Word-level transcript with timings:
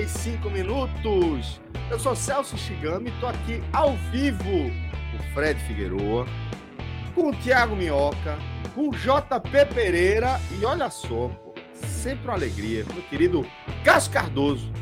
45 0.00 0.50
minutos. 0.50 1.60
Eu 1.90 1.98
sou 1.98 2.16
Celso 2.16 2.56
Shigami, 2.56 3.12
tô 3.20 3.26
aqui 3.26 3.62
ao 3.70 3.94
vivo 4.10 4.42
com 4.44 5.34
Fred 5.34 5.60
Figueroa, 5.64 6.24
com 7.14 7.28
o 7.28 7.36
Thiago 7.36 7.76
Minhoca, 7.76 8.38
com 8.74 8.88
o 8.88 8.92
JP 8.92 9.74
Pereira 9.74 10.40
e 10.58 10.64
olha 10.64 10.88
só, 10.88 11.28
pô, 11.28 11.54
sempre 11.74 12.24
uma 12.24 12.34
alegria, 12.34 12.84
meu 12.94 13.02
querido 13.04 13.44
Cássio 13.84 14.12
Cardoso. 14.12 14.72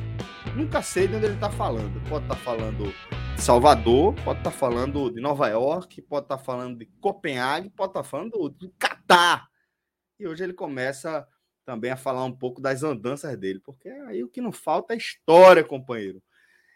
Nunca 0.54 0.82
sei 0.82 1.08
de 1.08 1.16
onde 1.16 1.26
ele 1.26 1.36
tá 1.36 1.50
falando. 1.50 2.00
Pode 2.08 2.24
estar 2.24 2.36
falando 2.36 2.94
de 3.34 3.42
Salvador, 3.42 4.14
pode 4.24 4.38
estar 4.38 4.52
falando 4.52 5.10
de 5.10 5.20
Nova 5.20 5.48
York, 5.48 6.00
pode 6.02 6.26
estar 6.26 6.38
falando 6.38 6.78
de 6.78 6.86
Copenhague, 7.00 7.70
pode 7.70 7.90
estar 7.90 8.04
falando 8.04 8.48
do 8.50 8.72
Catar. 8.78 9.48
E 10.20 10.28
hoje 10.28 10.44
ele 10.44 10.52
começa 10.52 11.26
também 11.68 11.90
a 11.90 11.96
falar 11.98 12.24
um 12.24 12.34
pouco 12.34 12.62
das 12.62 12.82
andanças 12.82 13.36
dele, 13.36 13.60
porque 13.60 13.90
aí 13.90 14.24
o 14.24 14.28
que 14.30 14.40
não 14.40 14.50
falta 14.50 14.94
é 14.94 14.96
história, 14.96 15.62
companheiro. 15.62 16.22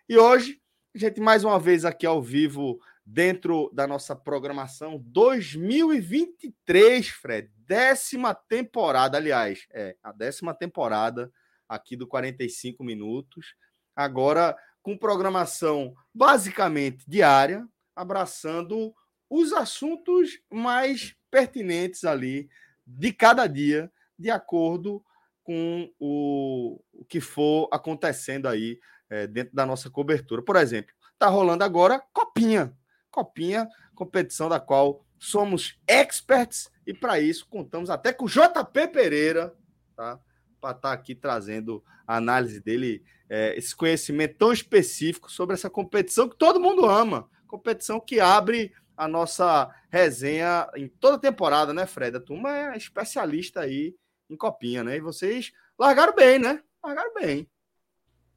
E 0.06 0.18
hoje, 0.18 0.60
a 0.94 0.98
gente 0.98 1.18
mais 1.18 1.44
uma 1.44 1.58
vez 1.58 1.86
aqui 1.86 2.04
ao 2.04 2.20
vivo, 2.20 2.78
dentro 3.02 3.70
da 3.72 3.86
nossa 3.86 4.14
programação 4.14 5.02
2023, 5.06 7.08
Fred. 7.08 7.50
Décima 7.56 8.34
temporada, 8.34 9.16
aliás, 9.16 9.66
é 9.70 9.96
a 10.02 10.12
décima 10.12 10.52
temporada 10.52 11.32
aqui 11.66 11.96
do 11.96 12.06
45 12.06 12.84
Minutos. 12.84 13.54
Agora 13.96 14.54
com 14.82 14.94
programação 14.94 15.94
basicamente 16.14 17.02
diária, 17.08 17.66
abraçando 17.96 18.92
os 19.30 19.54
assuntos 19.54 20.38
mais 20.50 21.16
pertinentes 21.30 22.04
ali 22.04 22.50
de 22.86 23.10
cada 23.10 23.46
dia 23.46 23.90
de 24.22 24.30
acordo 24.30 25.04
com 25.42 25.92
o, 25.98 26.80
o 26.92 27.04
que 27.04 27.20
for 27.20 27.68
acontecendo 27.72 28.46
aí 28.46 28.78
é, 29.10 29.26
dentro 29.26 29.54
da 29.54 29.66
nossa 29.66 29.90
cobertura. 29.90 30.40
Por 30.40 30.56
exemplo, 30.56 30.94
está 31.12 31.26
rolando 31.26 31.64
agora 31.64 32.00
Copinha. 32.12 32.72
Copinha, 33.10 33.68
competição 33.94 34.48
da 34.48 34.58
qual 34.58 35.04
somos 35.18 35.78
experts 35.86 36.70
e 36.86 36.94
para 36.94 37.20
isso 37.20 37.46
contamos 37.48 37.90
até 37.90 38.12
com 38.12 38.24
o 38.24 38.28
JP 38.28 38.88
Pereira, 38.92 39.54
tá? 39.94 40.18
Para 40.60 40.70
estar 40.70 40.88
tá 40.88 40.92
aqui 40.92 41.14
trazendo 41.14 41.84
a 42.06 42.16
análise 42.16 42.60
dele, 42.60 43.04
é, 43.28 43.56
esse 43.56 43.74
conhecimento 43.74 44.38
tão 44.38 44.52
específico 44.52 45.30
sobre 45.30 45.54
essa 45.54 45.68
competição 45.68 46.28
que 46.28 46.36
todo 46.36 46.60
mundo 46.60 46.86
ama. 46.86 47.28
Competição 47.46 48.00
que 48.00 48.18
abre 48.18 48.72
a 48.96 49.06
nossa 49.06 49.68
resenha 49.90 50.68
em 50.74 50.88
toda 50.88 51.18
temporada, 51.18 51.74
né, 51.74 51.86
Fred? 51.86 52.16
A 52.16 52.20
turma 52.20 52.56
é 52.56 52.76
especialista 52.76 53.60
aí 53.60 53.94
em 54.32 54.36
copinha, 54.36 54.82
né? 54.82 54.96
E 54.96 55.00
vocês 55.00 55.52
largaram 55.78 56.14
bem, 56.14 56.38
né? 56.38 56.60
Largaram 56.82 57.14
bem. 57.14 57.46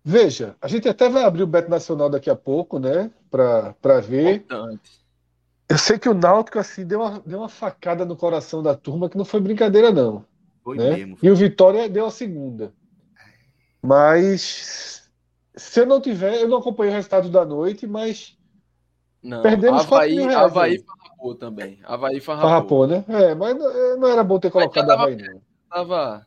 Veja, 0.03 0.55
a 0.61 0.67
gente 0.67 0.87
até 0.87 1.09
vai 1.09 1.23
abrir 1.23 1.41
o 1.41 1.47
Beto 1.47 1.69
Nacional 1.69 2.09
daqui 2.09 2.29
a 2.29 2.35
pouco, 2.35 2.77
né? 2.77 3.11
Para 3.31 3.99
ver. 4.01 4.35
Importante. 4.35 5.03
Eu 5.67 5.79
sei 5.79 5.97
que 5.97 6.07
o 6.07 6.13
Náutico 6.13 6.59
assim 6.59 6.85
deu 6.85 7.01
uma, 7.01 7.19
deu 7.25 7.39
uma 7.39 7.49
facada 7.49 8.05
no 8.05 8.15
coração 8.15 8.61
da 8.61 8.75
turma 8.75 9.09
que 9.09 9.17
não 9.17 9.25
foi 9.25 9.39
brincadeira, 9.39 9.91
não. 9.91 10.23
Foi 10.63 10.77
né? 10.77 10.91
mesmo. 10.91 11.17
E 11.23 11.29
o 11.29 11.35
Vitória 11.35 11.89
deu 11.89 12.05
a 12.05 12.11
segunda. 12.11 12.71
Mas 13.81 15.09
se 15.55 15.79
eu 15.79 15.85
não 15.85 15.99
tiver, 15.99 16.41
eu 16.41 16.47
não 16.47 16.57
acompanhei 16.57 16.93
o 16.93 16.95
resultado 16.95 17.29
da 17.29 17.43
noite, 17.43 17.87
mas 17.87 18.37
não, 19.23 19.41
perdemos 19.41 19.85
Havaí, 19.85 20.15
mil 20.15 20.27
reais. 20.27 20.45
Havaí 20.45 20.83
farrapou 20.83 21.35
também. 21.35 21.79
Havaí 21.83 22.19
farrapou. 22.19 22.49
Farrapou, 22.49 22.87
né? 22.87 23.05
É, 23.07 23.33
mas 23.33 23.57
não, 23.57 23.97
não 23.97 24.07
era 24.07 24.23
bom 24.23 24.39
ter 24.39 24.51
colocado 24.51 24.89
Havaí, 24.89 25.15
não. 25.15 25.41
Tava 25.75 26.25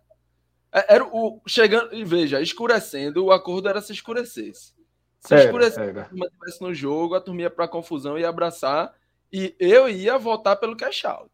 é, 0.71 0.97
era 0.97 1.05
o 1.05 1.41
chegando 1.47 1.95
e 1.95 2.05
veja, 2.05 2.39
escurecendo, 2.39 3.25
o 3.25 3.33
acordo 3.33 3.67
era 3.67 3.81
se 3.81 3.95
escurecesse. 3.95 4.75
Se 5.21 5.33
era, 5.33 5.45
escurecesse, 5.45 6.09
turma 6.11 6.27
estivesse 6.27 6.61
no 6.61 6.75
jogo, 6.75 7.15
a 7.15 7.21
turma 7.23 7.41
ia 7.41 7.49
para 7.49 7.67
confusão 7.67 8.19
e 8.19 8.27
abraçar 8.27 8.93
e 9.33 9.57
eu 9.59 9.89
ia 9.89 10.19
votar 10.19 10.57
pelo 10.57 10.77
cash 10.77 11.03
out. 11.07 11.33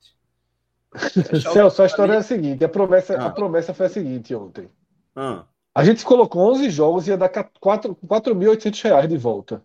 Cash 0.94 1.44
out 1.44 1.52
Celso, 1.52 1.82
a 1.82 1.86
história 1.86 2.12
ali. 2.12 2.18
é 2.18 2.20
a 2.20 2.22
seguinte, 2.22 2.64
a 2.64 2.68
promessa, 2.68 3.16
ah. 3.16 3.26
a 3.26 3.30
promessa 3.30 3.74
foi 3.74 3.86
a 3.86 3.90
seguinte 3.90 4.32
ontem. 4.32 4.70
Ah. 5.16 5.42
A 5.74 5.84
gente 5.84 6.04
colocou 6.04 6.52
11 6.52 6.70
jogos 6.70 7.08
e 7.08 7.10
ia 7.10 7.16
dar 7.16 7.28
4.800 7.28 8.80
reais 8.80 9.08
de 9.08 9.16
volta. 9.16 9.60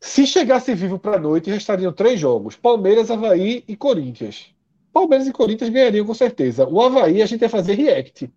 Se 0.00 0.26
chegasse 0.26 0.74
vivo 0.74 0.98
para 0.98 1.16
a 1.16 1.20
noite, 1.20 1.48
restariam 1.48 1.92
três 1.92 2.18
jogos: 2.18 2.56
Palmeiras, 2.56 3.08
Havaí 3.08 3.62
e 3.68 3.76
Corinthians. 3.76 4.53
Palmeiras 4.94 5.26
e 5.26 5.32
Corinthians 5.32 5.70
ganhariam 5.70 6.06
com 6.06 6.14
certeza. 6.14 6.68
O 6.68 6.80
Havaí 6.80 7.20
a 7.20 7.26
gente 7.26 7.42
ia 7.42 7.48
fazer 7.48 7.74
react. 7.74 8.32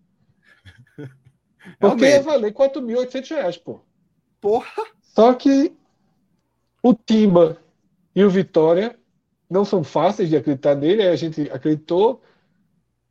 Porque 1.80 2.06
ia 2.06 2.24
valer 2.24 2.52
4.800 2.52 3.30
reais, 3.30 3.58
pô. 3.58 3.82
Porra! 4.42 4.84
Só 5.02 5.34
que 5.36 5.72
o 6.82 6.96
Timba 6.96 7.60
e 8.16 8.24
o 8.24 8.30
Vitória 8.30 8.98
não 9.48 9.64
são 9.64 9.84
fáceis 9.84 10.30
de 10.30 10.36
acreditar 10.36 10.74
nele, 10.74 11.04
aí 11.04 11.10
a 11.10 11.16
gente 11.16 11.42
acreditou 11.52 12.24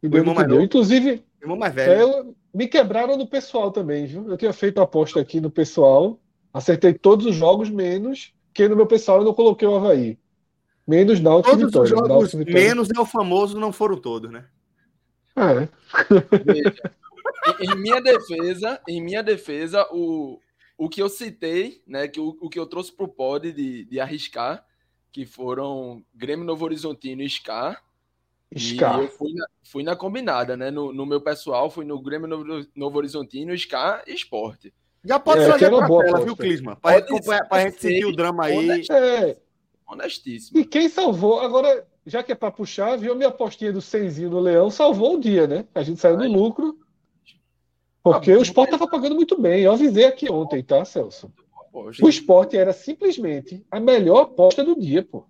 e 0.02 0.08
deu 0.08 0.24
deu. 0.48 0.60
Inclusive, 0.60 1.24
mais 1.56 1.72
velho. 1.72 2.34
Me 2.52 2.66
quebraram 2.66 3.16
no 3.16 3.28
pessoal 3.28 3.70
também, 3.70 4.06
viu? 4.06 4.28
Eu 4.28 4.36
tinha 4.36 4.52
feito 4.52 4.80
a 4.80 4.84
aposta 4.84 5.20
aqui 5.20 5.40
no 5.40 5.50
pessoal, 5.50 6.18
acertei 6.52 6.94
todos 6.94 7.26
os 7.26 7.36
jogos, 7.36 7.70
menos 7.70 8.34
que 8.52 8.66
no 8.66 8.74
meu 8.74 8.86
pessoal 8.86 9.18
eu 9.18 9.24
não 9.24 9.34
coloquei 9.34 9.68
o 9.68 9.76
Havaí. 9.76 10.18
Menos 10.86 11.20
Náutico 11.20 11.56
Todos 11.56 11.66
Vitória. 11.66 11.94
Os 11.94 12.08
jogos 12.30 12.34
menos 12.34 12.88
é 12.90 13.00
o 13.00 13.04
famoso 13.04 13.58
não 13.58 13.72
foram 13.72 13.96
todos, 13.96 14.30
né? 14.30 14.46
É. 15.36 15.68
Veja, 16.44 16.92
em, 17.60 17.76
minha 17.76 18.00
defesa, 18.00 18.80
em 18.88 19.02
minha 19.02 19.22
defesa, 19.22 19.86
o, 19.90 20.40
o 20.78 20.88
que 20.88 21.02
eu 21.02 21.08
citei, 21.08 21.82
né, 21.86 22.08
que 22.08 22.20
o, 22.20 22.36
o 22.40 22.48
que 22.48 22.58
eu 22.58 22.66
trouxe 22.66 22.92
para 22.92 23.04
o 23.04 23.08
pod 23.08 23.52
de, 23.52 23.84
de 23.84 24.00
arriscar, 24.00 24.64
que 25.12 25.26
foram 25.26 26.02
Grêmio 26.14 26.44
Novo 26.44 26.64
Horizontino 26.64 27.22
e 27.22 27.28
Scar. 27.28 27.82
Scar. 28.56 29.00
E 29.00 29.04
eu 29.04 29.08
fui 29.08 29.32
na, 29.32 29.46
fui 29.64 29.82
na 29.82 29.96
combinada, 29.96 30.56
né? 30.56 30.70
No, 30.70 30.92
no 30.92 31.04
meu 31.04 31.20
pessoal, 31.20 31.70
fui 31.70 31.84
no 31.84 32.00
Grêmio 32.00 32.28
Novo, 32.28 32.66
Novo 32.74 32.98
Horizontino, 32.98 33.56
Scar 33.58 34.04
e 34.06 34.14
Esporte. 34.14 34.72
Já 35.04 35.18
pode 35.18 35.42
é, 35.42 35.46
fazer 35.46 35.66
a 35.66 35.86
tela, 35.86 36.24
viu, 36.24 36.36
Clisma? 36.36 36.76
Para 36.76 37.04
a 37.50 37.60
gente 37.60 37.80
sentir 37.80 38.04
o 38.04 38.14
drama 38.14 38.46
aí. 38.46 38.84
É, 38.90 39.36
Honestíssimo. 39.86 40.58
E 40.58 40.64
quem 40.64 40.88
salvou, 40.88 41.40
agora, 41.40 41.86
já 42.04 42.22
que 42.22 42.32
é 42.32 42.34
para 42.34 42.50
puxar, 42.50 42.96
viu 42.96 43.14
minha 43.14 43.28
apostinha 43.28 43.72
do 43.72 43.80
Seizinho 43.80 44.30
no 44.30 44.40
Leão, 44.40 44.70
salvou 44.70 45.16
o 45.16 45.20
dia, 45.20 45.46
né? 45.46 45.64
A 45.74 45.82
gente 45.82 46.00
saiu 46.00 46.16
no 46.16 46.26
lucro. 46.26 46.78
Porque 48.02 48.32
ah, 48.32 48.38
o 48.38 48.42
esporte 48.42 48.72
estava 48.72 48.90
pagando 48.90 49.14
muito 49.14 49.40
bem. 49.40 49.62
Eu 49.62 49.72
avisei 49.72 50.04
aqui 50.04 50.30
ontem, 50.30 50.62
tá, 50.62 50.84
Celso? 50.84 51.32
O 52.02 52.08
esporte 52.08 52.56
era 52.56 52.72
simplesmente 52.72 53.64
a 53.70 53.78
melhor 53.78 54.22
aposta 54.22 54.64
do 54.64 54.78
dia, 54.78 55.02
pô. 55.04 55.26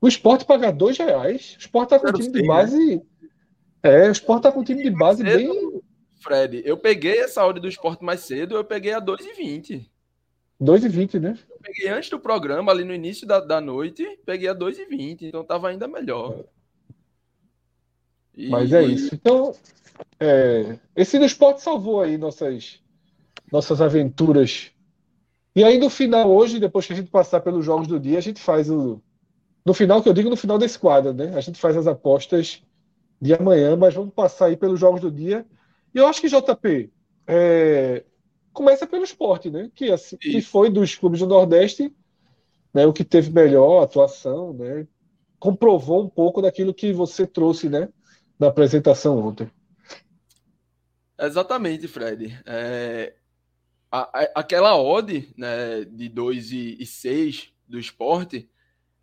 O 0.00 0.08
esporte 0.08 0.44
paga 0.44 0.72
dois 0.72 0.96
reais. 0.96 1.56
O 1.56 1.60
esporte 1.60 1.90
tá 1.90 1.98
com 1.98 2.08
um 2.08 2.12
time 2.12 2.32
de 2.32 2.46
base. 2.46 3.02
É, 3.82 4.08
o 4.08 4.12
esporte 4.12 4.42
tá 4.44 4.52
com 4.52 4.60
um 4.60 4.64
time 4.64 4.82
de 4.82 4.90
base 4.90 5.22
bem. 5.22 5.82
Fred, 6.20 6.62
eu 6.64 6.76
peguei 6.76 7.18
essa 7.20 7.44
hora 7.44 7.60
do 7.60 7.68
esporte 7.68 8.04
mais 8.04 8.20
cedo, 8.20 8.56
eu 8.56 8.64
peguei 8.64 8.92
a 8.92 9.00
2,20. 9.00 9.86
2,20, 10.60 11.20
né? 11.20 11.38
Eu 11.50 11.58
peguei 11.62 11.88
antes 11.88 12.08
do 12.08 12.18
programa, 12.18 12.72
ali 12.72 12.84
no 12.84 12.94
início 12.94 13.26
da, 13.26 13.40
da 13.40 13.60
noite, 13.60 14.18
peguei 14.24 14.48
a 14.48 14.54
2,20, 14.54 15.22
então 15.22 15.44
tava 15.44 15.68
ainda 15.68 15.86
melhor. 15.86 16.44
E... 18.34 18.48
Mas 18.48 18.72
é 18.72 18.82
isso. 18.82 19.14
Então, 19.14 19.54
é, 20.18 20.78
esse 20.94 21.18
do 21.18 21.24
esporte 21.24 21.62
salvou 21.62 22.00
aí 22.00 22.16
nossas, 22.16 22.80
nossas 23.52 23.80
aventuras. 23.80 24.70
E 25.54 25.64
aí 25.64 25.78
no 25.78 25.90
final, 25.90 26.30
hoje, 26.30 26.58
depois 26.58 26.86
que 26.86 26.92
a 26.92 26.96
gente 26.96 27.10
passar 27.10 27.40
pelos 27.40 27.64
jogos 27.64 27.86
do 27.86 28.00
dia, 28.00 28.18
a 28.18 28.22
gente 28.22 28.40
faz 28.40 28.70
o, 28.70 29.00
No 29.64 29.74
final, 29.74 30.02
que 30.02 30.08
eu 30.08 30.14
digo 30.14 30.30
no 30.30 30.36
final 30.36 30.58
da 30.58 30.66
esquadra, 30.66 31.12
né? 31.12 31.34
A 31.34 31.40
gente 31.40 31.58
faz 31.58 31.76
as 31.76 31.86
apostas 31.86 32.62
de 33.20 33.34
amanhã, 33.34 33.76
mas 33.76 33.94
vamos 33.94 34.12
passar 34.14 34.46
aí 34.46 34.56
pelos 34.56 34.78
jogos 34.78 35.00
do 35.00 35.10
dia. 35.10 35.46
E 35.94 35.98
eu 35.98 36.06
acho 36.06 36.20
que 36.20 36.28
JP 36.28 36.90
é, 37.26 38.04
começa 38.56 38.86
pelo 38.86 39.04
esporte, 39.04 39.50
né? 39.50 39.70
Que, 39.74 39.92
assim, 39.92 40.16
que 40.16 40.40
foi 40.40 40.70
dos 40.70 40.94
clubes 40.94 41.20
do 41.20 41.26
Nordeste, 41.26 41.94
né? 42.72 42.86
O 42.86 42.92
que 42.92 43.04
teve 43.04 43.30
melhor 43.30 43.82
atuação, 43.82 44.54
né? 44.54 44.88
Comprovou 45.38 46.02
um 46.02 46.08
pouco 46.08 46.40
daquilo 46.40 46.72
que 46.72 46.90
você 46.90 47.26
trouxe, 47.26 47.68
né? 47.68 47.90
Na 48.38 48.46
apresentação 48.48 49.18
ontem. 49.18 49.50
Exatamente, 51.18 51.86
Fred. 51.86 52.38
É, 52.46 53.14
a, 53.90 54.00
a, 54.00 54.22
aquela 54.36 54.76
odd 54.76 55.28
né, 55.36 55.84
de 55.84 56.08
2 56.08 56.52
e, 56.52 56.76
e 56.80 56.86
6 56.86 57.52
do 57.68 57.78
esporte 57.78 58.50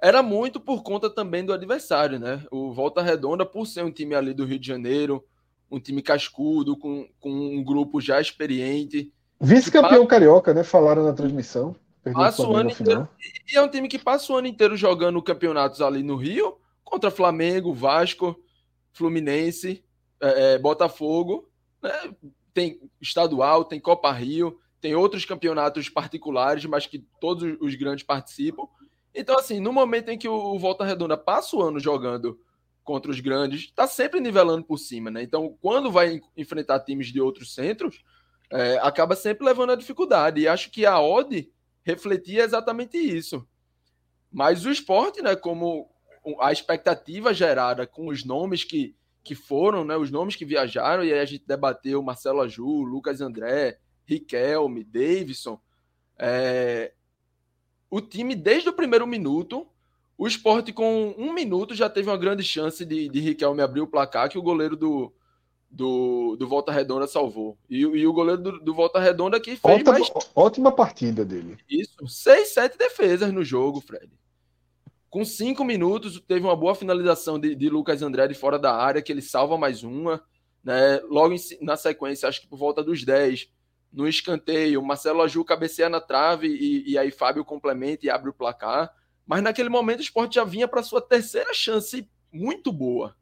era 0.02 0.22
muito 0.24 0.60
por 0.60 0.82
conta 0.82 1.10
também 1.10 1.46
do 1.46 1.54
adversário, 1.54 2.20
né? 2.20 2.44
O 2.52 2.74
Volta 2.74 3.02
Redonda, 3.04 3.46
por 3.46 3.68
ser 3.68 3.84
um 3.84 3.92
time 3.92 4.16
ali 4.16 4.34
do 4.34 4.46
Rio 4.46 4.60
de 4.60 4.68
Janeiro, 4.68 5.24
um 5.72 5.80
time 5.80 6.02
cascudo, 6.02 6.76
com, 6.76 7.08
com 7.20 7.30
um 7.30 7.64
grupo 7.64 8.02
já 8.02 8.20
experiente. 8.20 9.14
Vice-campeão 9.40 10.06
carioca, 10.06 10.54
né? 10.54 10.64
Falaram 10.64 11.04
na 11.04 11.14
transmissão. 11.14 11.76
Passa 12.14 12.46
o 12.46 12.56
ano 12.56 12.70
inteiro, 12.70 13.08
e 13.52 13.56
é 13.56 13.62
um 13.62 13.68
time 13.70 13.88
que 13.88 13.98
passa 13.98 14.34
o 14.34 14.36
ano 14.36 14.48
inteiro 14.48 14.76
jogando 14.76 15.22
campeonatos 15.22 15.82
ali 15.82 16.04
no 16.04 16.18
Rio, 16.18 16.58
contra 16.84 17.10
Flamengo, 17.10 17.74
Vasco, 17.74 18.36
Fluminense, 18.92 19.84
é, 20.22 20.56
é, 20.56 20.58
Botafogo. 20.58 21.50
Né? 21.82 21.92
Tem 22.54 22.80
estadual, 23.02 23.64
tem 23.64 23.80
Copa 23.80 24.12
Rio, 24.12 24.60
tem 24.82 24.96
outros 24.96 25.24
campeonatos 25.24 25.88
particulares, 25.88 26.66
mas 26.66 26.86
que 26.86 27.00
todos 27.22 27.58
os 27.62 27.74
grandes 27.76 28.04
participam. 28.04 28.68
Então, 29.16 29.38
assim, 29.38 29.60
no 29.62 29.72
momento 29.72 30.10
em 30.10 30.18
que 30.18 30.28
o 30.28 30.60
Volta 30.60 30.84
Redonda 30.84 31.16
passa 31.16 31.56
o 31.56 31.62
ano 31.62 31.80
jogando 31.80 32.38
contra 32.84 33.10
os 33.10 33.20
grandes, 33.22 33.62
está 33.62 33.88
sempre 33.88 34.20
nivelando 34.20 34.66
por 34.66 34.78
cima, 34.78 35.10
né? 35.10 35.24
Então, 35.24 35.58
quando 35.62 35.90
vai 35.90 36.20
enfrentar 36.36 36.82
times 36.82 37.08
de 37.08 37.22
outros 37.22 37.54
centros, 37.54 38.04
é, 38.54 38.78
acaba 38.84 39.16
sempre 39.16 39.46
levando 39.46 39.72
a 39.72 39.76
dificuldade. 39.76 40.42
E 40.42 40.48
acho 40.48 40.70
que 40.70 40.86
a 40.86 41.00
Odd 41.00 41.52
refletia 41.84 42.44
exatamente 42.44 42.98
isso. 42.98 43.48
Mas 44.32 44.64
o 44.66 44.72
esporte, 44.72 45.22
né, 45.22 45.36
como 45.36 45.90
a 46.40 46.52
expectativa 46.52 47.34
gerada 47.34 47.88
com 47.88 48.08
os 48.08 48.24
nomes 48.24 48.64
que, 48.64 48.96
que 49.24 49.34
foram, 49.34 49.84
né, 49.84 49.98
os 49.98 50.12
nomes 50.12 50.36
que 50.36 50.46
viajaram, 50.46 51.04
e 51.04 51.12
aí 51.12 51.20
a 51.20 51.26
gente 51.26 51.46
debateu 51.48 52.02
Marcelo 52.04 52.42
Aju, 52.42 52.84
Lucas 52.84 53.22
André, 53.22 53.80
Riquelme, 54.06 54.84
Davidson, 54.84 55.60
é, 56.18 56.94
o 57.90 58.00
time, 58.02 58.36
desde 58.36 58.70
o 58.70 58.74
primeiro 58.74 59.08
minuto, 59.08 59.68
o 60.18 60.28
esporte 60.28 60.72
com 60.72 61.16
um 61.18 61.34
minuto 61.34 61.74
já 61.74 61.90
teve 61.90 62.10
uma 62.10 62.18
grande 62.18 62.44
chance 62.44 62.86
de, 62.86 63.10
de 63.10 63.20
Riquelme 63.20 63.62
abrir 63.62 63.82
o 63.82 63.88
placar 63.88 64.30
que 64.30 64.38
o 64.38 64.44
goleiro 64.44 64.76
do, 64.76 65.12
do, 65.74 66.36
do 66.36 66.48
Volta 66.48 66.72
Redonda 66.72 67.08
salvou. 67.08 67.58
E, 67.68 67.80
e 67.80 68.06
o 68.06 68.14
goleiro 68.14 68.42
do, 68.42 68.60
do, 68.60 68.74
Volta 68.76 69.00
Redonda 69.00 69.40
que 69.40 69.56
fez 69.56 69.62
ótima, 69.64 69.92
mais... 69.92 70.12
Ótima 70.36 70.72
partida 70.72 71.26
dele. 71.26 71.58
Isso, 71.68 72.08
seis, 72.08 72.54
sete 72.54 72.78
defesas 72.78 73.34
no 73.34 73.44
jogo, 73.44 73.82
Fred. 73.82 74.12
Com 75.10 75.26
cinco 75.26 75.64
minutos, 75.64 76.22
teve 76.28 76.46
uma 76.46 76.56
boa 76.56 76.76
finalização 76.76 77.40
de, 77.40 77.56
de 77.56 77.70
Lucas 77.70 78.04
André 78.04 78.28
de 78.28 78.36
fora 78.36 78.60
da 78.60 78.76
área, 78.76 79.02
que 79.02 79.12
ele 79.12 79.22
salva 79.22 79.58
mais 79.58 79.84
uma. 79.84 80.24
Né? 80.64 81.00
Logo 81.10 81.34
em, 81.34 81.40
na 81.62 81.76
sequência, 81.76 82.30
acho 82.30 82.42
que 82.42 82.48
por 82.48 82.58
volta 82.58 82.84
dos 82.84 83.04
10, 83.04 83.50
no 83.92 84.08
escanteio, 84.08 84.82
Marcelo 84.84 85.24
Aju 85.24 85.44
cabeceia 85.44 85.90
na 85.90 86.00
trave 86.00 86.48
e, 86.48 86.92
e 86.92 86.98
aí 87.00 87.10
Fábio 87.10 87.44
complementa 87.44 88.06
e 88.06 88.12
abre 88.12 88.30
o 88.30 88.34
placar. 88.34 88.94
Mas 89.26 89.42
naquele 89.42 89.70
momento 89.70 90.00
o 90.00 90.04
esporte 90.04 90.36
já 90.36 90.44
vinha 90.44 90.68
para 90.68 90.84
sua 90.84 91.02
terceira 91.02 91.54
chance 91.54 92.08
muito 92.32 92.72
boa. 92.72 93.16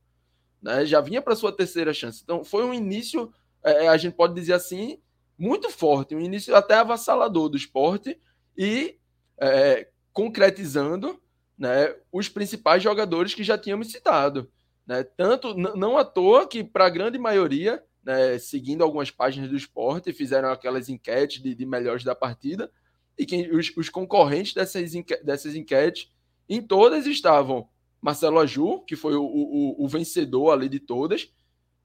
Né? 0.61 0.85
Já 0.85 1.01
vinha 1.01 1.21
para 1.21 1.35
sua 1.35 1.51
terceira 1.51 1.93
chance. 1.93 2.21
Então 2.23 2.43
foi 2.43 2.63
um 2.63 2.73
início, 2.73 3.33
é, 3.63 3.87
a 3.87 3.97
gente 3.97 4.13
pode 4.13 4.33
dizer 4.33 4.53
assim, 4.53 4.99
muito 5.37 5.69
forte, 5.69 6.15
um 6.15 6.19
início 6.19 6.55
até 6.55 6.75
avassalador 6.75 7.49
do 7.49 7.57
esporte 7.57 8.19
e 8.57 8.97
é, 9.39 9.87
concretizando 10.13 11.19
né, 11.57 11.95
os 12.11 12.29
principais 12.29 12.83
jogadores 12.83 13.33
que 13.33 13.43
já 13.43 13.57
tínhamos 13.57 13.91
citado. 13.91 14.51
Né? 14.85 15.03
Tanto, 15.03 15.55
não 15.55 15.97
à 15.97 16.03
toa 16.03 16.47
que, 16.47 16.63
para 16.63 16.85
a 16.85 16.89
grande 16.89 17.17
maioria, 17.17 17.83
né, 18.03 18.37
seguindo 18.39 18.83
algumas 18.83 19.11
páginas 19.11 19.49
do 19.49 19.55
esporte, 19.55 20.13
fizeram 20.13 20.51
aquelas 20.51 20.89
enquetes 20.89 21.41
de, 21.41 21.53
de 21.53 21.65
melhores 21.65 22.03
da 22.03 22.15
partida, 22.15 22.71
e 23.17 23.25
que 23.25 23.49
os, 23.51 23.71
os 23.77 23.89
concorrentes 23.89 24.53
dessas, 24.53 24.95
enque, 24.95 25.17
dessas 25.23 25.55
enquetes, 25.55 26.11
em 26.49 26.61
todas 26.61 27.05
estavam 27.05 27.69
Marcelo 28.01 28.39
Aju, 28.39 28.83
que 28.85 28.95
foi 28.95 29.15
o, 29.15 29.23
o, 29.23 29.85
o, 29.85 29.87
vencedor 29.87 30.51
ali 30.51 30.67
de 30.67 30.79
todas, 30.79 31.31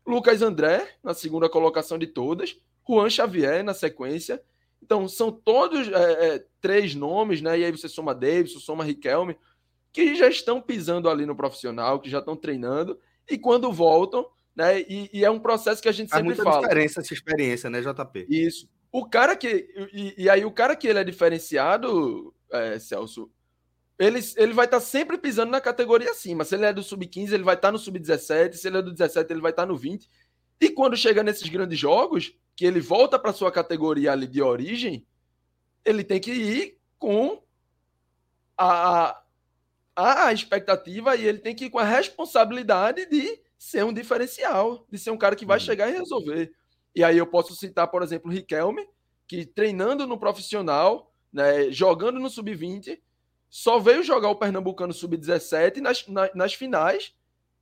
Lucas 0.06 0.40
André, 0.40 0.88
na 1.04 1.12
segunda 1.12 1.48
colocação 1.48 1.98
de 1.98 2.06
todas, 2.06 2.56
Juan 2.88 3.10
Xavier 3.10 3.62
na 3.62 3.74
sequência. 3.74 4.42
Então, 4.82 5.08
são 5.08 5.30
todos 5.30 5.88
é, 5.88 6.36
é, 6.36 6.44
três 6.60 6.94
nomes, 6.94 7.42
né? 7.42 7.58
E 7.58 7.64
aí 7.64 7.72
você 7.72 7.88
soma 7.88 8.14
Davidson, 8.14 8.60
soma 8.60 8.84
Riquelme, 8.84 9.36
que 9.92 10.14
já 10.14 10.28
estão 10.28 10.60
pisando 10.60 11.10
ali 11.10 11.26
no 11.26 11.36
profissional, 11.36 12.00
que 12.00 12.08
já 12.08 12.20
estão 12.20 12.36
treinando, 12.36 12.98
e 13.28 13.36
quando 13.36 13.72
voltam, 13.72 14.26
né? 14.54 14.80
E, 14.82 15.10
e, 15.12 15.24
é 15.24 15.30
um 15.30 15.40
processo 15.40 15.82
que 15.82 15.88
a 15.88 15.92
gente 15.92 16.08
Faz 16.08 16.22
sempre 16.22 16.36
muita 16.36 16.44
fala. 16.44 16.62
diferença 16.62 17.00
essa 17.00 17.12
experiência, 17.12 17.68
né, 17.68 17.80
JP? 17.82 18.26
Isso. 18.28 18.68
O 18.92 19.06
cara 19.06 19.36
que. 19.36 19.68
E, 19.92 20.14
e 20.24 20.30
aí, 20.30 20.44
o 20.44 20.50
cara 20.50 20.76
que 20.76 20.86
ele 20.86 20.98
é 20.98 21.04
diferenciado, 21.04 22.32
é, 22.50 22.78
Celso, 22.78 23.30
ele, 23.98 24.20
ele 24.36 24.52
vai 24.52 24.66
estar 24.66 24.78
tá 24.78 24.84
sempre 24.84 25.16
pisando 25.16 25.50
na 25.50 25.60
categoria 25.60 26.10
acima. 26.10 26.44
Se 26.44 26.54
ele 26.54 26.66
é 26.66 26.72
do 26.72 26.82
sub-15, 26.82 27.32
ele 27.32 27.42
vai 27.42 27.54
estar 27.54 27.68
tá 27.68 27.72
no 27.72 27.78
sub-17. 27.78 28.54
Se 28.54 28.68
ele 28.68 28.78
é 28.78 28.82
do 28.82 28.92
17, 28.92 29.32
ele 29.32 29.40
vai 29.40 29.52
estar 29.52 29.62
tá 29.62 29.66
no 29.66 29.76
20. 29.76 30.08
E 30.60 30.70
quando 30.70 30.96
chega 30.96 31.22
nesses 31.22 31.48
grandes 31.48 31.78
jogos, 31.78 32.34
que 32.54 32.64
ele 32.64 32.80
volta 32.80 33.18
para 33.18 33.32
sua 33.32 33.50
categoria 33.50 34.12
ali 34.12 34.26
de 34.26 34.42
origem, 34.42 35.06
ele 35.84 36.02
tem 36.02 36.20
que 36.20 36.32
ir 36.32 36.78
com 36.98 37.42
a, 38.56 39.22
a 39.94 40.32
expectativa 40.32 41.14
e 41.16 41.26
ele 41.26 41.38
tem 41.38 41.54
que 41.54 41.66
ir 41.66 41.70
com 41.70 41.78
a 41.78 41.84
responsabilidade 41.84 43.06
de 43.06 43.40
ser 43.58 43.84
um 43.84 43.92
diferencial, 43.92 44.86
de 44.90 44.98
ser 44.98 45.10
um 45.10 45.18
cara 45.18 45.36
que 45.36 45.46
vai 45.46 45.58
uhum. 45.58 45.64
chegar 45.64 45.88
e 45.88 45.92
resolver. 45.92 46.52
E 46.94 47.04
aí 47.04 47.16
eu 47.18 47.26
posso 47.26 47.54
citar, 47.54 47.88
por 47.88 48.02
exemplo, 48.02 48.30
o 48.30 48.34
Riquelme, 48.34 48.86
que 49.26 49.44
treinando 49.44 50.06
no 50.06 50.18
profissional, 50.18 51.12
né, 51.32 51.70
jogando 51.70 52.18
no 52.18 52.30
sub-20, 52.30 52.98
só 53.56 53.78
veio 53.78 54.02
jogar 54.02 54.28
o 54.28 54.36
Pernambucano 54.36 54.92
sub-17 54.92 55.78
nas, 55.78 56.04
nas, 56.34 56.52
finais 56.52 57.14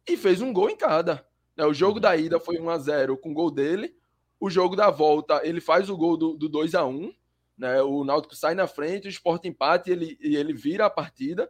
e 0.04 0.16
fez 0.16 0.42
um 0.42 0.52
gol 0.52 0.68
em 0.68 0.76
cada. 0.76 1.24
Né, 1.56 1.64
o 1.64 1.72
jogo 1.72 2.00
da 2.00 2.16
ida 2.16 2.40
foi 2.40 2.58
1 2.58 2.68
a 2.68 2.78
0 2.78 3.16
com 3.16 3.32
gol 3.32 3.48
dele. 3.48 3.94
O 4.40 4.50
jogo 4.50 4.74
da 4.74 4.90
volta, 4.90 5.40
ele 5.44 5.60
faz 5.60 5.88
o 5.88 5.96
gol 5.96 6.16
do, 6.16 6.36
do 6.36 6.48
2 6.48 6.74
a 6.74 6.84
1 6.84 7.14
né, 7.56 7.80
O 7.80 8.02
Náutico 8.02 8.34
sai 8.34 8.56
na 8.56 8.66
frente, 8.66 9.06
o 9.06 9.08
Sport 9.08 9.44
empate 9.44 9.92
ele, 9.92 10.18
e 10.20 10.34
ele 10.34 10.52
vira 10.52 10.84
a 10.84 10.90
partida, 10.90 11.48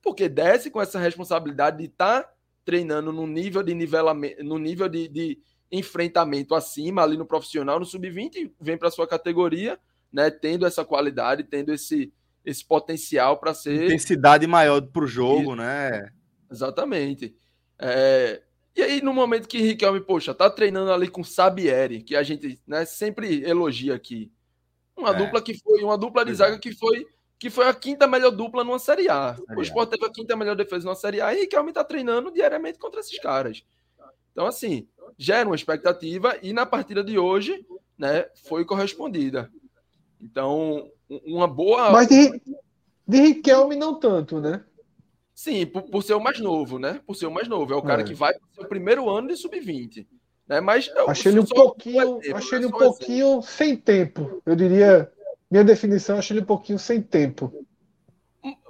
porque 0.00 0.26
desce 0.26 0.70
com 0.70 0.80
essa 0.80 0.98
responsabilidade 0.98 1.76
de 1.76 1.84
estar 1.84 2.22
tá 2.22 2.32
treinando 2.64 3.12
no 3.12 3.26
nível 3.26 3.62
de 3.62 3.74
nivelamento, 3.74 4.42
no 4.42 4.56
nível 4.56 4.88
de, 4.88 5.06
de 5.06 5.38
enfrentamento 5.70 6.54
acima, 6.54 7.02
ali 7.02 7.18
no 7.18 7.26
profissional, 7.26 7.78
no 7.78 7.84
sub-20, 7.84 8.52
vem 8.58 8.78
para 8.78 8.90
sua 8.90 9.06
categoria, 9.06 9.78
né, 10.10 10.30
tendo 10.30 10.64
essa 10.64 10.82
qualidade, 10.82 11.44
tendo 11.44 11.74
esse, 11.74 12.10
esse 12.44 12.64
potencial 12.64 13.38
para 13.38 13.54
ser. 13.54 13.84
Intensidade 13.84 14.46
maior 14.46 14.80
para 14.82 15.04
o 15.04 15.06
jogo, 15.06 15.54
e... 15.54 15.56
né? 15.56 16.12
Exatamente. 16.50 17.34
É... 17.78 18.42
E 18.74 18.82
aí, 18.82 19.02
no 19.02 19.12
momento 19.12 19.46
que 19.46 19.58
Riquelme, 19.58 20.00
poxa, 20.00 20.34
tá 20.34 20.48
treinando 20.48 20.90
ali 20.90 21.08
com 21.08 21.22
Sabieri, 21.22 22.02
que 22.02 22.16
a 22.16 22.22
gente 22.22 22.58
né, 22.66 22.86
sempre 22.86 23.44
elogia 23.44 23.94
aqui. 23.94 24.32
Uma 24.96 25.10
é. 25.10 25.14
dupla 25.14 25.42
que 25.42 25.58
foi, 25.58 25.82
uma 25.82 25.98
dupla 25.98 26.24
de 26.24 26.34
zaga 26.34 26.58
que 26.58 26.72
foi 26.74 27.06
que 27.38 27.50
foi 27.50 27.66
a 27.66 27.74
quinta 27.74 28.06
melhor 28.06 28.30
dupla 28.30 28.62
numa 28.62 28.78
Série 28.78 29.08
A. 29.08 29.34
Série 29.34 29.58
o 29.58 29.62
Sport 29.62 29.90
teve 29.90 30.06
a 30.06 30.12
quinta 30.12 30.36
melhor 30.36 30.54
defesa 30.54 30.84
numa 30.84 30.94
Série 30.94 31.20
A 31.20 31.34
e 31.34 31.40
Riquelme 31.40 31.70
está 31.70 31.82
treinando 31.82 32.30
diariamente 32.30 32.78
contra 32.78 33.00
esses 33.00 33.18
caras. 33.18 33.64
Então, 34.30 34.46
assim, 34.46 34.86
gera 35.18 35.48
uma 35.48 35.56
expectativa 35.56 36.38
e 36.40 36.52
na 36.52 36.64
partida 36.64 37.02
de 37.02 37.18
hoje, 37.18 37.66
né, 37.98 38.26
foi 38.44 38.64
correspondida. 38.64 39.50
Então, 40.22 40.88
uma 41.26 41.48
boa. 41.48 41.90
Mas 41.90 42.08
de, 42.08 42.40
de 43.06 43.20
Riquelme 43.20 43.74
não 43.74 43.98
tanto, 43.98 44.40
né? 44.40 44.64
Sim, 45.34 45.66
por, 45.66 45.82
por 45.82 46.02
ser 46.02 46.14
o 46.14 46.20
mais 46.20 46.38
novo, 46.38 46.78
né? 46.78 47.00
Por 47.06 47.16
ser 47.16 47.26
o 47.26 47.30
mais 47.30 47.48
novo. 47.48 47.72
É 47.72 47.76
o 47.76 47.82
cara 47.82 48.02
é. 48.02 48.04
que 48.04 48.14
vai 48.14 48.32
para 48.32 48.46
o 48.48 48.54
seu 48.54 48.64
primeiro 48.68 49.10
ano 49.10 49.28
de 49.28 49.36
sub-20. 49.36 50.06
Né? 50.46 50.60
Mas 50.60 50.90
achei 51.08 51.32
ele 51.32 51.40
um 51.40 51.46
pouquinho, 51.46 52.18
exemplo, 52.20 52.38
achei 52.38 52.58
ele 52.58 52.66
um 52.66 52.70
pouquinho 52.70 53.26
exemplo. 53.26 53.42
sem 53.42 53.76
tempo. 53.76 54.42
Eu 54.46 54.54
diria 54.54 55.10
minha 55.50 55.64
definição, 55.64 56.18
achei 56.18 56.36
ele 56.36 56.44
um 56.44 56.46
pouquinho 56.46 56.78
sem 56.78 57.00
tempo. 57.00 57.66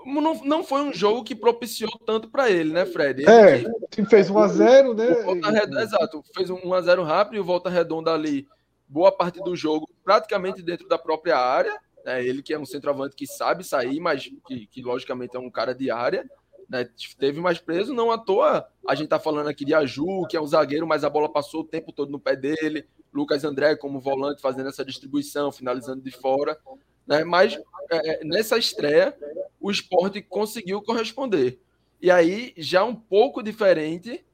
Não, 0.05 0.43
não 0.45 0.65
foi 0.65 0.83
um 0.83 0.93
jogo 0.93 1.23
que 1.23 1.35
propiciou 1.35 1.93
tanto 2.05 2.29
para 2.29 2.51
ele, 2.51 2.73
né, 2.73 2.85
Fred? 2.85 3.23
Ele 3.23 3.31
é, 3.31 3.65
que, 3.91 4.05
fez 4.05 4.29
1x0, 4.29 4.95
né? 4.95 5.23
Volta 5.23 5.51
redonda, 5.51 5.83
exato, 5.83 6.25
fez 6.35 6.51
um 6.51 6.57
1x0 6.57 7.05
rápido 7.05 7.37
e 7.37 7.41
o 7.41 7.45
Volta 7.45 7.71
Redonda 7.71 8.13
ali, 8.13 8.49
boa 8.93 9.11
parte 9.11 9.43
do 9.43 9.57
jogo, 9.57 9.89
praticamente 10.05 10.63
dentro 10.63 10.87
da 10.87 10.99
própria 10.99 11.39
área. 11.39 11.81
Né? 12.05 12.25
Ele 12.25 12.43
que 12.43 12.53
é 12.53 12.59
um 12.59 12.67
centroavante 12.67 13.17
que 13.17 13.27
sabe 13.27 13.65
sair, 13.65 13.99
mas 13.99 14.31
que, 14.47 14.67
que 14.67 14.83
logicamente 14.83 15.35
é 15.37 15.41
um 15.41 15.51
cara 15.51 15.75
de 15.75 15.91
área. 15.91 16.29
né? 16.69 16.87
Teve 17.19 17.41
mais 17.41 17.59
preso, 17.59 17.95
não 17.95 18.11
à 18.11 18.19
toa. 18.19 18.69
A 18.87 18.95
gente 18.95 19.09
tá 19.09 19.19
falando 19.19 19.49
aqui 19.49 19.65
de 19.65 19.73
Aju, 19.73 20.27
que 20.29 20.37
é 20.37 20.41
um 20.41 20.47
zagueiro, 20.47 20.87
mas 20.87 21.05
a 21.05 21.11
bola 21.11 21.33
passou 21.33 21.63
o 21.63 21.67
tempo 21.67 21.93
todo 21.93 22.11
no 22.11 22.21
pé 22.21 22.37
dele. 22.37 22.87
Lucas 23.13 23.45
André 23.45 23.77
como 23.77 24.01
volante 24.01 24.43
fazendo 24.43 24.69
essa 24.69 24.85
distribuição, 24.85 25.51
finalizando 25.51 26.03
de 26.03 26.11
fora. 26.11 26.59
Né? 27.07 27.25
Mas 27.25 27.59
é, 27.91 28.25
nessa 28.25 28.59
estreia, 28.59 29.17
o 29.59 29.71
esporte 29.71 30.21
conseguiu 30.21 30.83
corresponder. 30.83 31.59
E 32.01 32.11
aí, 32.11 32.53
já 32.57 32.85
um 32.85 32.95
pouco 32.95 33.43
diferente 33.43 34.25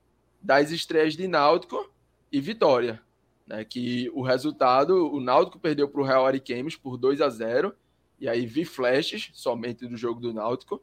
das 0.40 0.70
estreias 0.70 1.14
de 1.14 1.28
Náutico 1.28 1.92
e 2.32 2.40
Vitória. 2.40 3.02
Né? 3.48 3.64
Que 3.64 4.10
o 4.14 4.22
resultado, 4.22 5.10
o 5.12 5.20
Náutico 5.20 5.58
perdeu 5.58 5.88
para 5.88 6.00
o 6.00 6.04
Real 6.04 6.26
Ariquemes 6.26 6.76
por 6.76 6.98
2 6.98 7.20
a 7.20 7.30
0 7.30 7.74
E 8.20 8.28
aí 8.28 8.44
vi 8.44 8.64
flashes 8.64 9.30
somente 9.32 9.86
do 9.86 9.96
jogo 9.96 10.20
do 10.20 10.34
Náutico. 10.34 10.82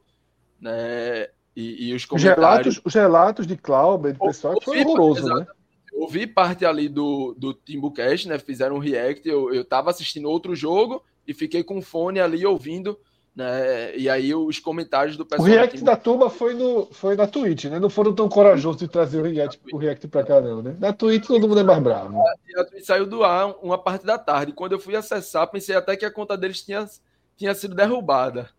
Né? 0.60 1.28
E, 1.56 1.90
e 1.90 1.94
os 1.94 2.04
comentários. 2.06 2.82
Os 2.84 2.94
relatos, 2.94 3.46
de 3.46 3.56
Cláudio, 3.56 4.14
do 4.14 4.20
pessoal, 4.20 4.60
foi 4.62 4.82
horroroso, 4.82 5.28
né? 5.34 5.46
Eu 5.94 6.08
vi 6.10 6.28
parte 6.28 6.66
ali 6.66 6.90
do, 6.90 7.34
do 7.38 7.54
Timbucast, 7.54 8.28
né? 8.28 8.38
Fizeram 8.38 8.76
um 8.76 8.80
react. 8.80 9.28
Eu, 9.30 9.54
eu 9.54 9.64
tava 9.64 9.90
assistindo 9.90 10.30
outro 10.30 10.54
jogo 10.54 11.02
e 11.26 11.34
fiquei 11.34 11.64
com 11.64 11.82
fone 11.82 12.20
ali 12.20 12.46
ouvindo, 12.46 13.00
né? 13.36 13.96
E 13.98 14.10
aí 14.10 14.34
os 14.34 14.60
comentários 14.60 15.18
do 15.18 15.26
pessoal. 15.26 15.48
O 15.48 15.52
react 15.52 15.84
da 15.84 15.98
turma 15.98 16.30
foi, 16.30 16.54
no, 16.54 16.86
foi 16.92 17.16
na 17.16 17.28
Twitch, 17.28 17.66
né? 17.66 17.80
Não 17.80 17.90
foram 17.90 18.14
tão 18.14 18.30
corajosos 18.30 18.80
de 18.80 18.88
trazer 18.88 19.20
o 19.20 19.24
react, 19.24 19.60
o 19.74 19.78
react 19.78 20.08
pra 20.08 20.24
cá, 20.24 20.40
não, 20.40 20.62
né? 20.62 20.76
Na 20.80 20.94
Twitch 20.94 21.28
todo 21.28 21.48
mundo 21.48 21.60
é 21.60 21.64
mais 21.64 21.84
bravo. 21.84 22.18
A 22.58 22.64
Twitch 22.64 22.86
saiu 22.86 23.06
do 23.06 23.24
ar 23.24 23.54
uma 23.62 23.78
parte 23.78 24.06
da 24.06 24.18
tarde. 24.18 24.54
Quando 24.54 24.72
eu 24.72 24.80
fui 24.80 24.96
acessar, 24.96 25.52
pensei 25.52 25.76
até 25.76 25.98
que 25.98 26.06
a 26.06 26.12
conta 26.12 26.38
deles 26.38 26.62
tinha, 26.62 26.88
tinha 27.36 27.54
sido 27.54 27.76
derrubada. 27.76 28.50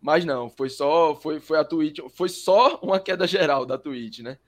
Mas 0.00 0.24
não, 0.24 0.48
foi 0.48 0.70
só 0.70 1.14
foi, 1.16 1.40
foi 1.40 1.58
a 1.58 1.64
Twitch, 1.64 1.98
foi 2.14 2.28
só 2.28 2.78
uma 2.80 3.00
queda 3.00 3.26
geral 3.26 3.66
da 3.66 3.76
Twitch, 3.76 4.20
né? 4.20 4.38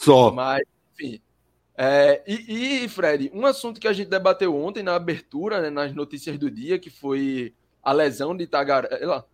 Só. 0.00 0.32
Mas, 0.32 0.62
enfim. 0.92 1.20
É, 1.76 2.22
e, 2.26 2.84
e, 2.84 2.88
Fred, 2.88 3.30
um 3.32 3.46
assunto 3.46 3.80
que 3.80 3.88
a 3.88 3.92
gente 3.92 4.10
debateu 4.10 4.54
ontem 4.54 4.82
na 4.82 4.94
abertura, 4.94 5.62
né, 5.62 5.70
nas 5.70 5.94
notícias 5.94 6.36
do 6.38 6.50
dia, 6.50 6.78
que 6.78 6.90
foi 6.90 7.54
a 7.82 7.92
lesão 7.92 8.36
de 8.36 8.46
Tagarela, 8.46 9.26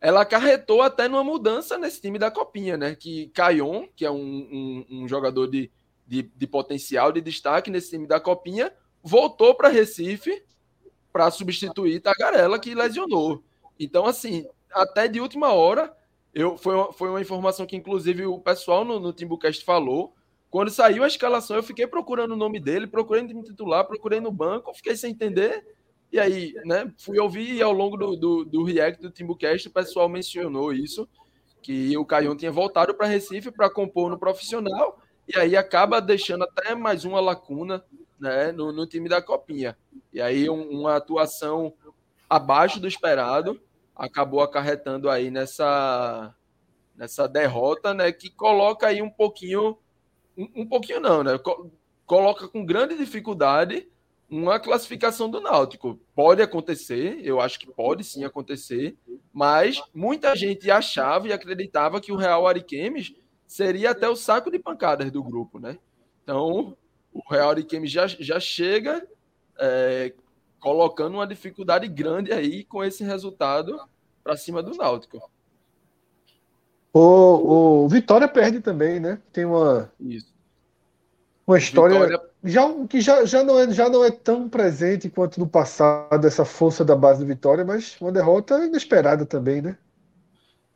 ela 0.00 0.22
acarretou 0.22 0.80
até 0.80 1.08
numa 1.08 1.24
mudança 1.24 1.76
nesse 1.76 2.00
time 2.00 2.18
da 2.18 2.30
Copinha, 2.30 2.76
né? 2.76 2.94
Que 2.94 3.28
Caion, 3.30 3.88
que 3.96 4.04
é 4.04 4.10
um, 4.10 4.16
um, 4.16 4.86
um 4.90 5.08
jogador 5.08 5.48
de, 5.48 5.70
de, 6.06 6.22
de, 6.22 6.46
potencial, 6.46 7.10
de 7.10 7.20
destaque 7.20 7.70
nesse 7.70 7.90
time 7.90 8.06
da 8.06 8.20
Copinha, 8.20 8.72
voltou 9.02 9.54
para 9.54 9.68
Recife 9.68 10.44
para 11.12 11.30
substituir 11.30 12.00
Tagarela, 12.00 12.58
que 12.58 12.74
lesionou. 12.74 13.42
Então, 13.78 14.06
assim, 14.06 14.46
até 14.70 15.08
de 15.08 15.20
última 15.20 15.52
hora, 15.52 15.92
eu, 16.32 16.56
foi, 16.56 16.74
uma, 16.76 16.92
foi 16.92 17.08
uma 17.08 17.20
informação 17.20 17.66
que, 17.66 17.76
inclusive, 17.76 18.26
o 18.26 18.38
pessoal 18.38 18.84
no, 18.84 19.00
no 19.00 19.12
Timbucast 19.12 19.64
falou. 19.64 20.14
Quando 20.50 20.70
saiu 20.70 21.02
a 21.02 21.08
escalação, 21.08 21.56
eu 21.56 21.62
fiquei 21.62 21.86
procurando 21.86 22.32
o 22.32 22.36
nome 22.36 22.60
dele, 22.60 22.86
procurei 22.86 23.22
no 23.22 23.42
titular, 23.42 23.84
procurei 23.84 24.20
no 24.20 24.30
banco, 24.30 24.72
fiquei 24.74 24.96
sem 24.96 25.10
entender. 25.10 25.77
E 26.10 26.18
aí, 26.18 26.54
né, 26.64 26.90
fui 26.98 27.18
ouvir 27.18 27.54
e 27.54 27.62
ao 27.62 27.72
longo 27.72 27.96
do, 27.96 28.16
do, 28.16 28.44
do 28.44 28.64
React 28.64 29.02
do 29.02 29.10
Timbucast, 29.10 29.68
o 29.68 29.72
pessoal 29.72 30.08
mencionou 30.08 30.72
isso, 30.72 31.08
que 31.62 31.96
o 31.98 32.04
Caion 32.04 32.34
tinha 32.34 32.50
voltado 32.50 32.94
para 32.94 33.06
Recife 33.06 33.50
para 33.50 33.68
compor 33.68 34.10
no 34.10 34.18
profissional, 34.18 35.02
e 35.26 35.38
aí 35.38 35.56
acaba 35.56 36.00
deixando 36.00 36.44
até 36.44 36.74
mais 36.74 37.04
uma 37.04 37.20
lacuna 37.20 37.84
né, 38.18 38.50
no, 38.52 38.72
no 38.72 38.86
time 38.86 39.08
da 39.08 39.20
Copinha. 39.20 39.76
E 40.12 40.20
aí 40.20 40.48
um, 40.48 40.80
uma 40.80 40.96
atuação 40.96 41.74
abaixo 42.28 42.80
do 42.80 42.88
esperado, 42.88 43.60
acabou 43.94 44.40
acarretando 44.40 45.10
aí 45.10 45.30
nessa, 45.30 46.34
nessa 46.94 47.28
derrota, 47.28 47.92
né? 47.92 48.12
Que 48.12 48.30
coloca 48.30 48.86
aí 48.86 49.02
um 49.02 49.10
pouquinho, 49.10 49.78
um, 50.36 50.62
um 50.62 50.66
pouquinho 50.66 51.00
não, 51.00 51.22
né? 51.22 51.32
Coloca 52.06 52.48
com 52.48 52.64
grande 52.64 52.96
dificuldade 52.96 53.88
uma 54.30 54.60
classificação 54.60 55.30
do 55.30 55.40
Náutico. 55.40 55.98
Pode 56.14 56.42
acontecer, 56.42 57.18
eu 57.22 57.40
acho 57.40 57.58
que 57.58 57.66
pode 57.66 58.04
sim 58.04 58.24
acontecer, 58.24 58.96
mas 59.32 59.82
muita 59.94 60.36
gente 60.36 60.70
achava 60.70 61.28
e 61.28 61.32
acreditava 61.32 62.00
que 62.00 62.12
o 62.12 62.16
Real 62.16 62.46
Ariquemes 62.46 63.14
seria 63.46 63.90
até 63.90 64.08
o 64.08 64.16
saco 64.16 64.50
de 64.50 64.58
pancadas 64.58 65.10
do 65.10 65.22
grupo, 65.22 65.58
né? 65.58 65.78
Então, 66.22 66.76
o 67.12 67.22
Real 67.30 67.50
Ariquemes 67.50 67.90
já, 67.90 68.06
já 68.06 68.38
chega 68.38 69.06
é, 69.58 70.12
colocando 70.60 71.14
uma 71.14 71.26
dificuldade 71.26 71.88
grande 71.88 72.32
aí 72.32 72.64
com 72.64 72.84
esse 72.84 73.02
resultado 73.02 73.80
para 74.22 74.36
cima 74.36 74.62
do 74.62 74.76
Náutico. 74.76 75.30
O, 76.92 77.84
o 77.84 77.88
Vitória 77.88 78.28
perde 78.28 78.60
também, 78.60 79.00
né? 79.00 79.20
Tem 79.32 79.44
uma 79.44 79.90
Isso. 80.00 80.34
uma 81.46 81.58
história 81.58 81.94
Vitória... 81.98 82.27
já 82.42 82.86
que 82.86 83.00
já, 83.00 83.24
já 83.24 83.42
não 83.42 83.58
é 83.58 83.70
já 83.70 83.88
não 83.88 84.04
é 84.04 84.10
tão 84.10 84.48
presente 84.48 85.10
quanto 85.10 85.40
no 85.40 85.48
passado 85.48 86.26
essa 86.26 86.44
força 86.44 86.84
da 86.84 86.94
base 86.94 87.20
do 87.20 87.26
Vitória, 87.26 87.64
mas 87.64 87.96
uma 88.00 88.12
derrota 88.12 88.64
inesperada 88.64 89.26
também, 89.26 89.60
né? 89.60 89.76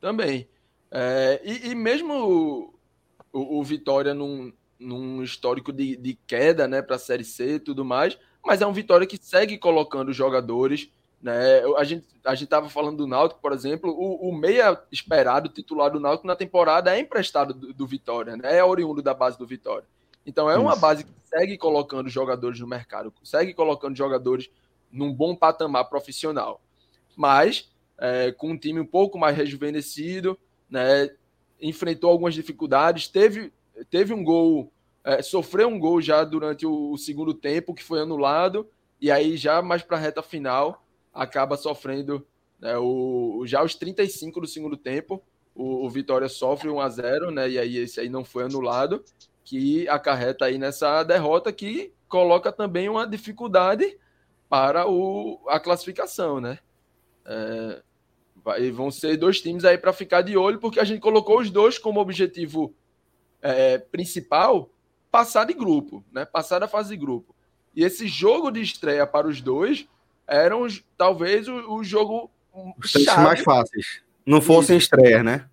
Também. 0.01 0.49
É, 0.91 1.41
e, 1.45 1.71
e, 1.71 1.75
mesmo 1.75 2.73
o, 3.33 3.61
o, 3.61 3.65
Vitória 3.65 4.13
num, 4.13 4.53
num 4.79 5.23
histórico 5.23 5.73
de, 5.73 5.97
de 5.97 6.19
queda, 6.27 6.69
né, 6.69 6.83
para 6.83 6.97
a 6.97 6.99
Série 6.99 7.25
C 7.25 7.55
e 7.55 7.61
tudo 7.61 7.85
mais, 7.85 8.19
mas 8.45 8.61
é 8.61 8.67
um 8.67 8.75
Vitória 8.75 9.07
que 9.07 9.17
segue 9.17 9.57
colocando 9.57 10.13
jogadores. 10.13 10.91
Né? 11.23 11.63
A 11.79 11.85
gente 11.85 12.05
a 12.25 12.35
estava 12.35 12.69
falando 12.69 12.99
do 12.99 13.07
Náutico, 13.07 13.41
por 13.41 13.53
exemplo, 13.53 13.91
o, 13.91 14.29
o, 14.29 14.37
meia 14.37 14.79
esperado, 14.91 15.49
titular 15.49 15.91
do 15.91 16.01
Náutico 16.01 16.27
na 16.27 16.37
temporada 16.37 16.95
é 16.95 17.01
emprestado 17.01 17.55
do, 17.55 17.73
do 17.73 17.87
Vitória, 17.87 18.37
né? 18.37 18.59
é 18.59 18.65
oriundo 18.65 19.01
da 19.01 19.15
base 19.15 19.39
do 19.39 19.47
Vitória. 19.47 19.87
Então 20.27 20.49
é 20.49 20.57
uma 20.57 20.77
base 20.77 21.05
que 21.05 21.11
segue 21.25 21.57
colocando 21.57 22.09
jogadores 22.09 22.61
no 22.61 22.67
mercado, 22.67 23.13
segue 23.23 23.55
colocando 23.55 23.97
jogadores 23.97 24.51
num 24.91 25.13
bom 25.13 25.35
patamar 25.35 25.89
profissional. 25.89 26.61
Mas 27.17 27.71
é, 27.99 28.33
com 28.33 28.51
um 28.51 28.59
time 28.59 28.81
um 28.81 28.87
pouco 28.87 29.19
mais 29.19 29.37
rejuvenescido, 29.37 30.39
né? 30.69 31.11
enfrentou 31.61 32.11
algumas 32.11 32.35
dificuldades, 32.35 33.07
teve, 33.07 33.53
teve 33.89 34.13
um 34.13 34.25
gol 34.25 34.73
é, 35.05 35.21
sofreu 35.21 35.69
um 35.69 35.79
gol 35.79 36.01
já 36.01 36.23
durante 36.25 36.67
o, 36.67 36.93
o, 36.93 36.99
segundo 36.99 37.35
tempo, 37.35 37.75
que 37.75 37.83
foi 37.83 38.01
anulado, 38.01 38.69
e 39.01 39.11
aí 39.11 39.37
já 39.37 39.61
mais 39.61 39.83
para 39.83 39.97
a 39.97 40.01
reta 40.01 40.23
final 40.23 40.85
acaba 41.13 41.57
sofrendo 41.57 42.25
né, 42.61 42.77
o, 42.79 43.43
já 43.45 43.63
os 43.63 43.75
35 43.75 44.41
do 44.41 44.47
segundo 44.47 44.77
tempo, 44.77 45.23
o, 45.55 45.85
o, 45.85 45.91
Vitória 45.91 46.29
sofre 46.29 46.69
1 46.69 46.81
a 46.81 46.89
0 46.89 47.31
né, 47.31 47.51
e 47.51 47.59
aí 47.59 47.77
esse 47.79 48.01
aí 48.01 48.09
não 48.09 48.25
foi 48.25 48.45
anulado, 48.45 49.05
que 49.45 49.89
acarreta 49.89 50.45
aí 50.45 50.59
nessa 50.59 51.03
derrota 51.03 51.53
que 51.53 51.93
coloca 52.09 52.53
também 52.53 52.89
uma 52.89 53.07
dificuldade 53.07 53.99
para 54.49 54.89
o, 54.89 55.41
a 55.49 55.59
classificação, 55.59 56.41
né? 56.41 56.59
É, 57.25 57.83
vai, 58.45 58.71
vão 58.71 58.91
ser 58.91 59.17
dois 59.17 59.41
times 59.41 59.65
aí 59.65 59.79
para 59.79 59.93
ficar 59.93 60.23
de 60.23 60.37
olho, 60.37 60.59
porque 60.59 60.79
a 60.79 60.85
gente 60.85 61.01
colocou 61.01 61.41
os 61.41 61.51
dois 61.51 61.79
como 61.79 62.01
objetivo 62.01 62.75
é, 63.41 63.79
principal 63.79 64.71
passar 65.11 65.45
de 65.45 65.55
grupo, 65.55 66.05
né? 66.13 66.25
Passar 66.25 66.59
da 66.59 66.69
fase 66.69 66.91
de 66.91 66.97
grupo. 66.97 67.35
E 67.75 67.83
esse 67.83 68.07
jogo 68.07 68.51
de 68.51 68.61
estreia 68.61 69.07
para 69.07 69.27
os 69.27 69.41
dois 69.41 69.89
eram 70.27 70.67
talvez 70.97 71.49
o, 71.49 71.75
o 71.75 71.85
jogo 71.85 72.31
os 72.53 72.93
mais 73.17 73.41
fáceis. 73.41 74.03
Não 74.25 74.41
fossem 74.41 74.77
estreia, 74.77 75.23
né? 75.23 75.49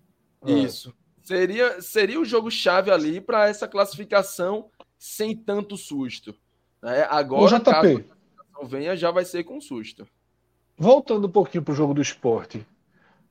Isso. 0.46 0.94
Seria, 1.22 1.80
seria 1.80 2.20
o 2.20 2.24
jogo 2.24 2.50
chave 2.50 2.90
ali 2.90 3.20
para 3.20 3.48
essa 3.48 3.68
classificação 3.68 4.70
sem 4.98 5.36
tanto 5.36 5.76
susto. 5.76 6.34
Né? 6.82 7.06
Agora, 7.08 7.56
o 7.56 7.60
caso 7.60 8.04
a 8.60 8.64
venha, 8.64 8.96
já 8.96 9.10
vai 9.10 9.24
ser 9.24 9.44
com 9.44 9.60
susto. 9.60 10.06
Voltando 10.76 11.26
um 11.26 11.30
pouquinho 11.30 11.62
para 11.62 11.72
o 11.72 11.76
jogo 11.76 11.94
do 11.94 12.02
esporte. 12.02 12.66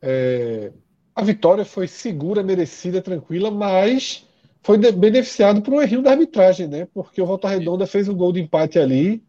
É... 0.02 0.72
A 1.16 1.22
vitória 1.22 1.66
foi 1.66 1.88
segura, 1.88 2.42
merecida, 2.42 3.02
tranquila, 3.02 3.52
mas 3.52 4.26
foi 4.62 4.78
beneficiado 4.78 5.62
por 5.62 5.74
um 5.74 5.82
erro 5.82 6.02
da 6.02 6.12
arbitragem, 6.12 6.68
né? 6.68 6.88
Porque 6.94 7.22
o 7.22 7.26
Volta 7.26 7.50
Redonda 7.50 7.86
fez 7.86 8.08
um 8.08 8.16
gol 8.16 8.32
de 8.32 8.40
empate 8.40 8.80
ali. 8.80 9.24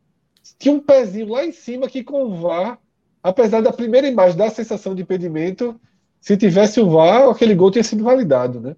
Tinha 0.58 0.74
um 0.74 0.80
pezinho 0.80 1.28
lá 1.28 1.44
em 1.44 1.52
cima 1.52 1.88
que 1.88 2.04
com 2.04 2.22
o 2.22 2.36
VAR, 2.36 2.78
apesar 3.22 3.60
da 3.60 3.72
primeira 3.72 4.08
imagem 4.08 4.36
dar 4.36 4.46
a 4.46 4.50
sensação 4.50 4.94
de 4.94 5.02
impedimento, 5.02 5.80
se 6.20 6.36
tivesse 6.36 6.80
o 6.80 6.90
VAR, 6.90 7.28
aquele 7.28 7.54
gol 7.54 7.70
tinha 7.70 7.84
sido 7.84 8.04
validado, 8.04 8.60
né? 8.60 8.76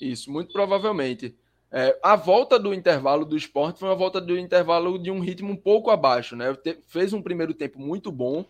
Isso, 0.00 0.30
muito 0.30 0.52
provavelmente. 0.52 1.34
É, 1.72 1.96
a 2.02 2.16
volta 2.16 2.58
do 2.58 2.74
intervalo 2.74 3.24
do 3.24 3.36
esporte 3.36 3.78
foi 3.78 3.88
uma 3.88 3.94
volta 3.94 4.20
do 4.20 4.36
intervalo 4.36 4.98
de 4.98 5.10
um 5.10 5.20
ritmo 5.20 5.52
um 5.52 5.56
pouco 5.56 5.90
abaixo, 5.90 6.34
né? 6.34 6.56
Fez 6.86 7.12
um 7.12 7.22
primeiro 7.22 7.54
tempo 7.54 7.78
muito 7.78 8.10
bom, 8.10 8.44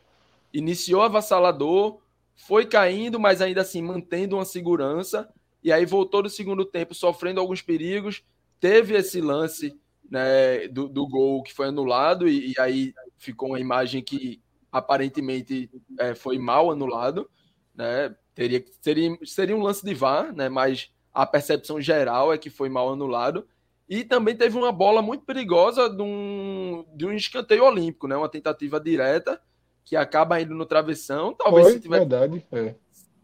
iniciou 0.52 1.02
avassalador, 1.02 1.98
foi 2.34 2.64
caindo, 2.64 3.20
mas 3.20 3.40
ainda 3.42 3.60
assim 3.60 3.82
mantendo 3.82 4.36
uma 4.36 4.44
segurança 4.44 5.28
e 5.62 5.70
aí 5.70 5.84
voltou 5.84 6.22
no 6.22 6.30
segundo 6.30 6.64
tempo 6.64 6.94
sofrendo 6.94 7.40
alguns 7.40 7.60
perigos, 7.60 8.24
teve 8.58 8.96
esse 8.96 9.20
lance 9.20 9.78
né, 10.10 10.66
do, 10.68 10.88
do 10.88 11.06
gol 11.06 11.42
que 11.42 11.52
foi 11.52 11.68
anulado, 11.68 12.26
e, 12.26 12.52
e 12.52 12.54
aí 12.58 12.94
ficou 13.18 13.50
uma 13.50 13.60
imagem 13.60 14.02
que 14.02 14.40
aparentemente 14.72 15.70
é, 15.98 16.14
foi 16.14 16.38
mal 16.38 16.70
anulado, 16.70 17.28
né, 17.80 18.14
Teria, 18.34 18.64
seria, 18.80 19.18
seria 19.24 19.56
um 19.56 19.62
lance 19.62 19.84
de 19.84 19.92
VAR, 19.92 20.34
né? 20.34 20.48
Mas 20.48 20.90
a 21.12 21.26
percepção 21.26 21.80
geral 21.80 22.32
é 22.32 22.38
que 22.38 22.48
foi 22.48 22.68
mal 22.68 22.90
anulado. 22.90 23.46
E 23.88 24.04
também 24.04 24.36
teve 24.36 24.56
uma 24.56 24.70
bola 24.70 25.02
muito 25.02 25.24
perigosa 25.24 25.90
de 25.90 26.00
um, 26.00 26.84
de 26.94 27.04
um 27.04 27.12
escanteio 27.12 27.64
olímpico, 27.64 28.06
né? 28.06 28.16
Uma 28.16 28.28
tentativa 28.28 28.78
direta 28.78 29.40
que 29.84 29.96
acaba 29.96 30.40
indo 30.40 30.54
no 30.54 30.64
travessão. 30.64 31.34
Talvez 31.34 31.66
foi, 31.66 31.72
se 31.74 31.80
tivesse, 31.80 32.06
verdade, 32.06 32.46
é. 32.52 32.74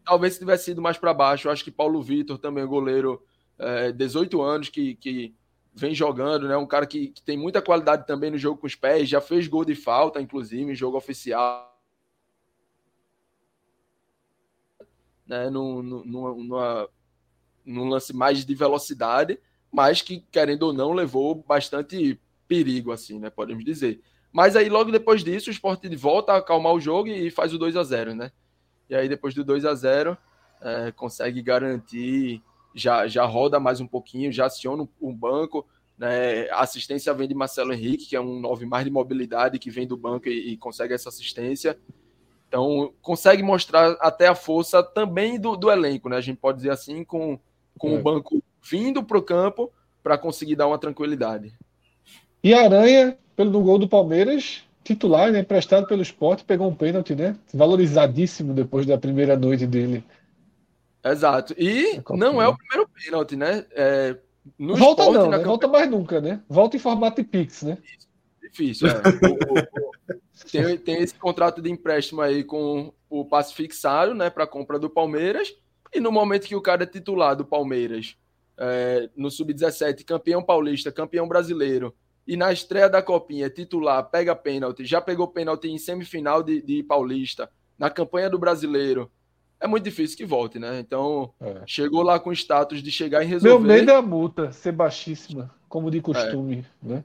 talvez 0.03 0.33
se 0.33 0.39
tivesse 0.39 0.71
ido 0.71 0.81
mais 0.81 0.97
para 0.97 1.13
baixo. 1.13 1.47
Eu 1.47 1.51
acho 1.51 1.63
que 1.63 1.71
Paulo 1.71 2.01
Vitor 2.01 2.37
também, 2.37 2.65
goleiro, 2.65 3.23
é, 3.57 3.91
18 3.93 4.41
anos, 4.41 4.69
que, 4.69 4.95
que 4.95 5.33
vem 5.73 5.95
jogando, 5.95 6.47
né? 6.47 6.57
Um 6.57 6.67
cara 6.67 6.85
que, 6.85 7.07
que, 7.07 7.23
tem 7.23 7.37
muita 7.37 7.61
qualidade 7.61 8.05
também 8.05 8.29
no 8.29 8.37
jogo 8.37 8.59
com 8.59 8.67
os 8.67 8.75
pés, 8.75 9.07
já 9.07 9.21
fez 9.21 9.47
gol 9.47 9.63
de 9.63 9.73
falta, 9.73 10.21
inclusive, 10.21 10.69
em 10.69 10.75
jogo 10.75 10.97
oficial. 10.97 11.76
Né, 15.27 15.49
num, 15.49 15.81
num, 15.81 16.03
numa, 16.05 16.89
num 17.65 17.89
lance 17.89 18.13
mais 18.13 18.45
de 18.45 18.55
velocidade, 18.55 19.39
mas 19.71 20.01
que, 20.01 20.23
querendo 20.31 20.63
ou 20.63 20.73
não, 20.73 20.93
levou 20.93 21.35
bastante 21.35 22.19
perigo, 22.47 22.91
assim, 22.91 23.19
né? 23.19 23.29
Podemos 23.29 23.63
dizer. 23.65 24.01
Mas 24.31 24.55
aí, 24.55 24.69
logo 24.69 24.91
depois 24.91 25.23
disso, 25.23 25.49
o 25.49 25.51
Sport 25.51 25.83
volta 25.97 26.33
a 26.33 26.37
acalmar 26.37 26.73
o 26.73 26.79
jogo 26.79 27.09
e 27.09 27.29
faz 27.29 27.53
o 27.53 27.57
2 27.57 27.75
a 27.75 27.83
0 27.83 28.15
né? 28.15 28.31
E 28.89 28.95
aí, 28.95 29.09
depois 29.09 29.33
do 29.33 29.43
2 29.43 29.65
a 29.65 29.73
0 29.73 30.17
é, 30.61 30.91
consegue 30.91 31.41
garantir 31.41 32.41
já, 32.73 33.07
já 33.07 33.25
roda 33.25 33.59
mais 33.59 33.81
um 33.81 33.87
pouquinho, 33.87 34.31
já 34.31 34.45
aciona 34.45 34.87
um 35.01 35.13
banco. 35.13 35.67
Né? 35.97 36.49
A 36.51 36.61
assistência 36.61 37.13
vem 37.13 37.27
de 37.27 37.33
Marcelo 37.33 37.73
Henrique, 37.73 38.05
que 38.05 38.15
é 38.15 38.21
um 38.21 38.39
9 38.39 38.65
mais 38.65 38.85
de 38.85 38.91
mobilidade, 38.91 39.59
que 39.59 39.69
vem 39.69 39.87
do 39.87 39.97
banco 39.97 40.29
e, 40.29 40.53
e 40.53 40.57
consegue 40.57 40.93
essa 40.93 41.09
assistência. 41.09 41.77
Então, 42.47 42.93
consegue 43.01 43.43
mostrar 43.43 43.91
até 43.99 44.27
a 44.27 44.35
força 44.35 44.81
também 44.81 45.39
do, 45.39 45.55
do 45.55 45.69
elenco, 45.69 46.07
né? 46.09 46.17
A 46.17 46.21
gente 46.21 46.37
pode 46.37 46.57
dizer 46.57 46.71
assim, 46.71 47.03
com, 47.03 47.37
com 47.77 47.89
é. 47.89 47.99
o 47.99 48.01
banco 48.01 48.41
vindo 48.63 49.03
para 49.03 49.17
o 49.17 49.21
campo 49.21 49.71
para 50.01 50.17
conseguir 50.17 50.55
dar 50.55 50.67
uma 50.67 50.77
tranquilidade. 50.77 51.53
E 52.43 52.53
Aranha, 52.53 53.17
pelo 53.35 53.61
gol 53.61 53.77
do 53.77 53.89
Palmeiras, 53.89 54.63
titular, 54.83 55.31
né? 55.31 55.39
Emprestado 55.39 55.85
pelo 55.87 56.01
esporte, 56.01 56.45
pegou 56.45 56.67
um 56.67 56.75
pênalti, 56.75 57.13
né? 57.13 57.35
Valorizadíssimo 57.53 58.53
depois 58.53 58.85
da 58.85 58.97
primeira 58.97 59.35
noite 59.35 59.67
dele 59.67 60.03
Exato. 61.11 61.53
E 61.57 62.01
não 62.11 62.41
é 62.41 62.47
o 62.47 62.57
primeiro 62.57 62.89
pênalti, 62.89 63.35
né? 63.35 63.65
É, 63.71 64.17
no 64.57 64.75
Volta 64.75 65.03
esporte, 65.03 65.17
não, 65.19 65.29
né? 65.29 65.39
Volta 65.39 65.67
mais 65.67 65.89
nunca, 65.89 66.21
né? 66.21 66.41
Volta 66.49 66.75
em 66.75 66.79
formato 66.79 67.21
de 67.21 67.27
Pix, 67.27 67.63
né? 67.63 67.77
Difícil, 68.41 68.87
é. 68.87 68.93
o, 68.93 69.86
o, 69.86 69.86
tem, 70.51 70.77
tem 70.77 71.01
esse 71.01 71.15
contrato 71.15 71.61
de 71.61 71.71
empréstimo 71.71 72.21
aí 72.21 72.43
com 72.43 72.93
o 73.09 73.25
passe 73.25 73.53
fixado, 73.53 74.13
né? 74.13 74.29
Para 74.29 74.47
compra 74.47 74.77
do 74.77 74.89
Palmeiras. 74.89 75.55
E 75.93 75.99
no 75.99 76.11
momento 76.11 76.47
que 76.47 76.55
o 76.55 76.61
cara 76.61 76.83
é 76.83 76.85
titular 76.85 77.35
do 77.35 77.45
Palmeiras, 77.45 78.17
é, 78.57 79.09
no 79.15 79.31
Sub-17, 79.31 80.03
campeão 80.03 80.43
paulista, 80.43 80.91
campeão 80.91 81.27
brasileiro, 81.27 81.95
e 82.27 82.35
na 82.35 82.51
estreia 82.51 82.89
da 82.89 83.01
Copinha, 83.01 83.45
é 83.45 83.49
titular, 83.49 84.03
pega 84.09 84.35
pênalti, 84.35 84.85
já 84.85 84.99
pegou 84.99 85.27
pênalti 85.29 85.69
em 85.69 85.77
semifinal 85.77 86.43
de, 86.43 86.61
de 86.61 86.83
Paulista, 86.83 87.49
na 87.79 87.89
campanha 87.89 88.29
do 88.29 88.37
brasileiro, 88.37 89.09
é 89.59 89.67
muito 89.67 89.83
difícil 89.83 90.17
que 90.17 90.25
volte, 90.25 90.59
né? 90.59 90.79
Então, 90.79 91.33
é. 91.39 91.61
chegou 91.65 92.03
lá 92.03 92.19
com 92.19 92.31
status 92.31 92.83
de 92.83 92.91
chegar 92.91 93.23
e 93.23 93.25
resolver. 93.25 93.65
Meu 93.65 93.75
medo 93.77 93.91
é 93.91 93.95
a 93.95 94.01
multa 94.01 94.51
ser 94.51 94.71
baixíssima, 94.71 95.53
como 95.67 95.89
de 95.89 96.01
costume, 96.01 96.65
é. 96.83 96.87
né? 96.87 97.03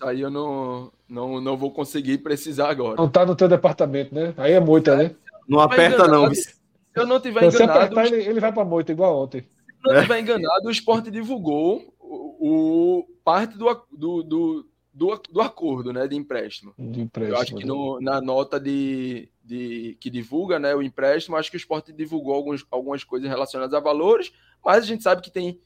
Isso 0.00 0.08
aí 0.08 0.22
eu 0.22 0.30
não, 0.30 0.90
não, 1.06 1.40
não 1.42 1.58
vou 1.58 1.70
conseguir 1.70 2.18
precisar 2.18 2.70
agora. 2.70 2.96
Não 2.96 3.08
tá 3.08 3.26
no 3.26 3.36
teu 3.36 3.46
departamento, 3.46 4.14
né? 4.14 4.32
Aí 4.38 4.52
é 4.52 4.60
multa, 4.60 4.96
né? 4.96 5.14
Não 5.46 5.60
aperta 5.60 6.08
não. 6.08 6.34
Se 6.34 6.54
eu 6.94 7.06
não 7.06 7.20
tiver 7.20 7.44
enganado... 7.44 7.56
Se 7.56 7.62
apertar, 7.62 8.06
ele, 8.06 8.26
ele 8.26 8.40
vai 8.40 8.50
pra 8.50 8.64
moita, 8.64 8.90
igual 8.92 9.22
ontem. 9.22 9.42
Se 9.42 9.90
eu 9.90 9.94
não 9.94 10.02
tiver 10.02 10.20
enganado, 10.20 10.68
o 10.68 10.70
esporte 10.70 11.10
divulgou 11.10 11.94
o, 12.00 13.00
o 13.00 13.06
parte 13.22 13.58
do, 13.58 13.66
do, 13.92 14.22
do, 14.22 14.66
do, 14.94 15.22
do 15.30 15.40
acordo 15.42 15.92
né, 15.92 16.08
de 16.08 16.16
empréstimo. 16.16 16.72
De 16.78 17.02
empréstimo 17.02 17.36
eu 17.36 17.42
acho 17.42 17.54
que 17.54 17.66
no, 17.66 18.00
né? 18.00 18.10
na 18.12 18.22
nota 18.22 18.58
de, 18.58 19.28
de, 19.44 19.98
que 20.00 20.08
divulga 20.08 20.58
né, 20.58 20.74
o 20.74 20.80
empréstimo, 20.80 21.36
acho 21.36 21.50
que 21.50 21.56
o 21.56 21.58
esporte 21.58 21.92
divulgou 21.92 22.34
alguns, 22.34 22.64
algumas 22.70 23.04
coisas 23.04 23.28
relacionadas 23.28 23.74
a 23.74 23.80
valores, 23.80 24.32
mas 24.64 24.82
a 24.82 24.86
gente 24.86 25.02
sabe 25.02 25.20
que 25.20 25.30
tem, 25.30 25.60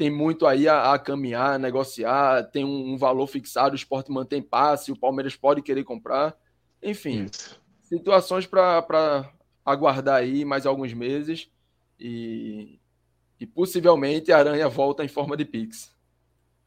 tem 0.00 0.08
muito 0.08 0.46
aí 0.46 0.66
a, 0.66 0.94
a 0.94 0.98
caminhar, 0.98 1.56
a 1.56 1.58
negociar, 1.58 2.44
tem 2.44 2.64
um, 2.64 2.94
um, 2.94 2.96
valor 2.96 3.26
fixado, 3.26 3.74
o 3.74 3.76
esporte 3.76 4.10
mantém 4.10 4.40
passe, 4.40 4.90
o 4.90 4.98
Palmeiras 4.98 5.36
pode 5.36 5.60
querer 5.60 5.84
comprar. 5.84 6.34
Enfim, 6.82 7.26
Isso. 7.30 7.60
situações 7.82 8.46
para 8.46 9.30
aguardar 9.62 10.14
aí 10.14 10.42
mais 10.42 10.64
alguns 10.64 10.94
meses 10.94 11.50
e, 11.98 12.78
e 13.38 13.44
possivelmente 13.44 14.32
a 14.32 14.38
Aranha 14.38 14.70
volta 14.70 15.04
em 15.04 15.08
forma 15.08 15.36
de 15.36 15.44
Pix. 15.44 15.94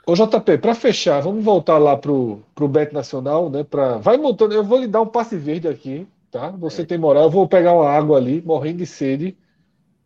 Ô 0.05 0.13
JP, 0.13 0.59
para 0.59 0.75
fechar, 0.75 1.19
vamos 1.19 1.43
voltar 1.43 1.79
lá 1.79 1.97
pro, 1.97 2.43
pro 2.53 2.67
Bet 2.67 2.93
Nacional, 2.93 3.49
né? 3.49 3.63
Pra... 3.63 3.97
Vai 3.97 4.15
montando, 4.15 4.53
eu 4.53 4.63
vou 4.63 4.77
lhe 4.77 4.87
dar 4.87 5.01
um 5.01 5.07
passe 5.07 5.35
verde 5.35 5.67
aqui, 5.67 6.05
tá? 6.29 6.51
Você 6.51 6.83
é. 6.83 6.85
tem 6.85 6.99
moral, 6.99 7.23
eu 7.23 7.31
vou 7.31 7.47
pegar 7.47 7.73
uma 7.73 7.89
água 7.89 8.15
ali, 8.15 8.43
morrendo 8.43 8.77
de 8.77 8.85
sede. 8.85 9.35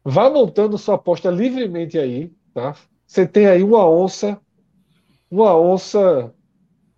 Vá 0.02 0.30
montando 0.30 0.78
sua 0.78 0.96
aposta 0.96 1.30
livremente 1.30 2.00
aí, 2.00 2.32
tá? 2.54 2.74
Você 3.08 3.26
tem 3.26 3.48
aí 3.48 3.64
uma 3.64 3.90
onça, 3.90 4.40
uma 5.32 5.58
onça 5.58 6.34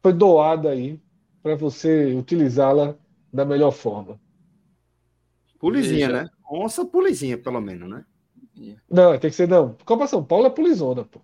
foi 0.01 0.11
doada 0.11 0.71
aí 0.71 0.99
para 1.43 1.55
você 1.55 2.13
utilizá-la 2.15 2.95
da 3.31 3.45
melhor 3.45 3.71
forma. 3.71 4.19
Pulizinha, 5.59 6.07
Veja. 6.07 6.23
né? 6.23 6.29
Onça 6.51 6.83
pulizinha, 6.83 7.37
pelo 7.37 7.61
menos, 7.61 7.87
né? 7.87 8.03
Não, 8.89 9.17
tem 9.17 9.29
que 9.29 9.35
ser 9.35 9.47
não. 9.47 9.77
Copa 9.85 10.07
São 10.07 10.23
Paulo 10.23 10.47
é 10.47 10.49
pulizona, 10.49 11.05
pô. 11.05 11.21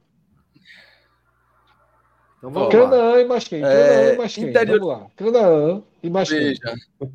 Então 2.38 2.52
vamos 2.52 2.72
Canaã 2.72 3.12
lá. 3.14 3.22
e 3.22 3.26
mais 3.26 3.48
quem? 3.48 3.62
Canaã 3.62 3.76
é, 3.76 4.14
e 4.14 4.18
mais 4.18 4.36
quem? 4.36 4.50
Interior... 4.50 4.80
Vamos 4.80 5.02
lá. 5.02 5.10
Canaã 5.16 5.84
e 6.04 6.10
mais 6.10 6.30
Veja. 6.30 6.62
quem? 6.62 7.12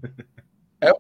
É, 0.81 0.93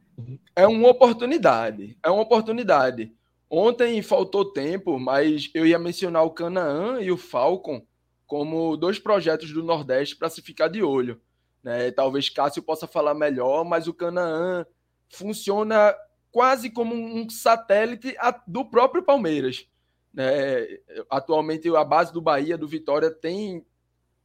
é 0.57 0.67
uma 0.67 0.89
oportunidade. 0.89 1.99
É 2.03 2.11
uma 2.11 2.23
oportunidade. 2.23 3.13
Ontem 3.51 4.01
faltou 4.01 4.53
tempo, 4.53 4.97
mas 5.01 5.51
eu 5.53 5.67
ia 5.67 5.77
mencionar 5.77 6.23
o 6.23 6.31
Canaã 6.31 7.01
e 7.01 7.11
o 7.11 7.17
Falcon 7.17 7.85
como 8.25 8.77
dois 8.77 9.01
projetos 9.01 9.53
do 9.53 9.65
Nordeste 9.65 10.15
para 10.15 10.31
se 10.31 10.41
ficar 10.41 10.69
de 10.69 10.85
olho. 10.85 11.21
Né? 11.61 11.91
Talvez 11.91 12.29
Cássio 12.29 12.63
possa 12.63 12.87
falar 12.87 13.13
melhor, 13.13 13.65
mas 13.65 13.89
o 13.89 13.93
Canaã 13.93 14.65
funciona 15.09 15.93
quase 16.31 16.71
como 16.71 16.95
um 16.95 17.29
satélite 17.29 18.15
do 18.47 18.65
próprio 18.65 19.03
Palmeiras. 19.03 19.67
Né? 20.15 20.79
Atualmente, 21.11 21.69
a 21.75 21.83
base 21.83 22.13
do 22.13 22.21
Bahia, 22.23 22.57
do 22.57 22.69
Vitória, 22.69 23.11
tem 23.11 23.67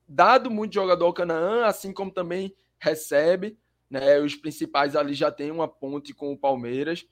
dado 0.08 0.52
muito 0.52 0.76
jogador 0.76 1.06
ao 1.06 1.14
Canaã, 1.14 1.66
assim 1.66 1.92
como 1.92 2.12
também 2.12 2.56
recebe. 2.78 3.58
Né? 3.90 4.20
Os 4.20 4.36
principais 4.36 4.96
ali 4.96 5.16
já 5.16 5.32
tem 5.32 5.50
uma 5.50 5.68
ponte 5.68 6.14
com 6.14 6.32
o 6.32 6.38
Palmeiras. 6.38 7.08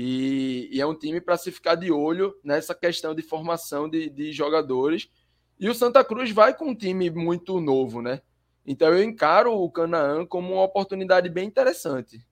E, 0.00 0.68
e 0.70 0.80
é 0.80 0.86
um 0.86 0.94
time 0.94 1.20
para 1.20 1.36
se 1.36 1.50
ficar 1.50 1.74
de 1.74 1.90
olho 1.90 2.32
nessa 2.44 2.72
questão 2.72 3.16
de 3.16 3.20
formação 3.20 3.90
de, 3.90 4.08
de 4.08 4.30
jogadores. 4.30 5.10
E 5.58 5.68
o 5.68 5.74
Santa 5.74 6.04
Cruz 6.04 6.30
vai 6.30 6.56
com 6.56 6.66
um 6.66 6.74
time 6.74 7.10
muito 7.10 7.60
novo, 7.60 8.00
né? 8.00 8.22
Então 8.64 8.94
eu 8.94 9.02
encaro 9.02 9.52
o 9.52 9.68
Canaã 9.68 10.24
como 10.24 10.52
uma 10.52 10.62
oportunidade 10.62 11.28
bem 11.28 11.48
interessante. 11.48 12.24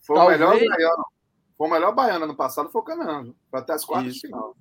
Foi 0.00 0.16
Talvez... 0.16 0.40
o 0.40 0.48
melhor 0.48 0.68
baiano. 0.68 1.04
Foi 1.56 1.68
o 1.68 1.70
melhor 1.70 1.94
baiano 1.94 2.24
ano 2.24 2.34
passado, 2.34 2.70
foi 2.70 2.82
o 2.82 2.84
Canaã. 2.84 3.32
Foi 3.48 3.60
até 3.60 3.74
as 3.74 3.84
quartas 3.84 4.14
de 4.14 4.20
final. 4.22 4.56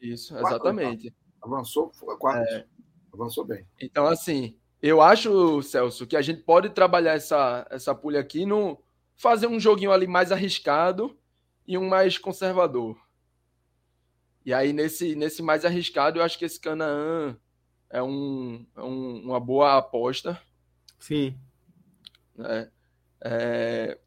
Isso, 0.00 0.34
exatamente. 0.38 1.14
Avançou, 1.42 1.92
foi. 1.92 2.16
É... 2.34 2.64
Avançou 3.12 3.44
bem. 3.44 3.66
Então, 3.78 4.06
assim, 4.06 4.56
eu 4.80 5.02
acho, 5.02 5.62
Celso, 5.62 6.06
que 6.06 6.16
a 6.16 6.22
gente 6.22 6.40
pode 6.44 6.70
trabalhar 6.70 7.12
essa, 7.12 7.66
essa 7.68 7.94
pulha 7.94 8.20
aqui 8.20 8.46
no 8.46 8.82
fazer 9.14 9.48
um 9.48 9.60
joguinho 9.60 9.92
ali 9.92 10.06
mais 10.06 10.32
arriscado 10.32 11.19
e 11.70 11.78
um 11.78 11.88
mais 11.88 12.18
conservador. 12.18 13.00
E 14.44 14.52
aí, 14.52 14.72
nesse, 14.72 15.14
nesse 15.14 15.40
mais 15.40 15.64
arriscado, 15.64 16.18
eu 16.18 16.24
acho 16.24 16.36
que 16.36 16.44
esse 16.44 16.58
Canaã 16.58 17.38
é, 17.88 18.02
um, 18.02 18.66
é 18.76 18.82
um, 18.82 19.22
uma 19.26 19.38
boa 19.38 19.78
aposta. 19.78 20.36
Sim. 20.98 21.38
É, 22.40 22.70
é... 23.22 23.98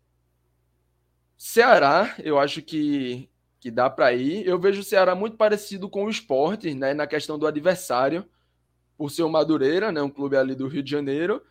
Ceará, 1.38 2.14
eu 2.20 2.38
acho 2.38 2.62
que, 2.62 3.30
que 3.62 3.72
dá 3.72 3.90
para 3.90 4.12
ir. 4.12 4.46
Eu 4.46 4.60
vejo 4.60 4.82
o 4.82 4.84
Ceará 4.84 5.16
muito 5.16 5.38
parecido 5.38 5.90
com 5.90 6.04
o 6.04 6.10
esporte, 6.10 6.74
né, 6.74 6.94
na 6.94 7.08
questão 7.08 7.40
do 7.40 7.48
adversário 7.48 8.30
por 8.98 9.10
ser 9.10 9.24
o 9.24 9.30
Madureira, 9.30 9.90
né, 9.90 10.02
um 10.02 10.10
clube 10.10 10.36
ali 10.36 10.54
do 10.54 10.68
Rio 10.68 10.84
de 10.84 10.92
Janeiro, 10.92 11.42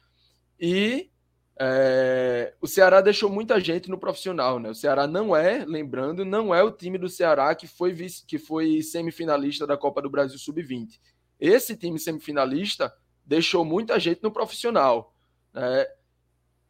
e 0.60 1.10
é, 1.58 2.54
o 2.60 2.66
Ceará 2.66 3.00
deixou 3.00 3.30
muita 3.30 3.60
gente 3.60 3.90
no 3.90 3.98
profissional, 3.98 4.58
né? 4.58 4.70
O 4.70 4.74
Ceará 4.74 5.06
não 5.06 5.36
é, 5.36 5.64
lembrando, 5.64 6.24
não 6.24 6.54
é 6.54 6.62
o 6.62 6.70
time 6.70 6.98
do 6.98 7.08
Ceará 7.08 7.54
que 7.54 7.66
foi 7.66 7.92
vice, 7.92 8.24
que 8.26 8.38
foi 8.38 8.82
semifinalista 8.82 9.66
da 9.66 9.76
Copa 9.76 10.00
do 10.00 10.10
Brasil 10.10 10.38
Sub-20. 10.38 10.98
Esse 11.38 11.76
time 11.76 11.98
semifinalista 11.98 12.92
deixou 13.24 13.64
muita 13.64 13.98
gente 14.00 14.22
no 14.22 14.30
profissional, 14.30 15.14
né? 15.52 15.86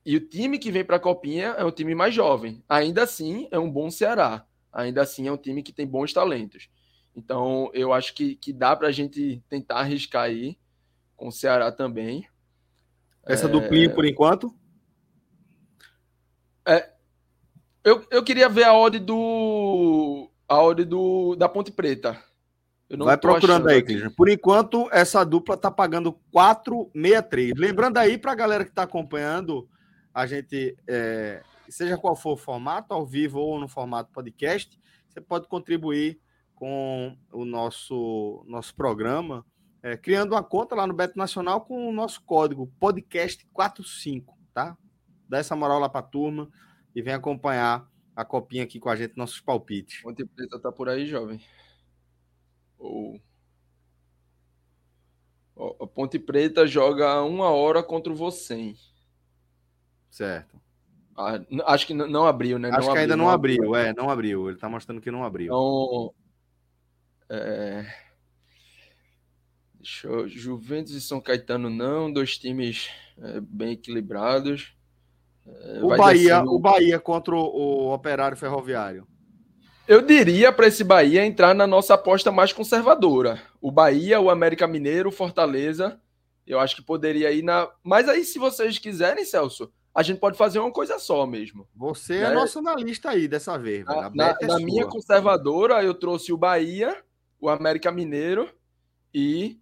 E 0.05 0.17
o 0.17 0.29
time 0.29 0.59
que 0.59 0.73
vem 0.73 0.85
para 0.85 0.97
a 0.97 1.01
Copinha 1.01 1.51
é 1.51 1.65
um 1.65 1.71
time 1.71 1.95
mais 1.95 2.13
jovem. 2.13 2.63
Ainda 2.69 3.05
assim, 3.05 3.47
é 3.53 3.59
um 3.59 3.71
bom 3.71 3.89
Ceará. 3.91 4.45
ainda 4.73 5.03
assim 5.03 5.29
é 5.29 5.33
um 5.33 5.37
time 5.37 5.63
que 5.63 5.73
tem 5.73 5.87
bons 5.87 6.13
talentos. 6.13 6.69
Então, 7.15 7.71
eu 7.73 7.93
acho 7.93 8.15
que, 8.15 8.35
que 8.35 8.53
dá 8.53 8.75
para 8.75 8.89
a 8.89 8.93
gente 8.93 9.43
tentar 9.49 9.77
arriscar 9.77 10.25
aí 10.25 10.59
com 11.15 11.29
o 11.29 11.33
Ceará 11.33 11.71
também. 11.71 12.27
Essa 13.25 13.47
é... 13.47 13.49
duplinha 13.49 13.95
por 13.95 14.05
enquanto? 14.05 14.53
É, 16.67 16.93
eu, 17.85 18.05
eu 18.11 18.23
queria 18.23 18.49
ver 18.49 18.65
a 18.65 18.75
odd 18.75 18.99
do. 18.99 20.31
A 20.49 20.63
odd 20.63 20.85
do, 20.85 21.35
da 21.37 21.49
Ponte 21.49 21.73
Preta. 21.73 22.19
Vai 22.99 23.17
procurando 23.17 23.69
aí, 23.69 23.83
Clisman. 23.83 24.11
Por 24.11 24.29
enquanto, 24.29 24.89
essa 24.93 25.25
dupla 25.25 25.57
tá 25.57 25.71
pagando 25.71 26.13
4,63. 26.35 27.55
Lembrando 27.57 27.97
aí 27.97 28.19
para 28.19 28.33
a 28.33 28.35
galera 28.35 28.65
que 28.65 28.71
está 28.71 28.83
acompanhando, 28.83 29.67
a 30.13 30.27
gente, 30.27 30.77
é, 30.87 31.43
seja 31.71 31.97
qual 31.97 32.15
for 32.15 32.33
o 32.33 32.37
formato, 32.37 32.93
ao 32.93 33.07
vivo 33.07 33.41
ou 33.41 33.59
no 33.59 33.67
formato 33.67 34.13
podcast, 34.13 34.79
você 35.09 35.23
pode 35.23 35.49
contribuir 35.49 36.21
com 36.55 37.17
o 37.33 37.47
nosso, 37.47 38.45
nosso 38.47 38.75
programa, 38.75 39.45
é, 39.83 39.97
criando 39.97 40.33
uma 40.33 40.43
conta 40.43 40.75
lá 40.75 40.87
no 40.87 40.93
Beto 40.95 41.17
Nacional 41.17 41.63
com 41.63 41.89
o 41.89 41.93
nosso 41.93 42.23
código 42.23 42.71
podcast45, 42.81 44.25
tá? 44.53 44.77
Dá 45.27 45.39
essa 45.39 45.57
moral 45.57 45.81
lá 45.81 45.89
para 45.89 46.01
a 46.01 46.09
turma 46.09 46.49
e 46.95 47.03
vem 47.03 47.15
acompanhar 47.15 47.91
a 48.15 48.25
copinha 48.25 48.65
aqui 48.65 48.79
com 48.79 48.89
a 48.89 48.97
gente, 48.97 49.17
nossos 49.17 49.41
palpites. 49.41 50.03
Ponte 50.03 50.25
Preta 50.25 50.59
tá 50.59 50.71
por 50.71 50.89
aí, 50.89 51.07
jovem. 51.07 51.41
Ou. 52.79 53.21
A 55.81 55.87
Ponte 55.87 56.19
Preta 56.19 56.67
joga 56.67 57.23
uma 57.23 57.51
hora 57.51 57.83
contra 57.83 58.13
o 58.13 58.17
Vocem. 58.17 58.77
Certo. 60.11 60.61
Ah, 61.17 61.41
acho 61.67 61.87
que 61.87 61.95
não 61.95 62.27
abriu, 62.27 62.59
né? 62.59 62.69
Acho 62.71 62.79
não 62.79 62.85
que 62.85 62.91
abriu, 62.91 63.03
ainda 63.03 63.17
não, 63.17 63.29
abriu. 63.29 63.57
abriu, 63.57 63.77
é, 63.77 63.93
não 63.95 64.11
abriu. 64.11 64.49
Ele 64.49 64.59
tá 64.59 64.69
mostrando 64.69 65.01
que 65.01 65.11
não 65.11 65.25
abriu. 65.25 65.47
Então. 65.47 66.15
É... 67.29 67.87
Deixa 69.75 70.09
eu... 70.09 70.29
Juventus 70.29 70.93
e 70.93 71.01
São 71.01 71.21
Caetano 71.21 71.69
não, 71.69 72.13
dois 72.13 72.39
times 72.39 72.89
é, 73.19 73.41
bem 73.41 73.73
equilibrados. 73.73 74.75
O, 75.83 75.97
Bahia, 75.97 76.43
o 76.43 76.59
Bahia 76.59 76.99
contra 76.99 77.35
o, 77.35 77.39
o 77.39 77.95
Operário 77.95 78.37
Ferroviário. 78.37 79.07
Eu 79.87 80.01
diria 80.01 80.53
para 80.53 80.69
esse 80.69 80.85
Bahia 80.85 81.27
entrar 81.27 81.55
na 81.55 81.67
nossa 81.67 81.95
aposta 81.95 82.31
mais 82.31 82.53
conservadora. 82.53 83.43
O 83.61 83.71
Bahia, 83.71 84.21
o 84.21 84.31
América 84.31 84.67
Mineiro, 84.67 85.09
o 85.09 85.13
Fortaleza. 85.13 86.01
Eu 86.47 86.61
acho 86.61 86.77
que 86.77 86.83
poderia 86.83 87.33
ir 87.33 87.43
na. 87.43 87.69
Mas 87.83 88.09
aí, 88.09 88.25
se 88.25 88.39
vocês 88.39 88.79
quiserem, 88.79 89.25
Celso, 89.25 89.73
a 89.95 90.03
gente 90.03 90.19
pode 90.19 90.39
fazer 90.39 90.61
uma 90.61 90.71
coisa 90.71 90.99
só 90.99 91.27
mesmo. 91.27 91.69
Você 91.75 92.17
é 92.17 92.21
né? 92.21 92.31
é 92.31 92.35
nosso 92.35 92.59
analista 92.61 93.11
aí 93.11 93.27
dessa 93.27 93.59
vez. 93.59 93.85
Na, 93.85 94.11
na, 94.11 94.39
é 94.41 94.47
na 94.47 94.59
minha 94.59 94.87
conservadora, 94.87 95.83
eu 95.83 95.95
trouxe 95.95 96.33
o 96.33 96.37
Bahia, 96.37 96.97
o 97.41 97.49
América 97.49 97.91
Mineiro 97.91 98.49
e, 99.13 99.61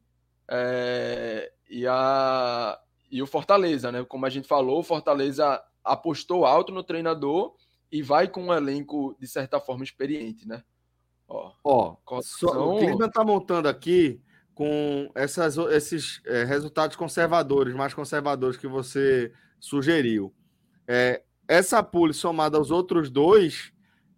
é, 0.49 1.51
e, 1.69 1.87
a, 1.87 2.79
e 3.11 3.23
o 3.23 3.27
Fortaleza, 3.27 3.91
né? 3.91 4.05
Como 4.05 4.27
a 4.27 4.31
gente 4.31 4.47
falou, 4.47 4.81
o 4.81 4.85
Fortaleza 4.85 5.61
apostou 5.85 6.45
alto 6.45 6.73
no 6.73 6.83
treinador 6.83 7.55
e 7.91 8.03
vai 8.03 8.29
com 8.29 8.45
um 8.45 8.53
elenco, 8.53 9.17
de 9.19 9.27
certa 9.27 9.59
forma, 9.59 9.85
experiente, 9.85 10.47
né? 10.47 10.63
Ó, 11.27 11.53
Ó 11.63 11.97
o 12.07 12.79
Cleveland 12.79 13.07
está 13.07 13.25
montando 13.25 13.69
aqui 13.69 14.21
com 14.55 15.11
essas, 15.15 15.57
esses 15.57 16.21
é, 16.27 16.45
resultados 16.45 16.97
conservadores, 16.97 17.75
mais 17.75 17.95
conservadores 17.95 18.57
que 18.57 18.67
você 18.67 19.33
sugeriu. 19.59 20.35
É, 20.87 21.23
essa 21.49 21.83
pule 21.83 22.13
somada 22.13 22.59
aos 22.59 22.71
outros 22.71 23.11
dois, 23.11 23.73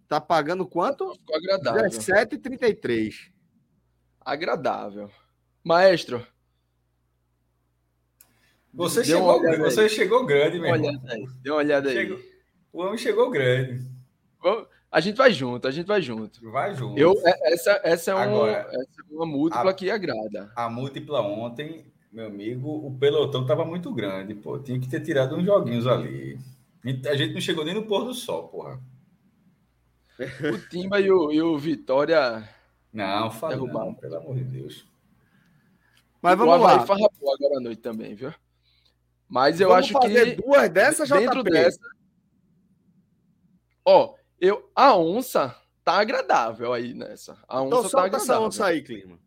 tá 0.09 0.21
pagando 0.21 0.67
quanto? 0.67 1.15
Ficou 1.15 1.37
agradável. 1.37 1.83
17,33. 1.91 3.31
Agradável. 4.21 5.11
Maestro. 5.63 6.27
Você, 8.75 9.05
chegou, 9.05 9.41
você 9.59 9.89
chegou 9.89 10.25
grande, 10.25 10.59
meu 10.59 10.73
Deu 10.73 10.81
uma 10.81 10.89
olhada 10.89 11.13
aí. 11.13 11.27
Deu 11.43 11.55
uma 11.55 11.61
olhada 11.61 11.89
aí. 11.91 11.95
Chegou. 11.95 12.19
O 12.73 12.81
homem 12.81 12.99
chegou 12.99 13.31
grande. 13.31 13.87
A 14.91 15.01
gente 15.01 15.17
vai 15.17 15.33
junto, 15.33 15.69
a 15.69 15.71
gente 15.71 15.87
vai 15.87 16.01
junto. 16.01 16.51
Vai 16.51 16.75
junto. 16.75 16.99
Eu, 16.99 17.15
é, 17.25 17.53
essa, 17.53 17.81
essa, 17.85 18.11
é, 18.11 18.15
um, 18.15 18.19
Agora, 18.19 18.69
essa 18.71 19.01
é 19.11 19.15
uma 19.15 19.27
múltipla 19.27 19.71
a, 19.71 19.75
que 19.75 19.91
agrada. 19.91 20.53
A 20.57 20.69
múltipla 20.69 21.21
ontem, 21.21 21.87
meu 22.11 22.27
amigo, 22.27 22.69
o 22.69 22.97
pelotão 22.99 23.43
estava 23.43 23.65
muito 23.65 23.93
grande, 23.93 24.35
pô. 24.35 24.59
Tinha 24.59 24.81
que 24.81 24.89
ter 24.89 25.01
tirado 25.01 25.37
uns 25.37 25.45
joguinhos 25.45 25.87
ali. 25.87 26.39
A 27.09 27.15
gente 27.15 27.33
não 27.33 27.41
chegou 27.41 27.65
nem 27.65 27.75
no 27.75 27.87
pôr 27.87 28.05
do 28.05 28.15
sol, 28.15 28.49
porra. 28.49 28.81
O 30.19 30.59
Timba 30.69 31.01
e 31.01 31.11
o, 31.11 31.33
e 31.33 31.41
o 31.41 31.59
Vitória. 31.59 32.47
Não, 32.93 33.31
fala 33.31 33.57
não, 33.57 33.95
pelo 33.95 34.17
amor 34.17 34.37
de 34.37 34.45
Deus. 34.45 34.87
Mas 36.21 36.37
vamos 36.37 36.55
o 36.55 36.59
lá. 36.59 36.81
farrapou 36.81 37.35
agora 37.35 37.59
à 37.59 37.61
noite 37.61 37.81
também, 37.81 38.15
viu? 38.15 38.33
Mas 39.33 39.59
eu 39.63 39.71
vamos 39.71 39.87
acho 39.87 39.99
que. 40.01 40.35
duas 40.35 40.69
dessas, 40.69 41.09
dentro 41.09 41.43
dessa, 41.43 41.81
Ó, 43.83 44.15
eu, 44.39 44.71
a 44.77 44.95
onça 44.95 45.57
tá 45.83 45.95
agradável 45.95 46.71
aí 46.71 46.93
nessa. 46.93 47.33
A 47.49 47.65
então 47.65 47.79
onça 47.79 47.89
então, 47.89 47.91
tá 47.91 48.05
agradável. 48.05 48.35
essa 48.35 48.41
onça 48.41 48.67
aí, 48.67 48.83
Clima. 48.83 49.19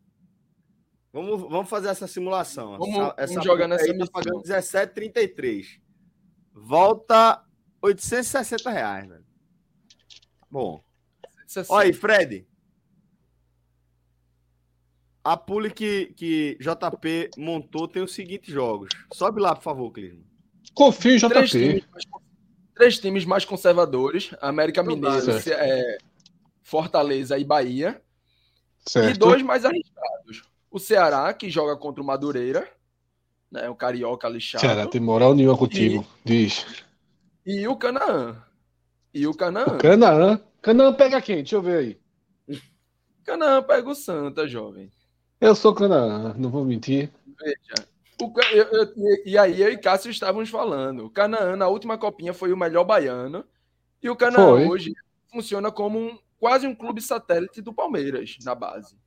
Vamos, 1.12 1.42
vamos 1.42 1.68
fazer 1.68 1.88
essa 1.88 2.06
simulação. 2.06 2.78
Vamos, 2.78 2.96
essa, 2.96 3.14
essa 3.18 3.34
vamos 3.34 3.46
jogar 3.46 3.68
nessa 3.68 3.98
tá 3.98 4.06
pagando 4.14 4.44
17,33. 4.44 5.82
Volta 6.54 7.44
860 7.82 8.70
reais, 8.70 9.10
velho. 9.10 9.26
Bom. 10.52 10.84
860. 11.40 11.74
Olha 11.74 11.88
aí, 11.88 11.94
Fred. 11.94 12.48
A 15.26 15.36
pule 15.36 15.72
que, 15.72 16.14
que 16.16 16.56
JP 16.62 17.32
montou 17.36 17.88
tem 17.88 18.04
os 18.04 18.14
seguintes 18.14 18.54
jogos. 18.54 18.90
Sobe 19.12 19.42
lá, 19.42 19.56
por 19.56 19.64
favor, 19.64 19.92
Clisma. 19.92 20.22
Confio 20.76 21.16
em 21.16 21.18
JP 21.18 21.84
três 22.76 23.00
times 23.00 23.26
mais 23.26 23.44
conservadores: 23.44 24.36
América 24.40 24.84
Mineiro, 24.84 25.32
é, 25.32 25.98
Fortaleza 26.62 27.40
e 27.40 27.44
Bahia. 27.44 28.00
Certo. 28.86 29.16
E 29.16 29.18
dois 29.18 29.42
mais 29.42 29.66
arriscados: 29.66 30.44
o 30.70 30.78
Ceará, 30.78 31.34
que 31.34 31.50
joga 31.50 31.76
contra 31.76 32.04
o 32.04 32.06
Madureira, 32.06 32.70
né, 33.50 33.68
o 33.68 33.76
Carioca 33.76 34.30
lixado. 34.30 34.62
Ceará 34.62 34.86
tem 34.86 35.02
moral 35.02 35.34
nenhuma 35.34 35.58
contigo, 35.58 36.06
e, 36.24 36.28
diz. 36.28 36.66
E 37.44 37.68
o 37.68 37.76
Canaã. 37.76 38.38
E 39.12 39.26
o 39.26 39.34
Canaã. 39.34 39.66
O 39.66 39.78
Canaã. 39.78 40.40
Canaã 40.62 40.94
pega 40.94 41.22
quem? 41.22 41.38
Deixa 41.38 41.56
eu 41.56 41.62
ver 41.62 41.78
aí. 41.78 42.60
Canaã 43.24 43.64
pega 43.64 43.90
o 43.90 43.96
Santa, 43.96 44.48
jovem. 44.48 44.92
Eu 45.40 45.56
sou 45.56 45.74
Canaã, 45.74 46.34
não 46.38 46.50
vou 46.50 46.64
mentir. 46.64 47.12
Veja, 47.40 47.88
o, 48.22 48.34
eu, 48.54 48.66
eu, 48.72 48.94
e 49.26 49.38
aí 49.38 49.62
eu 49.62 49.72
e 49.72 49.78
Cássio 49.78 50.10
estávamos 50.10 50.50
falando. 50.50 51.06
O 51.06 51.10
Canaã, 51.10 51.56
na 51.56 51.68
última 51.68 51.98
copinha, 51.98 52.34
foi 52.34 52.54
o 52.54 52.58
melhor 52.58 52.84
baiano. 52.84 53.44
E 54.02 54.10
o 54.10 54.16
Canaã 54.16 54.46
foi. 54.48 54.68
hoje 54.68 54.94
funciona 55.32 55.72
como 55.72 56.00
um, 56.00 56.18
quase 56.40 56.66
um 56.66 56.74
clube 56.74 57.02
satélite 57.02 57.62
do 57.62 57.74
Palmeiras 57.74 58.38
na 58.44 58.56
base. 58.56 58.98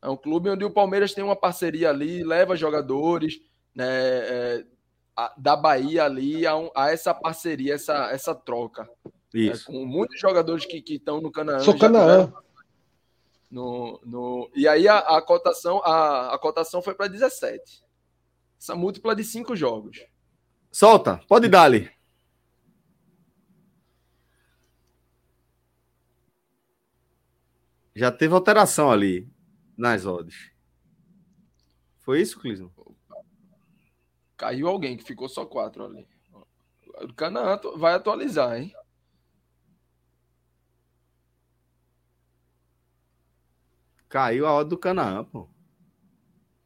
É 0.00 0.08
um 0.08 0.16
clube 0.16 0.50
onde 0.50 0.64
o 0.64 0.70
Palmeiras 0.70 1.14
tem 1.14 1.24
uma 1.24 1.34
parceria 1.34 1.90
ali, 1.90 2.22
leva 2.22 2.54
jogadores 2.54 3.40
né, 3.74 3.86
é, 3.88 4.64
a, 5.16 5.34
da 5.36 5.56
Bahia 5.56 6.04
ali 6.04 6.46
a, 6.46 6.56
um, 6.56 6.70
a, 6.74 6.90
essa 6.90 7.12
parceria, 7.12 7.74
essa, 7.74 8.10
essa 8.12 8.34
troca. 8.34 8.88
Isso. 9.32 9.70
É, 9.70 9.72
com 9.72 9.84
muitos 9.84 10.20
jogadores 10.20 10.64
que 10.64 10.84
estão 10.86 11.20
no 11.20 11.32
Canaã. 11.32 11.58
Sou 11.60 11.76
Canaã. 11.76 12.32
No, 13.54 14.00
no, 14.04 14.50
e 14.52 14.66
aí 14.66 14.88
a, 14.88 14.98
a 14.98 15.22
cotação 15.22 15.80
a, 15.84 16.34
a 16.34 16.38
cotação 16.40 16.82
foi 16.82 16.92
para 16.92 17.06
17. 17.06 17.84
Essa 18.60 18.74
múltipla 18.74 19.14
de 19.14 19.22
cinco 19.22 19.54
jogos. 19.54 20.04
Solta, 20.72 21.20
pode 21.28 21.46
dar 21.46 21.62
ali. 21.62 21.88
Já 27.94 28.10
teve 28.10 28.34
alteração 28.34 28.90
ali 28.90 29.32
nas 29.78 30.04
odds. 30.04 30.50
Foi 32.00 32.20
isso, 32.20 32.40
Clisman? 32.40 32.72
Caiu 34.36 34.66
alguém 34.66 34.96
que 34.96 35.04
ficou 35.04 35.28
só 35.28 35.46
quatro 35.46 35.84
ali. 35.84 36.08
O 37.02 37.14
Canaã 37.14 37.60
vai 37.76 37.94
atualizar, 37.94 38.60
hein? 38.60 38.74
Caiu 44.14 44.46
a 44.46 44.54
odd 44.54 44.70
do 44.70 44.78
Canaã, 44.78 45.24
pô. 45.24 45.48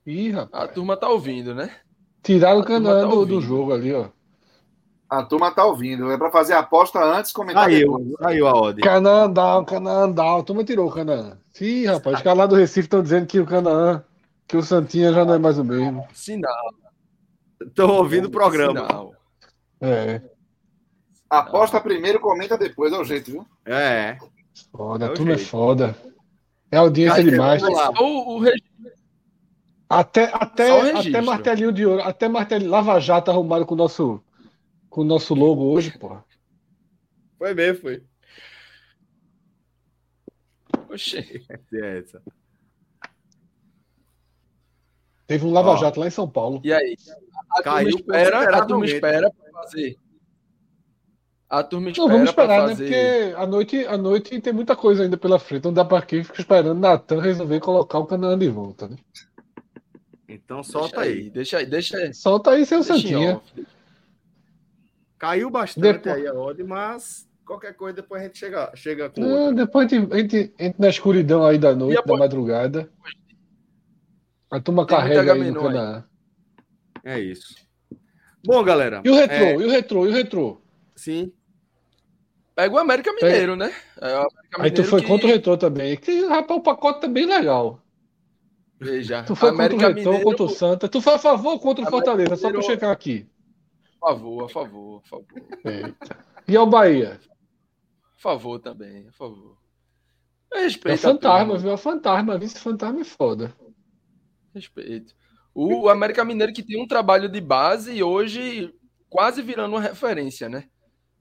Ih, 0.04 0.32
rapaz. 0.32 0.64
A 0.64 0.68
turma 0.68 0.98
tá 0.98 1.08
ouvindo, 1.08 1.54
né? 1.54 1.74
Tiraram 2.22 2.61
o 2.61 2.64
Canaã 2.64 3.00
tá 3.00 3.08
do, 3.08 3.24
do, 3.24 3.40
jogo 3.40 3.72
ali, 3.72 3.90
ó. 3.90 4.11
A 5.08 5.22
turma 5.22 5.50
tá 5.50 5.64
ouvindo. 5.64 6.11
É 6.11 6.18
para 6.18 6.30
fazer 6.30 6.52
a 6.52 6.58
aposta 6.58 7.02
antes, 7.02 7.32
comentar 7.32 7.64
Saiu, 7.64 8.14
saiu 8.20 8.46
a 8.46 8.52
ordem. 8.52 8.84
Canaã 8.84 9.30
down, 9.30 9.64
Canaã 9.64 10.11
down. 10.11 10.40
A 10.40 10.42
turma 10.42 10.62
tirou 10.62 10.90
o 10.90 10.92
Canaã. 10.92 11.38
Ih, 11.58 11.87
rapaz, 11.87 12.16
os 12.18 12.22
caras 12.22 12.38
lá 12.38 12.44
do 12.44 12.54
Recife 12.54 12.80
estão 12.80 13.02
dizendo 13.02 13.26
que 13.26 13.40
o 13.40 13.46
Canaã, 13.46 14.04
que 14.46 14.54
o 14.58 14.62
Santinha 14.62 15.11
já 15.11 15.24
não 15.24 15.32
é 15.32 15.38
mais 15.38 15.58
o 15.58 15.64
mesmo. 15.64 16.06
Sinal. 16.12 16.74
Estão 17.62 17.88
ouvindo 17.92 18.26
o 18.26 18.30
programa. 18.30 18.87
Sinal. 18.87 19.14
É. 19.80 20.20
Aposta 21.30 21.80
primeiro, 21.80 22.20
comenta 22.20 22.58
depois, 22.58 22.92
é 22.92 22.98
o 22.98 23.04
jeito, 23.04 23.30
viu? 23.30 23.46
É. 23.64 24.18
Foda, 24.70 25.06
é 25.06 25.08
turma 25.14 25.32
é 25.32 25.38
foda. 25.38 25.96
É 26.70 26.76
audiência 26.76 27.16
Cara, 27.16 27.31
demais. 27.31 27.62
O, 27.62 28.38
o, 28.38 28.44
até, 29.88 30.24
até, 30.35 30.90
até 30.90 31.20
martelinho 31.22 31.72
de 31.72 31.87
ouro, 31.87 32.02
até 32.02 32.28
martelinho 32.28 32.70
Lava 32.70 33.00
Jato 33.00 33.31
arrumado 33.31 33.64
com 33.64 33.74
o 33.74 33.78
nosso, 33.78 34.22
com 34.90 35.00
o 35.00 35.04
nosso 35.04 35.35
logo 35.35 35.64
hoje, 35.64 35.96
porra. 35.98 36.22
Foi 37.38 37.54
mesmo, 37.54 37.81
foi. 37.81 38.02
Oxê. 40.90 41.42
É 41.72 41.98
essa. 41.98 42.22
Teve 45.26 45.46
um 45.46 45.52
Lava 45.52 45.76
Jato 45.76 46.00
lá 46.00 46.07
em 46.07 46.11
São 46.11 46.28
Paulo. 46.28 46.61
E 46.64 46.72
aí? 46.72 46.96
A 47.50 47.62
Caiu 47.62 47.90
turma 47.90 48.00
espera, 48.00 48.57
a 48.59 48.66
turma 48.66 48.87
espera 48.87 49.31
para 49.31 49.62
fazer. 49.62 49.98
A 51.48 51.62
turma 51.62 51.88
espera. 51.88 52.06
Não, 52.06 52.14
vamos 52.14 52.28
esperar, 52.28 52.68
né? 52.68 52.74
Porque 52.76 53.34
a 53.37 53.46
noite, 53.46 53.87
a 53.87 53.96
noite 53.96 54.40
tem 54.40 54.52
muita 54.52 54.76
coisa 54.76 55.02
ainda 55.02 55.16
pela 55.16 55.38
frente. 55.38 55.64
Não 55.64 55.72
dá 55.72 55.84
para 55.84 56.04
quem 56.04 56.22
fica 56.22 56.40
esperando 56.40 56.78
Natan 56.78 57.22
resolver 57.22 57.58
colocar 57.61 57.98
o 57.98 58.06
canal 58.06 58.37
de 58.37 58.48
volta, 58.48 58.87
né? 58.88 58.96
Então 60.28 60.62
solta 60.62 61.00
deixa 61.00 61.11
aí. 61.11 61.18
aí. 61.18 61.30
Deixa 61.30 61.58
aí, 61.58 61.66
deixa 61.66 61.96
aí. 61.96 62.12
Solta 62.12 62.50
aí, 62.50 62.66
seu 62.66 62.82
Santinha. 62.82 63.40
Caiu 65.18 65.48
bastante 65.48 66.04
depois... 66.04 66.14
aí 66.14 66.26
a 66.26 66.34
odd, 66.34 66.62
mas 66.62 67.26
qualquer 67.46 67.72
coisa 67.74 67.96
depois 67.96 68.20
a 68.20 68.24
gente 68.26 68.38
chega, 68.38 68.70
chega 68.76 69.08
com. 69.08 69.20
Não, 69.22 69.54
depois 69.54 69.90
a 69.90 69.96
gente, 69.96 70.12
a 70.12 70.18
gente 70.18 70.54
entra 70.58 70.76
na 70.78 70.88
escuridão 70.90 71.46
aí 71.46 71.56
da 71.56 71.74
noite, 71.74 72.04
da 72.04 72.16
madrugada. 72.16 72.90
A 74.50 74.61
turma 74.61 74.87
Tem 74.87 74.96
carrega 74.96 75.32
aí 75.32 75.50
no 75.50 75.62
canal. 75.62 76.04
É 77.02 77.18
isso. 77.18 77.54
Bom, 78.44 78.62
galera. 78.62 79.00
E 79.02 79.11
o 79.11 79.14
retrô? 79.14 79.37
É... 79.37 79.54
E 79.54 79.64
o 79.64 79.70
retrô? 79.70 80.06
E 80.06 80.11
o 80.11 80.12
retrô? 80.12 80.61
Sim. 80.94 81.32
Pega 82.58 82.74
o 82.74 82.78
América 82.78 83.12
Mineiro, 83.12 83.52
é. 83.52 83.56
né? 83.56 83.74
É 84.00 84.14
América 84.16 84.62
aí 84.62 84.70
tu 84.72 84.82
foi 84.82 85.00
que... 85.00 85.06
contra 85.06 85.28
o 85.28 85.30
retrô 85.30 85.56
também. 85.56 85.96
Que, 85.96 86.26
rapaz, 86.26 86.58
o 86.58 86.62
pacote 86.62 87.02
tá 87.02 87.06
bem 87.06 87.24
legal. 87.24 87.80
Veja. 88.80 89.22
Tu 89.22 89.36
foi 89.36 89.50
América 89.50 89.86
contra 89.86 90.10
o 90.10 90.12
Retrô, 90.12 90.24
contra 90.24 90.42
o 90.42 90.48
Santa. 90.48 90.88
Tu 90.88 91.00
foi 91.00 91.14
a 91.14 91.18
favor 91.20 91.52
ou 91.52 91.60
contra 91.60 91.84
o 91.84 91.88
Fortaleza? 91.88 92.34
Só 92.34 92.50
para 92.50 92.60
checar 92.62 92.90
aqui. 92.90 93.28
A 94.02 94.08
favor, 94.08 94.44
a 94.44 94.48
favor, 94.48 95.02
a 95.04 95.08
favor. 95.08 95.26
Eita. 95.64 96.24
E 96.48 96.56
ao 96.56 96.66
Bahia? 96.66 97.20
A 98.16 98.20
favor 98.20 98.58
também, 98.58 99.06
a 99.06 99.12
favor. 99.12 99.56
Respeito. 100.52 100.94
É 100.94 100.96
fantasma, 100.96 101.58
viu? 101.58 101.70
É 101.70 101.76
fantasma. 101.76 102.38
Vice 102.38 102.58
fantasma 102.58 103.02
é 103.02 103.04
foda. 103.04 103.54
Respeito. 104.52 105.14
O 105.54 105.88
América 105.88 106.24
Mineiro 106.24 106.52
que 106.52 106.64
tem 106.64 106.82
um 106.82 106.88
trabalho 106.88 107.28
de 107.28 107.40
base 107.40 107.92
e 107.92 108.02
hoje 108.02 108.74
quase 109.08 109.42
virando 109.42 109.76
uma 109.76 109.80
referência, 109.80 110.48
né? 110.48 110.64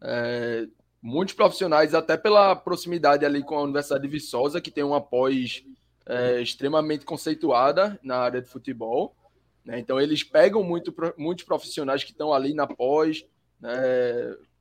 É, 0.02 0.66
muitos 1.02 1.34
profissionais, 1.34 1.94
até 1.94 2.18
pela 2.18 2.56
proximidade 2.56 3.26
ali 3.26 3.44
com 3.44 3.58
a 3.58 3.64
Universidade 3.64 4.04
de 4.04 4.10
Viçosa, 4.10 4.62
que 4.62 4.72
tem 4.72 4.84
um 4.84 5.00
pós 5.00 5.64
é, 6.06 6.42
extremamente 6.42 7.06
conceituada 7.06 8.00
na 8.02 8.18
área 8.18 8.42
de 8.42 8.48
futebol. 8.48 9.16
Né? 9.64 9.80
Então, 9.80 10.00
eles 10.00 10.24
pegam 10.24 10.64
muito, 10.64 10.94
muitos 11.18 11.46
profissionais 11.46 12.04
que 12.04 12.12
estão 12.12 12.34
ali 12.34 12.54
na 12.54 12.66
pós, 12.66 13.26
né? 13.60 13.72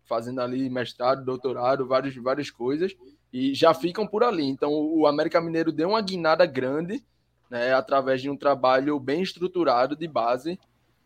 fazendo 0.05 0.41
ali 0.41 0.69
mestrado, 0.69 1.25
doutorado, 1.25 1.87
várias, 1.87 2.15
várias 2.17 2.51
coisas, 2.51 2.95
e 3.33 3.55
já 3.55 3.75
ficam 3.75 4.07
por 4.07 4.23
ali. 4.23 4.45
Então, 4.45 4.73
o 4.73 5.07
América 5.07 5.41
Mineiro 5.41 5.73
deu 5.73 5.91
uma 5.91 6.01
guinada 6.01 6.47
grande 6.47 7.03
né? 7.51 7.73
através 7.73 8.21
de 8.21 8.31
um 8.31 8.37
trabalho 8.37 8.99
bem 9.01 9.23
estruturado 9.23 9.97
de 9.97 10.07
base. 10.07 10.59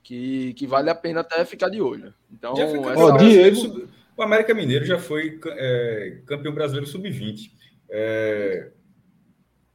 Que, 0.03 0.55
que 0.55 0.67
vale 0.67 0.89
a 0.89 0.95
pena 0.95 1.21
até 1.21 1.45
ficar 1.45 1.69
de 1.69 1.83
olho. 1.83 2.15
Então, 2.33 2.55
essa... 2.89 3.19
Diego... 3.19 3.87
o 4.21 4.23
América 4.23 4.53
Mineiro 4.53 4.85
já 4.85 4.99
foi 4.99 5.41
é, 5.47 6.21
campeão 6.27 6.53
brasileiro 6.53 6.87
sub-20. 6.87 7.51
É, 7.89 8.71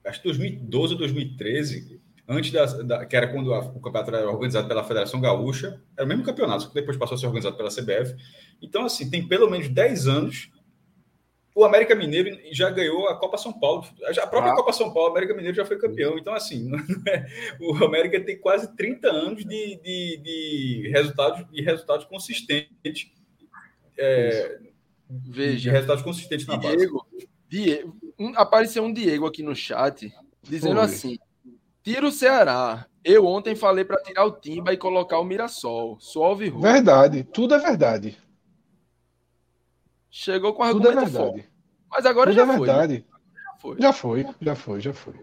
acho 0.06 0.22
que 0.22 0.28
2012 0.28 0.94
ou 0.94 1.00
2013, 1.00 2.00
antes 2.30 2.52
da, 2.52 2.66
da, 2.66 3.06
que 3.08 3.16
era 3.16 3.28
quando 3.28 3.52
a, 3.56 3.60
o 3.60 3.82
campeonato 3.82 4.16
era 4.16 4.30
organizado 4.30 4.68
pela 4.68 4.84
Federação 4.84 5.20
Gaúcha, 5.20 5.82
era 5.98 6.06
o 6.06 6.08
mesmo 6.08 6.24
campeonato, 6.24 6.68
que 6.68 6.76
depois 6.76 6.96
passou 6.96 7.16
a 7.16 7.18
ser 7.18 7.26
organizado 7.26 7.58
pela 7.58 7.72
CBF. 7.72 8.16
Então, 8.62 8.86
assim, 8.86 9.10
tem 9.10 9.28
pelo 9.28 9.50
menos 9.50 9.68
10 9.68 10.08
anos. 10.08 10.52
O 11.56 11.66
América 11.66 11.96
Mineiro 11.96 12.38
já 12.52 12.70
ganhou 12.70 13.08
a 13.08 13.18
Copa 13.18 13.40
São 13.40 13.52
Paulo. 13.52 13.84
A 14.22 14.28
própria 14.28 14.52
ah. 14.52 14.56
Copa 14.56 14.74
São 14.74 14.94
Paulo, 14.94 15.10
o 15.10 15.12
América 15.12 15.34
Mineiro 15.34 15.58
já 15.58 15.66
foi 15.66 15.80
campeão. 15.80 16.20
Então, 16.20 16.36
assim, 16.36 16.70
é, 17.10 17.26
o 17.60 17.84
América 17.84 18.22
tem 18.22 18.38
quase 18.38 18.76
30 18.76 19.08
anos 19.08 19.44
de, 19.44 19.80
de, 19.82 20.18
de 20.18 20.90
resultados, 20.94 21.50
de 21.52 21.64
resultados 21.64 22.06
consistentes. 22.06 23.10
É, 23.98 24.60
Veja. 25.10 25.72
Resultados 25.72 26.04
consistentes 26.04 26.46
na 26.48 26.58
Diego, 26.58 27.06
base. 27.12 27.30
Diego, 27.48 27.96
um, 28.20 28.34
apareceu 28.36 28.84
um 28.84 28.92
Diego 28.92 29.26
aqui 29.26 29.44
no 29.44 29.56
chat 29.56 30.14
dizendo 30.42 30.76
Foi. 30.76 30.84
assim: 30.84 31.20
tira 31.84 32.06
o 32.06 32.12
Ceará. 32.12 32.88
Eu 33.04 33.28
ontem 33.28 33.56
falei 33.56 33.86
para 33.86 34.02
tirar 34.02 34.26
o 34.26 34.32
Timba 34.32 34.74
e 34.74 34.78
colocar 34.78 35.20
o 35.20 35.24
Mirassol. 35.24 36.00
Suave 36.00 36.50
Rui. 36.50 36.64
Verdade, 36.64 37.24
tudo 37.24 37.54
é 37.54 37.60
verdade. 37.60 38.18
Chegou 40.10 40.54
com 40.54 40.64
argumento 40.64 40.90
tudo 40.90 41.00
é 41.00 41.06
verdade. 41.06 41.42
Forte. 41.42 41.50
Mas 41.92 42.06
agora 42.08 42.32
tudo 42.32 42.38
já, 42.38 42.44
é 42.44 42.58
foi, 42.58 42.66
verdade. 42.66 43.06
já 43.38 43.58
foi. 43.60 43.78
Já 43.80 43.94
foi, 43.94 44.26
já 44.42 44.56
foi, 44.56 44.82
já 44.82 44.94
foi. 44.94 45.14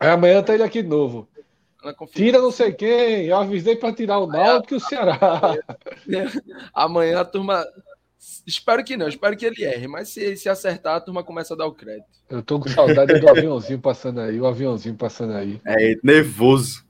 Aí 0.00 0.10
amanhã 0.10 0.42
tá 0.42 0.54
ele 0.54 0.64
aqui 0.64 0.82
de 0.82 0.88
novo. 0.88 1.28
Tira 2.12 2.38
não 2.38 2.50
sei 2.50 2.72
quem, 2.72 3.26
eu 3.26 3.36
avisei 3.36 3.76
para 3.76 3.94
tirar 3.94 4.18
o 4.18 4.26
Náutico 4.26 4.74
e 4.74 4.76
o 4.76 4.80
Ceará. 4.80 5.40
Amanhã 6.74 7.20
a 7.20 7.24
turma 7.24 7.64
Espero 8.46 8.82
que 8.84 8.96
não, 8.96 9.08
espero 9.08 9.36
que 9.36 9.46
ele 9.46 9.64
erre, 9.64 9.86
mas 9.86 10.08
se, 10.08 10.36
se 10.36 10.48
acertar, 10.48 10.96
a 10.96 11.00
turma 11.00 11.22
começa 11.22 11.54
a 11.54 11.56
dar 11.56 11.66
o 11.66 11.74
crédito. 11.74 12.08
Eu 12.28 12.42
tô 12.42 12.58
com 12.58 12.68
saudade 12.68 13.20
do 13.20 13.28
aviãozinho 13.28 13.78
passando 13.78 14.20
aí, 14.20 14.40
o 14.40 14.46
aviãozinho 14.46 14.96
passando 14.96 15.34
aí. 15.34 15.60
É, 15.64 15.96
nervoso. 16.02 16.84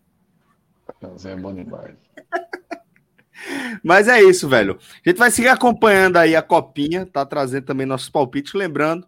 É 1.25 1.37
bom 1.37 1.55
demais. 1.55 1.95
Mas 3.85 4.09
é 4.09 4.23
isso, 4.23 4.49
velho. 4.49 4.79
A 5.05 5.09
gente 5.09 5.19
vai 5.19 5.31
seguir 5.31 5.49
acompanhando 5.49 6.17
aí 6.17 6.35
a 6.35 6.43
copinha, 6.43 7.05
tá 7.05 7.25
trazendo 7.27 7.67
também 7.67 7.87
nossos 7.87 8.09
palpites. 8.09 8.55
Lembrando, 8.55 9.07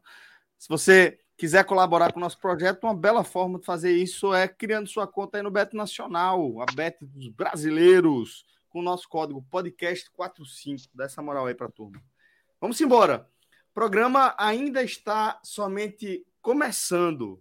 se 0.59 0.69
você 0.69 1.19
quiser 1.39 1.65
colaborar 1.65 2.13
com 2.13 2.19
o 2.19 2.23
nosso 2.23 2.39
projeto, 2.39 2.83
uma 2.83 2.95
bela 2.95 3.23
forma 3.23 3.61
de 3.61 3.65
fazer 3.65 3.93
isso 3.93 4.35
é 4.35 4.49
criando 4.49 4.89
sua 4.89 5.07
conta 5.07 5.39
aí 5.39 5.43
no 5.43 5.53
Beto 5.53 5.77
Nacional, 5.77 6.61
a 6.61 6.67
Bet 6.75 6.99
dos 7.01 7.29
brasileiros, 7.29 8.45
com 8.69 8.81
o 8.81 8.83
nosso 8.83 9.09
código 9.09 9.47
podcast45. 9.51 10.89
Dá 10.93 11.05
essa 11.05 11.23
moral 11.23 11.47
aí 11.47 11.55
pra 11.55 11.71
turma. 11.71 12.03
Vamos 12.61 12.81
embora. 12.81 13.29
O 13.71 13.75
programa 13.75 14.35
ainda 14.37 14.83
está 14.83 15.39
somente 15.45 16.27
começando. 16.43 17.41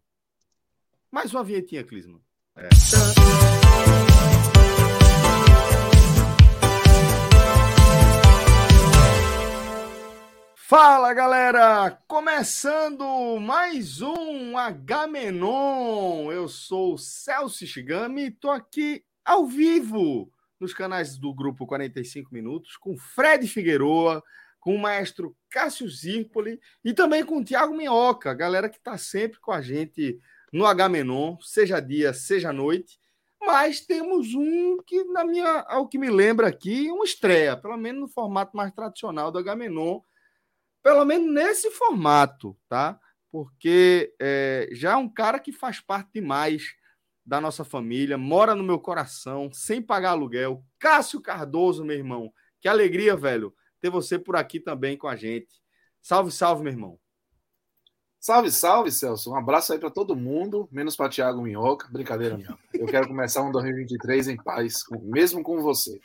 Mais 1.12 1.34
uma 1.34 1.44
vinhetinha, 1.44 1.84
Clisman. 1.84 2.22
É. 2.56 2.70
Fala 10.70 11.14
galera! 11.14 11.98
Começando 12.10 13.40
mais 13.40 14.02
um 14.02 14.58
H-Menon. 14.58 16.30
Eu 16.30 16.50
sou 16.50 16.98
Celso 16.98 17.66
Shigami 17.66 18.26
e 18.26 18.32
tô 18.32 18.50
aqui 18.50 19.02
ao 19.24 19.46
vivo 19.46 20.30
nos 20.60 20.74
canais 20.74 21.18
do 21.18 21.34
grupo 21.34 21.66
45 21.66 22.34
Minutos 22.34 22.76
com 22.76 22.98
Fred 22.98 23.48
Figueroa, 23.48 24.22
com 24.60 24.76
o 24.76 24.78
maestro 24.78 25.34
Cássio 25.50 25.90
Zirpoli 25.90 26.60
e 26.84 26.94
também 26.94 27.24
com 27.24 27.38
o 27.38 27.44
Tiago 27.46 27.74
Minhoca, 27.74 28.34
galera 28.34 28.68
que 28.68 28.78
está 28.78 28.98
sempre 28.98 29.40
com 29.40 29.54
a 29.54 29.62
gente 29.62 30.20
no 30.52 30.66
H-Menon, 30.66 31.38
seja 31.40 31.80
dia, 31.80 32.14
seja 32.14 32.52
noite. 32.52 33.00
Mas 33.42 33.80
temos 33.80 34.34
um 34.34 34.80
que, 34.86 35.02
na 35.06 35.24
minha, 35.24 35.62
ao 35.70 35.88
que 35.88 35.98
me 35.98 36.10
lembra 36.10 36.50
aqui, 36.50 36.92
uma 36.92 37.06
estreia, 37.06 37.56
pelo 37.56 37.78
menos 37.78 38.02
no 38.02 38.08
formato 38.10 38.58
mais 38.58 38.74
tradicional 38.74 39.32
do 39.32 39.40
H-Menon, 39.40 40.02
pelo 40.88 41.04
menos 41.04 41.34
nesse 41.34 41.70
formato, 41.72 42.58
tá? 42.70 43.00
Porque 43.30 44.14
é, 44.22 44.70
já 44.72 44.94
é 44.94 44.96
um 44.96 45.10
cara 45.10 45.40
que 45.40 45.52
faz 45.52 45.80
parte 45.80 46.12
demais 46.14 46.76
da 47.26 47.42
nossa 47.42 47.66
família, 47.66 48.18
mora 48.18 48.56
no 48.56 48.64
meu 48.64 48.80
coração, 48.80 49.52
sem 49.52 49.82
pagar 49.82 50.12
aluguel. 50.12 50.64
Cássio 50.80 51.22
Cardoso, 51.22 51.84
meu 51.84 51.98
irmão. 51.98 52.32
Que 52.62 52.70
alegria, 52.70 53.16
velho 53.16 53.54
ter 53.80 53.90
você 53.90 54.18
por 54.18 54.36
aqui 54.36 54.60
também 54.60 54.98
com 54.98 55.08
a 55.08 55.16
gente. 55.16 55.62
Salve, 56.02 56.32
salve, 56.32 56.64
meu 56.64 56.74
irmão. 56.74 57.00
Salve, 58.20 58.52
salve, 58.52 58.92
Celso. 58.92 59.32
Um 59.32 59.36
abraço 59.36 59.72
aí 59.72 59.80
para 59.80 59.92
todo 59.92 60.16
mundo, 60.16 60.68
menos 60.72 60.96
para 60.96 61.10
Thiago 61.10 61.42
Minhoca. 61.42 61.88
Brincadeira, 61.90 62.36
minha. 62.38 62.58
Eu 62.74 62.88
quero 62.88 63.08
começar 63.08 63.44
um 63.44 63.52
2023 63.52 64.30
em 64.30 64.38
paz, 64.38 64.84
mesmo 65.04 65.44
com 65.44 65.62
você. 65.62 66.00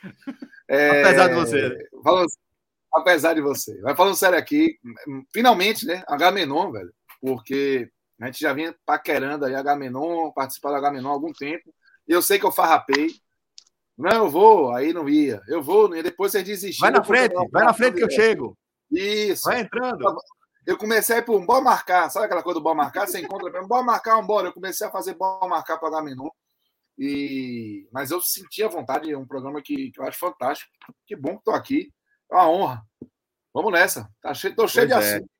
É... 0.68 1.00
Apesar 1.02 1.28
de 1.28 1.34
você. 1.34 1.88
Falando... 2.02 2.28
Apesar 2.94 3.34
de 3.34 3.40
você. 3.40 3.80
Vai 3.80 3.96
falando 3.96 4.16
sério 4.16 4.38
aqui. 4.38 4.78
Finalmente, 5.32 5.86
né? 5.86 6.02
H-Menon, 6.06 6.72
velho. 6.72 6.92
Porque 7.20 7.90
a 8.20 8.26
gente 8.26 8.40
já 8.40 8.52
vinha 8.52 8.74
paquerando 8.84 9.44
aí 9.44 9.54
H-Menon, 9.54 10.30
participar 10.32 10.70
do 10.70 10.76
H-Menon 10.76 11.08
há 11.08 11.12
algum 11.12 11.32
tempo. 11.32 11.74
E 12.06 12.12
eu 12.12 12.20
sei 12.22 12.38
que 12.38 12.46
eu 12.46 12.52
farrapei. 12.52 13.10
Não, 13.96 14.24
eu 14.24 14.30
vou, 14.30 14.74
aí 14.74 14.92
não 14.92 15.08
ia. 15.08 15.40
Eu 15.48 15.62
vou, 15.62 15.88
não 15.88 15.96
ia. 15.96 16.02
Depois 16.02 16.32
você 16.32 16.42
desistiu. 16.42 16.80
Vai 16.80 16.90
na 16.90 17.04
frente, 17.04 17.34
vai 17.50 17.64
na 17.64 17.74
frente 17.74 17.96
que 17.96 18.04
eu 18.04 18.10
chego. 18.10 18.56
Isso. 18.90 19.44
Vai 19.44 19.60
entrando. 19.60 20.04
eu 20.66 20.76
comecei 20.76 21.16
a 21.16 21.18
ir 21.18 21.24
por 21.24 21.44
bora 21.44 21.62
marcar, 21.62 22.10
sabe 22.10 22.26
aquela 22.26 22.42
coisa 22.42 22.60
do 22.60 22.62
bora 22.62 22.74
marcar? 22.74 23.06
Você 23.06 23.20
encontra, 23.20 23.62
bora 23.66 23.82
marcar, 23.82 24.20
bora. 24.22 24.48
Eu 24.48 24.52
comecei 24.52 24.86
a 24.86 24.90
fazer 24.90 25.14
bora 25.14 25.48
marcar 25.48 25.78
para 25.78 25.88
Agamenon. 25.88 26.28
E... 26.98 27.88
Mas 27.92 28.10
eu 28.10 28.20
senti 28.20 28.62
a 28.62 28.68
vontade, 28.68 29.10
é 29.10 29.16
um 29.16 29.26
programa 29.26 29.62
que, 29.62 29.90
que 29.90 30.00
eu 30.00 30.04
acho 30.04 30.18
fantástico. 30.18 30.70
Que 31.06 31.16
bom 31.16 31.32
que 31.32 31.38
estou 31.38 31.54
aqui. 31.54 31.92
Uma 32.32 32.48
honra. 32.48 32.86
Vamos 33.52 33.72
nessa. 33.72 34.08
Tá 34.22 34.32
cheio, 34.32 34.56
tô 34.56 34.66
cheio 34.66 34.88
pois 34.88 34.98
de 34.98 35.06
é. 35.06 35.14
assunto. 35.14 35.30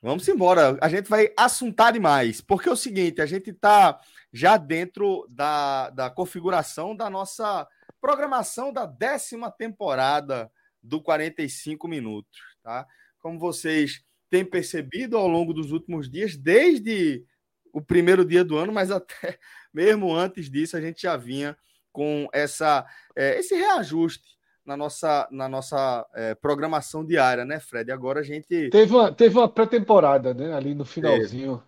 Vamos 0.00 0.28
embora. 0.28 0.78
A 0.80 0.88
gente 0.88 1.10
vai 1.10 1.32
assuntar 1.36 1.92
demais. 1.92 2.40
Porque 2.40 2.68
é 2.68 2.72
o 2.72 2.76
seguinte, 2.76 3.20
a 3.20 3.26
gente 3.26 3.50
está 3.50 4.00
já 4.32 4.56
dentro 4.56 5.26
da, 5.28 5.90
da 5.90 6.08
configuração 6.08 6.94
da 6.94 7.10
nossa 7.10 7.66
programação 8.00 8.72
da 8.72 8.86
décima 8.86 9.50
temporada 9.50 10.48
do 10.80 11.02
45 11.02 11.88
Minutos. 11.88 12.40
Tá? 12.62 12.86
Como 13.18 13.36
vocês 13.36 14.04
têm 14.30 14.44
percebido 14.44 15.16
ao 15.16 15.26
longo 15.26 15.52
dos 15.52 15.72
últimos 15.72 16.08
dias, 16.08 16.36
desde 16.36 17.24
o 17.72 17.82
primeiro 17.82 18.24
dia 18.24 18.44
do 18.44 18.56
ano, 18.56 18.72
mas 18.72 18.92
até 18.92 19.40
mesmo 19.74 20.14
antes 20.14 20.48
disso, 20.48 20.76
a 20.76 20.80
gente 20.80 21.02
já 21.02 21.16
vinha 21.16 21.56
com 21.90 22.28
essa, 22.32 22.86
é, 23.16 23.40
esse 23.40 23.56
reajuste 23.56 24.32
na 24.64 24.76
nossa, 24.76 25.28
na 25.30 25.48
nossa 25.48 26.06
é, 26.14 26.34
programação 26.34 27.04
diária, 27.04 27.44
né, 27.44 27.58
Fred? 27.60 27.90
Agora 27.90 28.20
a 28.20 28.22
gente. 28.22 28.70
Teve 28.70 28.92
uma, 28.92 29.12
teve 29.12 29.36
uma 29.36 29.48
pré-temporada, 29.48 30.32
né? 30.32 30.54
Ali 30.54 30.74
no 30.74 30.84
finalzinho. 30.84 31.62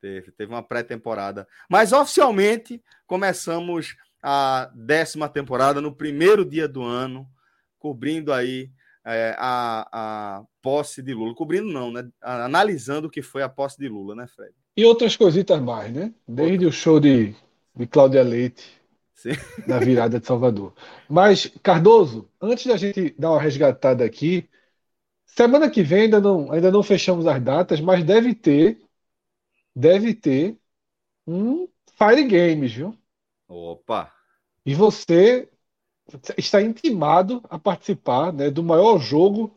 Teve, 0.00 0.20
teve, 0.20 0.32
teve 0.32 0.52
uma 0.52 0.62
pré-temporada. 0.62 1.46
Mas 1.68 1.92
oficialmente 1.92 2.82
começamos 3.06 3.96
a 4.22 4.70
décima 4.74 5.28
temporada 5.28 5.80
no 5.80 5.94
primeiro 5.94 6.44
dia 6.44 6.68
do 6.68 6.82
ano, 6.82 7.26
cobrindo 7.78 8.32
aí 8.32 8.70
é, 9.04 9.34
a, 9.38 9.88
a 9.92 10.42
posse 10.62 11.02
de 11.02 11.12
Lula. 11.12 11.34
Cobrindo 11.34 11.72
não, 11.72 11.90
né? 11.90 12.08
Analisando 12.20 13.08
o 13.08 13.10
que 13.10 13.22
foi 13.22 13.42
a 13.42 13.48
posse 13.48 13.78
de 13.78 13.88
Lula, 13.88 14.14
né, 14.14 14.26
Fred? 14.26 14.52
E 14.76 14.84
outras 14.84 15.16
coisitas 15.16 15.60
mais, 15.60 15.92
né? 15.92 16.14
Desde 16.26 16.64
o 16.64 16.72
show 16.72 17.00
de, 17.00 17.34
de 17.74 17.86
Cláudia 17.86 18.22
Leite 18.22 18.79
Sim. 19.20 19.32
na 19.68 19.78
virada 19.78 20.18
de 20.18 20.26
Salvador. 20.26 20.72
Mas, 21.06 21.46
Cardoso, 21.62 22.26
antes 22.40 22.64
da 22.64 22.78
gente 22.78 23.14
dar 23.18 23.32
uma 23.32 23.40
resgatada 23.40 24.02
aqui, 24.02 24.48
semana 25.26 25.68
que 25.68 25.82
vem 25.82 26.04
ainda 26.04 26.18
não, 26.18 26.50
ainda 26.50 26.70
não 26.70 26.82
fechamos 26.82 27.26
as 27.26 27.42
datas, 27.42 27.82
mas 27.82 28.02
deve 28.02 28.34
ter, 28.34 28.80
deve 29.76 30.14
ter 30.14 30.58
um 31.26 31.68
Fire 31.98 32.24
Games, 32.24 32.72
viu? 32.72 32.96
Opa! 33.46 34.10
E 34.64 34.74
você 34.74 35.46
está 36.38 36.62
intimado 36.62 37.42
a 37.50 37.58
participar 37.58 38.32
né, 38.32 38.50
do 38.50 38.62
maior 38.62 38.98
jogo 38.98 39.54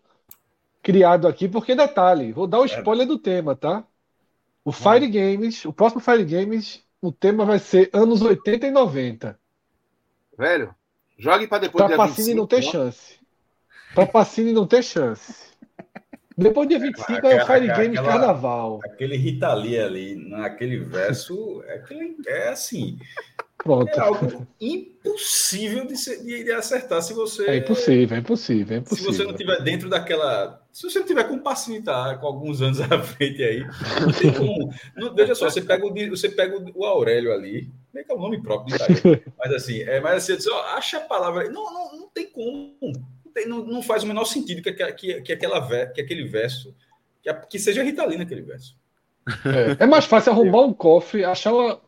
criado 0.81 1.25
aqui, 1.25 1.47
porque 1.47 1.73
detalhe, 1.73 2.33
vou 2.33 2.47
dar 2.47 2.59
o 2.59 2.65
spoiler 2.65 3.07
do 3.07 3.17
tema, 3.17 3.55
tá? 3.55 3.87
O 4.65 4.73
Fire 4.73 5.07
Games, 5.07 5.63
o 5.63 5.71
próximo 5.71 6.01
Fire 6.01 6.25
Games, 6.25 6.83
o 7.01 7.13
tema 7.13 7.45
vai 7.45 7.59
ser 7.59 7.89
anos 7.93 8.21
80 8.21 8.67
e 8.67 8.71
90. 8.71 9.41
Velho, 10.37 10.73
jogue 11.17 11.47
para 11.47 11.59
depois 11.59 11.85
pra 11.85 11.97
Pacini 11.97 12.33
não 12.33 12.47
ter 12.47 12.61
chance. 12.61 13.19
Pra 13.93 14.05
Pacini 14.05 14.51
não 14.51 14.65
ter 14.65 14.83
chance. 14.83 15.53
Depois 16.35 16.67
do 16.67 16.69
dia 16.69 16.79
25 16.79 17.13
aquela, 17.13 17.33
é 17.33 17.43
o 17.43 17.45
Fire 17.45 17.67
Games 17.67 17.99
aquela, 17.99 18.07
Carnaval. 18.07 18.79
Aquele 18.83 19.15
Ritali 19.15 19.77
ali, 19.77 20.15
naquele 20.15 20.79
verso, 20.79 21.63
é, 21.67 21.83
é 22.25 22.49
assim. 22.49 22.97
Pronto. 23.63 23.89
É 23.89 23.99
algo 23.99 24.45
impossível 24.59 25.87
de, 25.87 25.95
ser, 25.95 26.21
de, 26.21 26.51
acertar 26.51 27.01
se 27.01 27.13
você. 27.13 27.49
É 27.49 27.57
impossível, 27.57 28.17
é 28.17 28.19
impossível, 28.19 28.75
é 28.75 28.79
impossível. 28.81 29.13
Se 29.13 29.17
você 29.17 29.23
não 29.23 29.33
tiver 29.33 29.63
dentro 29.63 29.89
daquela. 29.89 30.61
Se 30.69 30.83
você 30.83 30.99
não 30.99 31.05
tiver 31.05 31.23
com 31.23 31.39
pacificar 31.39 32.19
com 32.19 32.27
alguns 32.27 32.61
anos 32.61 32.81
à 32.81 33.01
frente 33.01 33.41
aí, 33.41 33.65
não 34.01 34.11
tem 34.11 34.33
como. 34.33 34.73
Não, 34.97 35.15
veja 35.15 35.33
só, 35.33 35.49
você 35.49 35.61
pega, 35.61 35.85
o, 35.85 36.09
você 36.09 36.27
pega 36.27 36.61
o 36.75 36.83
Aurélio 36.83 37.31
ali, 37.31 37.71
nem 37.93 38.03
que 38.03 38.11
é 38.11 38.15
o 38.15 38.19
nome 38.19 38.41
próprio 38.41 38.75
de 38.75 38.83
Itaí, 38.83 39.23
mas 39.39 39.53
assim, 39.53 39.81
é, 39.81 40.01
mas 40.01 40.29
assim, 40.29 40.49
ó, 40.51 40.61
acha 40.75 40.97
a 40.97 41.01
palavra. 41.01 41.49
Não, 41.49 41.73
não, 41.73 41.99
não 41.99 42.07
tem 42.09 42.25
como. 42.29 42.75
Não, 42.81 43.31
tem, 43.33 43.47
não, 43.47 43.63
não 43.63 43.81
faz 43.81 44.03
o 44.03 44.07
menor 44.07 44.25
sentido 44.25 44.61
que, 44.61 44.73
que, 44.73 45.21
que, 45.21 45.31
aquela, 45.31 45.87
que 45.87 46.01
aquele 46.01 46.25
verso. 46.25 46.75
Que, 47.21 47.33
que 47.33 47.59
seja 47.59 47.81
Ritalina 47.81 48.23
aquele 48.23 48.41
verso. 48.41 48.75
É, 49.79 49.83
é 49.83 49.85
mais 49.85 50.03
fácil 50.03 50.33
arrumar 50.33 50.63
um 50.63 50.73
cofre, 50.73 51.23
achar 51.23 51.53
uma 51.53 51.79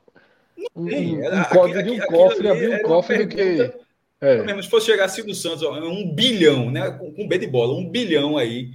um, 0.76 1.40
um 1.40 1.44
código 1.46 1.84
de 1.84 1.92
um 1.92 2.00
cofre, 2.06 2.48
abrir 2.48 2.76
um 2.76 2.82
cofre 2.84 3.26
do 3.26 3.28
que. 3.28 3.74
É. 4.22 4.42
Mesmo, 4.44 4.64
se 4.64 4.70
fosse 4.70 4.88
chegar 4.88 5.08
Silvio 5.08 5.36
Santos, 5.36 5.62
ó, 5.64 5.78
um 5.78 6.14
bilhão, 6.14 6.72
né? 6.72 6.90
Com, 6.92 7.12
com 7.12 7.28
B 7.28 7.38
de 7.38 7.48
bola, 7.48 7.74
um 7.74 7.88
bilhão 7.88 8.38
aí, 8.38 8.72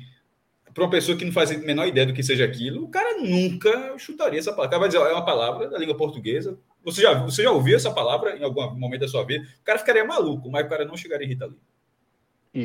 para 0.73 0.85
uma 0.85 0.91
pessoa 0.91 1.17
que 1.17 1.25
não 1.25 1.33
faz 1.33 1.51
a 1.51 1.59
menor 1.59 1.87
ideia 1.87 2.07
do 2.07 2.13
que 2.13 2.23
seja 2.23 2.45
aquilo, 2.45 2.85
o 2.85 2.89
cara 2.89 3.19
nunca 3.19 3.99
chutaria 3.99 4.39
essa 4.39 4.53
palavra. 4.53 4.69
O 4.69 4.71
cara 4.71 4.81
vai 4.81 4.89
dizer, 4.89 4.99
ó, 4.99 5.07
é 5.07 5.13
uma 5.13 5.25
palavra 5.25 5.69
da 5.69 5.79
língua 5.79 5.97
portuguesa. 5.97 6.59
Você 6.85 7.03
já, 7.03 7.15
você 7.15 7.43
já 7.43 7.51
ouviu 7.51 7.77
essa 7.77 7.91
palavra 7.91 8.37
em 8.37 8.45
algum 8.45 8.75
momento 8.79 9.01
da 9.01 9.09
sua 9.09 9.25
vida? 9.25 9.45
O 9.61 9.65
cara 9.65 9.79
ficaria 9.79 10.05
maluco, 10.05 10.51
mas 10.51 10.65
o 10.65 10.69
cara 10.69 10.85
não 10.85 10.97
chegaria 10.97 11.27
em 11.27 11.31
Rita 11.31 11.47
Lee. 11.47 11.59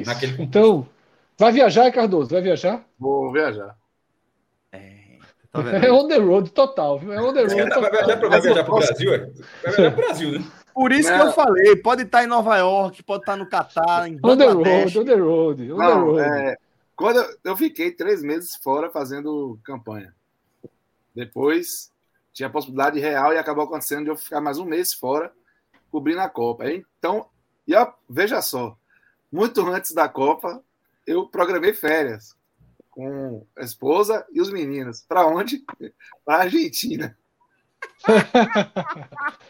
Isso. 0.01 0.11
Então, 0.39 0.87
vai 1.37 1.51
viajar, 1.51 1.91
Cardoso? 1.91 2.29
Vai 2.31 2.41
viajar? 2.41 2.85
Vou 2.99 3.31
viajar. 3.31 3.75
Tá 5.63 5.85
é 5.87 5.91
on 5.91 6.07
the 6.07 6.17
road 6.17 6.51
total, 6.51 6.99
viu? 6.99 7.13
É 7.13 7.21
on 7.21 7.33
the 7.33 7.43
road. 7.43 7.55
Vai, 7.55 8.29
vai, 8.29 8.41
viajar 8.41 8.63
para 8.63 8.73
o 8.73 8.77
Brasil, 8.77 9.13
é? 9.13 9.17
Vai 9.63 9.73
viajar 9.73 9.91
para 9.91 10.03
o 10.03 10.05
Brasil, 10.05 10.31
né? 10.31 10.45
Por 10.73 10.91
isso 10.91 11.09
não. 11.09 11.19
que 11.19 11.25
eu 11.27 11.31
falei, 11.31 11.75
pode 11.77 12.03
estar 12.03 12.23
em 12.23 12.27
Nova 12.27 12.57
York, 12.57 13.01
pode 13.03 13.21
estar 13.21 13.37
no 13.37 13.47
Catar, 13.47 14.09
em 14.09 14.19
On 14.21 14.35
the 14.35 14.45
road, 14.45 14.99
on 14.99 15.05
the 15.05 15.15
road, 15.15 15.71
on 15.71 15.77
não, 15.77 15.87
the 15.87 15.93
road. 15.93 16.21
É, 16.21 16.57
quando 16.97 17.17
eu, 17.17 17.37
eu 17.45 17.57
fiquei 17.57 17.91
três 17.91 18.21
meses 18.21 18.57
fora 18.57 18.89
fazendo 18.89 19.57
campanha. 19.63 20.13
Depois 21.15 21.91
tinha 22.33 22.47
a 22.47 22.51
possibilidade 22.51 22.99
real 22.99 23.33
e 23.33 23.37
acabou 23.37 23.63
acontecendo 23.63 24.03
de 24.03 24.09
eu 24.09 24.17
ficar 24.17 24.41
mais 24.41 24.59
um 24.59 24.65
mês 24.65 24.93
fora 24.93 25.31
cobrindo 25.89 26.19
a 26.19 26.27
Copa. 26.27 26.69
Então, 26.69 27.27
e 27.65 27.73
ó, 27.73 27.93
veja 28.09 28.41
só, 28.41 28.77
muito 29.31 29.65
antes 29.65 29.93
da 29.93 30.09
Copa, 30.09 30.61
eu 31.07 31.25
programei 31.25 31.73
férias 31.73 32.35
com 32.95 33.45
a 33.57 33.61
esposa 33.61 34.25
e 34.31 34.41
os 34.41 34.49
meninos. 34.49 35.01
Para 35.01 35.27
onde? 35.27 35.63
Para 36.25 36.37
a 36.37 36.41
Argentina. 36.43 37.15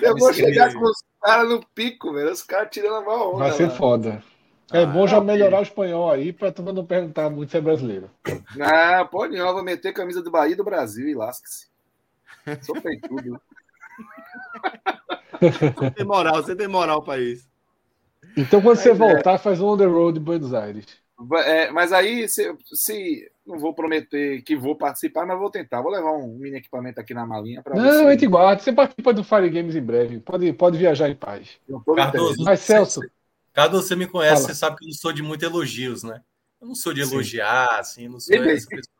Eu 0.00 0.16
vou 0.16 0.32
chegar 0.32 0.72
com 0.72 0.84
os 0.84 1.02
caras 1.20 1.50
no 1.50 1.60
pico, 1.74 2.12
velho. 2.12 2.30
Os 2.30 2.42
caras 2.42 2.68
tirando 2.70 2.94
a 2.94 3.00
mão. 3.00 3.36
Vai 3.36 3.50
ser 3.52 3.66
lá. 3.66 3.74
foda. 3.74 4.22
É 4.72 4.82
ah, 4.82 4.86
bom 4.86 5.06
já 5.06 5.20
melhorar 5.20 5.58
o 5.58 5.62
espanhol 5.62 6.10
aí 6.10 6.32
para 6.32 6.52
tu 6.52 6.62
não 6.62 6.86
perguntar 6.86 7.28
muito 7.30 7.50
se 7.50 7.56
é 7.56 7.60
brasileiro. 7.60 8.08
Não, 8.54 9.06
pode 9.08 9.36
não. 9.36 9.52
Vou 9.52 9.64
meter 9.64 9.92
camisa 9.92 10.22
do 10.22 10.30
Bahia 10.30 10.52
e 10.52 10.56
do 10.56 10.64
Brasil 10.64 11.08
e 11.08 11.14
lasque-se. 11.14 11.66
Sou 12.62 12.80
feitudo. 12.80 13.40
você 15.40 15.90
tem 15.90 16.04
moral, 16.04 16.36
você 16.36 16.54
tem 16.54 16.68
moral 16.68 17.02
para 17.02 17.20
isso. 17.20 17.48
Então, 18.36 18.60
quando 18.60 18.76
você 18.76 18.90
é. 18.90 18.94
voltar, 18.94 19.38
faz 19.38 19.60
um 19.60 19.68
on 19.68 19.76
the 19.76 19.86
road 19.86 20.18
em 20.18 20.22
Buenos 20.22 20.54
Aires. 20.54 20.86
É, 21.44 21.70
mas 21.70 21.92
aí, 21.92 22.28
se, 22.28 22.54
se, 22.74 23.30
não 23.46 23.58
vou 23.58 23.74
prometer 23.74 24.42
que 24.42 24.54
vou 24.54 24.76
participar, 24.76 25.24
mas 25.24 25.38
vou 25.38 25.50
tentar. 25.50 25.80
Vou 25.80 25.90
levar 25.90 26.12
um 26.12 26.36
mini 26.36 26.58
equipamento 26.58 27.00
aqui 27.00 27.14
na 27.14 27.26
malinha 27.26 27.62
para 27.62 27.74
Não, 27.74 28.04
você... 28.04 28.10
gente 28.12 28.26
guarda. 28.26 28.62
Você 28.62 28.72
participa 28.72 29.14
do 29.14 29.24
Fire 29.24 29.48
Games 29.48 29.74
em 29.74 29.82
breve. 29.82 30.20
Pode, 30.20 30.52
pode 30.52 30.76
viajar 30.76 31.08
em 31.08 31.16
paz. 31.16 31.58
Cardoso, 31.96 32.44
mas, 32.44 32.60
Celso. 32.60 33.00
Cardoso, 33.54 33.88
você 33.88 33.96
me 33.96 34.06
conhece, 34.06 34.42
fala. 34.42 34.48
você 34.48 34.54
sabe 34.54 34.76
que 34.76 34.84
eu 34.84 34.88
não 34.88 34.94
sou 34.94 35.12
de 35.12 35.22
muito 35.22 35.42
elogios, 35.42 36.02
né? 36.02 36.20
Eu 36.60 36.68
não 36.68 36.74
sou 36.74 36.92
de 36.92 37.00
elogiar, 37.00 37.82
Sim. 37.84 38.02
assim, 38.02 38.08
não 38.08 38.20
sou 38.20 38.34
essa 38.36 38.68
pessoa. 38.68 38.96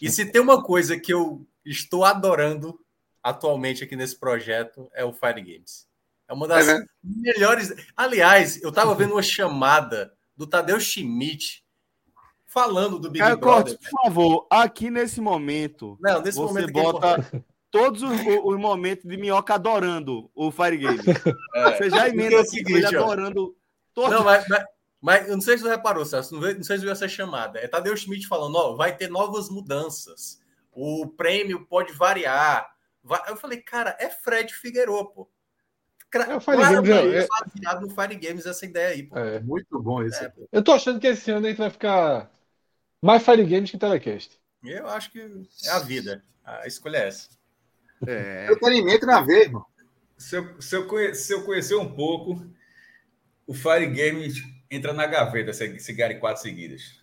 E 0.00 0.08
se 0.10 0.24
tem 0.26 0.40
uma 0.40 0.62
coisa 0.62 0.98
que 0.98 1.12
eu 1.12 1.44
estou 1.64 2.04
adorando 2.04 2.78
atualmente 3.22 3.82
aqui 3.82 3.96
nesse 3.96 4.16
projeto 4.16 4.88
é 4.94 5.04
o 5.04 5.12
Fire 5.12 5.40
Games. 5.42 5.88
É 6.28 6.32
uma 6.32 6.46
das 6.46 6.68
é 6.68 6.84
melhores. 7.02 7.74
Aliás, 7.96 8.62
eu 8.62 8.68
estava 8.68 8.94
vendo 8.94 9.12
uma 9.12 9.22
chamada 9.22 10.12
do 10.38 10.46
Tadeu 10.46 10.78
Schmidt 10.78 11.64
falando 12.46 12.98
do 12.98 13.10
Big 13.10 13.18
Caio 13.18 13.36
Brother. 13.36 13.74
Cortes, 13.74 13.90
por 13.90 14.02
favor, 14.04 14.46
aqui 14.48 14.88
nesse 14.88 15.20
momento, 15.20 15.98
Não, 16.00 16.22
nesse 16.22 16.38
você 16.38 16.60
momento 16.60 16.72
bota 16.72 17.44
todos 17.70 18.02
os, 18.02 18.20
os, 18.44 18.56
momentos 18.56 19.04
de 19.04 19.16
Minhoca 19.16 19.54
adorando 19.54 20.30
o 20.34 20.50
Fire 20.52 20.76
Game. 20.76 21.00
É. 21.54 21.76
Você 21.76 21.90
já 21.90 22.08
emenda 22.08 22.36
é 22.36 22.40
o 22.40 22.44
seguinte, 22.44 22.86
adorando 22.86 23.56
todos. 23.92 24.12
Não, 24.12 24.24
mas, 24.24 24.46
mas, 24.48 24.64
mas, 25.00 25.28
eu 25.28 25.34
não 25.34 25.42
sei 25.42 25.58
se 25.58 25.64
você 25.64 25.70
reparou, 25.70 26.04
Celso, 26.04 26.34
não, 26.34 26.40
não 26.40 26.62
sei 26.62 26.78
se 26.78 26.84
viu 26.84 26.92
essa 26.92 27.08
chamada. 27.08 27.58
É 27.58 27.66
Tadeu 27.66 27.96
Schmidt 27.96 28.28
falando, 28.28 28.54
ó, 28.54 28.76
vai 28.76 28.96
ter 28.96 29.10
novas 29.10 29.50
mudanças. 29.50 30.40
O 30.72 31.08
prêmio 31.08 31.66
pode 31.66 31.92
variar. 31.92 32.70
Eu 33.26 33.36
falei, 33.36 33.60
cara, 33.60 33.96
é 33.98 34.08
Fred 34.08 34.54
Figueiredo, 34.54 35.04
pô. 35.06 35.28
É, 36.14 36.34
o 36.34 36.40
Fire 36.40 36.56
Games 36.56 36.88
é, 36.88 37.18
é... 37.18 37.26
baseado 37.26 37.80
no 37.82 37.90
Fire 37.90 38.16
Games 38.16 38.46
essa 38.46 38.64
ideia 38.64 38.88
aí. 38.88 39.02
Pô. 39.02 39.18
É 39.18 39.40
muito 39.40 39.80
bom 39.82 40.02
isso. 40.02 40.22
É, 40.22 40.32
eu 40.50 40.62
tô 40.62 40.72
achando 40.72 40.98
que 40.98 41.06
esse 41.06 41.30
ano 41.30 41.46
a 41.46 41.48
gente 41.50 41.58
vai 41.58 41.70
ficar 41.70 42.30
mais 43.02 43.22
Fire 43.22 43.44
Games 43.44 43.70
que 43.70 43.78
Telecast. 43.78 44.40
Eu 44.64 44.88
acho 44.88 45.10
que 45.10 45.20
é 45.20 45.70
a 45.70 45.78
vida. 45.80 46.24
A 46.44 46.66
escolha 46.66 46.98
é 46.98 47.08
essa. 47.08 47.28
É... 48.06 48.46
Entretenimento 48.50 49.06
na 49.06 49.20
veia, 49.20 49.44
irmão. 49.44 49.66
Se 50.16 50.36
eu, 50.36 50.60
se, 50.60 50.74
eu 50.74 50.86
conhe, 50.86 51.14
se 51.14 51.32
eu 51.32 51.44
conhecer 51.44 51.76
um 51.76 51.92
pouco, 51.92 52.44
o 53.46 53.54
Fire 53.54 53.86
Games 53.86 54.42
entra 54.70 54.92
na 54.92 55.06
gaveta 55.06 55.52
se, 55.52 55.78
se 55.78 56.18
quatro 56.18 56.42
seguidas. 56.42 56.97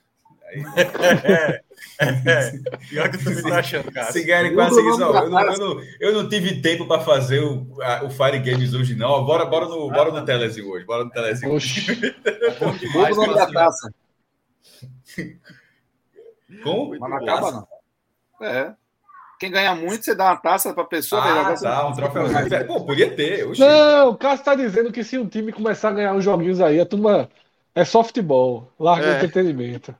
É, 0.48 1.62
é, 2.00 2.52
pior 2.90 3.10
que 3.10 3.18
tu 3.18 3.44
tá 3.44 3.60
achando, 3.60 3.92
cara. 3.92 4.12
Se 4.12 4.24
ganharem 4.24 4.54
quase 4.54 4.80
isso, 4.80 5.02
eu, 5.02 5.14
não, 5.14 5.16
eu, 5.16 5.58
não, 5.58 5.82
eu 6.00 6.14
não 6.14 6.30
tive 6.30 6.62
tempo 6.62 6.86
para 6.88 7.02
fazer 7.02 7.40
o, 7.42 7.82
a, 7.82 8.04
o 8.04 8.10
Fire 8.10 8.40
Games 8.40 8.74
hoje, 8.74 8.96
não. 8.96 9.26
Bora, 9.26 9.46
bora 9.46 9.66
no, 9.66 9.90
bora 9.90 10.12
no 10.12 10.24
Telezinho 10.24 10.70
hoje. 10.70 10.86
Bora 10.86 11.04
no 11.04 11.10
Telezinho 11.10 11.54
hoje. 11.54 12.14
Bom 12.60 12.72
demais, 12.78 13.18
o 13.18 13.22
nome 13.22 13.36
da 13.36 13.48
taça. 13.52 13.94
Como? 16.64 16.98
Mas 17.00 17.10
não 17.10 17.18
acaba, 17.18 17.52
não. 17.52 17.68
É. 18.48 18.74
Quem 19.40 19.52
ganha 19.52 19.76
muito, 19.76 20.06
você 20.06 20.16
dá 20.16 20.26
uma 20.26 20.38
taça 20.38 20.74
para 20.74 20.84
a 20.84 20.88
pessoa. 20.88 21.22
Ah, 21.22 21.54
tá, 21.56 21.88
um 21.88 21.94
troféu. 21.94 22.24
Pô, 22.68 22.86
podia 22.86 23.14
ter. 23.14 23.46
Oxi. 23.46 23.60
Não, 23.60 24.10
o 24.10 24.18
Cássio 24.18 24.40
está 24.40 24.56
dizendo 24.56 24.92
que 24.94 25.04
se 25.04 25.18
um 25.18 25.28
time 25.28 25.52
começar 25.52 25.90
a 25.90 25.94
ganhar 25.94 26.14
uns 26.14 26.24
joguinhos 26.24 26.62
aí, 26.62 26.80
a 26.80 26.86
turma 26.86 27.30
é 27.74 27.84
softball, 27.84 28.72
larga 28.80 29.08
é. 29.08 29.16
entretenimento. 29.18 29.94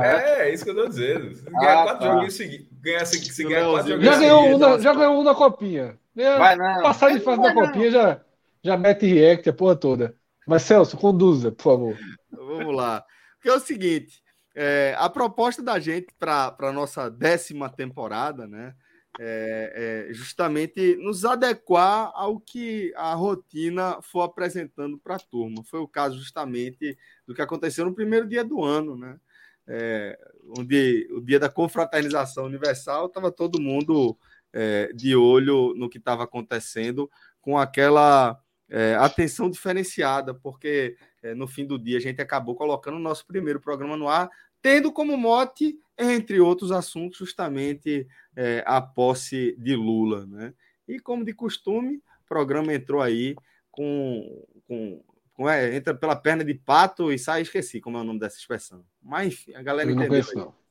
É, 0.00 0.48
é 0.48 0.54
isso 0.54 0.64
que 0.64 0.70
eu 0.70 0.74
tô 0.74 0.88
dizendo. 0.88 1.34
Se 1.34 1.44
ganhar 1.50 1.80
ah, 1.80 1.82
quatro 1.84 1.98
tá. 2.00 2.12
joguinhos 2.12 2.34
seguidos, 2.34 2.68
ganhar, 2.80 3.06
se, 3.06 3.24
se 3.24 3.44
ganhar 3.44 3.70
quatro 3.70 3.88
joguinhos 3.90 4.14
já 4.14 4.20
ganhou 4.20 4.42
seguidos, 4.42 4.68
um 4.68 4.80
Já 4.80 4.94
ganhou 4.94 5.20
um 5.20 5.24
na 5.24 5.34
copinha. 5.34 5.98
Vai, 6.14 6.56
não. 6.56 6.82
Passar 6.82 7.12
de 7.12 7.20
fase 7.20 7.42
da 7.42 7.54
copinha 7.54 7.90
já, 7.90 8.20
já 8.62 8.76
mete 8.76 9.06
react 9.06 9.48
a 9.48 9.52
porra 9.52 9.76
toda. 9.76 10.16
Mas, 10.46 10.62
Celso, 10.62 10.96
conduza, 10.96 11.52
por 11.52 11.62
favor. 11.62 11.98
Vamos 12.30 12.74
lá. 12.74 13.04
Porque 13.34 13.48
é 13.48 13.54
o 13.54 13.60
seguinte: 13.60 14.22
é, 14.54 14.94
a 14.98 15.08
proposta 15.08 15.62
da 15.62 15.78
gente 15.78 16.08
para 16.18 16.54
a 16.58 16.72
nossa 16.72 17.10
décima 17.10 17.68
temporada, 17.68 18.46
né? 18.46 18.74
É, 19.20 20.06
é, 20.08 20.14
justamente 20.14 20.96
nos 20.96 21.26
adequar 21.26 22.10
ao 22.14 22.40
que 22.40 22.94
a 22.96 23.12
rotina 23.12 24.00
for 24.00 24.22
apresentando 24.22 24.98
para 24.98 25.16
a 25.16 25.18
turma. 25.18 25.62
Foi 25.64 25.80
o 25.80 25.88
caso 25.88 26.18
justamente 26.18 26.96
do 27.26 27.34
que 27.34 27.42
aconteceu 27.42 27.84
no 27.84 27.94
primeiro 27.94 28.26
dia 28.26 28.42
do 28.42 28.64
ano, 28.64 28.96
né? 28.96 29.18
É, 29.66 30.18
onde 30.56 31.08
o 31.12 31.20
dia 31.20 31.38
da 31.38 31.48
confraternização 31.48 32.44
universal 32.44 33.06
estava 33.06 33.30
todo 33.30 33.60
mundo 33.60 34.18
é, 34.52 34.92
de 34.92 35.14
olho 35.14 35.74
no 35.74 35.88
que 35.88 35.98
estava 35.98 36.24
acontecendo, 36.24 37.10
com 37.40 37.56
aquela 37.56 38.38
é, 38.68 38.94
atenção 38.94 39.50
diferenciada, 39.50 40.34
porque 40.34 40.96
é, 41.22 41.34
no 41.34 41.46
fim 41.46 41.66
do 41.66 41.78
dia 41.78 41.98
a 41.98 42.00
gente 42.00 42.20
acabou 42.20 42.54
colocando 42.54 42.96
o 42.96 43.00
nosso 43.00 43.26
primeiro 43.26 43.60
programa 43.60 43.96
no 43.96 44.08
ar, 44.08 44.30
tendo 44.60 44.92
como 44.92 45.16
mote, 45.16 45.78
entre 45.98 46.40
outros 46.40 46.72
assuntos, 46.72 47.18
justamente 47.18 48.06
é, 48.34 48.62
a 48.66 48.80
posse 48.80 49.54
de 49.58 49.74
Lula. 49.74 50.26
Né? 50.26 50.54
E 50.88 50.98
como 50.98 51.24
de 51.24 51.34
costume, 51.34 51.96
o 51.96 52.28
programa 52.28 52.72
entrou 52.72 53.02
aí 53.02 53.34
com, 53.70 54.46
com, 54.66 55.04
com 55.34 55.48
é, 55.48 55.76
entra 55.76 55.94
pela 55.94 56.16
perna 56.16 56.44
de 56.44 56.54
pato 56.54 57.12
e 57.12 57.18
sai, 57.18 57.42
esqueci 57.42 57.80
como 57.80 57.98
é 57.98 58.00
o 58.00 58.04
nome 58.04 58.20
dessa 58.20 58.38
expressão. 58.38 58.84
Mas 59.02 59.28
enfim, 59.28 59.54
a 59.54 59.62
galera 59.62 59.90
Eu 59.90 59.94
entendeu. 59.94 60.18
Não 60.18 60.22
conheço, 60.22 60.36
não. 60.36 60.62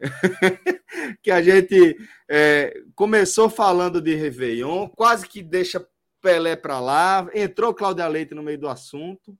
que 1.22 1.30
a 1.30 1.42
gente 1.42 1.96
é, 2.28 2.82
começou 2.94 3.50
falando 3.50 4.00
de 4.00 4.14
Réveillon, 4.14 4.88
quase 4.88 5.28
que 5.28 5.42
deixa 5.42 5.86
Pelé 6.20 6.54
para 6.54 6.78
lá, 6.78 7.28
entrou 7.34 7.74
Cláudia 7.74 8.06
Leite 8.06 8.34
no 8.34 8.42
meio 8.42 8.58
do 8.58 8.68
assunto, 8.68 9.36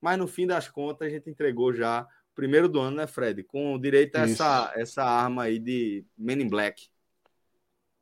mas 0.00 0.18
no 0.18 0.26
fim 0.26 0.46
das 0.46 0.68
contas 0.68 1.08
a 1.08 1.10
gente 1.10 1.28
entregou 1.28 1.72
já 1.72 2.02
o 2.02 2.34
primeiro 2.34 2.68
do 2.68 2.80
ano, 2.80 2.96
né, 2.96 3.06
Fred? 3.06 3.42
Com 3.44 3.78
direito 3.78 4.16
a 4.16 4.22
essa, 4.22 4.72
essa 4.74 5.04
arma 5.04 5.44
aí 5.44 5.58
de 5.58 6.04
Men 6.16 6.42
in 6.42 6.48
Black. 6.48 6.88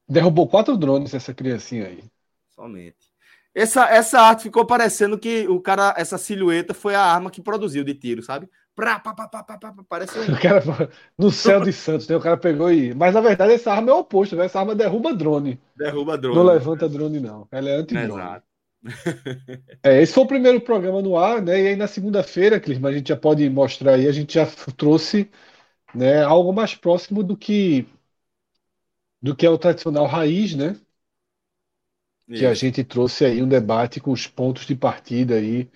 Derrubou 0.09 0.49
quatro 0.49 0.76
drones 0.76 1.14
essa 1.14 1.35
criancinha 1.35 1.87
aí. 1.87 2.05
Somente. 2.51 3.12
Essa, 3.55 3.89
essa 3.89 4.20
arte 4.20 4.45
ficou 4.45 4.64
parecendo 4.64 5.18
que 5.18 5.47
o 5.49 5.61
cara, 5.61 5.95
essa 5.97 6.16
silhueta 6.16 6.72
foi 6.72 6.95
a 6.95 7.03
arma 7.03 7.30
que 7.30 7.43
produziu 7.43 7.85
de 7.85 7.95
tiro, 7.95 8.22
sabe? 8.22 8.49
Pra, 8.75 8.99
pra, 8.99 9.14
pra, 9.14 9.29
pra, 9.29 9.43
pra, 9.43 9.59
pra, 9.59 9.85
parece 9.89 10.18
um... 10.18 10.23
o 10.33 10.41
cara, 10.41 10.62
no 11.18 11.31
céu 11.31 11.61
de 11.61 11.73
Santos, 11.73 12.09
né? 12.09 12.16
O 12.16 12.20
cara 12.20 12.37
pegou 12.37 12.73
e. 12.73 12.95
Mas 12.95 13.14
na 13.14 13.20
verdade, 13.20 13.53
essa 13.53 13.73
arma 13.73 13.91
é 13.91 13.95
o 13.95 13.99
oposto, 13.99 14.35
né? 14.35 14.47
Essa 14.47 14.61
arma 14.61 14.75
derruba 14.75 15.14
drone. 15.14 15.61
Derruba 15.77 16.16
drone. 16.16 16.37
Não 16.37 16.45
levanta 16.45 16.89
drone, 16.89 17.20
não. 17.20 17.47
Ela 17.51 17.68
é 17.68 17.77
anti-drone. 17.77 18.23
Exato. 18.23 18.47
é, 19.85 20.03
esse 20.03 20.12
foi 20.12 20.25
o 20.25 20.27
primeiro 20.27 20.61
programa 20.61 21.01
no 21.01 21.16
ar, 21.16 21.41
né? 21.41 21.61
E 21.61 21.66
aí 21.68 21.77
na 21.77 21.87
segunda-feira, 21.87 22.59
Clisma, 22.59 22.89
a 22.89 22.93
gente 22.93 23.09
já 23.09 23.16
pode 23.16 23.49
mostrar 23.49 23.95
aí, 23.95 24.09
a 24.09 24.12
gente 24.12 24.35
já 24.35 24.47
trouxe 24.77 25.31
né, 25.95 26.23
algo 26.23 26.53
mais 26.53 26.75
próximo 26.75 27.23
do 27.23 27.37
que 27.37 27.87
do 29.20 29.37
que 29.37 29.47
é 29.47 29.51
o 29.51 29.59
tradicional 29.59 30.07
raiz, 30.07 30.55
né? 30.55 30.77
Isso. 32.29 32.41
Que 32.41 32.47
a 32.47 32.55
gente 32.55 32.83
trouxe 32.83 33.25
aí 33.25 33.43
um 33.43 33.49
debate 33.49 34.01
com 34.01 34.11
os 34.11 34.27
pontos 34.27 34.66
de 34.66 34.75
partida 34.75 35.35
aí 35.35 35.70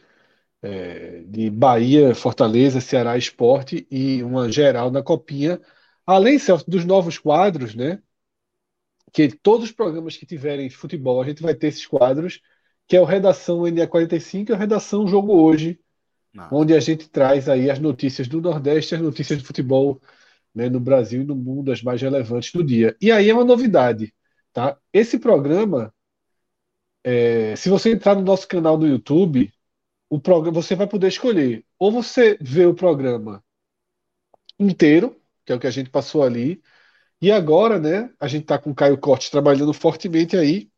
é, 0.67 1.23
de 1.29 1.49
Bahia, 1.49 2.13
Fortaleza, 2.13 2.81
Ceará 2.81 3.17
Esporte 3.17 3.87
e 3.89 4.21
uma 4.25 4.51
geral 4.51 4.91
na 4.91 5.01
Copinha. 5.01 5.61
Além, 6.05 6.39
Celso, 6.39 6.69
dos 6.69 6.85
novos 6.85 7.19
quadros, 7.19 7.75
né? 7.75 8.03
Que 9.13 9.29
todos 9.29 9.67
os 9.67 9.73
programas 9.73 10.17
que 10.17 10.27
tiverem 10.27 10.69
de 10.69 10.77
futebol, 10.77 11.23
a 11.23 11.27
gente 11.27 11.41
vai 11.41 11.55
ter 11.55 11.69
esses 11.69 11.87
quadros, 11.87 12.41
que 12.89 12.97
é 12.97 13.01
o 13.01 13.05
Redação 13.05 13.61
NA45 13.61 14.51
e 14.51 14.53
o 14.53 14.57
Redação 14.57 15.07
Jogo 15.07 15.35
Hoje, 15.35 15.79
Nossa. 16.35 16.55
onde 16.55 16.75
a 16.75 16.81
gente 16.81 17.09
traz 17.09 17.49
aí 17.49 17.71
as 17.71 17.79
notícias 17.79 18.27
do 18.27 18.41
Nordeste, 18.41 18.97
as 18.97 19.01
notícias 19.01 19.39
de 19.39 19.45
futebol 19.45 20.01
né, 20.53 20.69
no 20.69 20.81
Brasil 20.81 21.23
e 21.23 21.27
no 21.27 21.37
mundo, 21.37 21.71
as 21.71 21.81
mais 21.81 22.03
relevantes 22.03 22.51
do 22.53 22.65
dia. 22.65 22.97
E 23.01 23.13
aí 23.13 23.31
é 23.31 23.35
uma 23.35 23.45
novidade, 23.45 24.13
tá? 24.53 24.77
Esse 24.93 25.19
programa, 25.19 25.95
é, 27.05 27.55
se 27.55 27.69
você 27.69 27.93
entrar 27.93 28.17
no 28.17 28.23
nosso 28.23 28.49
canal 28.49 28.77
do 28.77 28.87
YouTube, 28.87 29.53
o 30.09 30.21
programa 30.21 30.63
você 30.63 30.75
vai 30.75 30.87
poder 30.87 31.09
escolher 31.09 31.65
ou 31.79 31.91
você 31.91 32.39
vê 32.41 32.67
o 32.67 32.75
programa 32.75 33.43
inteiro, 34.59 35.21
que 35.45 35.53
é 35.53 35.55
o 35.55 35.61
que 35.61 35.67
a 35.67 35.71
gente 35.71 35.91
passou 35.91 36.23
ali, 36.23 36.63
e 37.21 37.33
agora, 37.33 37.79
né, 37.79 38.13
a 38.21 38.29
gente 38.29 38.43
está 38.43 38.59
com 38.59 38.71
o 38.71 38.75
Caio 38.75 38.99
Cortes 38.99 39.31
trabalhando 39.31 39.73
fortemente 39.73 40.37
aí. 40.37 40.71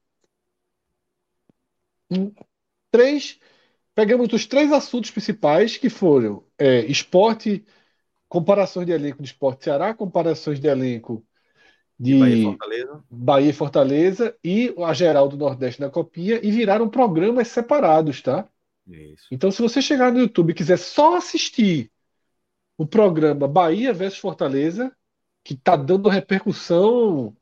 Em 2.11 2.33
três, 2.91 3.39
pegamos 3.95 4.33
os 4.33 4.47
três 4.47 4.73
assuntos 4.73 5.11
principais 5.11 5.77
que 5.77 5.91
foram 5.91 6.45
é, 6.57 6.81
esporte, 6.87 7.65
comparações 8.29 8.87
de 8.87 8.93
elenco 8.93 9.23
de 9.23 9.29
esporte 9.29 9.65
Ceará, 9.65 9.93
comparações 9.95 10.61
de 10.61 10.69
elenco 10.69 11.25
de 11.99 12.19
Bahia 12.19 12.37
e 12.37 12.45
Fortaleza. 12.45 13.05
Bahia 13.11 13.51
e 13.51 13.53
Fortaleza 13.53 14.39
e 14.45 14.75
a 14.79 14.95
geral 14.95 15.29
do 15.29 15.37
Nordeste 15.37 15.81
na 15.81 15.91
Copinha 15.91 16.39
e 16.43 16.51
viraram 16.51 16.89
programas 16.89 17.49
separados, 17.49 18.23
tá? 18.23 18.49
Isso. 18.89 19.27
Então, 19.31 19.51
se 19.51 19.61
você 19.61 19.83
chegar 19.83 20.13
no 20.13 20.21
YouTube 20.21 20.51
e 20.51 20.55
quiser 20.55 20.79
só 20.79 21.17
assistir 21.17 21.91
o 22.77 22.87
programa 22.87 23.47
Bahia 23.47 23.93
versus 23.93 24.19
Fortaleza, 24.19 24.91
que 25.45 25.55
está 25.55 25.77
dando 25.77 26.09
repercussão 26.09 27.37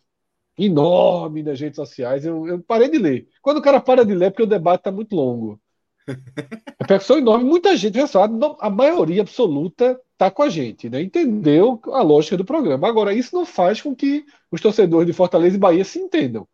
enorme 0.58 1.42
nas 1.42 1.60
redes 1.60 1.76
sociais, 1.76 2.24
eu, 2.24 2.46
eu, 2.48 2.62
parei 2.62 2.88
de 2.88 2.98
ler. 2.98 3.28
Quando 3.42 3.58
o 3.58 3.62
cara 3.62 3.80
para 3.80 4.04
de 4.04 4.14
ler, 4.14 4.26
é 4.26 4.30
porque 4.30 4.42
o 4.42 4.46
debate 4.46 4.80
está 4.80 4.90
muito 4.90 5.14
longo. 5.14 5.60
repercussão 6.80 7.18
enorme, 7.18 7.44
muita 7.44 7.76
gente, 7.76 8.04
só, 8.06 8.24
a 8.60 8.70
maioria 8.70 9.22
absoluta 9.22 10.00
está 10.12 10.30
com 10.30 10.42
a 10.42 10.48
gente, 10.48 10.88
né? 10.88 11.02
entendeu 11.02 11.80
a 11.86 12.02
lógica 12.02 12.36
do 12.36 12.44
programa. 12.44 12.88
Agora, 12.88 13.12
isso 13.12 13.36
não 13.36 13.44
faz 13.44 13.82
com 13.82 13.94
que 13.94 14.24
os 14.50 14.60
torcedores 14.60 15.06
de 15.06 15.12
Fortaleza 15.12 15.56
e 15.56 15.60
Bahia 15.60 15.84
se 15.84 15.98
entendam. 15.98 16.48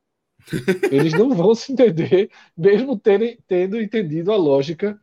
Eles 0.90 1.12
não 1.12 1.30
vão 1.34 1.54
se 1.54 1.72
entender, 1.72 2.30
mesmo 2.56 2.98
terem, 2.98 3.38
tendo 3.46 3.80
entendido 3.80 4.32
a 4.32 4.36
lógica 4.36 5.00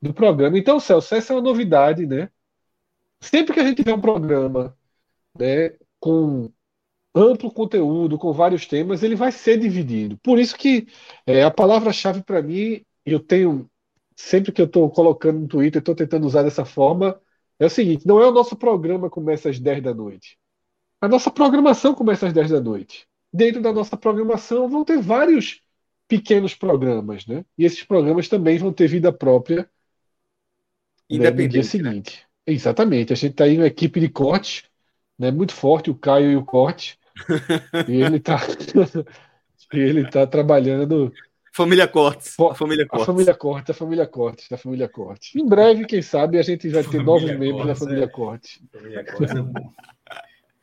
do 0.00 0.14
programa. 0.14 0.58
Então, 0.58 0.80
Celso, 0.80 1.14
essa 1.14 1.32
é 1.32 1.36
uma 1.36 1.42
novidade, 1.42 2.06
né? 2.06 2.30
Sempre 3.20 3.54
que 3.54 3.60
a 3.60 3.64
gente 3.64 3.76
tiver 3.78 3.94
um 3.94 4.00
programa 4.00 4.76
né, 5.38 5.76
com 6.00 6.50
amplo 7.14 7.52
conteúdo, 7.52 8.18
com 8.18 8.32
vários 8.32 8.66
temas, 8.66 9.02
ele 9.02 9.16
vai 9.16 9.32
ser 9.32 9.58
dividido. 9.58 10.18
Por 10.18 10.38
isso 10.38 10.56
que 10.56 10.86
é, 11.26 11.42
a 11.44 11.50
palavra-chave 11.50 12.22
para 12.22 12.42
mim, 12.42 12.84
eu 13.04 13.20
tenho, 13.20 13.70
sempre 14.16 14.52
que 14.52 14.60
eu 14.62 14.66
estou 14.66 14.90
colocando 14.90 15.40
no 15.40 15.48
Twitter, 15.48 15.80
estou 15.80 15.94
tentando 15.94 16.26
usar 16.26 16.42
dessa 16.42 16.64
forma, 16.64 17.20
é 17.58 17.66
o 17.66 17.70
seguinte: 17.70 18.06
não 18.06 18.20
é 18.20 18.26
o 18.26 18.32
nosso 18.32 18.56
programa 18.56 19.10
começa 19.10 19.50
às 19.50 19.58
10 19.58 19.82
da 19.82 19.94
noite. 19.94 20.38
A 21.00 21.08
nossa 21.08 21.30
programação 21.30 21.94
começa 21.94 22.26
às 22.26 22.32
10 22.32 22.50
da 22.50 22.60
noite 22.60 23.09
dentro 23.32 23.62
da 23.62 23.72
nossa 23.72 23.96
programação 23.96 24.68
vão 24.68 24.84
ter 24.84 25.00
vários 25.00 25.62
pequenos 26.08 26.54
programas, 26.54 27.26
né? 27.26 27.44
E 27.56 27.64
esses 27.64 27.84
programas 27.84 28.28
também 28.28 28.58
vão 28.58 28.72
ter 28.72 28.88
vida 28.88 29.12
própria 29.12 29.68
né, 31.08 31.30
no 31.30 31.48
dia 31.48 31.60
né? 31.60 31.62
seguinte. 31.62 32.26
Né? 32.46 32.54
Exatamente. 32.54 33.12
A 33.12 33.16
gente 33.16 33.32
está 33.32 33.44
aí 33.44 33.56
uma 33.56 33.66
equipe 33.66 34.00
de 34.00 34.08
corte, 34.08 34.64
né? 35.18 35.30
Muito 35.30 35.54
forte, 35.54 35.90
o 35.90 35.94
Caio 35.94 36.32
e 36.32 36.36
o 36.36 36.44
corte. 36.44 36.98
e 37.88 38.02
ele 38.02 38.16
está 38.16 38.38
ele 39.72 40.10
tá 40.10 40.26
trabalhando. 40.26 41.12
Família 41.52 41.86
Cortes. 41.86 42.36
Família 42.54 42.86
Cortes. 42.86 43.02
A 43.02 43.12
família 43.12 43.34
Cortes, 43.34 43.70
a 43.70 43.74
família 43.74 44.06
Cortes, 44.06 44.52
a 44.52 44.56
família 44.56 44.88
Cortes. 44.88 45.34
Em 45.34 45.46
breve, 45.46 45.84
quem 45.84 46.00
sabe, 46.00 46.38
a 46.38 46.42
gente 46.42 46.68
vai 46.68 46.82
ter 46.82 46.88
família 46.88 47.06
novos 47.06 47.22
Cortes, 47.22 47.38
membros 47.38 47.66
da 47.66 47.74
família 47.74 48.04
é. 48.04 48.08
Cortes. 48.08 48.60
Família 48.72 49.04
Cortes 49.04 49.36
é 49.36 49.42
bom. 49.42 49.72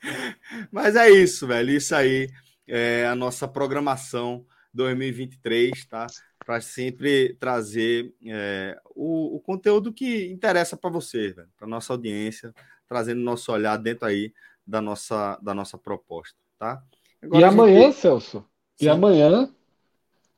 Mas 0.72 0.96
é 0.96 1.10
isso, 1.10 1.46
velho. 1.46 1.72
Isso 1.72 1.94
aí 1.94 2.30
é, 2.68 3.08
a 3.08 3.16
nossa 3.16 3.48
programação 3.48 4.46
2023, 4.74 5.86
tá? 5.86 6.08
Para 6.46 6.62
sempre 6.62 7.34
trazer 7.40 8.14
é, 8.26 8.80
o, 8.96 9.36
o, 9.36 9.40
conteúdo 9.40 9.92
que 9.92 10.28
interessa 10.32 10.78
para 10.78 10.90
você, 10.90 11.36
para 11.58 11.68
nossa 11.68 11.94
audiência, 11.94 12.54
trazendo 12.88 13.22
nosso 13.22 13.52
olhar 13.52 13.78
dentro 13.78 14.06
aí 14.06 14.34
da 14.66 14.82
nossa, 14.82 15.38
da 15.42 15.54
nossa 15.54 15.78
proposta, 15.78 16.38
tá? 16.58 16.82
Agora 17.22 17.42
e 17.42 17.44
amanhã, 17.44 17.82
gente... 17.84 17.96
Celso, 17.96 18.46
Sim. 18.76 18.86
e 18.86 18.90
amanhã, 18.90 19.52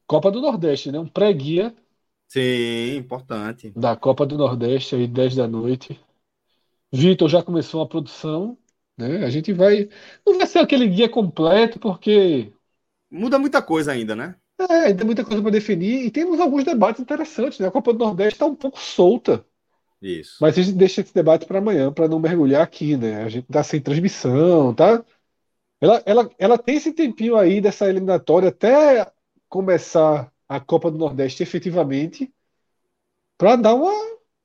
Copa 0.07 0.31
do 0.31 0.41
Nordeste, 0.41 0.91
né? 0.91 0.99
Um 0.99 1.07
pré-guia. 1.07 1.75
Sim, 2.27 2.97
importante. 2.97 3.71
Da 3.75 3.95
Copa 3.95 4.25
do 4.25 4.37
Nordeste, 4.37 4.95
aí, 4.95 5.07
10 5.07 5.35
da 5.35 5.47
noite. 5.47 5.99
Vitor 6.91 7.29
já 7.29 7.43
começou 7.43 7.81
a 7.81 7.87
produção, 7.87 8.57
né? 8.99 9.25
A 9.25 9.29
gente 9.29 9.53
vai. 9.53 9.89
Não 10.25 10.37
vai 10.37 10.47
ser 10.47 10.59
aquele 10.59 10.87
guia 10.87 11.09
completo, 11.09 11.79
porque. 11.79 12.51
Muda 13.11 13.39
muita 13.39 13.61
coisa 13.61 13.91
ainda, 13.91 14.15
né? 14.15 14.35
É, 14.59 14.87
ainda 14.87 15.03
muita 15.03 15.23
coisa 15.23 15.41
para 15.41 15.51
definir. 15.51 16.05
E 16.05 16.11
temos 16.11 16.39
alguns 16.39 16.63
debates 16.63 17.01
interessantes, 17.01 17.59
né? 17.59 17.67
A 17.67 17.71
Copa 17.71 17.91
do 17.93 17.99
Nordeste 17.99 18.35
está 18.35 18.45
um 18.45 18.55
pouco 18.55 18.79
solta. 18.79 19.43
Isso. 20.01 20.37
Mas 20.39 20.57
a 20.57 20.61
gente 20.61 20.75
deixa 20.75 21.01
esse 21.01 21.13
debate 21.13 21.45
para 21.45 21.59
amanhã, 21.59 21.91
para 21.91 22.07
não 22.07 22.19
mergulhar 22.19 22.61
aqui, 22.61 22.95
né? 22.95 23.23
A 23.23 23.29
gente 23.29 23.47
tá 23.47 23.63
sem 23.63 23.81
transmissão, 23.81 24.73
tá? 24.73 25.03
Ela, 25.81 26.03
ela, 26.05 26.29
ela 26.37 26.57
tem 26.57 26.75
esse 26.75 26.91
tempinho 26.91 27.37
aí 27.37 27.61
dessa 27.61 27.87
eliminatória 27.87 28.49
até 28.49 29.09
começar 29.47 30.31
a 30.47 30.59
Copa 30.59 30.91
do 30.91 30.97
Nordeste 30.97 31.43
efetivamente, 31.43 32.31
para 33.37 33.55
dar 33.55 33.75
uma. 33.75 33.93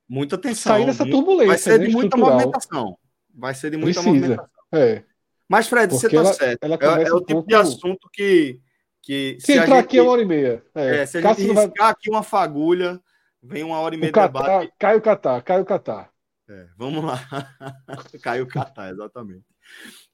Muita 0.08 0.36
atenção. 0.36 0.72
Sair 0.72 0.86
dessa 0.86 1.04
turbulência. 1.04 1.46
Vai 1.48 1.58
ser 1.58 1.78
de 1.78 1.86
né, 1.88 1.92
muita 1.92 2.16
movimentação. 2.16 2.96
Vai 3.34 3.54
ser 3.54 3.70
de 3.70 3.76
muita 3.76 4.00
Precisa. 4.00 4.14
movimentação. 4.14 4.50
É. 4.72 5.04
Mas, 5.48 5.68
Fred, 5.68 5.88
Porque 5.88 6.08
você 6.08 6.14
tá 6.14 6.22
ela, 6.22 6.32
certo. 6.32 6.64
Ela 6.64 6.78
é, 6.80 7.02
é, 7.08 7.12
o 7.12 7.20
tipo 7.20 7.46
de 7.46 7.54
assunto 7.54 8.08
que. 8.12 8.60
que 9.02 9.36
se, 9.40 9.46
se 9.46 9.52
entrar 9.52 9.76
gente, 9.76 9.84
aqui 9.84 9.98
é 9.98 10.02
uma 10.02 10.12
hora 10.12 10.22
e 10.22 10.26
meia. 10.26 10.62
É, 10.74 10.96
é 10.96 11.06
se 11.06 11.18
a 11.18 11.20
gente 11.20 11.42
riscar 11.42 11.72
vai... 11.76 11.90
aqui 11.90 12.10
uma 12.10 12.22
fagulha, 12.22 13.00
Vem 13.46 13.62
uma 13.62 13.78
hora 13.78 13.94
e 13.94 13.98
meia 13.98 14.10
de 14.10 14.18
debate. 14.18 14.72
Cai 14.78 14.96
o 14.96 15.02
Catar, 15.02 15.42
cai 15.42 15.60
o 15.60 15.66
Catar. 15.66 16.10
É, 16.48 16.66
vamos 16.78 17.04
lá. 17.04 17.18
cai 18.22 18.40
o 18.40 18.46
Catar, 18.46 18.90
exatamente. 18.90 19.44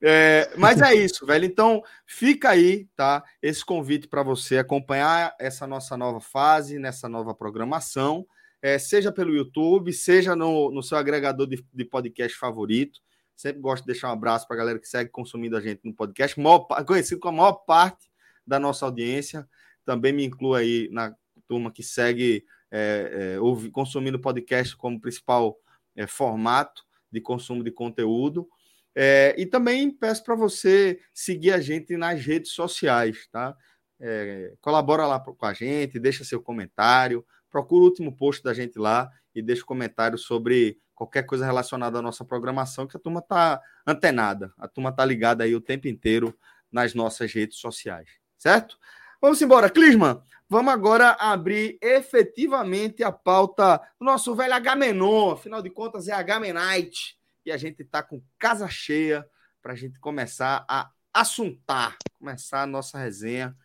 É, 0.03 0.51
mas 0.57 0.81
é 0.83 0.95
isso, 0.95 1.25
velho. 1.25 1.45
Então, 1.45 1.81
fica 2.05 2.51
aí, 2.51 2.89
tá? 2.97 3.23
Esse 3.41 3.65
convite 3.65 4.09
para 4.09 4.25
você 4.25 4.59
acompanhar 4.59 5.33
essa 5.39 5.65
nossa 5.65 5.97
nova 5.97 6.21
fase, 6.21 6.77
nessa 6.81 7.09
nova 7.09 7.33
programação, 7.33 8.27
é, 8.61 8.81
seja 8.81 9.13
pelo 9.13 9.35
YouTube, 9.35 9.93
seja 9.93 10.35
no, 10.35 10.73
no 10.73 10.83
seu 10.83 10.99
agregador 10.99 11.47
de, 11.47 11.65
de, 11.73 11.85
podcast 11.85 12.37
favorito. 12.37 12.99
Sempre 13.41 13.63
gosto 13.63 13.85
de 13.85 13.87
deixar 13.87 14.11
um 14.11 14.13
abraço 14.13 14.47
para 14.47 14.55
a 14.55 14.59
galera 14.59 14.79
que 14.79 14.87
segue 14.87 15.09
consumindo 15.09 15.57
a 15.57 15.63
gente 15.63 15.81
no 15.83 15.95
podcast, 15.95 16.39
maior, 16.39 16.59
conhecido 16.85 17.19
como 17.19 17.39
a 17.39 17.43
maior 17.45 17.55
parte 17.65 18.11
da 18.47 18.61
nossa 18.61 18.85
audiência. 18.85 19.49
Também 19.83 20.13
me 20.13 20.27
incluo 20.27 20.55
aí 20.55 20.91
na 20.93 21.17
turma 21.49 21.73
que 21.73 21.83
segue 21.83 22.45
é, 22.71 23.37
é, 23.37 23.41
ouve, 23.41 23.71
consumindo 23.71 24.21
podcast 24.21 24.77
como 24.77 25.01
principal 25.01 25.57
é, 25.97 26.07
formato 26.07 26.83
de 27.11 27.19
consumo 27.19 27.65
de 27.65 27.71
conteúdo. 27.71 28.47
É, 28.95 29.35
e 29.39 29.47
também 29.47 29.91
peço 29.91 30.23
para 30.23 30.35
você 30.35 31.01
seguir 31.15 31.53
a 31.53 31.61
gente 31.63 31.97
nas 31.97 32.23
redes 32.23 32.53
sociais, 32.53 33.27
tá? 33.33 33.57
É, 33.99 34.53
colabora 34.61 35.07
lá 35.07 35.19
com 35.19 35.47
a 35.47 35.55
gente, 35.55 35.99
deixa 35.99 36.25
seu 36.25 36.43
comentário, 36.43 37.25
procura 37.49 37.85
o 37.85 37.87
último 37.87 38.15
post 38.15 38.43
da 38.43 38.53
gente 38.53 38.79
lá 38.79 39.11
e 39.35 39.41
deixa 39.41 39.63
um 39.63 39.67
comentário 39.67 40.19
sobre 40.19 40.79
qualquer 41.01 41.23
coisa 41.23 41.47
relacionada 41.47 41.99
à 41.99 42.03
nossa 42.03 42.27
programação, 42.27 42.87
que 42.87 42.95
a 42.95 43.01
turma 43.01 43.21
está 43.21 43.59
antenada, 43.87 44.53
a 44.59 44.69
turma 44.69 44.91
está 44.91 45.03
ligada 45.03 45.43
aí 45.43 45.55
o 45.55 45.61
tempo 45.61 45.89
inteiro 45.89 46.39
nas 46.71 46.93
nossas 46.93 47.33
redes 47.33 47.57
sociais, 47.57 48.11
certo? 48.37 48.79
Vamos 49.19 49.41
embora, 49.41 49.71
Clisman. 49.71 50.23
Vamos 50.47 50.75
agora 50.75 51.13
abrir 51.13 51.79
efetivamente 51.81 53.03
a 53.03 53.11
pauta 53.11 53.79
do 53.99 54.05
nosso 54.05 54.35
velho 54.35 54.53
Agamenon. 54.53 55.31
Afinal 55.31 55.63
de 55.63 55.71
contas, 55.71 56.07
é 56.07 56.13
Agamenite. 56.13 57.19
E 57.47 57.51
a 57.51 57.57
gente 57.57 57.81
está 57.81 58.03
com 58.03 58.23
casa 58.39 58.69
cheia 58.69 59.27
para 59.63 59.73
a 59.73 59.77
gente 59.77 59.99
começar 60.01 60.67
a 60.69 60.91
assuntar, 61.15 61.97
começar 62.19 62.65
a 62.65 62.67
nossa 62.67 62.99
resenha, 62.99 63.57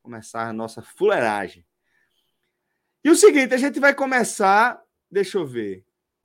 começar 0.00 0.48
a 0.48 0.52
nossa 0.52 0.80
fuleiragem. 0.80 1.66
E 3.02 3.10
o 3.10 3.16
seguinte, 3.16 3.52
a 3.52 3.58
gente 3.58 3.80
vai 3.80 3.92
começar, 3.94 4.80
deixa 5.10 5.38
eu 5.38 5.44
ver. 5.46 5.84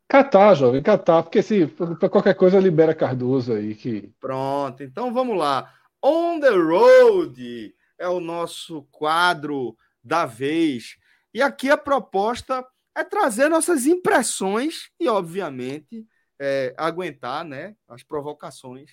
Catar, 0.09 0.55
jovem, 0.55 0.81
catar, 0.81 1.21
porque 1.21 1.43
se 1.43 1.67
para 1.67 2.09
qualquer 2.09 2.33
coisa 2.33 2.59
libera 2.59 2.95
Cardoso 2.95 3.53
aí 3.53 3.75
que. 3.75 4.11
Pronto, 4.19 4.81
então 4.81 5.13
vamos 5.13 5.37
lá. 5.37 5.71
On 6.03 6.39
the 6.39 6.49
road 6.49 7.75
é 7.97 8.09
o 8.09 8.19
nosso 8.19 8.83
quadro 8.91 9.77
da 10.03 10.25
vez. 10.25 10.97
E 11.31 11.41
aqui 11.43 11.69
a 11.69 11.77
proposta 11.77 12.65
é 12.97 13.03
trazer 13.03 13.49
nossas 13.49 13.85
impressões 13.85 14.89
e, 14.99 15.07
obviamente, 15.07 16.07
é, 16.39 16.73
aguentar 16.75 17.45
né, 17.45 17.75
as 17.87 18.01
provocações 18.01 18.89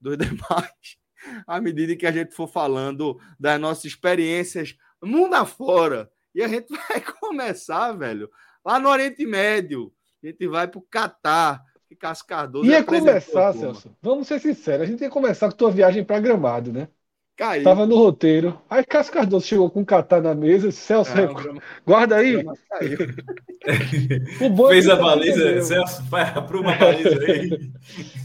dos 0.00 0.18
demais 0.18 0.98
à 1.46 1.60
medida 1.60 1.96
que 1.96 2.06
a 2.06 2.12
gente 2.12 2.34
for 2.34 2.48
falando 2.48 3.18
das 3.38 3.60
nossas 3.60 3.84
experiências 3.84 4.76
mundo 5.02 5.34
afora. 5.34 6.10
E 6.34 6.42
a 6.42 6.48
gente 6.48 6.68
vai 6.88 7.00
começar, 7.00 7.92
velho, 7.92 8.30
lá 8.64 8.78
no 8.78 8.88
Oriente 8.88 9.24
Médio. 9.24 9.92
A 10.26 10.30
gente 10.30 10.48
vai 10.48 10.66
para 10.66 10.78
o 10.78 10.82
Catar. 10.82 11.62
Que 11.88 11.94
Cascardoso 11.94 12.68
ia 12.68 12.82
começar, 12.82 13.52
Celso. 13.52 13.96
Vamos 14.02 14.26
ser 14.26 14.40
sinceros. 14.40 14.82
A 14.82 14.86
gente 14.86 15.02
ia 15.02 15.08
começar 15.08 15.48
com 15.48 15.56
tua 15.56 15.70
viagem 15.70 16.02
para 16.04 16.18
Gramado, 16.18 16.72
né? 16.72 16.88
Caiu. 17.36 17.62
Tava 17.62 17.86
no 17.86 17.96
roteiro. 17.96 18.60
Aí 18.68 18.82
Cássio 18.82 19.12
Cardoso 19.12 19.46
chegou 19.46 19.70
com 19.70 19.80
um 19.80 19.84
catar 19.84 20.20
na 20.20 20.34
mesa. 20.34 20.72
Celso, 20.72 21.12
ah, 21.12 21.60
guarda 21.86 22.16
aí. 22.16 22.38
o 24.40 24.68
Fez 24.68 24.88
a 24.88 24.96
baliza, 24.96 25.62
Celso, 25.62 26.02
vai 26.04 26.32
para 26.32 26.56
uma 26.56 26.74
baliza 26.74 27.22
aí. 27.22 27.50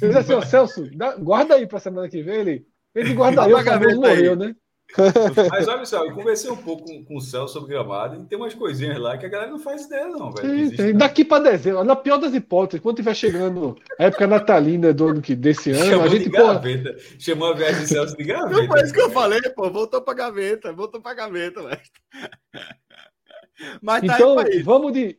Eu 0.02 0.08
disse 0.08 0.18
assim, 0.18 0.34
ó, 0.34 0.42
Celso, 0.42 0.90
dá, 0.96 1.16
guarda 1.18 1.54
aí 1.54 1.68
para 1.68 1.80
semana 1.80 2.10
que 2.10 2.24
vem. 2.24 2.36
Ele, 2.40 2.66
ele 2.96 3.14
guarda 3.14 3.44
aí, 3.44 3.54
o 3.54 3.64
famoso 3.64 4.02
morreu, 4.02 4.36
né? 4.36 4.56
Mas 5.50 5.68
olha 5.68 5.86
só, 5.86 6.06
eu 6.06 6.14
conversei 6.14 6.52
um 6.52 6.58
pouco 6.58 6.86
com, 6.86 7.04
com 7.04 7.16
o 7.16 7.22
Celso 7.22 7.54
sobre 7.54 7.74
gramado 7.74 8.22
e 8.22 8.26
tem 8.26 8.38
umas 8.38 8.54
coisinhas 8.54 9.00
lá 9.00 9.18
que 9.18 9.26
a 9.26 9.30
galera 9.30 9.50
não 9.50 9.60
faz 9.60 9.86
ideia, 9.86 10.08
não, 10.08 10.32
velho. 10.32 10.50
Tem, 10.50 10.76
tem. 10.76 10.94
Daqui 10.94 11.24
para 11.24 11.44
dezembro, 11.44 11.84
na 11.84 11.96
pior 11.96 12.18
das 12.18 12.34
hipóteses, 12.34 12.82
quando 12.82 12.98
tiver 12.98 13.14
chegando 13.14 13.78
a 13.98 14.06
época 14.06 14.28
natalina 14.28 14.94
do 14.94 15.08
ano 15.08 15.22
que 15.22 15.36
desse 15.36 15.72
ano, 15.72 15.86
Chamou 15.86 16.06
a 16.06 16.08
gente. 16.10 16.24
De 16.24 16.30
gaveta. 16.30 16.96
Chamou 17.18 17.52
a 17.52 17.54
viagem 17.54 17.82
de 17.84 17.88
Celso 17.88 18.18
de 18.18 18.24
gaveta. 18.24 18.62
Não 18.62 18.68
foi 18.68 18.82
isso 18.84 18.94
que 18.94 19.02
eu 19.02 19.12
falei, 19.12 19.42
pô. 19.42 19.70
Voltou 19.70 20.02
para 20.02 20.14
gaveta, 20.14 20.74
voltou 20.74 21.02
para 21.02 21.14
gaveta, 21.14 21.64
velho. 21.64 21.82
Mas 23.82 24.04
tá 24.06 24.16
então, 24.16 24.36
vamos 24.64 24.92
de, 24.92 25.18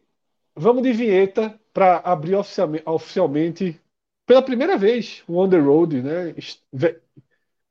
vamos 0.54 0.82
de 0.82 0.92
vinheta 0.92 1.58
para 1.72 1.98
abrir 1.98 2.34
oficialmente, 2.34 2.82
oficialmente, 2.86 3.80
pela 4.26 4.42
primeira 4.42 4.76
vez, 4.76 5.22
o 5.26 5.38
On 5.38 5.48
the 5.48 5.58
Road, 5.58 6.02
né? 6.02 6.34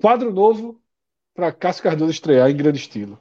Quadro 0.01 0.33
novo 0.33 0.80
para 1.33 1.51
Cássio 1.51 1.83
Cardoso 1.83 2.11
estrear 2.11 2.49
em 2.49 2.55
grande 2.55 2.79
estilo. 2.79 3.19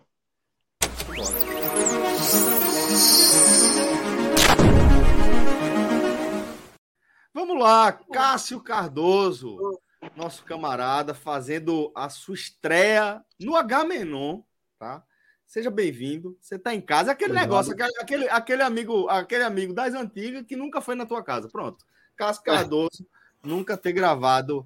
Vamos 7.33 7.59
lá, 7.61 7.93
Cássio 7.93 8.61
Cardoso, 8.61 9.81
nosso 10.17 10.45
camarada, 10.45 11.15
fazendo 11.15 11.93
a 11.95 12.09
sua 12.09 12.35
estreia 12.35 13.25
no 13.39 13.57
H-Menon, 13.57 14.43
tá? 14.79 15.05
Seja 15.47 15.71
bem-vindo. 15.71 16.37
Você 16.41 16.57
está 16.57 16.75
em 16.75 16.81
casa. 16.81 17.11
Aquele 17.11 17.33
Obrigado. 17.33 17.49
negócio, 17.49 17.73
aquele, 18.01 18.29
aquele, 18.29 18.63
amigo, 18.63 19.09
aquele 19.09 19.43
amigo 19.43 19.75
das 19.75 19.95
antigas 19.95 20.45
que 20.47 20.55
nunca 20.55 20.81
foi 20.81 20.95
na 20.95 21.05
tua 21.05 21.25
casa. 21.25 21.49
Pronto. 21.49 21.85
Cássio 22.15 22.43
é. 22.43 22.45
Cardoso 22.45 23.03
é. 23.03 23.49
nunca 23.49 23.77
ter 23.77 23.93
gravado 23.93 24.65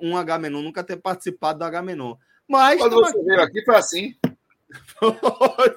um 0.00 0.16
H-Menon, 0.16 0.62
nunca 0.62 0.84
ter 0.84 0.96
participado 0.98 1.58
do 1.58 1.64
H-Menon. 1.64 2.16
Mas. 2.50 2.80
Quando 2.80 2.96
você 2.96 3.22
veio 3.22 3.40
aqui 3.40 3.64
foi 3.64 3.76
assim. 3.76 4.16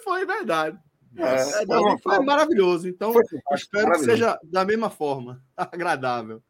foi, 0.03 0.25
verdade. 0.25 0.79
É, 1.15 1.61
é, 1.61 1.65
não, 1.67 1.99
foi 1.99 2.19
maravilhoso. 2.21 2.89
Então, 2.89 3.13
foi 3.13 3.21
espero 3.53 3.91
que 3.91 3.99
seja 3.99 4.39
da 4.43 4.65
mesma 4.65 4.89
forma. 4.89 5.39
Agradável. 5.55 6.41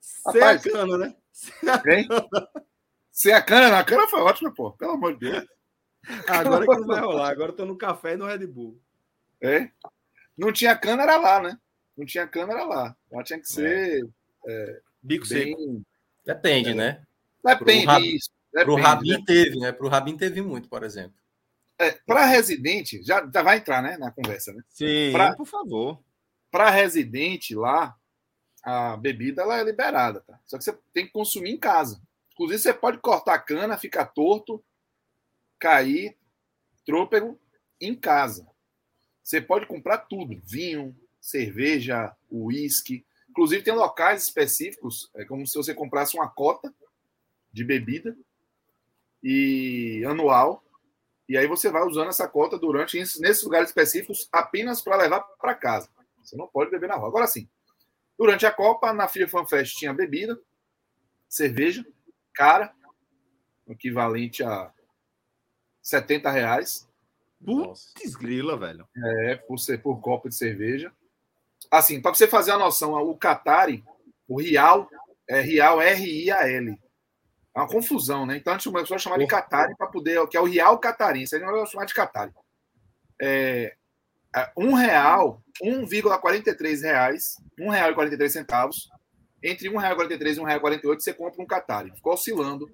Sem 0.00 0.40
a 0.40 0.58
cana, 0.58 0.96
né? 0.96 1.16
Sem 3.10 3.32
a 3.32 3.42
cana. 3.42 3.68
na 3.70 3.82
cana 3.82 4.06
foi 4.06 4.20
ótimo, 4.20 4.54
pô. 4.54 4.70
Pelo 4.72 4.92
amor 4.92 5.14
de 5.14 5.30
Deus. 5.30 5.44
Agora 6.28 6.64
que 6.64 6.76
não 6.76 6.86
vai 6.86 7.00
rolar. 7.00 7.30
Agora 7.30 7.50
eu 7.50 7.56
tô 7.56 7.64
no 7.64 7.76
café 7.76 8.14
e 8.14 8.16
no 8.16 8.26
Red 8.26 8.46
Bull. 8.46 8.80
É? 9.40 9.70
Não 10.38 10.52
tinha 10.52 10.76
cana, 10.76 11.02
era 11.02 11.16
lá, 11.16 11.42
né? 11.42 11.58
Não 11.96 12.06
tinha 12.06 12.28
cana, 12.28 12.52
era 12.52 12.64
lá. 12.64 12.96
Lá 13.10 13.24
tinha 13.24 13.40
que 13.40 13.48
ser. 13.48 14.04
É. 14.46 14.50
É, 14.52 14.80
Bico 15.02 15.28
bem... 15.28 15.56
seco. 15.56 15.82
Depende, 16.24 16.70
é. 16.70 16.74
né? 16.74 17.02
Depende. 17.44 17.86
Pro, 17.86 18.41
Depende, 18.52 18.64
pro 18.64 18.74
Rabin 18.76 19.10
né? 19.10 19.22
teve, 19.26 19.58
né? 19.58 19.72
Pro 19.72 19.88
Rabin 19.88 20.16
teve 20.16 20.42
muito, 20.42 20.68
por 20.68 20.82
exemplo. 20.84 21.16
É, 21.78 21.92
para 22.06 22.26
residente, 22.26 23.02
já, 23.02 23.28
já 23.32 23.42
vai 23.42 23.56
entrar 23.56 23.82
né, 23.82 23.96
na 23.96 24.12
conversa, 24.12 24.52
né? 24.52 24.62
Sim, 24.68 25.10
pra, 25.10 25.34
por 25.34 25.46
favor. 25.46 26.02
Para 26.50 26.70
residente 26.70 27.54
lá, 27.54 27.96
a 28.62 28.96
bebida 28.96 29.42
ela 29.42 29.58
é 29.58 29.64
liberada, 29.64 30.20
tá? 30.20 30.38
Só 30.44 30.58
que 30.58 30.64
você 30.64 30.78
tem 30.92 31.06
que 31.06 31.12
consumir 31.12 31.50
em 31.50 31.58
casa. 31.58 32.00
Inclusive, 32.32 32.60
você 32.60 32.74
pode 32.74 32.98
cortar 32.98 33.34
a 33.34 33.38
cana, 33.38 33.78
ficar 33.78 34.06
torto, 34.06 34.62
cair, 35.58 36.16
trôpego 36.84 37.40
em 37.80 37.94
casa. 37.94 38.46
Você 39.22 39.40
pode 39.40 39.66
comprar 39.66 39.98
tudo: 39.98 40.40
vinho, 40.44 40.94
cerveja, 41.20 42.14
uísque. 42.30 43.04
Inclusive, 43.30 43.62
tem 43.62 43.74
locais 43.74 44.24
específicos, 44.24 45.10
é 45.14 45.24
como 45.24 45.46
se 45.46 45.56
você 45.56 45.74
comprasse 45.74 46.14
uma 46.14 46.28
cota 46.28 46.72
de 47.50 47.64
bebida 47.64 48.14
e 49.22 50.04
anual, 50.06 50.62
e 51.28 51.36
aí 51.36 51.46
você 51.46 51.70
vai 51.70 51.82
usando 51.82 52.08
essa 52.08 52.28
cota 52.28 52.58
durante 52.58 52.98
nesses 52.98 53.42
lugares 53.42 53.68
específicos 53.68 54.28
apenas 54.32 54.82
para 54.82 54.96
levar 54.96 55.20
para 55.20 55.54
casa. 55.54 55.88
Você 56.22 56.36
não 56.36 56.46
pode 56.46 56.70
beber 56.70 56.88
na 56.88 56.96
rua. 56.96 57.08
Agora 57.08 57.26
sim, 57.26 57.48
durante 58.18 58.44
a 58.44 58.52
Copa, 58.52 58.92
na 58.92 59.08
Filha 59.08 59.28
Fan 59.28 59.46
Fest 59.46 59.76
tinha 59.76 59.94
bebida, 59.94 60.38
cerveja, 61.28 61.86
cara, 62.34 62.74
equivalente 63.68 64.42
a 64.42 64.72
70 65.82 66.30
reais. 66.30 66.88
Putz, 67.44 68.14
grila, 68.14 68.56
velho. 68.56 68.86
É, 68.96 69.36
por 69.36 69.58
ser 69.58 69.82
por 69.82 70.00
copo 70.00 70.28
de 70.28 70.34
cerveja. 70.34 70.92
Assim, 71.70 72.00
para 72.00 72.14
você 72.14 72.28
fazer 72.28 72.52
a 72.52 72.58
noção, 72.58 72.92
o 72.92 73.16
Qatari, 73.16 73.84
o 74.28 74.40
Rial, 74.40 74.88
é 75.28 75.40
Rial 75.40 75.80
R-I-A-L. 75.80 76.78
É 77.54 77.60
uma 77.60 77.68
confusão, 77.68 78.24
né? 78.24 78.36
Então 78.36 78.52
a 78.52 78.56
gente 78.56 78.70
começou 78.70 78.94
a 78.94 78.98
chamar 78.98 79.18
de 79.18 79.26
Qatari 79.26 79.76
para 79.76 79.86
poder, 79.86 80.26
que 80.28 80.36
é 80.36 80.40
o 80.40 80.44
Rial 80.44 80.78
Catarim. 80.78 81.22
Isso 81.22 81.34
aí 81.34 81.42
não 81.42 81.52
vai 81.52 81.66
chamar 81.66 81.84
de 81.84 81.94
Qatari. 81.94 82.32
É, 83.20 83.74
é, 84.34 84.52
um 84.56 84.72
real, 84.72 85.42
1,43 85.62 86.82
reais, 86.82 87.36
um 87.60 87.68
real 87.68 87.90
e 87.90 87.94
43 87.94 88.32
centavos. 88.32 88.90
Entre 89.42 89.68
um 89.68 89.76
real 89.76 89.92
e 89.92 89.96
43 89.96 90.38
e 90.38 90.40
um 90.40 90.44
real 90.44 90.58
e 90.58 90.60
48 90.60 91.02
você 91.02 91.12
compra 91.12 91.42
um 91.42 91.46
Qatari. 91.46 91.90
Ficou 91.94 92.14
oscilando 92.14 92.70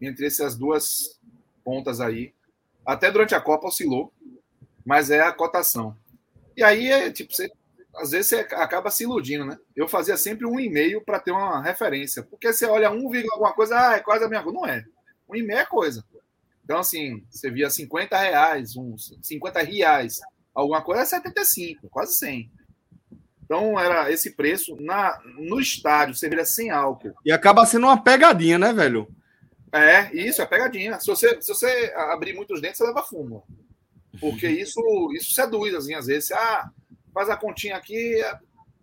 entre 0.00 0.26
essas 0.26 0.56
duas 0.56 1.20
pontas 1.64 2.00
aí. 2.00 2.32
Até 2.86 3.10
durante 3.10 3.34
a 3.34 3.40
Copa 3.40 3.66
oscilou, 3.66 4.12
mas 4.84 5.10
é 5.10 5.22
a 5.22 5.32
cotação. 5.32 5.96
E 6.56 6.62
aí, 6.62 6.92
é, 6.92 7.10
tipo, 7.10 7.32
você, 7.32 7.50
às 7.96 8.10
vezes 8.10 8.28
você 8.28 8.36
acaba 8.54 8.90
se 8.90 9.04
iludindo, 9.04 9.44
né? 9.44 9.56
Eu 9.74 9.88
fazia 9.88 10.16
sempre 10.16 10.46
um 10.46 10.58
e-mail 10.58 11.02
para 11.04 11.20
ter 11.20 11.30
uma 11.30 11.62
referência. 11.62 12.22
Porque 12.22 12.52
você 12.52 12.66
olha 12.66 12.90
um 12.90 13.10
alguma 13.32 13.52
coisa, 13.52 13.78
ah, 13.78 13.96
é 13.96 14.00
quase 14.00 14.24
a 14.24 14.28
minha 14.28 14.42
coisa. 14.42 14.58
Não 14.58 14.66
é. 14.66 14.84
Um 15.28 15.36
e-mail 15.36 15.60
é 15.60 15.66
coisa. 15.66 16.04
Então, 16.64 16.78
assim, 16.78 17.24
você 17.30 17.50
via 17.50 17.68
50 17.68 18.16
reais, 18.18 18.76
uns 18.76 19.16
50 19.22 19.62
reais, 19.62 20.18
alguma 20.54 20.82
coisa 20.82 21.02
é 21.02 21.04
75, 21.04 21.88
quase 21.90 22.14
100. 22.14 22.50
Então, 23.44 23.78
era 23.78 24.10
esse 24.10 24.34
preço. 24.34 24.74
Na, 24.80 25.20
no 25.38 25.60
estádio, 25.60 26.14
você 26.14 26.28
vira 26.28 26.44
sem 26.44 26.70
álcool. 26.70 27.14
E 27.24 27.30
acaba 27.30 27.66
sendo 27.66 27.86
uma 27.86 28.02
pegadinha, 28.02 28.58
né, 28.58 28.72
velho? 28.72 29.06
É, 29.70 30.14
isso, 30.14 30.40
é 30.40 30.46
pegadinha. 30.46 30.98
Se 30.98 31.06
você, 31.06 31.40
se 31.42 31.48
você 31.48 31.92
abrir 31.96 32.32
muitos 32.32 32.60
dentes, 32.60 32.78
você 32.78 32.84
leva 32.84 33.02
fumo. 33.02 33.44
Porque 34.20 34.48
isso, 34.48 34.80
isso 35.12 35.34
seduz, 35.34 35.74
assim, 35.74 35.94
às 35.94 36.06
vezes. 36.06 36.30
Ah, 36.32 36.70
faz 37.14 37.30
a 37.30 37.36
continha 37.36 37.76
aqui, 37.76 38.20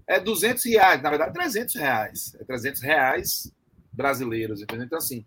é 0.08 0.20
200 0.20 0.64
reais. 0.66 1.02
Na 1.02 1.10
verdade, 1.10 1.34
300 1.34 1.76
reais. 1.76 2.36
É 2.40 2.44
300 2.44 2.82
reais 2.82 3.52
brasileiros, 3.92 4.62
entendeu? 4.62 4.86
Então, 4.86 4.98
assim, 4.98 5.26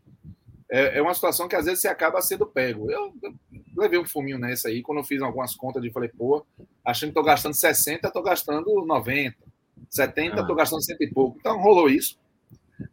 é, 0.70 0.98
é 0.98 1.02
uma 1.02 1.14
situação 1.14 1.46
que 1.46 1.54
às 1.54 1.66
vezes 1.66 1.80
você 1.80 1.88
acaba 1.88 2.20
sendo 2.22 2.46
pego. 2.46 2.90
Eu, 2.90 3.14
eu 3.22 3.34
levei 3.76 3.98
um 3.98 4.06
fuminho 4.06 4.38
nessa 4.38 4.68
aí, 4.68 4.82
quando 4.82 4.98
eu 4.98 5.04
fiz 5.04 5.20
algumas 5.22 5.54
contas, 5.54 5.82
de 5.82 5.92
falei, 5.92 6.08
pô, 6.08 6.44
achando 6.84 7.10
que 7.10 7.14
tô 7.14 7.22
gastando 7.22 7.54
60, 7.54 8.10
tô 8.10 8.22
gastando 8.22 8.84
90. 8.84 9.36
70, 9.90 10.40
ah. 10.40 10.46
tô 10.46 10.54
gastando 10.54 10.82
cento 10.82 11.02
e 11.02 11.10
pouco. 11.10 11.36
Então, 11.38 11.60
rolou 11.60 11.88
isso. 11.88 12.18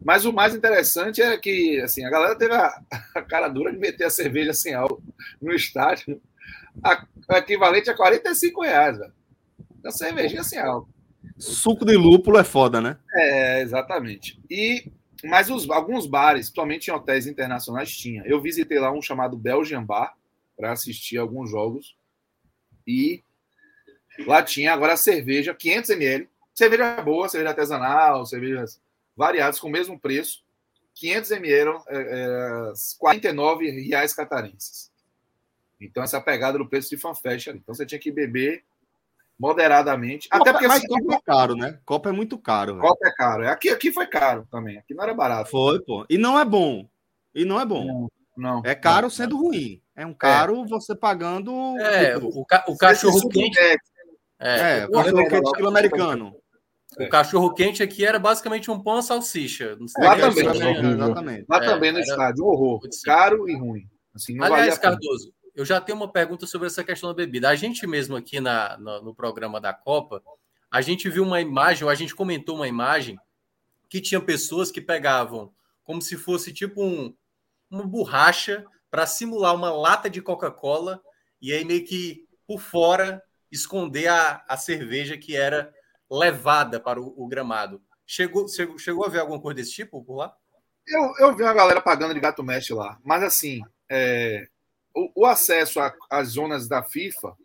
Mas 0.04 0.26
o 0.26 0.34
mais 0.34 0.54
interessante 0.54 1.22
é 1.22 1.36
que 1.38 1.80
assim, 1.82 2.06
a 2.06 2.10
galera 2.10 2.38
teve 2.38 2.54
a, 2.54 2.82
a 3.16 3.22
cara 3.22 3.48
dura 3.48 3.72
de 3.72 3.80
meter 3.80 4.06
a 4.06 4.10
cerveja 4.10 4.54
sem 4.54 4.74
álcool 4.74 5.02
no 5.42 5.54
estádio, 5.54 6.22
a 6.84 7.08
equivalente 7.38 7.90
a 7.90 7.96
45 7.96 8.62
reais, 8.62 8.98
velho. 8.98 9.14
A 9.86 9.92
cervejinha 9.92 10.44
sem 10.44 10.60
álcool. 10.60 10.90
Suco 11.38 11.86
de 11.86 11.96
lúpulo 11.96 12.38
é 12.38 12.44
foda, 12.44 12.82
né? 12.82 12.98
É, 13.14 13.62
exatamente. 13.62 14.40
E 14.50 14.92
mas 15.24 15.50
os, 15.50 15.70
alguns 15.70 16.08
bares, 16.08 16.48
principalmente 16.48 16.88
em 16.88 16.94
hotéis 16.94 17.28
internacionais, 17.28 17.96
tinha. 17.96 18.24
Eu 18.26 18.42
visitei 18.42 18.80
lá 18.80 18.92
um 18.92 19.02
chamado 19.02 19.38
Belgian 19.38 19.84
Bar 19.84 20.16
para 20.58 20.72
assistir 20.72 21.18
alguns 21.18 21.50
jogos 21.50 21.96
e 22.88 23.24
lá 24.26 24.42
tinha 24.42 24.74
agora 24.74 24.94
a 24.94 24.98
cerveja 24.98 25.54
500 25.54 25.90
ml, 25.92 26.30
cerveja 26.54 27.02
boa, 27.02 27.30
cerveja 27.30 27.50
artesanal, 27.50 28.26
cervejas 28.26 28.82
variados 29.16 29.60
com 29.60 29.68
o 29.68 29.72
mesmo 29.72 30.00
preço. 30.00 30.44
500 30.96 31.32
ml 31.32 31.80
eram 31.88 32.72
é, 32.72 32.74
49 33.00 33.68
é, 33.68 33.72
reais 33.72 34.14
catarenses. 34.14 34.92
Então, 35.80 36.04
essa 36.04 36.22
pegada 36.22 36.58
do 36.58 36.68
preço 36.68 36.90
de 36.90 36.98
fanfest 36.98 37.48
ali. 37.48 37.60
Então, 37.60 37.74
você 37.74 37.86
tinha 37.86 38.00
que 38.00 38.12
beber 38.12 38.64
moderadamente. 39.42 40.30
Copa, 40.30 40.44
até 40.44 40.52
porque 40.52 40.68
mas 40.68 40.78
assim, 40.78 40.88
Copa 40.88 41.16
é 41.16 41.20
caro, 41.26 41.56
né? 41.56 41.80
Copa 41.84 42.10
é 42.10 42.12
muito 42.12 42.38
caro. 42.38 42.78
Copa 42.78 43.08
é 43.08 43.12
caro. 43.12 43.50
Aqui, 43.50 43.70
aqui 43.70 43.92
foi 43.92 44.06
caro 44.06 44.48
também. 44.52 44.78
Aqui 44.78 44.94
não 44.94 45.04
era 45.04 45.14
barato. 45.16 45.50
Foi, 45.50 45.82
pô. 45.82 46.06
E 46.08 46.18
não 46.18 46.40
é 46.40 46.46
bom. 46.46 46.88
E 47.34 47.44
não 47.44 47.60
é 47.60 47.66
bom. 47.66 48.08
Não. 48.38 48.62
não 48.62 48.62
é 48.64 48.76
caro 48.76 49.04
não, 49.04 49.10
sendo 49.10 49.36
não. 49.36 49.42
ruim. 49.42 49.82
É 49.96 50.06
um 50.06 50.14
caro 50.14 50.64
é. 50.64 50.68
você 50.68 50.96
pagando. 50.96 51.52
É, 51.80 52.16
o, 52.18 52.46
ca 52.46 52.64
o 52.68 52.78
cachorro 52.78 53.28
quente. 53.30 53.60
É, 53.60 53.78
é, 54.40 54.86
o 54.86 54.92
cachorro 54.92 55.28
quente 55.28 55.46
estilo 55.48 55.68
americano. 55.68 56.36
O 57.00 57.10
cachorro 57.10 57.54
quente 57.54 57.82
aqui 57.82 58.06
era 58.06 58.20
basicamente 58.20 58.70
um 58.70 58.80
pão 58.80 58.98
a 58.98 59.02
salsicha. 59.02 59.78
Lá 59.98 60.18
também, 60.18 60.46
exatamente. 60.46 61.46
Lá 61.50 61.60
também 61.62 61.92
no 61.92 62.00
é, 62.00 62.02
estádio, 62.02 62.46
horror. 62.46 62.82
Caro 63.04 63.50
e 63.50 63.58
ruim. 63.58 63.88
Assim, 64.14 64.38
Aliás, 64.42 64.78
Cardoso, 64.78 65.34
eu 65.56 65.66
já 65.66 65.82
tenho 65.82 65.98
uma 65.98 66.12
pergunta 66.12 66.46
sobre 66.48 66.68
essa 66.68 66.84
questão 66.84 67.10
da 67.10 67.16
bebida. 67.16 67.50
A 67.50 67.56
gente 67.56 67.86
mesmo 67.86 68.16
aqui 68.16 68.40
na, 68.40 68.78
no, 68.78 69.14
programa 69.14 69.60
da 69.60 69.74
Copa, 69.74 70.24
a 70.70 70.82
gente 70.82 71.10
viu 71.10 71.24
uma 71.24 71.42
imagem, 71.42 71.84
ou 71.84 71.90
a 71.90 71.96
gente 71.96 72.16
comentou 72.16 72.56
uma 72.56 72.68
imagem 72.68 73.20
que 73.90 74.00
tinha 74.00 74.22
pessoas 74.22 74.72
que 74.72 74.80
pegavam 74.80 75.54
como 75.84 76.02
se 76.02 76.16
fosse 76.16 76.54
tipo 76.54 76.82
um, 76.84 77.14
uma 77.70 77.86
borracha 77.86 78.66
para 78.90 79.06
simular 79.06 79.56
uma 79.56 79.72
lata 79.72 80.10
de 80.10 80.22
Coca-Cola 80.22 81.02
e 81.42 81.52
aí 81.52 81.66
meio 81.66 81.86
que 81.86 82.26
por 82.48 82.60
fora 82.60 83.22
esconder 83.52 84.08
a, 84.08 84.44
a 84.48 84.56
cerveja 84.56 85.18
que 85.18 85.36
era 85.36 85.74
levada 86.10 86.80
para 86.80 87.02
o, 87.02 87.14
o 87.18 87.28
gramado. 87.28 87.82
Chegou, 88.06 88.48
chegou, 88.48 88.78
chegou 88.78 89.06
a 89.06 89.10
ver 89.10 89.20
alguma 89.20 89.42
coisa 89.42 89.56
desse 89.56 89.72
tipo 89.72 90.04
por 90.04 90.18
lá? 90.18 90.36
Eu, 90.88 91.28
eu 91.28 91.36
vi 91.36 91.44
uma 91.44 91.54
galera 91.54 91.82
pagando 91.82 92.14
de 92.14 92.20
gato 92.20 92.44
mestre 92.44 92.74
lá, 92.74 92.98
mas 93.04 93.24
assim, 93.24 93.62
é, 93.90 94.48
o, 94.96 95.22
o, 95.22 95.26
acesso 95.26 95.80
às 96.10 96.30
zonas 96.30 96.68
da 96.68 96.84
FIFA, 96.84 97.36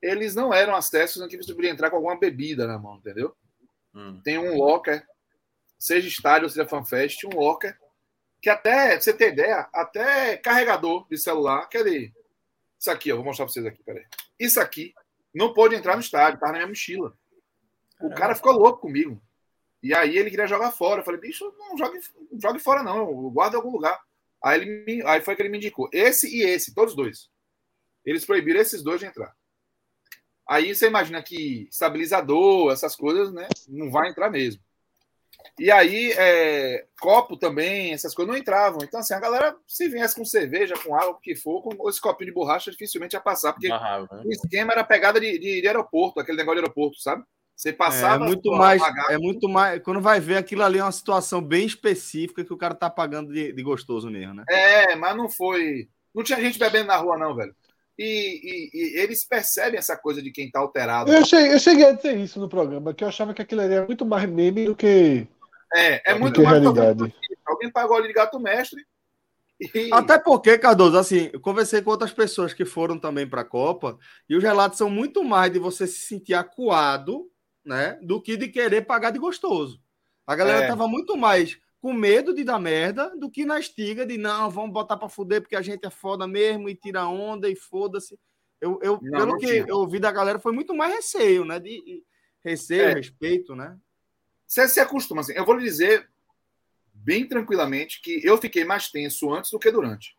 eles 0.00 0.34
não 0.34 0.52
eram 0.52 0.74
acessos 0.74 1.22
em 1.22 1.28
que 1.28 1.36
você 1.36 1.54
podia 1.54 1.70
entrar 1.70 1.90
com 1.90 1.96
alguma 1.96 2.18
bebida 2.18 2.66
na 2.66 2.78
mão, 2.78 2.96
entendeu? 2.96 3.36
Hum. 3.94 4.20
Tem 4.22 4.38
um 4.38 4.56
locker, 4.56 5.06
seja 5.78 6.08
estádio, 6.08 6.48
seja 6.48 6.68
fanfest, 6.68 7.24
um 7.24 7.36
locker, 7.38 7.78
que 8.40 8.48
até, 8.48 8.92
pra 8.92 9.00
você 9.00 9.12
ter 9.12 9.32
ideia, 9.32 9.68
até 9.72 10.36
carregador 10.36 11.06
de 11.08 11.18
celular, 11.18 11.62
aquele. 11.62 12.12
Isso 12.78 12.90
aqui, 12.90 13.08
eu 13.08 13.16
vou 13.16 13.24
mostrar 13.24 13.44
pra 13.44 13.52
vocês 13.52 13.66
aqui, 13.66 13.82
peraí. 13.82 14.06
Isso 14.38 14.60
aqui 14.60 14.94
não 15.34 15.52
pôde 15.52 15.74
entrar 15.74 15.94
no 15.94 16.00
estádio, 16.00 16.38
tá 16.38 16.46
na 16.46 16.54
minha 16.54 16.66
mochila. 16.66 17.12
O 18.00 18.10
cara 18.14 18.34
ficou 18.34 18.52
louco 18.52 18.80
comigo. 18.80 19.20
E 19.82 19.92
aí 19.94 20.16
ele 20.16 20.30
queria 20.30 20.46
jogar 20.46 20.70
fora. 20.70 21.00
Eu 21.00 21.04
falei, 21.04 21.20
bicho, 21.20 21.52
não 21.58 21.76
jogue, 21.76 22.00
não 22.30 22.40
jogue 22.40 22.58
fora, 22.60 22.82
não. 22.82 23.30
Guarda 23.30 23.56
em 23.56 23.60
algum 23.60 23.72
lugar. 23.72 24.00
Aí, 24.42 24.60
ele 24.60 24.84
me, 24.84 25.02
aí 25.06 25.20
foi 25.20 25.34
que 25.34 25.42
ele 25.42 25.48
me 25.48 25.58
indicou. 25.58 25.88
Esse 25.92 26.28
e 26.34 26.42
esse, 26.42 26.74
todos 26.74 26.94
dois. 26.94 27.28
Eles 28.04 28.24
proibiram 28.24 28.60
esses 28.60 28.82
dois 28.82 29.00
de 29.00 29.06
entrar. 29.06 29.34
Aí 30.48 30.74
você 30.74 30.86
imagina 30.86 31.22
que 31.22 31.68
estabilizador, 31.70 32.72
essas 32.72 32.96
coisas, 32.96 33.32
né? 33.32 33.46
Não 33.68 33.90
vai 33.90 34.08
entrar 34.08 34.30
mesmo. 34.30 34.62
E 35.58 35.70
aí, 35.70 36.12
é, 36.12 36.86
copo 37.00 37.36
também, 37.36 37.92
essas 37.92 38.14
coisas 38.14 38.32
não 38.32 38.38
entravam. 38.38 38.80
Então, 38.82 39.00
assim, 39.00 39.12
a 39.12 39.20
galera, 39.20 39.56
se 39.66 39.88
viesse 39.88 40.14
com 40.14 40.24
cerveja, 40.24 40.74
com 40.78 40.94
água, 40.94 41.10
o 41.10 41.20
que 41.20 41.34
for, 41.34 41.62
com 41.62 41.88
esse 41.88 42.00
copinho 42.00 42.30
de 42.30 42.34
borracha, 42.34 42.70
dificilmente 42.70 43.14
ia 43.14 43.20
passar. 43.20 43.52
Porque 43.52 43.68
né? 43.68 44.06
o 44.24 44.30
esquema 44.30 44.72
era 44.72 44.84
pegada 44.84 45.20
de, 45.20 45.38
de, 45.38 45.60
de 45.60 45.66
aeroporto, 45.66 46.20
aquele 46.20 46.38
negócio 46.38 46.60
de 46.60 46.64
aeroporto, 46.64 46.98
sabe? 47.00 47.24
Você 47.58 47.72
passava. 47.72 48.24
É 48.24 48.28
muito 48.28 48.52
mais. 48.52 48.80
É 49.10 49.18
muito 49.18 49.48
mais. 49.48 49.82
Quando 49.82 50.00
vai 50.00 50.20
ver 50.20 50.36
aquilo 50.36 50.62
ali 50.62 50.78
é 50.78 50.82
uma 50.82 50.92
situação 50.92 51.42
bem 51.42 51.66
específica 51.66 52.44
que 52.44 52.52
o 52.52 52.56
cara 52.56 52.72
tá 52.72 52.88
pagando 52.88 53.32
de, 53.32 53.52
de 53.52 53.62
gostoso 53.64 54.08
mesmo, 54.08 54.34
né? 54.34 54.44
É, 54.48 54.94
mas 54.94 55.16
não 55.16 55.28
foi. 55.28 55.88
Não 56.14 56.22
tinha 56.22 56.40
gente 56.40 56.56
bebendo 56.56 56.86
na 56.86 56.96
rua, 56.96 57.18
não, 57.18 57.34
velho. 57.34 57.52
E, 57.98 58.04
e, 58.04 58.70
e, 58.72 59.00
eles 59.00 59.24
percebem 59.24 59.76
essa 59.76 59.96
coisa 59.96 60.22
de 60.22 60.30
quem 60.30 60.48
tá 60.48 60.60
alterado. 60.60 61.12
Eu 61.12 61.24
cheguei, 61.24 61.52
eu 61.52 61.58
cheguei 61.58 61.84
a 61.84 61.92
dizer 61.92 62.16
isso 62.16 62.38
no 62.38 62.48
programa, 62.48 62.94
que 62.94 63.02
eu 63.02 63.08
achava 63.08 63.34
que 63.34 63.42
aquilo 63.42 63.60
ali 63.60 63.74
era 63.74 63.86
muito 63.86 64.06
mais 64.06 64.30
meme 64.30 64.66
do 64.66 64.76
que. 64.76 65.26
É, 65.74 66.12
é 66.12 66.14
muito 66.14 66.40
mais 66.40 66.60
realidade. 66.62 67.12
Alguém 67.44 67.72
pagou 67.72 67.96
ali 67.96 68.06
de 68.06 68.14
gato 68.14 68.38
mestre. 68.38 68.86
E... 69.74 69.92
Até 69.92 70.16
porque, 70.16 70.56
Cardoso, 70.58 70.96
assim, 70.96 71.28
eu 71.32 71.40
conversei 71.40 71.82
com 71.82 71.90
outras 71.90 72.12
pessoas 72.12 72.54
que 72.54 72.64
foram 72.64 72.96
também 72.96 73.28
para 73.28 73.40
a 73.40 73.44
Copa 73.44 73.98
e 74.28 74.36
os 74.36 74.42
relatos 74.44 74.78
são 74.78 74.88
muito 74.88 75.24
mais 75.24 75.52
de 75.52 75.58
você 75.58 75.88
se 75.88 75.98
sentir 76.02 76.34
acuado 76.34 77.28
né? 77.68 77.98
Do 78.02 78.20
que 78.20 78.36
de 78.36 78.48
querer 78.48 78.86
pagar 78.86 79.10
de 79.10 79.18
gostoso. 79.18 79.80
A 80.26 80.34
galera 80.34 80.64
é. 80.64 80.66
tava 80.66 80.88
muito 80.88 81.16
mais 81.16 81.60
com 81.80 81.92
medo 81.92 82.34
de 82.34 82.42
dar 82.42 82.58
merda 82.58 83.14
do 83.16 83.30
que 83.30 83.44
na 83.44 83.60
estiga 83.60 84.04
de 84.04 84.18
não, 84.18 84.50
vamos 84.50 84.72
botar 84.72 84.96
para 84.96 85.08
fuder 85.08 85.40
porque 85.40 85.54
a 85.54 85.62
gente 85.62 85.86
é 85.86 85.90
foda 85.90 86.26
mesmo 86.26 86.68
e 86.68 86.74
tira 86.74 87.06
onda 87.06 87.48
e 87.48 87.54
foda-se. 87.54 88.18
Eu, 88.60 88.80
eu 88.82 88.98
não, 89.00 89.18
pelo 89.18 89.32
não 89.32 89.38
que 89.38 89.64
eu 89.68 89.76
ouvi 89.76 90.00
da 90.00 90.10
galera, 90.10 90.40
foi 90.40 90.52
muito 90.52 90.74
mais 90.74 90.92
receio, 90.92 91.44
né? 91.44 91.60
De 91.60 92.02
receio, 92.44 92.88
é. 92.88 92.94
respeito, 92.94 93.54
né? 93.54 93.76
Você 94.46 94.66
se 94.66 94.80
acostuma. 94.80 95.20
Assim, 95.20 95.34
eu 95.34 95.44
vou 95.44 95.54
lhe 95.54 95.62
dizer 95.62 96.08
bem 96.92 97.28
tranquilamente 97.28 98.00
que 98.00 98.20
eu 98.24 98.36
fiquei 98.38 98.64
mais 98.64 98.90
tenso 98.90 99.32
antes 99.32 99.50
do 99.50 99.58
que 99.58 99.70
durante. 99.70 100.16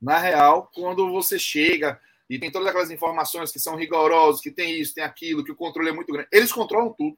Na 0.00 0.18
real, 0.18 0.70
quando 0.74 1.10
você 1.10 1.38
chega 1.38 1.98
e 2.28 2.38
tem 2.38 2.50
todas 2.50 2.68
aquelas 2.68 2.90
informações 2.90 3.50
que 3.50 3.58
são 3.58 3.76
rigorosas, 3.76 4.40
que 4.40 4.50
tem 4.50 4.80
isso, 4.80 4.94
tem 4.94 5.04
aquilo, 5.04 5.44
que 5.44 5.52
o 5.52 5.56
controle 5.56 5.88
é 5.88 5.92
muito 5.92 6.12
grande, 6.12 6.28
eles 6.32 6.52
controlam 6.52 6.92
tudo. 6.92 7.16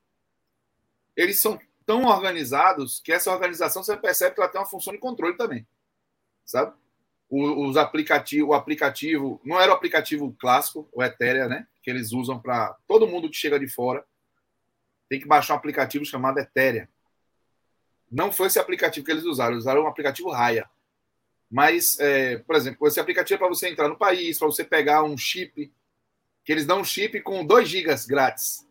Eles 1.17 1.41
são 1.41 1.59
tão 1.85 2.05
organizados 2.05 3.01
que 3.01 3.13
essa 3.13 3.33
organização 3.33 3.83
você 3.83 3.97
percebe 3.97 4.35
que 4.35 4.41
ela 4.41 4.51
tem 4.51 4.61
uma 4.61 4.67
função 4.67 4.93
de 4.93 4.99
controle 4.99 5.37
também. 5.37 5.67
Sabe? 6.45 6.75
os 7.33 7.77
aplicativos, 7.77 8.51
o 8.51 8.55
aplicativo, 8.55 9.41
não 9.45 9.61
era 9.61 9.71
o 9.71 9.75
aplicativo 9.75 10.35
clássico, 10.39 10.89
o 10.93 11.01
Ethereum, 11.01 11.49
né? 11.49 11.67
Que 11.81 11.89
eles 11.89 12.11
usam 12.11 12.41
para 12.41 12.77
todo 12.89 13.07
mundo 13.07 13.31
que 13.31 13.37
chega 13.37 13.59
de 13.59 13.69
fora 13.69 14.05
tem 15.09 15.21
que 15.21 15.27
baixar 15.27 15.55
um 15.55 15.57
aplicativo 15.57 16.05
chamado 16.05 16.39
Ethereum. 16.39 16.87
Não 18.11 18.31
foi 18.31 18.47
esse 18.47 18.59
aplicativo 18.59 19.05
que 19.05 19.13
eles 19.13 19.25
usaram, 19.25 19.53
eles 19.53 19.65
usaram 19.65 19.83
um 19.83 19.87
aplicativo 19.89 20.31
Raya. 20.31 20.69
Mas, 21.51 21.99
é, 21.99 22.39
por 22.39 22.55
exemplo, 22.55 22.87
esse 22.87 23.01
aplicativo 23.01 23.35
é 23.35 23.39
para 23.39 23.49
você 23.49 23.69
entrar 23.69 23.89
no 23.89 23.99
país, 23.99 24.39
para 24.39 24.47
você 24.47 24.63
pegar 24.63 25.03
um 25.03 25.17
chip, 25.17 25.73
que 26.45 26.53
eles 26.53 26.65
dão 26.65 26.81
um 26.81 26.85
chip 26.85 27.21
com 27.23 27.45
2 27.45 27.69
gigas 27.69 28.07
grátis. 28.07 28.67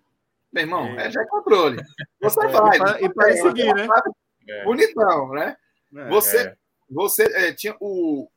Meu 0.52 0.64
irmão, 0.64 1.00
é, 1.00 1.08
é 1.08 1.12
já 1.12 1.22
é 1.22 1.26
controle. 1.26 1.84
Você 2.22 2.46
é, 2.46 2.48
vai. 2.48 3.04
E 3.04 3.14
para 3.14 3.34
seguir, 3.34 3.74
né? 3.76 3.88
Bonitão, 4.64 5.32
né? 5.34 5.58
É, 5.96 6.10
você, 6.10 6.38
é. 6.38 6.56
você 6.90 7.24
é, 7.24 7.54
tinha 7.54 7.76
o, 7.80 8.30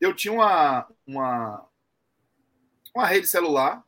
eu 0.00 0.14
tinha 0.14 0.32
uma, 0.32 0.86
uma, 1.06 1.68
uma 2.94 3.06
rede 3.06 3.26
celular 3.26 3.82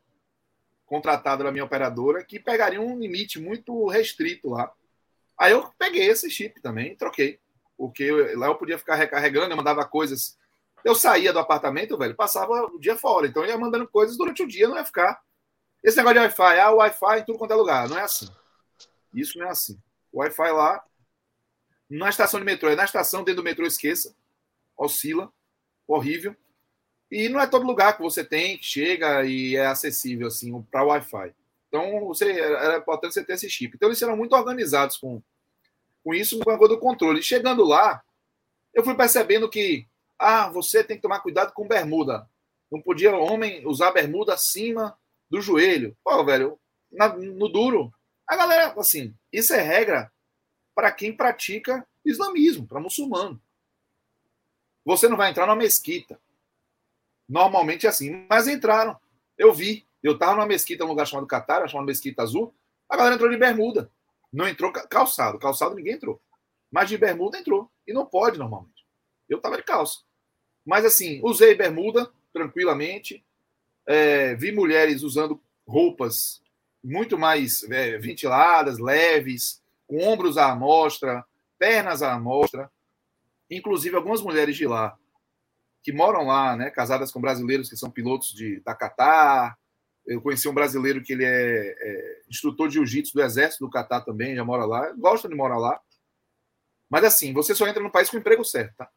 contratada 0.86 1.44
da 1.44 1.52
minha 1.52 1.64
operadora 1.64 2.24
que 2.24 2.40
pegaria 2.40 2.80
um 2.80 2.98
limite 2.98 3.38
muito 3.38 3.86
restrito 3.86 4.48
lá. 4.48 4.72
Aí 5.38 5.52
eu 5.52 5.70
peguei 5.78 6.08
esse 6.08 6.28
chip 6.28 6.60
também 6.60 6.92
e 6.92 6.96
troquei. 6.96 7.38
Porque 7.80 8.10
lá 8.34 8.48
eu 8.48 8.56
podia 8.56 8.76
ficar 8.76 8.94
recarregando, 8.94 9.50
eu 9.50 9.56
mandava 9.56 9.86
coisas. 9.86 10.36
Eu 10.84 10.94
saía 10.94 11.32
do 11.32 11.38
apartamento, 11.38 11.96
velho, 11.96 12.14
passava 12.14 12.66
o 12.66 12.78
dia 12.78 12.94
fora. 12.94 13.26
Então 13.26 13.42
eu 13.42 13.48
ia 13.48 13.56
mandando 13.56 13.88
coisas 13.88 14.18
durante 14.18 14.42
o 14.42 14.46
dia, 14.46 14.68
não 14.68 14.76
ia 14.76 14.84
ficar. 14.84 15.18
Esse 15.82 15.96
negócio 15.96 16.16
de 16.16 16.20
Wi-Fi, 16.26 16.60
ah, 16.60 16.72
Wi-Fi 16.72 17.20
em 17.20 17.24
tudo 17.24 17.38
quanto 17.38 17.52
é 17.52 17.56
lugar. 17.56 17.88
Não 17.88 17.98
é 17.98 18.02
assim. 18.02 18.28
Isso 19.14 19.38
não 19.38 19.46
é 19.46 19.48
assim. 19.48 19.80
Wi-Fi 20.12 20.52
lá, 20.52 20.84
na 21.88 22.10
estação 22.10 22.38
de 22.38 22.44
metrô, 22.44 22.68
é 22.68 22.76
na 22.76 22.84
estação, 22.84 23.24
dentro 23.24 23.40
do 23.40 23.44
metrô, 23.44 23.64
esqueça. 23.64 24.14
Oscila 24.76 25.32
horrível. 25.88 26.36
E 27.10 27.30
não 27.30 27.40
é 27.40 27.46
todo 27.46 27.66
lugar 27.66 27.96
que 27.96 28.02
você 28.02 28.22
tem, 28.22 28.58
que 28.58 28.64
chega 28.64 29.24
e 29.24 29.56
é 29.56 29.64
acessível 29.64 30.26
assim 30.26 30.60
para 30.70 30.84
Wi-Fi. 30.84 31.34
Então, 31.68 32.06
você, 32.08 32.30
era 32.30 32.76
importante 32.76 33.14
você 33.14 33.24
ter 33.24 33.32
esse 33.32 33.48
chip. 33.48 33.74
Então, 33.74 33.88
eles 33.88 34.02
eram 34.02 34.18
muito 34.18 34.36
organizados 34.36 34.98
com, 34.98 35.22
com 36.02 36.14
isso, 36.14 36.40
a 36.40 36.58
coisa 36.58 36.74
do 36.74 36.80
controle. 36.80 37.20
E 37.20 37.22
chegando 37.22 37.64
lá, 37.64 38.02
eu 38.72 38.84
fui 38.84 38.94
percebendo 38.94 39.48
que, 39.48 39.86
ah, 40.18 40.48
você 40.50 40.82
tem 40.84 40.96
que 40.96 41.02
tomar 41.02 41.20
cuidado 41.20 41.52
com 41.52 41.66
bermuda. 41.66 42.28
Não 42.70 42.80
podia 42.80 43.16
homem 43.16 43.66
usar 43.66 43.90
bermuda 43.92 44.34
acima 44.34 44.96
do 45.28 45.40
joelho. 45.40 45.96
Pô, 46.04 46.24
velho, 46.24 46.58
na, 46.90 47.08
no 47.08 47.48
duro. 47.48 47.92
A 48.26 48.36
galera, 48.36 48.74
assim, 48.78 49.14
isso 49.32 49.52
é 49.52 49.60
regra 49.60 50.12
para 50.74 50.92
quem 50.92 51.16
pratica 51.16 51.86
islamismo, 52.04 52.66
para 52.66 52.80
muçulmano. 52.80 53.40
Você 54.84 55.08
não 55.08 55.16
vai 55.16 55.30
entrar 55.30 55.46
numa 55.46 55.56
mesquita. 55.56 56.20
Normalmente 57.28 57.86
é 57.86 57.90
assim. 57.90 58.26
Mas 58.28 58.48
entraram. 58.48 58.98
Eu 59.36 59.52
vi. 59.52 59.86
Eu 60.02 60.14
estava 60.14 60.32
numa 60.32 60.46
mesquita, 60.46 60.84
num 60.84 60.90
lugar 60.90 61.06
chamado 61.06 61.26
Catar, 61.26 61.68
chamado 61.68 61.86
Mesquita 61.86 62.22
Azul. 62.22 62.54
A 62.88 62.96
galera 62.96 63.14
entrou 63.14 63.30
de 63.30 63.36
bermuda. 63.36 63.90
Não 64.32 64.46
entrou 64.46 64.72
calçado. 64.72 65.38
Calçado 65.38 65.74
ninguém 65.74 65.94
entrou. 65.94 66.20
Mas 66.70 66.88
de 66.88 66.96
bermuda 66.96 67.38
entrou. 67.38 67.70
E 67.86 67.92
não 67.92 68.06
pode 68.06 68.38
normalmente. 68.38 68.86
Eu 69.28 69.38
estava 69.38 69.56
de 69.56 69.62
calça. 69.62 70.00
Mas 70.64 70.84
assim, 70.84 71.20
usei 71.22 71.54
bermuda 71.54 72.10
tranquilamente. 72.32 73.24
É, 73.86 74.34
vi 74.34 74.52
mulheres 74.52 75.02
usando 75.02 75.40
roupas 75.66 76.42
muito 76.82 77.18
mais 77.18 77.62
é, 77.70 77.98
ventiladas, 77.98 78.78
leves, 78.78 79.62
com 79.86 80.02
ombros 80.02 80.38
à 80.38 80.50
amostra, 80.50 81.24
pernas 81.58 82.02
à 82.02 82.14
amostra. 82.14 82.70
Inclusive, 83.50 83.96
algumas 83.96 84.22
mulheres 84.22 84.56
de 84.56 84.66
lá, 84.66 84.96
que 85.82 85.92
moram 85.92 86.26
lá, 86.26 86.56
né, 86.56 86.70
casadas 86.70 87.10
com 87.10 87.20
brasileiros 87.20 87.68
que 87.68 87.76
são 87.76 87.90
pilotos 87.90 88.32
de, 88.32 88.60
da 88.60 88.74
Catar. 88.74 89.58
Eu 90.10 90.20
conheci 90.20 90.48
um 90.48 90.52
brasileiro 90.52 91.00
que 91.04 91.12
ele 91.12 91.24
é, 91.24 91.28
é 91.30 92.22
instrutor 92.28 92.66
de 92.66 92.74
jiu-jitsu 92.74 93.14
do 93.14 93.22
exército 93.22 93.64
do 93.64 93.70
Catar 93.70 94.00
também, 94.00 94.34
já 94.34 94.44
mora 94.44 94.64
lá, 94.64 94.92
gosta 94.94 95.28
de 95.28 95.36
morar 95.36 95.56
lá. 95.56 95.80
Mas 96.88 97.04
assim, 97.04 97.32
você 97.32 97.54
só 97.54 97.64
entra 97.68 97.80
no 97.80 97.92
país 97.92 98.10
com 98.10 98.16
emprego 98.16 98.44
certo, 98.44 98.74
tá? 98.76 98.90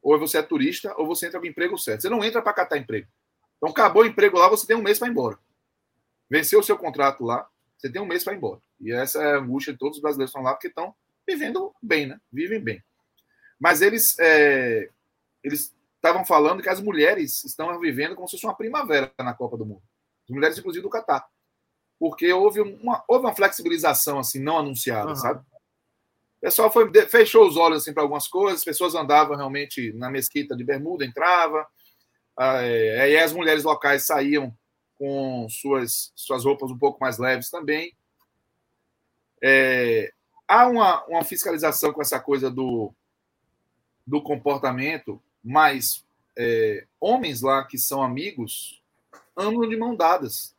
Ou 0.00 0.16
você 0.16 0.38
é 0.38 0.42
turista, 0.42 0.94
ou 0.96 1.04
você 1.04 1.26
entra 1.26 1.40
com 1.40 1.46
emprego 1.46 1.76
certo. 1.76 2.02
Você 2.02 2.08
não 2.08 2.22
entra 2.22 2.40
para 2.40 2.52
catar 2.52 2.78
emprego. 2.78 3.08
Então, 3.56 3.70
acabou 3.70 4.04
o 4.04 4.06
emprego 4.06 4.38
lá, 4.38 4.48
você 4.48 4.64
tem 4.64 4.76
um 4.76 4.82
mês 4.82 5.00
para 5.00 5.08
ir 5.08 5.10
embora. 5.10 5.36
Venceu 6.30 6.60
o 6.60 6.62
seu 6.62 6.78
contrato 6.78 7.24
lá, 7.24 7.48
você 7.76 7.90
tem 7.90 8.00
um 8.00 8.06
mês 8.06 8.22
para 8.22 8.34
ir 8.34 8.36
embora. 8.36 8.60
E 8.80 8.92
essa 8.92 9.20
é 9.20 9.34
a 9.34 9.38
angústia 9.38 9.72
de 9.72 9.80
todos 9.80 9.96
os 9.96 10.02
brasileiros 10.02 10.30
que 10.30 10.38
estão 10.38 10.48
lá, 10.48 10.54
porque 10.54 10.68
estão 10.68 10.94
vivendo 11.26 11.74
bem, 11.82 12.06
né? 12.06 12.20
Vivem 12.32 12.60
bem. 12.60 12.80
Mas 13.58 13.82
eles 13.82 14.16
é, 14.20 14.88
eles 15.42 15.74
estavam 15.96 16.24
falando 16.24 16.62
que 16.62 16.68
as 16.68 16.80
mulheres 16.80 17.42
estão 17.44 17.76
vivendo 17.80 18.14
como 18.14 18.28
se 18.28 18.36
fosse 18.36 18.46
uma 18.46 18.54
primavera 18.54 19.12
na 19.18 19.34
Copa 19.34 19.56
do 19.56 19.66
Mundo. 19.66 19.82
As 20.24 20.30
mulheres, 20.30 20.58
inclusive, 20.58 20.82
do 20.82 20.90
Catar. 20.90 21.26
Porque 21.98 22.32
houve 22.32 22.60
uma, 22.60 23.04
houve 23.06 23.26
uma 23.26 23.34
flexibilização 23.34 24.18
assim, 24.18 24.40
não 24.40 24.58
anunciada, 24.58 25.10
uhum. 25.10 25.16
sabe? 25.16 25.40
O 25.40 26.40
pessoal 26.40 26.70
foi, 26.70 26.90
fechou 27.08 27.46
os 27.46 27.56
olhos 27.56 27.82
assim, 27.82 27.94
para 27.94 28.02
algumas 28.02 28.28
coisas, 28.28 28.60
as 28.60 28.64
pessoas 28.64 28.94
andavam 28.94 29.36
realmente 29.36 29.92
na 29.94 30.10
mesquita 30.10 30.54
de 30.54 30.62
bermuda, 30.62 31.04
entrava, 31.04 31.66
é, 32.38 33.00
aí 33.00 33.16
as 33.16 33.32
mulheres 33.32 33.64
locais 33.64 34.04
saíam 34.04 34.54
com 34.96 35.46
suas, 35.48 36.12
suas 36.14 36.44
roupas 36.44 36.70
um 36.70 36.78
pouco 36.78 36.98
mais 37.00 37.18
leves 37.18 37.50
também. 37.50 37.96
É, 39.42 40.12
há 40.48 40.66
uma, 40.66 41.04
uma 41.06 41.24
fiscalização 41.24 41.92
com 41.92 42.02
essa 42.02 42.18
coisa 42.20 42.50
do, 42.50 42.92
do 44.06 44.22
comportamento, 44.22 45.22
mas 45.42 46.04
é, 46.36 46.86
homens 47.00 47.42
lá 47.42 47.64
que 47.64 47.78
são 47.78 48.02
amigos 48.02 48.82
andam 49.36 49.68
de 49.68 49.76
mão 49.76 49.94
dadas. 49.94 50.54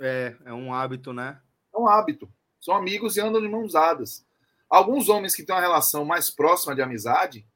É, 0.00 0.34
é 0.44 0.52
um 0.52 0.72
hábito, 0.72 1.12
né? 1.12 1.40
É 1.74 1.78
um 1.78 1.88
hábito. 1.88 2.30
São 2.60 2.74
amigos 2.74 3.16
e 3.16 3.20
andam 3.20 3.40
de 3.40 3.48
mãos 3.48 3.72
dadas. 3.72 4.24
Alguns 4.68 5.08
homens 5.08 5.34
que 5.34 5.44
têm 5.44 5.54
uma 5.54 5.60
relação 5.60 6.04
mais 6.04 6.30
próxima 6.30 6.74
de 6.74 6.82
amizade, 6.82 7.46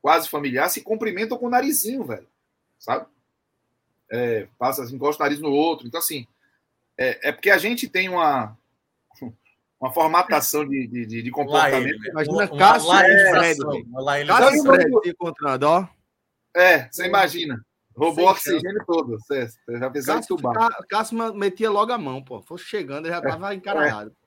quase 0.00 0.28
familiar, 0.28 0.68
se 0.70 0.80
cumprimentam 0.80 1.36
com 1.36 1.46
o 1.46 1.50
narizinho, 1.50 2.04
velho. 2.04 2.26
Sabe? 2.78 3.06
É, 4.10 4.48
passa, 4.58 4.82
assim, 4.82 4.96
encosta 4.96 5.22
o 5.22 5.26
nariz 5.26 5.40
no 5.40 5.50
outro. 5.50 5.86
Então, 5.86 6.00
assim, 6.00 6.26
é, 6.96 7.28
é 7.28 7.32
porque 7.32 7.50
a 7.50 7.58
gente 7.58 7.88
tem 7.88 8.08
uma, 8.08 8.56
uma 9.80 9.92
formatação 9.92 10.66
de, 10.66 10.86
de, 10.86 11.22
de 11.22 11.30
comportamento. 11.30 11.98
Lá 11.98 12.22
imagina 12.22 12.34
uma, 12.34 12.58
Cássio 12.58 12.90
uma 12.90 13.02
e 13.02 13.30
Fred. 13.30 14.26
Cássio 14.26 14.56
e 14.56 14.62
Fred 14.62 15.10
encontrando, 15.10 15.68
ó. 15.68 15.88
É, 16.56 16.88
você 16.90 17.06
imagina. 17.06 17.64
Roubou 17.96 18.26
o 18.26 18.28
oxigênio 18.28 18.84
todo. 18.86 19.18
Você, 19.18 19.46
você 19.46 19.78
já 19.78 19.90
Cássio, 19.90 20.36
em 20.36 20.86
Cássio 20.88 21.34
metia 21.34 21.70
logo 21.70 21.92
a 21.92 21.98
mão, 21.98 22.22
pô. 22.22 22.42
Foi 22.42 22.58
chegando, 22.58 23.06
ele 23.06 23.14
já 23.14 23.22
tava 23.22 23.52
é, 23.52 23.56
encaralhado. 23.56 24.10
É. 24.10 24.24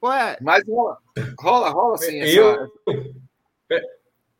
Pô, 0.00 0.12
é. 0.12 0.38
Mas 0.40 0.64
rola, 0.66 0.98
rola, 1.38 1.70
rola 1.70 1.98
sim. 1.98 2.16
Eu, 2.16 2.50
essa... 2.50 3.82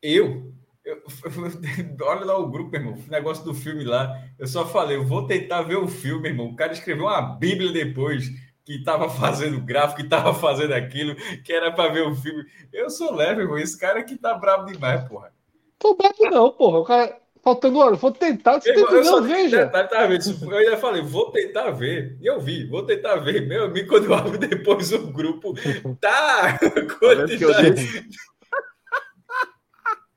eu, 0.02 0.54
eu, 0.84 1.02
olha 2.02 2.24
lá 2.24 2.38
o 2.38 2.48
grupo, 2.48 2.74
irmão. 2.74 2.94
O 2.94 3.10
negócio 3.10 3.44
do 3.44 3.54
filme 3.54 3.84
lá. 3.84 4.18
Eu 4.38 4.46
só 4.46 4.66
falei, 4.66 4.96
eu 4.96 5.04
vou 5.04 5.26
tentar 5.26 5.62
ver 5.62 5.76
o 5.76 5.86
filme, 5.86 6.28
irmão. 6.28 6.46
O 6.46 6.56
cara 6.56 6.72
escreveu 6.72 7.04
uma 7.04 7.20
Bíblia 7.20 7.72
depois 7.72 8.30
que 8.64 8.76
estava 8.76 9.10
fazendo 9.10 9.60
gráfico, 9.60 9.96
que 9.96 10.06
estava 10.06 10.32
fazendo 10.32 10.72
aquilo, 10.72 11.14
que 11.42 11.52
era 11.52 11.70
para 11.70 11.92
ver 11.92 12.06
o 12.06 12.14
filme. 12.14 12.44
Eu 12.72 12.88
sou 12.88 13.14
leve, 13.14 13.42
irmão. 13.42 13.58
Esse 13.58 13.78
cara 13.78 14.00
aqui 14.00 14.16
tá 14.16 14.34
bravo 14.34 14.64
demais, 14.64 15.06
porra. 15.06 15.32
Tô 15.78 15.94
bravo 15.94 16.30
não, 16.30 16.50
porra. 16.50 16.78
O 16.78 16.84
cara 16.84 17.19
faltando 17.42 17.78
hora, 17.78 17.96
vou 17.96 18.12
tentar, 18.12 18.60
você 18.60 18.70
eu, 18.70 19.04
não, 19.04 19.22
veja. 19.22 19.66
Tentar, 19.66 19.88
tá? 19.88 20.04
Eu 20.06 20.56
ainda 20.56 20.76
falei, 20.76 21.02
vou 21.02 21.30
tentar 21.30 21.70
ver. 21.70 22.16
E 22.20 22.26
eu 22.26 22.40
vi, 22.40 22.66
vou 22.66 22.84
tentar 22.84 23.16
ver. 23.16 23.46
Meu 23.46 23.64
amigo, 23.64 23.88
quando 23.88 24.06
eu 24.06 24.14
abro 24.14 24.38
depois 24.38 24.92
o 24.92 25.06
grupo, 25.08 25.54
tá. 26.00 26.58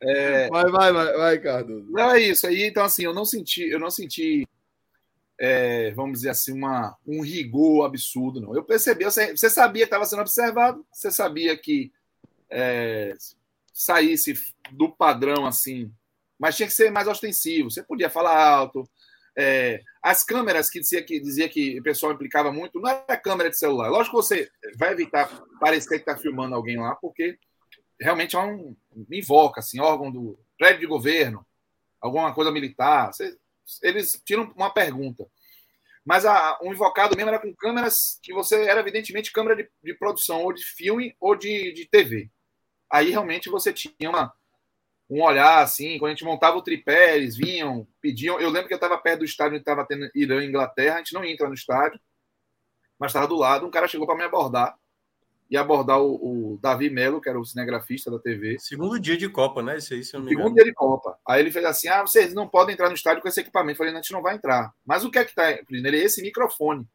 é... 0.01 0.49
Vai, 0.49 0.69
vai, 0.69 0.93
vai, 0.93 1.13
vai, 1.13 1.39
Cardoso. 1.39 1.88
Não 1.89 2.11
é 2.11 2.21
isso 2.21 2.45
aí. 2.47 2.63
Então, 2.63 2.84
assim, 2.84 3.03
eu 3.03 3.13
não 3.13 3.26
senti, 3.26 3.69
eu 3.69 3.80
não 3.80 3.89
senti 3.89 4.47
é, 5.39 5.91
vamos 5.91 6.19
dizer 6.19 6.30
assim, 6.30 6.53
uma, 6.53 6.95
um 7.05 7.21
rigor 7.21 7.86
absurdo, 7.86 8.39
não. 8.39 8.55
Eu 8.55 8.63
percebi, 8.63 9.03
você 9.03 9.49
sabia 9.49 9.82
que 9.82 9.88
estava 9.88 10.05
sendo 10.05 10.21
observado, 10.21 10.86
você 10.91 11.11
sabia 11.11 11.57
que 11.57 11.91
é, 12.49 13.13
saísse 13.74 14.34
do 14.71 14.89
padrão 14.89 15.45
assim, 15.45 15.91
mas 16.44 16.58
tinha 16.58 16.68
que 16.68 16.74
ser 16.74 16.91
mais 16.91 17.08
ostensivo. 17.08 17.72
Você 17.72 17.82
podia 17.82 18.10
falar 18.10 18.38
alto, 18.38 18.84
É, 19.36 19.82
as 20.02 20.26
câmeras 20.26 20.70
que 20.70 20.80
dizia, 20.82 21.02
que 21.02 21.18
dizia 21.22 21.48
que 21.48 21.80
o 21.80 21.84
pessoal 21.84 22.12
implicava 22.12 22.52
muito, 22.52 22.82
não 22.82 22.89
era 22.89 23.18
câmera 23.18 23.50
de 23.50 23.58
celular. 23.58 23.89
Lógico 23.89 24.18
que 24.18 24.24
você 24.24 24.52
vai 24.78 24.91
evitar 24.91 25.28
parecer 25.58 25.96
que 25.96 26.10
está 26.10 26.18
filmando 26.18 26.54
alguém 26.54 26.78
lá, 26.78 26.96
porque 26.96 27.39
realmente 27.98 28.36
é 28.36 28.39
um 28.39 28.76
invoca, 29.10 29.62
assim, 29.62 29.80
órgão 29.80 30.12
do 30.12 30.38
prédio 30.58 30.82
de 30.82 30.86
governo, 30.86 31.46
alguma 32.02 32.34
coisa 32.34 32.52
militar. 32.52 33.14
Você, 33.14 33.38
eles 33.82 34.22
tiram 34.26 34.52
uma 34.54 34.70
pergunta. 34.70 35.26
Mas 36.06 36.26
a, 36.26 36.60
um 36.62 36.74
invocado 36.74 37.16
mesmo 37.16 37.30
era 37.30 37.39
com 37.39 37.56
câmeras 37.56 38.20
que 38.22 38.34
você 38.34 38.66
era 38.66 38.82
evidentemente 38.82 39.32
câmera 39.32 39.56
de, 39.56 39.70
de 39.82 39.94
produção, 39.94 40.44
ou 40.44 40.52
de 40.52 40.64
filme, 40.64 41.16
ou 41.22 41.38
de, 41.38 41.72
de 41.72 41.88
TV. 41.88 42.30
Aí 42.91 43.10
realmente 43.12 43.50
você 43.50 43.72
tinha 43.72 44.10
uma, 44.10 44.34
um 45.14 45.24
olhar 45.24 45.61
assim, 45.61 45.97
quando 45.97 46.11
a 46.11 46.14
gente 46.14 46.26
montava 46.26 46.57
o 46.57 46.61
tripé, 46.61 47.16
eles 47.16 47.36
vinham, 47.36 47.88
pediam. 48.01 48.39
Eu 48.39 48.49
lembro 48.49 48.68
que 48.68 48.74
eu 48.74 48.78
estava 48.78 48.97
perto 48.97 49.20
do 49.20 49.26
estádio 49.26 49.53
onde 49.53 49.61
estava 49.61 49.86
tendo 49.86 50.09
Irã 50.16 50.43
e 50.43 50.47
Inglaterra, 50.47 50.95
a 50.95 50.97
gente 50.99 51.14
não 51.14 51.24
ia 51.24 51.32
entrar 51.32 51.47
no 51.47 51.53
estádio, 51.53 51.99
mas 52.97 53.09
estava 53.09 53.28
do 53.28 53.36
lado, 53.36 53.66
um 53.66 53.72
cara 53.72 53.88
chegou 53.88 54.07
para 54.07 54.16
me 54.16 54.24
abordar 54.24 54.76
e 55.49 55.57
abordar 55.57 56.01
o, 56.01 56.53
o, 56.53 56.57
Davi 56.57 56.89
Melo, 56.89 57.22
que 57.22 57.30
era 57.30 57.39
o 57.39 57.45
cinegrafista 57.45 58.09
da 58.09 58.18
TV. 58.18 58.57
Segundo 58.57 58.99
dia 58.99 59.16
de 59.16 59.30
Copa, 59.30 59.61
né? 59.61 59.78
Esse 59.78 59.93
aí, 59.93 60.03
se 60.03 60.16
eu 60.16 60.22
não 60.22 60.28
Segundo 60.28 60.55
dia 60.55 60.64
de 60.64 60.74
Copa. 60.74 61.16
Aí 61.28 61.41
ele 61.41 61.51
fez 61.51 61.64
assim: 61.64 61.88
ah, 61.88 62.01
vocês 62.01 62.34
não 62.34 62.47
podem 62.47 62.74
entrar 62.74 62.89
no 62.89 62.95
estádio 62.95 63.22
com 63.22 63.28
esse 63.28 63.41
equipamento. 63.41 63.74
Eu 63.74 63.78
falei, 63.78 63.93
não, 63.93 63.99
a 63.99 64.01
gente 64.01 64.14
não 64.14 64.22
vai 64.22 64.34
entrar. 64.34 64.74
Mas 64.84 65.05
o 65.05 65.11
que 65.11 65.20
é 65.20 65.24
que 65.24 65.30
está 65.30 65.51
Ele 65.51 66.01
é 66.01 66.03
esse 66.03 66.24
microfone. 66.24 66.88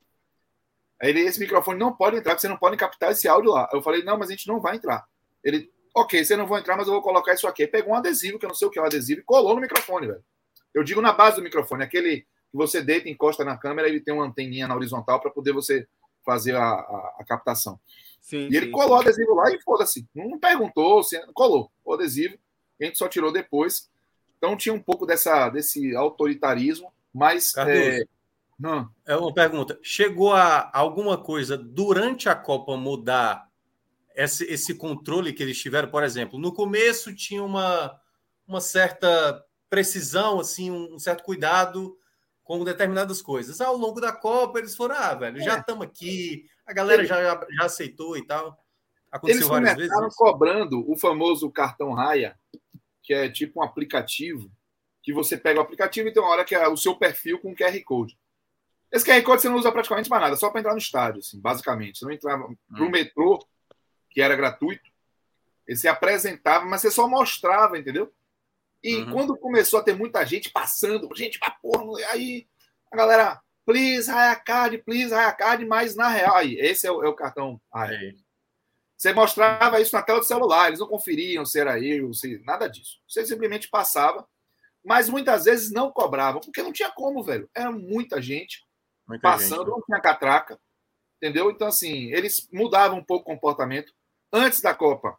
Aí 1.00 1.10
ele, 1.10 1.20
esse 1.20 1.38
microfone 1.38 1.78
não 1.78 1.94
pode 1.94 2.16
entrar, 2.16 2.32
porque 2.32 2.40
vocês 2.40 2.50
não 2.50 2.58
podem 2.58 2.76
captar 2.76 3.12
esse 3.12 3.28
áudio 3.28 3.52
lá. 3.52 3.68
Eu 3.72 3.80
falei, 3.80 4.02
não, 4.02 4.18
mas 4.18 4.28
a 4.28 4.32
gente 4.32 4.48
não 4.48 4.60
vai 4.60 4.74
entrar. 4.74 5.06
Ele, 5.44 5.70
ok, 6.00 6.24
vocês 6.24 6.38
não 6.38 6.46
vão 6.46 6.58
entrar, 6.58 6.76
mas 6.76 6.86
eu 6.86 6.92
vou 6.92 7.02
colocar 7.02 7.34
isso 7.34 7.46
aqui. 7.46 7.66
Pegou 7.66 7.92
um 7.92 7.96
adesivo, 7.96 8.38
que 8.38 8.44
eu 8.44 8.48
não 8.48 8.54
sei 8.54 8.68
o 8.68 8.70
que 8.70 8.78
é 8.78 8.82
um 8.82 8.86
adesivo, 8.86 9.20
e 9.20 9.24
colou 9.24 9.54
no 9.54 9.60
microfone, 9.60 10.06
velho. 10.06 10.24
Eu 10.74 10.82
digo 10.84 11.00
na 11.00 11.12
base 11.12 11.36
do 11.36 11.42
microfone, 11.42 11.82
aquele 11.82 12.20
que 12.20 12.26
você 12.56 12.82
deita, 12.82 13.08
encosta 13.08 13.44
na 13.44 13.56
câmera, 13.56 13.88
ele 13.88 14.00
tem 14.00 14.14
uma 14.14 14.24
anteninha 14.24 14.66
na 14.66 14.74
horizontal 14.74 15.20
para 15.20 15.30
poder 15.30 15.52
você 15.52 15.86
fazer 16.24 16.54
a, 16.54 16.62
a, 16.62 17.16
a 17.20 17.24
captação. 17.26 17.78
Sim, 18.20 18.48
e 18.50 18.56
ele 18.56 18.66
sim, 18.66 18.72
colou 18.72 18.96
o 18.96 19.00
adesivo 19.00 19.34
lá 19.34 19.50
e 19.50 19.60
foda-se. 19.60 20.06
Não 20.14 20.38
perguntou, 20.38 21.02
se 21.02 21.20
colou 21.32 21.70
o 21.84 21.94
adesivo. 21.94 22.36
A 22.80 22.84
gente 22.84 22.98
só 22.98 23.08
tirou 23.08 23.32
depois. 23.32 23.88
Então 24.36 24.56
tinha 24.56 24.74
um 24.74 24.80
pouco 24.80 25.06
dessa, 25.06 25.48
desse 25.48 25.96
autoritarismo, 25.96 26.92
mas. 27.12 27.56
é... 27.56 28.04
Não. 28.58 28.90
é 29.06 29.16
uma 29.16 29.32
pergunta. 29.32 29.78
Chegou 29.82 30.32
a 30.32 30.68
alguma 30.72 31.16
coisa 31.16 31.56
durante 31.56 32.28
a 32.28 32.34
Copa 32.34 32.76
mudar 32.76 33.47
esse, 34.24 34.44
esse 34.44 34.74
controle 34.74 35.32
que 35.32 35.42
eles 35.42 35.60
tiveram? 35.60 35.90
Por 35.90 36.02
exemplo, 36.02 36.38
no 36.38 36.52
começo 36.52 37.14
tinha 37.14 37.42
uma, 37.42 37.98
uma 38.46 38.60
certa 38.60 39.44
precisão, 39.70 40.40
assim, 40.40 40.70
um 40.70 40.98
certo 40.98 41.22
cuidado 41.22 41.96
com 42.42 42.64
determinadas 42.64 43.22
coisas. 43.22 43.60
Ao 43.60 43.76
longo 43.76 44.00
da 44.00 44.12
Copa, 44.12 44.58
eles 44.58 44.74
foram, 44.74 44.96
ah, 44.96 45.14
velho, 45.14 45.40
já 45.40 45.58
estamos 45.58 45.86
é. 45.86 45.88
aqui, 45.88 46.46
a 46.66 46.72
galera 46.72 47.04
já, 47.04 47.22
já 47.22 47.64
aceitou 47.64 48.16
e 48.16 48.26
tal. 48.26 48.58
Aconteceu 49.10 49.40
Eles 49.40 49.48
várias 49.48 49.74
vezes. 49.76 49.96
Eles 49.96 50.14
cobrando 50.14 50.90
o 50.90 50.96
famoso 50.96 51.50
cartão 51.50 51.92
Raia, 51.92 52.36
que 53.02 53.14
é 53.14 53.28
tipo 53.30 53.60
um 53.60 53.62
aplicativo, 53.62 54.50
que 55.02 55.12
você 55.12 55.36
pega 55.36 55.60
o 55.60 55.62
aplicativo 55.62 56.08
e 56.08 56.12
tem 56.12 56.22
uma 56.22 56.30
hora 56.30 56.44
que 56.44 56.54
é 56.54 56.66
o 56.66 56.76
seu 56.76 56.96
perfil 56.96 57.38
com 57.38 57.54
QR 57.54 57.78
Code. 57.84 58.18
Esse 58.90 59.04
QR 59.04 59.22
Code 59.22 59.42
você 59.42 59.48
não 59.48 59.56
usa 59.56 59.70
praticamente 59.70 60.10
mais 60.10 60.22
nada, 60.22 60.36
só 60.36 60.50
para 60.50 60.60
entrar 60.60 60.72
no 60.72 60.78
estádio, 60.78 61.20
assim, 61.20 61.40
basicamente. 61.40 61.98
Você 61.98 62.04
não 62.04 62.12
entrava 62.12 62.44
hum. 62.46 62.56
para 62.68 62.84
o 62.84 62.90
metrô, 62.90 63.38
que 64.10 64.20
era 64.20 64.36
gratuito, 64.36 64.88
você 65.68 65.88
apresentava, 65.88 66.64
mas 66.64 66.80
você 66.80 66.90
só 66.90 67.06
mostrava, 67.06 67.78
entendeu? 67.78 68.12
E 68.82 68.96
uhum. 68.96 69.12
quando 69.12 69.36
começou 69.36 69.80
a 69.80 69.82
ter 69.82 69.94
muita 69.94 70.24
gente 70.24 70.50
passando, 70.50 71.08
gente 71.14 71.38
pra 71.38 71.50
porra, 71.50 71.84
aí 72.10 72.46
a 72.90 72.96
galera, 72.96 73.40
please, 73.66 74.10
Card, 74.44 74.78
please, 74.78 75.14
Card, 75.36 75.64
mas 75.66 75.94
na 75.94 76.08
real, 76.08 76.36
aí, 76.36 76.58
esse 76.58 76.86
é 76.86 76.90
o, 76.92 77.04
é 77.04 77.08
o 77.08 77.14
cartão 77.14 77.60
Raya. 77.72 78.14
Você 78.96 79.12
mostrava 79.12 79.80
isso 79.80 79.94
na 79.94 80.02
tela 80.02 80.18
do 80.18 80.24
celular, 80.24 80.68
eles 80.68 80.80
não 80.80 80.88
conferiam 80.88 81.44
se 81.44 81.60
era 81.60 81.78
eu, 81.78 82.12
se 82.12 82.38
nada 82.44 82.66
disso. 82.66 83.00
Você 83.06 83.24
simplesmente 83.24 83.68
passava, 83.68 84.26
mas 84.84 85.08
muitas 85.08 85.44
vezes 85.44 85.70
não 85.70 85.92
cobravam, 85.92 86.40
porque 86.40 86.62
não 86.62 86.72
tinha 86.72 86.90
como, 86.90 87.22
velho. 87.22 87.48
Era 87.54 87.70
muita 87.70 88.20
gente 88.20 88.66
muita 89.06 89.22
passando, 89.22 89.66
gente, 89.66 89.70
não 89.70 89.82
tinha 89.82 90.00
catraca, 90.00 90.58
entendeu? 91.16 91.50
Então, 91.50 91.68
assim, 91.68 92.12
eles 92.12 92.48
mudavam 92.52 92.98
um 92.98 93.04
pouco 93.04 93.30
o 93.30 93.34
comportamento. 93.34 93.92
Antes 94.32 94.60
da 94.60 94.74
Copa, 94.74 95.18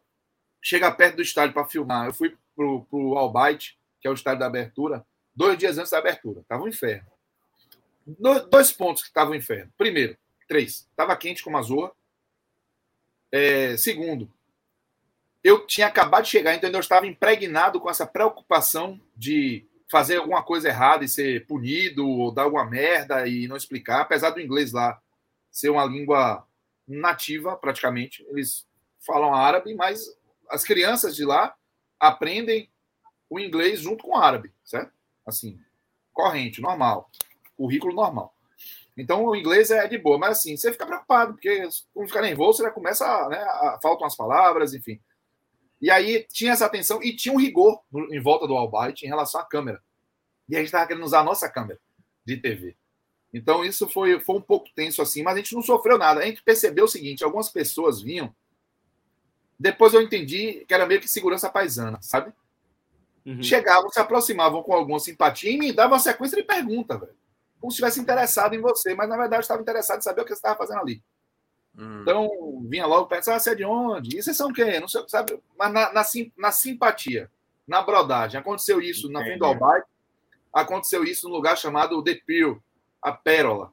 chegar 0.61 0.91
perto 0.91 1.17
do 1.17 1.21
estádio 1.21 1.53
para 1.53 1.65
filmar, 1.65 2.07
eu 2.07 2.13
fui 2.13 2.37
pro, 2.55 2.85
pro 2.85 3.17
Albaite, 3.17 3.77
que 3.99 4.07
é 4.07 4.11
o 4.11 4.13
estádio 4.13 4.39
da 4.39 4.45
abertura, 4.45 5.05
dois 5.35 5.57
dias 5.57 5.77
antes 5.77 5.91
da 5.91 5.97
abertura. 5.97 6.43
Tava 6.47 6.63
um 6.63 6.67
inferno 6.67 7.07
dois 8.49 8.71
pontos 8.71 9.03
que 9.03 9.09
estavam 9.09 9.35
inferno. 9.35 9.71
Primeiro, 9.77 10.17
três, 10.47 10.87
estava 10.89 11.15
quente 11.15 11.43
como 11.43 11.57
a 11.57 11.61
zorra. 11.61 11.91
É, 13.31 13.77
segundo, 13.77 14.31
eu 15.43 15.65
tinha 15.67 15.87
acabado 15.87 16.23
de 16.23 16.31
chegar, 16.31 16.55
então 16.55 16.69
eu 16.69 16.79
estava 16.79 17.05
impregnado 17.05 17.79
com 17.79 17.89
essa 17.89 18.07
preocupação 18.07 18.99
de 19.15 19.65
fazer 19.91 20.17
alguma 20.17 20.43
coisa 20.43 20.69
errada 20.69 21.03
e 21.03 21.09
ser 21.09 21.45
punido, 21.45 22.07
ou 22.07 22.31
dar 22.31 22.43
alguma 22.43 22.65
merda 22.65 23.27
e 23.27 23.47
não 23.47 23.55
explicar, 23.55 24.01
apesar 24.01 24.31
do 24.31 24.41
inglês 24.41 24.71
lá 24.71 24.99
ser 25.51 25.69
uma 25.69 25.85
língua 25.85 26.45
nativa, 26.87 27.55
praticamente. 27.55 28.25
Eles 28.29 28.67
falam 29.05 29.33
árabe, 29.33 29.73
mas 29.75 30.05
as 30.49 30.63
crianças 30.63 31.15
de 31.15 31.25
lá 31.25 31.55
aprendem 31.99 32.71
o 33.29 33.39
inglês 33.39 33.81
junto 33.81 34.03
com 34.03 34.11
o 34.11 34.17
árabe, 34.17 34.51
certo? 34.63 34.91
Assim, 35.25 35.59
corrente, 36.13 36.61
normal 36.61 37.09
currículo 37.59 37.93
normal. 37.93 38.33
Então 38.97 39.25
o 39.25 39.35
inglês 39.35 39.69
é 39.69 39.85
de 39.87 39.97
boa, 39.97 40.17
mas 40.17 40.39
assim, 40.39 40.55
você 40.55 40.71
fica 40.71 40.85
preocupado, 40.85 41.33
porque 41.33 41.67
quando 41.93 42.07
fica 42.07 42.21
nervoso, 42.21 42.57
você 42.57 42.63
já 42.63 42.71
começa, 42.71 43.29
né, 43.29 43.37
a, 43.37 43.79
faltam 43.81 44.07
as 44.07 44.15
palavras, 44.15 44.73
enfim. 44.73 44.99
E 45.81 45.91
aí 45.91 46.25
tinha 46.31 46.53
essa 46.53 46.65
atenção 46.65 47.03
e 47.03 47.15
tinha 47.15 47.33
um 47.33 47.37
rigor 47.37 47.81
em 48.11 48.19
volta 48.21 48.47
do 48.47 48.55
Albright 48.55 49.05
em 49.05 49.09
relação 49.09 49.41
à 49.41 49.45
câmera. 49.45 49.81
E 50.47 50.55
a 50.55 50.59
gente 50.59 50.67
estava 50.67 50.87
querendo 50.87 51.03
usar 51.03 51.19
a 51.19 51.23
nossa 51.23 51.49
câmera 51.49 51.79
de 52.25 52.37
TV. 52.37 52.75
Então 53.33 53.63
isso 53.63 53.87
foi, 53.89 54.19
foi 54.19 54.37
um 54.37 54.41
pouco 54.41 54.69
tenso 54.73 55.01
assim, 55.01 55.21
mas 55.21 55.35
a 55.35 55.37
gente 55.37 55.53
não 55.53 55.61
sofreu 55.61 55.97
nada. 55.97 56.21
A 56.21 56.25
gente 56.25 56.43
percebeu 56.43 56.85
o 56.85 56.89
seguinte: 56.89 57.23
algumas 57.23 57.49
pessoas 57.49 58.01
vinham. 58.01 58.33
Depois 59.59 59.93
eu 59.93 60.01
entendi 60.01 60.63
que 60.67 60.73
era 60.73 60.85
meio 60.85 61.01
que 61.01 61.07
segurança 61.07 61.49
paisana, 61.49 61.99
sabe? 62.01 62.31
Uhum. 63.25 63.43
Chegavam, 63.43 63.89
se 63.89 63.99
aproximavam 63.99 64.63
com 64.63 64.73
alguma 64.73 64.99
simpatia 64.99 65.51
e 65.51 65.57
me 65.57 65.73
davam 65.73 65.93
uma 65.93 65.99
sequência 65.99 66.37
de 66.37 66.43
perguntas, 66.43 66.99
velho 66.99 67.19
como 67.59 67.71
se 67.71 67.75
estivesse 67.75 67.99
interessado 67.99 68.55
em 68.55 68.61
você, 68.61 68.95
mas 68.95 69.09
na 69.09 69.17
verdade 69.17 69.41
estava 69.41 69.61
interessado 69.61 69.99
em 69.99 70.03
saber 70.03 70.21
o 70.21 70.23
que 70.23 70.29
você 70.29 70.35
estava 70.35 70.57
fazendo 70.57 70.79
ali. 70.79 71.03
Hum. 71.77 72.01
Então, 72.01 72.29
vinha 72.67 72.85
logo 72.85 73.07
pensar, 73.07 73.35
ah, 73.35 73.39
você 73.39 73.51
é 73.51 73.55
de 73.55 73.65
onde? 73.65 74.17
E 74.17 74.23
vocês 74.23 74.35
são 74.35 74.51
quem? 74.51 74.79
Não 74.79 74.87
sei, 74.87 75.03
sabe? 75.07 75.39
Mas 75.57 75.71
na, 75.71 75.93
na, 75.93 76.03
na 76.37 76.51
simpatia, 76.51 77.29
na 77.67 77.81
brodagem. 77.81 78.39
Aconteceu 78.39 78.81
isso 78.81 79.09
Entendi. 79.11 79.37
na 79.37 79.47
Albaite, 79.47 79.87
aconteceu 80.51 81.03
isso 81.03 81.27
num 81.27 81.35
lugar 81.35 81.57
chamado 81.57 82.03
The 82.03 82.15
Pier, 82.25 82.57
a 83.01 83.11
Pérola, 83.11 83.71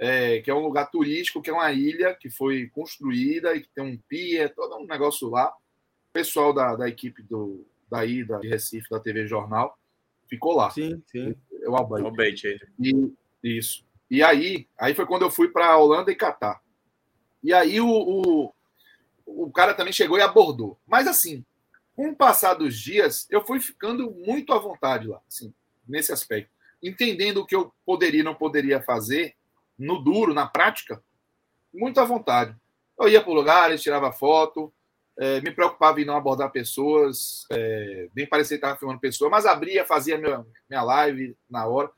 é, 0.00 0.40
que 0.40 0.50
é 0.50 0.54
um 0.54 0.64
lugar 0.64 0.90
turístico, 0.90 1.42
que 1.42 1.50
é 1.50 1.52
uma 1.52 1.70
ilha 1.70 2.14
que 2.14 2.30
foi 2.30 2.68
construída 2.70 3.54
e 3.54 3.60
que 3.60 3.68
tem 3.68 3.84
um 3.84 3.98
pier, 4.08 4.54
todo 4.54 4.78
um 4.78 4.86
negócio 4.86 5.28
lá. 5.28 5.48
O 5.48 6.12
pessoal 6.14 6.54
da, 6.54 6.74
da 6.74 6.88
equipe 6.88 7.22
do, 7.22 7.66
daí, 7.88 8.24
da, 8.24 8.38
de 8.38 8.48
Recife, 8.48 8.88
da 8.88 8.98
TV 8.98 9.26
Jornal, 9.26 9.78
ficou 10.26 10.56
lá. 10.56 10.70
Sim, 10.70 11.02
sim 11.06 11.36
o 11.66 11.76
Albaite. 11.76 12.06
Albaite 12.06 12.60
e, 12.78 13.12
isso. 13.44 13.84
E 14.10 14.22
aí, 14.22 14.66
aí 14.78 14.94
foi 14.94 15.04
quando 15.04 15.22
eu 15.22 15.30
fui 15.30 15.48
para 15.48 15.76
Holanda 15.76 16.10
e 16.10 16.16
Catar. 16.16 16.62
E 17.44 17.52
aí 17.52 17.78
o, 17.78 17.86
o, 17.86 18.54
o 19.26 19.52
cara 19.52 19.74
também 19.74 19.92
chegou 19.92 20.16
e 20.16 20.22
abordou. 20.22 20.78
Mas 20.86 21.06
assim, 21.06 21.44
com 21.94 22.08
o 22.08 22.16
passar 22.16 22.54
dos 22.54 22.74
dias, 22.80 23.26
eu 23.28 23.44
fui 23.44 23.60
ficando 23.60 24.10
muito 24.10 24.54
à 24.54 24.58
vontade 24.58 25.06
lá, 25.06 25.20
assim, 25.28 25.52
nesse 25.86 26.10
aspecto. 26.10 26.50
Entendendo 26.82 27.42
o 27.42 27.46
que 27.46 27.54
eu 27.54 27.70
poderia 27.84 28.20
e 28.20 28.24
não 28.24 28.34
poderia 28.34 28.80
fazer 28.80 29.34
no 29.80 29.98
duro, 29.98 30.34
na 30.34 30.46
prática, 30.46 31.02
muito 31.72 31.98
à 31.98 32.04
vontade. 32.04 32.54
Eu 32.98 33.08
ia 33.08 33.22
para 33.22 33.32
lugares, 33.32 33.82
tirava 33.82 34.12
foto, 34.12 34.72
é, 35.18 35.40
me 35.40 35.50
preocupava 35.50 36.00
em 36.00 36.04
não 36.04 36.16
abordar 36.16 36.52
pessoas, 36.52 37.46
é, 37.50 38.08
bem 38.12 38.26
parecia 38.26 38.58
que 38.58 38.64
estava 38.64 38.78
filmando 38.78 39.00
pessoas, 39.00 39.30
mas 39.30 39.46
abria, 39.46 39.84
fazia 39.84 40.18
minha, 40.18 40.44
minha 40.68 40.82
live 40.82 41.36
na 41.48 41.66
hora. 41.66 41.90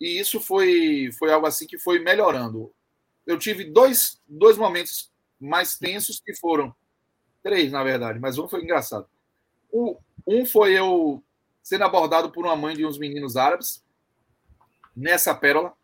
E 0.00 0.18
isso 0.18 0.40
foi, 0.40 1.10
foi 1.18 1.30
algo 1.30 1.46
assim 1.46 1.66
que 1.66 1.78
foi 1.78 1.98
melhorando. 1.98 2.72
Eu 3.26 3.38
tive 3.38 3.64
dois, 3.64 4.18
dois 4.26 4.56
momentos 4.56 5.12
mais 5.38 5.76
tensos 5.76 6.20
que 6.20 6.34
foram 6.34 6.74
três, 7.42 7.70
na 7.70 7.84
verdade, 7.84 8.18
mas 8.18 8.38
um 8.38 8.48
foi 8.48 8.62
engraçado. 8.62 9.06
O, 9.70 9.98
um 10.26 10.46
foi 10.46 10.72
eu 10.72 11.22
sendo 11.62 11.84
abordado 11.84 12.30
por 12.30 12.46
uma 12.46 12.56
mãe 12.56 12.74
de 12.74 12.86
uns 12.86 12.98
meninos 12.98 13.36
árabes 13.36 13.84
nessa 14.96 15.34
pérola 15.34 15.74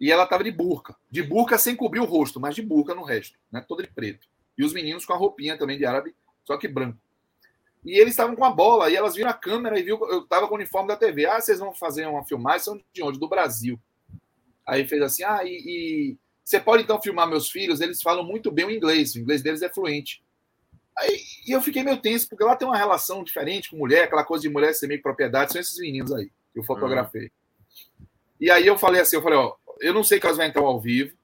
e 0.00 0.12
ela 0.12 0.24
estava 0.24 0.44
de 0.44 0.50
burca, 0.50 0.96
de 1.10 1.22
burca 1.22 1.58
sem 1.58 1.74
cobrir 1.74 2.00
o 2.00 2.04
rosto, 2.04 2.38
mas 2.38 2.54
de 2.54 2.62
burca 2.62 2.94
no 2.94 3.02
resto, 3.02 3.38
né? 3.50 3.64
Toda 3.66 3.82
de 3.82 3.88
preto. 3.88 4.26
E 4.56 4.64
os 4.64 4.72
meninos 4.72 5.04
com 5.04 5.12
a 5.12 5.16
roupinha 5.16 5.58
também 5.58 5.76
de 5.76 5.84
árabe, 5.84 6.14
só 6.44 6.56
que 6.56 6.68
branco. 6.68 6.98
E 7.84 7.98
eles 7.98 8.12
estavam 8.12 8.34
com 8.34 8.44
a 8.44 8.50
bola, 8.50 8.90
e 8.90 8.96
elas 8.96 9.14
viram 9.14 9.30
a 9.30 9.34
câmera 9.34 9.78
e 9.78 9.82
viu 9.82 9.98
eu 10.10 10.26
tava 10.26 10.46
com 10.46 10.54
o 10.54 10.56
uniforme 10.56 10.88
da 10.88 10.96
TV. 10.96 11.26
Ah, 11.26 11.40
vocês 11.40 11.58
vão 11.58 11.72
fazer 11.72 12.06
uma 12.06 12.24
filmagem? 12.24 12.60
São 12.60 12.80
de 12.92 13.02
onde? 13.02 13.18
Do 13.18 13.28
Brasil. 13.28 13.80
Aí 14.66 14.86
fez 14.86 15.00
assim: 15.02 15.24
ah, 15.24 15.40
e, 15.44 15.48
e 15.48 16.16
você 16.44 16.60
pode 16.60 16.82
então 16.82 17.00
filmar 17.00 17.28
meus 17.28 17.50
filhos? 17.50 17.80
Eles 17.80 18.02
falam 18.02 18.24
muito 18.24 18.50
bem 18.50 18.66
o 18.66 18.70
inglês, 18.70 19.14
o 19.14 19.20
inglês 19.20 19.42
deles 19.42 19.62
é 19.62 19.68
fluente. 19.68 20.22
Aí 20.96 21.20
e 21.46 21.52
eu 21.52 21.60
fiquei 21.60 21.82
meio 21.82 21.96
tenso, 21.96 22.28
porque 22.28 22.44
lá 22.44 22.56
tem 22.56 22.66
uma 22.66 22.76
relação 22.76 23.22
diferente 23.22 23.70
com 23.70 23.76
mulher, 23.76 24.04
aquela 24.04 24.24
coisa 24.24 24.42
de 24.42 24.48
mulher 24.48 24.74
ser 24.74 24.88
meio 24.88 25.00
propriedade, 25.00 25.52
são 25.52 25.60
esses 25.60 25.78
meninos 25.78 26.12
aí 26.12 26.30
que 26.52 26.58
eu 26.58 26.64
fotografei. 26.64 27.30
Uhum. 27.98 28.06
E 28.40 28.50
aí 28.50 28.66
eu 28.66 28.76
falei 28.76 29.00
assim: 29.00 29.16
eu 29.16 29.22
falei, 29.22 29.38
ó, 29.38 29.54
eu 29.80 29.94
não 29.94 30.04
sei 30.04 30.18
que 30.18 30.26
elas 30.26 30.36
vão 30.36 30.46
entrar 30.46 30.62
ao 30.62 30.80
vivo, 30.80 31.16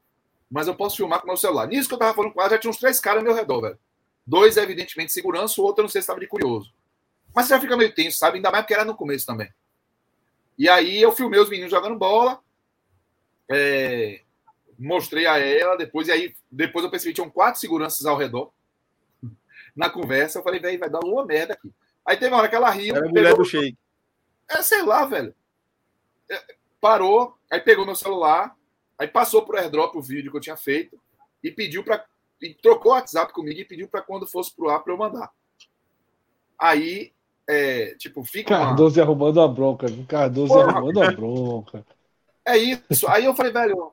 mas 0.50 0.66
eu 0.66 0.74
posso 0.74 0.96
filmar 0.96 1.20
com 1.20 1.26
o 1.26 1.28
meu 1.28 1.36
celular. 1.36 1.66
Nisso 1.66 1.88
que 1.88 1.94
eu 1.94 1.98
tava 1.98 2.14
falando 2.14 2.32
com 2.32 2.40
ela, 2.40 2.50
já 2.50 2.58
tinha 2.58 2.70
uns 2.70 2.78
três 2.78 3.00
caras 3.00 3.18
ao 3.18 3.24
meu 3.24 3.34
redor, 3.34 3.60
velho. 3.60 3.78
Dois, 4.26 4.56
evidentemente, 4.56 5.12
segurança, 5.12 5.60
o 5.60 5.64
outro, 5.64 5.80
eu 5.80 5.84
não 5.84 5.88
sei 5.88 6.00
se 6.00 6.04
estava 6.04 6.20
de 6.20 6.26
curioso. 6.26 6.72
Mas 7.34 7.46
você 7.46 7.54
já 7.54 7.60
fica 7.60 7.76
meio 7.76 7.94
tenso, 7.94 8.18
sabe? 8.18 8.36
Ainda 8.36 8.50
mais 8.50 8.62
porque 8.62 8.74
era 8.74 8.84
no 8.84 8.94
começo 8.94 9.26
também. 9.26 9.52
E 10.56 10.68
aí 10.68 11.02
eu 11.02 11.12
filmei 11.12 11.40
os 11.40 11.48
meninos 11.48 11.70
jogando 11.70 11.98
bola, 11.98 12.40
é, 13.50 14.20
mostrei 14.78 15.26
a 15.26 15.38
ela, 15.38 15.76
depois, 15.76 16.08
e 16.08 16.12
aí 16.12 16.34
depois 16.50 16.84
eu 16.84 16.90
percebi 16.90 17.12
que 17.12 17.20
tinham 17.20 17.30
quatro 17.30 17.60
seguranças 17.60 18.06
ao 18.06 18.16
redor. 18.16 18.52
Na 19.74 19.90
conversa, 19.90 20.38
eu 20.38 20.42
falei, 20.42 20.60
velho, 20.60 20.78
vai 20.78 20.88
dar 20.88 21.00
uma 21.00 21.26
merda 21.26 21.54
aqui. 21.54 21.72
Aí 22.06 22.16
teve 22.16 22.32
uma 22.32 22.38
hora 22.38 22.48
que 22.48 22.54
ela 22.54 22.70
riu. 22.70 22.94
Era 22.94 23.06
a 23.06 23.08
mulher 23.08 23.34
do 23.34 23.44
shake. 23.44 23.76
É, 24.48 24.62
sei 24.62 24.82
lá, 24.82 25.04
velho. 25.06 25.34
É, 26.30 26.56
parou, 26.84 27.34
aí 27.50 27.58
pegou 27.60 27.86
meu 27.86 27.96
celular, 27.96 28.54
aí 28.98 29.08
passou 29.08 29.40
pro 29.40 29.56
airdrop 29.56 29.96
o 29.96 30.02
vídeo 30.02 30.30
que 30.30 30.36
eu 30.36 30.40
tinha 30.40 30.56
feito 30.56 31.00
e 31.42 31.50
pediu 31.50 31.82
para 31.82 32.04
e 32.42 32.52
trocou 32.52 32.92
o 32.92 32.94
WhatsApp 32.94 33.32
comigo 33.32 33.58
e 33.58 33.64
pediu 33.64 33.88
para 33.88 34.02
quando 34.02 34.26
fosse 34.26 34.54
pro 34.54 34.68
ar 34.68 34.80
para 34.82 34.92
eu 34.92 34.98
mandar. 34.98 35.30
Aí, 36.58 37.10
é, 37.48 37.94
tipo, 37.94 38.22
fica. 38.22 38.50
Cardoso 38.50 39.00
uma... 39.00 39.02
arrumando 39.06 39.40
a 39.40 39.48
bronca, 39.48 39.86
Cardoso 40.06 40.52
Porra, 40.52 40.72
arrumando 40.72 41.02
a 41.02 41.10
bronca. 41.10 41.86
É 42.44 42.58
isso. 42.58 43.08
Aí 43.08 43.24
eu 43.24 43.34
falei, 43.34 43.50
velho, 43.50 43.90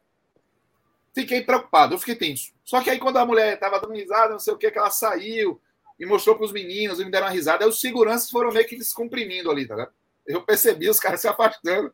fiquei 1.16 1.42
preocupado, 1.44 1.94
eu 1.96 2.00
fiquei 2.00 2.16
tenso. 2.16 2.52
Só 2.66 2.82
que 2.82 2.89
aí, 2.89 3.00
quando 3.00 3.16
a 3.16 3.26
mulher 3.26 3.58
tava 3.58 3.80
dando 3.80 3.94
risada, 3.94 4.34
não 4.34 4.39
sei 4.39 4.54
o 4.54 4.58
que, 4.58 4.70
que 4.70 4.78
ela 4.78 4.92
saiu 4.92 5.62
e 5.98 6.06
mostrou 6.06 6.36
para 6.36 6.44
os 6.44 6.52
meninos 6.52 7.00
e 7.00 7.06
me 7.06 7.12
deram 7.12 7.28
uma 7.28 7.34
risada, 7.34 7.64
aí 7.64 7.70
os 7.70 7.80
seguranças 7.80 8.30
foram 8.30 8.52
meio 8.52 8.68
que 8.68 8.76
descomprimindo 8.76 9.50
ali, 9.50 9.66
tá 9.66 9.76
ligado? 9.76 9.94
Eu 10.28 10.42
percebi 10.42 10.89
os 10.89 11.00
caras 11.00 11.22
se 11.22 11.28
afastando. 11.30 11.94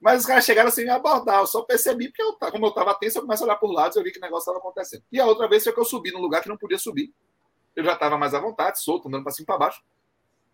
Mas 0.00 0.20
os 0.20 0.26
caras 0.26 0.44
chegaram 0.44 0.70
sem 0.70 0.84
me 0.84 0.90
abordar. 0.90 1.40
Eu 1.40 1.46
só 1.46 1.62
percebi, 1.62 2.08
porque 2.08 2.22
eu, 2.22 2.34
como 2.50 2.66
eu 2.66 2.70
estava 2.70 2.94
tenso, 2.94 3.18
eu 3.18 3.22
comecei 3.22 3.44
a 3.44 3.48
olhar 3.48 3.56
por 3.56 3.72
lados 3.72 3.96
e 3.96 4.00
eu 4.00 4.04
vi 4.04 4.12
que 4.12 4.18
o 4.18 4.22
negócio 4.22 4.42
estava 4.42 4.58
acontecendo. 4.58 5.02
E 5.10 5.18
a 5.18 5.26
outra 5.26 5.48
vez 5.48 5.64
foi 5.64 5.72
que 5.72 5.80
eu 5.80 5.84
subi 5.84 6.12
num 6.12 6.20
lugar 6.20 6.42
que 6.42 6.48
não 6.48 6.56
podia 6.56 6.78
subir. 6.78 7.12
Eu 7.74 7.84
já 7.84 7.94
estava 7.94 8.16
mais 8.16 8.34
à 8.34 8.40
vontade, 8.40 8.82
solto, 8.82 9.08
andando 9.08 9.22
para 9.22 9.32
cima 9.32 9.44
e 9.44 9.46
para 9.46 9.58
baixo. 9.58 9.82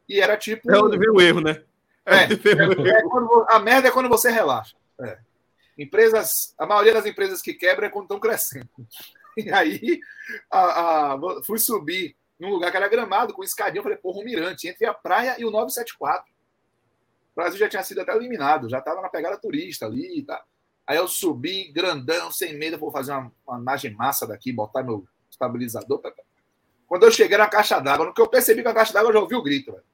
E 0.08 0.20
era 0.20 0.36
tipo. 0.36 0.70
É 0.70 0.78
onde 0.78 0.98
vem 0.98 1.10
o 1.10 1.20
erro, 1.20 1.40
né? 1.40 1.62
É, 2.04 2.14
é, 2.14 2.98
é 2.98 3.02
quando, 3.02 3.46
a 3.48 3.58
merda 3.58 3.88
é 3.88 3.90
quando 3.90 4.08
você 4.08 4.30
relaxa. 4.30 4.76
É. 5.00 5.18
Empresas, 5.78 6.54
a 6.58 6.66
maioria 6.66 6.94
das 6.94 7.06
empresas 7.06 7.40
que 7.40 7.54
quebram 7.54 7.86
é 7.86 7.90
quando 7.90 8.04
estão 8.04 8.20
crescendo. 8.20 8.68
E 9.34 9.50
aí 9.50 9.98
a, 10.50 11.14
a, 11.14 11.18
fui 11.46 11.58
subir 11.58 12.14
num 12.38 12.50
lugar 12.50 12.70
que 12.70 12.76
era 12.76 12.86
gramado, 12.86 13.32
com 13.32 13.42
escadinha. 13.42 13.78
Eu 13.78 13.82
falei, 13.82 13.96
porra, 13.96 14.20
um 14.20 14.24
mirante, 14.24 14.68
entre 14.68 14.84
a 14.84 14.92
praia 14.92 15.36
e 15.38 15.44
o 15.46 15.50
974. 15.50 16.30
O 17.34 17.40
Brasil 17.40 17.58
já 17.58 17.68
tinha 17.68 17.82
sido 17.82 18.00
até 18.00 18.14
eliminado, 18.14 18.68
já 18.68 18.78
estava 18.78 19.00
na 19.00 19.08
pegada 19.08 19.38
turista 19.38 19.86
ali 19.86 20.18
e 20.18 20.22
tá. 20.22 20.42
Aí 20.86 20.96
eu 20.96 21.08
subi, 21.08 21.70
grandão, 21.72 22.30
sem 22.30 22.56
medo, 22.58 22.78
vou 22.78 22.90
fazer 22.90 23.12
uma, 23.12 23.32
uma 23.46 23.58
imagem 23.58 23.94
massa 23.94 24.26
daqui, 24.26 24.52
botar 24.52 24.82
meu 24.82 25.06
estabilizador. 25.30 25.98
Tá, 26.00 26.10
tá. 26.10 26.22
Quando 26.86 27.04
eu 27.04 27.10
cheguei 27.10 27.38
na 27.38 27.48
caixa 27.48 27.80
d'água, 27.80 28.06
no 28.06 28.12
que 28.12 28.20
eu 28.20 28.28
percebi 28.28 28.62
que 28.62 28.68
a 28.68 28.74
caixa 28.74 28.92
d'água, 28.92 29.08
eu 29.08 29.14
já 29.14 29.20
ouvi 29.20 29.34
o 29.34 29.42
grito, 29.42 29.72
velho. 29.72 29.84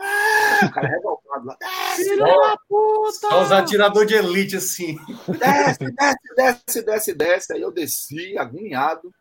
Ah, 0.00 0.60
o 0.64 0.70
cara 0.70 0.88
revoltado 0.88 1.46
lá. 1.46 1.56
Desce, 1.60 2.16
da 2.16 2.56
puta! 2.68 3.12
Só 3.12 3.42
os 3.42 3.52
atiradores 3.52 4.08
de 4.08 4.14
elite, 4.14 4.56
assim. 4.56 4.96
Desce, 5.26 5.84
desce, 5.92 6.34
desce, 6.36 6.82
desce, 6.82 7.14
desce. 7.14 7.52
Aí 7.52 7.60
eu 7.60 7.70
desci, 7.70 8.38
agoniado. 8.38 9.12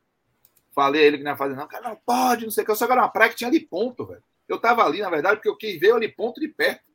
Falei 0.74 1.04
a 1.04 1.06
ele 1.06 1.18
que 1.18 1.24
não 1.24 1.32
ia 1.32 1.38
fazer, 1.38 1.56
não. 1.56 1.68
Cara, 1.68 1.90
não 1.90 1.96
pode, 1.98 2.46
não 2.46 2.52
sei 2.52 2.64
o 2.64 2.66
que. 2.66 2.72
Eu 2.72 2.76
só 2.76 2.86
era 2.86 3.02
uma 3.02 3.10
praia 3.10 3.30
que 3.32 3.36
tinha 3.36 3.50
ali 3.50 3.60
ponto, 3.60 4.06
velho. 4.06 4.24
Eu 4.48 4.60
tava 4.60 4.86
ali, 4.86 5.02
na 5.02 5.10
verdade, 5.10 5.36
porque 5.36 5.50
eu 5.50 5.58
quis 5.58 5.78
ver 5.80 5.94
ali 5.94 6.08
ponto 6.08 6.40
de 6.40 6.48
perto. 6.48 6.87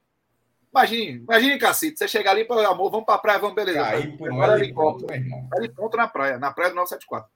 Imagine, 0.72 1.24
imagine, 1.28 1.58
cacete, 1.58 1.98
você 1.98 2.08
chegar 2.08 2.30
ali 2.30 2.46
para 2.46 2.66
amor, 2.66 2.90
vamos 2.90 3.04
para 3.04 3.16
a 3.16 3.18
praia, 3.18 3.38
vamos, 3.38 3.54
beleza. 3.54 3.78
Cair 3.78 4.16
por 4.16 4.32
um 4.32 4.42
helicóptero. 4.42 5.12
Helicóptero 5.54 6.02
na 6.02 6.08
praia, 6.08 6.38
na 6.38 6.50
praia 6.50 6.70
do 6.70 6.76
974. 6.76 7.30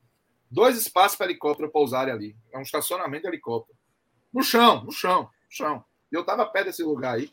Dois 0.50 0.78
espaços 0.78 1.18
para 1.18 1.26
helicóptero 1.26 1.70
pousarem 1.70 2.14
ali. 2.14 2.36
É 2.50 2.56
um 2.56 2.62
estacionamento 2.62 3.22
de 3.22 3.28
helicóptero. 3.28 3.76
No 4.32 4.42
chão, 4.42 4.84
no 4.84 4.90
chão, 4.90 5.22
no 5.22 5.30
chão. 5.50 5.84
Eu 6.10 6.22
estava 6.22 6.46
perto 6.46 6.66
desse 6.66 6.82
lugar 6.82 7.16
aí. 7.16 7.30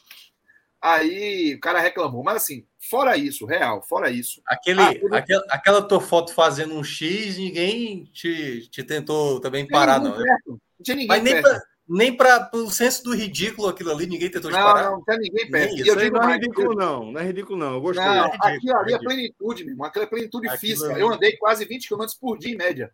Aí 0.82 1.56
o 1.56 1.60
cara 1.62 1.80
reclamou. 1.80 2.22
Mas 2.22 2.44
assim, 2.44 2.68
fora 2.78 3.16
isso, 3.16 3.46
real, 3.46 3.82
fora 3.82 4.10
isso. 4.10 4.42
Aquele, 4.46 4.82
ah, 4.82 5.00
tudo... 5.00 5.16
aquela, 5.16 5.44
aquela 5.50 5.82
tua 5.82 6.02
foto 6.02 6.34
fazendo 6.34 6.74
um 6.74 6.84
X, 6.84 7.38
ninguém 7.38 8.04
te, 8.06 8.68
te 8.70 8.84
tentou 8.84 9.40
também 9.40 9.66
parar, 9.66 10.02
não. 10.02 10.18
Não 10.18 10.60
tinha 10.84 10.98
ninguém 10.98 11.08
Mas 11.08 11.24
nem 11.24 11.42
perto 11.42 11.73
nem 11.94 12.16
para 12.18 12.50
o 12.54 12.72
senso 12.72 13.04
do 13.04 13.16
ridículo 13.16 13.68
aquilo 13.68 13.92
ali, 13.92 14.08
ninguém 14.08 14.30
tentou 14.30 14.50
não, 14.50 14.58
parar. 14.58 14.84
Não, 14.86 14.92
não 14.94 15.04
tem 15.04 15.20
ninguém 15.20 15.50
perto. 15.50 15.78
Eu 15.78 15.96
digo, 15.96 16.18
não 16.18 16.30
é 16.30 16.34
ridículo, 16.34 16.76
não. 16.76 17.12
Não 17.12 17.22
é 17.22 17.24
ridículo, 17.24 17.60
não. 17.60 17.74
Eu 17.74 17.82
gostei. 17.82 18.04
Não, 18.04 18.26
é 18.26 18.56
aquilo 18.56 18.78
ali 18.78 18.94
é 18.94 18.98
plenitude, 18.98 19.64
meu 19.64 19.74
irmão. 19.74 19.88
Aquilo 19.88 20.04
é 20.04 20.08
plenitude 20.08 20.48
aquilo 20.48 20.60
física. 20.60 20.92
Ali. 20.92 21.02
Eu 21.02 21.14
andei 21.14 21.38
quase 21.38 21.66
20 21.66 21.88
km 21.88 22.06
por 22.20 22.40
dia, 22.40 22.52
em 22.52 22.58
média. 22.58 22.92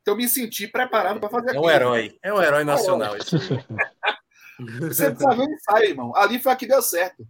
Então, 0.00 0.16
me 0.16 0.26
senti 0.26 0.66
preparado 0.66 1.20
para 1.20 1.28
fazer 1.28 1.50
aquilo. 1.50 1.64
É 1.64 1.66
um 1.66 1.70
herói. 1.70 2.18
É 2.22 2.32
um 2.32 2.42
herói 2.42 2.64
nacional. 2.64 3.14
É 4.60 4.88
Você 4.88 5.12
precisa 5.12 5.36
ver 5.36 5.42
o 5.42 5.52
ensaio, 5.52 5.88
irmão. 5.90 6.16
Ali 6.16 6.40
foi 6.40 6.50
a 6.50 6.56
que 6.56 6.66
deu 6.66 6.82
certo. 6.82 7.24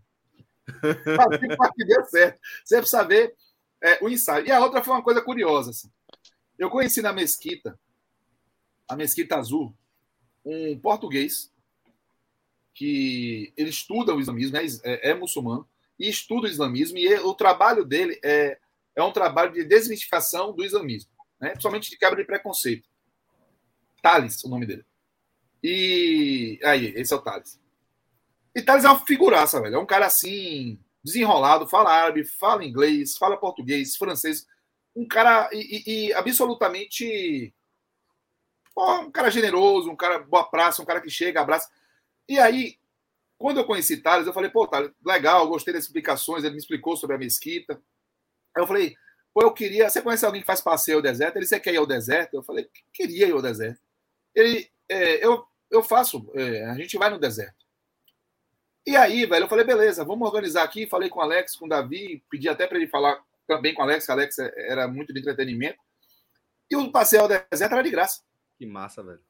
Ali 0.82 1.56
foi 1.56 1.66
a 1.66 1.72
que 1.74 1.84
deu 1.84 2.02
certo. 2.06 2.40
Você 2.64 2.78
precisa 2.78 3.04
ver 3.04 3.34
é, 3.82 3.98
o 4.02 4.08
ensaio. 4.08 4.46
E 4.46 4.50
a 4.50 4.58
outra 4.60 4.82
foi 4.82 4.94
uma 4.94 5.02
coisa 5.02 5.20
curiosa. 5.20 5.68
Assim. 5.68 5.90
Eu 6.58 6.70
conheci 6.70 7.02
na 7.02 7.12
Mesquita, 7.12 7.78
a 8.88 8.96
Mesquita 8.96 9.36
Azul, 9.36 9.76
um 10.49 10.78
português 10.78 11.53
que 12.74 13.53
ele 13.57 13.70
estuda 13.70 14.14
o 14.14 14.20
islamismo, 14.20 14.57
é, 14.57 14.64
é, 14.84 15.11
é 15.11 15.14
muçulmano, 15.14 15.68
e 15.99 16.09
estuda 16.09 16.46
o 16.46 16.51
islamismo, 16.51 16.96
e 16.96 17.07
ele, 17.07 17.20
o 17.20 17.34
trabalho 17.34 17.84
dele 17.84 18.18
é, 18.24 18.59
é 18.96 19.03
um 19.03 19.12
trabalho 19.12 19.53
de 19.53 19.64
desmistificação 19.64 20.55
do 20.55 20.64
islamismo, 20.64 21.11
né? 21.40 21.51
principalmente 21.51 21.90
de 21.90 21.99
quebra 21.99 22.16
de 22.16 22.24
preconceito. 22.24 22.88
Thales, 24.01 24.42
o 24.44 24.49
nome 24.49 24.64
dele. 24.64 24.84
E 25.62 26.61
aí, 26.62 26.92
esse 26.96 27.12
é 27.12 27.16
o 27.16 27.20
Thales. 27.20 27.61
E 28.55 28.62
Thales 28.62 28.84
é 28.84 28.88
uma 28.88 29.05
figuraça, 29.05 29.61
velho. 29.61 29.74
É 29.74 29.78
um 29.78 29.86
cara 29.86 30.07
assim, 30.07 30.78
desenrolado, 31.03 31.66
fala 31.66 31.90
árabe, 31.90 32.24
fala 32.24 32.64
inglês, 32.64 33.16
fala 33.16 33.36
português, 33.36 33.96
francês. 33.96 34.46
Um 34.94 35.07
cara 35.07 35.51
e, 35.53 35.59
e, 35.59 36.07
e 36.07 36.12
absolutamente 36.12 37.53
um 38.79 39.11
cara 39.11 39.31
generoso, 39.31 39.91
um 39.91 39.97
cara 39.97 40.18
boa 40.18 40.45
praça, 40.45 40.83
um 40.83 40.85
cara 40.85 41.01
que 41.01 41.11
chega, 41.11 41.41
abraça. 41.41 41.68
E 42.29 42.39
aí, 42.39 42.79
quando 43.37 43.59
eu 43.59 43.64
conheci 43.64 43.99
Thales, 43.99 44.26
eu 44.26 44.33
falei, 44.33 44.51
pô, 44.51 44.66
Thales, 44.66 44.91
legal, 45.05 45.49
gostei 45.49 45.72
das 45.72 45.85
explicações, 45.85 46.45
ele 46.45 46.55
me 46.55 46.59
explicou 46.59 46.97
sobre 46.97 47.16
a 47.16 47.18
mesquita. 47.18 47.81
Aí 48.57 48.62
eu 48.62 48.66
falei, 48.66 48.97
pô, 49.33 49.43
eu 49.43 49.53
queria. 49.53 49.89
Você 49.89 50.03
conhece 50.03 50.26
alguém 50.26 50.41
que 50.41 50.47
faz 50.47 50.61
passeio 50.61 50.99
ao 50.99 51.03
deserto? 51.03 51.37
Ele, 51.37 51.47
você 51.47 51.61
quer 51.61 51.74
ir 51.74 51.79
ao 51.79 51.87
deserto? 51.87 52.35
Eu 52.35 52.43
falei, 52.43 52.68
queria 52.93 53.26
ir 53.26 53.33
ao 53.33 53.43
deserto. 53.43 53.81
Ele, 54.35 54.70
é, 54.89 55.24
eu, 55.24 55.45
eu 55.70 55.83
faço, 55.83 56.31
é, 56.35 56.64
a 56.66 56.74
gente 56.74 56.99
vai 56.99 57.11
no 57.11 57.18
deserto. 57.18 57.66
E 58.87 58.97
aí, 58.97 59.26
velho, 59.26 59.45
eu 59.45 59.49
falei, 59.49 59.64
beleza, 59.64 60.05
vamos 60.05 60.26
organizar 60.26 60.62
aqui. 60.62 60.87
Falei 60.87 61.09
com 61.09 61.20
o 61.20 61.22
Alex, 61.22 61.57
com 61.57 61.66
o 61.66 61.68
Davi, 61.68 62.24
pedi 62.31 62.49
até 62.49 62.66
para 62.66 62.79
ele 62.79 62.89
falar 62.89 63.22
também 63.49 63.74
com 63.74 63.81
o 63.81 63.85
Alex, 63.85 64.07
o 64.07 64.12
Alex 64.12 64.39
era 64.39 64.87
muito 64.87 65.12
de 65.12 65.20
entretenimento. 65.20 65.79
E 66.70 66.76
o 66.76 66.93
passeio 66.93 67.22
ao 67.22 67.29
deserto 67.29 67.72
era 67.72 67.83
de 67.83 67.91
graça. 67.91 68.20
Que 68.59 68.66
massa, 68.66 69.02
velho. 69.02 69.20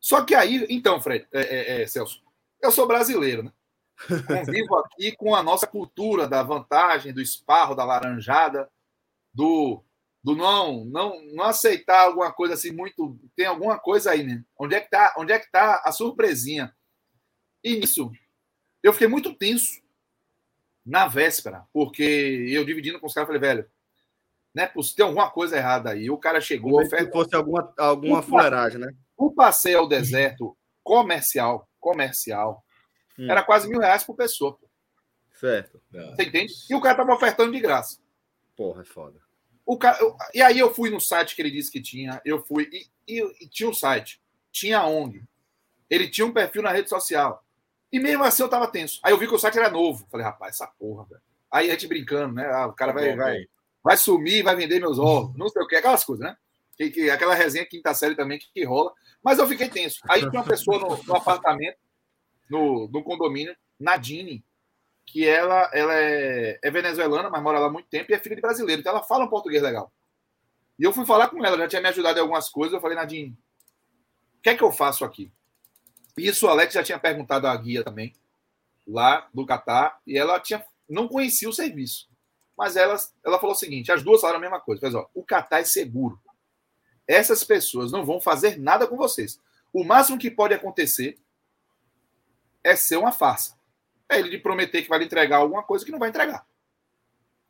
Só 0.00 0.24
que 0.24 0.34
aí, 0.34 0.66
então, 0.70 1.00
Fred, 1.00 1.26
é, 1.30 1.40
é, 1.40 1.82
é, 1.82 1.86
Celso, 1.86 2.22
eu 2.62 2.72
sou 2.72 2.86
brasileiro, 2.86 3.42
né? 3.42 3.52
Convivo 4.26 4.76
aqui 4.76 5.14
com 5.16 5.34
a 5.34 5.42
nossa 5.42 5.66
cultura 5.66 6.26
da 6.26 6.42
vantagem, 6.42 7.12
do 7.12 7.20
esparro, 7.20 7.74
da 7.74 7.84
laranjada, 7.84 8.70
do, 9.34 9.84
do 10.22 10.34
não, 10.34 10.84
não, 10.84 11.20
não 11.34 11.44
aceitar 11.44 12.04
alguma 12.04 12.32
coisa 12.32 12.54
assim 12.54 12.70
muito. 12.70 13.18
Tem 13.36 13.46
alguma 13.46 13.78
coisa 13.78 14.12
aí, 14.12 14.22
né? 14.22 14.42
Onde 14.58 14.76
é 14.76 14.80
que 14.80 14.88
tá, 14.88 15.14
onde 15.18 15.32
é 15.32 15.38
que 15.38 15.50
tá 15.50 15.82
a 15.84 15.92
surpresinha? 15.92 16.74
E 17.62 17.76
nisso, 17.76 18.10
eu 18.82 18.92
fiquei 18.92 19.08
muito 19.08 19.34
tenso 19.34 19.82
na 20.86 21.06
véspera, 21.06 21.66
porque 21.72 22.46
eu 22.50 22.64
dividindo 22.64 22.98
com 22.98 23.06
os 23.06 23.12
caras, 23.12 23.26
falei, 23.26 23.40
velho, 23.40 23.70
né? 24.58 24.72
Tem 24.96 25.06
alguma 25.06 25.30
coisa 25.30 25.56
errada 25.56 25.90
aí. 25.90 26.10
O 26.10 26.18
cara 26.18 26.40
chegou. 26.40 26.84
Se 26.84 27.10
fosse 27.12 27.36
alguma, 27.36 27.72
alguma 27.78 28.22
fuleiragem, 28.22 28.80
né? 28.80 28.92
O 29.16 29.30
passeio 29.32 29.78
ao 29.78 29.88
deserto 29.88 30.56
comercial, 30.82 31.68
comercial, 31.78 32.64
hum. 33.16 33.30
era 33.30 33.42
quase 33.42 33.68
mil 33.68 33.78
reais 33.78 34.02
por 34.02 34.16
pessoa. 34.16 34.56
Pô. 34.56 34.68
Certo. 35.38 35.80
Você 35.92 36.24
entende? 36.24 36.52
E 36.68 36.74
o 36.74 36.80
cara 36.80 36.96
tava 36.96 37.14
ofertando 37.14 37.52
de 37.52 37.60
graça. 37.60 38.00
Porra, 38.56 38.82
é 38.82 38.84
foda. 38.84 39.20
O 39.64 39.78
cara, 39.78 39.98
eu, 40.00 40.16
e 40.34 40.42
aí 40.42 40.58
eu 40.58 40.74
fui 40.74 40.90
no 40.90 41.00
site 41.00 41.36
que 41.36 41.42
ele 41.42 41.50
disse 41.50 41.70
que 41.70 41.80
tinha, 41.80 42.20
eu 42.24 42.42
fui, 42.44 42.68
e, 42.72 42.86
e, 43.06 43.44
e 43.44 43.48
tinha 43.48 43.68
um 43.68 43.74
site, 43.74 44.20
tinha 44.50 44.84
ONG. 44.84 45.22
Ele 45.88 46.08
tinha 46.08 46.26
um 46.26 46.32
perfil 46.32 46.62
na 46.62 46.72
rede 46.72 46.88
social. 46.88 47.44
E 47.92 48.00
mesmo 48.00 48.24
assim 48.24 48.42
eu 48.42 48.48
tava 48.48 48.66
tenso. 48.66 48.98
Aí 49.04 49.12
eu 49.12 49.18
vi 49.18 49.28
que 49.28 49.34
o 49.34 49.38
site 49.38 49.58
era 49.58 49.70
novo. 49.70 50.06
Falei, 50.10 50.26
rapaz, 50.26 50.54
essa 50.56 50.66
porra, 50.66 51.04
velho. 51.04 51.22
Aí 51.50 51.68
a 51.68 51.72
gente 51.72 51.86
brincando, 51.86 52.34
né? 52.34 52.46
Ah, 52.50 52.66
o 52.66 52.72
cara 52.72 52.92
vai, 52.92 53.14
vai, 53.14 53.46
vai 53.82 53.96
sumir, 53.96 54.42
vai 54.42 54.56
vender 54.56 54.80
meus 54.80 54.98
ovos, 54.98 55.36
não 55.36 55.48
sei 55.48 55.62
o 55.62 55.66
que, 55.66 55.76
aquelas 55.76 56.04
coisas, 56.04 56.24
né? 56.24 56.36
Que, 56.76 56.90
que, 56.90 57.10
aquela 57.10 57.34
resenha 57.34 57.66
quinta 57.66 57.92
série 57.94 58.14
também 58.14 58.38
que, 58.38 58.46
que, 58.52 58.64
rola. 58.64 58.92
Mas 59.22 59.38
eu 59.38 59.48
fiquei 59.48 59.68
tenso. 59.68 60.00
Aí 60.08 60.20
tinha 60.20 60.40
uma 60.40 60.44
pessoa 60.44 60.78
no, 60.78 61.02
no 61.02 61.16
apartamento, 61.16 61.76
no, 62.48 62.88
no 62.88 63.02
condomínio, 63.02 63.56
Nadine, 63.78 64.44
que 65.04 65.26
ela, 65.26 65.70
ela 65.72 65.94
é, 65.94 66.58
é, 66.62 66.70
venezuelana, 66.70 67.30
mas 67.30 67.42
mora 67.42 67.58
lá 67.58 67.66
há 67.66 67.72
muito 67.72 67.88
tempo 67.88 68.10
e 68.10 68.14
é 68.14 68.18
filha 68.18 68.36
de 68.36 68.42
brasileiro. 68.42 68.80
Então 68.80 68.92
ela 68.92 69.02
fala 69.02 69.24
um 69.24 69.28
português 69.28 69.62
legal. 69.62 69.92
E 70.78 70.84
eu 70.84 70.92
fui 70.92 71.04
falar 71.04 71.28
com 71.28 71.44
ela, 71.44 71.58
já 71.58 71.66
tinha 71.66 71.82
me 71.82 71.88
ajudado 71.88 72.18
em 72.18 72.22
algumas 72.22 72.48
coisas. 72.48 72.74
Eu 72.74 72.80
falei, 72.80 72.96
Nadine, 72.96 73.36
o 74.38 74.42
que 74.42 74.50
é 74.50 74.56
que 74.56 74.62
eu 74.62 74.70
faço 74.70 75.04
aqui? 75.04 75.32
Isso 76.16 76.46
o 76.46 76.48
Alex 76.48 76.74
já 76.74 76.82
tinha 76.82 76.98
perguntado 76.98 77.46
à 77.46 77.56
guia 77.56 77.82
também, 77.82 78.12
lá 78.86 79.28
do 79.32 79.46
Catar, 79.46 80.00
e 80.06 80.16
ela 80.16 80.38
tinha, 80.38 80.64
não 80.88 81.08
conhecia 81.08 81.48
o 81.48 81.52
serviço. 81.52 82.08
Mas 82.58 82.76
ela, 82.76 82.96
ela 83.24 83.38
falou 83.38 83.54
o 83.54 83.58
seguinte: 83.58 83.92
as 83.92 84.02
duas 84.02 84.20
falaram 84.20 84.38
a 84.38 84.42
mesma 84.42 84.60
coisa. 84.60 84.80
Mas, 84.82 84.94
ó, 84.94 85.08
o 85.14 85.22
Catar 85.22 85.60
é 85.60 85.64
seguro. 85.64 86.20
Essas 87.06 87.44
pessoas 87.44 87.92
não 87.92 88.04
vão 88.04 88.20
fazer 88.20 88.58
nada 88.58 88.86
com 88.86 88.96
vocês. 88.96 89.40
O 89.72 89.84
máximo 89.84 90.18
que 90.18 90.30
pode 90.30 90.52
acontecer 90.52 91.16
é 92.64 92.74
ser 92.74 92.96
uma 92.96 93.12
farsa. 93.12 93.56
É 94.08 94.18
ele 94.18 94.30
lhe 94.30 94.38
prometer 94.38 94.82
que 94.82 94.88
vai 94.88 94.98
lhe 94.98 95.04
entregar 95.04 95.38
alguma 95.38 95.62
coisa 95.62 95.84
que 95.84 95.92
não 95.92 95.98
vai 95.98 96.08
entregar. 96.08 96.44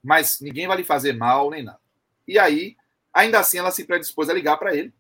Mas 0.03 0.41
ninguém 0.41 0.67
vai 0.67 0.77
lhe 0.77 0.85
fazer 0.85 1.15
mal 1.15 1.51
nem 1.51 1.63
nada. 1.63 1.81
E 2.27 2.39
aí, 2.39 2.77
ainda 3.13 3.39
assim, 3.39 3.59
ela 3.59 3.71
se 3.71 3.85
predispôs 3.85 4.29
a 4.29 4.35
ligar 4.35 4.59
para 4.59 4.77
ele. 4.77 4.93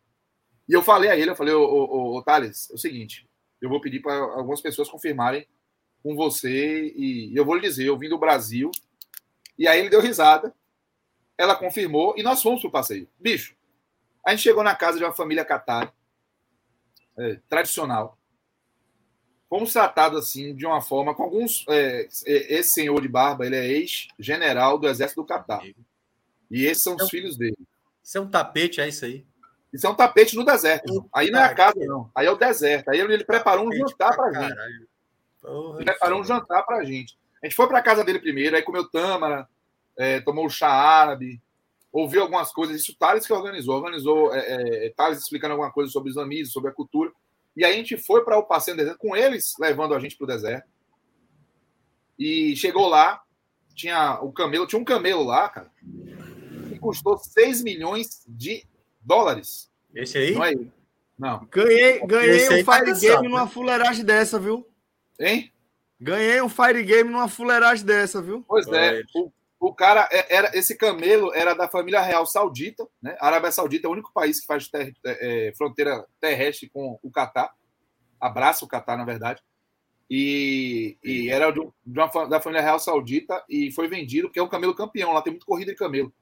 E 0.69 0.73
eu 0.73 0.83
falei 0.83 1.11
a 1.11 1.17
ele, 1.17 1.31
eu 1.31 1.37
falei, 1.37 1.55
ô, 1.55 1.63
ô, 1.63 2.17
ô 2.17 2.23
Thales, 2.23 2.71
é 2.71 2.75
o 2.75 2.79
seguinte, 2.79 3.27
eu 3.61 3.69
vou 3.69 3.81
pedir 3.81 4.01
para 4.01 4.15
algumas 4.15 4.61
pessoas 4.61 4.89
confirmarem 4.89 5.47
com 6.03 6.15
você 6.15 6.93
e 6.95 7.33
eu 7.35 7.45
vou 7.45 7.55
lhe 7.55 7.63
dizer, 7.63 7.87
eu 7.87 7.97
vim 7.97 8.09
do 8.09 8.19
Brasil. 8.19 8.71
E 9.59 9.67
aí 9.67 9.81
ele 9.81 9.91
deu 9.91 10.01
risada. 10.01 10.55
Ela 11.37 11.55
confirmou 11.55 12.15
e 12.17 12.23
nós 12.23 12.43
fomos 12.43 12.61
pro 12.61 12.71
passeio. 12.71 13.09
Bicho, 13.19 13.55
a 14.27 14.31
gente 14.31 14.43
chegou 14.43 14.63
na 14.63 14.75
casa 14.75 14.99
de 14.99 15.05
uma 15.05 15.13
família 15.13 15.45
catar 15.45 15.95
é, 17.17 17.41
tradicional. 17.49 18.19
Fomos 19.49 19.73
tratados 19.73 20.19
assim 20.19 20.55
de 20.55 20.67
uma 20.67 20.81
forma 20.81 21.15
com 21.15 21.23
alguns. 21.23 21.65
É, 21.69 22.07
esse 22.27 22.71
senhor 22.71 23.01
de 23.01 23.09
barba, 23.09 23.47
ele 23.47 23.57
é 23.57 23.67
ex-general 23.67 24.79
do 24.79 24.87
exército 24.87 25.23
do 25.23 25.27
Catar. 25.27 25.63
E 26.51 26.65
esses 26.65 26.83
são 26.83 26.97
os 26.97 27.05
é 27.05 27.07
filhos 27.07 27.37
dele. 27.37 27.57
Isso 28.05 28.19
é 28.19 28.21
um 28.21 28.29
tapete, 28.29 28.81
é 28.81 28.89
isso 28.89 29.05
aí? 29.05 29.27
Isso 29.73 29.87
é 29.87 29.91
um 29.91 29.95
tapete 29.95 30.37
no 30.37 30.45
deserto. 30.45 31.09
Aí 31.13 31.31
não 31.31 31.41
é 31.41 31.45
a 31.45 31.55
casa, 31.55 31.79
não. 31.79 32.11
Aí 32.15 32.27
é 32.27 32.31
o 32.31 32.37
deserto. 32.37 32.91
Aí 32.91 33.01
ele 33.01 33.25
preparou 33.25 33.67
um 33.67 33.73
jantar 33.73 34.15
pra 34.15 34.33
gente. 34.33 34.89
Ele 35.77 35.85
preparou 35.85 36.21
um 36.21 36.25
jantar 36.25 36.63
pra 36.65 36.85
gente. 36.85 37.18
A 37.43 37.47
gente 37.47 37.57
foi 37.57 37.69
pra 37.69 37.83
casa 37.83 38.05
dele 38.05 38.19
primeiro, 38.19 38.57
aí 38.57 38.63
comeu 38.63 38.89
tâmara, 38.89 39.49
é, 39.97 40.21
tomou 40.21 40.47
o 40.47 40.51
chá 40.51 40.69
árabe, 40.69 41.41
ouviu 41.93 42.23
algumas 42.23 42.53
coisas. 42.53 42.81
Isso 42.81 42.93
o 42.93 42.97
Thales 42.97 43.27
que 43.27 43.33
organizou. 43.33 43.77
Organizou 43.77 44.35
é, 44.35 44.87
é, 44.87 44.93
Thales 44.97 45.19
explicando 45.19 45.53
alguma 45.53 45.73
coisa 45.73 45.91
sobre 45.91 46.11
os 46.11 46.17
islamismo, 46.17 46.53
sobre 46.53 46.71
a 46.71 46.75
cultura. 46.75 47.11
E 47.57 47.65
aí 47.65 47.75
a 47.75 47.77
gente 47.77 47.97
foi 47.97 48.25
para 48.25 48.39
o 48.39 48.45
passeio 48.45 48.77
no 48.77 48.83
deserto, 48.83 48.99
com 48.99 49.17
eles 49.17 49.55
levando 49.59 49.95
a 49.95 49.99
gente 49.99 50.17
para 50.17 50.25
o 50.25 50.29
deserto. 50.29 50.69
E 52.19 52.55
chegou 52.57 52.89
lá, 52.89 53.23
tinha 53.75 54.19
o 54.21 54.33
camelo, 54.33 54.67
tinha 54.67 54.81
um 54.81 54.85
camelo 54.85 55.23
lá, 55.25 55.49
cara, 55.49 55.71
que 56.69 56.79
custou 56.79 57.17
6 57.17 57.63
milhões 57.63 58.25
de 58.29 58.65
dólares. 59.01 59.71
Esse 59.95 60.19
aí? 60.19 60.35
Não 60.35 60.45
é 60.45 60.53
ele. 60.53 60.73
Não. 61.19 61.49
Ganhei, 61.51 62.01
ganhei 62.07 62.61
um 62.61 62.65
tá 62.65 62.79
Fire 62.79 63.01
Game 63.01 63.23
né? 63.23 63.29
numa 63.29 63.49
fuleiragem 63.49 64.05
dessa, 64.05 64.39
viu? 64.39 64.67
Hein? 65.19 65.53
Ganhei 66.01 66.41
um 66.41 66.49
Fire 66.49 66.83
Game 66.83 67.11
numa 67.11 67.29
fuleiragem 67.29 67.85
dessa, 67.85 68.23
viu? 68.23 68.45
Pois 68.47 68.67
é. 68.69 69.03
O, 69.15 69.33
o 69.59 69.75
cara 69.75 70.09
é, 70.13 70.37
era 70.37 70.57
esse 70.57 70.77
camelo 70.77 71.35
era 71.35 71.55
da 71.55 71.69
família 71.69 72.01
real 72.01 72.25
saudita, 72.25 72.87
né? 73.03 73.17
A 73.21 73.27
Arábia 73.27 73.51
Saudita 73.51 73.87
é 73.87 73.91
o 73.91 73.93
único 73.93 74.13
país 74.13 74.39
que 74.41 74.47
faz 74.47 74.69
ter, 74.69 74.95
é, 75.05 75.53
fronteira 75.57 76.07
terrestre 76.21 76.69
com 76.69 76.99
o 77.03 77.11
Catar, 77.11 77.53
abraça 78.21 78.65
o 78.65 78.69
Catar, 78.69 78.97
na 78.97 79.05
verdade. 79.05 79.43
E, 80.11 80.97
e 81.05 81.29
era 81.29 81.51
de, 81.51 81.61
de 81.85 82.01
uma, 82.01 82.27
da 82.27 82.41
família 82.41 82.63
real 82.63 82.79
saudita 82.79 83.45
e 83.49 83.71
foi 83.73 83.89
vendido 83.89 84.29
porque 84.29 84.39
é 84.39 84.43
um 84.43 84.49
camelo 84.49 84.75
campeão. 84.75 85.13
Lá 85.13 85.21
tem 85.21 85.33
muito 85.33 85.45
corrida 85.45 85.73
de 85.73 85.77
camelo. 85.77 86.13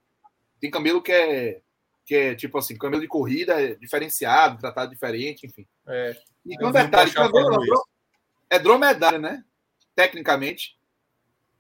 Tem 0.61 0.71
camelo 0.71 1.03
que 1.03 1.13
é 1.13 1.61
que 2.05 2.15
é 2.15 2.35
tipo 2.37 2.57
assim, 2.57 2.79
camelo 2.79 3.03
de 3.03 3.09
corrida 3.09 3.61
é 3.61 3.75
diferenciado, 3.75 4.59
tratado 4.59 4.91
diferente, 4.91 5.45
enfim. 5.45 5.67
É. 5.89 6.17
E 6.45 6.65
um 6.65 6.71
detalhe, 6.71 7.13
camelo 7.13 7.85
é 8.49 8.59
dromedário, 8.61 9.19
né? 9.19 9.45
Tecnicamente. 9.97 10.77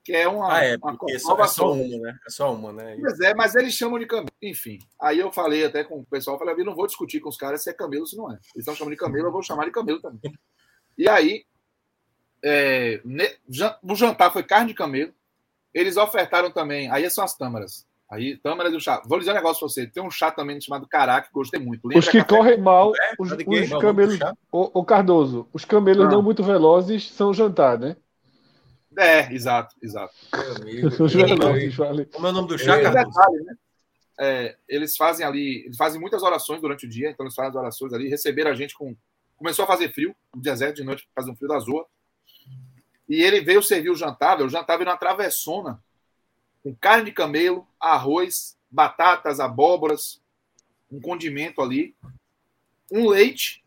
Que 0.05 0.13
é 0.13 0.29
uma. 0.29 0.55
Ah, 0.55 0.65
é, 0.65 0.77
uma 0.77 0.97
é, 1.11 1.19
só, 1.19 1.37
é 1.37 1.49
só 1.49 1.73
uma, 1.73 1.99
né? 1.99 2.19
É 2.25 2.31
só 2.31 2.55
uma, 2.55 2.73
né? 2.73 2.97
Pois 3.01 3.19
é, 3.19 3.35
mas 3.35 3.57
eles 3.57 3.75
chamam 3.75 3.99
de 3.99 4.07
camelo. 4.07 4.29
Enfim. 4.41 4.79
Aí 5.01 5.19
eu 5.19 5.33
falei 5.33 5.65
até 5.65 5.83
com 5.83 5.99
o 5.99 6.07
pessoal, 6.07 6.39
falei, 6.39 6.55
eu 6.57 6.65
não 6.65 6.77
vou 6.77 6.87
discutir 6.87 7.19
com 7.19 7.29
os 7.29 7.37
caras 7.37 7.65
se 7.65 7.71
é 7.71 7.73
camelo 7.73 8.03
ou 8.03 8.07
se 8.07 8.17
não 8.17 8.31
é. 8.31 8.35
Eles 8.35 8.59
estão 8.59 8.77
chamando 8.77 8.93
de 8.93 9.01
camelo, 9.01 9.27
eu 9.27 9.33
vou 9.33 9.43
chamar 9.43 9.65
de 9.65 9.73
camelo 9.73 10.01
também. 10.01 10.33
E 10.97 11.09
aí, 11.09 11.45
é, 12.45 13.03
o 13.83 13.95
jantar 13.97 14.33
foi 14.33 14.45
carne 14.45 14.69
de 14.69 14.75
camelo. 14.75 15.13
Eles 15.75 15.97
ofertaram 15.97 16.53
também, 16.53 16.89
aí 16.89 17.11
são 17.11 17.25
as 17.25 17.37
tâmaras. 17.37 17.85
Aí, 18.09 18.37
tâmaras 18.37 18.73
do 18.73 18.81
chá. 18.81 19.03
Vou 19.05 19.19
dizer 19.19 19.33
um 19.33 19.35
negócio 19.35 19.59
pra 19.59 19.69
você. 19.69 19.87
Tem 19.89 20.01
um 20.01 20.11
chá 20.11 20.31
também 20.31 20.61
chamado 20.61 20.87
Caraca, 20.87 21.27
que 21.27 21.35
gostei 21.35 21.59
muito. 21.59 21.89
Lembra 21.89 21.99
os 21.99 22.09
que 22.09 22.23
correm 22.23 22.59
mal, 22.59 22.93
é? 22.95 23.15
os, 23.19 23.33
os 23.33 23.81
camelos. 23.81 24.19
O, 24.53 24.81
o, 24.81 24.85
Cardoso, 24.85 25.49
os 25.53 25.65
camelos 25.65 26.05
não. 26.05 26.13
não 26.13 26.23
muito 26.23 26.45
velozes 26.45 27.11
são 27.11 27.35
jantar, 27.35 27.79
né? 27.79 27.97
É, 28.97 29.33
exato, 29.33 29.75
exato. 29.83 30.15
Os 31.01 31.13
velozes, 31.13 31.75
vale. 31.75 32.07
Como 32.07 32.27
é 32.27 32.31
o 32.31 32.33
nome 32.33 32.49
do 32.49 32.59
chá, 32.59 32.77
é, 32.77 32.83
Cardoso? 32.83 33.07
Detalhe, 33.09 33.45
né? 33.45 33.57
É, 34.19 34.57
eles 34.67 34.97
fazem 34.97 35.27
ali, 35.27 35.65
eles 35.67 35.77
fazem 35.77 36.01
muitas 36.01 36.23
orações 36.23 36.61
durante 36.61 36.87
o 36.87 36.89
dia, 36.89 37.11
então 37.11 37.27
eles 37.27 37.35
fazem 37.35 37.51
as 37.51 37.57
orações 37.57 37.93
ali, 37.93 38.09
receberam 38.09 38.51
a 38.51 38.55
gente 38.55 38.75
com. 38.75 38.97
Começou 39.37 39.65
a 39.65 39.69
fazer 39.69 39.93
frio, 39.93 40.17
no 40.35 40.41
deserto 40.41 40.77
de 40.77 40.85
noite, 40.85 41.07
faz 41.15 41.29
um 41.29 41.37
frio 41.37 41.49
da 41.49 41.59
zoa. 41.59 41.87
E 43.07 43.23
ele 43.23 43.43
veio 43.43 43.63
servir 43.63 43.91
o 43.91 43.95
jantar, 43.95 44.41
o 44.41 44.49
jantar 44.49 44.79
veio 44.79 44.89
na 44.89 44.97
travessona 44.97 45.79
com 46.63 46.75
carne 46.75 47.05
de 47.05 47.13
camelo, 47.13 47.69
arroz, 47.79 48.59
batatas, 48.69 49.39
abóboras, 49.39 50.21
um 50.91 51.01
condimento 51.01 51.61
ali, 51.61 51.95
um 52.91 53.09
leite, 53.09 53.65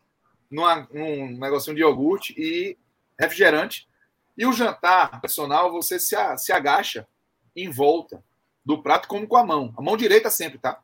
numa, 0.50 0.88
um 0.92 1.38
negocinho 1.38 1.76
de 1.76 1.82
iogurte 1.82 2.34
e 2.36 2.76
refrigerante. 3.18 3.88
E 4.36 4.46
o 4.46 4.52
jantar 4.52 5.20
personal, 5.20 5.70
você 5.70 5.98
se, 5.98 6.16
se 6.38 6.52
agacha 6.52 7.06
em 7.54 7.70
volta 7.70 8.22
do 8.64 8.82
prato 8.82 9.08
como 9.08 9.26
com 9.26 9.36
a 9.36 9.44
mão. 9.44 9.74
A 9.76 9.82
mão 9.82 9.96
direita 9.96 10.30
sempre, 10.30 10.58
tá? 10.58 10.80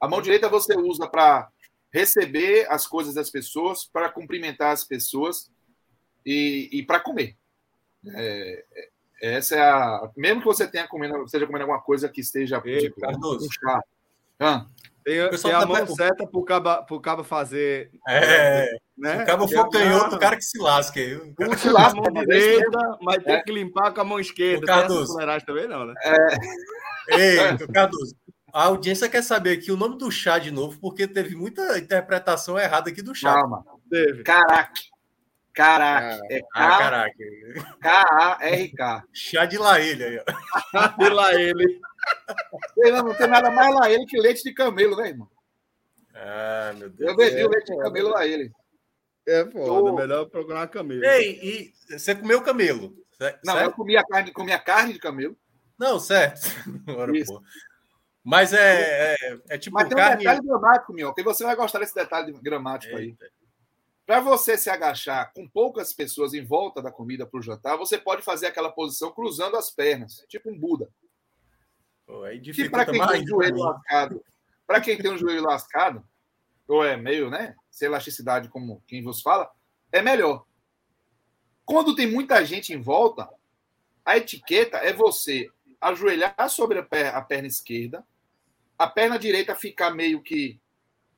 A 0.00 0.08
mão 0.08 0.20
direita 0.20 0.48
você 0.48 0.76
usa 0.76 1.06
para 1.08 1.50
receber 1.92 2.66
as 2.70 2.86
coisas 2.86 3.14
das 3.14 3.30
pessoas, 3.30 3.84
para 3.84 4.08
cumprimentar 4.08 4.72
as 4.72 4.84
pessoas 4.84 5.50
e, 6.24 6.68
e 6.72 6.82
para 6.82 7.00
comer. 7.00 7.36
É, 8.14 8.64
essa 9.20 9.56
é 9.56 9.60
a. 9.60 10.10
Mesmo 10.16 10.40
que 10.40 10.46
você 10.46 10.66
tenha 10.66 10.88
comendo, 10.88 11.22
esteja 11.24 11.46
comendo 11.46 11.64
alguma 11.64 11.82
coisa 11.82 12.08
que 12.08 12.20
esteja 12.20 12.60
Ei, 12.64 12.80
tipo, 12.80 13.06
um 13.06 13.50
chá. 13.50 13.82
Ah. 14.40 14.66
Tem, 15.04 15.16
tem 15.30 15.52
a 15.52 15.60
tá 15.60 15.66
mão 15.66 15.86
certa 15.86 16.26
para 16.26 16.40
o 16.40 16.44
cabo, 16.44 16.86
pro 16.86 17.00
cabo 17.00 17.24
fazer. 17.24 17.90
É. 18.08 18.70
Né? 18.96 19.22
O 19.22 19.26
cabo 19.26 19.48
for 19.48 19.68
canhoto, 19.70 20.16
o 20.16 20.18
cara 20.18 20.36
que 20.36 20.44
se 20.44 20.58
lasque. 20.58 21.14
O 21.14 21.34
cara 21.34 21.56
se 21.56 21.70
lasca 21.70 22.00
com 22.00 22.08
a 22.08 22.12
mão 22.12 22.24
direita, 22.24 22.98
mas 23.00 23.16
é. 23.16 23.20
tem 23.20 23.42
que 23.44 23.52
limpar 23.52 23.92
com 23.92 24.00
a 24.00 24.04
mão 24.04 24.20
esquerda. 24.20 24.64
O 24.64 24.66
Cardoso. 24.66 25.16
também 25.46 25.66
não, 25.66 25.86
né? 25.86 25.94
É. 26.02 27.16
Ei, 27.16 27.66
Cardoso. 27.72 28.14
A 28.52 28.64
audiência 28.64 29.08
quer 29.08 29.22
saber 29.22 29.52
aqui 29.52 29.70
o 29.70 29.76
nome 29.76 29.96
do 29.96 30.10
chá 30.10 30.38
de 30.38 30.50
novo, 30.50 30.78
porque 30.80 31.06
teve 31.06 31.34
muita 31.34 31.78
interpretação 31.78 32.58
errada 32.58 32.90
aqui 32.90 33.00
do 33.00 33.14
chá. 33.14 33.34
Calma. 33.34 33.64
Teve. 33.88 34.22
Caraca. 34.22 34.72
Caraca. 35.52 36.20
É 36.30 36.40
ah, 36.54 36.78
caraca. 36.78 37.14
K-A-R-K. 37.80 39.04
Chá 39.12 39.44
de 39.44 39.58
laelha 39.58 40.06
aí, 40.06 40.20
ó. 40.74 40.86
de 40.88 41.08
laelha. 41.08 41.80
Não 42.76 43.14
tem 43.14 43.28
nada 43.28 43.50
mais 43.50 43.74
laelha 43.74 44.04
que 44.06 44.20
leite 44.20 44.42
de 44.42 44.52
camelo, 44.52 44.96
né, 44.96 45.08
irmão? 45.08 45.28
Ah, 46.14 46.72
meu 46.76 46.90
Deus. 46.90 47.10
Eu 47.10 47.16
bebi 47.16 47.40
é, 47.40 47.46
o 47.46 47.50
leite 47.50 47.72
de 47.72 47.78
camelo 47.78 48.10
laelha. 48.10 48.50
É 49.26 49.44
foda, 49.44 49.90
oh. 49.90 49.94
melhor 49.94 50.26
procurar 50.26 50.66
camelo. 50.68 51.04
Ei, 51.04 51.38
e 51.42 51.98
você 51.98 52.14
comeu 52.14 52.42
camelo? 52.42 52.94
Certo? 53.16 53.40
Não, 53.44 53.58
eu 53.58 53.72
comia 53.72 54.02
carne, 54.04 54.32
comia 54.32 54.58
carne 54.58 54.94
de 54.94 54.98
camelo. 54.98 55.36
Não, 55.78 55.98
certo. 56.00 56.40
Agora, 56.88 57.12
Mas 58.24 58.52
é, 58.52 59.14
é, 59.14 59.38
é, 59.50 59.58
tipo 59.58 59.74
Mas 59.74 59.88
tem 59.88 59.96
carne... 59.96 60.16
um 60.16 60.18
detalhe 60.18 60.46
gramático, 60.46 60.92
meu, 60.92 61.14
que 61.14 61.22
você 61.22 61.44
vai 61.44 61.54
gostar 61.54 61.78
desse 61.78 61.94
detalhe 61.94 62.32
gramático 62.40 62.96
Eita. 62.96 63.24
aí. 63.24 63.30
Para 64.06 64.20
você 64.20 64.58
se 64.58 64.68
agachar 64.68 65.32
com 65.32 65.48
poucas 65.48 65.92
pessoas 65.92 66.34
em 66.34 66.44
volta 66.44 66.82
da 66.82 66.90
comida 66.90 67.24
para 67.24 67.38
o 67.38 67.42
jantar, 67.42 67.76
você 67.76 67.96
pode 67.96 68.22
fazer 68.22 68.46
aquela 68.46 68.72
posição 68.72 69.12
cruzando 69.12 69.56
as 69.56 69.70
pernas, 69.70 70.24
tipo 70.28 70.50
um 70.50 70.58
Buda. 70.58 70.88
Pô, 72.10 72.52
que 72.52 72.68
para 72.68 72.84
quem 72.84 73.06
tem 73.06 73.22
um 73.22 73.26
joelho 73.26 73.58
lascado, 73.58 74.24
para 74.66 74.80
quem 74.80 74.98
tem 74.98 75.12
um 75.12 75.18
joelho 75.18 75.42
lascado, 75.44 76.04
ou 76.66 76.84
é 76.84 76.96
meio, 76.96 77.30
né, 77.30 77.54
sem 77.70 77.86
elasticidade 77.86 78.48
como 78.48 78.82
quem 78.86 79.02
vos 79.02 79.22
fala, 79.22 79.50
é 79.92 80.02
melhor. 80.02 80.44
Quando 81.64 81.94
tem 81.94 82.10
muita 82.10 82.44
gente 82.44 82.72
em 82.72 82.80
volta, 82.80 83.28
a 84.04 84.16
etiqueta 84.16 84.78
é 84.78 84.92
você 84.92 85.48
ajoelhar 85.80 86.48
sobre 86.48 86.80
a 86.80 86.82
perna, 86.82 87.18
a 87.18 87.22
perna 87.22 87.46
esquerda, 87.46 88.04
a 88.76 88.88
perna 88.88 89.18
direita 89.18 89.54
ficar 89.54 89.90
meio 89.90 90.20
que 90.20 90.60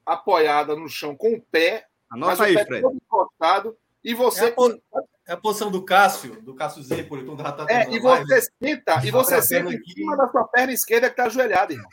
apoiada 0.04 0.76
no 0.76 0.88
chão 0.88 1.16
com 1.16 1.34
o 1.34 1.40
pé, 1.40 1.86
Anota 2.10 2.32
mas 2.32 2.40
aí, 2.40 2.52
o 2.52 2.58
pé 2.58 2.64
Fred. 2.66 2.82
todo 2.82 2.96
encostado, 2.96 3.78
e 4.04 4.14
você. 4.14 4.46
É 4.46 4.50
a. 4.52 5.11
é 5.26 5.32
a 5.32 5.36
posição 5.36 5.70
do 5.70 5.84
Cássio, 5.84 6.40
do 6.42 6.54
Cássio 6.54 6.82
Zepoli, 6.82 7.24
quando 7.24 7.42
tá 7.42 7.66
É, 7.68 7.90
e 7.90 8.00
você 8.00 8.40
senta, 8.62 9.06
e 9.06 9.10
você 9.10 9.40
senta 9.40 9.72
em 9.72 9.84
cima 9.84 10.16
da 10.16 10.28
sua 10.28 10.44
perna 10.48 10.72
esquerda 10.72 11.08
que 11.08 11.12
está 11.12 11.24
ajoelhada, 11.24 11.72
irmão. 11.72 11.88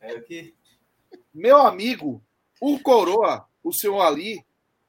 É 0.00 0.12
aqui. 0.12 0.54
Meu 1.32 1.58
amigo, 1.58 2.22
o 2.60 2.78
Coroa, 2.80 3.46
o 3.62 3.72
senhor 3.72 4.00
ali, 4.00 4.44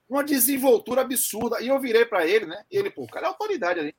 uma 0.09 0.23
desenvoltura 0.23 1.01
absurda. 1.01 1.61
E 1.61 1.67
eu 1.67 1.79
virei 1.79 2.05
para 2.05 2.25
ele, 2.25 2.45
né? 2.45 2.63
E 2.71 2.77
ele, 2.77 2.89
pô, 2.89 3.03
o 3.03 3.07
cara 3.07 3.27
é 3.27 3.29
autoridade 3.29 3.79
ali. 3.79 3.95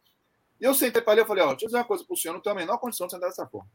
E 0.60 0.64
eu 0.64 0.74
sentei 0.74 1.02
para 1.02 1.14
ele 1.14 1.22
e 1.22 1.26
falei, 1.26 1.44
ó, 1.44 1.48
deixa 1.48 1.64
eu 1.64 1.68
dizer 1.68 1.78
uma 1.78 1.84
coisa 1.84 2.04
pro 2.04 2.16
senhor, 2.16 2.34
não 2.34 2.40
tenho 2.40 2.56
a 2.56 2.58
menor 2.58 2.78
condição 2.78 3.06
de 3.06 3.12
sentar 3.12 3.28
dessa 3.28 3.46
forma. 3.46 3.68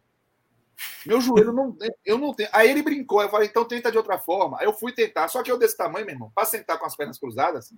Meu 1.05 1.21
joelho 1.21 1.53
não. 1.53 1.77
Eu 2.03 2.17
não 2.17 2.33
tenho. 2.33 2.49
Aí 2.51 2.69
ele 2.69 2.81
brincou, 2.81 3.21
eu 3.21 3.29
falei, 3.29 3.47
então 3.47 3.65
tenta 3.65 3.91
de 3.91 3.97
outra 3.97 4.17
forma. 4.17 4.57
Aí 4.59 4.65
eu 4.65 4.73
fui 4.73 4.91
tentar, 4.91 5.27
só 5.27 5.43
que 5.43 5.51
eu 5.51 5.59
desse 5.59 5.77
tamanho, 5.77 6.05
meu 6.05 6.15
irmão, 6.15 6.31
para 6.33 6.45
sentar 6.45 6.79
com 6.79 6.85
as 6.85 6.95
pernas 6.95 7.19
cruzadas, 7.19 7.71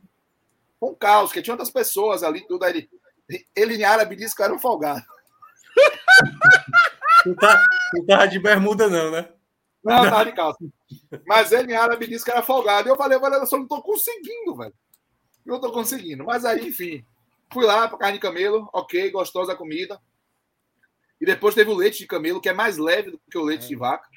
com 0.83 0.91
um 0.91 0.95
caos, 0.95 1.31
que 1.31 1.41
tinha 1.41 1.53
outras 1.53 1.69
pessoas 1.69 2.23
ali, 2.23 2.45
tudo. 2.45 2.65
Aí 2.65 2.89
ele, 3.29 3.47
ele 3.55 3.75
em 3.77 3.83
árabe 3.85 4.17
disse 4.17 4.35
que 4.35 4.43
era 4.43 4.53
um 4.53 4.59
folgado. 4.59 5.01
Não 7.25 7.35
tá, 7.35 7.57
não 7.93 8.05
tava 8.05 8.27
de 8.27 8.37
bermuda, 8.37 8.89
não, 8.89 9.09
né? 9.09 9.29
Não, 9.81 10.03
tava 10.03 10.25
de 10.25 10.33
calça. 10.33 10.59
Mas 11.25 11.53
ele 11.53 11.71
em 11.71 11.75
árabe 11.75 12.05
disse 12.05 12.25
que 12.25 12.31
era 12.31 12.43
folgado. 12.43 12.89
E 12.89 12.91
eu 12.91 12.97
falei, 12.97 13.17
eu 13.17 13.45
só 13.45 13.57
não 13.57 13.65
tô 13.65 13.81
conseguindo, 13.81 14.57
velho. 14.57 14.73
Não 15.45 15.61
tô 15.61 15.71
conseguindo. 15.71 16.25
Mas 16.25 16.43
aí, 16.43 16.67
enfim, 16.67 17.05
fui 17.53 17.65
lá 17.65 17.87
para 17.87 17.97
carne 17.97 18.17
de 18.17 18.21
camelo, 18.21 18.69
ok, 18.73 19.09
gostosa 19.09 19.53
a 19.53 19.55
comida. 19.55 20.01
E 21.21 21.25
depois 21.25 21.55
teve 21.55 21.71
o 21.71 21.75
leite 21.75 21.99
de 21.99 22.07
camelo, 22.07 22.41
que 22.41 22.49
é 22.49 22.53
mais 22.53 22.77
leve 22.77 23.11
do 23.11 23.21
que 23.31 23.37
o 23.37 23.43
leite 23.43 23.63
é. 23.63 23.67
de 23.69 23.75
vaca. 23.77 24.09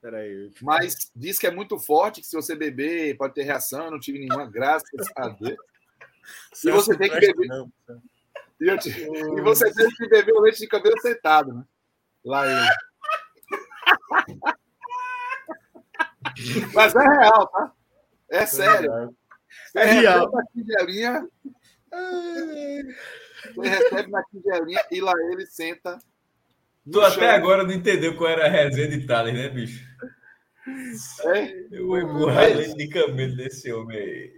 Peraí. 0.00 0.52
Mas 0.62 1.10
diz 1.16 1.36
que 1.36 1.48
é 1.48 1.50
muito 1.50 1.80
forte, 1.80 2.20
que 2.20 2.28
se 2.28 2.36
você 2.36 2.54
beber 2.54 3.16
pode 3.16 3.34
ter 3.34 3.42
reação, 3.42 3.90
não 3.90 3.98
tive 3.98 4.20
nenhuma 4.20 4.48
graça 4.48 4.86
a 5.16 5.30
Deus. 5.30 5.58
E 6.64 6.70
você 6.70 6.96
tem 6.96 7.10
que 7.10 7.20
beber. 7.20 7.48
Não, 7.48 7.70
e, 8.60 8.78
te... 8.78 8.88
e, 8.88 9.40
você 9.42 9.72
tem 9.72 9.88
que 9.90 10.08
beber 10.08 10.32
o 10.32 10.40
leite 10.40 10.60
de 10.60 10.66
camelo 10.66 10.98
sentado, 11.00 11.52
né? 11.52 11.64
Lá 12.24 12.46
ele. 12.46 12.68
Mas 16.74 16.94
é 16.94 16.98
real, 16.98 17.46
tá? 17.48 17.72
É 18.30 18.46
sério. 18.46 19.16
É 19.74 19.84
real. 19.84 20.30
Na 20.30 20.42
tigelinha, 20.46 21.28
você 23.54 23.68
recebe 23.68 24.10
na 24.10 24.22
tigelinha 24.24 24.84
e 24.90 25.00
lá 25.00 25.12
ele 25.30 25.46
senta. 25.46 25.98
Tu 26.90 27.00
até 27.00 27.14
chão. 27.14 27.30
agora 27.30 27.64
não 27.64 27.72
entendeu 27.72 28.16
qual 28.16 28.30
era 28.30 28.46
a 28.46 28.50
resenha 28.50 28.88
de 28.88 29.06
Thales, 29.06 29.34
né, 29.34 29.48
bicho? 29.48 29.84
É? 30.66 31.66
Eu 31.70 31.86
vou 31.86 31.98
empurrar 31.98 32.44
é. 32.44 32.74
de 32.74 32.88
camelo 32.88 33.36
desse 33.36 33.72
homem 33.72 33.96
aí. 33.96 34.32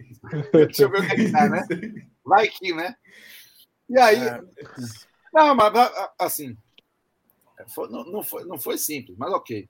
Deixa 0.53 0.83
eu 0.83 0.91
ver 0.91 1.01
o 1.01 1.07
que 1.07 1.13
é 1.13 1.17
que 1.17 1.33
tá, 1.33 1.49
né? 1.49 1.67
Vai 2.25 2.49
que, 2.49 2.75
né? 2.75 2.95
E 3.89 3.99
aí. 3.99 4.19
É. 4.19 4.41
Não, 5.33 5.55
mas 5.55 5.73
assim. 6.19 6.57
Foi, 7.75 7.89
não, 7.89 8.05
não, 8.05 8.23
foi, 8.23 8.45
não 8.45 8.59
foi 8.59 8.79
simples, 8.79 9.17
mas 9.19 9.33
ok. 9.33 9.69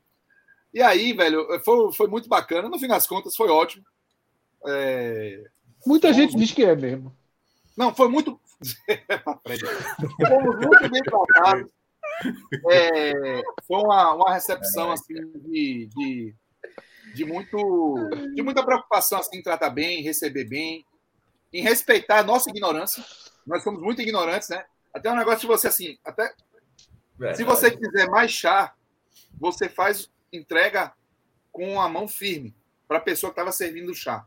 E 0.75 0.83
aí, 0.83 1.13
velho, 1.13 1.47
foi, 1.65 1.93
foi 1.93 2.09
muito 2.09 2.29
bacana. 2.29 2.69
No 2.69 2.79
fim 2.79 2.89
das 2.89 3.07
contas, 3.07 3.37
foi 3.37 3.49
ótimo. 3.49 3.85
É... 4.67 5.45
Muita 5.87 6.13
gente 6.13 6.37
diz 6.37 6.53
que 6.53 6.65
é 6.65 6.75
mesmo. 6.75 7.17
Não, 7.77 7.95
foi 7.95 8.09
muito. 8.09 8.39
Fomos 10.27 10.57
muito 10.57 10.91
bem 10.91 11.03
tratados. 11.03 11.71
É, 12.71 13.43
foi 13.67 13.81
uma, 13.81 14.15
uma 14.15 14.33
recepção 14.33 14.91
assim 14.91 15.15
de, 15.37 15.89
de, 15.95 16.35
de, 17.19 17.25
muito 17.25 17.97
de 18.33 18.43
muita 18.43 18.65
preocupação 18.65 19.19
assim, 19.19 19.39
em 19.39 19.43
tratar 19.43 19.71
bem, 19.71 20.03
receber 20.03 20.45
bem, 20.45 20.87
em 21.53 21.63
respeitar 21.63 22.21
a 22.21 22.23
nossa 22.23 22.49
ignorância. 22.49 23.05
Nós 23.45 23.65
somos 23.65 23.83
muito 23.83 24.01
ignorantes, 24.01 24.49
né? 24.49 24.65
Até 24.95 25.11
um 25.11 25.17
negócio 25.17 25.41
de 25.41 25.47
você 25.49 25.67
assim, 25.67 25.99
até 26.05 26.33
se 27.35 27.43
você 27.43 27.73
quiser 27.73 28.09
mais 28.09 28.31
chá, 28.31 28.73
você 29.41 29.69
faz 29.69 30.09
entrega 30.33 30.93
com 31.51 31.81
a 31.81 31.89
mão 31.89 32.07
firme 32.07 32.55
para 32.87 32.99
a 32.99 33.03
pessoa 33.03 33.33
que 33.33 33.41
estava 33.41 33.51
servindo 33.51 33.91
o 33.91 33.95
chá. 33.95 34.25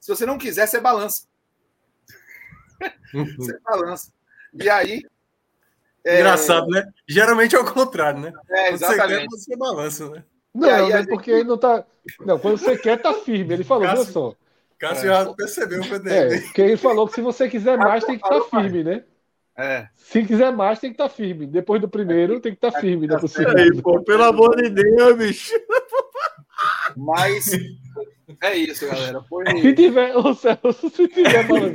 Se 0.00 0.08
você 0.08 0.26
não 0.26 0.36
quiser, 0.36 0.66
você 0.66 0.80
balança. 0.80 1.28
Uhum. 3.14 3.24
você 3.38 3.56
balança. 3.60 4.12
E 4.52 4.68
aí. 4.68 5.02
É... 6.04 6.18
Engraçado, 6.18 6.66
né? 6.66 6.92
Geralmente 7.06 7.54
é 7.54 7.60
o 7.60 7.72
contrário, 7.72 8.20
né? 8.20 8.32
É, 8.50 8.72
exatamente. 8.72 9.28
Quando 9.28 9.30
você 9.30 9.46
quer, 9.46 9.54
você 9.54 9.56
balança, 9.56 10.10
né? 10.10 10.24
Não, 10.54 10.68
aí, 10.68 10.92
é 10.92 11.06
porque 11.06 11.30
ele 11.30 11.44
não 11.44 11.56
tá. 11.56 11.84
Não, 12.20 12.38
quando 12.38 12.58
você 12.58 12.76
quer, 12.76 13.00
tá 13.00 13.14
firme. 13.14 13.54
Ele 13.54 13.64
falou, 13.64 13.84
Cássio, 13.84 14.12
só. 14.12 14.34
Cássio 14.78 15.10
é. 15.10 15.14
já 15.14 15.32
percebeu 15.32 15.80
o 15.80 15.88
PDM. 15.88 16.12
É, 16.12 16.40
porque 16.40 16.62
ele 16.62 16.76
falou 16.76 17.08
que 17.08 17.14
se 17.14 17.20
você 17.22 17.48
quiser 17.48 17.78
mais, 17.78 18.04
tem 18.04 18.18
que 18.18 18.24
estar 18.26 18.40
tá 18.40 18.60
firme, 18.60 18.84
né? 18.84 19.04
É. 19.56 19.88
Se 19.94 20.24
quiser 20.24 20.52
mais, 20.52 20.78
tem 20.78 20.90
que 20.90 20.94
estar 20.94 21.08
tá 21.08 21.14
firme. 21.14 21.46
Depois 21.46 21.80
do 21.80 21.88
primeiro, 21.88 22.40
tem 22.40 22.52
que 22.52 22.58
estar 22.58 22.72
tá 22.72 22.80
firme. 22.80 23.06
Né, 23.06 23.16
aí, 23.56 23.82
pô, 23.82 24.02
pelo 24.02 24.24
amor 24.24 24.56
de 24.56 24.68
Deus, 24.70 25.16
bicho. 25.16 25.54
Mas 26.96 27.50
é 28.40 28.56
isso, 28.56 28.86
galera. 28.86 29.22
Foi... 29.22 29.44
Se 29.60 29.72
tiver, 29.74 30.16
o 30.16 30.34
Celso, 30.34 30.90
se 30.90 31.08
tiver 31.08 31.46
falando. 31.46 31.72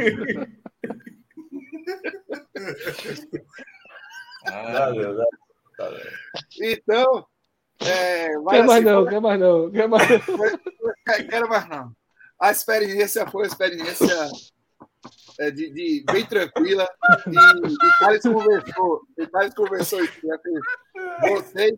ah, 4.47 4.91
então, 6.61 7.25
é, 7.79 8.29
quer 8.49 8.65
mais 8.65 8.83
não, 8.83 9.05
quer 9.05 9.19
mais 9.21 9.39
não, 9.39 9.71
quer 9.71 9.87
mais 9.87 10.09
não. 10.09 11.27
Quero 11.29 11.49
mais 11.49 11.69
não. 11.69 11.91
A 12.39 12.51
experiência 12.51 13.25
foi 13.27 13.43
uma 13.43 13.47
experiência 13.47 14.29
é, 15.39 15.51
de, 15.51 15.69
de, 15.71 16.03
bem 16.11 16.25
tranquila. 16.25 16.87
E, 17.27 17.31
e 17.31 17.99
Thales 17.99 18.21
conversou, 18.21 19.01
e 19.17 19.27
Thales 19.27 19.53
conversou 19.53 20.03
isso. 20.03 20.19
Você, 21.21 21.77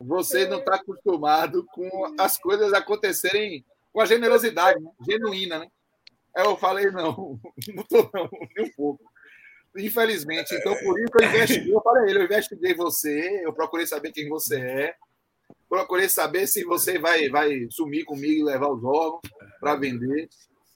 você 0.00 0.48
não 0.48 0.58
está 0.58 0.76
acostumado 0.76 1.64
com 1.72 2.14
as 2.18 2.38
coisas 2.38 2.72
acontecerem 2.72 3.64
com 3.92 4.00
a 4.00 4.06
generosidade 4.06 4.80
né? 4.80 4.90
genuína, 5.06 5.58
né? 5.58 5.66
Aí 6.34 6.44
eu 6.44 6.56
falei, 6.56 6.90
não, 6.90 7.40
não 7.74 7.82
estou 7.82 8.10
não, 8.14 8.28
nem 8.56 8.66
um 8.66 8.72
pouco. 8.72 9.02
Infelizmente, 9.76 10.54
então 10.54 10.74
por 10.78 10.98
isso 10.98 11.12
eu 11.20 11.28
investiguei, 11.28 11.74
eu 11.74 11.80
falei 11.80 12.10
ele, 12.10 12.20
eu 12.20 12.24
investiguei 12.24 12.74
você, 12.74 13.42
eu 13.44 13.52
procurei 13.52 13.86
saber 13.86 14.10
quem 14.10 14.28
você 14.28 14.58
é, 14.58 14.94
procurei 15.70 16.08
saber 16.08 16.48
se 16.48 16.64
você 16.64 16.98
vai, 16.98 17.28
vai 17.28 17.68
sumir 17.70 18.04
comigo 18.04 18.40
e 18.40 18.44
levar 18.44 18.68
os 18.68 18.82
órgãos 18.82 19.20
para 19.60 19.76
vender, 19.76 20.28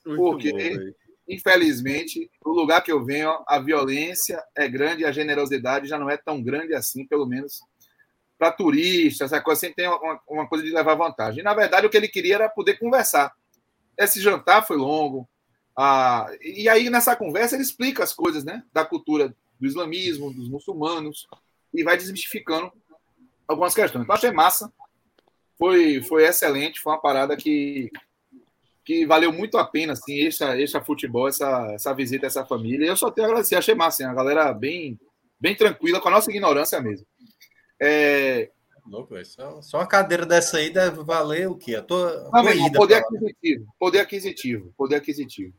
Muito 0.05 0.17
porque 0.17 0.51
bom, 0.53 0.93
infelizmente, 1.27 2.31
o 2.43 2.51
lugar 2.51 2.81
que 2.81 2.91
eu 2.91 3.03
venho, 3.03 3.43
a 3.45 3.59
violência 3.59 4.41
é 4.55 4.69
grande 4.69 5.01
e 5.01 5.05
a 5.05 5.11
generosidade 5.11 5.87
já 5.87 5.99
não 5.99 6.09
é 6.09 6.15
tão 6.15 6.41
grande 6.41 6.73
assim, 6.73 7.05
pelo 7.05 7.25
menos 7.25 7.59
para 8.37 8.51
turistas, 8.51 9.31
essa 9.31 9.41
coisa 9.41 9.59
sempre 9.59 9.75
tem 9.77 9.87
uma, 9.87 10.19
uma, 10.27 10.47
coisa 10.47 10.63
de 10.63 10.71
levar 10.71 10.95
vantagem. 10.95 11.39
E, 11.39 11.43
na 11.43 11.53
verdade, 11.53 11.87
o 11.87 11.89
que 11.89 11.97
ele 11.97 12.07
queria 12.07 12.35
era 12.35 12.49
poder 12.49 12.77
conversar. 12.77 13.33
Esse 13.97 14.19
jantar 14.21 14.65
foi 14.65 14.77
longo. 14.77 15.27
Ah, 15.77 16.27
e 16.41 16.67
aí, 16.67 16.89
nessa 16.89 17.15
conversa, 17.15 17.55
ele 17.55 17.63
explica 17.63 18.03
as 18.03 18.13
coisas 18.13 18.43
né, 18.43 18.63
da 18.73 18.85
cultura 18.85 19.33
do 19.59 19.65
islamismo, 19.65 20.33
dos 20.33 20.49
muçulmanos, 20.49 21.27
e 21.73 21.81
vai 21.81 21.97
desmistificando 21.97 22.71
algumas 23.47 23.73
questões. 23.73 24.03
Então, 24.03 24.15
achei 24.15 24.31
massa. 24.31 24.71
Foi, 25.57 26.01
foi 26.01 26.25
excelente. 26.25 26.79
Foi 26.79 26.93
uma 26.93 27.01
parada 27.01 27.35
que 27.35 27.91
que 28.85 29.03
valeu 29.03 29.33
muito 29.33 29.57
a 29.57 29.65
pena, 29.65 29.93
assim, 29.93 30.27
essa, 30.27 30.61
essa 30.61 30.79
futebol, 30.79 31.27
essa, 31.27 31.71
essa 31.73 31.91
visita 31.91 32.27
a 32.27 32.27
essa 32.27 32.45
família. 32.45 32.85
Eu 32.85 32.95
só 32.95 33.09
tenho 33.09 33.25
a 33.25 33.31
agradecer, 33.31 33.55
achei 33.55 33.73
massa, 33.73 34.03
assim, 34.03 34.11
a 34.11 34.13
galera 34.13 34.53
bem, 34.53 34.99
bem 35.39 35.55
tranquila, 35.55 35.99
com 35.99 36.07
a 36.07 36.11
nossa 36.11 36.29
ignorância 36.29 36.79
mesmo. 36.79 37.05
É... 37.81 38.51
Louco, 38.85 39.15
só, 39.25 39.59
só 39.63 39.79
uma 39.79 39.87
cadeira 39.87 40.27
dessa 40.27 40.57
aí 40.57 40.69
deve 40.69 41.03
valer 41.03 41.49
o 41.49 41.55
quê? 41.55 41.75
A 41.75 41.81
tua, 41.81 42.29
Não, 42.31 42.43
tua 42.43 42.71
poder 42.73 42.95
aquisitivo, 42.95 43.75
poder 43.79 43.99
aquisitivo, 43.99 44.73
poder 44.77 44.95
aquisivo. 44.97 45.53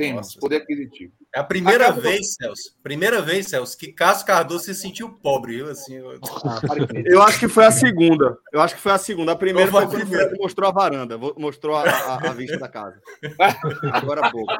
Temos, 0.00 0.34
poder 0.34 0.62
aquisitivo. 0.62 1.12
É 1.34 1.40
a 1.40 1.44
primeira 1.44 1.88
a 1.88 1.90
vez, 1.90 2.32
Celso, 2.32 2.74
primeira 2.82 3.20
vez, 3.20 3.48
Celso, 3.48 3.76
que 3.76 3.92
Cássio 3.92 4.26
Cardoso 4.26 4.64
se 4.64 4.74
sentiu 4.74 5.10
pobre, 5.10 5.56
viu? 5.56 5.68
Assim, 5.68 5.96
eu... 5.96 6.12
Ah, 6.42 6.58
eu 7.04 7.20
acho 7.20 7.38
que 7.38 7.46
foi 7.46 7.66
a 7.66 7.70
segunda. 7.70 8.38
Eu 8.50 8.62
acho 8.62 8.76
que 8.76 8.80
foi 8.80 8.92
a 8.92 8.98
segunda. 8.98 9.32
A 9.32 9.36
primeira 9.36 9.70
foi 9.70 9.86
quando 9.86 10.10
o 10.10 10.38
mostrou 10.38 10.70
a 10.70 10.72
varanda, 10.72 11.18
mostrou 11.18 11.76
a, 11.76 11.82
a, 11.82 12.30
a, 12.30 12.32
vista 12.32 12.56
da 12.56 12.66
casa. 12.66 12.98
Agora 13.92 14.30
pouco. 14.30 14.54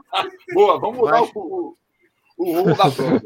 Boa, 0.53 0.79
vamos 0.79 0.99
mudar 0.99 1.21
Mas... 1.23 1.31
o, 1.35 1.75
o, 2.37 2.53
rumo 2.53 2.77
da 2.77 2.91
prova. 2.91 3.23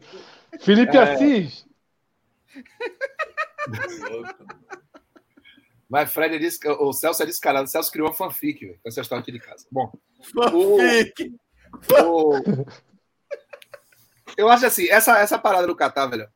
Felipe 0.60 0.96
é... 0.96 1.02
Assis. 1.02 1.66
Mas 5.86 6.10
Fred 6.14 6.38
disse 6.38 6.58
que 6.58 6.66
o 6.66 6.94
Celso 6.94 7.22
é 7.22 7.26
descarado. 7.26 7.66
O 7.66 7.68
Celso 7.68 7.92
criou 7.92 8.08
uma 8.08 8.14
fanfic 8.14 8.64
véio, 8.64 8.78
com 8.82 8.88
essa 8.88 9.02
história 9.02 9.20
aqui 9.20 9.32
de 9.32 9.38
casa. 9.38 9.66
Bom, 9.70 9.92
fanfic. 10.32 11.24
O... 11.24 11.47
Eu 14.36 14.48
acho 14.48 14.66
assim, 14.66 14.88
essa, 14.88 15.18
essa 15.18 15.38
parada 15.38 15.66
do 15.66 15.74
Catar, 15.74 16.06
velho, 16.06 16.28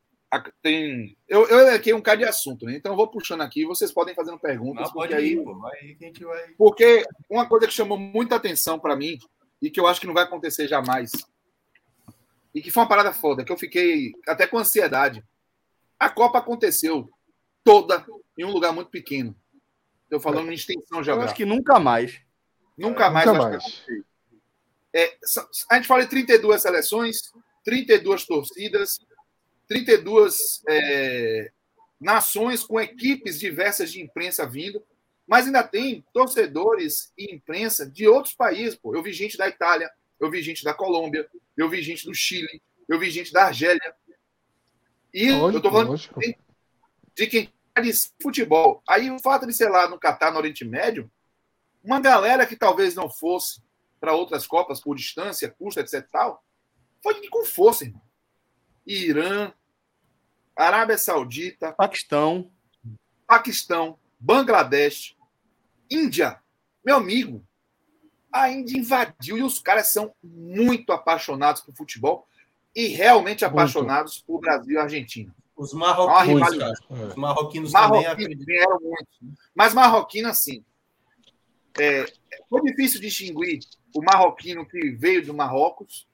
tem. 0.61 1.17
Eu, 1.27 1.47
eu 1.47 1.73
aqui 1.75 1.93
um 1.93 2.01
cara 2.01 2.17
de 2.17 2.25
assunto, 2.25 2.65
né? 2.65 2.75
Então 2.75 2.91
eu 2.91 2.95
vou 2.95 3.07
puxando 3.07 3.41
aqui, 3.41 3.65
vocês 3.65 3.91
podem 3.91 4.15
fazendo 4.15 4.39
perguntas. 4.39 4.87
Não, 4.87 4.93
porque 4.93 5.13
aí, 5.13 5.41
pô, 5.41 5.55
vai, 5.55 5.79
que 5.97 6.03
a 6.03 6.07
gente 6.07 6.23
vai. 6.23 6.49
Porque 6.57 7.05
uma 7.29 7.47
coisa 7.47 7.67
que 7.67 7.73
chamou 7.73 7.97
muita 7.97 8.35
atenção 8.35 8.79
para 8.79 8.95
mim, 8.95 9.17
e 9.61 9.69
que 9.69 9.79
eu 9.79 9.87
acho 9.87 10.01
que 10.01 10.07
não 10.07 10.13
vai 10.13 10.23
acontecer 10.23 10.67
jamais, 10.67 11.11
e 12.53 12.61
que 12.61 12.71
foi 12.71 12.83
uma 12.83 12.89
parada 12.89 13.13
foda, 13.13 13.43
que 13.43 13.51
eu 13.51 13.57
fiquei 13.57 14.13
até 14.27 14.47
com 14.47 14.57
ansiedade. 14.57 15.23
A 15.99 16.09
Copa 16.09 16.39
aconteceu 16.39 17.09
toda 17.63 18.05
em 18.37 18.43
um 18.43 18.51
lugar 18.51 18.73
muito 18.73 18.89
pequeno. 18.89 19.35
Estou 20.03 20.19
falando 20.19 20.51
em 20.51 20.55
extensão 20.55 21.03
geográfica. 21.03 21.21
Eu 21.21 21.25
acho 21.25 21.35
que 21.35 21.45
nunca 21.45 21.79
mais. 21.79 22.19
Nunca 22.77 23.09
mais. 23.09 23.25
Nunca 23.25 23.39
mais. 23.39 23.85
É, 24.93 25.17
a 25.69 25.75
gente 25.75 25.87
fala 25.87 26.03
em 26.03 26.07
32 26.07 26.61
seleções, 26.61 27.31
32 27.63 28.25
torcidas, 28.25 28.99
32 29.67 30.61
é, 30.69 31.51
nações 31.99 32.63
com 32.63 32.79
equipes 32.79 33.39
diversas 33.39 33.91
de 33.91 34.01
imprensa 34.01 34.45
vindo, 34.45 34.83
mas 35.25 35.45
ainda 35.45 35.63
tem 35.63 36.05
torcedores 36.13 37.11
e 37.17 37.33
imprensa 37.33 37.89
de 37.89 38.07
outros 38.07 38.35
países. 38.35 38.75
Pô. 38.75 38.95
Eu 38.95 39.01
vi 39.01 39.13
gente 39.13 39.37
da 39.37 39.47
Itália, 39.47 39.89
eu 40.19 40.29
vi 40.29 40.41
gente 40.41 40.63
da 40.63 40.73
Colômbia, 40.73 41.27
eu 41.57 41.69
vi 41.69 41.81
gente 41.81 42.05
do 42.05 42.13
Chile, 42.13 42.61
eu 42.87 42.99
vi 42.99 43.09
gente 43.09 43.31
da 43.31 43.45
Argélia. 43.45 43.95
E 45.13 45.31
lógico, 45.31 45.47
eu 45.47 45.57
estou 45.57 45.71
falando 45.71 45.97
de, 45.97 46.37
de 47.15 47.27
quem 47.27 47.53
de 47.81 47.91
futebol. 48.21 48.83
Aí 48.87 49.09
o 49.09 49.19
fato 49.19 49.47
de 49.47 49.53
ser 49.53 49.69
lá 49.69 49.89
no 49.89 49.99
Catar, 49.99 50.31
no 50.31 50.37
Oriente 50.37 50.63
Médio, 50.63 51.09
uma 51.83 51.99
galera 51.99 52.45
que 52.45 52.55
talvez 52.55 52.93
não 52.93 53.09
fosse 53.09 53.61
para 54.03 54.13
outras 54.13 54.45
Copas 54.45 54.81
por 54.81 54.97
distância, 54.97 55.49
custo, 55.49 55.79
etc. 55.79 56.05
Tal, 56.11 56.43
foi 57.01 57.25
com 57.29 57.45
força, 57.45 57.85
irmão. 57.85 58.01
Irã, 58.85 59.53
Arábia 60.53 60.97
Saudita, 60.97 61.71
Paquistão, 61.71 62.51
Paquistão, 63.25 63.97
Bangladesh, 64.19 65.15
Índia. 65.89 66.37
Meu 66.85 66.97
amigo, 66.97 67.47
a 68.29 68.49
Índia 68.49 68.77
invadiu 68.77 69.37
e 69.37 69.41
os 69.41 69.59
caras 69.59 69.87
são 69.87 70.13
muito 70.21 70.91
apaixonados 70.91 71.61
por 71.61 71.73
futebol 71.73 72.27
e 72.75 72.87
realmente 72.87 73.45
apaixonados 73.45 74.15
muito. 74.15 74.25
por 74.25 74.41
Brasil 74.41 74.73
e 74.73 74.77
Argentina. 74.77 75.33
Os 75.55 75.71
marroquinos, 75.71 76.49
os 76.89 77.15
marroquinos, 77.15 77.71
marroquinos 77.71 78.45
vieram 78.45 78.81
muito. 78.81 79.37
Mas 79.55 79.73
marroquino, 79.73 80.27
assim, 80.27 80.61
é, 81.79 82.05
foi 82.49 82.61
difícil 82.61 83.01
distinguir 83.01 83.59
o 83.95 84.01
marroquino 84.01 84.65
que 84.65 84.91
veio 84.91 85.25
do 85.25 85.33
Marrocos 85.33 86.07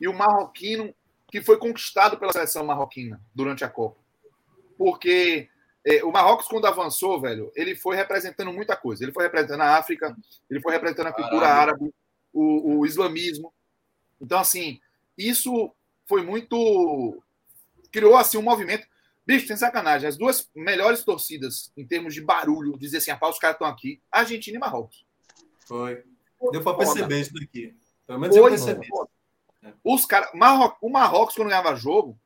e 0.00 0.08
o 0.08 0.14
marroquino 0.14 0.94
que 1.30 1.42
foi 1.42 1.58
conquistado 1.58 2.18
pela 2.18 2.32
seleção 2.32 2.64
marroquina 2.64 3.20
durante 3.34 3.64
a 3.64 3.68
Copa. 3.68 4.00
Porque 4.76 5.48
é, 5.84 6.02
o 6.04 6.12
Marrocos, 6.12 6.46
quando 6.46 6.66
avançou, 6.66 7.20
velho, 7.20 7.52
ele 7.54 7.74
foi 7.74 7.96
representando 7.96 8.52
muita 8.52 8.76
coisa. 8.76 9.04
Ele 9.04 9.12
foi 9.12 9.24
representando 9.24 9.62
a 9.62 9.76
África, 9.76 10.16
ele 10.50 10.60
foi 10.60 10.72
representando 10.72 11.08
a 11.08 11.12
cultura 11.12 11.48
árabe, 11.48 11.92
o, 12.32 12.78
o 12.78 12.86
islamismo. 12.86 13.52
Então, 14.20 14.38
assim, 14.38 14.80
isso 15.16 15.72
foi 16.06 16.22
muito. 16.22 17.22
Criou 17.90 18.16
assim 18.16 18.38
um 18.38 18.42
movimento. 18.42 18.86
Bicho, 19.28 19.46
tem 19.46 19.58
sacanagem. 19.58 20.08
As 20.08 20.16
duas 20.16 20.48
melhores 20.56 21.04
torcidas 21.04 21.70
em 21.76 21.86
termos 21.86 22.14
de 22.14 22.22
barulho, 22.22 22.78
dizer 22.78 22.96
assim, 22.96 23.10
ah, 23.10 23.28
os 23.28 23.38
caras 23.38 23.56
estão 23.56 23.68
aqui, 23.68 24.00
Argentina 24.10 24.56
e 24.56 24.58
Marrocos. 24.58 25.04
Foi. 25.66 26.02
Deu 26.50 26.64
para 26.64 26.78
perceber 26.78 27.20
isso 27.20 27.34
daqui. 27.34 27.76
Pelo 28.06 28.20
menos 28.20 28.34
eu 28.34 28.48
percebi. 28.48 28.88
Os 29.84 30.06
cara, 30.06 30.30
o 30.80 30.88
Marrocos, 30.88 31.34
quando 31.34 31.50
ganhava 31.50 31.76
jogo, 31.76 32.18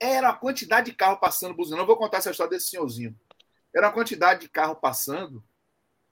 era 0.00 0.30
a 0.30 0.34
quantidade 0.34 0.90
de 0.90 0.96
carro 0.96 1.16
passando, 1.20 1.54
buzinando. 1.54 1.82
Eu 1.82 1.86
vou 1.86 1.96
contar 1.96 2.18
essa 2.18 2.32
história 2.32 2.50
desse 2.50 2.70
senhorzinho. 2.70 3.16
Era 3.72 3.86
a 3.86 3.92
quantidade 3.92 4.40
de 4.40 4.48
carro 4.48 4.74
passando, 4.74 5.44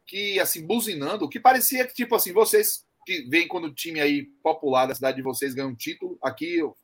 que, 0.06 0.38
assim, 0.38 0.64
buzinando, 0.64 1.28
que 1.28 1.40
parecia 1.40 1.84
que, 1.84 1.92
tipo 1.92 2.14
assim, 2.14 2.32
vocês 2.32 2.86
que 3.04 3.22
vêm 3.28 3.48
quando 3.48 3.64
o 3.64 3.74
time 3.74 4.00
aí 4.00 4.26
popular 4.44 4.86
da 4.86 4.94
cidade 4.94 5.16
de 5.16 5.24
vocês 5.24 5.54
ganha 5.54 5.66
um 5.66 5.74
título, 5.74 6.16
aqui, 6.22 6.58
eu, 6.58 6.76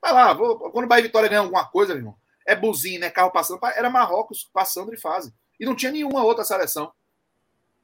vai 0.00 0.14
lá, 0.14 0.32
vou, 0.32 0.58
quando 0.70 0.86
o 0.86 0.88
Bahia 0.88 1.02
Vitória 1.02 1.28
ganha 1.28 1.42
alguma 1.42 1.66
coisa, 1.66 1.92
meu 1.92 2.00
irmão, 2.00 2.20
é 2.50 2.56
buzina, 2.56 3.06
é 3.06 3.10
carro 3.10 3.30
passando, 3.30 3.60
era 3.64 3.88
Marrocos 3.88 4.50
passando 4.52 4.90
de 4.90 4.96
fase. 4.96 5.32
E 5.58 5.64
não 5.64 5.76
tinha 5.76 5.92
nenhuma 5.92 6.24
outra 6.24 6.44
seleção 6.44 6.92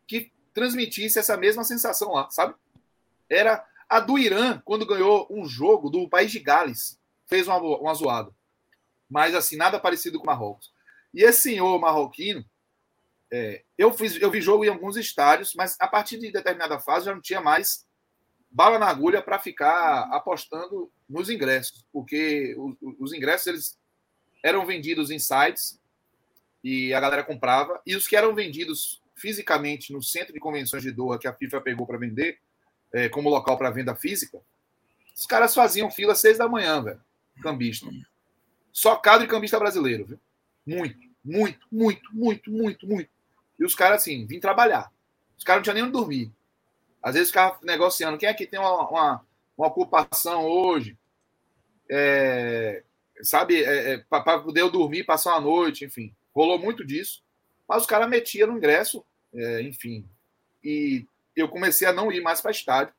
que 0.09 0.33
transmitisse 0.53 1.21
essa 1.21 1.37
mesma 1.37 1.63
sensação 1.63 2.13
lá, 2.13 2.29
sabe? 2.31 2.55
Era 3.31 3.65
a 3.89 4.01
do 4.01 4.19
Irã, 4.19 4.61
quando 4.65 4.85
ganhou 4.85 5.29
um 5.31 5.47
jogo 5.47 5.89
do 5.89 6.09
país 6.09 6.33
de 6.33 6.41
Gales, 6.41 6.99
fez 7.27 7.47
uma, 7.47 7.59
uma 7.59 7.95
zoada. 7.95 8.33
Mas, 9.09 9.37
assim, 9.37 9.57
nada 9.57 9.79
parecido 9.79 10.19
com 10.19 10.27
Marrocos. 10.27 10.73
E 11.15 11.23
esse 11.23 11.43
senhor 11.43 11.79
marroquino, 11.79 12.45
é, 13.33 13.63
eu, 13.79 13.93
fiz, 13.93 14.21
eu 14.21 14.31
vi 14.31 14.41
jogo 14.41 14.65
em 14.65 14.69
alguns 14.69 14.97
estádios, 14.97 15.55
mas 15.55 15.77
a 15.79 15.87
partir 15.87 16.19
de 16.19 16.33
determinada 16.33 16.81
fase 16.81 17.07
já 17.07 17.15
não 17.15 17.21
tinha 17.21 17.41
mais 17.41 17.87
bala 18.51 18.79
na 18.79 18.89
agulha 18.89 19.23
para 19.23 19.39
ficar 19.39 20.09
apostando 20.13 20.91
nos 21.09 21.31
ingressos, 21.31 21.87
porque 21.93 22.57
os, 22.59 22.97
os, 22.99 23.13
ingressos 23.13 23.47
eles 23.47 23.79
eram 24.43 24.65
vendidos 24.67 25.11
em 25.11 25.19
sites 25.19 25.81
e 26.63 26.93
a 26.93 27.01
galera 27.01 27.23
comprava, 27.23 27.81
e 27.87 27.95
os 27.95 28.07
que 28.07 28.17
eram 28.17 28.35
vendidos 28.35 29.01
fisicamente 29.15 29.93
no 29.93 30.03
centro 30.03 30.33
de 30.33 30.41
convenções 30.41 30.83
de 30.83 30.91
Doha 30.91 31.19
que 31.19 31.29
a 31.29 31.33
FIFA 31.33 31.61
pegou 31.61 31.87
para 31.87 31.99
vender, 31.99 32.39
é, 32.93 33.09
como 33.09 33.29
local 33.29 33.57
para 33.57 33.71
venda 33.71 33.95
física, 33.95 34.41
os 35.15 35.27
caras 35.27 35.55
faziam 35.55 35.91
fila 35.91 36.13
às 36.13 36.21
seis 36.21 36.39
da 36.39 36.49
manhã, 36.49 36.83
velho. 36.83 37.01
Cambista. 37.43 37.87
Só 38.73 38.97
cadro 38.97 39.27
e 39.27 39.29
cambista 39.29 39.59
brasileiro, 39.59 40.05
viu? 40.05 40.21
Muito, 40.67 40.99
muito, 41.25 41.67
muito, 41.73 42.15
muito, 42.15 42.51
muito, 42.51 42.87
muito. 42.87 43.11
E 43.59 43.65
os 43.65 43.75
caras, 43.75 44.03
assim, 44.03 44.27
vim 44.27 44.39
trabalhar. 44.39 44.93
Os 45.39 45.45
caras 45.45 45.61
não 45.61 45.63
tinham 45.63 45.75
nem 45.75 45.85
onde 45.85 45.93
dormir. 45.93 46.33
Às 47.03 47.15
vezes 47.15 47.29
ficavam 47.29 47.59
negociando. 47.63 48.19
Quem 48.19 48.29
é 48.29 48.35
que 48.35 48.47
tem 48.47 48.61
uma, 48.61 48.89
uma, 48.89 49.27
uma 49.57 49.67
ocupação 49.69 50.45
hoje? 50.45 50.99
É, 51.89 52.83
sabe, 53.23 53.63
é, 53.63 53.95
é, 53.95 53.99
para 53.99 54.41
poder 54.41 54.71
dormir, 54.71 55.05
passar 55.05 55.33
uma 55.33 55.41
noite, 55.41 55.85
enfim. 55.85 56.15
Rolou 56.35 56.59
muito 56.59 56.85
disso. 56.85 57.23
Mas 57.69 57.83
os 57.83 57.87
caras 57.87 58.09
metiam 58.09 58.49
no 58.49 58.57
ingresso, 58.57 59.05
é, 59.35 59.63
enfim. 59.63 60.09
E 60.63 61.07
eu 61.35 61.49
comecei 61.49 61.87
a 61.87 61.93
não 61.93 62.11
ir 62.13 62.21
mais 62.21 62.41
para 62.41 62.51
estádio, 62.51 62.95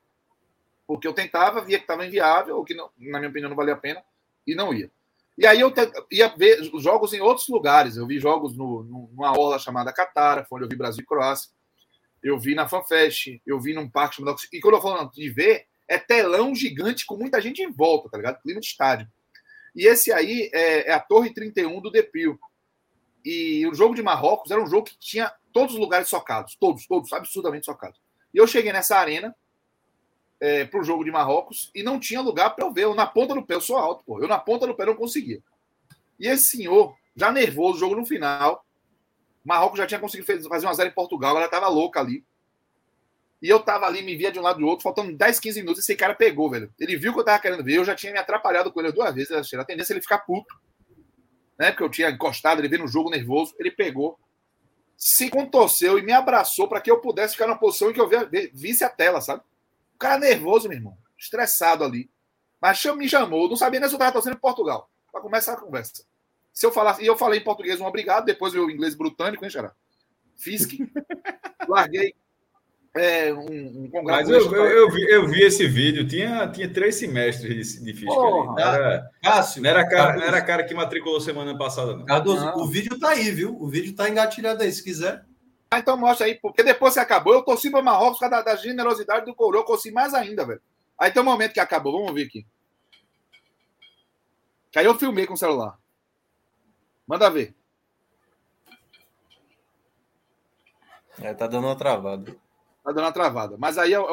porque 0.85 1.07
eu 1.07 1.13
tentava, 1.13 1.61
via 1.61 1.77
que 1.77 1.83
estava 1.83 2.05
inviável, 2.05 2.57
ou 2.57 2.63
que, 2.63 2.73
não, 2.73 2.89
na 2.97 3.19
minha 3.19 3.29
opinião, 3.29 3.49
não 3.49 3.57
valia 3.57 3.73
a 3.73 3.77
pena, 3.77 4.03
e 4.45 4.55
não 4.55 4.73
ia. 4.73 4.91
E 5.37 5.45
aí 5.45 5.59
eu 5.59 5.69
te, 5.69 5.81
ia 6.11 6.27
ver 6.29 6.63
jogos 6.79 7.13
em 7.13 7.21
outros 7.21 7.47
lugares. 7.47 7.95
Eu 7.95 8.07
vi 8.07 8.19
jogos 8.19 8.57
no, 8.57 8.83
numa 8.83 9.37
orla 9.37 9.59
chamada 9.59 9.93
Catara, 9.93 10.45
foi 10.45 10.57
onde 10.57 10.65
eu 10.65 10.69
vi 10.69 10.75
Brasil 10.75 11.03
e 11.03 11.05
Croácia. 11.05 11.51
Eu 12.23 12.39
vi 12.39 12.55
na 12.55 12.67
FanFest, 12.67 13.39
eu 13.45 13.59
vi 13.59 13.73
num 13.73 13.87
parque 13.87 14.15
chamado. 14.15 14.37
E 14.51 14.59
quando 14.59 14.75
eu 14.75 14.81
falo 14.81 15.11
de 15.11 15.29
ver, 15.29 15.67
é 15.87 15.99
telão 15.99 16.55
gigante 16.55 17.05
com 17.05 17.15
muita 17.15 17.39
gente 17.39 17.61
em 17.61 17.71
volta, 17.71 18.09
tá 18.09 18.17
ligado? 18.17 18.41
Clima 18.41 18.59
de 18.59 18.65
estádio. 18.65 19.07
E 19.75 19.85
esse 19.85 20.11
aí 20.11 20.49
é, 20.53 20.89
é 20.89 20.93
a 20.93 20.99
Torre 20.99 21.33
31 21.33 21.81
do 21.81 21.91
Depil. 21.91 22.39
E 23.23 23.67
o 23.67 23.73
jogo 23.73 23.93
de 23.93 24.01
Marrocos 24.01 24.51
era 24.51 24.61
um 24.61 24.67
jogo 24.67 24.85
que 24.85 24.97
tinha 24.97 25.33
todos 25.51 25.73
os 25.73 25.79
lugares 25.79 26.07
socados, 26.07 26.55
todos, 26.59 26.87
todos, 26.87 27.11
absurdamente 27.11 27.65
socados. 27.65 27.99
E 28.33 28.37
eu 28.37 28.47
cheguei 28.47 28.71
nessa 28.71 28.97
arena 28.97 29.35
é, 30.39 30.65
para 30.65 30.79
o 30.79 30.83
jogo 30.83 31.03
de 31.03 31.11
Marrocos 31.11 31.71
e 31.73 31.83
não 31.83 31.99
tinha 31.99 32.21
lugar 32.21 32.51
para 32.51 32.65
eu 32.65 32.71
ver. 32.71 32.83
Eu 32.83 32.95
na 32.95 33.05
ponta 33.05 33.33
do 33.33 33.45
pé, 33.45 33.55
eu 33.55 33.61
sou 33.61 33.77
alto, 33.77 34.03
pô. 34.05 34.21
Eu 34.21 34.27
na 34.27 34.39
ponta 34.39 34.65
do 34.67 34.75
pé 34.75 34.85
não 34.85 34.95
conseguia. 34.95 35.41
E 36.19 36.27
esse 36.27 36.57
senhor, 36.57 36.95
já 37.15 37.31
nervoso, 37.31 37.77
o 37.77 37.79
jogo 37.79 37.95
no 37.95 38.05
final, 38.05 38.65
Marrocos 39.43 39.77
já 39.77 39.87
tinha 39.87 39.99
conseguido 39.99 40.47
fazer 40.47 40.65
uma 40.65 40.73
zero 40.73 40.89
em 40.89 40.93
Portugal, 40.93 41.35
ela 41.35 41.45
estava 41.45 41.67
louca 41.67 41.99
ali. 41.99 42.25
E 43.41 43.47
eu 43.47 43.59
tava 43.59 43.85
ali, 43.85 44.01
me 44.01 44.15
via 44.15 44.31
de 44.31 44.39
um 44.39 44.41
lado 44.41 44.59
e 44.59 44.61
do 44.61 44.67
outro, 44.67 44.83
faltando 44.83 45.15
10, 45.15 45.39
15 45.39 45.59
minutos, 45.61 45.83
esse 45.83 45.95
cara 45.95 46.15
pegou, 46.15 46.49
velho. 46.49 46.73
Ele 46.79 46.97
viu 46.97 47.13
que 47.13 47.19
eu 47.19 47.23
tava 47.23 47.39
querendo 47.39 47.63
ver, 47.63 47.75
eu 47.75 47.85
já 47.85 47.95
tinha 47.95 48.11
me 48.11 48.17
atrapalhado 48.17 48.71
com 48.71 48.79
ele 48.79 48.91
duas 48.91 49.13
vezes, 49.13 49.53
a 49.53 49.63
tendência 49.63 49.93
é 49.93 49.95
ele 49.95 50.01
ficar 50.01 50.19
puto. 50.19 50.55
Né? 51.57 51.71
Porque 51.71 51.83
eu 51.83 51.89
tinha 51.89 52.09
encostado, 52.09 52.59
ele 52.59 52.67
veio 52.67 52.81
no 52.81 52.87
jogo 52.87 53.09
nervoso, 53.09 53.53
ele 53.59 53.71
pegou, 53.71 54.19
se 54.95 55.29
contorceu 55.29 55.99
e 55.99 56.01
me 56.01 56.11
abraçou 56.11 56.67
para 56.67 56.81
que 56.81 56.89
eu 56.89 56.99
pudesse 56.99 57.33
ficar 57.33 57.47
na 57.47 57.55
posição 57.55 57.91
em 57.91 57.93
que 57.93 58.01
eu 58.01 58.09
visse 58.53 58.83
a 58.83 58.89
tela, 58.89 59.21
sabe? 59.21 59.43
O 59.93 59.99
cara 59.99 60.19
nervoso, 60.19 60.67
meu 60.67 60.77
irmão, 60.77 60.97
estressado 61.17 61.83
ali. 61.83 62.09
Mas 62.59 62.83
me 62.83 63.07
chamou, 63.07 63.47
não 63.47 63.55
sabia 63.55 63.79
nem 63.79 63.87
se 63.87 63.93
eu 63.93 63.97
estava 63.97 64.11
torcendo 64.11 64.35
em 64.35 64.39
Portugal, 64.39 64.89
para 65.11 65.21
começar 65.21 65.53
a 65.53 65.57
conversa. 65.57 66.03
Se 66.51 66.65
eu 66.65 66.71
falasse, 66.71 67.03
e 67.03 67.05
eu 67.05 67.15
falei 67.15 67.39
em 67.39 67.43
português 67.43 67.79
um 67.79 67.85
obrigado, 67.85 68.25
depois 68.25 68.55
o 68.55 68.71
inglês 68.71 68.95
britânico, 68.95 69.45
hein, 69.45 69.51
Xará? 69.51 69.75
Fisk. 70.35 70.71
larguei 71.69 72.15
é, 72.97 73.33
um, 73.33 73.89
um 73.93 74.03
Mas 74.03 74.29
eu, 74.29 74.39
eu, 74.53 74.65
eu, 74.65 74.91
vi, 74.91 75.03
eu 75.09 75.27
vi 75.27 75.43
esse 75.43 75.67
vídeo, 75.67 76.07
tinha, 76.07 76.47
tinha 76.49 76.71
três 76.71 76.95
semestres 76.95 77.73
de, 77.73 77.83
de 77.83 77.93
física. 77.93 78.13
Porra, 78.13 78.61
era, 78.61 79.11
Cássio, 79.21 79.61
não, 79.61 79.69
era 79.69 79.87
cara, 79.87 80.15
não 80.15 80.23
era 80.23 80.41
cara 80.41 80.63
que 80.63 80.73
matriculou 80.73 81.19
semana 81.19 81.57
passada, 81.57 81.95
não. 81.95 82.05
Cardoso, 82.05 82.45
não. 82.45 82.57
o 82.57 82.67
vídeo 82.67 82.99
tá 82.99 83.09
aí, 83.09 83.31
viu? 83.31 83.55
O 83.61 83.67
vídeo 83.67 83.95
tá 83.95 84.09
engatilhado 84.09 84.63
aí, 84.63 84.71
se 84.71 84.83
quiser. 84.83 85.25
Ah, 85.69 85.79
então 85.79 85.97
mostra 85.97 86.25
aí, 86.25 86.35
porque 86.35 86.63
depois 86.63 86.93
que 86.93 86.99
acabou, 86.99 87.33
eu 87.33 87.43
torci 87.43 87.69
para 87.69 87.81
Marrocos 87.81 88.19
por 88.19 88.29
causa 88.29 88.43
da, 88.43 88.53
da, 88.53 88.55
generosidade 88.55 89.25
do 89.25 89.35
Coroa, 89.35 89.61
eu 89.61 89.65
torci 89.65 89.91
mais 89.91 90.13
ainda, 90.13 90.45
velho. 90.45 90.61
Aí 90.97 91.11
tem 91.11 91.21
um 91.21 91.25
momento 91.25 91.53
que 91.53 91.59
acabou, 91.59 91.91
vamos 91.91 92.13
ver 92.13 92.27
aqui. 92.27 92.45
Que 94.71 94.79
aí 94.79 94.85
eu 94.85 94.97
filmei 94.97 95.25
com 95.25 95.33
o 95.33 95.37
celular. 95.37 95.77
Manda 97.05 97.29
ver. 97.29 97.53
É, 101.21 101.33
tá 101.33 101.47
dando 101.47 101.67
uma 101.67 101.75
travada. 101.75 102.35
Tá 102.87 102.93
dando 102.93 103.03
uma 103.03 103.11
travada. 103.11 103.57
Mas 103.59 103.77
aí 103.77 103.91
é, 103.91 103.99
o, 103.99 104.05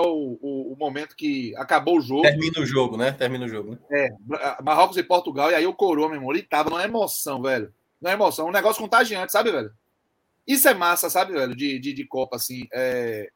o, 0.42 0.72
o, 0.72 0.76
momento 0.76 1.14
que 1.14 1.54
acabou 1.56 1.98
o 1.98 2.00
jogo. 2.00 2.22
Termina 2.22 2.58
o 2.58 2.66
jogo, 2.66 2.96
né? 2.96 3.12
Termina 3.12 3.44
o 3.44 3.48
jogo. 3.48 3.78
Né? 3.88 4.08
É, 4.08 4.62
Marrocos 4.64 4.96
e 4.96 5.02
Portugal, 5.04 5.48
e 5.52 5.54
aí 5.54 5.64
o 5.64 5.72
coroa, 5.72 6.08
meu 6.08 6.16
irmão, 6.16 6.32
ele 6.32 6.42
tava 6.42 6.70
numa 6.70 6.82
emoção, 6.82 7.40
velho. 7.40 7.72
Numa 8.00 8.12
emoção, 8.12 8.48
um 8.48 8.50
negócio 8.50 8.82
contagiante, 8.82 9.30
sabe, 9.30 9.52
velho? 9.52 9.72
Isso 10.44 10.68
é 10.68 10.74
massa, 10.74 11.08
sabe, 11.08 11.34
velho? 11.34 11.54
De, 11.54 11.78
de, 11.78 11.92
de 11.92 12.04
Copa, 12.04 12.34
assim. 12.34 12.66
É... 12.72 13.30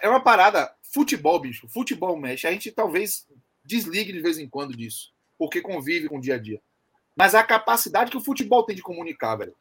é 0.00 0.08
uma 0.08 0.20
parada. 0.20 0.74
Futebol, 0.92 1.38
bicho. 1.38 1.68
Futebol 1.68 2.16
mexe. 2.16 2.44
A 2.48 2.50
gente 2.50 2.72
talvez 2.72 3.28
desligue 3.64 4.12
de 4.12 4.20
vez 4.20 4.36
em 4.36 4.48
quando 4.48 4.76
disso. 4.76 5.12
Porque 5.38 5.60
convive 5.60 6.08
com 6.08 6.18
o 6.18 6.20
dia 6.20 6.34
a 6.34 6.38
dia. 6.38 6.60
Mas 7.14 7.36
a 7.36 7.44
capacidade 7.44 8.10
que 8.10 8.16
o 8.16 8.24
futebol 8.24 8.64
tem 8.64 8.74
de 8.74 8.82
comunicar, 8.82 9.36
velho. 9.36 9.54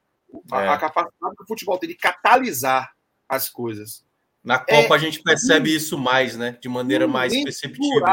É. 0.51 0.67
A, 0.67 0.79
capacidade 0.79 1.35
que 1.35 1.43
o 1.43 1.47
futebol 1.47 1.77
tem 1.77 1.89
de 1.89 1.95
catalisar 1.95 2.91
as 3.29 3.47
coisas. 3.47 4.03
Na 4.43 4.57
Copa 4.57 4.95
é, 4.95 4.97
a 4.97 4.97
gente 4.97 5.21
percebe 5.21 5.73
isso 5.73 5.97
mais, 5.97 6.35
né? 6.35 6.57
De 6.59 6.67
maneira 6.67 7.07
mais 7.07 7.31
perceptível. 7.31 8.05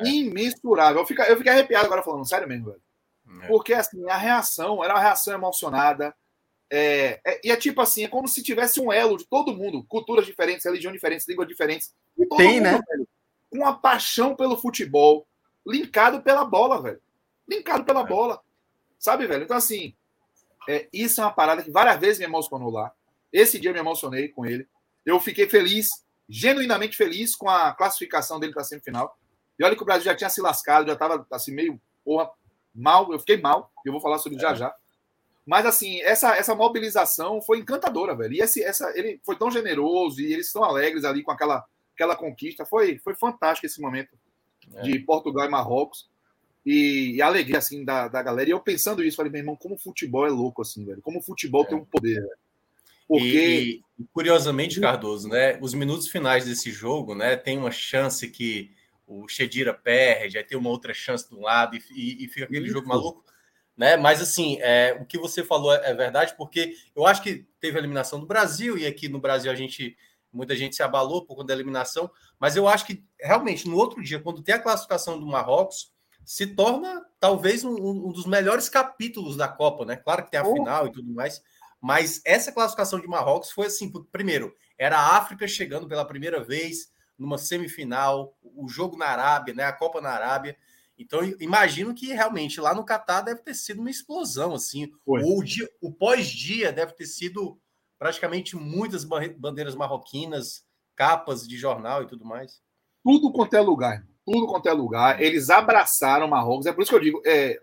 É. 0.00 0.08
Imensurável. 0.08 1.02
Eu 1.02 1.06
fiquei, 1.06 1.30
eu 1.30 1.36
fiquei 1.36 1.52
arrepiado 1.52 1.86
agora 1.86 2.02
falando, 2.02 2.28
sério 2.28 2.48
mesmo, 2.48 2.66
velho. 2.66 2.82
É. 3.42 3.46
Porque 3.48 3.74
assim, 3.74 4.08
a 4.08 4.16
reação 4.16 4.82
era 4.84 4.94
uma 4.94 5.00
reação 5.00 5.34
emocionada. 5.34 6.14
É, 6.70 7.20
é, 7.26 7.40
e 7.44 7.50
é 7.50 7.56
tipo 7.56 7.80
assim, 7.80 8.04
é 8.04 8.08
como 8.08 8.26
se 8.26 8.42
tivesse 8.42 8.80
um 8.80 8.90
elo 8.90 9.18
de 9.18 9.26
todo 9.26 9.54
mundo, 9.54 9.84
culturas 9.84 10.24
diferentes, 10.24 10.64
religiões 10.64 10.94
diferentes, 10.94 11.28
línguas 11.28 11.48
diferentes. 11.48 11.94
Tem, 12.36 12.54
mundo, 12.54 12.62
né? 12.62 12.80
Velho, 12.88 13.08
com 13.50 13.58
uma 13.58 13.76
paixão 13.76 14.34
pelo 14.34 14.56
futebol, 14.56 15.26
linkado 15.66 16.22
pela 16.22 16.44
bola, 16.44 16.80
velho. 16.80 17.00
Linkado 17.46 17.84
pela 17.84 18.00
é. 18.00 18.06
bola. 18.06 18.40
Sabe, 18.98 19.26
velho? 19.26 19.44
Então, 19.44 19.56
assim, 19.56 19.94
é, 20.68 20.88
isso 20.92 21.20
é 21.20 21.24
uma 21.24 21.32
parada 21.32 21.62
que 21.62 21.70
várias 21.70 21.98
vezes 21.98 22.18
me 22.18 22.24
emocionou 22.24 22.70
lá. 22.70 22.92
Esse 23.32 23.58
dia 23.58 23.70
eu 23.70 23.74
me 23.74 23.80
emocionei 23.80 24.28
com 24.28 24.46
ele. 24.46 24.66
Eu 25.04 25.20
fiquei 25.20 25.48
feliz, 25.48 25.88
genuinamente 26.28 26.96
feliz 26.96 27.34
com 27.34 27.48
a 27.48 27.72
classificação 27.72 28.38
dele 28.38 28.52
para 28.52 28.62
a 28.62 28.64
semifinal. 28.64 29.16
E 29.58 29.64
olha 29.64 29.76
que 29.76 29.82
o 29.82 29.86
Brasil 29.86 30.04
já 30.04 30.14
tinha 30.14 30.30
se 30.30 30.40
lascado, 30.40 30.86
já 30.86 30.94
estava 30.94 31.26
assim, 31.30 31.52
meio 31.52 31.80
porra, 32.04 32.30
mal. 32.74 33.12
Eu 33.12 33.18
fiquei 33.18 33.36
mal, 33.36 33.70
e 33.84 33.88
eu 33.88 33.92
vou 33.92 34.00
falar 34.00 34.18
sobre 34.18 34.38
é. 34.38 34.40
já 34.40 34.54
já. 34.54 34.74
Mas, 35.44 35.66
assim, 35.66 36.00
essa, 36.02 36.36
essa 36.36 36.54
mobilização 36.54 37.42
foi 37.42 37.58
encantadora, 37.58 38.14
velho. 38.14 38.34
E 38.34 38.40
esse, 38.40 38.62
essa, 38.62 38.92
ele 38.96 39.20
foi 39.24 39.36
tão 39.36 39.50
generoso 39.50 40.20
e 40.20 40.32
eles 40.32 40.46
estão 40.46 40.62
alegres 40.62 41.04
ali 41.04 41.22
com 41.22 41.32
aquela, 41.32 41.64
aquela 41.94 42.14
conquista. 42.14 42.64
Foi, 42.64 42.98
foi 42.98 43.14
fantástico 43.16 43.66
esse 43.66 43.80
momento 43.80 44.16
é. 44.74 44.82
de 44.82 45.00
Portugal 45.00 45.44
e 45.46 45.50
Marrocos. 45.50 46.08
E, 46.64 47.16
e, 47.16 47.22
a 47.22 47.26
alegria, 47.26 47.58
assim, 47.58 47.84
da, 47.84 48.06
da 48.06 48.22
galera. 48.22 48.48
E 48.48 48.52
eu 48.52 48.60
pensando 48.60 49.02
isso, 49.02 49.16
falei, 49.16 49.32
meu 49.32 49.40
irmão, 49.40 49.56
como 49.56 49.74
o 49.74 49.78
futebol 49.78 50.24
é 50.24 50.30
louco, 50.30 50.62
assim, 50.62 50.84
velho. 50.84 51.02
Como 51.02 51.18
o 51.18 51.22
futebol 51.22 51.64
é. 51.64 51.66
tem 51.66 51.76
um 51.76 51.84
poder, 51.84 52.20
velho. 52.20 52.38
Porque... 53.18 53.82
E, 53.98 54.04
curiosamente, 54.12 54.80
Cardoso, 54.80 55.28
né? 55.28 55.58
Os 55.60 55.74
minutos 55.74 56.08
finais 56.08 56.44
desse 56.44 56.70
jogo, 56.70 57.14
né? 57.14 57.36
Tem 57.36 57.58
uma 57.58 57.70
chance 57.70 58.28
que 58.28 58.70
o 59.06 59.28
Chedira 59.28 59.74
perde, 59.74 60.38
aí 60.38 60.44
tem 60.44 60.58
uma 60.58 60.70
outra 60.70 60.94
chance 60.94 61.28
do 61.28 61.40
lado 61.40 61.76
e, 61.76 61.82
e, 61.94 62.24
e 62.24 62.28
fica 62.28 62.46
aquele 62.46 62.64
isso. 62.64 62.74
jogo 62.74 62.88
maluco 62.88 63.24
né? 63.76 63.96
Mas 63.96 64.20
assim, 64.20 64.58
é, 64.60 64.96
o 65.00 65.04
que 65.04 65.18
você 65.18 65.42
falou 65.42 65.74
é, 65.74 65.90
é, 65.90 65.94
verdade, 65.94 66.34
porque 66.36 66.74
eu 66.94 67.06
acho 67.06 67.22
que 67.22 67.46
teve 67.60 67.76
a 67.76 67.80
eliminação 67.80 68.20
do 68.20 68.26
Brasil, 68.26 68.76
e 68.76 68.86
aqui 68.86 69.08
no 69.08 69.20
Brasil 69.20 69.50
a 69.50 69.54
gente, 69.54 69.96
muita 70.32 70.54
gente 70.54 70.76
se 70.76 70.82
abalou 70.82 71.24
por 71.24 71.36
conta 71.36 71.48
da 71.48 71.54
eliminação, 71.54 72.10
mas 72.38 72.56
eu 72.56 72.68
acho 72.68 72.86
que 72.86 73.04
realmente 73.20 73.68
no 73.68 73.76
outro 73.76 74.02
dia, 74.02 74.20
quando 74.20 74.42
tem 74.42 74.54
a 74.54 74.62
classificação 74.62 75.18
do 75.18 75.26
Marrocos, 75.26 75.92
se 76.24 76.46
torna 76.46 77.04
talvez 77.18 77.64
um, 77.64 77.74
um 77.74 78.12
dos 78.12 78.26
melhores 78.26 78.68
capítulos 78.68 79.36
da 79.36 79.48
Copa, 79.48 79.84
né? 79.84 79.96
Claro 79.96 80.24
que 80.24 80.30
tem 80.30 80.38
a 80.38 80.46
oh. 80.46 80.52
final 80.52 80.86
e 80.86 80.92
tudo 80.92 81.12
mais, 81.12 81.42
mas 81.82 82.22
essa 82.24 82.52
classificação 82.52 83.00
de 83.00 83.08
Marrocos 83.08 83.50
foi 83.50 83.66
assim: 83.66 83.92
primeiro, 84.12 84.54
era 84.78 84.96
a 84.96 85.16
África 85.16 85.48
chegando 85.48 85.88
pela 85.88 86.04
primeira 86.04 86.42
vez 86.42 86.92
numa 87.18 87.36
semifinal, 87.36 88.36
o 88.40 88.68
jogo 88.68 88.96
na 88.96 89.06
Arábia, 89.06 89.52
né? 89.52 89.64
A 89.64 89.72
Copa 89.72 90.00
na 90.00 90.10
Arábia. 90.10 90.56
Então, 90.96 91.20
imagino 91.40 91.92
que 91.92 92.12
realmente 92.12 92.60
lá 92.60 92.72
no 92.72 92.84
Catar 92.84 93.22
deve 93.22 93.42
ter 93.42 93.54
sido 93.54 93.80
uma 93.80 93.90
explosão, 93.90 94.54
assim. 94.54 94.92
O, 95.04 95.42
dia, 95.42 95.68
o 95.80 95.92
pós-dia 95.92 96.72
deve 96.72 96.92
ter 96.92 97.06
sido 97.06 97.58
praticamente 97.98 98.54
muitas 98.54 99.04
bandeiras 99.04 99.74
marroquinas, 99.74 100.64
capas 100.94 101.46
de 101.46 101.56
jornal 101.56 102.04
e 102.04 102.06
tudo 102.06 102.24
mais. 102.24 102.62
Tudo 103.02 103.32
quanto 103.32 103.54
é 103.54 103.60
lugar, 103.60 104.06
tudo 104.24 104.46
quanto 104.46 104.68
é 104.68 104.72
lugar. 104.72 105.20
Eles 105.20 105.50
abraçaram 105.50 106.28
Marrocos. 106.28 106.66
É 106.66 106.72
por 106.72 106.82
isso 106.82 106.90
que 106.90 106.96
eu 106.96 107.02
digo, 107.02 107.22
é, 107.26 107.60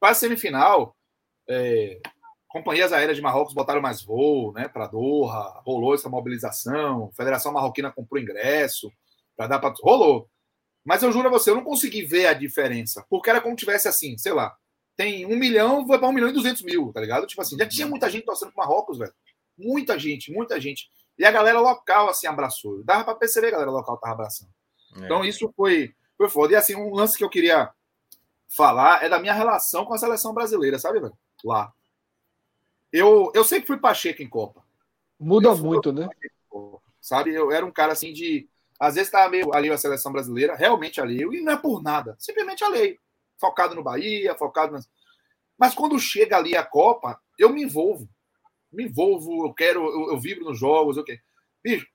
para 0.00 0.12
a 0.12 0.14
semifinal, 0.14 0.96
é, 1.48 2.00
companhias 2.54 2.92
aéreas 2.92 3.16
de 3.16 3.22
Marrocos 3.22 3.52
botaram 3.52 3.82
mais 3.82 4.00
voo 4.00 4.52
né, 4.52 4.68
para 4.68 4.86
Doha, 4.86 5.60
rolou 5.66 5.92
essa 5.92 6.08
mobilização, 6.08 7.10
a 7.12 7.16
Federação 7.16 7.52
Marroquina 7.52 7.90
comprou 7.90 8.22
ingresso 8.22 8.92
para 9.36 9.48
dar 9.48 9.58
para. 9.58 9.74
Rolou. 9.82 10.30
Mas 10.84 11.02
eu 11.02 11.10
juro 11.10 11.26
a 11.26 11.30
você, 11.32 11.50
eu 11.50 11.56
não 11.56 11.64
consegui 11.64 12.04
ver 12.04 12.26
a 12.26 12.32
diferença. 12.32 13.04
Porque 13.10 13.28
era 13.28 13.40
como 13.40 13.56
tivesse 13.56 13.88
assim, 13.88 14.16
sei 14.16 14.32
lá, 14.32 14.54
tem 14.96 15.26
um 15.26 15.36
milhão, 15.36 15.84
vai 15.84 15.98
para 15.98 16.06
um 16.06 16.12
milhão 16.12 16.28
e 16.28 16.32
duzentos 16.32 16.62
mil, 16.62 16.92
tá 16.92 17.00
ligado? 17.00 17.26
Tipo 17.26 17.42
assim, 17.42 17.58
já 17.58 17.66
tinha 17.66 17.88
muita 17.88 18.08
gente 18.08 18.24
torcendo 18.24 18.52
pro 18.52 18.58
Marrocos, 18.58 18.98
velho. 18.98 19.12
Muita 19.58 19.98
gente, 19.98 20.30
muita 20.30 20.60
gente. 20.60 20.88
E 21.18 21.24
a 21.24 21.32
galera 21.32 21.58
local, 21.58 22.08
assim, 22.08 22.28
abraçou. 22.28 22.84
Dava 22.84 23.02
para 23.02 23.16
perceber 23.16 23.48
a 23.48 23.52
galera 23.52 23.70
local 23.72 23.96
tava 23.96 24.12
abraçando. 24.12 24.50
É. 24.96 25.00
Então, 25.00 25.24
isso 25.24 25.52
foi, 25.56 25.92
foi 26.16 26.28
foda. 26.28 26.52
E 26.52 26.56
assim, 26.56 26.76
um 26.76 26.94
lance 26.94 27.18
que 27.18 27.24
eu 27.24 27.30
queria 27.30 27.72
falar 28.48 29.02
é 29.02 29.08
da 29.08 29.18
minha 29.18 29.32
relação 29.32 29.84
com 29.84 29.94
a 29.94 29.98
seleção 29.98 30.32
brasileira, 30.32 30.78
sabe, 30.78 31.00
velho? 31.00 31.18
Lá. 31.44 31.72
Eu, 32.94 33.32
eu 33.34 33.42
sempre 33.42 33.66
fui 33.66 33.76
Pacheco 33.76 34.22
em 34.22 34.28
Copa. 34.28 34.64
Muda 35.18 35.52
muito, 35.52 35.92
né? 35.92 36.08
Sabe? 37.00 37.34
Eu 37.34 37.50
era 37.50 37.66
um 37.66 37.72
cara 37.72 37.92
assim 37.92 38.12
de 38.12 38.48
às 38.78 38.94
vezes 38.94 39.08
estava 39.08 39.28
meio 39.28 39.52
alheio 39.52 39.74
à 39.74 39.76
seleção 39.76 40.12
brasileira, 40.12 40.54
realmente 40.54 41.00
alheio, 41.00 41.34
e 41.34 41.40
não 41.40 41.54
é 41.54 41.56
por 41.56 41.82
nada, 41.82 42.14
simplesmente 42.20 42.62
alheio. 42.62 42.96
Focado 43.36 43.74
no 43.74 43.82
Bahia, 43.82 44.36
focado 44.36 44.72
nas. 44.72 44.88
Mas 45.58 45.74
quando 45.74 45.98
chega 45.98 46.36
ali 46.36 46.56
a 46.56 46.64
Copa, 46.64 47.20
eu 47.36 47.50
me 47.50 47.64
envolvo. 47.64 48.08
Me 48.72 48.84
envolvo, 48.84 49.44
eu 49.44 49.52
quero, 49.52 49.84
eu, 49.84 50.12
eu 50.12 50.20
vibro 50.20 50.44
nos 50.44 50.58
jogos, 50.58 50.96
o 50.96 51.02
quê? 51.02 51.18
Bicho, 51.64 51.88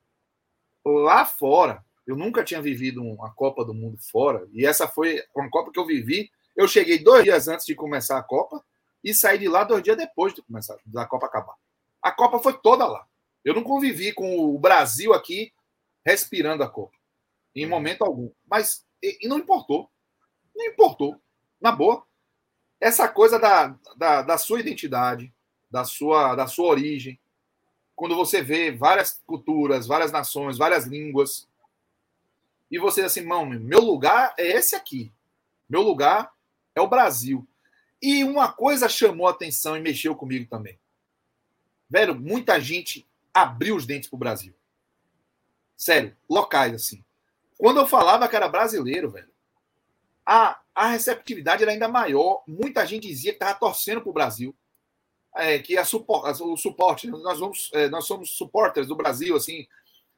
lá 0.85 1.23
fora, 1.23 1.81
eu 2.05 2.17
nunca 2.17 2.43
tinha 2.43 2.61
vivido 2.61 3.01
uma 3.01 3.33
Copa 3.33 3.63
do 3.63 3.73
Mundo 3.73 3.97
fora, 4.11 4.45
e 4.51 4.65
essa 4.65 4.85
foi 4.85 5.23
uma 5.33 5.49
Copa 5.49 5.71
que 5.71 5.79
eu 5.79 5.85
vivi. 5.85 6.29
Eu 6.57 6.67
cheguei 6.67 7.01
dois 7.01 7.23
dias 7.23 7.47
antes 7.47 7.65
de 7.65 7.73
começar 7.73 8.17
a 8.17 8.23
Copa 8.23 8.61
e 9.03 9.13
saí 9.13 9.37
de 9.37 9.47
lá 9.47 9.63
dois 9.63 9.83
dias 9.83 9.97
depois 9.97 10.33
de 10.33 10.41
começar 10.41 10.77
da 10.85 11.05
Copa 11.05 11.25
acabar. 11.25 11.55
A 12.01 12.11
Copa 12.11 12.39
foi 12.39 12.57
toda 12.57 12.87
lá. 12.87 13.07
Eu 13.43 13.53
não 13.53 13.63
convivi 13.63 14.13
com 14.13 14.39
o 14.39 14.59
Brasil 14.59 15.13
aqui 15.13 15.53
respirando 16.05 16.63
a 16.63 16.69
Copa. 16.69 16.97
Em 17.55 17.63
uhum. 17.63 17.69
momento 17.69 18.03
algum. 18.03 18.29
Mas 18.49 18.85
e, 19.01 19.25
e 19.25 19.27
não 19.27 19.37
importou. 19.37 19.89
Não 20.55 20.65
importou. 20.65 21.19
Na 21.59 21.71
boa. 21.71 22.05
Essa 22.79 23.07
coisa 23.07 23.37
da, 23.37 23.75
da, 23.97 24.21
da 24.21 24.37
sua 24.37 24.59
identidade, 24.59 25.33
da 25.69 25.83
sua, 25.83 26.35
da 26.35 26.47
sua 26.47 26.69
origem, 26.69 27.19
quando 27.95 28.15
você 28.15 28.41
vê 28.41 28.71
várias 28.71 29.21
culturas, 29.25 29.85
várias 29.85 30.11
nações, 30.11 30.57
várias 30.57 30.85
línguas, 30.85 31.49
e 32.71 32.77
você 32.77 33.01
assim, 33.01 33.21
mão, 33.21 33.45
meu 33.45 33.81
lugar 33.81 34.33
é 34.37 34.47
esse 34.47 34.75
aqui. 34.75 35.11
Meu 35.67 35.81
lugar 35.81 36.31
é 36.75 36.81
o 36.81 36.87
Brasil. 36.87 37.45
E 38.01 38.23
uma 38.23 38.51
coisa 38.51 38.87
chamou 38.87 39.27
a 39.27 39.31
atenção 39.31 39.75
e 39.75 39.81
mexeu 39.81 40.15
comigo 40.15 40.49
também. 40.49 40.79
Velho, 41.89 42.15
muita 42.15 42.59
gente 42.59 43.07
abriu 43.33 43.75
os 43.75 43.85
dentes 43.85 44.09
pro 44.09 44.17
Brasil. 44.17 44.53
Sério, 45.75 46.15
locais, 46.29 46.73
assim. 46.73 47.03
Quando 47.57 47.79
eu 47.79 47.87
falava 47.87 48.27
que 48.27 48.35
era 48.35 48.47
brasileiro, 48.47 49.09
velho, 49.09 49.29
a, 50.25 50.59
a 50.75 50.87
receptividade 50.87 51.63
era 51.63 51.71
ainda 51.71 51.87
maior. 51.87 52.43
Muita 52.47 52.85
gente 52.85 53.07
dizia 53.07 53.31
que 53.31 53.37
estava 53.37 53.57
torcendo 53.57 54.01
para 54.01 54.09
o 54.09 54.13
Brasil. 54.13 54.55
É, 55.35 55.59
que 55.59 55.77
a 55.77 55.85
supor, 55.85 56.25
o 56.27 56.57
suporte, 56.57 57.07
nós, 57.07 57.39
vamos, 57.39 57.69
é, 57.73 57.87
nós 57.87 58.05
somos 58.05 58.31
supporters 58.31 58.87
do 58.87 58.95
Brasil, 58.95 59.35
assim, 59.35 59.67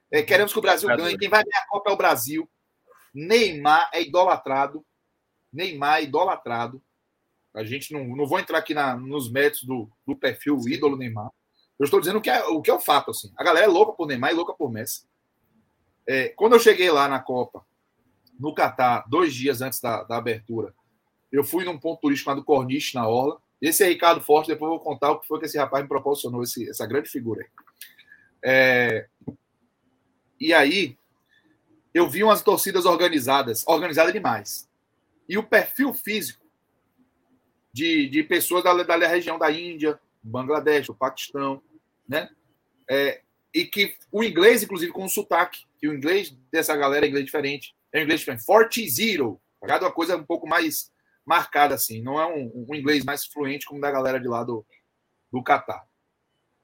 é, 0.09 0.21
queremos 0.21 0.51
que 0.51 0.59
o 0.59 0.61
Brasil 0.61 0.89
ganhe. 0.89 1.17
Quem 1.17 1.29
vai 1.29 1.43
ganhar 1.43 1.63
a 1.63 1.67
Copa 1.67 1.89
é 1.89 1.93
o 1.93 1.97
Brasil. 1.97 2.49
Neymar 3.13 3.89
é 3.93 4.01
idolatrado. 4.01 4.85
Neymar 5.51 5.99
é 5.99 6.03
idolatrado. 6.03 6.81
A 7.53 7.63
gente 7.63 7.93
não, 7.93 8.15
não 8.15 8.25
vou 8.25 8.39
entrar 8.39 8.57
aqui 8.57 8.73
na, 8.73 8.95
nos 8.95 9.29
métodos 9.29 9.63
do, 9.63 9.89
do 10.05 10.15
perfil 10.15 10.57
ídolo 10.67 10.95
Neymar. 10.95 11.29
Eu 11.77 11.85
estou 11.85 11.99
dizendo 11.99 12.19
o 12.19 12.21
que, 12.21 12.29
é, 12.29 12.43
o 12.45 12.61
que 12.61 12.69
é 12.69 12.73
o 12.73 12.79
fato. 12.79 13.11
Assim. 13.11 13.31
A 13.37 13.43
galera 13.43 13.65
é 13.65 13.69
louca 13.69 13.93
por 13.93 14.07
Neymar 14.07 14.31
e 14.31 14.35
louca 14.35 14.53
por 14.53 14.71
Messi. 14.71 15.05
É, 16.07 16.29
quando 16.29 16.53
eu 16.53 16.59
cheguei 16.59 16.89
lá 16.91 17.07
na 17.07 17.19
Copa, 17.19 17.65
no 18.39 18.53
Catar, 18.53 19.05
dois 19.07 19.33
dias 19.33 19.61
antes 19.61 19.79
da, 19.79 20.03
da 20.03 20.17
abertura, 20.17 20.73
eu 21.31 21.43
fui 21.43 21.63
num 21.63 21.77
ponto 21.77 22.01
turístico 22.01 22.29
chamado 22.29 22.43
Corniche, 22.45 22.95
na 22.95 23.07
Orla. 23.07 23.41
Esse 23.61 23.83
é 23.83 23.87
Ricardo 23.87 24.21
Forte, 24.21 24.47
depois 24.47 24.71
eu 24.71 24.77
vou 24.77 24.83
contar 24.83 25.11
o 25.11 25.19
que 25.19 25.27
foi 25.27 25.39
que 25.39 25.45
esse 25.45 25.57
rapaz 25.57 25.83
me 25.83 25.89
proporcionou, 25.89 26.43
esse, 26.43 26.69
essa 26.69 26.85
grande 26.85 27.09
figura 27.09 27.41
aí. 27.41 27.49
É, 28.43 29.07
e 30.39 30.53
aí, 30.53 30.97
eu 31.93 32.09
vi 32.09 32.23
umas 32.23 32.41
torcidas 32.41 32.85
organizadas, 32.85 33.63
organizadas 33.67 34.11
demais. 34.11 34.67
E 35.29 35.37
o 35.37 35.43
perfil 35.43 35.93
físico 35.93 36.40
de, 37.73 38.07
de 38.09 38.23
pessoas 38.23 38.63
da, 38.63 38.73
da 38.83 39.07
região 39.07 39.37
da 39.37 39.51
Índia, 39.51 39.99
Bangladesh, 40.21 40.89
o 40.89 40.95
Paquistão, 40.95 41.61
né? 42.07 42.29
É, 42.89 43.21
e 43.53 43.65
que 43.65 43.95
o 44.11 44.23
inglês, 44.23 44.63
inclusive, 44.63 44.91
com 44.91 45.05
o 45.05 45.09
sotaque, 45.09 45.65
que 45.77 45.87
o 45.87 45.93
inglês 45.93 46.31
dessa 46.51 46.75
galera 46.75 47.05
é 47.05 47.09
inglês 47.09 47.25
diferente. 47.25 47.75
É 47.91 47.99
um 47.99 48.03
inglês 48.03 48.19
diferente. 48.19 48.45
Forte 48.45 48.87
zero. 48.89 49.41
Tá 49.65 49.79
uma 49.79 49.91
coisa 49.91 50.15
um 50.15 50.23
pouco 50.23 50.47
mais 50.47 50.91
marcada, 51.25 51.75
assim. 51.75 52.01
Não 52.01 52.19
é 52.19 52.25
um, 52.25 52.65
um 52.69 52.75
inglês 52.75 53.03
mais 53.03 53.25
fluente 53.25 53.65
como 53.65 53.81
da 53.81 53.91
galera 53.91 54.19
de 54.19 54.27
lá 54.27 54.43
do, 54.43 54.65
do 55.31 55.43
Catar. 55.43 55.85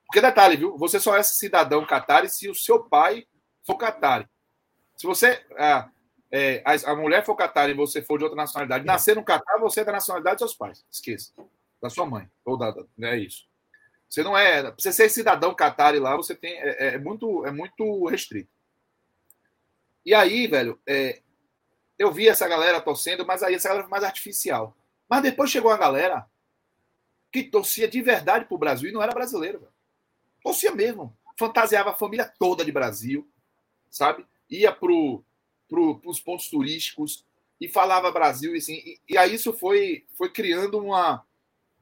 Porque 0.05 0.21
detalhe, 0.21 0.55
viu? 0.55 0.77
Você 0.77 0.99
só 0.99 1.15
é 1.17 1.23
cidadão 1.23 1.85
catari 1.85 2.29
se 2.29 2.49
o 2.49 2.55
seu 2.55 2.84
pai 2.84 3.27
for 3.65 3.75
catari. 3.77 4.25
Se 4.95 5.05
você. 5.05 5.45
A, 5.57 5.89
é, 6.31 6.61
a, 6.65 6.91
a 6.91 6.95
mulher 6.95 7.25
for 7.25 7.35
catari 7.35 7.71
e 7.71 7.75
você 7.75 8.01
for 8.01 8.17
de 8.17 8.23
outra 8.23 8.35
nacionalidade, 8.35 8.85
nascer 8.85 9.15
no 9.15 9.23
Catar, 9.23 9.57
você 9.59 9.81
é 9.81 9.85
da 9.85 9.93
nacionalidade 9.93 10.37
dos 10.37 10.51
seus 10.51 10.57
pais. 10.57 10.85
Esqueça. 10.91 11.31
Da 11.81 11.89
sua 11.89 12.05
mãe. 12.05 12.29
Ou 12.43 12.57
da. 12.57 12.71
da 12.71 12.83
é 13.09 13.17
isso. 13.17 13.47
Você 14.09 14.23
não 14.23 14.37
é. 14.37 14.63
Pra 14.63 14.73
você 14.77 14.91
ser 14.91 15.09
cidadão 15.09 15.53
catari 15.53 15.99
lá, 15.99 16.15
você 16.15 16.35
tem. 16.35 16.57
É, 16.57 16.95
é, 16.95 16.97
muito, 16.97 17.45
é 17.45 17.51
muito 17.51 18.05
restrito. 18.07 18.49
E 20.05 20.13
aí, 20.13 20.47
velho, 20.47 20.79
é, 20.85 21.21
eu 21.99 22.11
vi 22.11 22.27
essa 22.27 22.47
galera 22.47 22.81
torcendo, 22.81 23.25
mas 23.25 23.43
aí 23.43 23.55
essa 23.55 23.67
galera 23.67 23.85
foi 23.85 23.91
mais 23.91 24.03
artificial. 24.03 24.75
Mas 25.09 25.21
depois 25.21 25.49
chegou 25.49 25.71
a 25.71 25.77
galera 25.77 26.25
que 27.31 27.43
torcia 27.43 27.87
de 27.87 28.01
verdade 28.01 28.45
pro 28.45 28.57
Brasil 28.57 28.89
e 28.89 28.93
não 28.93 29.01
era 29.01 29.13
brasileiro, 29.13 29.59
velho. 29.59 29.73
Torcia 30.41 30.73
mesmo. 30.73 31.15
Fantasiava 31.37 31.91
a 31.91 31.95
família 31.95 32.31
toda 32.39 32.65
de 32.65 32.71
Brasil, 32.71 33.29
sabe? 33.89 34.25
Ia 34.49 34.71
pro, 34.71 35.23
pro, 35.68 35.99
pros 35.99 36.19
pontos 36.19 36.49
turísticos 36.49 37.26
e 37.60 37.68
falava 37.68 38.11
Brasil 38.11 38.56
e 38.56 38.57
assim. 38.57 38.76
E, 38.76 38.99
e 39.10 39.18
aí 39.18 39.35
isso 39.35 39.53
foi, 39.53 40.06
foi 40.18 40.30
criando 40.30 40.80
uma. 40.80 41.23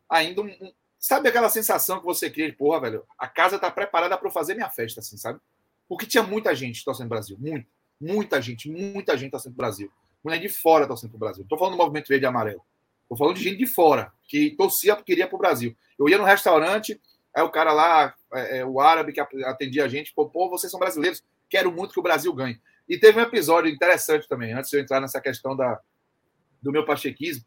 Ainda 0.10 0.42
um, 0.42 0.48
um 0.48 0.72
Sabe 1.06 1.30
aquela 1.30 1.50
sensação 1.50 2.00
que 2.00 2.06
você 2.06 2.32
cria, 2.32 2.52
porra, 2.52 2.82
velho, 2.82 3.04
a 3.16 3.28
casa 3.28 3.60
tá 3.60 3.70
preparada 3.70 4.18
para 4.18 4.32
fazer 4.32 4.56
minha 4.56 4.72
festa, 4.72 5.02
assim, 5.02 5.16
sabe? 5.18 5.40
Porque 5.88 6.04
tinha 6.08 6.24
muita 6.24 6.56
gente 6.56 6.84
torcendo 6.84 7.10
Brasil, 7.10 7.38
muito, 7.40 7.68
muita 8.02 8.42
gente, 8.42 8.68
muita 8.68 9.16
gente 9.16 9.30
torcendo 9.30 9.54
Brasil. 9.54 9.92
Mulher 10.24 10.40
de 10.40 10.50
fora 10.50 10.88
torcendo 10.88 11.12
pro 11.12 11.20
Brasil. 11.20 11.46
Tô 11.48 11.60
falando 11.60 11.74
do 11.74 11.78
movimento 11.78 12.08
verde 12.08 12.26
e 12.26 12.28
amarelo. 12.28 12.60
Tô 13.08 13.16
falando 13.16 13.36
de 13.36 13.44
gente 13.44 13.58
de 13.58 13.68
fora, 13.68 14.12
que 14.28 14.56
torcia, 14.58 14.96
queria 14.96 15.28
pro 15.28 15.38
Brasil. 15.38 15.78
Eu 16.00 16.10
ia 16.10 16.18
no 16.18 16.24
restaurante, 16.24 17.00
aí 17.36 17.44
o 17.44 17.52
cara 17.52 17.72
lá, 17.72 18.16
é, 18.34 18.58
é, 18.58 18.66
o 18.66 18.80
árabe 18.80 19.14
que 19.14 19.20
atendia 19.20 19.86
a 19.86 19.88
gente, 19.88 20.12
pô, 20.12 20.28
pô, 20.28 20.50
vocês 20.50 20.72
são 20.72 20.80
brasileiros, 20.80 21.24
quero 21.48 21.72
muito 21.72 21.94
que 21.94 22.00
o 22.00 22.04
Brasil 22.04 22.34
ganhe. 22.34 22.60
E 22.88 23.00
teve 23.00 23.20
um 23.20 23.24
episódio 23.24 23.70
interessante 23.70 24.28
também, 24.28 24.54
antes 24.54 24.70
de 24.70 24.78
eu 24.78 24.82
entrar 24.82 25.02
nessa 25.02 25.20
questão 25.20 25.56
da, 25.56 25.80
do 26.62 26.72
meu 26.72 26.86
pachequismo. 26.86 27.46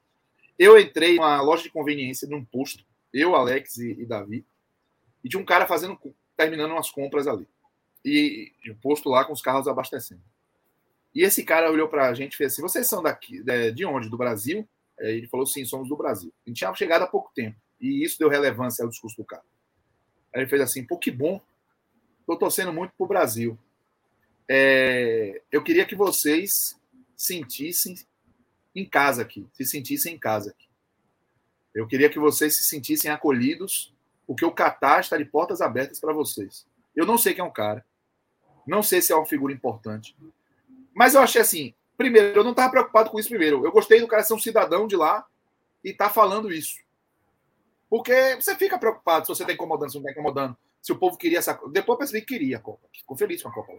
Eu 0.58 0.78
entrei 0.78 1.16
numa 1.16 1.40
loja 1.40 1.62
de 1.62 1.70
conveniência, 1.70 2.28
num 2.28 2.44
posto, 2.44 2.84
eu, 3.12 3.34
Alex 3.34 3.78
e, 3.78 3.92
e 3.92 4.04
Davi, 4.04 4.44
e 5.22 5.28
tinha 5.28 5.40
um 5.40 5.46
cara 5.46 5.66
fazendo, 5.66 5.98
terminando 6.36 6.72
umas 6.72 6.90
compras 6.90 7.26
ali. 7.26 7.46
E, 8.04 8.52
e 8.64 8.74
posto 8.74 9.08
lá 9.08 9.24
com 9.24 9.32
os 9.32 9.42
carros 9.42 9.68
abastecendo. 9.68 10.22
E 11.14 11.22
esse 11.22 11.44
cara 11.44 11.70
olhou 11.70 11.88
para 11.88 12.08
a 12.08 12.14
gente 12.14 12.34
e 12.34 12.36
fez 12.36 12.52
assim: 12.52 12.62
vocês 12.62 12.86
são 12.88 13.02
daqui, 13.02 13.42
de 13.74 13.84
onde? 13.84 14.08
Do 14.08 14.16
Brasil? 14.16 14.68
Ele 14.98 15.26
falou: 15.26 15.46
sim, 15.46 15.64
somos 15.64 15.88
do 15.88 15.96
Brasil. 15.96 16.32
A 16.46 16.50
gente 16.50 16.58
tinha 16.58 16.74
chegado 16.74 17.02
há 17.02 17.06
pouco 17.06 17.32
tempo. 17.34 17.56
E 17.80 18.04
isso 18.04 18.18
deu 18.18 18.28
relevância 18.28 18.84
ao 18.84 18.88
discurso 18.88 19.16
do 19.16 19.24
cara. 19.24 19.42
Aí 20.34 20.42
ele 20.42 20.48
fez 20.48 20.62
assim: 20.62 20.84
pô, 20.84 20.98
que 20.98 21.10
bom. 21.10 21.40
Estou 22.20 22.38
torcendo 22.38 22.72
muito 22.72 22.92
para 22.96 23.04
o 23.04 23.08
Brasil. 23.08 23.58
É, 24.48 25.42
eu 25.52 25.62
queria 25.62 25.84
que 25.84 25.94
vocês 25.94 26.80
sentissem 27.16 27.96
em 28.74 28.88
casa 28.88 29.22
aqui, 29.22 29.46
se 29.52 29.64
sentissem 29.64 30.14
em 30.14 30.18
casa 30.18 30.50
aqui. 30.50 30.66
Eu 31.74 31.86
queria 31.86 32.08
que 32.08 32.18
vocês 32.18 32.56
se 32.56 32.64
sentissem 32.64 33.10
acolhidos, 33.10 33.94
porque 34.26 34.44
o 34.44 34.52
Catar 34.52 35.00
está 35.00 35.16
de 35.16 35.24
portas 35.24 35.60
abertas 35.60 36.00
para 36.00 36.12
vocês. 36.12 36.66
Eu 36.96 37.04
não 37.04 37.18
sei 37.18 37.34
quem 37.34 37.44
é 37.44 37.46
o 37.46 37.52
cara, 37.52 37.84
não 38.66 38.82
sei 38.82 39.02
se 39.02 39.12
é 39.12 39.16
uma 39.16 39.26
figura 39.26 39.52
importante, 39.52 40.16
mas 40.94 41.14
eu 41.14 41.20
achei 41.20 41.40
assim: 41.40 41.74
primeiro, 41.96 42.40
eu 42.40 42.44
não 42.44 42.52
estava 42.52 42.70
preocupado 42.70 43.10
com 43.10 43.18
isso 43.18 43.28
primeiro. 43.28 43.64
Eu 43.64 43.72
gostei 43.72 44.00
do 44.00 44.08
cara 44.08 44.22
ser 44.22 44.34
um 44.34 44.38
cidadão 44.38 44.86
de 44.86 44.96
lá 44.96 45.26
e 45.84 45.92
tá 45.92 46.08
falando 46.08 46.50
isso. 46.50 46.78
Porque 47.88 48.36
você 48.36 48.54
fica 48.54 48.78
preocupado 48.78 49.26
se 49.26 49.34
você 49.34 49.42
está 49.42 49.52
incomodando, 49.52 49.90
se 49.90 49.96
não 49.96 50.02
está 50.02 50.12
incomodando, 50.12 50.56
se 50.82 50.92
o 50.92 50.98
povo 50.98 51.16
queria 51.16 51.38
essa. 51.38 51.54
Depois 51.70 51.94
eu 51.94 51.98
percebi 51.98 52.20
que 52.20 52.34
queria 52.34 52.56
a 52.58 52.60
Copa. 52.60 52.86
Ficou 52.92 53.16
feliz 53.16 53.42
com 53.42 53.48
a 53.48 53.52
Copa. 53.52 53.72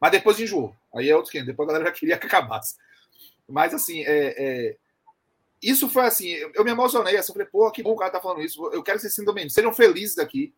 Mas 0.00 0.12
depois 0.12 0.38
enjoou. 0.38 0.74
Aí 0.94 1.08
é 1.08 1.16
outro 1.16 1.30
que 1.30 1.42
Depois 1.42 1.68
a 1.68 1.72
galera 1.72 1.90
já 1.90 1.96
queria 1.96 2.16
que 2.18 2.26
acabasse. 2.26 2.76
Mas 3.48 3.74
assim, 3.74 4.02
é, 4.04 4.34
é 4.36 4.76
isso 5.62 5.88
foi 5.88 6.04
assim, 6.04 6.28
eu 6.54 6.64
me 6.64 6.70
emocionei, 6.70 7.16
assim, 7.16 7.32
eu 7.32 7.34
falei, 7.34 7.48
pô, 7.48 7.70
que 7.70 7.82
bom 7.82 7.92
o 7.92 7.96
cara 7.96 8.12
tá 8.12 8.20
falando 8.20 8.42
isso, 8.42 8.64
eu 8.72 8.82
quero 8.82 8.98
que 8.98 9.08
vocês 9.08 9.14
se 9.14 9.32
bem, 9.32 9.48
sejam 9.48 9.72
felizes 9.72 10.18
aqui, 10.18 10.54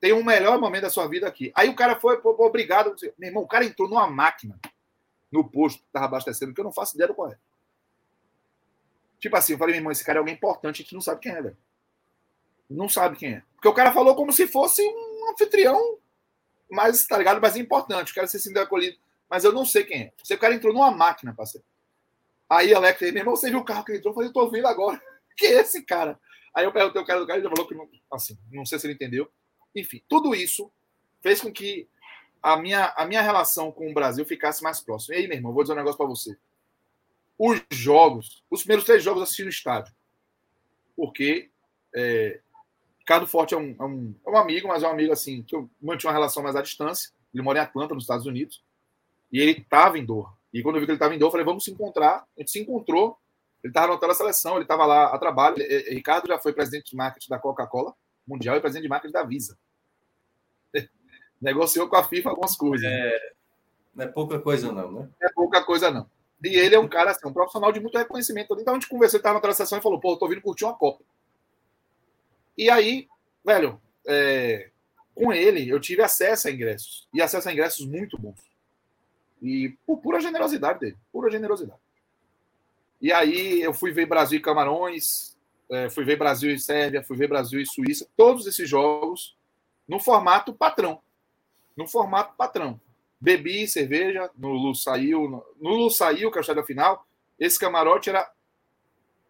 tenham 0.00 0.18
um 0.18 0.24
melhor 0.24 0.60
momento 0.60 0.82
da 0.82 0.90
sua 0.90 1.06
vida 1.06 1.26
aqui. 1.26 1.52
Aí 1.54 1.68
o 1.68 1.76
cara 1.76 1.98
foi, 1.98 2.20
pô, 2.20 2.34
obrigado, 2.44 2.94
meu 3.16 3.28
irmão, 3.28 3.44
o 3.44 3.48
cara 3.48 3.64
entrou 3.64 3.88
numa 3.88 4.06
máquina, 4.08 4.58
no 5.30 5.48
posto 5.48 5.80
que 5.80 5.92
tava 5.92 6.06
abastecendo, 6.06 6.52
que 6.52 6.60
eu 6.60 6.64
não 6.64 6.72
faço 6.72 6.96
ideia 6.96 7.08
do 7.08 7.14
qual 7.14 7.30
é. 7.30 7.38
Tipo 9.20 9.36
assim, 9.36 9.52
eu 9.52 9.58
falei, 9.58 9.74
meu 9.74 9.80
irmão, 9.80 9.92
esse 9.92 10.04
cara 10.04 10.18
é 10.18 10.20
alguém 10.20 10.34
importante, 10.34 10.80
a 10.80 10.82
gente 10.82 10.94
não 10.94 11.00
sabe 11.00 11.20
quem 11.20 11.32
é, 11.32 11.42
velho. 11.42 11.56
Não 12.68 12.88
sabe 12.88 13.16
quem 13.16 13.34
é. 13.34 13.42
Porque 13.54 13.68
o 13.68 13.74
cara 13.74 13.92
falou 13.92 14.16
como 14.16 14.32
se 14.32 14.46
fosse 14.46 14.82
um 14.82 15.30
anfitrião 15.30 15.98
mais, 16.70 17.06
tá 17.06 17.18
ligado, 17.18 17.40
mais 17.40 17.56
importante, 17.56 18.12
o 18.12 18.14
cara 18.14 18.26
se 18.26 18.40
sentiu 18.40 18.62
acolhido. 18.62 18.96
Mas 19.28 19.44
eu 19.44 19.52
não 19.52 19.64
sei 19.64 19.84
quem 19.84 20.02
é. 20.02 20.12
Você, 20.22 20.34
o 20.34 20.38
cara 20.38 20.54
entrou 20.54 20.72
numa 20.72 20.90
máquina, 20.90 21.34
parceiro. 21.34 21.66
Aí 22.48 22.72
Alex, 22.72 23.00
meu 23.00 23.16
irmão, 23.16 23.36
você 23.36 23.50
viu 23.50 23.58
o 23.58 23.64
carro 23.64 23.84
que 23.84 23.92
ele 23.92 23.98
entrou? 23.98 24.12
Eu 24.12 24.14
falei, 24.14 24.28
eu 24.28 24.32
tô 24.32 24.48
vendo 24.50 24.66
agora. 24.66 25.00
Que 25.36 25.48
é 25.48 25.60
esse 25.60 25.82
cara? 25.82 26.18
Aí 26.54 26.64
eu 26.64 26.72
perguntei 26.72 27.02
o 27.02 27.04
cara 27.04 27.20
do 27.20 27.26
cara, 27.26 27.38
ele 27.38 27.46
falou 27.46 27.68
que 27.68 27.74
não, 27.74 27.86
assim, 28.10 28.38
não 28.50 28.64
sei 28.64 28.78
se 28.78 28.86
ele 28.86 28.94
entendeu. 28.94 29.30
Enfim, 29.74 30.02
tudo 30.08 30.34
isso 30.34 30.72
fez 31.20 31.42
com 31.42 31.52
que 31.52 31.86
a 32.42 32.56
minha, 32.56 32.94
a 32.96 33.04
minha 33.04 33.20
relação 33.20 33.70
com 33.70 33.90
o 33.90 33.92
Brasil 33.92 34.24
ficasse 34.24 34.62
mais 34.62 34.80
próxima. 34.80 35.14
E 35.14 35.18
aí, 35.18 35.28
meu 35.28 35.36
irmão, 35.36 35.52
vou 35.52 35.62
dizer 35.62 35.74
um 35.74 35.76
negócio 35.76 35.98
para 35.98 36.06
você. 36.06 36.34
Os 37.38 37.60
jogos, 37.70 38.42
os 38.48 38.60
primeiros 38.60 38.86
três 38.86 39.02
jogos 39.02 39.18
eu 39.18 39.24
assisti 39.24 39.42
no 39.42 39.50
estádio. 39.50 39.94
Porque 40.96 41.50
é, 41.94 42.40
Ricardo 43.06 43.28
Forte 43.28 43.54
é 43.54 43.56
um, 43.56 43.76
é, 43.78 43.84
um, 43.84 44.14
é 44.26 44.30
um 44.30 44.36
amigo, 44.36 44.66
mas 44.66 44.82
é 44.82 44.88
um 44.88 44.90
amigo 44.90 45.12
assim, 45.12 45.40
que 45.44 45.54
eu 45.54 45.70
mantive 45.80 46.08
uma 46.08 46.12
relação 46.12 46.42
mais 46.42 46.56
à 46.56 46.60
distância. 46.60 47.12
Ele 47.32 47.40
mora 47.40 47.60
em 47.60 47.62
Atlanta, 47.62 47.94
nos 47.94 48.02
Estados 48.02 48.26
Unidos. 48.26 48.64
E 49.32 49.38
ele 49.38 49.52
estava 49.52 49.96
em 49.96 50.04
Doha. 50.04 50.28
E 50.52 50.60
quando 50.60 50.74
eu 50.74 50.80
vi 50.80 50.86
que 50.86 50.90
ele 50.90 50.96
estava 50.96 51.14
em 51.14 51.18
Doha, 51.18 51.28
eu 51.28 51.30
falei, 51.30 51.46
vamos 51.46 51.62
se 51.62 51.70
encontrar. 51.70 52.24
A 52.36 52.40
gente 52.40 52.50
se 52.50 52.58
encontrou. 52.58 53.16
Ele 53.62 53.70
estava 53.70 53.86
no 53.86 53.92
hotel 53.92 54.08
da 54.08 54.14
seleção, 54.14 54.54
ele 54.54 54.64
estava 54.64 54.84
lá 54.84 55.14
a 55.14 55.18
trabalho. 55.18 55.56
Ricardo 55.88 56.26
já 56.26 56.36
foi 56.36 56.52
presidente 56.52 56.90
de 56.90 56.96
marketing 56.96 57.30
da 57.30 57.38
Coca-Cola 57.38 57.94
Mundial 58.26 58.56
e 58.56 58.60
presidente 58.60 58.82
de 58.82 58.88
marketing 58.88 59.12
da 59.12 59.22
Visa. 59.22 59.56
Negociou 61.40 61.88
com 61.88 61.94
a 61.94 62.02
FIFA 62.02 62.30
algumas 62.30 62.56
coisas. 62.56 62.90
É, 62.90 63.32
não 63.94 64.04
é 64.04 64.08
pouca 64.08 64.40
coisa, 64.40 64.72
não, 64.72 64.90
né? 64.90 65.08
Não 65.20 65.28
é 65.28 65.32
pouca 65.32 65.62
coisa, 65.62 65.92
não. 65.92 66.10
E 66.42 66.56
ele 66.56 66.74
é 66.74 66.80
um 66.80 66.88
cara, 66.88 67.12
assim, 67.12 67.26
um 67.28 67.32
profissional 67.32 67.70
de 67.70 67.78
muito 67.78 67.96
reconhecimento. 67.96 68.56
Então 68.58 68.74
a 68.74 68.76
gente 68.76 68.88
conversou, 68.88 69.16
ele 69.16 69.20
estava 69.20 69.40
na 69.40 69.54
seleção 69.54 69.78
e 69.78 69.82
falou, 69.82 70.00
pô, 70.00 70.14
eu 70.14 70.16
tô 70.16 70.26
vindo 70.26 70.42
curtir 70.42 70.64
uma 70.64 70.74
Copa. 70.74 71.04
E 72.56 72.70
aí, 72.70 73.06
velho, 73.44 73.80
é, 74.06 74.70
com 75.14 75.32
ele, 75.32 75.68
eu 75.68 75.80
tive 75.80 76.02
acesso 76.02 76.48
a 76.48 76.50
ingressos. 76.50 77.08
E 77.12 77.20
acesso 77.20 77.48
a 77.48 77.52
ingressos 77.52 77.86
muito 77.86 78.18
bons. 78.18 78.40
E 79.42 79.76
por 79.86 79.98
pura 79.98 80.20
generosidade 80.20 80.80
dele, 80.80 80.96
pura 81.12 81.30
generosidade. 81.30 81.80
E 83.00 83.12
aí 83.12 83.60
eu 83.60 83.74
fui 83.74 83.92
ver 83.92 84.06
Brasil 84.06 84.38
e 84.38 84.42
Camarões, 84.42 85.36
é, 85.70 85.90
fui 85.90 86.04
ver 86.04 86.16
Brasil 86.16 86.50
e 86.50 86.58
Sérvia, 86.58 87.02
fui 87.02 87.16
ver 87.16 87.28
Brasil 87.28 87.60
e 87.60 87.66
Suíça, 87.66 88.08
todos 88.16 88.46
esses 88.46 88.68
jogos 88.68 89.36
no 89.86 90.00
formato 90.00 90.52
patrão. 90.52 91.00
No 91.76 91.86
formato 91.86 92.34
patrão. 92.36 92.80
Bebi 93.20 93.66
cerveja, 93.68 94.30
no 94.36 94.52
Lu 94.52 94.74
saiu, 94.74 95.28
no, 95.28 95.44
no 95.60 95.70
Lu 95.70 95.90
saiu, 95.90 96.30
que 96.30 96.38
é 96.38 96.40
o 96.40 96.64
final. 96.64 97.06
Esse 97.38 97.58
camarote 97.58 98.08
era 98.08 98.30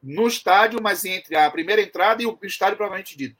no 0.06 0.26
estádio, 0.26 0.80
mas 0.82 1.04
entre 1.04 1.36
a 1.36 1.50
primeira 1.50 1.82
entrada 1.82 2.22
e 2.22 2.26
o 2.26 2.38
estádio 2.42 2.76
provavelmente 2.76 3.16
dito. 3.16 3.36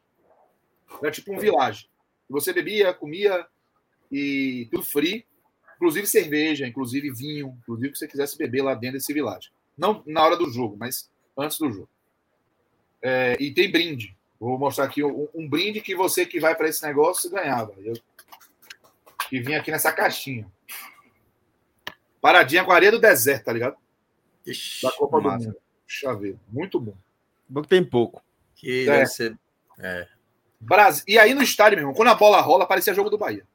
Era 1.01 1.11
tipo 1.11 1.33
um 1.33 1.39
vilagem. 1.39 1.89
Você 2.29 2.53
bebia, 2.53 2.93
comia 2.93 3.47
e 4.11 4.69
tudo 4.71 4.85
free 4.85 5.25
inclusive 5.77 6.07
cerveja, 6.07 6.67
inclusive 6.67 7.11
vinho, 7.11 7.57
inclusive 7.63 7.89
o 7.89 7.93
que 7.93 7.99
você 7.99 8.09
quisesse 8.09 8.37
beber 8.37 8.63
lá 8.63 8.75
dentro 8.75 8.99
desse 8.99 9.13
vilagem. 9.13 9.51
Não 9.77 10.03
na 10.07 10.25
hora 10.25 10.37
do 10.37 10.51
jogo, 10.51 10.77
mas 10.77 11.11
antes 11.39 11.59
do 11.59 11.71
jogo. 11.71 11.89
É, 13.01 13.37
e 13.39 13.53
tem 13.53 13.71
brinde. 13.71 14.17
Vou 14.41 14.59
mostrar 14.59 14.85
aqui 14.85 15.05
um, 15.05 15.29
um 15.35 15.49
brinde 15.49 15.81
que 15.81 15.95
você 15.95 16.27
que 16.27 16.41
vai 16.41 16.55
para 16.55 16.69
esse 16.69 16.83
negócio 16.83 17.31
ganhava. 17.31 17.75
Eu, 17.79 17.95
que 19.29 19.41
vinha 19.41 19.61
aqui 19.61 19.71
nessa 19.71 19.93
caixinha. 19.93 20.51
Paradinha 22.21 22.65
com 22.65 22.73
areia 22.73 22.91
do 22.91 22.99
deserto, 22.99 23.45
tá 23.45 23.53
ligado? 23.53 23.77
Ixi, 24.47 24.83
da 24.83 24.93
Copa 24.93 25.21
massa. 25.21 25.39
do 25.39 25.45
Mundo. 25.45 25.66
Chaveiro. 25.87 26.39
Muito 26.49 26.81
bom. 26.81 26.95
Bom 27.49 27.63
que 27.63 27.69
tem 27.69 27.85
pouco. 27.85 28.23
Que 28.55 28.83
é. 28.89 28.93
deve 28.93 29.07
ser. 29.07 29.39
É. 29.79 30.07
Brasil. 30.61 31.05
E 31.07 31.19
aí 31.19 31.35
no 31.35 31.43
estádio, 31.43 31.77
meu 31.77 31.83
irmão, 31.85 31.95
quando 31.95 32.09
a 32.09 32.15
bola 32.15 32.41
rola, 32.41 32.67
parecia 32.67 32.95
jogo 32.95 33.11
do 33.11 33.19
Bahia 33.19 33.47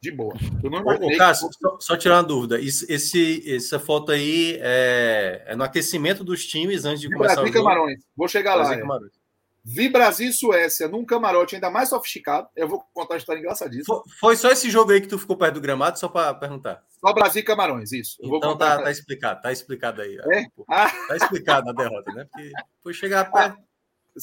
De 0.00 0.10
boa. 0.10 0.34
Eu 0.62 0.70
não 0.70 0.80
Ô, 0.80 1.16
Cássio, 1.16 1.48
que... 1.48 1.56
só, 1.60 1.76
só, 1.78 1.96
tirar 1.96 2.16
uma 2.16 2.24
dúvida. 2.24 2.58
Esse, 2.60 3.54
essa 3.54 3.78
foto 3.78 4.10
aí 4.10 4.58
é, 4.60 5.44
é, 5.46 5.56
no 5.56 5.62
aquecimento 5.62 6.24
dos 6.24 6.46
times 6.46 6.84
antes 6.84 7.00
de 7.00 7.08
Vi 7.08 7.14
começar 7.14 7.36
Brasil 7.36 7.50
o 7.50 7.54
jogo? 7.54 7.68
Camarões. 7.68 8.00
Vou 8.16 8.26
chegar 8.26 8.56
Brasil 8.56 8.86
lá. 8.86 8.96
É. 8.96 9.23
Vi 9.66 9.88
Brasil 9.88 10.28
e 10.28 10.32
Suécia 10.32 10.86
num 10.88 11.06
camarote 11.06 11.54
ainda 11.54 11.70
mais 11.70 11.88
sofisticado. 11.88 12.46
Eu 12.54 12.68
vou 12.68 12.84
contar 12.92 13.14
uma 13.14 13.18
história 13.18 13.40
engraçadíssima. 13.40 13.96
Foi, 13.96 14.12
foi 14.20 14.36
só 14.36 14.50
esse 14.50 14.68
jogo 14.68 14.92
aí 14.92 15.00
que 15.00 15.08
tu 15.08 15.18
ficou 15.18 15.38
perto 15.38 15.54
do 15.54 15.60
gramado, 15.62 15.98
só 15.98 16.06
para 16.06 16.34
perguntar. 16.34 16.84
Só 17.00 17.12
Brasil 17.14 17.40
e 17.40 17.44
Camarões, 17.44 17.90
isso. 17.90 18.18
Eu 18.20 18.36
então 18.36 18.58
tá, 18.58 18.82
tá, 18.82 18.90
explicado, 18.90 19.40
tá 19.40 19.50
explicado 19.50 20.02
aí. 20.02 20.18
É? 20.18 20.46
Ah. 20.68 20.90
Tá 21.08 21.16
explicado 21.16 21.70
a 21.70 21.72
derrota, 21.72 22.12
né? 22.12 22.26
Porque 22.30 22.52
foi 22.82 22.92
chegar 22.92 23.32
perto. 23.32 23.58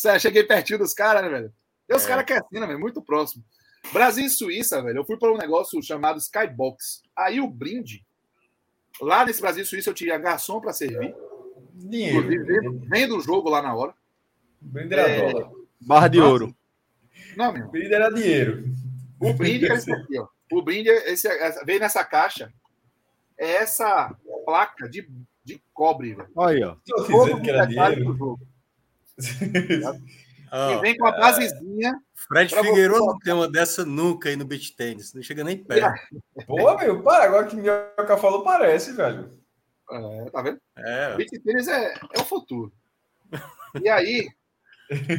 Ah, 0.05 0.19
cheguei 0.19 0.43
pertinho 0.43 0.77
dos 0.77 0.93
caras, 0.93 1.23
né, 1.23 1.29
velho? 1.29 1.51
Tem 1.87 1.97
os 1.97 2.05
é. 2.05 2.07
caras 2.07 2.25
que 2.25 2.33
assinam, 2.33 2.67
velho, 2.67 2.79
muito 2.79 3.01
próximo. 3.01 3.43
Brasil 3.91 4.25
e 4.25 4.29
Suíça, 4.29 4.79
velho, 4.83 4.99
eu 4.99 5.05
fui 5.05 5.17
para 5.17 5.33
um 5.33 5.37
negócio 5.37 5.81
chamado 5.81 6.19
Skybox. 6.19 7.01
Aí 7.17 7.41
o 7.41 7.47
brinde, 7.47 8.05
lá 9.01 9.25
nesse 9.25 9.41
Brasil 9.41 9.63
e 9.63 9.65
Suíça 9.65 9.89
eu 9.89 9.93
tinha 9.95 10.19
garçom 10.19 10.61
para 10.61 10.71
servir. 10.71 11.15
Dinheiro. 11.73 12.79
Vendo 12.87 13.17
o 13.17 13.21
jogo 13.21 13.49
lá 13.49 13.59
na 13.59 13.73
hora. 13.73 13.95
Brinde 14.61 14.93
era 14.93 15.09
é... 15.09 15.31
dólar. 15.31 15.51
Barra 15.81 16.07
de 16.07 16.19
Nossa. 16.19 16.31
ouro. 16.31 16.55
Não, 17.35 17.51
meu. 17.51 17.67
O 17.67 17.71
brinde 17.71 17.93
era 17.93 18.09
dinheiro. 18.09 18.63
O 19.19 19.33
brinde 19.33 19.67
é 19.67 19.73
esse 19.73 19.91
aqui, 19.91 20.19
ó. 20.19 20.27
O 20.51 20.61
brinde 20.61 20.89
é 20.89 21.11
esse, 21.11 21.27
veio 21.65 21.79
nessa 21.79 22.03
caixa. 22.03 22.53
É 23.37 23.53
essa 23.53 24.15
placa 24.45 24.87
de, 24.89 25.09
de 25.43 25.61
cobre, 25.73 26.13
velho. 26.13 26.29
Olha 26.35 26.55
aí, 26.55 26.63
ó. 26.63 26.75
Todo 27.07 27.41
que 27.41 27.49
era 27.49 27.65
dinheiro. 27.65 28.37
Oh, 30.51 30.71
e 30.77 30.81
vem 30.81 30.97
com 30.97 31.07
a 31.07 31.11
basezinha. 31.11 31.99
Fred 32.27 32.53
Figueiredo 32.53 32.99
não 32.99 33.17
tem 33.19 33.33
uma 33.33 33.49
dessa 33.49 33.83
nunca 33.85 34.29
aí 34.29 34.35
no 34.35 34.45
beach 34.45 34.75
tênis. 34.75 35.13
Não 35.13 35.23
chega 35.23 35.43
nem 35.43 35.57
perto. 35.57 35.99
Pô, 36.45 36.77
meu, 36.77 37.01
para. 37.01 37.23
Agora 37.23 37.47
que 37.47 37.55
o 37.55 37.59
Minhoca 37.59 38.17
falou, 38.17 38.43
parece, 38.43 38.91
velho. 38.91 39.39
É, 39.89 40.29
tá 40.29 40.41
vendo? 40.41 40.61
É. 40.77 41.15
Beach 41.15 41.39
tênis 41.39 41.67
é, 41.67 41.93
é 42.13 42.19
o 42.19 42.25
futuro. 42.25 42.71
E 43.81 43.89
aí, 43.89 44.29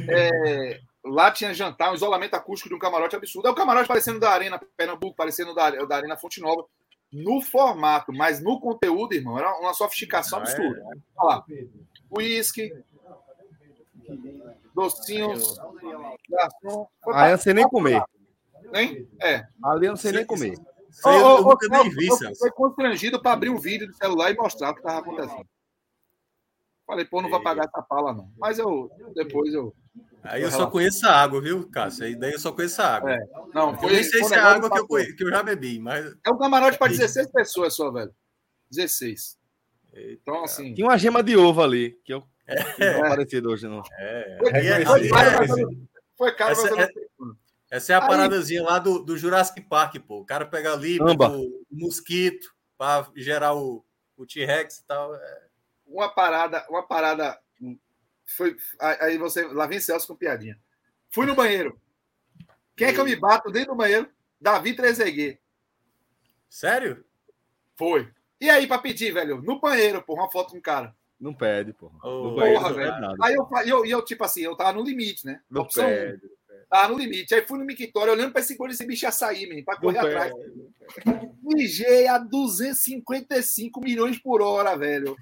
é, 0.08 0.80
lá 1.04 1.30
tinha 1.30 1.54
jantar, 1.54 1.90
um 1.90 1.94
isolamento 1.94 2.34
acústico 2.34 2.68
de 2.68 2.74
um 2.74 2.78
camarote 2.78 3.16
absurdo. 3.16 3.48
É 3.48 3.50
o 3.50 3.54
camarote 3.54 3.88
parecendo 3.88 4.20
da 4.20 4.30
Arena 4.30 4.60
Pernambuco, 4.76 5.16
parecendo 5.16 5.54
da, 5.54 5.70
da 5.70 5.96
Arena 5.96 6.16
Fonte 6.16 6.40
Nova. 6.40 6.64
No 7.12 7.42
formato, 7.42 8.12
mas 8.12 8.42
no 8.42 8.58
conteúdo, 8.58 9.14
irmão, 9.14 9.38
era 9.38 9.54
uma 9.58 9.74
sofisticação 9.74 10.38
ah, 10.38 10.42
absurda. 10.42 10.80
É. 10.80 10.98
Olha 11.18 11.36
lá. 11.36 11.44
Whisky, 12.10 12.72
docinhos, 14.74 15.58
garçom. 16.28 16.86
Aí 17.12 17.30
eu 17.30 17.36
não 17.36 17.42
sei 17.42 17.54
nem 17.54 17.68
comer. 17.68 18.02
Hein? 18.74 19.08
É. 19.20 19.46
Ali 19.62 19.86
eu 19.86 19.90
não 19.90 19.96
sei 19.96 20.12
nem 20.12 20.24
comer. 20.24 20.54
Oh, 21.04 21.08
oh, 21.08 21.10
eu 21.10 21.42
nunca 21.42 21.68
nem 21.68 21.90
vi, 21.90 22.08
Eu 22.08 22.36
fui 22.36 22.50
constrangido 22.50 23.20
para 23.20 23.32
abrir 23.32 23.50
um 23.50 23.58
vídeo 23.58 23.86
do 23.86 23.94
celular 23.94 24.30
e 24.30 24.36
mostrar 24.36 24.70
o 24.70 24.74
que 24.74 24.80
estava 24.80 25.00
acontecendo. 25.00 25.46
Falei, 26.92 27.06
pô, 27.06 27.22
não 27.22 27.30
vou 27.30 27.42
pagar 27.42 27.64
essa 27.64 27.80
pala, 27.80 28.12
não. 28.12 28.30
Mas 28.36 28.58
eu, 28.58 28.90
depois 29.14 29.54
eu. 29.54 29.74
Aí 30.22 30.42
eu 30.42 30.50
só 30.50 30.66
conheço 30.66 31.06
a 31.06 31.10
água, 31.10 31.40
viu, 31.40 31.66
Cássio? 31.70 32.04
Aí 32.04 32.14
daí 32.14 32.32
eu 32.32 32.38
só 32.38 32.52
conheço 32.52 32.82
a 32.82 32.96
água. 32.96 33.14
É. 33.14 33.18
Não, 33.54 33.78
foi, 33.78 33.88
eu 33.88 33.94
nem 33.94 34.04
sei 34.04 34.22
se 34.22 34.34
é 34.34 34.38
a 34.38 34.52
água 34.52 34.70
que 34.70 34.78
eu, 34.78 35.16
que 35.16 35.24
eu 35.24 35.30
já 35.30 35.42
bebi, 35.42 35.78
mas. 35.78 36.14
É 36.26 36.30
um 36.30 36.36
camarote 36.36 36.76
para 36.76 36.92
16 36.92 37.32
pessoas 37.32 37.74
só, 37.74 37.90
velho. 37.90 38.14
16. 38.70 39.38
Então, 39.94 40.44
assim. 40.44 40.74
Tinha 40.74 40.86
uma 40.86 40.98
gema 40.98 41.22
de 41.22 41.34
ovo 41.34 41.62
ali, 41.62 41.98
que 42.04 42.12
eu 42.12 42.22
é. 42.46 42.98
Não 42.98 43.06
aparecido 43.06 43.48
hoje, 43.48 43.66
não. 43.66 43.82
É. 43.98 44.38
Foi, 44.38 44.50
é, 44.50 44.84
foi, 44.84 45.08
foi 46.18 46.34
caro, 46.34 46.52
essa, 46.52 46.62
mas 46.62 46.70
eu 46.70 47.26
não 47.26 47.36
Essa 47.70 47.92
é 47.94 47.96
a 47.96 48.02
Aí. 48.02 48.08
paradazinha 48.08 48.62
lá 48.62 48.78
do, 48.78 48.98
do 48.98 49.16
Jurassic 49.16 49.62
Park, 49.62 49.96
pô. 50.06 50.20
O 50.20 50.26
cara 50.26 50.44
pega 50.44 50.74
ali, 50.74 50.98
o 51.00 51.48
mosquito 51.70 52.52
para 52.76 53.08
gerar 53.16 53.54
o, 53.54 53.82
o 54.14 54.26
T-Rex 54.26 54.80
e 54.80 54.86
tal. 54.86 55.14
É. 55.14 55.51
Uma 55.92 56.08
parada, 56.08 56.66
uma 56.68 56.82
parada. 56.82 57.38
Foi, 58.36 58.56
aí 58.80 59.18
você. 59.18 59.46
Lá 59.46 59.66
vem 59.66 59.78
Celso 59.78 60.06
com 60.06 60.16
piadinha. 60.16 60.58
Fui 61.10 61.26
no 61.26 61.34
banheiro. 61.34 61.78
Quem 62.74 62.88
é 62.88 62.92
que 62.92 62.98
eu 62.98 63.04
me 63.04 63.14
bato 63.14 63.50
dentro 63.50 63.72
do 63.72 63.76
banheiro? 63.76 64.08
Davi 64.40 64.74
Trezeguet. 64.74 65.38
Sério? 66.48 67.04
Foi. 67.76 68.10
E 68.40 68.50
aí, 68.50 68.66
para 68.66 68.80
pedir, 68.80 69.12
velho? 69.12 69.40
No 69.42 69.60
banheiro, 69.60 70.02
pô, 70.02 70.14
uma 70.14 70.30
foto 70.30 70.52
com 70.52 70.58
o 70.58 70.62
cara. 70.62 70.94
Não 71.20 71.32
pede, 71.32 71.72
porra. 71.72 71.96
Oh, 72.02 72.34
porra, 72.34 72.72
velho. 72.72 72.92
Aí 73.22 73.34
eu, 73.34 73.48
eu, 73.64 73.86
eu, 73.86 74.04
tipo 74.04 74.24
assim, 74.24 74.40
eu 74.40 74.56
tava 74.56 74.72
no 74.72 74.82
limite, 74.82 75.24
né? 75.24 75.40
Não 75.48 75.62
Opção 75.62 75.86
pede. 75.86 76.22
Tava 76.68 76.88
no 76.88 76.98
limite. 76.98 77.34
Aí 77.34 77.46
fui 77.46 77.58
no 77.58 77.66
Mictório 77.66 78.12
olhando 78.12 78.32
para 78.32 78.40
esse 78.40 78.56
gol 78.56 78.66
desse 78.66 78.86
bicho 78.86 79.04
ia 79.04 79.12
sair, 79.12 79.46
menino, 79.46 79.64
pra 79.64 79.76
correr 79.76 79.98
atrás. 79.98 80.32
Mijei 81.42 82.08
a 82.08 82.18
255 82.18 83.80
milhões 83.80 84.18
por 84.18 84.40
hora, 84.40 84.74
velho. 84.76 85.14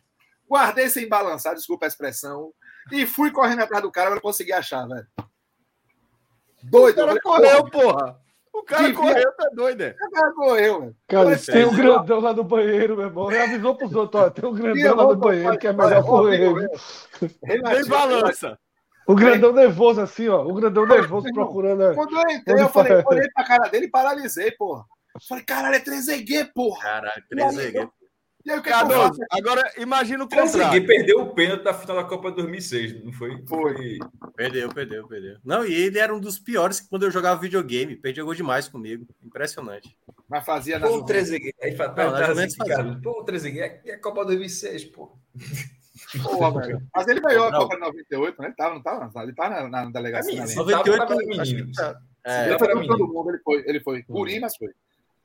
Guardei 0.51 0.89
sem 0.89 1.09
balançar, 1.09 1.55
desculpa 1.55 1.86
a 1.86 1.89
expressão. 1.89 2.52
E 2.90 3.06
fui 3.06 3.31
correndo 3.31 3.60
atrás 3.60 3.82
do 3.82 3.93
cara 3.93 4.10
para 4.10 4.20
conseguir 4.20 4.52
achar, 4.52 4.86
velho. 4.89 5.06
Doido. 6.64 7.01
O 7.01 7.06
cara 7.06 7.20
correu, 7.20 7.70
porra. 7.70 8.20
O 8.52 8.62
cara 8.64 8.82
Devia... 8.82 8.97
correu, 8.97 9.32
tá 9.36 9.48
doido, 9.55 9.81
é? 9.82 9.97
O 10.02 10.10
cara 10.10 10.32
correu, 10.32 10.81
mano. 10.81 10.97
Cara, 11.06 11.39
tem 11.39 11.64
um 11.64 11.74
grandão 11.74 12.20
lá 12.20 12.35
no 12.35 12.43
banheiro, 12.43 12.97
meu 12.97 13.06
irmão. 13.06 13.31
Ele 13.31 13.43
avisou 13.43 13.77
pros 13.77 13.94
outros, 13.94 14.22
ó, 14.22 14.28
tem 14.28 14.48
um 14.48 14.52
grandão 14.52 14.97
lá 14.97 15.05
no 15.05 15.16
banheiro 15.16 15.59
que 15.59 15.68
é 15.68 15.72
melhor 15.72 16.05
correr. 16.05 16.68
Nem 17.43 17.85
balança. 17.86 18.59
O 19.06 19.14
grandão 19.16 19.52
nervoso, 19.52 20.01
assim, 20.01 20.28
ó. 20.28 20.44
O 20.44 20.55
grandão 20.55 20.86
nervoso 20.86 21.27
procurando. 21.32 21.97
Quando 21.97 22.16
eu 22.16 22.31
entrei, 22.31 22.62
eu 22.62 22.68
falei, 22.68 23.02
olhei 23.05 23.28
pra 23.35 23.44
cara 23.44 23.68
dele 23.68 23.86
e 23.86 23.90
paralisei, 23.90 24.52
porra. 24.52 24.85
Falei, 25.28 25.43
caralho, 25.43 25.74
é 25.74 25.81
3G, 25.81 26.52
porra. 26.55 26.81
Caralho, 26.81 27.24
3G. 27.28 27.90
E 28.45 28.51
aí, 28.51 28.59
o 28.59 28.62
que 28.62 28.71
Cardoso, 28.71 29.21
agora 29.31 29.71
imagina 29.77 30.25
o 30.25 30.29
contrário. 30.29 30.87
perdeu 30.87 31.21
o 31.21 31.35
pênalti 31.35 31.62
da 31.62 31.75
final 31.75 31.97
da 31.97 32.05
Copa 32.05 32.31
2006, 32.33 33.05
não 33.05 33.12
foi? 33.12 33.43
Foi. 33.47 33.99
Perdeu, 34.35 34.69
perdeu, 34.71 35.07
perdeu. 35.07 35.37
Não, 35.45 35.65
e 35.65 35.75
ele 35.75 35.99
era 35.99 36.15
um 36.15 36.21
dos 36.21 36.39
piores 36.39 36.81
que 36.81 36.89
quando 36.89 37.03
eu 37.03 37.11
jogava 37.11 37.41
videogame. 37.41 37.97
Perdia 37.97 38.25
gol 38.25 38.35
demais 38.35 38.67
comigo. 38.67 39.07
Impressionante. 39.23 39.95
Mas 40.29 40.45
fazia 40.45 40.79
na 40.79 40.87
Pô, 40.87 40.97
o 40.97 41.05
Trezeguet. 41.05 41.55
Aí 41.62 41.77
fala, 41.77 41.95
não, 41.95 42.35
na 42.35 42.45
assim, 42.45 42.59
cara, 42.59 43.01
pô, 43.03 43.21
o 43.21 43.25
Trezeguet 43.25 43.81
é, 43.85 43.91
é 43.91 43.97
Copa 43.99 44.25
2006, 44.25 44.85
pô. 44.87 45.19
Pô, 46.23 46.51
velho. 46.59 46.83
Mas 46.95 47.09
ele 47.09 47.21
ganhou 47.21 47.47
a 47.47 47.53
Copa 47.53 47.75
de 47.75 47.81
98, 47.81 48.41
né? 48.41 48.49
Ele 48.49 48.57
tava, 48.57 48.75
não 48.75 48.83
tava? 48.83 49.23
Ele 49.23 49.35
tava 49.35 49.62
na, 49.62 49.69
na 49.69 49.91
delegacia. 49.91 50.43
Amigo, 50.43 50.59
98, 50.61 50.99
tava, 50.99 51.09
tava 51.09 51.21
menino. 51.27 51.73
Tá. 51.73 52.01
É, 52.25 52.49
ele 52.49 52.59
foi 52.59 52.87
todo 52.87 53.07
mundo, 53.07 53.31
ele 53.31 53.39
foi. 53.43 53.65
Ele 53.67 53.81
foi. 53.81 54.03
Curim, 54.03 54.41
mas 54.41 54.57
foi 54.57 54.71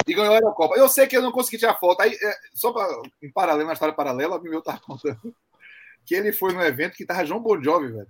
e 0.07 0.13
ganhou 0.13 0.33
a 0.33 0.37
Eurocopa. 0.37 0.75
Eu 0.75 0.87
sei 0.87 1.07
que 1.07 1.17
eu 1.17 1.21
não 1.21 1.31
consegui 1.31 1.57
tirar 1.57 1.75
foto. 1.75 2.01
Aí, 2.01 2.11
é, 2.13 2.35
só 2.53 2.71
para 2.71 2.87
em 3.21 3.31
paralelo, 3.31 3.67
uma 3.67 3.73
história 3.73 3.93
paralela, 3.93 4.37
o 4.37 4.43
meu 4.43 4.61
tava 4.61 4.79
contando 4.79 5.35
que 6.05 6.13
ele 6.13 6.31
foi 6.31 6.53
no 6.53 6.61
evento 6.61 6.95
que 6.95 7.05
tava 7.05 7.25
João 7.25 7.41
Bon 7.41 7.61
Jovi, 7.61 7.91
velho. 7.91 8.07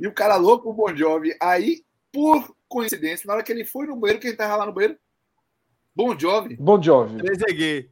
E 0.00 0.06
o 0.08 0.12
cara 0.12 0.36
louco, 0.36 0.68
o 0.68 0.74
Bon 0.74 0.94
Jovi. 0.94 1.34
Aí, 1.40 1.84
por 2.12 2.54
coincidência, 2.68 3.26
na 3.26 3.34
hora 3.34 3.42
que 3.42 3.52
ele 3.52 3.64
foi 3.64 3.86
no 3.86 3.96
banheiro, 3.96 4.20
quem 4.20 4.34
tava 4.34 4.56
lá 4.56 4.66
no 4.66 4.72
banheiro? 4.72 4.98
Bon 5.94 6.18
Jovi. 6.18 6.56
Bon 6.56 6.82
Jovi. 6.82 7.18
Trezeguet. 7.18 7.90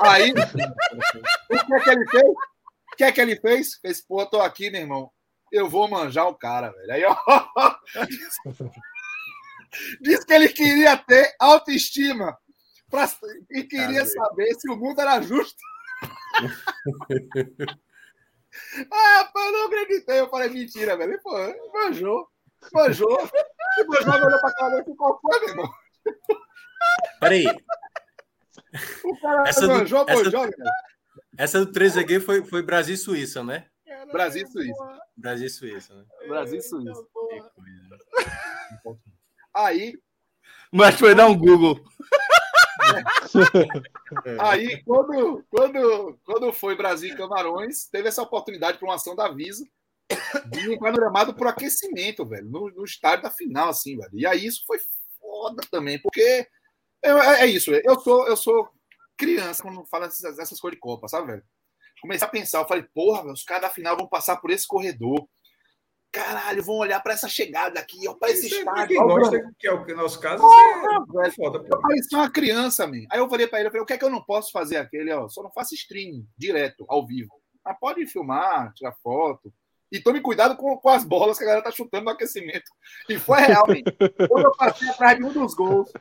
Aí, 0.00 0.30
o 0.30 1.66
que 1.66 1.74
é 1.74 1.80
que 1.80 1.90
ele 1.90 2.06
fez? 2.06 2.24
O 2.24 2.96
que 2.96 3.04
é 3.04 3.12
que 3.12 3.20
ele 3.20 3.36
fez? 3.36 3.74
Fez, 3.76 4.00
pô, 4.02 4.26
tô 4.26 4.40
aqui, 4.40 4.70
meu 4.70 4.82
irmão. 4.82 5.10
Eu 5.50 5.68
vou 5.68 5.88
manjar 5.88 6.28
o 6.28 6.34
cara, 6.34 6.70
velho. 6.70 6.92
Aí, 6.92 7.04
ó. 7.04 7.16
Disse 10.00 10.26
que 10.26 10.32
ele 10.32 10.48
queria 10.48 10.96
ter 10.96 11.34
autoestima 11.38 12.36
pra, 12.90 13.08
e 13.50 13.64
queria 13.64 14.04
saber 14.04 14.54
se 14.54 14.70
o 14.70 14.76
mundo 14.76 15.00
era 15.00 15.20
justo. 15.22 15.58
ah, 18.92 19.30
pô, 19.32 19.40
eu 19.40 19.52
não 19.52 19.66
acreditei. 19.66 20.20
Eu 20.20 20.28
falei, 20.28 20.50
mentira, 20.50 20.96
velho. 20.96 21.18
Pô, 21.22 21.32
manjou. 21.72 22.28
Manjou. 22.72 23.18
E 23.78 23.84
manjou, 23.84 24.14
olhou 24.14 24.40
pra 24.40 24.52
cara 24.52 24.84
e 24.86 24.94
qual 24.94 25.20
foi, 25.20 25.40
meu 25.40 25.48
irmão? 25.48 25.72
Peraí. 27.20 27.46
O 29.04 29.20
cara 29.20 29.48
essa 29.48 29.66
manjou, 29.66 30.04
do, 30.04 30.10
essa, 30.10 30.30
essa 31.36 31.64
do 31.64 31.72
3G 31.72 32.20
foi, 32.20 32.44
foi 32.44 32.62
Brasil 32.62 32.94
e 32.94 32.98
Suíça, 32.98 33.42
né? 33.42 33.66
Brasil 34.10 34.44
e 34.44 34.50
Suíça. 34.50 34.98
Brasil 35.16 35.46
e 35.46 35.50
Suíça, 35.50 35.94
né? 35.94 36.04
Brasil 36.28 36.58
e 36.58 36.62
Suíça. 36.62 37.02
Que 37.02 38.82
coisa. 38.82 39.00
Aí. 39.54 39.98
Mas 40.70 40.94
foi 40.94 41.14
dar 41.14 41.26
um 41.26 41.36
Google. 41.36 41.80
Aí, 44.40 44.82
quando, 44.84 45.44
quando, 45.50 46.18
quando 46.24 46.52
foi 46.52 46.76
Brasil 46.76 47.12
e 47.12 47.16
Camarões, 47.16 47.86
teve 47.86 48.08
essa 48.08 48.22
oportunidade 48.22 48.78
para 48.78 48.88
uma 48.88 48.94
ação 48.94 49.14
da 49.14 49.28
Visa 49.28 49.64
de 50.50 50.70
um 50.70 50.78
panorama 50.78 51.32
por 51.32 51.46
aquecimento, 51.46 52.26
velho, 52.26 52.48
no, 52.48 52.70
no 52.70 52.84
estádio 52.84 53.22
da 53.24 53.30
final, 53.30 53.68
assim, 53.70 53.96
velho. 53.96 54.10
E 54.12 54.26
aí 54.26 54.46
isso 54.46 54.64
foi 54.66 54.78
foda 55.18 55.62
também, 55.70 55.98
porque 56.00 56.46
é, 57.02 57.10
é 57.10 57.46
isso, 57.46 57.72
eu 57.72 57.98
sou, 58.00 58.26
eu 58.26 58.36
sou 58.36 58.68
criança 59.16 59.62
quando 59.62 59.84
fala 59.86 60.06
essas, 60.06 60.38
essas 60.38 60.60
coisas 60.60 60.76
de 60.76 60.80
Copa, 60.80 61.08
sabe, 61.08 61.28
velho? 61.28 61.44
Comecei 62.00 62.26
a 62.26 62.30
pensar, 62.30 62.58
eu 62.58 62.68
falei, 62.68 62.84
porra, 62.94 63.30
os 63.32 63.44
caras 63.44 63.62
da 63.62 63.70
final 63.70 63.96
vão 63.96 64.08
passar 64.08 64.36
por 64.38 64.50
esse 64.50 64.66
corredor. 64.66 65.28
Caralho, 66.12 66.62
vão 66.62 66.76
olhar 66.76 67.00
para 67.00 67.14
essa 67.14 67.26
chegada 67.28 67.80
aqui, 67.80 68.06
ó, 68.06 68.14
para 68.14 68.30
esse 68.30 68.46
Isso 68.46 68.56
é 68.56 68.58
estádio. 68.58 68.88
quem 68.88 69.06
gosta, 69.06 69.54
que 69.58 69.66
é 69.66 69.72
o 69.72 69.96
nosso 69.96 70.20
caso, 70.20 70.42
Porra, 70.42 70.56
é 70.60 71.22
velho. 71.22 71.34
foda, 71.34 71.64
pô. 71.64 71.80
parecia 71.80 72.18
uma 72.18 72.30
criança, 72.30 72.86
man. 72.86 73.04
Aí 73.10 73.18
eu 73.18 73.28
falei 73.28 73.46
para 73.46 73.58
ele, 73.60 73.68
eu 73.68 73.72
falei, 73.72 73.82
o 73.82 73.86
que 73.86 73.94
é 73.94 73.98
que 73.98 74.04
eu 74.04 74.10
não 74.10 74.22
posso 74.22 74.52
fazer 74.52 74.76
aquele, 74.76 75.10
ó? 75.12 75.28
Só 75.28 75.42
não 75.42 75.50
faço 75.50 75.74
stream 75.74 76.24
direto, 76.36 76.84
ao 76.88 77.06
vivo. 77.06 77.30
Mas 77.64 77.78
pode 77.80 78.06
filmar, 78.06 78.72
tirar 78.74 78.92
foto. 79.02 79.52
E 79.90 80.00
tome 80.00 80.20
cuidado 80.20 80.56
com, 80.56 80.76
com 80.78 80.88
as 80.88 81.04
bolas 81.04 81.36
que 81.38 81.44
a 81.44 81.46
galera 81.46 81.64
tá 81.64 81.70
chutando 81.70 82.04
no 82.04 82.10
aquecimento. 82.10 82.70
E 83.08 83.18
foi 83.18 83.40
real, 83.40 83.66
man. 83.66 83.82
Quando 84.28 84.44
eu 84.46 84.56
passei 84.56 84.88
atrás 84.88 85.18
de 85.18 85.24
um 85.24 85.32
dos 85.32 85.54
gols, 85.54 85.92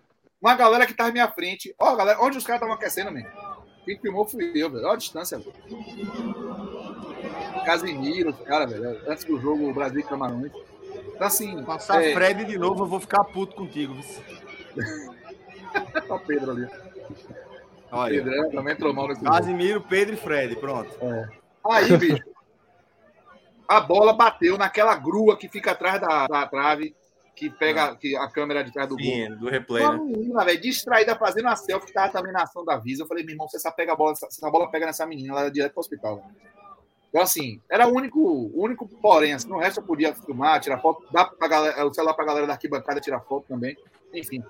uma 0.42 0.56
galera 0.56 0.86
que 0.86 0.94
tava 0.94 1.10
à 1.10 1.12
minha 1.12 1.30
frente. 1.32 1.76
Ó, 1.78 1.96
galera, 1.96 2.22
onde 2.22 2.38
os 2.38 2.44
caras 2.46 2.62
estavam 2.62 2.76
aquecendo, 2.76 3.12
man? 3.12 3.24
Quem 3.86 4.00
filmou 4.00 4.26
fui 4.26 4.52
eu, 4.56 4.70
velho. 4.70 4.86
Olha 4.86 4.94
a 4.94 4.98
distância, 4.98 5.38
velho. 5.38 5.52
Casimiro, 7.66 8.34
cara, 8.34 8.66
velho. 8.66 9.02
Antes 9.08 9.24
do 9.24 9.40
jogo 9.40 9.74
Brasil 9.74 10.00
e 10.00 10.04
Camarões. 10.04 10.52
Então, 11.16 11.28
assim. 11.28 11.64
Passar 11.64 12.04
é, 12.04 12.14
Fred 12.14 12.46
de 12.46 12.58
novo, 12.58 12.84
eu 12.84 12.88
vou 12.88 13.00
ficar 13.00 13.24
puto 13.26 13.56
contigo. 13.56 13.96
Ó, 16.10 16.16
o 16.16 16.20
Pedro 16.20 16.52
ali. 16.52 16.68
Olha, 17.92 18.24
Pedro 18.24 18.34
é, 18.34 18.50
também 18.50 18.74
entrou 18.74 18.94
mal 18.94 19.08
nesse 19.08 19.22
jogo. 19.22 19.32
Casimiro, 19.32 19.82
Pedro 19.82 20.16
e 20.16 20.18
Fred, 20.18 20.56
pronto. 20.56 20.90
Aí, 21.70 21.96
bicho, 21.98 22.24
a 23.68 23.80
bola 23.80 24.14
bateu 24.14 24.58
naquela 24.58 24.96
grua 24.96 25.38
que 25.38 25.48
fica 25.48 25.72
atrás 25.72 26.02
da, 26.02 26.28
da 26.28 26.48
trave, 26.48 26.96
que 27.36 27.50
pega 27.50 27.96
que 27.96 28.16
a 28.18 28.30
câmera 28.30 28.64
de 28.64 28.72
trás 28.72 28.90
do 28.90 28.96
gol. 28.96 29.06
Sim, 29.06 29.36
do 29.36 29.50
replay, 29.50 29.84
Uma 29.84 29.94
né? 29.94 30.04
menina, 30.04 30.44
velho, 30.44 30.62
distraída 30.62 31.16
fazendo 31.16 31.48
a 31.48 31.56
selfie, 31.56 31.88
que 31.88 31.94
tava 31.94 32.12
também 32.12 32.34
na 32.34 32.44
ação 32.44 32.66
da 32.66 32.78
Visa. 32.78 33.04
Eu 33.04 33.08
falei, 33.08 33.24
meu 33.24 33.34
irmão, 33.34 33.48
se 33.48 33.56
essa, 33.56 33.72
pega 33.72 33.94
a 33.94 33.96
bola, 33.96 34.16
se 34.16 34.26
essa 34.26 34.50
bola 34.50 34.70
pega 34.70 34.86
nessa 34.86 35.06
menina, 35.06 35.34
ela 35.34 35.46
é 35.46 35.50
direto 35.50 35.72
pro 35.72 35.80
hospital. 35.80 36.18
velho. 36.18 36.52
Então, 37.12 37.22
assim, 37.22 37.60
era 37.70 37.86
o 37.86 37.94
único, 37.94 38.50
único 38.54 38.88
porém, 38.88 39.34
assim, 39.34 39.50
no 39.50 39.60
resto 39.60 39.82
eu 39.82 39.86
podia 39.86 40.16
filmar, 40.16 40.62
tirar 40.62 40.80
foto, 40.80 41.06
dar 41.12 41.26
pra 41.26 41.46
galera, 41.46 41.86
o 41.86 41.94
celular 41.94 42.14
pra 42.14 42.24
galera 42.24 42.48
da 42.48 42.54
arquibancada 42.54 43.02
tirar 43.02 43.20
foto 43.20 43.48
também, 43.50 43.78
enfim. 44.14 44.42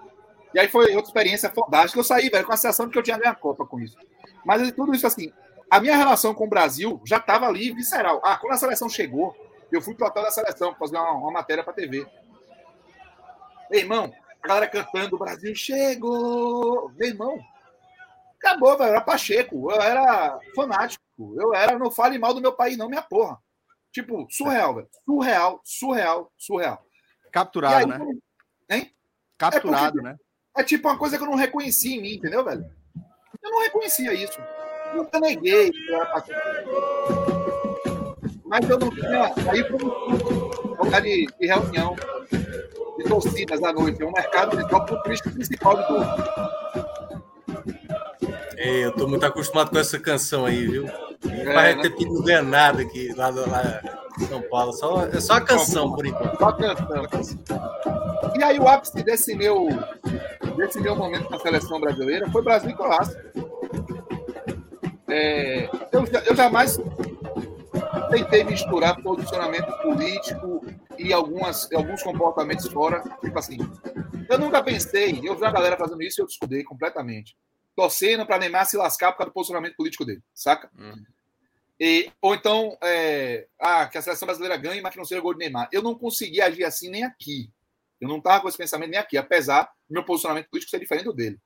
E 0.53 0.59
aí 0.59 0.67
foi 0.67 0.93
outra 0.93 1.09
experiência 1.09 1.49
fantástica. 1.49 1.99
Eu 1.99 2.03
saí, 2.03 2.29
velho, 2.29 2.45
com 2.45 2.53
a 2.53 2.57
sensação 2.57 2.85
de 2.85 2.91
que 2.91 2.99
eu 2.99 3.03
tinha 3.03 3.17
ganho 3.17 3.31
a 3.31 3.35
Copa 3.35 3.65
com 3.65 3.79
isso. 3.79 3.97
Mas 4.45 4.71
tudo 4.73 4.93
isso, 4.93 5.07
assim, 5.07 5.33
a 5.71 5.79
minha 5.79 5.95
relação 5.95 6.35
com 6.35 6.43
o 6.43 6.49
Brasil 6.49 7.01
já 7.03 7.17
estava 7.17 7.47
ali 7.47 7.73
visceral. 7.73 8.21
Ah, 8.23 8.37
quando 8.37 8.53
a 8.53 8.57
seleção 8.57 8.87
chegou, 8.87 9.35
eu 9.71 9.81
fui 9.81 9.95
pro 9.95 10.05
hotel 10.05 10.21
da 10.21 10.29
seleção 10.29 10.75
fazer 10.75 10.97
uma, 10.97 11.13
uma 11.13 11.31
matéria 11.31 11.63
pra 11.63 11.73
TV. 11.73 12.05
Meu 13.71 13.79
irmão, 13.79 14.13
a 14.43 14.47
galera 14.47 14.67
cantando, 14.67 15.15
o 15.15 15.19
Brasil 15.19 15.55
chegou. 15.55 16.91
Meu 16.95 17.07
irmão, 17.07 17.39
acabou, 18.37 18.77
velho. 18.77 18.91
Era 18.91 19.01
Pacheco, 19.01 19.71
eu 19.71 19.81
era 19.81 20.39
fanático. 20.55 21.01
Eu 21.39 21.53
era, 21.53 21.77
não 21.77 21.91
fale 21.91 22.17
mal 22.17 22.33
do 22.33 22.41
meu 22.41 22.53
país, 22.53 22.77
não, 22.77 22.89
minha 22.89 23.01
porra. 23.01 23.37
Tipo, 23.91 24.27
surreal, 24.29 24.75
velho. 24.75 24.89
Surreal, 25.05 25.61
surreal, 25.63 26.31
surreal. 26.37 26.85
Capturado, 27.31 27.93
aí, 27.93 27.99
né? 27.99 28.05
Hein? 28.69 28.95
Capturado, 29.37 29.99
É 29.99 30.03
né? 30.03 30.15
É 30.57 30.63
tipo 30.63 30.87
uma 30.87 30.97
coisa 30.97 31.17
que 31.17 31.23
eu 31.23 31.27
não 31.29 31.35
reconheci 31.35 31.95
em 31.95 32.01
mim, 32.01 32.13
entendeu, 32.15 32.43
velho? 32.43 32.65
Eu 33.41 33.51
não 33.51 33.61
reconhecia 33.61 34.13
isso. 34.13 34.39
Nunca 34.93 35.19
neguei. 35.19 35.71
patriota. 36.11 37.41
Mas 38.45 38.69
eu 38.69 38.77
não 38.77 38.89
tinha. 38.89 39.33
Aí 39.49 39.63
foi 39.63 39.77
um 39.81 40.83
lugar 40.83 41.01
de, 41.01 41.25
de 41.39 41.47
reunião 41.47 41.95
de 42.97 43.03
torcidas 43.05 43.63
à 43.63 43.71
noite. 43.71 44.01
É 44.01 44.05
um 44.05 44.11
mercado 44.11 44.57
de 44.57 44.63
o 44.63 45.03
turista 45.03 45.29
principal 45.29 45.77
de 45.77 45.87
dor. 45.87 46.05
Ei, 48.63 48.85
eu 48.85 48.91
tô 48.91 49.07
muito 49.07 49.25
acostumado 49.25 49.71
com 49.71 49.79
essa 49.79 49.99
canção 49.99 50.45
aí, 50.45 50.67
viu? 50.67 50.87
É, 50.87 51.45
Vai 51.51 51.75
né? 51.75 51.81
ter 51.81 51.95
que 51.95 52.05
não 52.05 52.21
ganha 52.21 52.43
nada 52.43 52.83
aqui 52.83 53.11
lá, 53.15 53.29
lá 53.29 53.81
em 54.19 54.25
São 54.27 54.39
Paulo. 54.43 54.71
Só, 54.73 55.07
é 55.07 55.19
só 55.19 55.33
a 55.33 55.41
canção, 55.41 55.95
por 55.95 56.05
enquanto. 56.05 56.37
Só 56.37 56.51
cantando. 56.51 57.09
E 58.37 58.43
aí 58.43 58.59
o 58.59 58.67
ápice 58.67 59.01
desse 59.01 59.35
meu, 59.35 59.67
desse 60.55 60.79
meu 60.79 60.95
momento 60.95 61.27
na 61.31 61.39
seleção 61.39 61.81
brasileira 61.81 62.29
foi 62.29 62.43
Brasil 62.43 62.69
e 62.69 62.75
Croácia. 62.75 63.33
É, 65.09 65.65
eu, 65.91 66.05
eu 66.27 66.35
jamais 66.35 66.79
tentei 68.11 68.43
misturar 68.43 69.01
posicionamento 69.01 69.71
político 69.81 70.63
e 70.99 71.11
algumas, 71.11 71.67
alguns 71.73 72.03
comportamentos 72.03 72.67
fora. 72.67 73.01
Tipo 73.21 73.39
assim, 73.39 73.57
eu 74.29 74.37
nunca 74.37 74.61
pensei, 74.61 75.19
eu 75.23 75.35
vi 75.35 75.45
a 75.45 75.51
galera 75.51 75.75
fazendo 75.77 76.03
isso 76.03 76.21
e 76.21 76.23
eu 76.23 76.27
discordei 76.27 76.63
completamente. 76.63 77.35
Torcendo 77.75 78.25
para 78.25 78.37
Neymar 78.37 78.65
se 78.65 78.77
lascar 78.77 79.11
por 79.11 79.19
causa 79.19 79.29
do 79.29 79.33
posicionamento 79.33 79.75
político 79.75 80.05
dele, 80.05 80.21
saca? 80.33 80.69
E, 81.79 82.11
ou 82.21 82.35
então, 82.35 82.77
é, 82.83 83.47
ah, 83.59 83.87
que 83.87 83.97
a 83.97 84.01
seleção 84.03 84.27
brasileira 84.27 84.55
ganhe, 84.55 84.81
mas 84.81 84.91
que 84.91 84.99
não 84.99 85.05
seja 85.05 85.19
gol 85.19 85.33
de 85.33 85.39
Neymar. 85.39 85.67
Eu 85.71 85.81
não 85.81 85.95
consegui 85.95 86.39
agir 86.39 86.63
assim 86.63 86.89
nem 86.89 87.03
aqui. 87.03 87.51
Eu 87.99 88.07
não 88.07 88.17
estava 88.17 88.41
com 88.41 88.47
esse 88.47 88.57
pensamento 88.57 88.91
nem 88.91 88.99
aqui, 88.99 89.17
apesar 89.17 89.63
do 89.89 89.93
meu 89.93 90.03
posicionamento 90.03 90.47
político 90.47 90.69
ser 90.69 90.79
diferente 90.79 91.05
do 91.05 91.13
dele. 91.13 91.39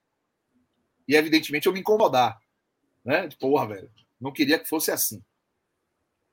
E, 1.07 1.15
evidentemente, 1.15 1.67
eu 1.67 1.73
me 1.73 1.79
incomodar. 1.79 2.37
Né? 3.05 3.29
Porra, 3.39 3.67
velho. 3.67 3.89
Não 4.19 4.33
queria 4.33 4.59
que 4.59 4.67
fosse 4.67 4.91
assim. 4.91 5.23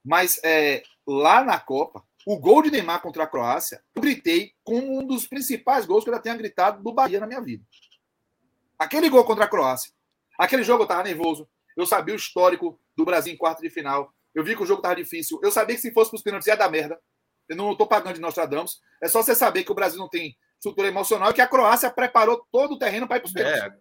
Mas 0.04 0.40
é, 0.42 0.82
lá 1.06 1.44
na 1.44 1.60
Copa, 1.60 2.04
o 2.26 2.36
gol 2.38 2.62
de 2.62 2.70
Neymar 2.70 3.00
contra 3.02 3.24
a 3.24 3.26
Croácia, 3.26 3.84
eu 3.94 4.02
gritei 4.02 4.52
como 4.64 4.98
um 4.98 5.06
dos 5.06 5.28
principais 5.28 5.86
gols 5.86 6.02
que 6.02 6.10
eu 6.10 6.14
já 6.14 6.20
tenha 6.20 6.36
gritado 6.36 6.82
do 6.82 6.92
Bahia 6.92 7.20
na 7.20 7.26
minha 7.26 7.40
vida. 7.40 7.64
Aquele 8.82 9.08
gol 9.08 9.24
contra 9.24 9.44
a 9.44 9.48
Croácia. 9.48 9.92
Aquele 10.38 10.64
jogo 10.64 10.82
eu 10.82 10.86
tava 10.88 11.02
nervoso. 11.04 11.48
Eu 11.76 11.86
sabia 11.86 12.14
o 12.14 12.16
histórico 12.16 12.78
do 12.96 13.04
Brasil 13.04 13.32
em 13.32 13.36
quarto 13.36 13.62
de 13.62 13.70
final. 13.70 14.12
Eu 14.34 14.42
vi 14.42 14.56
que 14.56 14.62
o 14.62 14.66
jogo 14.66 14.82
tava 14.82 14.96
difícil. 14.96 15.38
Eu 15.42 15.52
sabia 15.52 15.76
que 15.76 15.82
se 15.82 15.92
fosse 15.92 16.10
para 16.10 16.16
os 16.16 16.22
pênaltis 16.22 16.48
ia 16.48 16.56
dar 16.56 16.70
merda. 16.70 16.98
Eu 17.48 17.56
não 17.56 17.76
tô 17.76 17.86
pagando 17.86 18.14
de 18.14 18.20
Nostradamus. 18.20 18.80
É 19.02 19.08
só 19.08 19.22
você 19.22 19.34
saber 19.34 19.64
que 19.64 19.72
o 19.72 19.74
Brasil 19.74 19.98
não 19.98 20.08
tem 20.08 20.36
estrutura 20.56 20.88
emocional 20.88 21.30
e 21.30 21.34
que 21.34 21.40
a 21.40 21.46
Croácia 21.46 21.90
preparou 21.90 22.46
todo 22.50 22.74
o 22.74 22.78
terreno 22.78 23.06
para 23.06 23.18
ir 23.18 23.20
para 23.20 23.26
os 23.28 23.32
pênaltis. 23.32 23.62
É, 23.62 23.72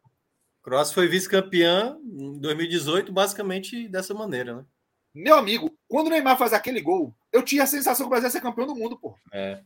Croácia 0.64 0.94
foi 0.94 1.07
vice-campeã 1.07 1.98
em 2.03 2.40
2018, 2.40 3.11
basicamente 3.11 3.88
dessa 3.88 4.14
maneira, 4.14 4.57
né? 4.57 4.65
Meu 5.14 5.36
amigo, 5.36 5.76
quando 5.88 6.07
o 6.07 6.10
Neymar 6.10 6.38
faz 6.38 6.53
aquele 6.53 6.80
gol, 6.80 7.14
eu 7.34 7.44
tinha 7.44 7.64
a 7.64 7.68
sensação 7.68 8.06
que 8.06 8.07
o 8.07 8.10
Brasil 8.10 8.28
ia 8.28 8.32
ser 8.32 8.41
campeão 8.41 8.65
do 8.65 8.76
mundo, 8.76 8.98
pô. 8.98 9.15
É. 9.34 9.61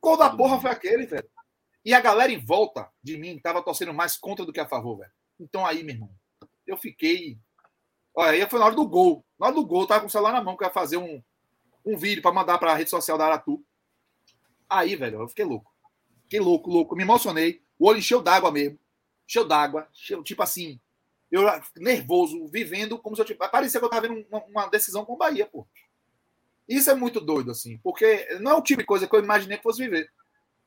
Gol 0.00 0.16
da 0.16 0.30
porra 0.30 0.60
foi 0.60 0.70
aquele, 0.70 1.06
velho. 1.06 1.28
E 1.84 1.94
a 1.94 2.00
galera 2.00 2.30
em 2.30 2.38
volta 2.38 2.90
de 3.02 3.16
mim 3.16 3.38
tava 3.38 3.62
torcendo 3.62 3.94
mais 3.94 4.16
contra 4.16 4.44
do 4.44 4.52
que 4.52 4.60
a 4.60 4.68
favor, 4.68 4.98
velho. 4.98 5.10
Então 5.38 5.64
aí, 5.64 5.82
meu 5.82 5.94
irmão, 5.94 6.10
eu 6.66 6.76
fiquei. 6.76 7.38
Olha, 8.14 8.32
aí 8.32 8.50
foi 8.50 8.58
na 8.58 8.66
hora 8.66 8.74
do 8.74 8.86
gol. 8.86 9.24
Na 9.38 9.46
hora 9.46 9.54
do 9.54 9.64
gol, 9.64 9.82
eu 9.82 9.86
tava 9.86 10.00
com 10.00 10.06
o 10.06 10.10
celular 10.10 10.32
na 10.32 10.42
mão, 10.42 10.56
que 10.56 10.62
eu 10.62 10.68
ia 10.68 10.72
fazer 10.72 10.98
um, 10.98 11.22
um 11.84 11.96
vídeo 11.96 12.22
para 12.22 12.32
mandar 12.32 12.58
para 12.58 12.72
a 12.72 12.74
rede 12.74 12.90
social 12.90 13.16
da 13.16 13.26
Aratu. 13.26 13.64
Aí, 14.68 14.94
velho, 14.94 15.22
eu 15.22 15.28
fiquei 15.28 15.44
louco. 15.44 15.74
Fiquei 16.24 16.40
louco, 16.40 16.70
louco. 16.70 16.94
Me 16.94 17.02
emocionei. 17.02 17.62
O 17.78 17.88
olho 17.88 17.98
encheu 17.98 18.20
d'água 18.20 18.52
mesmo. 18.52 18.78
Encheu 19.26 19.46
d'água. 19.46 19.88
Tipo 20.24 20.42
assim. 20.42 20.78
Eu 21.30 21.42
nervoso, 21.76 22.48
vivendo 22.48 22.98
como 22.98 23.14
se 23.14 23.22
eu 23.22 23.26
tivesse. 23.26 23.50
Parecia 23.52 23.78
que 23.78 23.86
eu 23.86 23.90
tava 23.90 24.08
vendo 24.08 24.26
uma, 24.28 24.44
uma 24.46 24.66
decisão 24.66 25.04
com 25.04 25.12
o 25.12 25.16
Bahia, 25.16 25.46
pô. 25.46 25.66
Isso 26.68 26.90
é 26.90 26.94
muito 26.94 27.20
doido, 27.20 27.50
assim, 27.50 27.78
porque 27.78 28.28
não 28.40 28.52
é 28.52 28.54
o 28.54 28.62
tipo 28.62 28.80
de 28.80 28.86
coisa 28.86 29.06
que 29.06 29.14
eu 29.14 29.22
imaginei 29.22 29.56
que 29.56 29.62
fosse 29.62 29.82
viver. 29.82 30.08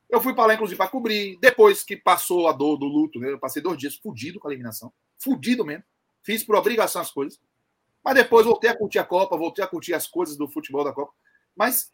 Eu 0.08 0.20
fui 0.20 0.34
para 0.34 0.46
lá, 0.46 0.54
inclusive, 0.54 0.76
para 0.76 0.88
cobrir. 0.90 1.38
Depois 1.40 1.82
que 1.82 1.96
passou 1.96 2.46
a 2.48 2.52
dor 2.52 2.76
do 2.76 2.86
luto, 2.86 3.18
né, 3.18 3.32
eu 3.32 3.38
passei 3.38 3.60
dois 3.62 3.78
dias 3.78 3.96
fudido 3.96 4.38
com 4.38 4.48
a 4.48 4.50
eliminação. 4.50 4.92
Fudido 5.18 5.64
mesmo. 5.64 5.82
Fiz 6.22 6.42
por 6.44 6.56
obrigação 6.56 7.02
as 7.02 7.10
coisas. 7.10 7.40
Mas 8.04 8.14
depois 8.14 8.44
voltei 8.46 8.68
a 8.70 8.76
curtir 8.76 8.98
a 8.98 9.04
Copa, 9.04 9.36
voltei 9.36 9.64
a 9.64 9.68
curtir 9.68 9.94
as 9.94 10.06
coisas 10.06 10.36
do 10.36 10.48
futebol 10.48 10.84
da 10.84 10.92
Copa. 10.92 11.12
Mas 11.56 11.92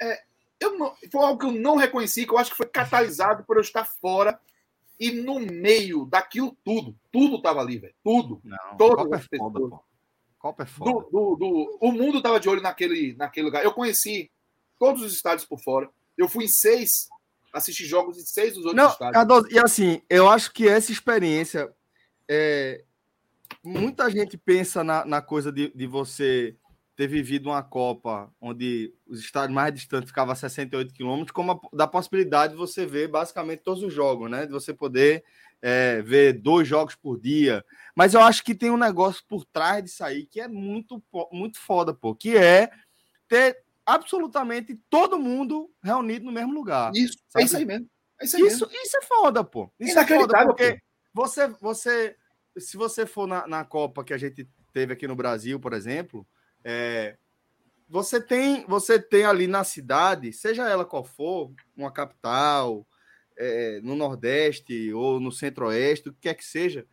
é, 0.00 0.22
eu 0.60 0.76
não, 0.76 0.94
foi 1.10 1.22
algo 1.24 1.38
que 1.38 1.46
eu 1.46 1.52
não 1.52 1.76
reconheci, 1.76 2.26
que 2.26 2.32
eu 2.32 2.38
acho 2.38 2.50
que 2.50 2.56
foi 2.56 2.66
catalisado 2.66 3.44
por 3.44 3.56
eu 3.56 3.62
estar 3.62 3.84
fora 3.84 4.38
e 4.98 5.10
no 5.12 5.38
meio 5.38 6.04
daquilo 6.06 6.56
tudo. 6.64 6.96
Tudo 7.12 7.36
estava 7.36 7.60
ali, 7.60 7.78
velho. 7.78 7.94
Tudo. 8.02 8.40
Não, 8.42 8.76
Todas 8.76 9.04
Copa 9.04 9.16
é 9.16 9.18
pessoas. 9.20 9.52
foda, 9.52 9.68
pô. 9.68 9.84
Copa 10.38 10.62
é 10.62 10.66
foda. 10.66 10.90
Do, 10.90 11.00
do, 11.10 11.36
do- 11.36 11.78
o 11.80 11.92
mundo 11.92 12.18
estava 12.18 12.40
de 12.40 12.48
olho 12.48 12.60
naquele, 12.62 13.14
naquele 13.14 13.46
lugar. 13.46 13.64
Eu 13.64 13.72
conheci 13.72 14.30
todos 14.78 15.02
os 15.02 15.12
estádios 15.14 15.46
por 15.46 15.60
fora. 15.60 15.88
Eu 16.18 16.28
fui 16.28 16.44
em 16.44 16.48
seis, 16.48 17.08
assisti 17.56 17.84
jogos 17.84 18.18
em 18.18 18.24
seis 18.24 18.54
dos 18.54 18.64
outros 18.64 18.74
Não, 18.74 18.90
estádios. 18.90 19.52
E 19.52 19.58
assim, 19.58 20.02
eu 20.08 20.28
acho 20.28 20.52
que 20.52 20.68
essa 20.68 20.92
experiência. 20.92 21.72
É, 22.28 22.84
muita 23.62 24.10
gente 24.10 24.36
pensa 24.36 24.82
na, 24.82 25.04
na 25.04 25.22
coisa 25.22 25.52
de, 25.52 25.72
de 25.74 25.86
você 25.86 26.56
ter 26.96 27.06
vivido 27.06 27.50
uma 27.50 27.62
Copa 27.62 28.32
onde 28.40 28.92
os 29.06 29.20
estádios 29.20 29.54
mais 29.54 29.72
distantes 29.72 30.08
ficavam 30.08 30.32
a 30.32 30.36
68 30.36 30.94
quilômetros, 30.94 31.30
como 31.30 31.52
a, 31.52 31.76
da 31.76 31.86
possibilidade 31.86 32.54
de 32.54 32.58
você 32.58 32.86
ver 32.86 33.08
basicamente 33.08 33.62
todos 33.62 33.82
os 33.82 33.92
jogos, 33.92 34.30
né? 34.30 34.46
De 34.46 34.52
você 34.52 34.72
poder 34.72 35.22
é, 35.60 36.00
ver 36.02 36.32
dois 36.34 36.66
jogos 36.66 36.94
por 36.94 37.20
dia. 37.20 37.64
Mas 37.94 38.14
eu 38.14 38.20
acho 38.20 38.42
que 38.42 38.54
tem 38.54 38.70
um 38.70 38.78
negócio 38.78 39.22
por 39.28 39.44
trás 39.44 39.84
disso 39.84 40.02
aí 40.02 40.26
que 40.26 40.40
é 40.40 40.48
muito, 40.48 41.02
muito 41.30 41.58
foda, 41.58 41.92
pô, 41.92 42.14
que 42.14 42.36
é 42.36 42.70
ter 43.28 43.65
absolutamente 43.86 44.78
todo 44.90 45.18
mundo 45.18 45.70
reunido 45.82 46.24
no 46.24 46.32
mesmo 46.32 46.52
lugar. 46.52 46.92
Isso, 46.94 47.16
sabe? 47.28 47.42
é 47.42 47.46
isso 47.46 47.56
aí 47.56 47.64
mesmo. 47.64 47.90
É 48.20 48.24
isso 48.24 48.36
aí 48.36 48.42
mesmo. 48.42 48.56
Isso, 48.56 48.76
isso 48.82 48.96
é 48.98 49.02
foda, 49.02 49.44
pô. 49.44 49.72
Isso 49.78 49.98
é 49.98 50.06
foda, 50.06 50.44
porque 50.44 50.78
você, 51.14 51.48
você, 51.60 52.16
se 52.58 52.76
você 52.76 53.06
for 53.06 53.26
na, 53.26 53.46
na 53.46 53.64
Copa 53.64 54.04
que 54.04 54.12
a 54.12 54.18
gente 54.18 54.48
teve 54.72 54.92
aqui 54.92 55.06
no 55.06 55.16
Brasil, 55.16 55.58
por 55.60 55.72
exemplo, 55.72 56.26
é, 56.64 57.16
você 57.88 58.20
tem, 58.20 58.66
você 58.66 58.98
tem 58.98 59.24
ali 59.24 59.46
na 59.46 59.62
cidade, 59.62 60.32
seja 60.32 60.68
ela 60.68 60.84
qual 60.84 61.04
for, 61.04 61.52
uma 61.76 61.90
capital, 61.90 62.86
é, 63.38 63.80
no 63.82 63.94
Nordeste 63.94 64.92
ou 64.92 65.20
no 65.20 65.30
Centro-Oeste, 65.30 66.08
o 66.08 66.12
que 66.12 66.22
quer 66.22 66.34
que 66.34 66.44
seja, 66.44 66.86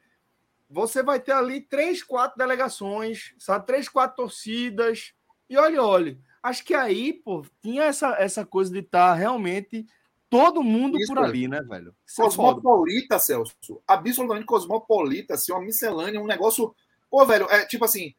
você 0.69 1.01
vai 1.03 1.19
ter 1.19 1.31
ali 1.31 1.61
três, 1.61 2.03
quatro 2.03 2.37
delegações, 2.37 3.33
sabe? 3.37 3.65
Três, 3.65 3.87
quatro 3.87 4.17
torcidas. 4.17 5.13
E 5.49 5.57
olha, 5.57 5.83
olha, 5.83 6.17
acho 6.43 6.63
que 6.65 6.73
aí, 6.73 7.13
pô, 7.13 7.45
tinha 7.61 7.85
essa, 7.85 8.15
essa 8.19 8.45
coisa 8.45 8.71
de 8.71 8.79
estar 8.79 9.11
tá 9.11 9.13
realmente 9.15 9.87
todo 10.29 10.63
mundo 10.63 10.99
Isso, 10.99 11.13
por 11.13 11.23
ali, 11.23 11.47
né, 11.47 11.61
velho? 11.61 11.95
Isso 12.05 12.21
é 12.21 12.25
cosmopolita, 12.25 13.15
é 13.15 13.19
Celso. 13.19 13.81
Absolutamente 13.87 14.45
cosmopolita, 14.45 15.35
assim, 15.35 15.53
uma 15.53 15.61
miscelânea, 15.61 16.19
um 16.19 16.27
negócio. 16.27 16.75
Pô, 17.09 17.25
velho, 17.25 17.47
é 17.49 17.65
tipo 17.65 17.85
assim, 17.85 18.13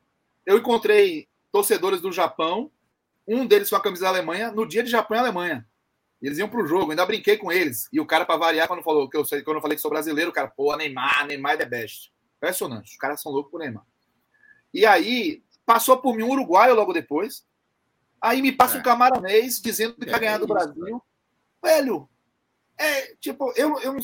eu 0.46 0.56
encontrei 0.56 1.28
torcedores 1.52 2.01
do 2.01 2.12
Japão, 2.12 2.70
um 3.26 3.46
deles 3.46 3.68
com 3.68 3.76
a 3.76 3.82
camisa 3.82 4.02
da 4.02 4.09
Alemanha, 4.09 4.51
no 4.51 4.66
dia 4.66 4.82
de 4.82 4.90
Japão 4.90 5.16
e 5.16 5.20
Alemanha. 5.20 5.66
Eles 6.22 6.38
iam 6.38 6.48
pro 6.48 6.66
jogo, 6.66 6.90
ainda 6.90 7.05
brinquei 7.05 7.36
com 7.36 7.52
eles. 7.52 7.88
E 7.92 8.01
o 8.01 8.06
cara, 8.06 8.24
para 8.24 8.38
variar, 8.38 8.66
quando 8.66 8.82
falou 8.82 9.10
que 9.10 9.16
eu, 9.16 9.24
quando 9.44 9.56
eu 9.56 9.60
falei 9.60 9.76
que 9.76 9.82
sou 9.82 9.90
brasileiro, 9.90 10.30
o 10.30 10.32
cara, 10.32 10.48
pô, 10.48 10.74
Neymar, 10.74 11.26
Neymar 11.26 11.55
é 11.55 11.56
the 11.59 11.66
best. 11.66 12.12
Impressionante. 12.38 12.92
Os 12.92 12.96
caras 12.96 13.20
são 13.20 13.30
loucos 13.30 13.51
por 13.51 13.59
Neymar. 13.59 13.84
E 14.72 14.86
aí, 14.86 15.42
passou 15.66 15.98
por 15.98 16.16
mim 16.16 16.22
um 16.22 16.30
uruguaio 16.30 16.74
logo 16.74 16.92
depois. 16.92 17.44
Aí 18.24 18.40
me 18.40 18.51
passa 18.51 18.76
é. 18.76 18.80
um 18.80 18.82
camaronês 18.82 19.60
dizendo 19.60 19.94
que 19.96 20.09
é, 20.09 20.10
vai 20.10 20.20
ganhar 20.20 20.38
do 20.38 20.46
Brasil. 20.46 21.02
Velho, 21.62 22.09
é 22.78 23.14
tipo, 23.20 23.52
eu, 23.55 23.78
eu 23.80 23.96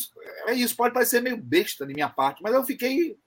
é 0.46 0.52
isso, 0.52 0.76
pode 0.76 0.92
parecer 0.92 1.22
meio 1.22 1.38
besta 1.38 1.86
de 1.86 1.94
minha 1.94 2.08
parte, 2.08 2.42
mas 2.42 2.52
eu 2.52 2.62
fiquei. 2.62 3.18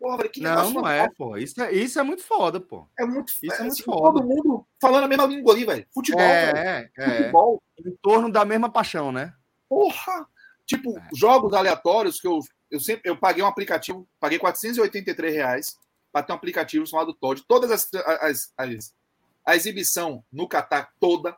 Porra, 0.00 0.28
que 0.28 0.40
não, 0.40 0.72
não 0.72 0.88
é, 0.88 1.08
pô. 1.16 1.36
Isso 1.36 1.62
é, 1.62 1.72
isso 1.72 2.00
é 2.00 2.02
muito 2.02 2.24
foda, 2.24 2.58
pô. 2.58 2.88
É 2.98 3.04
muito, 3.04 3.30
isso 3.30 3.52
é, 3.52 3.58
é 3.58 3.60
muito 3.60 3.72
assim, 3.74 3.84
foda. 3.84 4.20
Todo 4.20 4.26
mundo 4.26 4.66
falando 4.80 5.04
a 5.04 5.08
mesma 5.08 5.26
língua 5.26 5.52
ali, 5.54 5.64
velho. 5.64 5.86
Futebol. 5.94 6.20
É, 6.20 6.90
é, 6.98 7.16
Futebol. 7.16 7.62
Em 7.78 7.96
torno 8.02 8.30
da 8.30 8.44
mesma 8.44 8.68
paixão, 8.68 9.12
né? 9.12 9.32
Porra! 9.68 10.26
Tipo, 10.66 10.98
é. 10.98 11.08
jogos 11.14 11.52
aleatórios 11.52 12.20
que 12.20 12.26
eu 12.26 12.40
eu 12.68 12.80
sempre 12.80 13.08
eu 13.08 13.16
paguei 13.16 13.42
um 13.42 13.46
aplicativo, 13.46 14.08
paguei 14.18 14.38
483 14.38 15.34
reais 15.34 15.76
para 16.12 16.22
ter 16.24 16.32
um 16.32 16.36
aplicativo 16.36 16.86
chamado 16.86 17.14
Todd. 17.14 17.44
Todas 17.46 17.70
as, 17.70 17.88
as, 18.20 18.52
as 18.56 18.94
a 19.44 19.56
exibição 19.56 20.24
no 20.30 20.48
Catar 20.48 20.92
toda, 21.00 21.36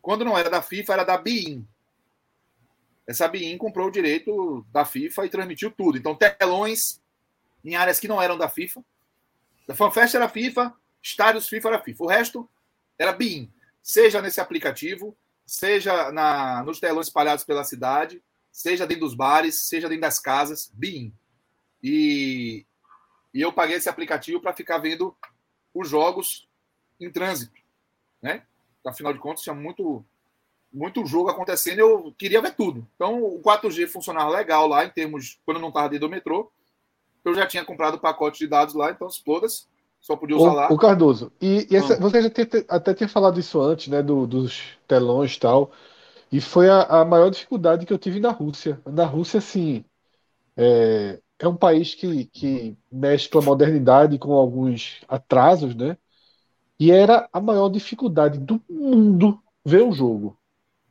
quando 0.00 0.24
não 0.24 0.36
era 0.36 0.50
da 0.50 0.60
FIFA, 0.60 0.92
era 0.92 1.04
da 1.04 1.16
BIM. 1.16 1.66
Essa 3.06 3.28
BIM 3.28 3.56
comprou 3.58 3.88
o 3.88 3.90
direito 3.90 4.66
da 4.70 4.84
FIFA 4.84 5.26
e 5.26 5.30
transmitiu 5.30 5.70
tudo. 5.70 5.98
Então, 5.98 6.14
telões 6.16 7.00
em 7.64 7.74
áreas 7.74 7.98
que 7.98 8.08
não 8.08 8.20
eram 8.20 8.36
da 8.36 8.48
FIFA. 8.48 8.84
A 9.68 9.74
FanFest 9.74 10.14
era 10.14 10.28
FIFA, 10.28 10.74
estádios 11.02 11.48
FIFA 11.48 11.68
era 11.68 11.82
FIFA. 11.82 12.04
O 12.04 12.08
resto 12.08 12.50
era 12.98 13.12
BIM. 13.12 13.52
Seja 13.82 14.20
nesse 14.20 14.40
aplicativo, 14.40 15.16
seja 15.46 16.10
na, 16.12 16.62
nos 16.64 16.80
telões 16.80 17.06
espalhados 17.06 17.44
pela 17.44 17.64
cidade, 17.64 18.22
seja 18.50 18.86
dentro 18.86 19.04
dos 19.04 19.14
bares, 19.14 19.60
seja 19.60 19.88
dentro 19.88 20.02
das 20.02 20.18
casas, 20.18 20.70
BIM. 20.74 21.12
E, 21.82 22.66
e 23.32 23.40
eu 23.40 23.52
paguei 23.52 23.76
esse 23.76 23.88
aplicativo 23.88 24.40
para 24.40 24.54
ficar 24.54 24.78
vendo 24.78 25.16
os 25.74 25.88
jogos 25.88 26.48
em 27.04 27.12
trânsito, 27.12 27.52
né? 28.22 28.42
Afinal 28.86 29.12
de 29.12 29.18
contas, 29.18 29.42
tinha 29.42 29.54
muito, 29.54 30.04
muito 30.72 31.06
jogo 31.06 31.30
acontecendo 31.30 31.78
eu 31.78 32.14
queria 32.18 32.42
ver 32.42 32.54
tudo. 32.54 32.86
Então, 32.94 33.22
o 33.22 33.40
4G 33.40 33.86
funcionava 33.86 34.30
legal 34.30 34.66
lá, 34.66 34.84
em 34.84 34.90
termos, 34.90 35.38
quando 35.44 35.56
eu 35.56 35.62
não 35.62 35.68
estava 35.68 35.88
dentro 35.88 36.08
do 36.08 36.10
metrô. 36.10 36.50
Eu 37.24 37.34
já 37.34 37.46
tinha 37.46 37.64
comprado 37.64 37.94
o 37.94 38.00
pacote 38.00 38.38
de 38.38 38.46
dados 38.46 38.74
lá, 38.74 38.90
então, 38.90 39.08
todas, 39.24 39.66
só 40.00 40.14
podia 40.14 40.36
usar 40.36 40.50
o, 40.50 40.54
lá. 40.54 40.68
O 40.70 40.76
Cardoso, 40.76 41.32
e, 41.40 41.66
e 41.70 41.76
essa, 41.76 41.98
você 41.98 42.20
já 42.20 42.28
tinha, 42.28 42.46
até 42.68 42.92
tinha 42.92 43.08
falado 43.08 43.40
isso 43.40 43.58
antes, 43.60 43.88
né, 43.88 44.02
do, 44.02 44.26
dos 44.26 44.76
telões 44.86 45.34
e 45.34 45.40
tal. 45.40 45.72
E 46.30 46.40
foi 46.40 46.68
a, 46.68 46.82
a 46.82 47.04
maior 47.04 47.30
dificuldade 47.30 47.86
que 47.86 47.92
eu 47.92 47.98
tive 47.98 48.20
na 48.20 48.30
Rússia. 48.30 48.78
Na 48.84 49.06
Rússia, 49.06 49.38
assim, 49.38 49.84
é, 50.56 51.20
é 51.38 51.48
um 51.48 51.56
país 51.56 51.94
que, 51.94 52.26
que 52.26 52.76
mescla 52.90 53.40
modernidade 53.40 54.18
com 54.18 54.32
alguns 54.32 55.00
atrasos, 55.08 55.74
né? 55.74 55.96
E 56.78 56.90
era 56.90 57.28
a 57.32 57.40
maior 57.40 57.68
dificuldade 57.68 58.38
do 58.38 58.62
mundo 58.68 59.42
ver 59.64 59.82
o 59.82 59.92
jogo. 59.92 60.38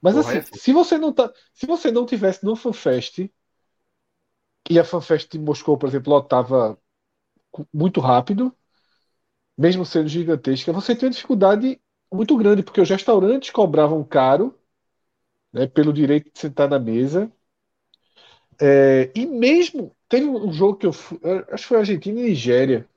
Mas 0.01 0.17
assim, 0.17 0.41
se 0.53 0.73
você 0.73 0.97
não 0.97 1.13
tá, 1.13 1.31
se 1.53 1.65
você 1.65 1.91
não 1.91 2.05
tivesse 2.05 2.43
no 2.45 2.55
FanFest 2.55 3.29
e 4.69 4.79
a 4.79 4.83
FanFest 4.83 5.31
de 5.31 5.39
Moscou, 5.39 5.77
por 5.77 5.87
exemplo, 5.87 6.13
lotava 6.13 6.77
muito 7.73 8.01
rápido, 8.01 8.55
mesmo 9.57 9.85
sendo 9.85 10.07
gigantesca, 10.07 10.73
você 10.73 10.93
uma 10.93 11.09
dificuldade 11.09 11.79
muito 12.11 12.35
grande 12.37 12.63
porque 12.63 12.81
os 12.81 12.89
restaurantes 12.89 13.49
cobravam 13.49 14.03
caro 14.03 14.57
né, 15.51 15.67
pelo 15.67 15.93
direito 15.93 16.31
de 16.33 16.39
sentar 16.39 16.69
na 16.69 16.79
mesa. 16.79 17.31
É, 18.61 19.11
e 19.15 19.25
mesmo 19.25 19.95
teve 20.07 20.25
um 20.25 20.51
jogo 20.53 20.77
que 20.77 20.85
eu 20.85 20.93
fui, 20.93 21.19
acho 21.51 21.63
que 21.63 21.69
foi 21.69 21.77
Argentina 21.77 22.19
e 22.19 22.23
Nigéria. 22.23 22.87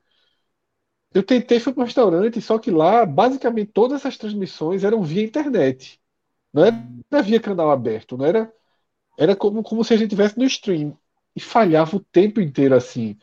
Eu 1.17 1.23
tentei 1.23 1.59
fui 1.59 1.73
para 1.73 1.83
um 1.83 1.87
restaurante, 1.87 2.43
só 2.43 2.59
que 2.59 2.71
lá 2.71 3.07
basicamente 3.07 3.73
todas 3.73 4.05
as 4.05 4.19
transmissões 4.19 4.85
eram 4.85 5.03
via 5.03 5.25
internet. 5.25 5.99
Não 6.53 6.63
era 6.63 7.23
via 7.23 7.41
canal 7.41 7.71
aberto, 7.71 8.19
não 8.19 8.27
era 8.27 8.53
era 9.17 9.35
como, 9.35 9.63
como 9.63 9.83
se 9.83 9.95
a 9.95 9.97
gente 9.97 10.11
tivesse 10.11 10.39
no 10.39 10.45
stream 10.45 10.95
e 11.35 11.41
falhava 11.41 11.97
o 11.97 12.01
tempo 12.01 12.39
inteiro 12.39 12.75
assim. 12.75 13.17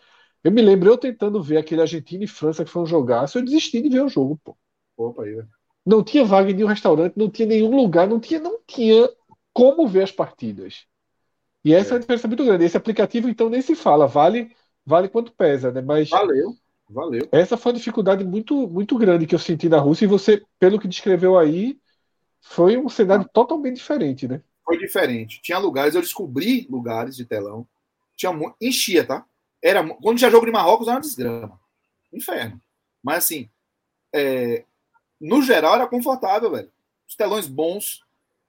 Eu 0.44 0.52
me 0.52 0.60
lembro 0.60 0.90
eu 0.90 0.98
tentando 0.98 1.40
ver 1.44 1.58
aquele 1.58 1.82
Argentina 1.82 2.24
e 2.24 2.28
França 2.28 2.66
que 2.66 2.72
foi 2.72 2.82
um 2.82 2.88
jogaço, 2.88 3.38
eu 3.38 3.46
desisti 3.46 3.80
de 3.80 3.90
ver 3.90 4.02
o 4.02 4.10
jogo, 4.10 4.40
pô. 4.44 4.58
Opa, 4.98 5.24
aí, 5.24 5.44
não 5.86 6.04
tinha 6.04 6.26
vaga 6.26 6.50
em 6.50 6.56
nenhum 6.56 6.68
restaurante, 6.68 7.16
não 7.16 7.30
tinha 7.30 7.48
nenhum 7.48 7.76
lugar, 7.76 8.08
não 8.08 8.20
tinha, 8.20 8.40
não 8.40 8.60
tinha 8.66 9.08
como 9.54 9.88
ver 9.88 10.02
as 10.02 10.12
partidas. 10.12 10.88
E 11.64 11.76
essa 11.76 11.90
é, 11.90 11.92
é 11.92 11.94
uma 11.94 12.00
diferença 12.00 12.28
muito 12.28 12.44
grande. 12.44 12.66
Esse 12.66 12.76
aplicativo, 12.78 13.30
então, 13.30 13.52
nem 13.52 13.62
se 13.62 13.76
fala, 13.76 14.08
vale 14.08 14.52
vale 14.86 15.08
quanto 15.08 15.32
pesa, 15.32 15.72
né? 15.72 15.82
Mas 15.82 16.10
valeu, 16.10 16.56
valeu. 16.94 17.28
Essa 17.32 17.58
foi 17.58 17.72
uma 17.72 17.78
dificuldade 17.78 18.24
muito, 18.24 18.68
muito 18.68 18.98
grande 18.98 19.26
que 19.26 19.36
eu 19.36 19.40
senti 19.40 19.68
na 19.68 19.80
Rússia, 19.80 20.06
e 20.06 20.08
você, 20.08 20.44
pelo 20.60 20.80
que 20.80 20.88
descreveu 20.88 21.38
aí, 21.38 21.78
foi 22.40 22.78
um 22.78 22.90
cenário 22.90 23.28
totalmente 23.34 23.78
diferente, 23.78 24.28
né? 24.28 24.42
Foi 24.64 24.78
diferente. 24.78 25.42
Tinha 25.42 25.58
lugares, 25.58 25.96
eu 25.96 26.02
descobri 26.02 26.68
lugares 26.70 27.16
de 27.16 27.26
telão. 27.26 27.68
Tinha 28.16 28.32
enchia, 28.62 29.06
tá? 29.06 29.26
Era, 29.62 29.84
quando 29.96 30.18
tinha 30.18 30.30
jogo 30.30 30.46
de 30.46 30.52
Marrocos, 30.52 30.88
era 30.88 30.98
uma 30.98 31.02
desgrama. 31.02 31.60
Inferno. 32.14 32.62
Mas 33.02 33.26
assim, 33.26 33.50
é, 34.14 34.66
no 35.20 35.42
geral 35.42 35.76
era 35.76 35.88
confortável, 35.88 36.52
velho. 36.52 36.72
Os 37.08 37.16
telões 37.16 37.48
bons, 37.48 38.02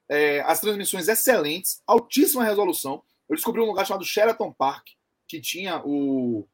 é, 0.09 0.41
as 0.41 0.61
transmissões 0.61 1.09
excelentes, 1.09 1.83
altíssima 1.87 2.45
resolução. 2.45 3.03
Eu 3.29 3.37
descobri 3.37 3.61
um 3.61 3.66
lugar 3.66 3.87
chamado 3.87 4.05
Sheraton 4.05 4.53
Park, 4.53 4.89
que 5.27 5.41
tinha 5.41 5.81
o, 5.85 6.47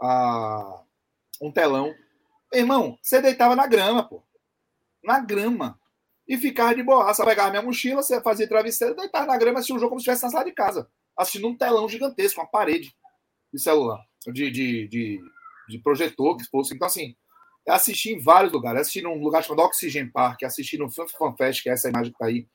a, 0.00 0.82
um 1.40 1.52
telão. 1.52 1.94
Irmão, 2.52 2.98
você 3.02 3.20
deitava 3.20 3.54
na 3.54 3.66
grama, 3.66 4.08
pô. 4.08 4.22
Na 5.02 5.20
grama. 5.20 5.78
E 6.26 6.36
ficava 6.36 6.74
de. 6.74 6.82
Você 6.82 7.24
pegava 7.24 7.50
minha 7.50 7.62
mochila, 7.62 8.02
você 8.02 8.20
fazia 8.20 8.48
travesseiro, 8.48 8.94
deitava 8.94 9.26
na 9.26 9.36
grama, 9.36 9.58
assistia 9.58 9.76
o 9.76 9.78
jogo 9.78 9.90
como 9.90 10.00
se 10.00 10.02
estivesse 10.02 10.24
na 10.24 10.30
sala 10.30 10.44
de 10.44 10.52
casa. 10.52 10.88
Assistindo 11.16 11.48
um 11.48 11.56
telão 11.56 11.88
gigantesco, 11.88 12.40
uma 12.40 12.46
parede 12.46 12.94
de 13.52 13.60
celular, 13.60 13.98
de, 14.26 14.50
de, 14.50 14.88
de, 14.88 15.20
de 15.68 15.78
projetor 15.78 16.36
que 16.36 16.44
fosse. 16.44 16.74
Então, 16.74 16.86
assim, 16.86 17.16
assisti 17.66 18.12
em 18.12 18.22
vários 18.22 18.52
lugares. 18.52 18.82
Assisti 18.82 19.02
num 19.02 19.18
lugar 19.18 19.42
chamado 19.42 19.64
Oxygen 19.64 20.10
Park, 20.10 20.42
assisti 20.42 20.76
no 20.76 20.90
FanFest, 20.90 21.62
que 21.62 21.70
é 21.70 21.72
essa 21.72 21.88
imagem 21.88 22.12
que 22.12 22.18
tá 22.18 22.26
aí 22.26 22.46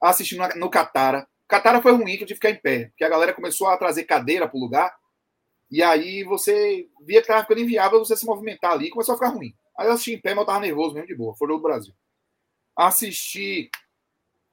assistindo 0.00 0.42
no 0.56 0.70
Catara. 0.70 1.26
Catara 1.46 1.82
foi 1.82 1.92
ruim 1.92 2.16
que 2.16 2.22
eu 2.22 2.26
tive 2.26 2.40
que 2.40 2.46
ficar 2.46 2.50
em 2.50 2.60
pé, 2.60 2.86
porque 2.88 3.04
a 3.04 3.08
galera 3.08 3.32
começou 3.32 3.68
a 3.68 3.76
trazer 3.76 4.04
cadeira 4.04 4.46
para 4.46 4.56
o 4.56 4.60
lugar, 4.60 4.94
e 5.70 5.82
aí 5.82 6.24
você 6.24 6.88
via 7.02 7.20
que 7.20 7.24
estava 7.24 7.42
ficando 7.42 7.60
inviável 7.60 7.98
você 7.98 8.16
se 8.16 8.26
movimentar 8.26 8.72
ali, 8.72 8.86
e 8.86 8.90
começou 8.90 9.14
a 9.14 9.18
ficar 9.18 9.30
ruim. 9.30 9.54
Aí 9.78 9.86
eu 9.86 9.92
assisti 9.92 10.14
em 10.14 10.20
pé, 10.20 10.30
mas 10.30 10.38
eu 10.38 10.42
estava 10.42 10.60
nervoso 10.60 10.94
mesmo 10.94 11.08
de 11.08 11.14
boa, 11.14 11.36
foi 11.36 11.48
do 11.48 11.60
Brasil. 11.60 11.94
Assisti 12.76 13.70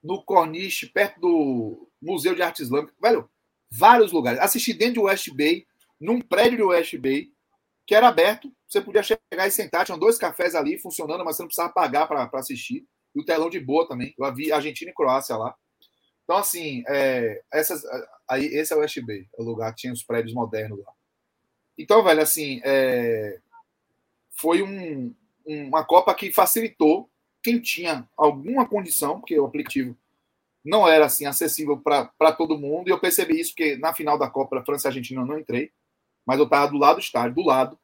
no 0.03 0.23
Corniche, 0.23 0.87
perto 0.87 1.19
do 1.19 1.89
Museu 2.01 2.35
de 2.35 2.41
Arte 2.41 2.61
Islâmica, 2.61 2.93
velho, 3.01 3.29
vários 3.71 4.11
lugares. 4.11 4.39
Assisti 4.39 4.73
dentro 4.73 4.95
de 4.95 4.99
West 5.01 5.29
Bay, 5.31 5.65
num 5.99 6.21
prédio 6.21 6.57
de 6.57 6.63
West 6.63 6.95
Bay, 6.97 7.29
que 7.87 7.95
era 7.95 8.07
aberto, 8.07 8.51
você 8.67 8.81
podia 8.81 9.03
chegar 9.03 9.47
e 9.47 9.51
sentar, 9.51 9.85
tinham 9.85 9.99
dois 9.99 10.17
cafés 10.17 10.55
ali 10.55 10.77
funcionando, 10.77 11.23
mas 11.23 11.35
você 11.35 11.43
não 11.43 11.47
precisava 11.47 11.73
pagar 11.73 12.07
para 12.07 12.29
assistir. 12.33 12.85
E 13.13 13.19
o 13.19 13.25
telão 13.25 13.49
de 13.49 13.59
boa 13.59 13.87
também. 13.87 14.13
Eu 14.17 14.35
vi 14.35 14.51
Argentina 14.51 14.91
e 14.91 14.93
Croácia 14.93 15.37
lá. 15.37 15.55
Então, 16.23 16.35
assim, 16.35 16.83
é, 16.87 17.41
essas, 17.53 17.83
aí, 18.27 18.45
esse 18.47 18.73
é 18.73 18.75
o 18.75 18.79
West 18.79 18.99
Bay, 19.01 19.27
o 19.37 19.43
lugar 19.43 19.73
que 19.73 19.81
tinha 19.81 19.93
os 19.93 20.03
prédios 20.03 20.33
modernos 20.33 20.79
lá. 20.79 20.91
Então, 21.77 22.03
velho, 22.03 22.21
assim, 22.21 22.61
é, 22.63 23.39
foi 24.31 24.61
um, 24.61 25.13
uma 25.45 25.83
Copa 25.83 26.13
que 26.13 26.31
facilitou 26.31 27.09
quem 27.43 27.59
tinha 27.59 28.09
alguma 28.17 28.67
condição, 28.67 29.19
porque 29.19 29.39
o 29.39 29.45
aplicativo 29.45 29.95
não 30.63 30.87
era 30.87 31.05
assim 31.05 31.27
acessível 31.27 31.77
para 31.77 32.31
todo 32.31 32.57
mundo. 32.57 32.87
E 32.87 32.91
eu 32.91 32.99
percebi 32.99 33.39
isso 33.39 33.51
porque 33.51 33.77
na 33.77 33.93
final 33.93 34.17
da 34.17 34.29
Copa 34.29 34.55
da 34.55 34.65
França 34.65 34.87
e 34.87 34.89
Argentina 34.89 35.21
eu 35.21 35.25
não 35.25 35.37
entrei, 35.37 35.71
mas 36.25 36.39
eu 36.39 36.45
estava 36.45 36.71
do 36.71 36.77
lado 36.77 36.95
do 36.95 37.01
estádio, 37.01 37.35
do 37.35 37.45
lado. 37.45 37.79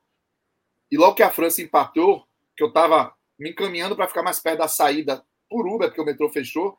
E 0.90 0.98
logo 0.98 1.14
que 1.14 1.24
a 1.24 1.30
França 1.30 1.62
empatou, 1.62 2.26
que 2.58 2.64
eu 2.64 2.70
estava 2.70 3.16
me 3.38 3.52
encaminhando 3.52 3.96
para 3.96 4.08
ficar 4.08 4.24
mais 4.24 4.40
perto 4.40 4.60
da 4.60 4.68
saída 4.68 5.24
por 5.50 5.68
Uber, 5.68 5.90
porque 5.90 6.02
o 6.02 6.06
metrô 6.06 6.30
fechou. 6.30 6.78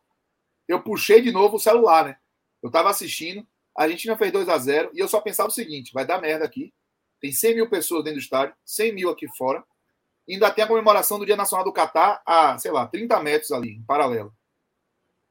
Eu 0.67 0.83
puxei 0.83 1.21
de 1.21 1.31
novo 1.31 1.57
o 1.57 1.61
celular, 1.61 2.05
né? 2.05 2.17
Eu 2.63 2.71
tava 2.71 2.91
assistindo, 2.91 3.47
a 3.77 3.85
Argentina 3.85 4.17
fez 4.17 4.33
2 4.33 4.49
a 4.49 4.59
0 4.59 4.91
e 4.95 4.99
eu 4.99 5.09
só 5.09 5.21
pensava 5.21 5.49
o 5.49 5.53
seguinte: 5.53 5.93
vai 5.93 6.05
dar 6.05 6.21
merda 6.21 6.45
aqui. 6.45 6.73
Tem 7.23 7.31
100 7.31 7.55
mil 7.55 7.71
pessoas 7.71 8.03
dentro 8.03 8.19
do 8.19 8.23
estádio, 8.23 8.53
100 8.67 8.93
mil 8.93 9.09
aqui 9.09 9.29
fora. 9.39 9.63
Ainda 10.29 10.51
tem 10.51 10.65
a 10.65 10.67
comemoração 10.67 11.21
do 11.21 11.25
Dia 11.25 11.37
Nacional 11.37 11.65
do 11.65 11.73
Catar 11.73 12.21
a, 12.27 12.59
sei 12.59 12.73
lá, 12.73 12.85
30 12.85 13.23
metros 13.23 13.53
ali, 13.53 13.77
em 13.77 13.83
paralelo. 13.85 14.35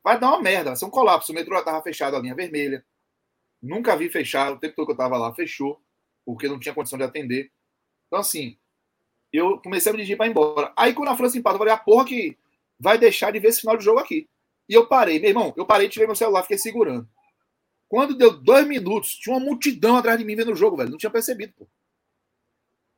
Vai 0.01 0.17
dar 0.17 0.29
uma 0.29 0.41
merda, 0.41 0.69
vai 0.69 0.77
ser 0.77 0.85
um 0.85 0.89
colapso. 0.89 1.33
O 1.33 1.35
metrô 1.35 1.53
já 1.57 1.63
tava 1.63 1.83
fechado, 1.83 2.15
a 2.15 2.19
linha 2.19 2.33
vermelha. 2.33 2.85
Nunca 3.61 3.95
vi 3.97 4.09
fechar, 4.09 4.53
o 4.53 4.57
tempo 4.57 4.73
todo 4.73 4.85
que 4.85 4.93
eu 4.93 4.97
tava 4.97 5.17
lá, 5.17 5.35
fechou, 5.35 5.81
porque 6.25 6.47
não 6.47 6.57
tinha 6.57 6.73
condição 6.73 6.97
de 6.97 7.03
atender. 7.03 7.51
Então, 8.07 8.19
assim, 8.19 8.57
eu 9.33 9.59
comecei 9.59 9.89
a 9.89 9.93
me 9.93 9.97
dirigir 9.97 10.15
para 10.15 10.27
ir 10.27 10.29
embora. 10.29 10.71
Aí, 10.77 10.93
quando 10.93 11.09
a 11.09 11.17
França 11.17 11.37
empatou, 11.37 11.55
eu 11.55 11.59
falei, 11.59 11.73
a 11.73 11.77
porra 11.77 12.05
que 12.05 12.37
vai 12.79 12.97
deixar 12.97 13.31
de 13.31 13.39
ver 13.39 13.49
esse 13.49 13.59
final 13.59 13.75
de 13.75 13.83
jogo 13.83 13.99
aqui. 13.99 14.29
E 14.67 14.73
eu 14.73 14.87
parei, 14.87 15.19
meu 15.19 15.29
irmão, 15.29 15.53
eu 15.57 15.65
parei, 15.65 15.89
tirei 15.89 16.07
meu 16.07 16.15
celular, 16.15 16.43
fiquei 16.43 16.57
segurando. 16.57 17.07
Quando 17.89 18.15
deu 18.15 18.31
dois 18.31 18.65
minutos, 18.65 19.15
tinha 19.15 19.35
uma 19.35 19.45
multidão 19.45 19.97
atrás 19.97 20.17
de 20.17 20.23
mim 20.23 20.37
vendo 20.37 20.53
o 20.53 20.55
jogo, 20.55 20.77
velho. 20.77 20.91
Não 20.91 20.97
tinha 20.97 21.09
percebido, 21.09 21.53
pô. 21.57 21.67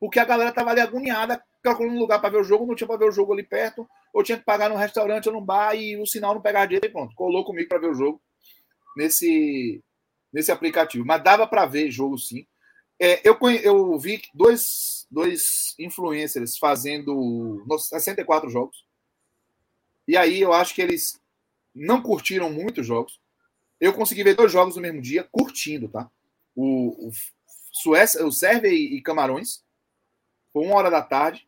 Porque 0.04 0.20
a 0.20 0.26
galera 0.26 0.52
tava 0.52 0.72
ali 0.72 0.82
agoniada, 0.82 1.42
calculando 1.62 1.96
um 1.96 2.00
lugar 2.00 2.20
para 2.20 2.32
ver 2.32 2.42
o 2.42 2.44
jogo, 2.44 2.66
não 2.66 2.76
tinha 2.76 2.86
para 2.86 2.98
ver 2.98 3.08
o 3.08 3.12
jogo 3.14 3.32
ali 3.32 3.42
perto, 3.42 3.90
ou 4.14 4.22
tinha 4.22 4.38
que 4.38 4.44
pagar 4.44 4.70
num 4.70 4.76
restaurante 4.76 5.30
ou 5.30 5.34
num 5.34 5.42
bar 5.42 5.74
e 5.76 5.96
o 5.96 6.06
sinal 6.06 6.34
não 6.34 6.42
pegava 6.42 6.68
direito 6.68 6.88
e 6.88 6.92
pronto. 6.92 7.16
Colou 7.16 7.46
comigo 7.46 7.70
para 7.70 7.80
ver 7.80 7.90
o 7.90 7.94
jogo 7.94 8.22
nesse, 8.98 9.82
nesse 10.34 10.52
aplicativo. 10.52 11.06
Mas 11.06 11.24
dava 11.24 11.48
para 11.48 11.66
ver 11.66 11.90
jogo 11.90 12.18
sim. 12.18 12.46
É, 13.00 13.26
eu, 13.26 13.38
eu 13.64 13.98
vi 13.98 14.22
dois, 14.34 15.08
dois 15.10 15.74
influencers 15.80 16.58
fazendo 16.58 17.66
64 17.66 18.50
jogos. 18.50 18.86
E 20.06 20.18
aí 20.18 20.42
eu 20.42 20.52
acho 20.52 20.76
que 20.76 20.82
eles 20.82 21.18
não 21.74 22.02
curtiram 22.02 22.52
muito 22.52 22.82
os 22.82 22.88
jogos. 22.88 23.22
Eu 23.80 23.94
consegui 23.94 24.22
ver 24.22 24.36
dois 24.36 24.52
jogos 24.52 24.76
no 24.76 24.82
mesmo 24.82 25.02
dia, 25.02 25.26
curtindo, 25.32 25.88
tá? 25.88 26.12
O, 26.54 27.08
o 27.08 27.12
Suécia, 27.72 28.26
o 28.26 28.32
Sérvia 28.34 28.68
e, 28.68 28.98
e 28.98 29.02
Camarões, 29.02 29.64
uma 30.62 30.76
hora 30.76 30.92
da 30.92 31.02
tarde. 31.02 31.48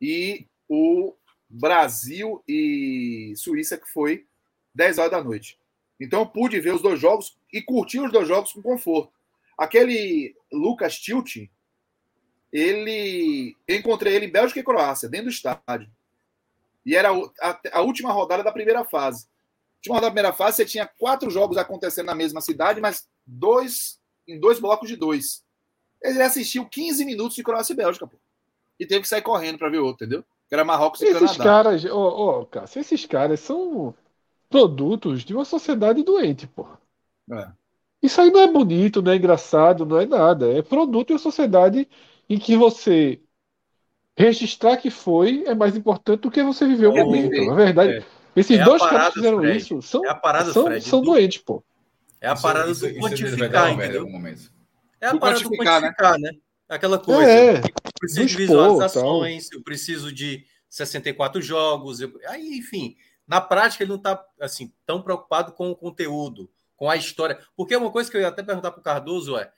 E 0.00 0.46
o 0.68 1.14
Brasil 1.48 2.42
e 2.48 3.34
Suíça, 3.36 3.76
que 3.76 3.88
foi 3.88 4.26
10 4.74 4.98
horas 4.98 5.10
da 5.10 5.22
noite. 5.22 5.58
Então 6.00 6.20
eu 6.20 6.26
pude 6.26 6.58
ver 6.58 6.74
os 6.74 6.82
dois 6.82 6.98
jogos 6.98 7.38
e 7.52 7.62
curtir 7.62 8.00
os 8.00 8.10
dois 8.10 8.26
jogos 8.26 8.52
com 8.52 8.62
conforto. 8.62 9.12
Aquele 9.56 10.34
Lucas 10.50 10.98
Tilt, 10.98 11.48
ele. 12.52 13.56
Eu 13.68 13.76
encontrei 13.76 14.14
ele 14.14 14.26
em 14.26 14.32
Bélgica 14.32 14.60
e 14.60 14.64
Croácia, 14.64 15.08
dentro 15.08 15.26
do 15.26 15.32
estádio. 15.32 15.90
E 16.84 16.96
era 16.96 17.10
a, 17.40 17.60
a 17.72 17.80
última 17.82 18.10
rodada 18.10 18.42
da 18.42 18.50
primeira 18.50 18.84
fase. 18.84 19.26
A 19.26 19.78
última 19.78 19.94
rodada 19.94 20.10
da 20.10 20.14
primeira 20.14 20.36
fase, 20.36 20.56
você 20.56 20.64
tinha 20.64 20.86
quatro 20.86 21.30
jogos 21.30 21.56
acontecendo 21.56 22.06
na 22.06 22.14
mesma 22.14 22.40
cidade, 22.40 22.80
mas 22.80 23.08
dois 23.26 24.00
em 24.26 24.38
dois 24.38 24.58
blocos 24.58 24.88
de 24.88 24.96
dois. 24.96 25.44
Ele 26.02 26.22
assistiu 26.22 26.66
15 26.66 27.04
minutos 27.04 27.34
de 27.34 27.42
Croácia 27.42 27.72
e 27.72 27.76
Bélgica, 27.76 28.06
pô. 28.06 28.16
E 28.78 28.86
teve 28.86 29.02
que 29.02 29.08
sair 29.08 29.22
correndo 29.22 29.58
para 29.58 29.68
ver 29.68 29.78
outro, 29.78 30.04
entendeu? 30.04 30.24
Que 30.48 30.54
era 30.54 30.64
Marrocos 30.64 31.00
e 31.00 31.06
esses 31.06 31.36
Canadá. 31.36 31.44
Caras, 31.44 31.84
oh, 31.84 32.40
oh, 32.40 32.46
cara, 32.46 32.66
esses 32.74 33.06
caras 33.06 33.40
são 33.40 33.94
produtos 34.50 35.24
de 35.24 35.34
uma 35.34 35.44
sociedade 35.44 36.02
doente, 36.02 36.46
pô. 36.46 36.66
É. 37.30 37.48
Isso 38.02 38.20
aí 38.20 38.30
não 38.30 38.40
é 38.40 38.48
bonito, 38.48 39.00
não 39.00 39.12
é 39.12 39.16
engraçado, 39.16 39.86
não 39.86 40.00
é 40.00 40.06
nada. 40.06 40.52
É 40.52 40.60
produto 40.60 41.08
de 41.08 41.12
uma 41.12 41.18
sociedade 41.20 41.88
em 42.28 42.38
que 42.38 42.56
você 42.56 43.20
registrar 44.16 44.76
que 44.76 44.90
foi 44.90 45.44
é 45.46 45.54
mais 45.54 45.76
importante 45.76 46.20
do 46.20 46.30
que 46.30 46.42
você 46.42 46.66
viver 46.66 46.88
o 46.88 46.96
é, 46.96 47.04
momento. 47.04 47.44
Na 47.46 47.54
verdade, 47.54 47.92
é. 47.92 48.04
esses 48.34 48.58
é 48.58 48.64
dois 48.64 48.82
caras 48.82 49.08
que 49.08 49.14
fizeram 49.14 49.38
Fred. 49.38 49.56
isso 49.56 49.80
são, 49.80 50.04
é 50.04 50.14
parada, 50.14 50.52
são, 50.52 50.64
Fred, 50.64 50.84
são 50.84 51.00
do... 51.00 51.12
doentes, 51.12 51.38
pô. 51.38 51.62
É 52.20 52.28
a 52.28 52.36
parada 52.36 52.70
isso, 52.70 52.80
do 52.80 52.88
isso, 52.88 53.00
quantificar, 53.00 53.70
isso 53.70 53.80
entendeu? 53.80 54.08
É 55.02 55.08
a 55.08 55.18
parada 55.18 55.40
do 55.40 55.50
quantificar, 55.50 56.18
né? 56.18 56.30
né? 56.30 56.38
Aquela 56.68 56.98
coisa. 56.98 57.30
É, 57.30 57.58
eu 57.58 57.92
preciso 57.98 58.26
de 58.26 58.36
visualizações, 58.36 59.52
eu 59.52 59.62
preciso 59.62 60.12
de 60.12 60.46
64 60.68 61.42
jogos. 61.42 62.00
Eu... 62.00 62.18
Aí, 62.28 62.56
enfim, 62.56 62.96
na 63.26 63.40
prática 63.40 63.84
ele 63.84 63.90
não 63.90 63.98
está 63.98 64.24
assim, 64.40 64.72
tão 64.86 65.02
preocupado 65.02 65.52
com 65.52 65.70
o 65.70 65.76
conteúdo, 65.76 66.48
com 66.76 66.88
a 66.88 66.96
história. 66.96 67.38
Porque 67.54 67.76
uma 67.76 67.90
coisa 67.90 68.10
que 68.10 68.16
eu 68.16 68.20
ia 68.20 68.28
até 68.28 68.42
perguntar 68.42 68.70
para 68.70 68.80
o 68.80 68.82
Cardoso 68.82 69.36
é: 69.36 69.52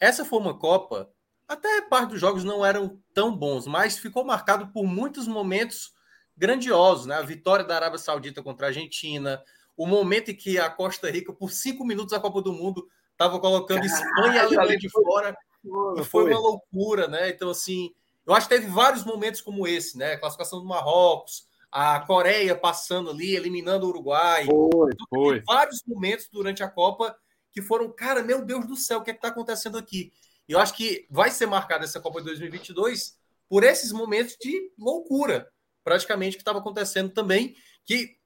essa 0.00 0.24
foi 0.24 0.38
uma 0.40 0.58
Copa 0.58 1.08
até 1.48 1.80
parte 1.82 2.10
dos 2.10 2.20
jogos 2.20 2.42
não 2.42 2.66
eram 2.66 3.00
tão 3.14 3.34
bons, 3.34 3.66
mas 3.66 3.96
ficou 3.96 4.24
marcado 4.24 4.68
por 4.68 4.84
muitos 4.84 5.28
momentos 5.28 5.92
grandiosos, 6.36 7.06
né? 7.06 7.14
A 7.14 7.22
vitória 7.22 7.64
da 7.64 7.76
Arábia 7.76 7.98
Saudita 7.98 8.42
contra 8.42 8.66
a 8.66 8.68
Argentina, 8.70 9.42
o 9.76 9.86
momento 9.86 10.30
em 10.30 10.34
que 10.34 10.58
a 10.58 10.68
Costa 10.68 11.08
Rica, 11.08 11.32
por 11.32 11.52
cinco 11.52 11.84
minutos 11.84 12.12
a 12.12 12.20
Copa 12.20 12.42
do 12.42 12.52
Mundo, 12.52 12.88
estava 13.16 13.40
colocando 13.40 13.80
Caralho, 13.80 13.96
Espanha 13.96 14.34
e 14.34 14.38
Alemanha 14.38 14.78
de 14.78 14.90
fora, 14.90 15.36
foi, 15.62 16.04
foi 16.04 16.30
uma 16.30 16.38
loucura, 16.38 17.08
né? 17.08 17.30
Então, 17.30 17.50
assim, 17.50 17.92
eu 18.26 18.34
acho 18.34 18.48
que 18.48 18.54
teve 18.54 18.68
vários 18.68 19.04
momentos 19.04 19.40
como 19.40 19.66
esse, 19.66 19.96
né? 19.96 20.12
A 20.12 20.18
classificação 20.18 20.60
do 20.60 20.66
Marrocos, 20.66 21.46
a 21.72 22.00
Coreia 22.00 22.54
passando 22.54 23.10
ali, 23.10 23.34
eliminando 23.34 23.86
o 23.86 23.88
Uruguai. 23.88 24.44
Foi, 24.44 24.90
então, 24.92 25.06
foi. 25.08 25.42
Vários 25.46 25.82
momentos 25.86 26.28
durante 26.30 26.62
a 26.62 26.68
Copa 26.68 27.16
que 27.52 27.62
foram, 27.62 27.90
cara, 27.90 28.22
meu 28.22 28.44
Deus 28.44 28.66
do 28.66 28.76
céu, 28.76 28.98
o 28.98 29.02
que 29.02 29.10
é 29.10 29.14
está 29.14 29.28
acontecendo 29.28 29.78
aqui? 29.78 30.12
E 30.48 30.52
eu 30.52 30.58
acho 30.58 30.74
que 30.74 31.06
vai 31.10 31.30
ser 31.30 31.46
marcada 31.46 31.84
essa 31.84 32.00
Copa 32.00 32.20
de 32.20 32.26
2022 32.26 33.16
por 33.48 33.64
esses 33.64 33.92
momentos 33.92 34.36
de 34.40 34.70
loucura, 34.78 35.48
praticamente, 35.82 36.36
que 36.36 36.42
estava 36.42 36.58
acontecendo 36.58 37.10
também, 37.10 37.56
que, 37.84 38.18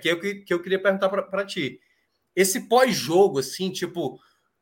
que, 0.00 0.08
eu, 0.08 0.20
que 0.20 0.54
eu 0.54 0.62
queria 0.62 0.80
perguntar 0.80 1.08
para 1.08 1.44
ti. 1.44 1.80
Esse 2.34 2.68
pós-jogo, 2.68 3.38
assim, 3.38 3.70
tipo, 3.70 4.18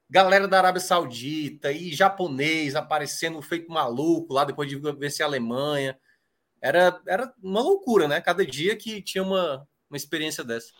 galera 0.08 0.48
da 0.48 0.58
Arábia 0.58 0.80
Saudita 0.80 1.70
e 1.70 1.92
japonês 1.92 2.74
aparecendo 2.74 3.40
feito 3.42 3.70
maluco 3.70 4.32
lá 4.32 4.44
depois 4.44 4.68
de 4.68 4.76
vencer 4.76 5.24
a 5.24 5.28
Alemanha. 5.28 5.98
Era, 6.60 7.00
era 7.06 7.32
uma 7.42 7.62
loucura, 7.62 8.08
né? 8.08 8.20
Cada 8.20 8.44
dia 8.44 8.76
que 8.76 9.00
tinha 9.02 9.22
uma, 9.22 9.66
uma 9.90 9.96
experiência 9.96 10.42
dessa 10.42 10.72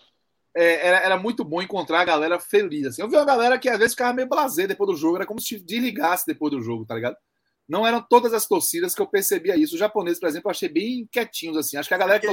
é, 0.59 0.87
era, 0.89 0.97
era 0.99 1.17
muito 1.17 1.45
bom 1.45 1.63
encontrar 1.63 2.01
a 2.01 2.05
galera 2.05 2.41
feliz. 2.41 2.87
Assim. 2.87 3.03
Eu 3.03 3.09
vi 3.09 3.17
uma 3.17 3.25
galera 3.25 3.59
que 3.59 3.69
às 3.69 3.79
vezes 3.79 3.95
ficava 3.95 4.13
meio 4.13 4.29
blazer 4.29 4.67
depois 4.67 4.91
do 4.91 4.97
jogo, 4.97 5.17
era 5.17 5.27
como 5.27 5.41
se 5.41 5.59
desligasse 5.61 6.27
depois 6.27 6.51
do 6.51 6.61
jogo, 6.61 6.85
tá 6.85 6.95
ligado? 6.95 7.17
Não 7.69 7.87
eram 7.87 8.01
todas 8.01 8.33
as 8.33 8.47
torcidas 8.47 8.95
que 8.95 9.03
eu 9.03 9.07
percebia 9.07 9.55
isso. 9.55 9.75
Os 9.75 9.79
japoneses, 9.79 10.19
por 10.19 10.29
exemplo, 10.29 10.49
eu 10.49 10.51
achei 10.51 10.69
bem 10.69 11.07
quietinhos, 11.13 11.57
assim. 11.57 11.77
Acho 11.77 11.89
que 11.89 11.95
a 11.95 11.99
galera 11.99 12.19
que. 12.19 12.27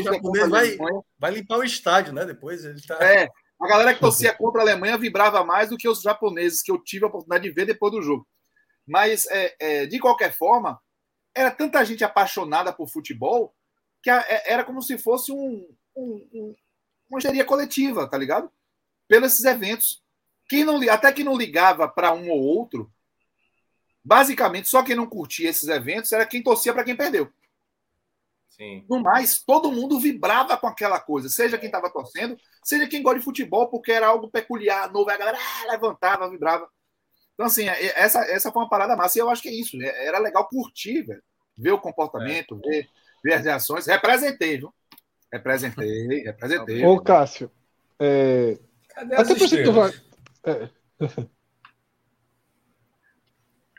Vai, 0.49 0.77
vai 1.19 1.32
limpar 1.32 1.57
o 1.57 1.64
estádio, 1.64 2.14
né? 2.14 2.26
Depois 2.26 2.64
ele 2.64 2.82
tá... 2.82 2.98
É, 3.03 3.27
a 3.61 3.68
galera 3.68 3.94
que 3.94 3.99
torcia 3.99 4.34
contra 4.34 4.61
a 4.61 4.64
Alemanha 4.64 4.98
vibrava 4.98 5.44
mais 5.44 5.69
do 5.69 5.77
que 5.77 5.88
os 5.88 6.02
japoneses 6.02 6.61
que 6.61 6.72
eu 6.72 6.82
tive 6.82 7.06
a 7.06 7.07
oportunidade 7.07 7.44
de 7.44 7.53
ver 7.53 7.65
depois 7.65 7.91
do 7.91 8.02
jogo. 8.02 8.27
Mas, 8.86 9.26
é, 9.27 9.56
é, 9.60 9.86
de 9.86 9.99
qualquer 9.99 10.36
forma, 10.36 10.80
era 11.34 11.49
tanta 11.49 11.84
gente 11.84 12.03
apaixonada 12.03 12.72
por 12.72 12.90
futebol 12.90 13.56
que 14.06 14.10
é, 14.11 14.44
era 14.45 14.64
como 14.64 14.84
se 14.84 14.99
fosse 14.99 15.32
um, 15.32 15.68
um, 15.95 16.56
uma 17.10 17.18
histeria 17.18 17.44
coletiva, 17.44 18.07
tá 18.07 18.18
ligado? 18.18 18.52
Pelos 19.07 19.34
esses 19.34 19.45
eventos. 19.45 20.03
Quem 20.48 20.64
não, 20.64 20.80
até 20.91 21.11
quem 21.11 21.26
não 21.26 21.36
ligava 21.36 21.88
para 21.88 22.14
um 22.14 22.30
ou 22.30 22.40
outro, 22.40 22.91
basicamente 24.03 24.69
só 24.69 24.84
quem 24.84 24.95
não 24.95 25.07
curtia 25.07 25.49
esses 25.49 25.68
eventos 25.68 26.11
era 26.11 26.23
quem 26.23 26.44
torcia 26.44 26.72
para 26.72 26.84
quem 26.84 26.95
perdeu. 26.95 27.34
Sim. 28.48 28.86
No 28.88 29.02
mais, 29.02 29.41
todo 29.41 29.72
mundo 29.72 29.99
vibrava 29.99 30.56
com 30.56 30.68
aquela 30.68 30.99
coisa, 30.99 31.27
seja 31.27 31.57
quem 31.57 31.68
estava 31.68 31.90
torcendo, 31.90 32.38
seja 32.66 32.88
quem 32.88 33.04
gosta 33.04 33.20
de 33.20 33.26
futebol, 33.26 33.68
porque 33.68 33.92
era 33.92 34.08
algo 34.08 34.28
peculiar, 34.28 34.92
novo, 34.92 35.10
a 35.12 35.16
galera 35.16 35.38
ah, 35.38 35.72
levantava, 35.72 36.30
vibrava. 36.30 36.68
Então, 37.36 37.46
assim, 37.46 37.70
é, 37.70 38.00
essa, 38.00 38.22
essa 38.24 38.52
foi 38.52 38.64
uma 38.64 38.70
parada 38.70 38.96
massa, 38.96 39.20
e 39.20 39.22
eu 39.22 39.30
acho 39.30 39.44
que 39.44 39.50
é 39.50 39.54
isso, 39.54 39.78
né? 39.78 39.86
era 40.04 40.18
legal 40.18 40.50
curtir, 40.50 41.04
velho. 41.04 41.22
ver 41.56 41.72
o 41.72 41.80
comportamento, 41.80 42.60
é. 42.66 42.70
ver, 42.70 42.90
ver 43.24 43.34
as 43.34 43.46
reações. 43.46 43.86
Representei, 43.86 44.58
viu? 44.58 44.74
Representei, 45.32 46.24
representei. 46.26 46.84
Ô, 46.84 47.00
Cássio, 47.00 47.52
é... 48.00 48.58
Cadê 48.90 49.16
Até 49.16 49.36
por 49.36 49.48
tu 49.48 49.72
vai... 49.72 49.94
É. 50.46 50.70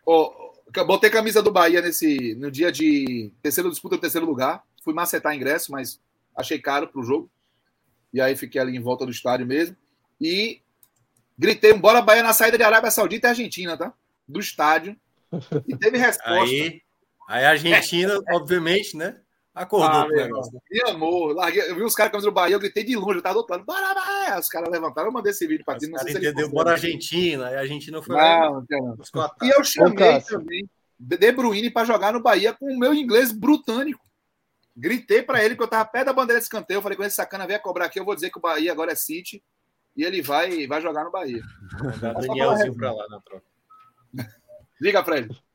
oh, 0.06 0.52
botei 0.86 1.10
camisa 1.10 1.42
do 1.42 1.50
Bahia 1.50 1.82
nesse, 1.82 2.36
no 2.36 2.52
dia 2.52 2.70
de 2.70 3.32
terceiro 3.42 3.68
disputa 3.68 3.96
do 3.96 4.00
terceiro 4.00 4.26
lugar. 4.26 4.62
Fui 4.84 4.94
macetar 4.94 5.34
ingresso, 5.34 5.72
mas 5.72 6.00
achei 6.36 6.60
caro 6.60 6.86
para 6.86 7.00
o 7.00 7.04
jogo. 7.04 7.28
E 8.16 8.20
aí 8.20 8.34
fiquei 8.34 8.59
ali 8.59 8.74
em 8.74 8.80
volta 8.80 9.05
do 9.05 9.12
estádio 9.12 9.47
mesmo. 9.47 9.76
E 10.18 10.62
gritei 11.38 11.74
um 11.74 11.78
bora 11.78 12.01
Bahia 12.01 12.22
na 12.22 12.32
saída 12.32 12.56
de 12.56 12.64
Arábia 12.64 12.90
Saudita 12.90 13.26
e 13.26 13.30
Argentina, 13.30 13.76
tá? 13.76 13.93
Do 14.26 14.40
estádio. 14.40 14.97
E 15.68 15.76
teve 15.76 15.98
resposta. 15.98 16.32
Aí, 16.32 16.80
aí 17.28 17.44
a 17.44 17.51
Argentina, 17.51 18.14
é. 18.14 18.32
obviamente, 18.34 18.97
né? 18.97 19.20
Acordou 19.55 20.01
ah, 20.01 20.06
com 20.06 20.12
o 20.14 20.16
negócio. 20.16 20.62
E 20.70 20.80
amor, 20.88 21.34
larguei, 21.34 21.62
eu 21.68 21.74
vi 21.74 21.82
os 21.82 21.94
caras 21.94 22.10
caminhando 22.10 22.30
do 22.30 22.34
Bahia, 22.34 22.55
eu 22.55 22.60
gritei 22.60 22.84
de 22.84 22.97
longe, 22.97 23.18
eu 23.18 23.22
tava 23.22 23.34
do 23.34 23.38
outro 23.38 23.55
lado, 23.55 23.66
bora, 23.66 23.94
Bahia! 23.94 24.38
Os 24.38 24.48
caras 24.48 24.70
levantaram, 24.70 25.09
eu 25.09 25.12
mandei 25.12 25.32
esse 25.32 25.47
vídeo 25.47 25.64
pra 25.64 25.76
ti. 25.76 25.86
Não 25.88 25.98
sei 25.98 26.12
se 26.12 26.18
entendeu, 26.18 26.48
bora 26.48 26.72
Argentina, 26.72 27.51
e 27.51 27.55
a 27.55 27.60
Argentina 27.60 28.02
foi 28.02 28.16
não, 28.16 28.64
não. 28.70 28.97
E 29.43 29.51
eu 29.51 29.62
chamei 29.62 30.22
também 30.22 30.66
De 30.98 31.32
Bruyne 31.32 31.70
para 31.70 31.86
jogar 31.86 32.14
no 32.14 32.22
Bahia 32.22 32.55
com 32.55 32.66
o 32.66 32.78
meu 32.78 32.94
inglês 32.94 33.30
britânico. 33.30 34.05
Gritei 34.76 35.22
para 35.22 35.42
ele 35.42 35.56
que 35.56 35.62
eu 35.62 35.68
tava 35.68 35.88
perto 35.88 36.06
da 36.06 36.12
bandeira 36.12 36.38
de 36.38 36.44
escanteio. 36.44 36.78
Eu 36.78 36.82
falei 36.82 36.96
com 36.96 37.04
esse 37.04 37.16
sacana, 37.16 37.46
vem 37.46 37.58
cobrar 37.60 37.86
aqui. 37.86 37.98
Eu 37.98 38.04
vou 38.04 38.14
dizer 38.14 38.30
que 38.30 38.38
o 38.38 38.42
Bahia 38.42 38.70
agora 38.70 38.92
é 38.92 38.94
City. 38.94 39.42
E 39.96 40.04
ele 40.04 40.20
vai, 40.20 40.66
vai 40.66 40.82
jogar 40.82 41.04
no 41.04 41.10
Bahia. 41.10 41.40
Mandar 41.82 42.12
Danielzinho 42.12 42.76
pra 42.76 42.92
lá 42.92 43.08
na 43.08 43.20
troca. 43.20 43.46
Fred. 45.04 45.28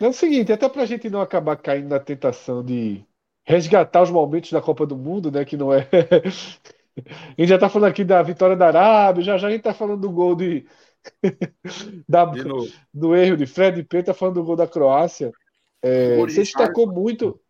É 0.00 0.08
o 0.08 0.12
seguinte, 0.12 0.52
até 0.52 0.68
pra 0.68 0.86
gente 0.86 1.08
não 1.08 1.20
acabar 1.20 1.56
caindo 1.56 1.88
na 1.88 2.00
tentação 2.00 2.64
de 2.64 3.06
resgatar 3.44 4.02
os 4.02 4.10
momentos 4.10 4.50
da 4.50 4.60
Copa 4.60 4.84
do 4.84 4.96
Mundo, 4.96 5.30
né? 5.30 5.44
Que 5.44 5.56
não 5.56 5.72
é. 5.72 5.88
a 6.98 7.40
gente 7.40 7.48
já 7.48 7.58
tá 7.58 7.68
falando 7.68 7.90
aqui 7.90 8.02
da 8.02 8.20
vitória 8.20 8.56
da 8.56 8.66
Arábia, 8.66 9.22
já 9.22 9.38
já 9.38 9.46
a 9.46 9.50
gente 9.52 9.62
tá 9.62 9.72
falando 9.72 10.00
do 10.00 10.10
gol 10.10 10.34
de. 10.34 10.66
da... 12.08 12.24
do 12.92 13.14
erro 13.14 13.36
de 13.36 13.46
Fred 13.46 13.78
e 13.78 13.84
Pedro, 13.84 14.06
tá 14.06 14.14
falando 14.14 14.34
do 14.34 14.44
gol 14.44 14.56
da 14.56 14.66
Croácia. 14.66 15.30
É, 15.80 16.16
você 16.16 16.40
destacou 16.40 16.92
muito, 16.92 17.40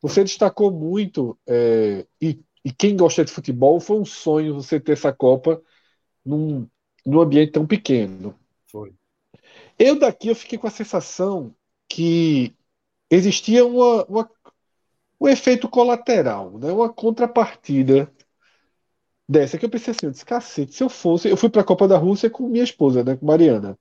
você 0.00 0.22
destacou 0.22 0.70
muito, 0.70 1.38
é, 1.46 2.06
e, 2.20 2.40
e, 2.64 2.72
quem 2.72 2.96
gosta 2.96 3.24
de 3.24 3.32
futebol, 3.32 3.80
foi 3.80 3.98
um 3.98 4.04
sonho 4.04 4.54
você 4.54 4.78
ter 4.78 4.92
essa 4.92 5.12
Copa 5.12 5.60
num, 6.24 6.68
num 7.04 7.20
ambiente 7.20 7.52
tão 7.52 7.66
pequeno. 7.66 8.34
Foi. 8.70 8.94
Eu 9.78 9.98
daqui 9.98 10.28
eu 10.28 10.34
fiquei 10.34 10.58
com 10.58 10.66
a 10.66 10.70
sensação 10.70 11.54
que 11.88 12.54
existia 13.10 13.64
uma, 13.66 14.04
uma, 14.04 14.30
um 15.20 15.28
efeito 15.28 15.68
colateral, 15.68 16.58
né? 16.58 16.70
uma 16.70 16.92
contrapartida 16.92 18.12
dessa 19.28 19.58
que 19.58 19.64
eu 19.64 19.70
pensei 19.70 19.92
assim, 19.92 20.06
eu 20.06 20.10
disse, 20.12 20.24
cacete, 20.24 20.72
se 20.74 20.82
eu 20.82 20.88
fosse, 20.88 21.28
eu 21.28 21.36
fui 21.36 21.50
para 21.50 21.60
a 21.60 21.64
Copa 21.64 21.86
da 21.86 21.98
Rússia 21.98 22.30
com 22.30 22.48
minha 22.48 22.64
esposa, 22.64 23.04
né, 23.04 23.16
com 23.16 23.26
Mariana. 23.26 23.78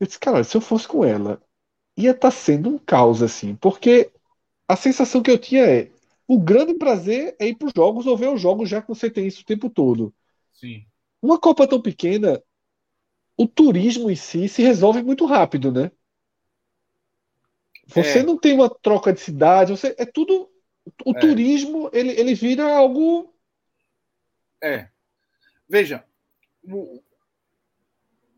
Eu 0.00 0.06
disse, 0.06 0.18
cara, 0.20 0.44
se 0.44 0.56
eu 0.56 0.60
fosse 0.60 0.86
com 0.86 1.04
ela, 1.04 1.42
ia 1.96 2.12
estar 2.12 2.30
tá 2.30 2.30
sendo 2.30 2.70
um 2.70 2.78
caos, 2.78 3.22
assim, 3.22 3.56
porque 3.56 4.12
a 4.68 4.76
sensação 4.76 5.22
que 5.22 5.30
eu 5.30 5.38
tinha 5.38 5.64
é 5.64 5.90
o 6.26 6.38
grande 6.38 6.74
prazer 6.74 7.34
é 7.38 7.48
ir 7.48 7.56
para 7.56 7.68
os 7.68 7.72
jogos 7.74 8.06
ou 8.06 8.16
ver 8.16 8.28
os 8.28 8.40
jogos, 8.40 8.68
já 8.68 8.82
que 8.82 8.88
você 8.88 9.10
tem 9.10 9.26
isso 9.26 9.40
o 9.40 9.46
tempo 9.46 9.70
todo. 9.70 10.14
Sim. 10.52 10.84
Uma 11.22 11.40
Copa 11.40 11.66
tão 11.66 11.80
pequena, 11.80 12.42
o 13.36 13.48
turismo 13.48 14.10
em 14.10 14.16
si 14.16 14.48
se 14.48 14.62
resolve 14.62 15.02
muito 15.02 15.24
rápido, 15.24 15.72
né? 15.72 15.90
Você 17.86 18.18
é. 18.18 18.22
não 18.22 18.36
tem 18.36 18.52
uma 18.52 18.68
troca 18.68 19.12
de 19.12 19.20
cidade, 19.20 19.72
você 19.72 19.94
é 19.98 20.04
tudo. 20.04 20.50
O 21.04 21.16
é. 21.16 21.18
turismo 21.18 21.88
ele, 21.92 22.10
ele 22.10 22.34
vira 22.34 22.70
algo. 22.76 23.34
É. 24.62 24.90
Veja, 25.66 26.04
o, 26.62 27.02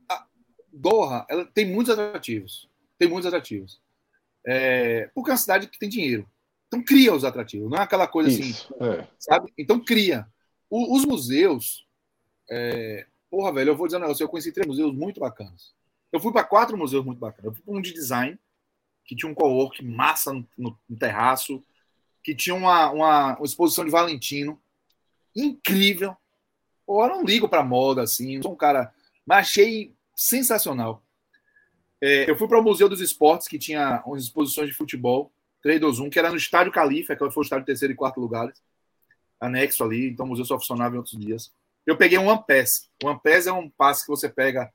a 0.09 0.27
Doha 0.73 1.27
ela 1.28 1.44
tem 1.44 1.66
muitos 1.66 1.98
atrativos 1.98 2.70
tem 3.01 3.09
muitos 3.09 3.27
atrativos. 3.27 3.81
É, 4.47 5.11
porque 5.15 5.31
é 5.31 5.33
uma 5.33 5.39
cidade 5.39 5.69
que 5.69 5.79
tem 5.79 5.89
dinheiro. 5.89 6.29
Então 6.69 6.85
cria 6.85 7.12
os 7.12 7.25
atrativos, 7.25 7.69
não 7.69 7.79
é 7.79 7.83
aquela 7.83 8.07
coisa 8.07 8.31
assim, 8.31 8.51
Isso, 8.51 8.75
assim, 8.81 9.01
é. 9.01 9.09
sabe? 9.19 9.53
Então 9.59 9.85
cria. 9.85 10.27
O, 10.69 10.97
os 10.97 11.05
museus, 11.05 11.85
é, 12.49 13.07
porra, 13.29 13.53
velho, 13.53 13.71
eu 13.71 13.77
vou 13.77 13.89
dizer 13.89 13.97
um 13.97 14.01
negócio, 14.01 14.23
eu 14.23 14.29
conheci 14.29 14.53
três 14.53 14.69
museus 14.69 14.95
muito 14.95 15.19
bacanas. 15.19 15.75
Eu 16.12 16.21
fui 16.21 16.33
para 16.33 16.45
quatro 16.45 16.77
museus 16.79 17.05
muito 17.05 17.19
bacanas. 17.19 17.47
Eu 17.47 17.55
fui 17.55 17.62
para 17.65 17.75
um 17.75 17.81
de 17.81 17.93
design, 17.93 18.39
que 19.05 19.17
tinha 19.17 19.31
um 19.31 19.35
co-work 19.35 19.85
massa 19.85 20.33
no, 20.33 20.47
no, 20.57 20.79
no, 20.89 20.97
terraço, 20.97 21.61
que 22.23 22.35
tinha 22.35 22.55
uma, 22.55 22.91
uma, 22.93 23.37
uma, 23.37 23.45
exposição 23.45 23.85
de 23.85 23.91
Valentino, 23.91 24.61
incrível. 25.35 26.17
Pô, 26.87 27.05
eu 27.05 27.09
não 27.09 27.25
ligo 27.25 27.49
para 27.49 27.65
moda, 27.65 28.03
assim, 28.03 28.41
sou 28.41 28.53
um 28.53 28.57
cara, 28.57 28.95
mas 29.27 29.39
achei 29.39 29.93
sensacional. 30.15 31.03
É, 32.03 32.31
eu 32.31 32.37
fui 32.37 32.49
para 32.49 32.59
o 32.59 32.63
Museu 32.63 32.89
dos 32.89 33.01
Esportes, 33.01 33.47
que 33.47 33.59
tinha 33.59 34.03
umas 34.07 34.25
exposições 34.25 34.69
de 34.69 34.75
futebol, 34.75 35.33
3, 35.63 35.81
2, 35.81 35.99
1, 36.01 36.11
que 36.11 36.19
era 36.19 36.31
no 36.31 36.37
Estádio 36.37 36.73
Califa, 36.73 37.15
que 37.15 37.31
foi 37.31 37.43
o 37.43 37.45
estádio 37.45 37.67
terceiro 37.67 37.93
e 37.93 37.97
quarto 37.97 38.21
lugares, 38.21 38.63
anexo 39.39 39.85
ali, 39.85 40.09
então 40.09 40.27
o 40.27 40.29
museu 40.29 40.45
só 40.45 40.59
funcionava 40.59 40.95
em 40.95 40.99
outros 40.99 41.19
dias. 41.19 41.53
Eu 41.87 41.97
peguei 41.97 42.19
um 42.19 42.37
Pass. 42.37 42.91
O 43.03 43.19
Pass 43.19 43.47
é 43.47 43.53
um 43.53 43.69
passe 43.69 44.05
que 44.05 44.11
você 44.11 44.29
pega 44.29 44.73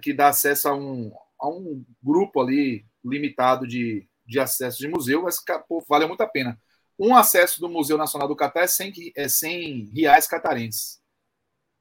que 0.00 0.12
dá 0.12 0.28
acesso 0.28 0.68
a 0.68 0.74
um, 0.74 1.12
a 1.40 1.48
um 1.48 1.84
grupo 2.02 2.40
ali 2.40 2.84
limitado 3.04 3.66
de, 3.66 4.08
de 4.26 4.40
acesso 4.40 4.78
de 4.78 4.88
museu, 4.88 5.22
mas 5.22 5.36
pô, 5.68 5.84
vale 5.88 6.06
muito 6.06 6.22
a 6.22 6.26
pena. 6.26 6.60
Um 6.98 7.14
acesso 7.14 7.60
do 7.60 7.68
Museu 7.68 7.96
Nacional 7.96 8.26
do 8.26 8.34
Catar 8.36 8.62
é 8.62 8.66
100, 8.66 9.12
é 9.16 9.28
100 9.28 9.90
reais 9.94 10.26
catarenses. 10.26 11.00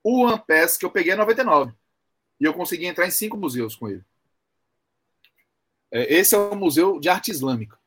O 0.04 0.38
Pass 0.38 0.78
que 0.78 0.86
eu 0.86 0.92
peguei 0.92 1.14
é 1.14 1.16
99. 1.16 1.74
E 2.40 2.46
eu 2.46 2.54
consegui 2.54 2.86
entrar 2.86 3.08
em 3.08 3.12
cinco 3.12 3.38
museus 3.38 3.76
com 3.76 3.88
ele. 3.88 4.04
É, 5.94 6.12
esse 6.16 6.34
é 6.34 6.38
o 6.38 6.56
Museu 6.56 7.00
de 7.00 7.08
Arte 7.08 7.30
Islâmica. 7.30 7.78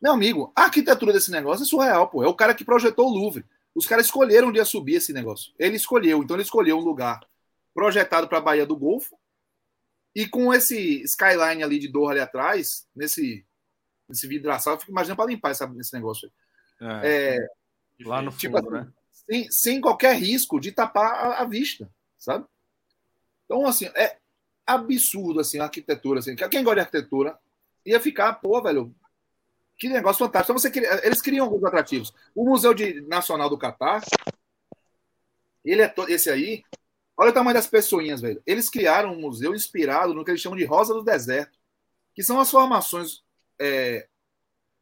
Meu 0.00 0.12
amigo, 0.12 0.52
a 0.54 0.64
arquitetura 0.64 1.14
desse 1.14 1.30
negócio 1.30 1.62
é 1.62 1.66
surreal, 1.66 2.08
pô. 2.08 2.22
É 2.22 2.28
o 2.28 2.34
cara 2.34 2.54
que 2.54 2.62
projetou 2.64 3.08
o 3.08 3.12
Louvre. 3.12 3.46
Os 3.74 3.86
caras 3.86 4.04
escolheram 4.04 4.48
onde 4.48 4.58
ia 4.58 4.64
subir 4.66 4.96
esse 4.96 5.14
negócio. 5.14 5.52
Ele 5.58 5.74
escolheu, 5.74 6.22
então 6.22 6.36
ele 6.36 6.42
escolheu 6.42 6.76
um 6.76 6.82
lugar 6.82 7.26
projetado 7.74 8.28
para 8.28 8.38
a 8.38 8.42
Baía 8.42 8.66
do 8.66 8.76
Golfo 8.76 9.18
e 10.14 10.28
com 10.28 10.52
esse 10.52 11.02
skyline 11.02 11.62
ali 11.62 11.78
de 11.78 11.88
Doha 11.88 12.12
ali 12.12 12.20
atrás, 12.20 12.86
nesse, 12.94 13.44
nesse 14.08 14.28
vidraçal, 14.28 14.74
eu 14.74 14.78
fico 14.78 14.92
imaginando 14.92 15.16
para 15.16 15.30
limpar 15.30 15.50
essa, 15.50 15.72
esse 15.80 15.92
negócio. 15.92 16.30
É, 16.80 17.38
é, 17.38 17.48
lá 18.04 18.22
no 18.22 18.30
tipo, 18.30 18.56
fundo, 18.56 18.76
assim, 18.76 18.86
né? 18.86 18.92
Sem, 19.10 19.50
sem, 19.50 19.80
qualquer 19.80 20.14
risco 20.16 20.60
de 20.60 20.70
tapar 20.70 21.12
a, 21.14 21.40
a, 21.40 21.44
vista, 21.44 21.90
sabe? 22.18 22.46
Então, 23.44 23.66
assim, 23.66 23.86
é 23.96 24.18
absurdo 24.66 25.40
assim, 25.40 25.58
a 25.58 25.64
arquitetura. 25.64 26.20
Assim. 26.20 26.36
Quem 26.36 26.62
gosta 26.62 26.76
de 26.76 26.80
arquitetura 26.80 27.38
ia 27.84 28.00
ficar, 28.00 28.34
pô, 28.34 28.62
velho, 28.62 28.94
que 29.76 29.88
negócio 29.88 30.24
fantástico. 30.24 30.58
Então, 30.58 30.70
você 30.70 31.06
eles 31.06 31.20
criam 31.20 31.46
alguns 31.46 31.64
atrativos. 31.64 32.12
O 32.34 32.44
Museu 32.44 32.72
de, 32.72 33.00
Nacional 33.02 33.50
do 33.50 33.58
Catar, 33.58 34.02
ele 35.64 35.82
é 35.82 35.94
esse 36.08 36.30
aí, 36.30 36.62
olha 37.16 37.30
o 37.30 37.34
tamanho 37.34 37.54
das 37.54 37.66
pessoinhas, 37.66 38.20
velho. 38.20 38.42
Eles 38.46 38.68
criaram 38.68 39.12
um 39.12 39.20
museu 39.20 39.54
inspirado 39.54 40.14
no 40.14 40.24
que 40.24 40.30
eles 40.30 40.40
chamam 40.40 40.58
de 40.58 40.64
Rosa 40.64 40.94
do 40.94 41.02
Deserto, 41.02 41.58
que 42.14 42.22
são 42.22 42.40
as 42.40 42.50
formações, 42.50 43.22
é, 43.58 44.08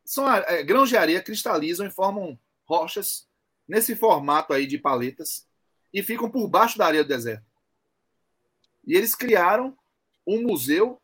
são 0.04 0.32
é, 0.32 0.62
grãos 0.62 0.88
de 0.88 0.96
areia 0.96 1.22
cristalizam 1.22 1.86
e 1.86 1.90
formam 1.90 2.38
rochas 2.64 3.26
nesse 3.66 3.96
formato 3.96 4.52
aí 4.52 4.66
de 4.66 4.78
paletas 4.78 5.46
e 5.92 6.02
ficam 6.02 6.30
por 6.30 6.48
baixo 6.48 6.78
da 6.78 6.86
areia 6.86 7.04
do 7.04 7.08
deserto. 7.08 7.44
E 8.86 8.94
eles 8.94 9.14
criaram 9.14 9.76
um 10.26 10.42
museu 10.42 11.00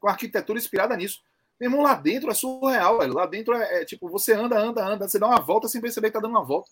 com 0.00 0.08
arquitetura 0.08 0.58
inspirada 0.58 0.96
nisso. 0.96 1.20
Meu 1.60 1.68
irmão, 1.68 1.82
lá 1.82 1.94
dentro 1.94 2.30
é 2.30 2.34
surreal, 2.34 2.98
velho. 2.98 3.12
Lá 3.12 3.26
dentro 3.26 3.54
é, 3.54 3.82
é, 3.82 3.84
tipo, 3.84 4.08
você 4.08 4.32
anda, 4.32 4.58
anda, 4.58 4.84
anda, 4.84 5.06
você 5.06 5.18
dá 5.18 5.26
uma 5.26 5.40
volta 5.40 5.68
sem 5.68 5.80
perceber 5.80 6.08
que 6.08 6.14
tá 6.14 6.20
dando 6.20 6.32
uma 6.32 6.44
volta. 6.44 6.70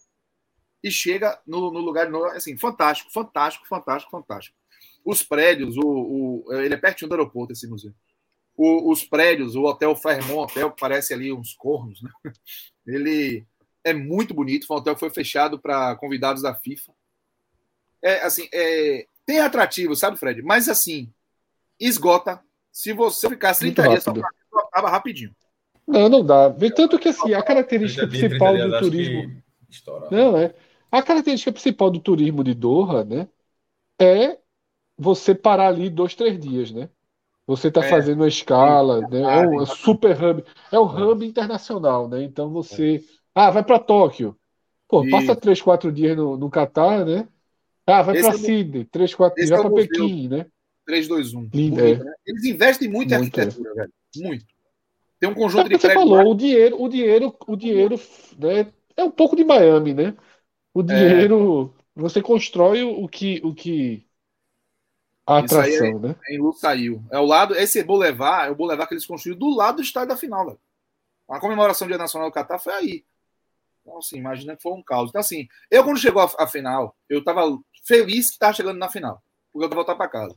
E 0.83 0.91
chega 0.91 1.39
no, 1.47 1.71
no 1.71 1.81
lugar 1.81 2.09
novo. 2.09 2.27
Assim, 2.27 2.57
fantástico, 2.57 3.13
fantástico, 3.13 3.67
fantástico, 3.67 4.11
fantástico. 4.11 4.57
Os 5.05 5.23
prédios, 5.23 5.77
o, 5.77 6.45
o 6.47 6.53
ele 6.55 6.75
é 6.75 6.79
pertinho 6.79 7.09
do 7.09 7.15
aeroporto, 7.15 7.53
esse 7.53 7.67
museu. 7.67 7.93
O, 8.57 8.91
os 8.91 9.05
prédios, 9.05 9.55
o 9.55 9.65
Hotel 9.65 9.95
Fairmont 9.95 10.51
Hotel, 10.51 10.71
parece 10.73 11.13
ali 11.13 11.33
uns 11.33 11.55
cornos, 11.55 12.03
né? 12.03 12.11
Ele 12.85 13.47
é 13.85 13.93
muito 13.93 14.35
bonito. 14.35 14.67
Foi 14.67 14.77
um 14.77 14.81
hotel 14.81 14.95
que 14.95 15.01
foi 15.01 15.11
fechado 15.11 15.61
para 15.61 15.95
convidados 15.97 16.43
da 16.43 16.55
FIFA. 16.55 16.93
É, 18.03 18.23
assim, 18.23 18.49
é, 18.53 19.07
tem 19.25 19.39
atrativo, 19.39 19.95
sabe, 19.95 20.17
Fred? 20.17 20.43
Mas, 20.43 20.69
assim, 20.69 21.13
esgota 21.79 22.43
se 22.79 22.93
você 22.93 23.29
ficasse 23.29 23.59
30 23.59 23.89
dias, 23.89 24.07
acaba 24.07 24.89
rapidinho. 24.89 25.35
Não, 25.85 26.09
não 26.09 26.25
dá. 26.25 26.49
Tanto 26.77 26.97
que 26.97 27.09
assim, 27.09 27.35
a 27.35 27.43
característica 27.43 28.07
principal 28.07 28.57
do 28.57 28.79
turismo. 28.79 29.43
Não, 30.13 30.39
é. 30.39 30.55
A 30.89 31.03
característica 31.03 31.51
principal 31.51 31.91
do 31.91 31.99
turismo 31.99 32.45
de 32.45 32.55
Doha, 32.55 33.05
né? 33.05 33.27
É 34.01 34.39
você 34.97 35.35
parar 35.35 35.67
ali 35.67 35.91
dois, 35.91 36.15
três 36.15 36.39
dias, 36.39 36.71
né? 36.71 36.89
Você 37.49 37.67
está 37.67 37.85
é, 37.85 37.89
fazendo 37.91 38.21
uma 38.21 38.29
escala, 38.29 39.01
né? 39.09 39.23
é 39.23 39.49
um 39.49 39.67
super 39.67 40.17
hub, 40.23 40.45
é 40.71 40.79
o 40.79 40.85
hub 40.85 41.27
internacional, 41.27 42.09
né? 42.09 42.23
Então 42.23 42.49
você, 42.49 43.03
ah, 43.35 43.51
vai 43.51 43.65
para 43.65 43.81
Tóquio, 43.81 44.39
pô, 44.87 45.05
passa 45.11 45.35
três, 45.35 45.61
quatro 45.61 45.91
dias 45.91 46.17
no, 46.17 46.37
no 46.37 46.49
Catar, 46.49 47.05
né? 47.05 47.27
Ah, 47.85 48.03
vai 48.03 48.21
para 48.21 48.35
é 48.35 48.39
Sydney, 48.39 48.85
três, 48.85 49.13
quatro 49.17 49.35
dias, 49.35 49.51
vai 49.51 49.61
para 49.63 49.71
Pequim, 49.73 50.29
né? 50.29 50.47
3, 50.89 51.07
2, 51.07 51.35
1. 51.35 51.51
Lindo, 51.53 51.81
é. 51.81 51.99
né? 51.99 52.15
Eles 52.27 52.45
investem 52.45 52.89
muito, 52.89 53.11
muito 53.11 53.13
em 53.13 53.17
arquitetura, 53.27 53.71
é. 53.71 53.75
velho. 53.75 53.93
Muito. 54.17 54.47
Tem 55.21 55.29
um 55.29 55.35
conjunto 55.35 55.67
é 55.67 55.69
de 55.69 55.79
você 55.79 55.93
falou, 55.93 56.31
o 56.31 56.35
dinheiro, 56.35 56.81
o 56.81 56.89
dinheiro, 56.89 57.37
o 57.47 57.57
dinheiro 57.57 58.01
né, 58.39 58.73
é 58.97 59.05
um 59.05 59.11
pouco 59.11 59.37
de 59.37 59.45
Miami, 59.45 59.93
né? 59.93 60.17
O 60.73 60.83
dinheiro, 60.83 61.75
é. 61.95 62.01
você 62.01 62.23
constrói 62.23 62.85
o 62.85 63.07
que, 63.07 63.39
o 63.45 63.53
que 63.53 64.07
a 65.27 65.41
atração, 65.41 65.87
é, 65.87 65.99
né? 65.99 66.17
É 66.27 66.35
em 66.35 66.39
Lusail. 66.39 67.05
É 67.11 67.19
o 67.19 67.27
lado, 67.27 67.55
esse 67.55 67.83
Boulevard, 67.85 68.49
é 68.49 68.51
o 68.51 68.55
Boulevard 68.55 68.89
que 68.89 68.95
eles 68.95 69.05
construíram 69.05 69.39
do 69.39 69.55
lado 69.55 69.77
do 69.77 69.83
estádio 69.83 70.09
da 70.09 70.17
final, 70.17 70.47
velho. 70.47 70.61
A 71.29 71.39
comemoração 71.39 71.87
do 71.87 71.91
Dia 71.91 71.99
Nacional 71.99 72.31
do 72.31 72.33
Catar 72.33 72.59
foi 72.59 72.73
aí. 72.73 73.05
Então, 73.83 73.99
assim, 73.99 74.17
imagina 74.17 74.57
que 74.57 74.63
foi 74.63 74.73
um 74.73 74.83
caos. 74.83 75.11
Então, 75.11 75.21
assim, 75.21 75.47
eu 75.71 75.85
quando 75.85 75.99
chegou 75.99 76.23
a, 76.23 76.31
a 76.39 76.47
final, 76.47 76.97
eu 77.11 77.23
tava 77.23 77.43
feliz 77.85 78.29
que 78.29 78.33
estava 78.37 78.55
chegando 78.55 78.79
na 78.79 78.89
final, 78.89 79.23
porque 79.53 79.67
eu 79.67 79.69
ia 79.69 79.75
voltar 79.75 79.97
para 79.97 80.09
casa. 80.09 80.35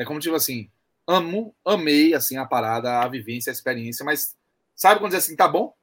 É 0.00 0.04
como 0.04 0.18
tipo 0.18 0.34
assim, 0.34 0.70
amo, 1.06 1.54
amei 1.62 2.14
assim 2.14 2.38
a 2.38 2.46
parada, 2.46 3.00
a 3.00 3.06
vivência, 3.06 3.50
a 3.50 3.52
experiência, 3.52 4.02
mas 4.02 4.34
sabe 4.74 4.98
quando 4.98 5.12
diz 5.12 5.22
assim, 5.22 5.36
tá 5.36 5.46
bom? 5.46 5.74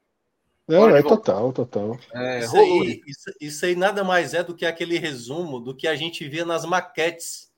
Não, 0.68 0.90
é 0.90 1.04
total, 1.04 1.54
total. 1.54 2.00
É, 2.12 2.40
isso, 2.40 2.58
aí, 2.58 3.02
isso, 3.06 3.34
isso, 3.40 3.66
aí 3.66 3.76
nada 3.76 4.04
mais 4.04 4.34
é 4.34 4.44
do 4.44 4.56
que 4.56 4.66
aquele 4.66 4.98
resumo 4.98 5.60
do 5.60 5.76
que 5.76 5.88
a 5.88 5.96
gente 5.96 6.28
via 6.28 6.44
nas 6.44 6.66
maquetes, 6.66 7.52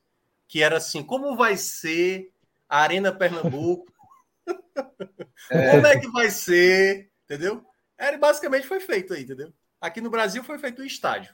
que 0.49 0.61
era 0.61 0.75
assim, 0.75 1.01
como 1.01 1.37
vai 1.37 1.55
ser 1.55 2.29
a 2.67 2.81
Arena 2.81 3.11
Pernambuco? 3.11 3.91
É. 5.51 5.71
Como 5.71 5.87
é 5.87 5.99
que 5.99 6.07
vai 6.11 6.29
ser? 6.29 7.09
Entendeu? 7.23 7.65
Era, 7.97 8.17
basicamente 8.17 8.67
foi 8.67 8.79
feito 8.79 9.13
aí, 9.13 9.23
entendeu? 9.23 9.51
Aqui 9.79 10.01
no 10.01 10.09
Brasil 10.09 10.43
foi 10.43 10.59
feito 10.59 10.79
o 10.79 10.83
um 10.83 10.85
estádio. 10.85 11.33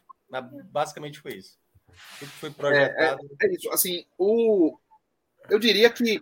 Basicamente 0.71 1.19
foi 1.19 1.33
isso. 1.33 1.57
Tudo 2.19 2.31
foi 2.31 2.51
projetado. 2.51 3.21
É, 3.41 3.45
é, 3.45 3.49
é, 3.49 3.53
isso. 3.53 3.69
Assim, 3.71 4.05
o, 4.17 4.77
eu 5.49 5.59
diria 5.59 5.89
que 5.89 6.21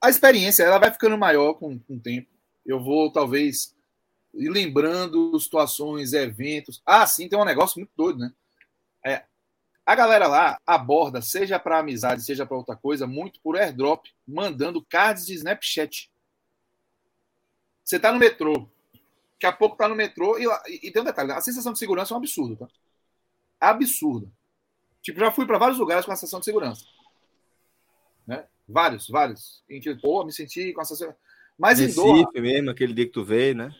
a 0.00 0.08
experiência 0.08 0.64
ela 0.64 0.78
vai 0.78 0.92
ficando 0.92 1.16
maior 1.16 1.54
com, 1.54 1.78
com 1.78 1.94
o 1.94 2.00
tempo. 2.00 2.28
Eu 2.64 2.82
vou, 2.82 3.10
talvez, 3.12 3.74
lembrando 4.34 5.38
situações, 5.38 6.12
eventos. 6.12 6.82
Ah, 6.84 7.06
sim, 7.06 7.28
tem 7.28 7.38
um 7.38 7.44
negócio 7.44 7.78
muito 7.78 7.92
doido, 7.96 8.18
né? 8.18 8.32
É, 9.04 9.24
a 9.84 9.94
galera 9.94 10.28
lá 10.28 10.58
aborda, 10.66 11.20
seja 11.20 11.58
para 11.58 11.78
amizade, 11.78 12.22
seja 12.22 12.46
para 12.46 12.56
outra 12.56 12.76
coisa, 12.76 13.06
muito 13.06 13.40
por 13.40 13.56
airdrop, 13.56 14.06
mandando 14.26 14.84
cards 14.84 15.26
de 15.26 15.34
Snapchat. 15.34 16.10
Você 17.84 17.98
tá 17.98 18.12
no 18.12 18.18
metrô, 18.18 18.68
daqui 19.32 19.46
a 19.46 19.52
pouco 19.52 19.76
tá 19.76 19.88
no 19.88 19.96
metrô 19.96 20.38
e, 20.38 20.44
e, 20.68 20.88
e 20.88 20.90
tem 20.92 21.02
um 21.02 21.04
detalhe, 21.04 21.32
a 21.32 21.40
sensação 21.40 21.72
de 21.72 21.78
segurança 21.80 22.14
é 22.14 22.16
um 22.16 22.18
absurdo, 22.18 22.56
tá? 22.56 22.68
Absurda. 23.60 24.30
Tipo, 25.02 25.18
já 25.18 25.32
fui 25.32 25.46
para 25.46 25.58
vários 25.58 25.78
lugares 25.78 26.06
com 26.06 26.12
a 26.12 26.16
sensação 26.16 26.38
de 26.38 26.44
segurança. 26.44 26.84
Vários, 28.72 29.08
vários. 29.08 29.62
Em 29.68 29.80
que, 29.80 29.94
pô, 29.96 30.24
me 30.24 30.32
senti 30.32 30.72
com 30.72 30.80
a 30.80 30.84
sensação. 30.84 31.14
Mas 31.58 31.78
Recife 31.78 32.00
em 32.00 32.22
Doha. 32.24 32.42
mesmo, 32.42 32.70
aquele 32.70 32.94
dia 32.94 33.06
que 33.06 33.12
tu 33.12 33.24
veio, 33.24 33.54
né? 33.54 33.74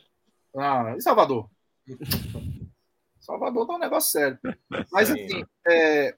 Ah, 0.56 0.94
em 0.96 1.00
Salvador. 1.00 1.48
Salvador 3.18 3.66
tá 3.66 3.74
um 3.74 3.78
negócio 3.78 4.10
sério. 4.10 4.38
Mas 4.92 5.10
assim, 5.10 5.44
é... 5.66 6.14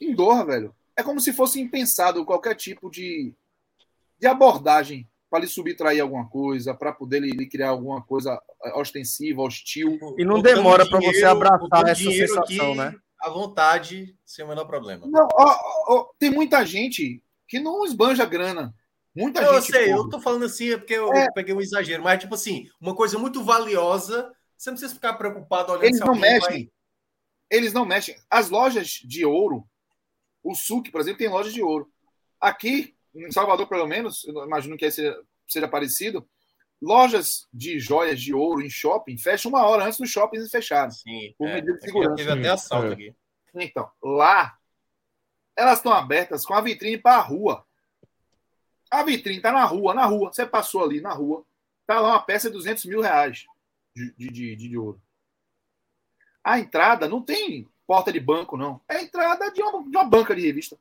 em 0.00 0.14
Doha, 0.14 0.44
velho, 0.44 0.74
é 0.96 1.02
como 1.02 1.20
se 1.20 1.32
fosse 1.32 1.60
impensado 1.60 2.24
qualquer 2.24 2.54
tipo 2.54 2.90
de, 2.90 3.32
de 4.18 4.26
abordagem 4.26 5.08
para 5.30 5.40
lhe 5.40 5.46
subtrair 5.46 6.02
alguma 6.02 6.28
coisa, 6.28 6.74
para 6.74 6.92
poder 6.92 7.20
lhe, 7.20 7.30
lhe, 7.30 7.48
criar 7.48 7.68
alguma 7.68 8.02
coisa 8.02 8.40
ostensiva, 8.74 9.40
hostil. 9.40 9.98
E 10.18 10.24
não 10.24 10.42
demora 10.42 10.88
para 10.88 10.98
você 11.00 11.24
abraçar 11.24 11.88
essa 11.88 12.02
sensação, 12.02 12.74
né? 12.74 12.94
À 13.20 13.30
vontade, 13.30 14.16
sem 14.24 14.44
o 14.44 14.48
menor 14.48 14.64
problema. 14.64 15.06
Não, 15.06 15.28
ó, 15.32 15.56
ó, 15.88 16.10
tem 16.18 16.30
muita 16.30 16.64
gente 16.64 17.22
que 17.50 17.58
não 17.58 17.84
esbanja 17.84 18.24
grana. 18.24 18.72
Muita 19.14 19.42
eu 19.42 19.60
gente. 19.60 19.74
Eu 19.74 19.80
sei, 19.80 19.92
eu 19.92 20.08
tô 20.08 20.20
falando 20.20 20.44
assim 20.44 20.70
é 20.70 20.78
porque 20.78 20.94
eu, 20.94 21.12
é. 21.12 21.30
peguei 21.32 21.52
um 21.52 21.60
exagero, 21.60 22.02
mas 22.02 22.20
tipo 22.20 22.34
assim, 22.34 22.68
uma 22.80 22.94
coisa 22.94 23.18
muito 23.18 23.42
valiosa, 23.42 24.32
você 24.56 24.70
não 24.70 24.76
precisa 24.76 24.94
ficar 24.94 25.14
preocupado 25.14 25.72
olhando 25.72 25.84
Eles 25.84 25.98
não 25.98 26.14
mexem. 26.14 26.40
Vai... 26.40 26.70
Eles 27.50 27.72
não 27.72 27.84
mexem. 27.84 28.16
As 28.30 28.48
lojas 28.48 29.00
de 29.04 29.24
ouro, 29.24 29.66
o 30.44 30.54
SUC, 30.54 30.92
por 30.92 31.00
exemplo, 31.00 31.18
tem 31.18 31.28
lojas 31.28 31.52
de 31.52 31.60
ouro. 31.60 31.90
Aqui, 32.40 32.94
em 33.12 33.32
Salvador, 33.32 33.66
pelo 33.66 33.88
menos, 33.88 34.24
eu 34.24 34.46
imagino 34.46 34.76
que 34.76 34.88
seja, 34.88 35.20
seja 35.48 35.66
parecido, 35.66 36.26
lojas 36.80 37.48
de 37.52 37.80
joias 37.80 38.20
de 38.20 38.32
ouro 38.32 38.62
em 38.62 38.70
shopping 38.70 39.18
fecham 39.18 39.50
uma 39.50 39.66
hora 39.66 39.86
antes 39.86 39.98
dos 39.98 40.08
shoppings 40.08 40.48
fecharem. 40.48 40.92
Sim. 40.92 41.34
Por 41.36 41.48
é, 41.48 41.54
medida 41.54 41.74
de 41.74 41.84
segurança. 41.84 42.14
Teve 42.14 42.30
até 42.30 42.48
assalto 42.48 42.86
é. 42.86 42.92
aqui. 42.92 43.14
Então, 43.56 43.90
lá, 44.00 44.56
elas 45.60 45.78
estão 45.78 45.92
abertas 45.92 46.46
com 46.46 46.54
a 46.54 46.60
vitrine 46.60 46.96
para 46.96 47.16
a 47.16 47.20
rua. 47.20 47.64
A 48.90 49.02
vitrine 49.02 49.36
está 49.36 49.52
na 49.52 49.64
rua, 49.64 49.92
na 49.92 50.06
rua. 50.06 50.32
Você 50.32 50.46
passou 50.46 50.82
ali 50.82 51.00
na 51.02 51.12
rua, 51.12 51.44
tá 51.86 52.00
lá 52.00 52.08
uma 52.08 52.22
peça 52.22 52.48
de 52.48 52.54
200 52.54 52.86
mil 52.86 53.02
reais 53.02 53.44
de, 53.94 54.12
de, 54.16 54.28
de, 54.30 54.56
de 54.56 54.78
ouro. 54.78 55.00
A 56.42 56.58
entrada 56.58 57.06
não 57.06 57.20
tem 57.20 57.68
porta 57.86 58.10
de 58.10 58.18
banco, 58.18 58.56
não. 58.56 58.80
É 58.88 58.96
a 58.96 59.02
entrada 59.02 59.50
de 59.50 59.60
uma, 59.62 59.82
de 59.82 59.96
uma 59.96 60.04
banca 60.04 60.34
de 60.34 60.40
revista. 60.40 60.78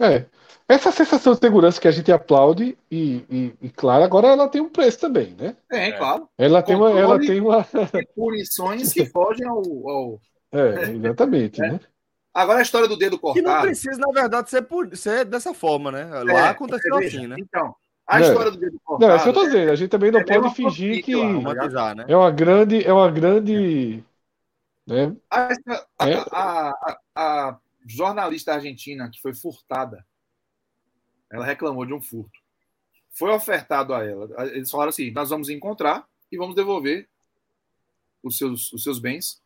É. 0.00 0.26
Essa 0.68 0.90
sensação 0.90 1.34
de 1.34 1.40
segurança 1.40 1.80
que 1.80 1.86
a 1.88 1.92
gente 1.92 2.10
aplaude, 2.10 2.76
e, 2.90 3.24
e, 3.30 3.54
e 3.62 3.70
claro, 3.70 4.02
agora 4.02 4.28
ela 4.28 4.48
tem 4.48 4.60
um 4.60 4.68
preço 4.68 4.98
também, 4.98 5.34
né? 5.38 5.56
É, 5.70 5.92
claro. 5.92 6.28
Ela 6.36 6.62
tem 6.62 6.74
uma. 6.74 6.90
Ela 6.90 7.18
tem 7.20 7.40
uma... 7.40 7.66
punições 8.14 8.92
que 8.92 9.06
fogem 9.06 9.46
ao. 9.46 9.62
ao... 9.88 10.20
É, 10.50 10.92
exatamente, 10.92 11.62
é. 11.62 11.72
né? 11.72 11.80
Agora 12.38 12.60
a 12.60 12.62
história 12.62 12.86
do 12.86 12.96
dedo 12.96 13.18
cortado. 13.18 13.44
Que 13.44 13.50
não 13.50 13.60
precisa, 13.62 13.98
na 13.98 14.12
verdade, 14.12 14.48
ser, 14.48 14.62
por, 14.62 14.96
ser 14.96 15.24
dessa 15.24 15.52
forma, 15.52 15.90
né? 15.90 16.04
Lá 16.04 16.46
é, 16.46 16.48
aconteceu 16.50 16.96
assim, 16.96 17.26
né? 17.26 17.34
Então, 17.36 17.74
a 18.06 18.20
é. 18.20 18.22
história 18.22 18.52
do 18.52 18.56
dedo 18.56 18.78
cortado. 18.84 19.08
Não, 19.08 19.12
é 19.12 19.16
isso 19.16 19.24
que 19.24 19.30
eu 19.30 19.34
tô 19.34 19.44
dizendo. 19.44 19.72
A 19.72 19.74
gente 19.74 19.90
também 19.90 20.12
não 20.12 20.20
é 20.20 20.24
pode 20.24 20.54
fingir 20.54 21.04
que. 21.04 21.16
Lá, 21.16 21.96
né? 21.96 22.04
É 22.06 22.16
uma 22.16 22.30
grande. 22.30 22.84
É 22.86 22.92
uma 22.92 23.10
grande. 23.10 24.04
Né? 24.86 25.16
A, 25.28 25.48
a, 25.98 26.08
é. 26.08 26.24
a, 26.30 26.98
a, 27.16 27.58
jornalista 27.84 28.54
argentina 28.54 29.10
que 29.10 29.20
foi 29.20 29.34
furtada, 29.34 30.06
ela 31.32 31.44
reclamou 31.44 31.84
de 31.84 31.92
um 31.92 32.00
furto. 32.00 32.38
Foi 33.10 33.32
ofertado 33.32 33.92
a 33.92 34.04
ela. 34.04 34.28
Eles 34.52 34.70
falaram 34.70 34.90
assim: 34.90 35.10
nós 35.10 35.30
vamos 35.30 35.48
encontrar 35.48 36.06
e 36.30 36.38
vamos 36.38 36.54
devolver 36.54 37.08
os 38.22 38.38
seus, 38.38 38.72
os 38.72 38.84
seus 38.84 39.00
bens. 39.00 39.42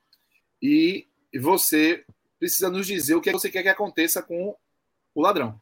E 0.60 1.09
você 1.40 2.05
precisa 2.43 2.69
nos 2.69 2.89
dizer 2.89 3.14
o 3.14 3.20
que 3.20 3.31
você 3.31 3.48
quer 3.48 3.62
que 3.62 3.69
aconteça 3.69 4.20
com 4.20 4.56
o 5.14 5.23
ladrão. 5.23 5.60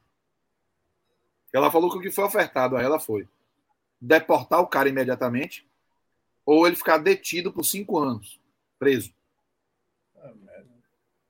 Ela 1.53 1.71
falou 1.71 1.91
que 1.91 1.99
o 1.99 2.01
que 2.01 2.11
foi 2.11 2.25
ofertado 2.25 2.75
a 2.75 2.83
ela 2.83 2.99
foi 2.99 3.29
deportar 4.01 4.61
o 4.61 4.67
cara 4.67 4.89
imediatamente 4.89 5.69
ou 6.47 6.67
ele 6.67 6.75
ficar 6.75 6.97
detido 6.97 7.53
por 7.53 7.65
cinco 7.65 7.99
anos, 7.99 8.41
preso. 8.79 9.13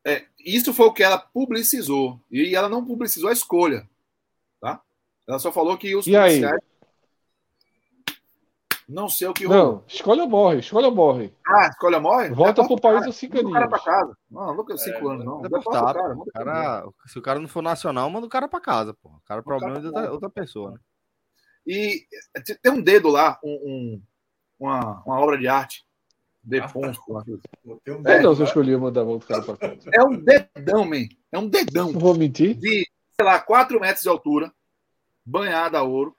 É, 0.05 0.25
isso 0.39 0.73
foi 0.73 0.87
o 0.87 0.93
que 0.93 1.03
ela 1.03 1.19
publicizou. 1.19 2.21
E 2.31 2.55
ela 2.55 2.69
não 2.69 2.87
publicizou 2.87 3.29
a 3.29 3.33
escolha. 3.33 3.91
Tá? 4.61 4.81
Ela 5.27 5.41
só 5.41 5.51
falou 5.51 5.77
que 5.77 5.97
os 5.97 6.07
e 6.07 6.13
policiais 6.13 6.63
não 8.91 9.09
sei 9.09 9.29
o 9.29 9.33
que 9.33 9.47
Não, 9.47 9.85
escolha 9.87 10.27
morre, 10.27 10.59
escolha 10.59 10.91
morre. 10.91 11.33
Ah, 11.47 11.69
escolha 11.69 12.01
morre? 12.01 12.31
Volta 12.31 12.67
pro 12.67 12.81
país 12.81 13.07
dos 13.07 13.15
cinco 13.15 13.39
anos. 13.39 13.53
cara 13.53 13.69
pra 13.69 13.79
casa. 13.79 14.17
Não, 14.29 14.53
não 14.53 14.77
cinco 14.77 15.09
é, 15.09 15.13
anos, 15.13 15.25
não. 15.25 15.43
Deportar, 15.43 15.95
cara, 15.95 16.17
cara, 16.35 16.89
se 17.07 17.17
o 17.17 17.23
cara 17.23 17.39
não 17.39 17.47
for 17.47 17.63
nacional, 17.63 18.11
manda 18.11 18.27
o 18.27 18.31
cara 18.31 18.49
pra 18.49 18.61
casa, 18.61 18.93
pô. 18.93 19.11
O 19.11 19.21
cara, 19.25 19.43
o 19.43 19.45
problema 19.45 19.79
é 19.79 19.81
de 19.81 19.87
outra, 19.87 20.13
outra, 20.13 20.31
pessoa, 20.31 20.73
né? 20.73 20.79
E 21.65 22.05
tem 22.61 22.73
um 22.73 22.83
dedo 22.83 23.09
lá, 23.09 23.39
um, 23.45 23.53
um 23.53 24.03
uma, 24.59 25.03
uma 25.07 25.21
obra 25.21 25.39
de 25.39 25.47
arte. 25.47 25.87
Deponso. 26.43 27.01
Ah, 27.17 27.23
um 27.67 28.09
é, 28.09 28.21
não, 28.23 28.35
se 28.35 28.43
eu 28.43 28.47
escolhi 28.47 28.77
mandar 28.77 29.05
o 29.05 29.21
cara 29.21 29.43
pra 29.43 29.57
casa. 29.57 29.89
É 29.95 30.03
um 30.03 30.17
dedão, 30.17 30.85
man. 30.85 31.07
É 31.31 31.39
um 31.39 31.47
dedão. 31.47 31.93
Não 31.93 32.01
vou 32.01 32.17
mentir. 32.17 32.57
De, 32.57 32.89
sei 33.15 33.25
lá, 33.25 33.39
4 33.39 33.79
metros 33.79 34.03
de 34.03 34.09
altura, 34.09 34.53
banhado 35.25 35.77
a 35.77 35.83
ouro 35.83 36.17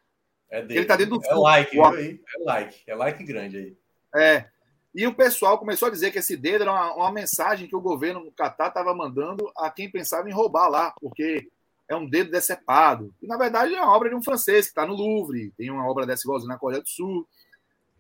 é 0.52 0.62
dele. 0.62 0.80
Ele 0.82 0.86
tá 0.86 0.96
dentro 0.98 1.18
do 1.18 1.26
É 1.26 1.34
like, 1.34 1.72
viu 1.72 1.86
aí? 1.86 2.22
É 2.36 2.44
like. 2.44 2.84
É 2.86 2.96
like 2.96 3.24
grande 3.24 3.58
aí. 3.58 3.78
É. 4.14 4.46
E 4.94 5.08
o 5.08 5.16
pessoal 5.16 5.58
começou 5.58 5.88
a 5.88 5.92
dizer 5.92 6.12
que 6.12 6.20
esse 6.20 6.36
dedo 6.36 6.64
era 6.64 6.72
uma, 6.72 6.94
uma 6.94 7.12
mensagem 7.12 7.68
que 7.68 7.76
o 7.76 7.82
governo 7.82 8.26
do 8.26 8.32
Catar 8.32 8.68
estava 8.68 8.94
mandando 8.94 9.50
a 9.56 9.72
quem 9.72 9.90
pensava 9.90 10.30
em 10.30 10.34
roubar 10.34 10.68
lá, 10.68 10.94
porque 11.00 11.50
é 11.88 11.96
um 11.96 12.08
dedo 12.08 12.30
decepado. 12.30 13.14
E 13.22 13.28
na 13.28 13.38
verdade 13.38 13.74
é 13.74 13.82
uma 13.82 13.96
obra 13.96 14.10
de 14.10 14.16
um 14.16 14.24
francês 14.24 14.66
que 14.66 14.72
está 14.72 14.86
no 14.86 14.94
Louvre, 14.94 15.54
tem 15.58 15.72
uma 15.72 15.88
obra 15.90 16.06
dessa 16.06 16.24
igualzinha 16.26 16.50
na 16.50 16.60
Coreia 16.60 16.82
do 16.82 16.90
Sul. 16.90 17.26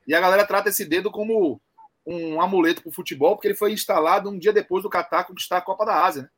E 0.06 0.14
a 0.14 0.20
galera 0.20 0.46
trata 0.46 0.68
esse 0.68 0.84
dedo 0.84 1.10
como 1.10 1.62
um 2.06 2.42
amuleto 2.42 2.82
para 2.82 2.90
o 2.90 2.94
futebol, 2.94 3.36
porque 3.36 3.48
ele 3.48 3.56
foi 3.56 3.72
instalado 3.72 4.30
um 4.30 4.38
dia 4.38 4.52
depois 4.52 4.84
do 4.84 4.90
Catar 4.90 5.24
conquistar 5.24 5.58
a 5.58 5.62
Copa 5.62 5.86
da 5.86 6.04
Ásia, 6.04 6.24
né? 6.24 6.30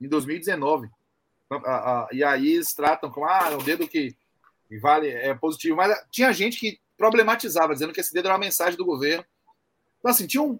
em 0.00 0.08
2019. 0.08 0.88
E 2.12 2.24
aí 2.24 2.54
eles 2.54 2.74
tratam 2.74 3.10
como 3.10 3.26
ah, 3.26 3.50
é 3.52 3.56
um 3.56 3.62
dedo 3.62 3.86
que 3.86 4.16
e 4.74 4.78
vale, 4.78 5.08
é 5.08 5.34
positivo. 5.34 5.76
Mas 5.76 6.04
tinha 6.10 6.32
gente 6.32 6.58
que 6.58 6.80
problematizava, 6.96 7.72
dizendo 7.72 7.92
que 7.92 8.00
esse 8.00 8.12
dedo 8.12 8.26
era 8.26 8.34
uma 8.34 8.44
mensagem 8.44 8.76
do 8.76 8.84
governo. 8.84 9.24
Então, 9.98 10.10
assim, 10.10 10.26
tinha 10.26 10.42
um. 10.42 10.58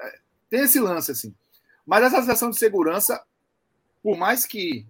É, 0.00 0.18
tem 0.48 0.60
esse 0.60 0.80
lance, 0.80 1.10
assim. 1.10 1.34
Mas 1.86 2.04
essa 2.04 2.20
sensação 2.20 2.50
de 2.50 2.58
segurança, 2.58 3.24
por 4.02 4.16
mais 4.16 4.46
que 4.46 4.86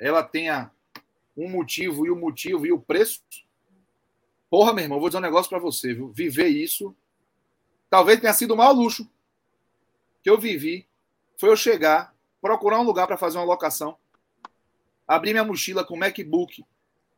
ela 0.00 0.22
tenha 0.22 0.70
um 1.36 1.48
motivo 1.48 2.06
e 2.06 2.10
o 2.10 2.16
motivo 2.16 2.66
e 2.66 2.72
o 2.72 2.80
preço, 2.80 3.22
porra, 4.48 4.72
meu 4.72 4.84
irmão, 4.84 5.00
vou 5.00 5.08
dizer 5.08 5.18
um 5.18 5.22
negócio 5.22 5.50
para 5.50 5.58
você, 5.58 5.92
viu? 5.92 6.12
Viver 6.12 6.48
isso 6.48 6.94
talvez 7.94 8.18
tenha 8.18 8.32
sido 8.32 8.54
o 8.54 8.56
maior 8.56 8.72
luxo 8.72 9.08
que 10.20 10.28
eu 10.28 10.36
vivi. 10.36 10.88
Foi 11.38 11.48
eu 11.48 11.56
chegar, 11.56 12.12
procurar 12.42 12.80
um 12.80 12.82
lugar 12.82 13.06
para 13.06 13.16
fazer 13.16 13.38
uma 13.38 13.44
locação, 13.44 13.96
abrir 15.06 15.32
minha 15.32 15.44
mochila 15.44 15.84
com 15.84 15.96
MacBook, 15.96 16.64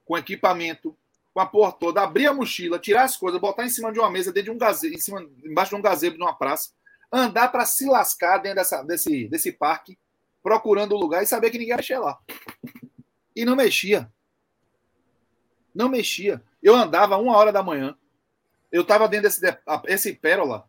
com 0.06 0.16
equipamento, 0.16 0.96
com 1.34 1.40
a 1.40 1.44
porra 1.44 1.72
toda, 1.72 2.00
abrir 2.00 2.26
a 2.26 2.32
mochila, 2.32 2.78
tirar 2.78 3.02
as 3.02 3.16
coisas, 3.16 3.38
botar 3.38 3.66
em 3.66 3.68
cima 3.68 3.92
de 3.92 3.98
uma 3.98 4.10
mesa, 4.10 4.32
dentro 4.32 4.50
de 4.50 4.56
um 4.56 4.58
gazebo, 4.58 4.94
em 4.94 5.00
cima, 5.00 5.20
embaixo 5.44 5.70
de 5.70 5.76
um 5.76 5.82
gazebo 5.82 6.16
numa 6.16 6.34
praça, 6.34 6.70
andar 7.12 7.48
para 7.48 7.66
se 7.66 7.84
lascar 7.84 8.38
dentro 8.38 8.56
dessa, 8.56 8.82
desse, 8.82 9.28
desse 9.28 9.52
parque, 9.52 9.98
procurando 10.42 10.92
o 10.92 10.96
um 10.96 11.00
lugar 11.00 11.22
e 11.22 11.26
saber 11.26 11.50
que 11.50 11.58
ninguém 11.58 11.72
ia 11.72 11.76
mexer 11.76 11.98
lá. 11.98 12.18
E 13.34 13.44
não 13.44 13.54
mexia. 13.54 14.10
Não 15.74 15.90
mexia. 15.90 16.42
Eu 16.62 16.74
andava 16.74 17.18
uma 17.18 17.36
hora 17.36 17.52
da 17.52 17.62
manhã, 17.62 17.94
eu 18.72 18.84
tava 18.84 19.08
dentro 19.08 19.28
desse. 19.28 19.40
Esse 19.86 20.14
Pérola 20.14 20.68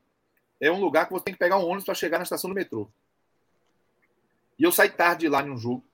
é 0.59 0.71
um 0.71 0.81
lugar 0.81 1.05
que 1.05 1.13
você 1.13 1.25
tem 1.25 1.33
que 1.33 1.39
pegar 1.39 1.57
um 1.57 1.65
ônibus 1.65 1.85
para 1.85 1.93
chegar 1.93 2.17
na 2.17 2.23
estação 2.23 2.49
do 2.49 2.55
metrô. 2.55 2.89
E 4.59 4.63
eu 4.63 4.71
saí 4.71 4.89
tarde 4.89 5.21
de 5.21 5.29
lá 5.29 5.43
em 5.43 5.51
um 5.51 5.57
jogo. 5.57 5.85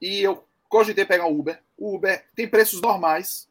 E 0.00 0.20
eu 0.20 0.44
cogitei 0.68 1.04
pegar 1.04 1.26
um 1.26 1.38
Uber. 1.38 1.62
O 1.76 1.94
Uber 1.94 2.24
tem 2.34 2.48
preços 2.48 2.80
normais 2.80 3.48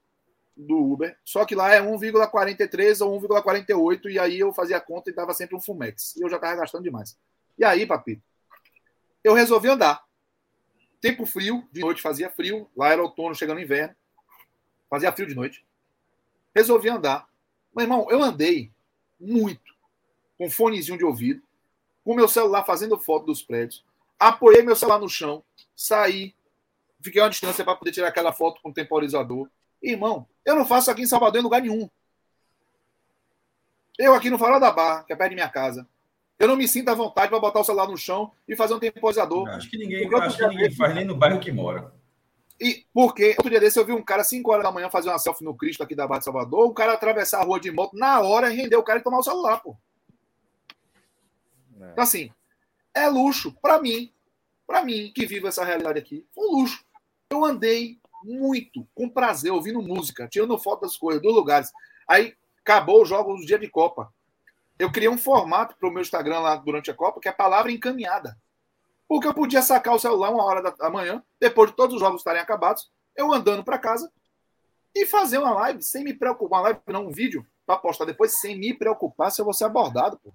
do 0.56 0.78
Uber, 0.78 1.18
só 1.24 1.46
que 1.46 1.54
lá 1.54 1.74
é 1.74 1.82
1,43 1.82 3.06
ou 3.06 3.22
1,48 3.22 4.10
e 4.10 4.18
aí 4.18 4.40
eu 4.40 4.54
fazia 4.54 4.78
a 4.78 4.82
conta 4.82 5.10
e 5.10 5.14
dava 5.14 5.34
sempre 5.34 5.56
um 5.56 5.62
Fumex. 5.62 6.16
E 6.16 6.22
eu 6.22 6.30
já 6.30 6.40
tava 6.40 6.56
gastando 6.56 6.84
demais. 6.84 7.18
E 7.58 7.64
aí, 7.64 7.86
papito, 7.86 8.22
eu 9.24 9.34
resolvi 9.34 9.70
andar. 9.70 10.04
Tempo 11.02 11.26
frio, 11.26 11.68
de 11.72 11.82
noite 11.82 12.02
fazia 12.02 12.30
frio, 12.30 12.70
lá 12.76 12.90
era 12.90 13.02
outono 13.02 13.36
chegando 13.36 13.60
inverno. 13.60 13.96
Fazia 14.90 15.12
frio 15.12 15.28
de 15.28 15.36
noite. 15.36 15.66
Resolvi 16.56 16.90
andar. 16.90 17.28
Meu 17.76 17.84
irmão, 17.84 18.08
eu 18.10 18.24
andei 18.24 18.72
muito 19.20 19.76
com 20.38 20.50
fonezinho 20.50 20.98
de 20.98 21.06
ouvido, 21.06 21.42
com 22.04 22.16
meu 22.16 22.28
celular 22.28 22.64
fazendo 22.64 23.00
foto 23.00 23.26
dos 23.26 23.42
prédios, 23.42 23.84
apoiei 24.20 24.62
meu 24.62 24.76
celular 24.76 25.00
no 25.00 25.10
chão, 25.10 25.44
saí, 25.76 26.35
fiquei 27.06 27.22
uma 27.22 27.30
distância 27.30 27.64
para 27.64 27.76
poder 27.76 27.92
tirar 27.92 28.08
aquela 28.08 28.34
foto 28.34 28.60
com 28.62 28.74
temporizador. 28.74 29.50
Irmão, 29.82 30.28
eu 30.44 30.56
não 30.56 30.66
faço 30.66 30.90
aqui 30.90 31.04
em 31.04 31.08
Salvador 31.08 31.40
em 31.40 31.44
lugar 31.44 31.62
nenhum. 31.62 31.90
Eu 33.98 34.14
aqui 34.14 34.30
no 34.30 34.38
Farol 34.38 34.60
da 34.60 34.72
Barra, 34.72 35.04
que 35.04 35.14
é 35.14 35.16
perto 35.16 35.30
de 35.30 35.36
minha 35.36 35.48
casa, 35.48 35.88
eu 36.38 36.48
não 36.48 36.58
me 36.58 36.68
sinto 36.68 36.90
à 36.90 36.94
vontade 36.94 37.30
para 37.30 37.40
botar 37.40 37.62
o 37.62 37.64
celular 37.64 37.88
no 37.88 37.98
chão 37.98 38.32
e 38.48 38.56
fazer 38.56 38.74
um 38.74 38.80
temporizador. 38.80 39.48
Acho 39.50 39.70
que 39.70 39.78
ninguém, 39.78 40.14
acho 40.16 40.38
que 40.38 40.48
ninguém 40.48 40.72
faz 40.72 40.94
nem 40.94 41.06
no 41.06 41.16
bairro 41.16 41.40
que 41.40 41.52
mora. 41.52 41.94
E 42.60 42.86
porque 42.94 43.30
outro 43.38 43.50
dia 43.50 43.60
desse 43.60 43.80
eu 43.80 43.86
vi 43.86 43.94
um 43.94 44.04
cara 44.04 44.24
5 44.24 44.50
horas 44.52 44.64
da 44.64 44.72
manhã 44.72 44.90
fazer 44.90 45.10
uma 45.10 45.20
selfie 45.20 45.44
no 45.44 45.56
Cristo 45.56 45.84
aqui 45.84 45.96
da 45.96 46.08
Barra 46.08 46.20
de 46.20 46.26
Salvador, 46.26 46.66
o 46.66 46.74
cara 46.74 46.94
atravessar 46.94 47.42
a 47.42 47.44
rua 47.44 47.60
de 47.60 47.72
moto 47.72 47.96
na 47.98 48.20
hora 48.22 48.52
e 48.52 48.56
render 48.56 48.76
o 48.76 48.84
cara 48.84 49.00
e 49.00 49.04
tomar 49.04 49.20
o 49.20 49.24
celular, 49.24 49.62
pô. 49.62 49.78
É. 51.80 51.92
Então, 51.92 52.04
assim, 52.04 52.32
é 52.94 53.08
luxo 53.08 53.54
para 53.62 53.80
mim, 53.82 54.12
para 54.66 54.84
mim 54.84 55.12
que 55.14 55.26
vivo 55.26 55.48
essa 55.48 55.64
realidade 55.64 56.00
aqui, 56.00 56.26
foi 56.34 56.48
um 56.48 56.52
luxo. 56.62 56.85
Eu 57.30 57.44
andei 57.44 58.00
muito, 58.24 58.88
com 58.94 59.10
prazer, 59.10 59.52
ouvindo 59.52 59.82
música, 59.82 60.28
tirando 60.28 60.58
foto 60.58 60.82
das 60.82 60.98
coisas, 60.98 61.22
dos 61.22 61.34
lugares. 61.34 61.72
Aí 62.08 62.36
acabou 62.62 63.02
o 63.02 63.06
jogo 63.06 63.36
do 63.36 63.46
dia 63.46 63.60
de 63.60 63.70
Copa. 63.70 64.14
Eu 64.78 64.92
criei 64.92 65.10
um 65.10 65.18
formato 65.18 65.76
para 65.78 65.88
o 65.88 65.92
meu 65.92 66.02
Instagram 66.02 66.40
lá 66.40 66.56
durante 66.56 66.92
a 66.92 66.94
Copa, 66.94 67.20
que 67.20 67.30
é 67.30 67.32
palavra 67.32 67.72
encaminhada. 67.72 68.38
Porque 69.08 69.28
eu 69.28 69.34
podia 69.34 69.62
sacar 69.62 69.94
o 69.94 70.00
celular 70.00 70.32
uma 70.32 70.44
hora 70.44 70.62
da 70.62 70.90
manhã, 70.90 71.24
depois 71.40 71.70
de 71.70 71.76
todos 71.76 71.96
os 71.96 72.02
jogos 72.02 72.22
estarem 72.22 72.42
acabados, 72.42 72.92
eu 73.16 73.32
andando 73.32 73.64
para 73.64 73.78
casa 73.78 74.12
e 74.94 75.06
fazer 75.06 75.38
uma 75.38 75.54
live 75.54 75.82
sem 75.84 76.04
me 76.04 76.14
preocupar. 76.14 76.60
Uma 76.60 76.70
live, 76.70 76.80
não, 76.88 77.08
um 77.08 77.12
vídeo, 77.12 77.46
para 77.66 77.78
postar 77.78 78.06
depois, 78.06 78.40
sem 78.40 78.58
me 78.58 78.74
preocupar 78.74 79.32
se 79.32 79.42
eu 79.42 79.46
vou 79.46 79.54
ser 79.54 79.66
abordado. 79.66 80.20
Pô. 80.24 80.34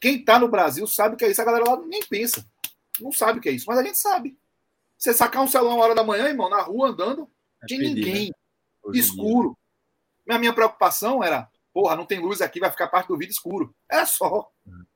Quem 0.00 0.16
está 0.16 0.38
no 0.38 0.48
Brasil 0.48 0.86
sabe 0.86 1.14
o 1.14 1.18
que 1.18 1.24
é 1.24 1.30
isso. 1.30 1.42
A 1.42 1.44
galera 1.44 1.70
lá 1.70 1.76
nem 1.86 2.00
pensa. 2.04 2.44
Não 3.00 3.10
sabe 3.12 3.38
o 3.38 3.42
que 3.42 3.48
é 3.48 3.52
isso, 3.52 3.66
mas 3.68 3.78
a 3.78 3.82
gente 3.82 3.98
sabe. 3.98 4.38
Você 4.98 5.14
sacar 5.14 5.42
um 5.42 5.46
celular 5.46 5.74
uma 5.74 5.84
hora 5.84 5.94
da 5.94 6.02
manhã, 6.02 6.26
irmão, 6.28 6.50
na 6.50 6.60
rua 6.60 6.88
andando, 6.88 7.30
é 7.62 7.66
pedir, 7.66 7.78
ninguém. 7.78 8.26
Né? 8.84 8.98
Escuro. 8.98 9.56
Minha, 10.26 10.38
minha 10.38 10.52
preocupação 10.52 11.22
era, 11.22 11.48
porra, 11.72 11.94
não 11.94 12.04
tem 12.04 12.18
luz 12.18 12.42
aqui, 12.42 12.58
vai 12.58 12.70
ficar 12.70 12.88
parte 12.88 13.06
do 13.06 13.16
vídeo 13.16 13.30
escuro. 13.30 13.74
Era 13.88 14.04
só. 14.04 14.50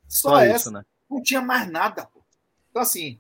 Só, 0.09 0.31
só 0.31 0.41
essa. 0.41 0.57
Isso, 0.57 0.71
né? 0.73 0.85
Não 1.09 1.23
tinha 1.23 1.41
mais 1.41 1.71
nada. 1.71 2.07
Pô. 2.07 2.21
Então, 2.71 2.83
assim, 2.83 3.19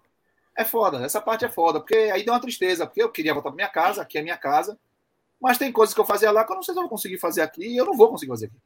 é 0.56 0.64
foda. 0.64 1.04
Essa 1.04 1.20
parte 1.20 1.44
é 1.44 1.48
foda. 1.48 1.78
Porque 1.78 1.94
aí 1.94 2.24
deu 2.24 2.34
uma 2.34 2.40
tristeza. 2.40 2.86
Porque 2.86 3.02
eu 3.02 3.10
queria 3.10 3.32
voltar 3.32 3.50
pra 3.50 3.56
minha 3.56 3.68
casa, 3.68 4.02
aqui 4.02 4.18
é 4.18 4.22
minha 4.22 4.36
casa. 4.36 4.78
Mas 5.40 5.58
tem 5.58 5.72
coisas 5.72 5.94
que 5.94 6.00
eu 6.00 6.04
fazia 6.04 6.30
lá 6.30 6.44
que 6.44 6.52
eu 6.52 6.56
não 6.56 6.62
sei 6.62 6.74
se 6.74 6.78
eu 6.78 6.82
vou 6.82 6.90
conseguir 6.90 7.18
fazer 7.18 7.42
aqui 7.42 7.64
e 7.64 7.76
eu 7.76 7.84
não 7.84 7.96
vou 7.96 8.08
conseguir 8.08 8.30
fazer 8.30 8.46
aqui. 8.46 8.56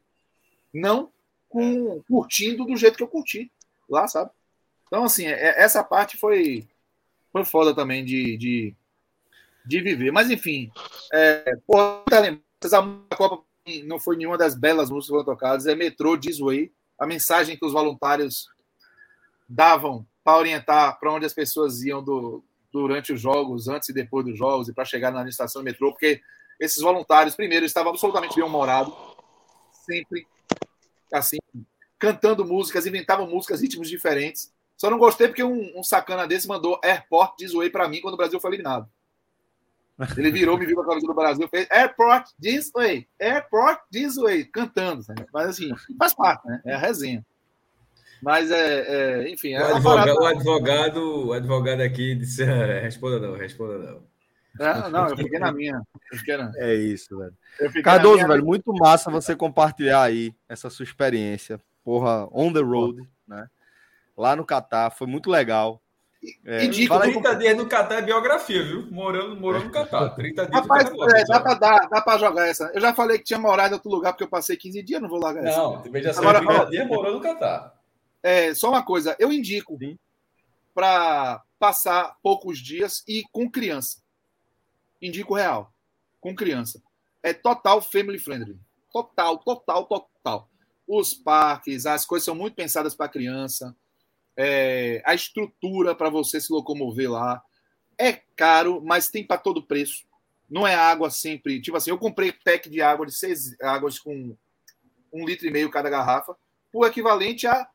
Não 0.73 1.11
com, 1.49 2.01
curtindo 2.03 2.65
do 2.65 2.75
jeito 2.75 2.97
que 2.97 3.03
eu 3.03 3.07
curti 3.07 3.51
lá, 3.89 4.07
sabe? 4.07 4.31
Então, 4.87 5.03
assim, 5.03 5.25
é, 5.25 5.61
essa 5.61 5.83
parte 5.83 6.17
foi, 6.17 6.67
foi 7.37 7.45
foda 7.45 7.73
também 7.73 8.03
de, 8.03 8.37
de, 8.37 8.75
de 9.65 9.81
viver. 9.81 10.11
Mas, 10.11 10.29
enfim, 10.29 10.71
é, 11.13 11.55
porra, 11.65 12.03
a 12.09 13.15
Copa 13.15 13.43
não 13.85 13.99
foi 13.99 14.15
nenhuma 14.15 14.37
das 14.37 14.55
belas 14.55 14.89
músicas 14.89 15.05
que 15.05 15.23
foram 15.23 15.25
tocadas, 15.25 15.65
é 15.65 15.75
Metrô 15.75 16.17
Way, 16.39 16.71
a 16.99 17.05
mensagem 17.05 17.57
que 17.57 17.65
os 17.65 17.73
voluntários 17.73 18.47
davam 19.47 20.05
para 20.23 20.37
orientar 20.37 20.99
para 20.99 21.13
onde 21.13 21.25
as 21.25 21.33
pessoas 21.33 21.81
iam 21.83 22.03
do, 22.03 22.43
durante 22.71 23.13
os 23.13 23.21
jogos, 23.21 23.67
antes 23.67 23.89
e 23.89 23.93
depois 23.93 24.25
dos 24.25 24.37
jogos, 24.37 24.67
e 24.67 24.73
para 24.73 24.85
chegar 24.85 25.11
na 25.11 25.27
estação 25.27 25.63
metrô, 25.63 25.91
porque 25.91 26.21
esses 26.59 26.81
voluntários, 26.81 27.35
primeiro, 27.35 27.65
estavam 27.65 27.91
absolutamente 27.91 28.35
bem-humorados, 28.35 28.93
sempre 29.85 30.27
assim, 31.13 31.37
cantando 31.97 32.43
músicas, 32.45 32.85
inventavam 32.85 33.27
músicas, 33.27 33.61
ritmos 33.61 33.89
diferentes. 33.89 34.51
Só 34.77 34.91
não 34.91 34.99
gostei 34.99 35.27
porque 35.27 35.43
um, 35.43 35.71
um 35.75 35.83
sacana 35.83 36.27
desse 36.27 36.47
mandou 36.47 36.79
Airport 36.83 37.35
This 37.35 37.53
Way 37.53 37.71
para 37.71 37.87
mim 37.89 37.99
quando 37.99 38.13
o 38.13 38.17
Brasil 38.17 38.39
foi 38.39 38.51
eliminado. 38.51 38.87
Ele 40.15 40.31
virou, 40.31 40.57
me 40.57 40.65
viu 40.65 40.75
com 40.75 40.83
a 40.83 40.87
camisa 40.87 41.07
do 41.07 41.13
Brasil, 41.15 41.47
fez 41.47 41.67
Airport 41.71 42.29
This 42.39 42.71
Way, 42.71 43.07
Airport 43.19 43.81
This 43.91 44.15
Way, 44.15 44.45
cantando. 44.45 45.01
Sabe? 45.01 45.25
Mas 45.33 45.49
assim, 45.49 45.71
faz 45.97 46.13
parte, 46.13 46.47
né? 46.47 46.61
É 46.63 46.75
a 46.75 46.77
resenha. 46.77 47.25
Mas 48.21 48.51
é, 48.51 49.23
é 49.23 49.29
enfim. 49.29 49.53
É 49.53 49.61
o, 49.61 49.75
advogado, 49.75 50.15
o, 50.15 50.25
advogado, 50.25 51.27
o 51.27 51.33
advogado 51.33 51.81
aqui 51.81 52.13
disse: 52.13 52.43
responda 52.43 53.19
não, 53.19 53.35
responda 53.35 53.77
não. 53.79 54.03
É, 54.59 54.89
não, 54.89 55.07
eu 55.07 55.17
fiquei 55.17 55.39
na 55.39 55.51
minha. 55.51 55.81
Fiquei 56.13 56.37
na... 56.37 56.51
É 56.55 56.73
isso, 56.73 57.17
velho. 57.17 57.83
Cardoso, 57.83 58.15
minha... 58.15 58.27
velho, 58.27 58.45
muito 58.45 58.73
massa 58.73 59.11
você 59.11 59.35
compartilhar 59.35 60.03
aí 60.03 60.33
essa 60.47 60.69
sua 60.69 60.83
experiência. 60.83 61.59
Porra, 61.83 62.27
on 62.31 62.51
the 62.51 62.59
road, 62.59 63.01
né? 63.27 63.47
Lá 64.17 64.35
no 64.35 64.45
Catar, 64.45 64.89
foi 64.89 65.05
muito 65.05 65.29
legal. 65.29 65.81
É, 66.43 66.65
Indico, 66.65 66.99
30 66.99 67.35
dias 67.35 67.55
no 67.55 67.67
Catar 67.67 67.99
é 67.99 68.01
biografia, 68.01 68.63
viu? 68.63 68.87
Morando, 68.91 69.39
morando 69.39 69.65
no 69.65 69.71
Catar. 69.71 70.09
30 70.15 70.47
dias 70.47 70.61
Rapaz, 70.61 70.89
é, 70.89 71.25
dá 71.25 71.39
para 71.39 71.53
dar, 71.53 71.89
dá 71.89 72.01
para 72.01 72.17
jogar 72.17 72.47
essa. 72.47 72.71
Eu 72.73 72.81
já 72.81 72.93
falei 72.93 73.19
que 73.19 73.23
tinha 73.23 73.39
morado 73.39 73.69
em 73.69 73.73
outro 73.75 73.91
lugar 73.91 74.13
porque 74.13 74.23
eu 74.23 74.29
passei 74.29 74.57
15 74.57 74.81
dias, 74.81 75.01
não 75.01 75.07
vou 75.07 75.19
largar 75.19 75.45
essa. 75.45 75.57
Não, 75.57 75.81
também 75.81 76.01
já 76.01 76.11
Agora, 76.11 76.39
30 76.39 76.65
dias 76.65 76.87
morou 76.87 77.13
no 77.13 77.21
Catar. 77.21 77.77
É, 78.23 78.53
só 78.55 78.69
uma 78.69 78.83
coisa, 78.83 79.15
eu 79.19 79.31
indico 79.31 79.77
para 80.73 81.43
passar 81.59 82.15
poucos 82.21 82.57
dias 82.57 83.03
e 83.07 83.23
com 83.31 83.49
criança. 83.49 84.01
Indico 85.01 85.35
real, 85.35 85.71
com 86.19 86.35
criança. 86.35 86.81
É 87.21 87.33
total 87.33 87.81
family 87.81 88.17
friendly. 88.17 88.59
Total, 88.91 89.37
total, 89.37 89.85
total. 89.85 90.49
Os 90.87 91.13
parques, 91.13 91.85
as 91.85 92.05
coisas 92.05 92.25
são 92.25 92.33
muito 92.33 92.55
pensadas 92.55 92.95
para 92.95 93.09
criança. 93.09 93.75
É, 94.37 95.01
a 95.03 95.15
estrutura 95.15 95.95
para 95.95 96.09
você 96.09 96.39
se 96.39 96.53
locomover 96.53 97.11
lá 97.11 97.43
é 97.97 98.13
caro, 98.35 98.81
mas 98.85 99.09
tem 99.09 99.25
para 99.25 99.37
todo 99.37 99.65
preço. 99.65 100.05
Não 100.49 100.65
é 100.65 100.75
água 100.75 101.09
sempre. 101.09 101.59
Tipo 101.59 101.77
assim, 101.77 101.89
eu 101.89 101.97
comprei 101.97 102.31
pack 102.31 102.69
de 102.69 102.81
água 102.81 103.05
de 103.05 103.13
seis 103.13 103.59
águas 103.59 103.99
com 103.99 104.37
um 105.11 105.25
litro 105.25 105.47
e 105.47 105.51
meio 105.51 105.71
cada 105.71 105.89
garrafa, 105.89 106.37
o 106.71 106.85
equivalente 106.85 107.47
a 107.47 107.67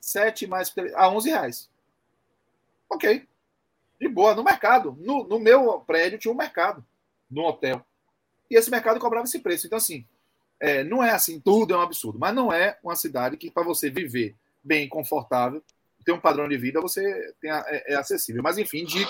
7 0.00 0.46
mais 0.46 0.72
a 0.94 1.08
11 1.08 1.30
reais. 1.30 1.70
Ok. 2.88 3.26
De 4.00 4.08
boa, 4.08 4.34
no 4.34 4.44
mercado. 4.44 4.96
No, 5.00 5.24
no 5.24 5.38
meu 5.38 5.80
prédio 5.80 6.18
tinha 6.18 6.32
um 6.32 6.36
mercado, 6.36 6.84
no 7.30 7.42
hotel. 7.42 7.84
E 8.50 8.56
esse 8.56 8.70
mercado 8.70 9.00
cobrava 9.00 9.24
esse 9.24 9.38
preço. 9.38 9.66
Então, 9.66 9.78
assim, 9.78 10.06
é, 10.60 10.84
não 10.84 11.02
é 11.02 11.10
assim, 11.10 11.40
tudo 11.40 11.74
é 11.74 11.76
um 11.76 11.80
absurdo, 11.80 12.18
mas 12.18 12.34
não 12.34 12.52
é 12.52 12.78
uma 12.82 12.96
cidade 12.96 13.36
que, 13.36 13.50
para 13.50 13.62
você 13.62 13.90
viver 13.90 14.36
bem, 14.62 14.88
confortável, 14.88 15.62
ter 16.04 16.12
um 16.12 16.20
padrão 16.20 16.48
de 16.48 16.56
vida, 16.56 16.80
você 16.80 17.34
tem, 17.40 17.50
é, 17.50 17.92
é 17.92 17.94
acessível. 17.94 18.42
Mas, 18.42 18.58
enfim, 18.58 18.84
de 18.84 19.06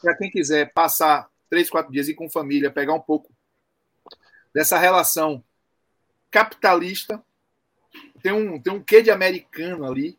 para 0.00 0.16
quem 0.16 0.30
quiser 0.30 0.72
passar 0.72 1.28
três, 1.48 1.70
quatro 1.70 1.92
dias 1.92 2.08
e 2.08 2.14
com 2.14 2.30
família, 2.30 2.70
pegar 2.70 2.94
um 2.94 3.00
pouco 3.00 3.32
dessa 4.54 4.78
relação 4.78 5.42
capitalista, 6.30 7.22
tem 8.22 8.32
um, 8.32 8.60
tem 8.60 8.72
um 8.72 8.82
quê 8.82 9.02
de 9.02 9.10
americano 9.10 9.84
ali, 9.84 10.18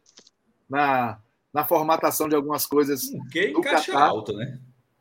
na, 0.69 1.19
na 1.53 1.65
formatação 1.65 2.27
de 2.27 2.35
algumas 2.35 2.65
coisas. 2.65 3.09
Que 3.31 3.51
do 3.51 3.61
caixa 3.61 3.91
Catar. 3.91 4.07
alta, 4.07 4.33
né? 4.33 4.59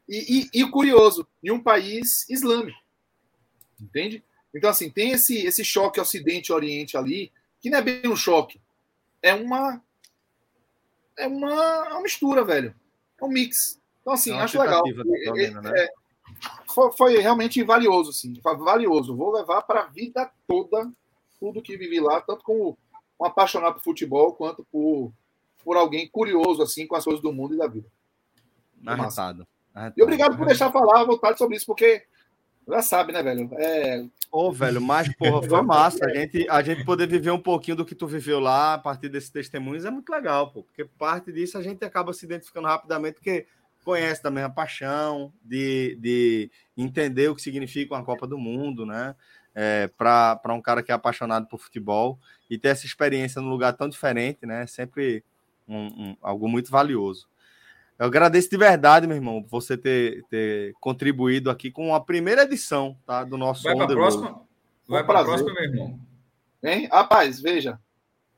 E, 0.08 0.48
e, 0.52 0.60
e 0.62 0.70
curioso, 0.70 1.26
em 1.42 1.50
um 1.50 1.60
país 1.60 2.28
islâmico. 2.28 2.78
Entende? 3.80 4.22
Então, 4.54 4.70
assim, 4.70 4.88
tem 4.88 5.10
esse, 5.10 5.44
esse 5.44 5.64
choque 5.64 6.00
Ocidente-Oriente 6.00 6.96
ali, 6.96 7.32
que 7.60 7.68
não 7.68 7.78
é 7.78 7.82
bem 7.82 8.08
um 8.08 8.16
choque. 8.16 8.60
É 9.20 9.34
uma. 9.34 9.82
É 11.18 11.26
uma, 11.26 11.88
uma 11.90 12.02
mistura, 12.02 12.44
velho. 12.44 12.74
É 13.20 13.24
um 13.24 13.28
mix. 13.28 13.80
Então, 14.00 14.12
assim, 14.12 14.32
é 14.32 14.40
acho 14.40 14.60
legal. 14.60 14.82
É, 14.86 15.50
né? 15.50 15.72
é, 15.74 15.88
foi, 16.66 16.92
foi, 16.92 17.18
realmente 17.18 17.62
valioso, 17.62 18.10
assim. 18.10 18.34
Valioso. 18.42 19.16
Vou 19.16 19.32
levar 19.32 19.62
para 19.62 19.80
a 19.80 19.86
vida 19.86 20.30
toda 20.46 20.90
tudo 21.38 21.62
que 21.62 21.76
vivi 21.76 22.00
lá, 22.00 22.20
tanto 22.20 22.42
como 22.42 22.78
um 23.20 23.24
apaixonado 23.24 23.74
por 23.74 23.82
futebol, 23.82 24.32
quanto 24.32 24.64
por 24.70 25.12
por 25.66 25.76
alguém 25.76 26.08
curioso 26.08 26.62
assim 26.62 26.86
com 26.86 26.94
as 26.94 27.02
coisas 27.02 27.20
do 27.20 27.32
mundo 27.32 27.54
e 27.54 27.58
da 27.58 27.66
vida. 27.66 27.88
Arretado. 28.86 29.44
E 29.96 30.02
obrigado 30.02 30.36
por 30.36 30.46
deixar 30.46 30.70
falar 30.70 31.00
à 31.00 31.04
vontade 31.04 31.36
sobre 31.36 31.56
isso, 31.56 31.66
porque 31.66 32.04
Já 32.68 32.82
sabe, 32.82 33.12
né, 33.12 33.22
velho? 33.22 33.48
É... 33.54 34.00
Ô, 34.30 34.48
oh, 34.48 34.52
velho, 34.52 34.80
mas, 34.80 35.14
porra, 35.14 35.42
foi 35.48 35.62
massa. 35.62 36.04
A 36.04 36.14
gente, 36.14 36.48
a 36.48 36.62
gente 36.62 36.84
poder 36.84 37.06
viver 37.06 37.30
um 37.30 37.40
pouquinho 37.40 37.76
do 37.76 37.84
que 37.84 37.94
tu 37.94 38.06
viveu 38.06 38.40
lá 38.40 38.74
a 38.74 38.78
partir 38.78 39.08
desses 39.08 39.30
testemunhos 39.30 39.84
é 39.84 39.90
muito 39.90 40.10
legal, 40.10 40.50
pô. 40.50 40.64
Porque 40.64 40.84
parte 40.84 41.32
disso 41.32 41.56
a 41.56 41.62
gente 41.62 41.84
acaba 41.84 42.12
se 42.12 42.26
identificando 42.26 42.66
rapidamente, 42.66 43.14
porque 43.14 43.46
conhece 43.84 44.20
também 44.20 44.42
a 44.42 44.50
paixão 44.50 45.32
de, 45.44 45.96
de 46.00 46.50
entender 46.76 47.28
o 47.28 47.36
que 47.36 47.42
significa 47.42 47.94
uma 47.94 48.04
Copa 48.04 48.26
do 48.26 48.36
Mundo, 48.36 48.84
né? 48.84 49.14
É, 49.54 49.88
para 49.96 50.52
um 50.52 50.60
cara 50.60 50.82
que 50.82 50.90
é 50.90 50.94
apaixonado 50.94 51.46
por 51.46 51.58
futebol 51.58 52.18
e 52.50 52.58
ter 52.58 52.68
essa 52.68 52.84
experiência 52.84 53.40
num 53.40 53.48
lugar 53.48 53.72
tão 53.74 53.88
diferente, 53.88 54.44
né? 54.44 54.64
É 54.64 54.66
sempre 54.66 55.24
um, 55.68 55.86
um, 55.86 56.16
algo 56.20 56.48
muito 56.48 56.70
valioso. 56.70 57.28
Eu 57.98 58.06
agradeço 58.06 58.50
de 58.50 58.56
verdade, 58.56 59.06
meu 59.06 59.16
irmão, 59.16 59.42
por 59.42 59.62
você 59.62 59.76
ter, 59.76 60.22
ter 60.28 60.74
contribuído 60.80 61.50
aqui 61.50 61.70
com 61.70 61.94
a 61.94 62.00
primeira 62.00 62.42
edição 62.42 62.96
tá, 63.06 63.24
do 63.24 63.38
nosso 63.38 63.62
Vai 63.62 63.74
para 63.74 63.84
a 63.84 63.88
próxima? 63.88 64.42
Vai 64.86 65.04
para 65.04 65.20
a 65.20 65.24
próxima, 65.24 65.54
meu 65.54 65.62
irmão. 65.62 66.00
Hein? 66.62 66.88
Rapaz, 66.92 67.40
veja. 67.40 67.80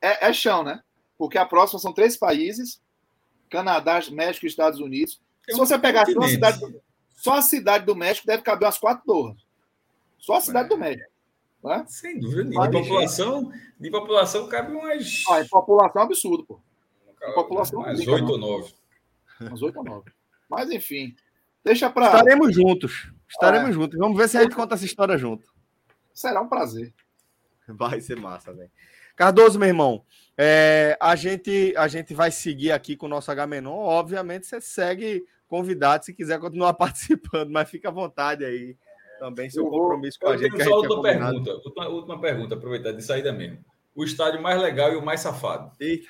É, 0.01 0.29
é 0.29 0.33
chão, 0.33 0.63
né? 0.63 0.81
Porque 1.17 1.37
a 1.37 1.45
próxima 1.45 1.79
são 1.79 1.91
três 1.91 2.15
países: 2.15 2.81
Canadá, 3.49 3.99
México 4.11 4.45
e 4.45 4.49
Estados 4.49 4.79
Unidos. 4.79 5.19
Se 5.49 5.57
você 5.57 5.77
pegar 5.77 6.05
só 6.05 6.19
a, 6.19 6.27
cidade, 6.27 6.59
só 7.15 7.33
a 7.33 7.41
cidade 7.41 7.85
do 7.85 7.95
México, 7.95 8.27
deve 8.27 8.43
caber 8.43 8.65
umas 8.65 8.77
quatro 8.77 9.03
torres. 9.05 9.41
Só 10.17 10.35
a 10.35 10.41
cidade 10.41 10.67
é. 10.67 10.69
do 10.69 10.77
México. 10.77 11.11
Né? 11.63 11.85
Sem 11.87 12.19
dúvida. 12.19 12.45
De 12.45 12.55
população, 12.55 13.51
de 13.77 13.91
população 13.91 14.47
cabe 14.47 14.73
umas. 14.73 15.23
Ah, 15.29 15.41
em 15.41 15.47
população 15.47 16.01
é 16.01 16.05
absurdo, 16.05 16.45
pô. 16.45 16.59
População 17.35 17.79
umas 17.79 18.07
oito 18.07 18.31
ou 18.31 18.37
nove. 18.37 18.73
Umas 19.39 19.61
oito 19.61 19.77
ou 19.77 19.83
nove. 19.83 20.11
Mas 20.49 20.69
enfim. 20.71 21.15
Deixa 21.63 21.89
para. 21.89 22.07
Estaremos 22.07 22.53
juntos. 22.53 23.11
Estaremos 23.27 23.69
é. 23.69 23.73
juntos. 23.73 23.99
Vamos 23.99 24.17
ver 24.17 24.27
se 24.27 24.37
a 24.37 24.43
gente 24.43 24.55
conta 24.55 24.75
essa 24.75 24.85
história 24.85 25.17
junto. 25.17 25.47
Será 26.13 26.41
um 26.41 26.49
prazer. 26.49 26.93
Vai 27.67 28.01
ser 28.01 28.17
massa, 28.17 28.53
velho. 28.53 28.71
Cardoso, 29.15 29.59
meu 29.59 29.67
irmão, 29.67 30.03
é, 30.37 30.97
a, 30.99 31.13
gente, 31.15 31.73
a 31.75 31.87
gente 31.89 32.13
vai 32.13 32.31
seguir 32.31 32.71
aqui 32.71 32.95
com 32.95 33.05
o 33.05 33.09
nosso 33.09 33.29
H-Menon. 33.29 33.69
Obviamente, 33.69 34.47
você 34.47 34.61
segue 34.61 35.25
convidado 35.47 36.05
se 36.05 36.13
quiser 36.13 36.39
continuar 36.39 36.73
participando, 36.75 37.49
mas 37.49 37.69
fica 37.69 37.89
à 37.89 37.91
vontade 37.91 38.45
aí 38.45 38.77
também, 39.19 39.49
seu 39.49 39.65
compromisso 39.65 40.17
com 40.17 40.29
a 40.29 40.37
gente. 40.37 40.63
Só 40.63 40.71
outra 40.71 41.01
pergunta, 41.01 41.51
última, 41.51 41.87
última 41.89 42.21
pergunta, 42.21 42.55
aproveitar 42.55 42.93
de 42.93 43.03
saída 43.03 43.33
mesmo. 43.33 43.59
O 43.93 44.05
estádio 44.05 44.41
mais 44.41 44.61
legal 44.61 44.93
e 44.93 44.95
o 44.95 45.03
mais 45.03 45.19
safado? 45.19 45.71
Eita. 45.77 46.09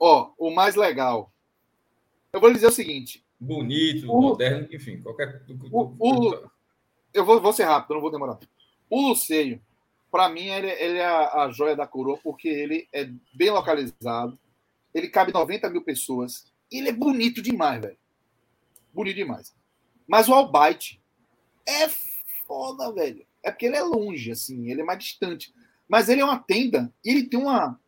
Ó, 0.00 0.32
o 0.38 0.50
mais 0.50 0.74
legal. 0.74 1.30
Eu 2.32 2.40
vou 2.40 2.48
lhe 2.48 2.54
dizer 2.56 2.66
o 2.66 2.72
seguinte. 2.72 3.24
Bonito, 3.40 4.10
o, 4.10 4.20
moderno, 4.20 4.68
enfim, 4.72 5.00
qualquer. 5.00 5.42
O, 5.70 5.94
o, 5.98 6.50
eu 7.14 7.24
vou, 7.24 7.40
vou 7.40 7.52
ser 7.52 7.64
rápido, 7.64 7.94
não 7.94 8.00
vou 8.00 8.10
demorar. 8.10 8.38
O 8.90 9.08
Luceio, 9.08 9.60
para 10.10 10.28
mim, 10.28 10.46
ele, 10.46 10.70
ele 10.70 10.98
é 10.98 11.06
a, 11.06 11.44
a, 11.44 11.50
joia 11.50 11.76
da 11.76 11.86
coroa, 11.86 12.18
porque 12.18 12.48
ele 12.48 12.88
é 12.92 13.08
bem 13.32 13.50
localizado, 13.50 14.38
ele 14.92 15.08
cabe 15.08 15.32
90 15.32 15.70
mil 15.70 15.82
pessoas, 15.82 16.52
e 16.70 16.78
ele 16.78 16.88
é 16.88 16.92
bonito 16.92 17.40
demais, 17.40 17.80
velho. 17.80 17.98
Bonito 18.92 19.16
demais. 19.16 19.54
Mas 20.06 20.28
o 20.28 20.34
Albaite 20.34 21.00
é 21.66 21.88
foda, 22.46 22.92
velho. 22.92 23.26
É 23.42 23.50
porque 23.50 23.66
ele 23.66 23.76
é 23.76 23.82
longe, 23.82 24.30
assim, 24.30 24.70
ele 24.70 24.80
é 24.80 24.84
mais 24.84 24.98
distante. 24.98 25.54
Mas 25.88 26.08
ele 26.08 26.20
é 26.20 26.24
uma 26.24 26.38
tenda, 26.38 26.92
e 27.04 27.10
ele 27.10 27.28
tem 27.28 27.38
uma. 27.38 27.78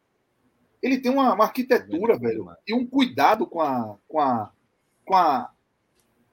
Ele 0.82 0.98
tem 0.98 1.12
uma, 1.12 1.34
uma 1.34 1.44
arquitetura, 1.44 2.18
velho, 2.18 2.48
e 2.66 2.74
um 2.74 2.86
cuidado 2.86 3.46
com 3.46 3.60
a, 3.60 3.96
com 4.08 4.18
a, 4.18 4.50
com 5.04 5.14
a, 5.14 5.50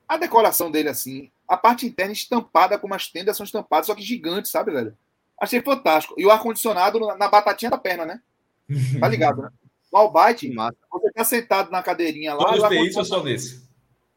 a 0.08 0.18
decoração 0.18 0.72
dele, 0.72 0.90
assim. 0.90 1.32
A 1.48 1.58
parte 1.58 1.86
interna 1.86 2.14
estampada, 2.14 2.78
como 2.78 2.94
as 2.94 3.08
tendas 3.08 3.36
são 3.36 3.44
estampadas, 3.44 3.88
só 3.88 3.96
que 3.96 4.02
gigantes, 4.02 4.52
sabe, 4.52 4.72
velho? 4.72 4.98
Achei 5.40 5.62
fantástico. 5.62 6.16
E 6.18 6.26
o 6.26 6.32
ar-condicionado 6.32 7.00
na 7.00 7.28
batatinha 7.28 7.72
da 7.72 7.78
perna, 7.78 8.06
né? 8.06 8.22
Tá 9.00 9.08
ligado, 9.08 9.42
né? 9.42 9.50
No 9.92 10.00
Albite, 10.00 10.54
você 10.92 11.12
tá 11.14 11.24
sentado 11.24 11.72
na 11.72 11.82
cadeirinha 11.82 12.34
lá. 12.34 12.46
Todos 12.46 12.70
tem 12.70 12.86
isso 12.86 13.00
ou 13.00 13.06
só 13.06 13.24
nesse? 13.24 13.66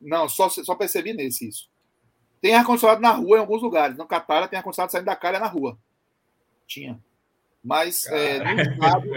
Não, 0.01 0.29
só, 0.29 0.49
só 0.49 0.75
percebi 0.75 1.13
nesse 1.13 1.49
isso. 1.49 1.71
Tem 2.41 2.55
ar-condicionado 2.55 3.01
na 3.01 3.13
rua 3.13 3.37
em 3.37 3.41
alguns 3.41 3.63
lugares. 3.63 3.97
No 3.97 4.07
Catar 4.07 4.49
tem 4.49 4.57
ar-condicionado 4.57 4.91
saindo 4.91 5.05
da 5.05 5.15
cara 5.15 5.39
na 5.39 5.47
rua. 5.47 5.79
Tinha. 6.67 7.01
Mas 7.63 8.07
é, 8.07 8.39
no 8.43 8.61
estado, 8.61 9.09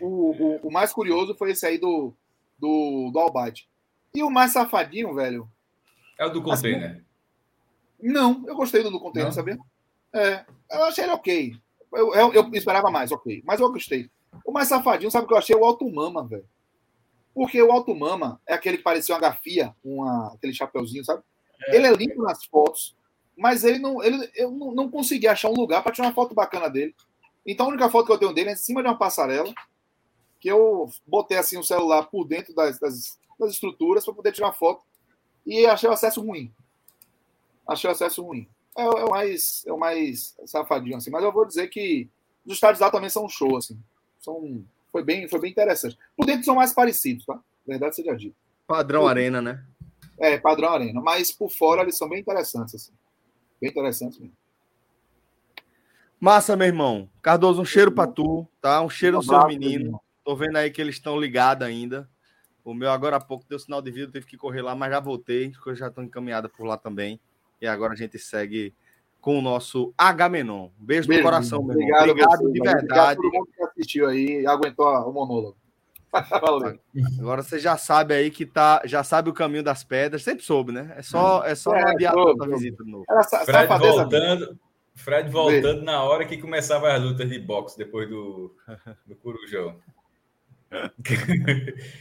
o, 0.00 0.06
o, 0.06 0.68
o, 0.68 0.72
mais 0.72 0.92
curioso 0.92 1.36
foi 1.36 1.52
esse 1.52 1.64
aí 1.64 1.78
do, 1.78 2.12
do, 2.58 3.10
do. 3.12 3.52
E 4.14 4.22
o 4.22 4.30
mais 4.30 4.52
safadinho, 4.52 5.14
velho. 5.14 5.48
É 6.18 6.26
o 6.26 6.30
do 6.30 6.42
container. 6.42 6.90
Assim, 6.90 7.06
não, 8.02 8.44
eu 8.46 8.56
gostei 8.56 8.82
do 8.82 8.90
do 8.90 9.00
container, 9.00 9.28
não? 9.28 9.32
sabia? 9.32 9.58
É, 10.12 10.44
eu 10.70 10.84
achei 10.84 11.04
ele 11.04 11.12
ok. 11.12 11.56
Eu, 11.92 12.14
eu, 12.14 12.32
eu, 12.32 12.50
esperava 12.54 12.90
mais, 12.90 13.12
ok. 13.12 13.42
Mas 13.44 13.60
eu 13.60 13.70
gostei. 13.70 14.10
O 14.44 14.52
mais 14.52 14.68
safadinho, 14.68 15.10
sabe 15.10 15.24
o 15.24 15.28
que 15.28 15.34
eu 15.34 15.38
achei? 15.38 15.54
O 15.54 15.64
Alto 15.64 15.88
Mama, 15.90 16.26
velho. 16.26 16.46
Porque 17.34 17.62
o 17.62 17.70
Alto 17.70 17.94
Mama 17.94 18.40
é 18.46 18.54
aquele 18.54 18.78
que 18.78 18.82
parecia 18.82 19.14
uma 19.14 19.20
gafia, 19.20 19.74
uma, 19.84 20.32
aquele 20.34 20.52
chapeuzinho, 20.54 21.04
sabe? 21.04 21.22
É. 21.68 21.76
Ele 21.76 21.86
é 21.86 21.92
limpo 21.92 22.22
nas 22.22 22.44
fotos, 22.46 22.96
mas 23.36 23.62
ele 23.62 23.78
não, 23.78 24.02
ele, 24.02 24.30
eu 24.34 24.50
não, 24.50 24.74
não 24.74 24.90
consegui 24.90 25.28
achar 25.28 25.50
um 25.50 25.54
lugar 25.54 25.82
para 25.82 25.92
tirar 25.92 26.08
uma 26.08 26.14
foto 26.14 26.34
bacana 26.34 26.68
dele. 26.68 26.94
Então 27.46 27.66
a 27.66 27.68
única 27.68 27.88
foto 27.88 28.06
que 28.06 28.12
eu 28.12 28.18
tenho 28.18 28.32
dele 28.32 28.50
é 28.50 28.52
em 28.52 28.56
cima 28.56 28.82
de 28.82 28.88
uma 28.88 28.98
passarela, 28.98 29.52
que 30.40 30.48
eu 30.48 30.90
botei 31.06 31.38
assim 31.38 31.56
o 31.56 31.60
um 31.60 31.62
celular 31.62 32.04
por 32.04 32.24
dentro 32.26 32.54
das, 32.54 32.78
das, 32.78 33.18
das 33.38 33.52
estruturas 33.52 34.04
para 34.04 34.14
poder 34.14 34.32
tirar 34.32 34.52
foto. 34.52 34.84
E 35.46 35.64
achei 35.66 35.88
o 35.88 35.92
acesso 35.92 36.20
ruim. 36.20 36.52
Achei 37.66 37.88
o 37.88 37.92
acesso 37.92 38.22
ruim 38.22 38.48
é, 38.76 38.82
é, 38.82 39.04
o 39.04 39.10
mais, 39.10 39.64
é 39.66 39.72
o 39.72 39.78
mais 39.78 40.36
safadinho, 40.44 40.96
assim. 40.96 41.10
Mas 41.10 41.24
eu 41.24 41.32
vou 41.32 41.46
dizer 41.46 41.68
que 41.68 42.08
os 42.44 42.54
estádios 42.54 42.80
lá 42.80 42.90
também 42.90 43.08
são 43.08 43.24
um 43.24 43.28
show, 43.28 43.56
assim. 43.56 43.78
São, 44.20 44.64
foi, 44.92 45.02
bem, 45.02 45.26
foi 45.28 45.40
bem 45.40 45.50
interessante. 45.50 45.98
Por 46.14 46.26
dentro 46.26 46.44
são 46.44 46.54
mais 46.54 46.72
parecidos, 46.72 47.24
tá? 47.24 47.40
Verdade 47.66 47.96
seja 47.96 48.14
dito. 48.14 48.36
Padrão 48.66 49.02
por, 49.02 49.08
Arena, 49.08 49.40
né? 49.40 49.64
É, 50.18 50.38
padrão 50.38 50.70
Arena. 50.70 51.00
Mas 51.00 51.32
por 51.32 51.50
fora 51.50 51.82
eles 51.82 51.96
são 51.96 52.08
bem 52.08 52.20
interessantes, 52.20 52.74
assim. 52.74 52.92
Bem 53.60 53.70
interessantes 53.70 54.18
mesmo. 54.18 54.36
Massa, 56.18 56.56
meu 56.56 56.66
irmão. 56.66 57.08
Cardoso, 57.20 57.60
um 57.60 57.64
cheiro 57.64 57.92
para 57.92 58.10
tu, 58.10 58.46
tá? 58.60 58.80
Um 58.82 58.88
cheiro 58.88 59.18
no 59.18 59.22
seu 59.22 59.46
menino. 59.46 60.00
Tô 60.24 60.34
vendo 60.34 60.56
aí 60.56 60.70
que 60.70 60.80
eles 60.80 60.96
estão 60.96 61.20
ligados 61.20 61.66
ainda. 61.66 62.08
O 62.64 62.74
meu 62.74 62.90
agora 62.90 63.16
há 63.16 63.20
pouco 63.20 63.44
deu 63.48 63.58
sinal 63.58 63.80
de 63.80 63.90
vida, 63.90 64.10
teve 64.10 64.26
que 64.26 64.36
correr 64.36 64.62
lá, 64.62 64.74
mas 64.74 64.90
já 64.90 64.98
voltei, 64.98 65.50
porque 65.50 65.70
eu 65.70 65.76
já 65.76 65.86
estou 65.86 66.02
encaminhada 66.02 66.48
por 66.48 66.66
lá 66.66 66.76
também. 66.76 67.20
E 67.60 67.66
agora 67.66 67.92
a 67.92 67.96
gente 67.96 68.18
segue 68.18 68.74
com 69.20 69.38
o 69.38 69.42
nosso 69.42 69.94
Agamenon. 69.96 70.70
Um 70.80 70.84
beijo, 70.84 71.06
beijo 71.06 71.22
no 71.22 71.28
coração, 71.28 71.62
meu 71.62 71.78
irmão. 71.78 71.98
Obrigado, 71.98 72.10
obrigado 72.10 72.38
você, 72.38 72.52
de 72.52 72.60
verdade. 72.60 72.82
Obrigado 72.84 73.16
todo 73.16 73.32
mundo 73.32 73.48
que 73.54 73.62
assistiu 73.62 74.08
aí 74.08 74.40
e 74.40 74.46
aguentou 74.46 74.86
o 74.86 75.12
monólogo. 75.12 75.56
Valeu. 76.40 76.78
Agora 77.20 77.42
você 77.42 77.58
já 77.58 77.76
sabe 77.76 78.14
aí 78.14 78.30
que 78.30 78.46
tá, 78.46 78.82
já 78.84 79.04
sabe 79.04 79.28
o 79.28 79.34
caminho 79.34 79.62
das 79.62 79.84
pedras, 79.84 80.22
sempre 80.22 80.44
soube, 80.44 80.72
né? 80.72 80.94
É 80.96 81.02
só, 81.02 81.44
é 81.44 81.54
só 81.54 81.74
é, 81.74 81.90
adiar 81.90 82.14
a 82.16 82.46
visita 82.46 82.82
de 82.82 82.90
novo. 82.90 83.04
Fred 83.44 83.66
voltando, 83.78 84.58
Fred 84.96 85.30
voltando 85.30 85.82
na 85.82 86.02
hora 86.02 86.24
que 86.24 86.38
começava 86.38 86.92
as 86.92 87.02
lutas 87.02 87.28
de 87.28 87.38
boxe 87.38 87.76
depois 87.76 88.08
do, 88.08 88.56
do 89.06 89.14
Corujão. 89.14 89.78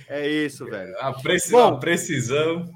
É 0.07 0.27
isso, 0.27 0.65
velho. 0.65 0.95
A, 0.99 1.13
precisão, 1.13 1.69
Bom, 1.69 1.75
a 1.75 1.79
precisão. 1.79 2.71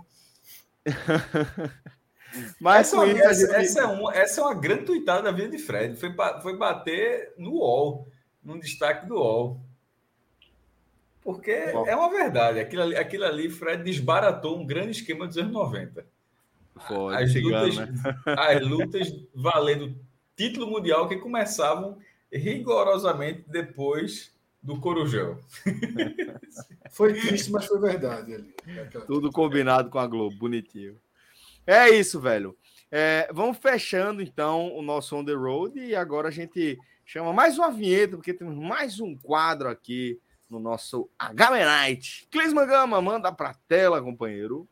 Mas 2.59 2.93
essa, 2.93 3.07
isso, 3.07 3.23
essa, 3.23 3.39
gente... 3.39 3.55
essa, 3.55 3.81
é 3.81 3.85
uma, 3.85 4.15
essa 4.15 4.41
é 4.41 4.43
uma 4.43 4.53
grande 4.53 4.85
tuitada 4.85 5.23
da 5.23 5.31
vida 5.31 5.49
de 5.49 5.57
Fred. 5.57 5.95
Foi, 5.95 6.13
foi 6.43 6.57
bater 6.57 7.33
no 7.37 7.53
UOL, 7.53 8.07
no 8.43 8.59
destaque 8.59 9.07
do 9.07 9.15
UOL. 9.15 9.59
Porque 11.23 11.71
Bom. 11.71 11.87
é 11.87 11.95
uma 11.95 12.09
verdade. 12.09 12.59
Aquilo 12.59 12.83
ali, 12.83 12.95
aquilo 12.95 13.25
ali, 13.25 13.49
Fred 13.49 13.83
desbaratou 13.83 14.59
um 14.59 14.65
grande 14.65 14.91
esquema 14.91 15.25
dos 15.25 15.37
anos 15.37 15.51
90. 15.51 16.05
Foi, 16.87 17.15
as, 17.15 17.33
lutas, 17.35 17.77
né? 17.77 17.93
as 18.25 18.61
lutas 18.61 19.11
valendo 19.33 19.95
título 20.39 20.67
mundial 20.67 21.09
que 21.09 21.17
começavam 21.17 21.97
rigorosamente 22.31 23.43
depois 23.45 24.33
do 24.63 24.79
Corujão. 24.79 25.37
Foi 26.91 27.13
triste, 27.13 27.51
mas 27.51 27.65
foi 27.65 27.79
verdade 27.79 28.33
ali. 28.33 28.53
Tudo 29.05 29.31
combinado 29.31 29.89
com 29.89 29.99
a 29.99 30.07
Globo, 30.07 30.35
bonitinho. 30.37 30.97
É 31.67 31.89
isso, 31.89 32.19
velho. 32.19 32.57
É, 32.89 33.29
vamos 33.31 33.57
fechando 33.57 34.21
então 34.21 34.73
o 34.75 34.81
nosso 34.81 35.15
On 35.15 35.23
the 35.23 35.33
Road 35.33 35.79
e 35.79 35.95
agora 35.95 36.29
a 36.29 36.31
gente 36.31 36.79
chama 37.05 37.31
mais 37.31 37.57
uma 37.57 37.69
vinheta, 37.69 38.15
porque 38.15 38.33
temos 38.33 38.55
mais 38.55 38.99
um 38.99 39.15
quadro 39.15 39.69
aqui 39.69 40.19
no 40.49 40.59
nosso 40.59 41.09
HM 41.19 41.65
Night. 41.65 42.27
Clisman 42.31 42.65
Gama, 42.65 43.01
manda 43.01 43.31
pra 43.31 43.53
tela, 43.67 44.01
companheiro. 44.01 44.67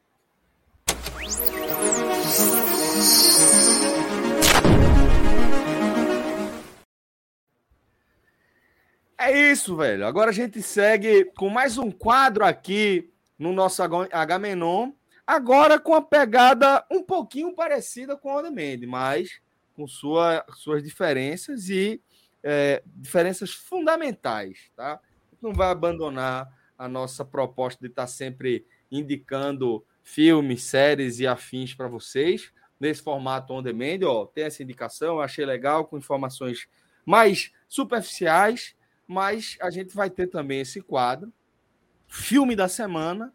É 9.17 9.31
isso, 9.31 9.75
velho. 9.75 10.05
Agora 10.05 10.29
a 10.29 10.33
gente 10.33 10.61
segue 10.61 11.25
com 11.35 11.49
mais 11.49 11.77
um 11.77 11.89
quadro 11.89 12.45
aqui 12.45 13.11
no 13.37 13.51
nosso 13.51 13.81
H 13.83 14.39
Menon 14.39 14.91
Agora 15.27 15.77
com 15.77 15.93
a 15.93 16.01
pegada 16.01 16.85
um 16.89 17.03
pouquinho 17.03 17.53
parecida 17.53 18.15
com 18.15 18.33
On 18.33 18.41
Demand, 18.41 18.87
mas 18.87 19.41
com 19.75 19.85
sua, 19.85 20.45
suas 20.55 20.81
diferenças 20.81 21.67
e 21.67 22.01
é, 22.41 22.81
diferenças 22.95 23.51
fundamentais, 23.51 24.71
tá? 24.73 25.01
Não 25.41 25.51
vai 25.51 25.69
abandonar 25.69 26.49
a 26.77 26.87
nossa 26.87 27.25
proposta 27.25 27.81
de 27.81 27.89
estar 27.89 28.07
sempre 28.07 28.65
indicando 28.89 29.85
filmes, 30.01 30.63
séries 30.63 31.19
e 31.19 31.27
afins 31.27 31.73
para 31.73 31.89
vocês 31.89 32.53
nesse 32.79 33.01
formato 33.01 33.51
on 33.51 33.61
demand, 33.61 34.05
ó, 34.05 34.25
tem 34.25 34.45
essa 34.45 34.63
indicação, 34.63 35.19
achei 35.19 35.45
legal 35.45 35.83
com 35.85 35.97
informações 35.97 36.69
mais 37.05 37.51
superficiais, 37.67 38.76
mas 39.07 39.57
a 39.61 39.69
gente 39.69 39.95
vai 39.95 40.09
ter 40.09 40.27
também 40.27 40.61
esse 40.61 40.81
quadro, 40.81 41.31
filme 42.07 42.55
da 42.55 42.67
semana, 42.67 43.33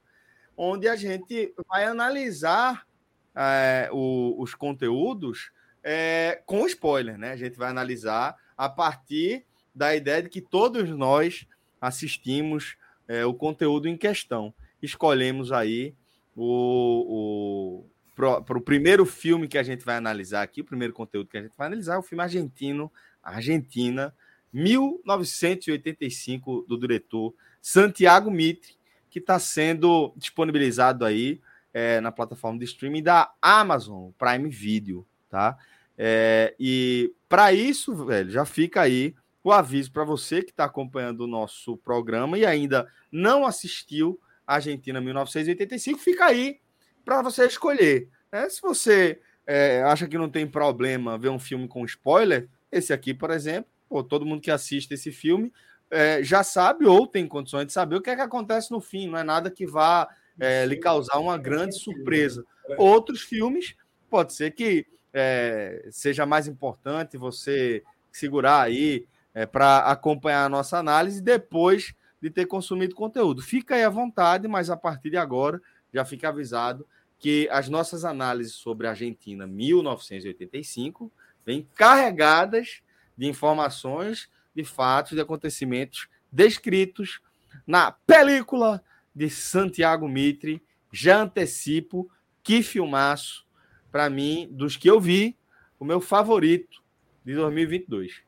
onde 0.57 0.87
a 0.87 0.97
gente 0.97 1.55
vai 1.69 1.85
analisar 1.85 2.87
é, 3.35 3.89
o, 3.91 4.35
os 4.39 4.55
conteúdos 4.55 5.51
é, 5.83 6.43
com 6.47 6.67
spoiler, 6.67 7.19
né? 7.19 7.33
A 7.33 7.37
gente 7.37 7.57
vai 7.57 7.71
analisar 7.71 8.37
a 8.57 8.69
partir 8.69 9.45
da 9.75 9.97
ideia 9.97 10.23
de 10.23 10.29
que 10.29 10.41
todos 10.41 10.89
nós 10.91 11.47
assistimos 11.81 12.77
é, 13.09 13.25
o 13.25 13.35
conteúdo 13.35 13.89
em 13.89 13.97
questão. 13.97 14.55
Escolhemos 14.81 15.51
aí 15.51 15.95
o, 16.37 17.85
o 17.85 17.93
para 18.15 18.59
o 18.59 18.61
primeiro 18.61 19.07
filme 19.07 19.49
que 19.49 19.57
a 19.57 19.63
gente 19.63 19.85
vai 19.85 19.97
analisar 19.97 20.43
aqui, 20.43 20.61
o 20.61 20.65
primeiro 20.65 20.93
conteúdo 20.93 21.31
que 21.31 21.39
a 21.39 21.43
gente 21.43 21.57
vai 21.57 21.67
analisar 21.67 21.95
é 21.95 21.99
o 21.99 22.03
filme 22.03 22.23
argentino, 22.23 22.93
Argentina, 23.23 24.15
1985, 24.53 26.67
do 26.69 26.79
diretor 26.79 27.35
Santiago 27.61 28.31
Mitre, 28.31 28.77
que 29.09 29.19
está 29.19 29.39
sendo 29.39 30.13
disponibilizado 30.17 31.05
aí 31.05 31.41
é, 31.73 32.01
na 32.01 32.13
plataforma 32.13 32.59
de 32.59 32.65
streaming 32.65 33.03
da 33.03 33.33
Amazon 33.41 34.11
Prime 34.19 34.49
Video, 34.49 35.07
tá? 35.29 35.57
É, 35.97 36.55
e 36.59 37.15
para 37.29 37.53
isso, 37.53 37.95
velho, 38.05 38.31
já 38.31 38.45
fica 38.45 38.83
aí 38.83 39.15
o 39.45 39.53
aviso 39.53 39.93
para 39.93 40.05
você 40.05 40.43
que 40.43 40.51
está 40.51 40.65
acompanhando 40.65 41.23
o 41.23 41.27
nosso 41.27 41.77
programa 41.77 42.39
e 42.39 42.47
ainda 42.47 42.87
não 43.11 43.45
assistiu 43.45 44.21
Argentina 44.47 45.01
1985, 45.01 45.99
fica 45.99 46.27
aí 46.27 46.61
para 47.05 47.23
você 47.23 47.47
escolher. 47.47 48.09
Né? 48.31 48.49
Se 48.49 48.61
você 48.61 49.21
é, 49.47 49.83
acha 49.83 50.07
que 50.07 50.19
não 50.19 50.29
tem 50.29 50.47
problema 50.47 51.19
ver 51.19 51.31
um 51.31 51.39
filme 51.39 51.67
com 51.67 51.85
spoiler, 51.85 52.49
esse 52.71 52.93
aqui, 52.93 53.13
por 53.13 53.31
exemplo, 53.31 53.71
pô, 53.93 54.03
todo 54.03 54.25
mundo 54.25 54.41
que 54.41 54.51
assiste 54.51 54.95
esse 54.95 55.13
filme 55.13 55.53
é, 55.91 56.23
já 56.23 56.43
sabe 56.43 56.87
ou 56.87 57.07
tem 57.07 57.29
condições 57.29 57.67
de 57.67 57.75
saber 57.75 57.97
o 57.97 58.01
que 58.01 58.09
é 58.09 58.17
que 58.17 58.23
acontece 58.23 58.71
no 58.71 58.81
fim, 58.81 59.07
não 59.07 59.19
é 59.19 59.23
nada 59.23 59.51
que 59.51 59.67
vá 59.67 60.09
é, 60.41 60.65
lhe 60.65 60.77
causar 60.77 61.19
uma 61.19 61.37
grande 61.37 61.79
surpresa. 61.79 62.43
Outros 62.79 63.21
filmes, 63.21 63.77
pode 64.09 64.33
ser 64.33 64.53
que 64.53 64.87
é, 65.13 65.87
seja 65.91 66.25
mais 66.25 66.49
importante 66.49 67.19
você 67.19 67.83
segurar 68.11 68.63
aí 68.63 69.07
é, 69.35 69.45
para 69.45 69.81
acompanhar 69.81 70.47
a 70.47 70.49
nossa 70.49 70.79
análise 70.79 71.21
depois 71.21 71.93
de 72.19 72.31
ter 72.31 72.47
consumido 72.47 72.95
conteúdo. 72.95 73.43
Fica 73.43 73.75
aí 73.75 73.85
à 73.85 73.91
vontade, 73.91 74.49
mas 74.49 74.71
a 74.71 74.77
partir 74.77 75.11
de 75.11 75.19
agora 75.19 75.61
já 75.93 76.03
fica 76.03 76.31
avisado 76.31 76.87
que 77.19 77.47
as 77.53 77.69
nossas 77.69 78.07
análises 78.07 78.55
sobre 78.55 78.87
a 78.87 78.91
Argentina 78.91 79.47
1985 79.47 81.13
vêm 81.45 81.69
carregadas 81.75 82.81
de 83.17 83.27
informações 83.27 84.29
de 84.55 84.65
fatos, 84.65 85.13
de 85.13 85.21
acontecimentos 85.21 86.09
descritos 86.31 87.21
na 87.67 87.93
película 87.93 88.83
de 89.15 89.29
Santiago 89.31 90.09
Mitre. 90.09 90.63
Já 90.93 91.23
antecipo 91.23 92.11
que 92.43 92.63
filmaço, 92.63 93.47
para 93.91 94.11
mim, 94.11 94.49
dos 94.51 94.77
que 94.77 94.89
eu 94.89 95.01
vi, 95.01 95.37
o 95.79 95.85
meu 95.85 96.01
favorito 96.01 96.83
de 97.25 97.35
2022. 97.35 98.23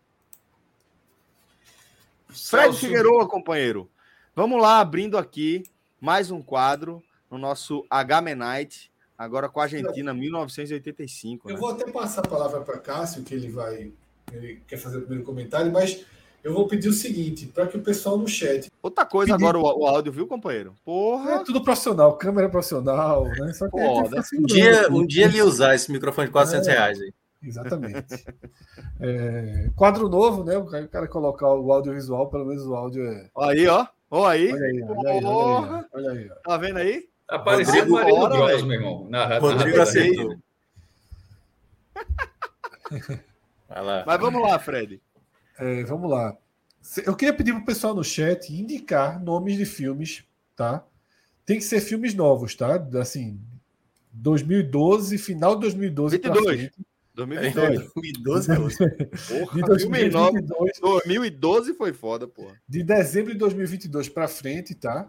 Fred 2.28 2.76
Figueiredo, 2.76 3.28
companheiro. 3.28 3.90
Vamos 4.34 4.60
lá, 4.60 4.80
abrindo 4.80 5.16
aqui 5.16 5.62
mais 6.00 6.30
um 6.30 6.42
quadro 6.42 7.02
no 7.30 7.38
nosso 7.38 7.86
H-Menite, 7.88 8.90
agora 9.16 9.48
com 9.48 9.60
a 9.60 9.64
Argentina 9.64 10.12
1985. 10.12 11.48
Eu 11.48 11.54
né? 11.54 11.60
vou 11.60 11.70
até 11.70 11.90
passar 11.90 12.24
a 12.24 12.28
palavra 12.28 12.60
para 12.60 12.78
Cássio, 12.78 13.22
que 13.22 13.34
ele 13.34 13.48
vai 13.48 13.92
ele 14.32 14.62
quer 14.66 14.76
fazer 14.76 14.98
o 14.98 15.00
primeiro 15.02 15.24
comentário, 15.24 15.72
mas 15.72 16.04
eu 16.44 16.52
vou 16.52 16.68
pedir 16.68 16.88
o 16.88 16.92
seguinte, 16.92 17.46
para 17.46 17.66
que 17.66 17.76
o 17.76 17.82
pessoal 17.82 18.18
no 18.18 18.28
chat. 18.28 18.70
Outra 18.82 19.06
coisa 19.06 19.32
pedir... 19.32 19.44
agora 19.44 19.58
o, 19.58 19.62
o, 19.62 19.86
áudio, 19.86 20.12
viu, 20.12 20.26
companheiro? 20.26 20.74
Porra! 20.84 21.36
É 21.36 21.44
tudo 21.44 21.64
profissional, 21.64 22.18
câmera 22.18 22.50
profissional, 22.50 23.24
né? 23.24 23.52
Só 23.54 23.68
que 23.68 23.76
um, 23.80 24.42
dia, 24.42 24.88
um 24.90 25.06
dia 25.06 25.24
ele 25.24 25.40
usar 25.40 25.74
esse 25.74 25.90
microfone 25.90 26.26
de 26.26 26.32
400 26.32 26.68
é, 26.68 26.72
reais 26.72 27.00
aí. 27.00 27.14
Exatamente. 27.42 28.24
é, 29.00 29.70
quadro 29.74 30.08
novo, 30.08 30.44
né? 30.44 30.56
O 30.58 30.66
cara 30.66 31.08
colocar 31.08 31.48
o 31.48 31.72
audiovisual, 31.72 32.28
pelo 32.28 32.44
menos 32.44 32.66
o 32.66 32.74
áudio 32.74 33.06
é. 33.06 33.30
Aí, 33.38 33.66
ó. 33.66 33.86
Ó, 34.10 34.26
aí. 34.26 34.52
Olha 34.52 34.64
aí, 34.66 34.82
olha 34.82 35.10
aí, 35.10 35.24
olha 35.24 35.80
aí, 35.80 35.84
olha 35.94 36.10
aí, 36.10 36.30
Tá 36.44 36.56
vendo 36.58 36.76
aí? 36.76 37.08
Apareceu 37.26 37.86
o 37.86 37.90
marido 37.90 38.28
Bros, 38.28 38.62
meu 38.64 38.80
irmão. 38.80 39.06
Na, 39.08 39.38
Rodrigo 39.38 39.80
aceitou. 39.80 40.36
Mas 44.06 44.20
vamos 44.20 44.42
lá, 44.42 44.58
Fred. 44.58 45.00
É, 45.58 45.84
vamos 45.84 46.10
lá. 46.10 46.36
Eu 47.04 47.16
queria 47.16 47.34
pedir 47.34 47.52
para 47.52 47.62
o 47.62 47.64
pessoal 47.64 47.94
no 47.94 48.04
chat 48.04 48.52
indicar 48.52 49.22
nomes 49.22 49.56
de 49.56 49.64
filmes, 49.64 50.24
tá? 50.54 50.84
Tem 51.46 51.58
que 51.58 51.64
ser 51.64 51.80
filmes 51.80 52.14
novos, 52.14 52.54
tá? 52.54 52.76
Assim, 53.00 53.40
2012, 54.12 55.18
final 55.18 55.54
de 55.54 55.62
2012 55.62 56.18
para 56.18 56.34
frente. 56.34 56.72
2012. 57.14 57.90
2012 57.94 58.50
é 58.50 58.58
hoje. 58.58 58.76
Porra, 59.28 59.54
de 59.54 59.62
2022, 59.62 60.80
2012 60.80 61.74
foi 61.74 61.92
foda, 61.92 62.26
porra. 62.26 62.60
De 62.68 62.82
dezembro 62.82 63.32
de 63.32 63.38
2022 63.38 64.08
para 64.08 64.28
frente, 64.28 64.74
tá? 64.74 65.08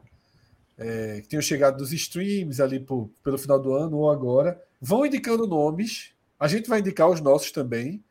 É, 0.77 1.21
que 1.21 1.27
tenham 1.27 1.41
chegado 1.41 1.77
dos 1.77 1.91
streams 1.93 2.61
ali 2.61 2.79
por, 2.79 3.09
pelo 3.23 3.37
final 3.37 3.59
do 3.59 3.73
ano 3.73 3.97
ou 3.97 4.11
agora. 4.11 4.61
Vão 4.79 5.05
indicando 5.05 5.47
nomes. 5.47 6.11
A 6.39 6.47
gente 6.47 6.69
vai 6.69 6.79
indicar 6.79 7.09
os 7.09 7.21
nossos 7.21 7.51
também. 7.51 8.03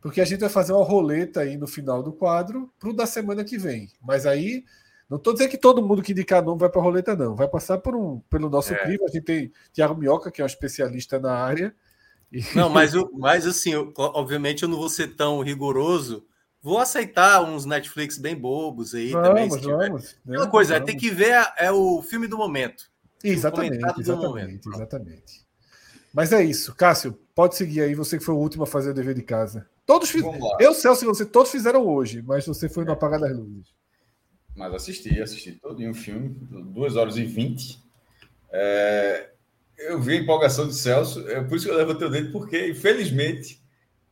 Porque 0.00 0.20
a 0.20 0.24
gente 0.24 0.40
vai 0.40 0.48
fazer 0.48 0.72
uma 0.72 0.84
roleta 0.84 1.40
aí 1.40 1.56
no 1.56 1.66
final 1.66 2.02
do 2.02 2.12
quadro 2.12 2.72
para 2.78 2.90
o 2.90 2.92
da 2.92 3.06
semana 3.06 3.44
que 3.44 3.58
vem. 3.58 3.90
Mas 4.00 4.26
aí, 4.26 4.64
não 5.08 5.16
estou 5.16 5.32
dizendo 5.32 5.50
que 5.50 5.58
todo 5.58 5.82
mundo 5.82 6.02
que 6.02 6.12
indicar 6.12 6.42
nome 6.42 6.60
vai 6.60 6.68
para 6.68 6.80
a 6.80 6.84
roleta, 6.84 7.16
não. 7.16 7.34
Vai 7.34 7.48
passar 7.48 7.78
por 7.78 7.96
um, 7.96 8.20
pelo 8.30 8.48
nosso 8.48 8.74
é. 8.74 8.76
crivo. 8.76 9.04
A 9.04 9.08
gente 9.08 9.24
tem 9.24 9.52
Tiago 9.72 9.96
Minhoca, 9.96 10.30
que 10.30 10.40
é 10.40 10.44
um 10.44 10.46
especialista 10.46 11.18
na 11.18 11.32
área. 11.32 11.74
E... 12.30 12.42
Não, 12.54 12.68
mas, 12.70 12.94
eu, 12.94 13.10
mas 13.14 13.46
assim, 13.46 13.72
eu, 13.72 13.92
obviamente 13.96 14.62
eu 14.62 14.68
não 14.68 14.76
vou 14.76 14.88
ser 14.88 15.16
tão 15.16 15.40
rigoroso. 15.40 16.24
Vou 16.60 16.78
aceitar 16.78 17.42
uns 17.42 17.64
Netflix 17.64 18.18
bem 18.18 18.36
bobos 18.36 18.94
aí 18.94 19.10
vamos, 19.10 19.28
também. 19.28 19.50
Se 19.50 19.60
vamos, 19.60 20.16
Uma 20.26 20.48
coisa, 20.48 20.74
vamos. 20.74 20.86
tem 20.86 20.96
que 20.96 21.10
ver 21.10 21.34
é 21.56 21.72
o 21.72 22.02
filme 22.02 22.26
do 22.26 22.36
momento. 22.36 22.90
Exatamente, 23.22 23.76
exatamente, 23.98 24.10
momento. 24.10 24.70
exatamente. 24.74 25.46
Mas 26.12 26.32
é 26.32 26.42
isso. 26.42 26.74
Cássio, 26.74 27.18
pode 27.34 27.56
seguir 27.56 27.80
aí, 27.82 27.94
você 27.94 28.18
que 28.18 28.24
foi 28.24 28.34
o 28.34 28.38
último 28.38 28.64
a 28.64 28.66
fazer 28.66 28.90
o 28.90 28.94
dever 28.94 29.14
de 29.14 29.22
casa. 29.22 29.66
Todos 29.88 30.10
fizeram. 30.10 30.38
Eu, 30.60 30.74
Celso 30.74 31.02
e 31.02 31.06
você, 31.06 31.24
todos 31.24 31.50
fizeram 31.50 31.86
hoje, 31.86 32.20
mas 32.20 32.44
você 32.44 32.68
foi 32.68 32.84
no 32.84 32.92
Apagar 32.92 33.18
das 33.18 33.34
Luzes. 33.34 33.72
Mas 34.54 34.74
assisti, 34.74 35.18
assisti 35.18 35.52
todo 35.52 35.82
um 35.82 35.94
filme, 35.94 36.28
2 36.28 36.94
horas 36.94 37.16
e 37.16 37.24
20. 37.24 37.82
É, 38.52 39.30
eu 39.78 39.98
vi 39.98 40.18
a 40.18 40.20
empolgação 40.20 40.68
de 40.68 40.74
Celso, 40.74 41.26
é 41.26 41.42
por 41.42 41.56
isso 41.56 41.64
que 41.64 41.72
eu 41.72 41.76
levo 41.78 41.92
o 41.92 41.94
teu 41.94 42.10
dedo, 42.10 42.30
porque, 42.32 42.68
infelizmente, 42.68 43.62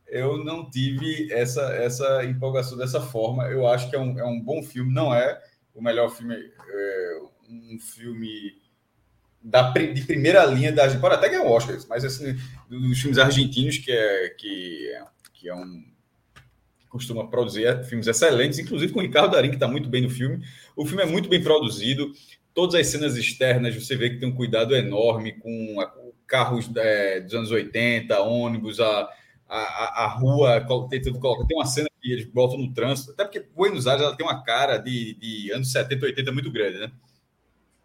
eu 0.07 0.43
não 0.43 0.67
tive 0.67 1.31
essa, 1.31 1.61
essa 1.75 2.25
empolgação 2.25 2.75
dessa 2.75 2.99
forma. 2.99 3.43
Eu 3.43 3.67
acho 3.67 3.87
que 3.87 3.95
é 3.95 3.99
um, 3.99 4.17
é 4.17 4.25
um 4.25 4.41
bom 4.41 4.63
filme, 4.63 4.91
não 4.91 5.13
é 5.13 5.39
o 5.75 5.81
melhor 5.81 6.09
filme, 6.09 6.33
é 6.33 7.19
um 7.51 7.77
filme 7.79 8.59
da, 9.43 9.69
de 9.71 10.01
primeira 10.05 10.43
linha 10.45 10.71
da 10.71 10.85
Argentina, 10.85 11.07
pode 11.07 11.15
até 11.15 11.29
ganhar 11.29 11.43
o 11.43 11.51
Oscar, 11.51 11.77
mas 11.87 12.03
assim, 12.03 12.35
dos 12.67 12.99
filmes 12.99 13.19
argentinos, 13.19 13.77
que 13.77 13.91
é, 13.91 14.29
que 14.29 14.89
é 14.89 15.03
que 15.47 15.49
é 15.49 15.55
um 15.55 15.81
costuma 16.89 17.27
produzir 17.29 17.83
filmes 17.85 18.07
excelentes, 18.07 18.59
inclusive 18.59 18.91
com 18.91 18.99
o 18.99 19.01
Ricardo 19.01 19.31
Darim, 19.31 19.49
que 19.49 19.55
está 19.55 19.67
muito 19.67 19.89
bem 19.89 20.01
no 20.01 20.09
filme. 20.09 20.43
O 20.75 20.85
filme 20.85 21.03
é 21.03 21.05
muito 21.05 21.29
bem 21.29 21.43
produzido, 21.43 22.11
todas 22.53 22.75
as 22.75 22.87
cenas 22.87 23.15
externas 23.15 23.75
você 23.75 23.95
vê 23.95 24.09
que 24.09 24.17
tem 24.17 24.27
um 24.27 24.35
cuidado 24.35 24.75
enorme 24.75 25.33
com 25.33 25.75
carros 26.25 26.69
é, 26.75 27.19
dos 27.19 27.33
anos 27.33 27.51
80, 27.51 28.19
ônibus, 28.21 28.79
a, 28.79 29.09
a, 29.47 30.05
a 30.05 30.07
rua 30.07 30.65
tentando 30.89 31.19
colocar. 31.19 31.45
Tem 31.45 31.57
uma 31.57 31.65
cena 31.65 31.87
que 32.01 32.11
eles 32.11 32.25
botam 32.25 32.57
no 32.57 32.73
trânsito, 32.73 33.11
até 33.11 33.23
porque 33.23 33.45
Buenos 33.55 33.85
Aires 33.85 34.03
ela 34.03 34.15
tem 34.15 34.25
uma 34.25 34.43
cara 34.43 34.77
de, 34.77 35.13
de 35.15 35.51
anos 35.51 35.71
70, 35.71 36.05
80 36.05 36.31
muito 36.31 36.51
grande, 36.51 36.79
né? 36.79 36.91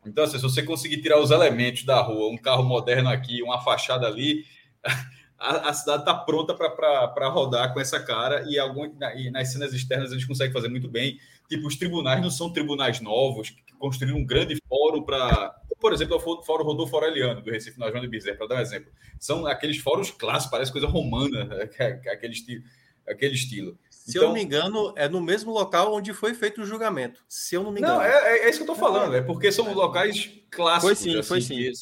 Então, 0.06 0.24
assim, 0.24 0.36
se 0.36 0.42
você 0.42 0.62
conseguir 0.62 1.02
tirar 1.02 1.20
os 1.20 1.30
elementos 1.30 1.84
da 1.84 2.00
rua, 2.00 2.32
um 2.32 2.38
carro 2.38 2.64
moderno 2.64 3.08
aqui, 3.08 3.42
uma 3.42 3.60
fachada 3.60 4.06
ali, 4.06 4.44
a, 5.42 5.70
a 5.70 5.72
cidade 5.72 6.02
está 6.02 6.14
pronta 6.14 6.54
para 6.54 7.28
rodar 7.28 7.72
com 7.72 7.80
essa 7.80 8.00
cara 8.00 8.44
e, 8.48 8.58
algum, 8.58 8.90
e 9.16 9.30
nas 9.30 9.52
cenas 9.52 9.72
externas 9.72 10.12
eles 10.12 10.24
conseguem 10.24 10.52
fazer 10.52 10.68
muito 10.68 10.88
bem. 10.88 11.18
Tipo, 11.48 11.66
os 11.66 11.76
tribunais 11.76 12.22
não 12.22 12.30
são 12.30 12.52
tribunais 12.52 13.00
novos, 13.00 13.50
que 13.50 13.72
construíram 13.78 14.18
um 14.18 14.24
grande 14.24 14.56
fórum 14.68 15.02
para 15.02 15.60
por 15.82 15.92
exemplo, 15.92 16.14
é 16.14 16.16
o 16.16 16.42
Fórum 16.44 16.62
Rodolfo 16.62 16.94
Aureliano, 16.94 17.42
do 17.42 17.50
Recife, 17.50 17.76
na 17.76 17.90
João 17.90 18.00
de 18.00 18.06
Bezerra, 18.06 18.36
para 18.36 18.46
dar 18.46 18.54
um 18.54 18.60
exemplo. 18.60 18.92
São 19.18 19.44
aqueles 19.48 19.78
fóruns 19.78 20.12
clássicos, 20.12 20.52
parece 20.52 20.70
coisa 20.70 20.86
romana, 20.86 21.48
aquele 22.08 22.32
estilo. 22.32 22.62
Aquele 23.04 23.34
estilo. 23.34 23.76
Se 23.90 24.10
então, 24.10 24.22
eu 24.22 24.28
não 24.28 24.34
me 24.34 24.42
engano, 24.44 24.94
é 24.96 25.08
no 25.08 25.20
mesmo 25.20 25.50
local 25.50 25.92
onde 25.92 26.12
foi 26.12 26.34
feito 26.34 26.62
o 26.62 26.64
julgamento. 26.64 27.24
Se 27.28 27.56
eu 27.56 27.64
não 27.64 27.72
me 27.72 27.80
engano. 27.80 27.96
Não, 27.96 28.02
é, 28.02 28.38
é 28.38 28.48
isso 28.48 28.58
que 28.62 28.70
eu 28.70 28.72
estou 28.72 28.76
falando. 28.76 29.16
É 29.16 29.20
porque 29.20 29.50
são 29.50 29.74
locais 29.74 30.30
clássicos. 30.52 30.84
Foi 30.84 30.94
sim, 30.94 31.18
assim, 31.18 31.28
foi 31.28 31.40
sim. 31.40 31.72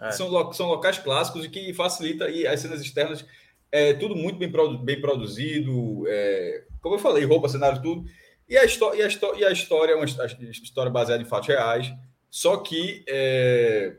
É. 0.00 0.10
São, 0.12 0.52
são 0.52 0.66
locais 0.68 0.98
clássicos 0.98 1.44
e 1.44 1.48
que 1.48 1.74
facilita 1.74 2.28
e 2.30 2.46
as 2.46 2.60
cenas 2.60 2.80
externas. 2.80 3.24
É 3.70 3.92
tudo 3.94 4.16
muito 4.16 4.38
bem, 4.38 4.50
bem 4.84 5.00
produzido. 5.00 6.04
É, 6.06 6.64
como 6.80 6.94
eu 6.94 6.98
falei, 6.98 7.24
roupa, 7.24 7.48
cenário, 7.48 7.82
tudo. 7.82 8.04
E 8.48 8.56
a, 8.56 8.64
história, 8.64 8.98
e 8.98 9.02
a, 9.02 9.38
e 9.38 9.44
a 9.44 9.52
história 9.52 9.92
é 9.92 9.96
uma 9.96 10.06
história 10.06 10.90
baseada 10.90 11.22
em 11.22 11.26
fatos 11.26 11.48
reais. 11.48 11.92
Só 12.30 12.56
que. 12.58 13.04
É... 13.08 13.96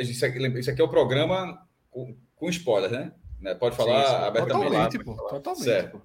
Isso, 0.00 0.24
aqui, 0.24 0.38
isso 0.58 0.70
aqui 0.70 0.80
é 0.80 0.84
o 0.84 0.88
programa 0.88 1.66
com, 1.90 2.16
com 2.36 2.48
spoilers, 2.48 2.92
né? 2.92 3.12
né? 3.40 3.54
Pode 3.54 3.76
falar 3.76 4.04
sim, 4.04 4.10
sim. 4.10 4.24
abertamente. 4.24 4.68
Totalmente, 4.68 4.98
pô. 5.04 5.14
Totalmente. 5.28 5.64
Certo. 5.64 5.98
Pô. 5.98 6.04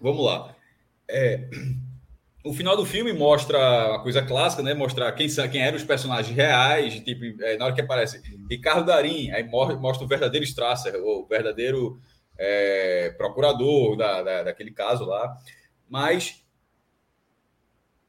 Vamos 0.00 0.24
lá. 0.24 0.56
É, 1.08 1.48
o 2.44 2.52
final 2.52 2.76
do 2.76 2.84
filme 2.84 3.12
mostra 3.12 3.94
a 3.94 3.98
coisa 4.00 4.20
clássica, 4.20 4.62
né? 4.62 4.74
Mostrar 4.74 5.12
quem, 5.12 5.28
quem 5.50 5.62
eram 5.62 5.76
os 5.76 5.84
personagens 5.84 6.34
reais, 6.34 6.98
tipo, 7.00 7.24
é, 7.42 7.56
na 7.56 7.66
hora 7.66 7.74
que 7.74 7.80
aparece 7.80 8.20
Ricardo 8.50 8.86
Darim, 8.86 9.30
aí 9.30 9.44
mostra 9.44 10.04
o 10.04 10.08
verdadeiro 10.08 10.44
Strasser, 10.44 10.96
o 10.96 11.24
verdadeiro 11.26 12.00
é, 12.36 13.14
procurador 13.16 13.96
da, 13.96 14.22
da, 14.22 14.42
daquele 14.44 14.72
caso 14.72 15.04
lá. 15.04 15.36
Mas. 15.88 16.42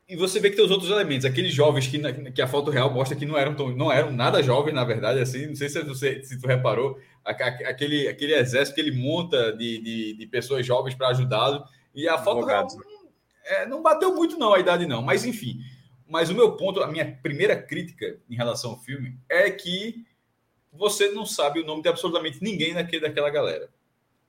E 0.08 0.16
você 0.16 0.40
vê 0.40 0.50
que 0.50 0.56
tem 0.56 0.66
os 0.66 0.72
outros 0.72 0.92
elementos, 0.92 1.26
aqueles 1.26 1.54
jovens 1.54 1.88
que, 1.88 2.00
que 2.32 2.42
a 2.42 2.48
foto 2.48 2.70
real 2.70 2.92
mostra 2.92 3.16
que 3.16 3.26
não 3.26 3.38
eram, 3.38 3.56
tão, 3.56 3.70
não 3.70 3.92
eram 3.92 4.12
nada 4.12 4.44
jovens, 4.44 4.74
na 4.74 4.84
verdade, 4.84 5.20
assim, 5.20 5.48
não 5.48 5.56
sei 5.56 5.70
se 5.70 5.82
você 5.82 6.22
se 6.24 6.40
tu 6.40 6.46
reparou, 6.46 7.00
aquele, 7.24 8.08
aquele 8.10 8.36
exército 8.36 8.76
que 8.76 8.82
ele 8.82 8.92
monta 8.92 9.56
de, 9.56 9.82
de, 9.82 10.18
de 10.18 10.28
pessoas 10.28 10.66
jovens 10.66 10.94
para 10.94 11.08
ajudá-lo, 11.08 11.64
e 11.96 12.08
a 12.08 12.18
foto 12.18 12.46
real 12.46 12.68
é, 13.46 13.66
não 13.66 13.82
bateu 13.82 14.14
muito, 14.16 14.38
não, 14.38 14.54
a 14.54 14.60
idade 14.60 14.86
não. 14.86 15.02
Mas, 15.02 15.26
enfim. 15.26 15.60
Mas 16.08 16.30
o 16.30 16.36
meu 16.36 16.56
ponto, 16.56 16.82
a 16.82 16.88
minha 16.88 17.18
primeira 17.22 17.56
crítica 17.56 18.20
em 18.30 18.36
relação 18.36 18.72
ao 18.72 18.80
filme 18.80 19.18
é 19.30 19.50
que 19.50 20.06
você 20.72 21.10
não 21.10 21.26
sabe 21.26 21.60
o 21.60 21.66
nome 21.66 21.82
de 21.82 21.90
absolutamente 21.90 22.42
ninguém 22.42 22.74
daquele, 22.74 23.02
daquela 23.02 23.30
galera. 23.30 23.70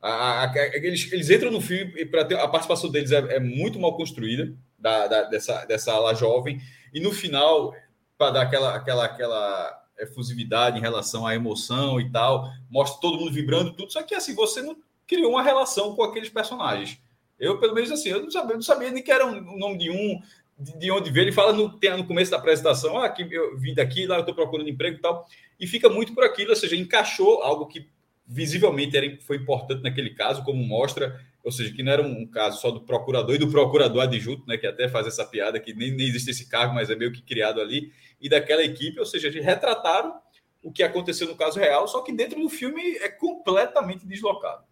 A, 0.01 0.45
a, 0.45 0.53
a, 0.53 0.67
eles, 0.77 1.11
eles 1.13 1.31
entram 1.31 1.51
no 1.51 1.61
filme 1.61 1.95
e 1.97 2.05
para 2.05 2.23
a 2.23 2.49
participação 2.49 2.91
deles 2.91 3.11
é, 3.11 3.37
é, 3.37 3.41
muito 3.41 3.81
mal 3.81 3.97
construída, 3.97 4.55
da, 4.79 5.07
da, 5.07 5.23
dessa, 5.23 5.65
dessa 5.65 5.93
ala 5.93 6.15
jovem, 6.15 6.61
e 6.93 7.01
no 7.01 7.11
final, 7.11 7.75
para 8.19 8.31
dar 8.31 8.43
aquela, 8.43 8.75
aquela, 8.75 9.05
aquela 9.07 9.85
efusividade 9.99 10.77
em 10.77 10.83
relação 10.83 11.27
à 11.27 11.35
emoção 11.35 11.99
e 11.99 12.11
tal, 12.11 12.51
mostra 12.71 13.01
todo 13.01 13.19
mundo 13.19 13.33
vibrando, 13.33 13.73
tudo, 13.73 13.91
só 13.91 14.03
que 14.03 14.15
assim, 14.15 14.35
você 14.35 14.61
não 14.61 14.77
criou 15.07 15.33
uma 15.33 15.43
relação 15.43 15.97
com 15.97 16.03
aqueles 16.03 16.29
personagens. 16.29 16.99
Eu, 17.45 17.59
pelo 17.59 17.75
menos, 17.75 17.91
assim, 17.91 18.09
eu 18.09 18.23
não 18.23 18.31
sabia, 18.31 18.55
não 18.55 18.63
sabia 18.63 18.91
nem 18.91 19.03
que 19.03 19.13
era 19.13 19.27
o 19.27 19.59
nome 19.59 19.79
de 19.79 19.91
um, 19.91 20.21
de, 20.59 20.79
de 20.79 20.91
onde 20.91 21.11
veio. 21.11 21.25
Ele 21.25 21.33
fala 21.33 21.53
no, 21.53 21.69
no 21.69 22.07
começo 22.07 22.31
da 22.31 22.39
apresentação: 22.39 22.99
ah, 22.99 23.09
que 23.09 23.23
eu 23.23 23.57
vim 23.57 23.75
daqui, 23.75 24.07
lá 24.07 24.17
eu 24.17 24.21
estou 24.21 24.35
procurando 24.35 24.69
emprego 24.69 24.99
e 24.99 25.01
tal. 25.01 25.27
E 25.59 25.67
fica 25.67 25.89
muito 25.89 26.15
por 26.15 26.25
aquilo, 26.25 26.51
ou 26.51 26.57
seja, 26.57 26.77
encaixou 26.77 27.43
algo 27.43 27.67
que 27.67 27.89
visivelmente 28.27 28.97
era, 28.97 29.19
foi 29.21 29.37
importante 29.37 29.83
naquele 29.83 30.11
caso, 30.11 30.43
como 30.45 30.63
mostra, 30.65 31.21
ou 31.43 31.53
seja, 31.53 31.73
que 31.73 31.83
não 31.83 31.93
era 31.93 32.03
um, 32.03 32.27
caso 32.27 32.61
só 32.61 32.71
do 32.71 32.81
procurador 32.81 33.35
e 33.35 33.39
do 33.39 33.51
procurador 33.51 34.03
adjunto, 34.03 34.47
né, 34.47 34.57
que 34.57 34.67
até 34.67 34.89
faz 34.89 35.07
essa 35.07 35.25
piada 35.27 35.61
que 35.61 35.75
nem, 35.75 35.91
nem 35.91 36.09
existe 36.09 36.31
esse 36.31 36.49
cargo, 36.49 36.75
mas 36.75 36.89
é 36.89 36.97
meio 36.97 37.13
que 37.13 37.23
criado 37.23 37.61
ali, 37.61 37.93
e 38.21 38.29
daquela 38.29 38.65
equipe, 38.65 38.99
ou 38.99 39.05
seja, 39.05 39.29
eles 39.29 39.45
retrataram 39.45 40.19
o 40.63 40.73
que 40.73 40.83
aconteceu 40.83 41.29
no 41.29 41.37
caso 41.37 41.59
real, 41.59 41.87
só 41.87 42.01
que 42.01 42.13
dentro 42.13 42.41
do 42.41 42.49
filme 42.49 42.97
é 42.97 43.09
completamente 43.11 44.07
deslocado. 44.07 44.65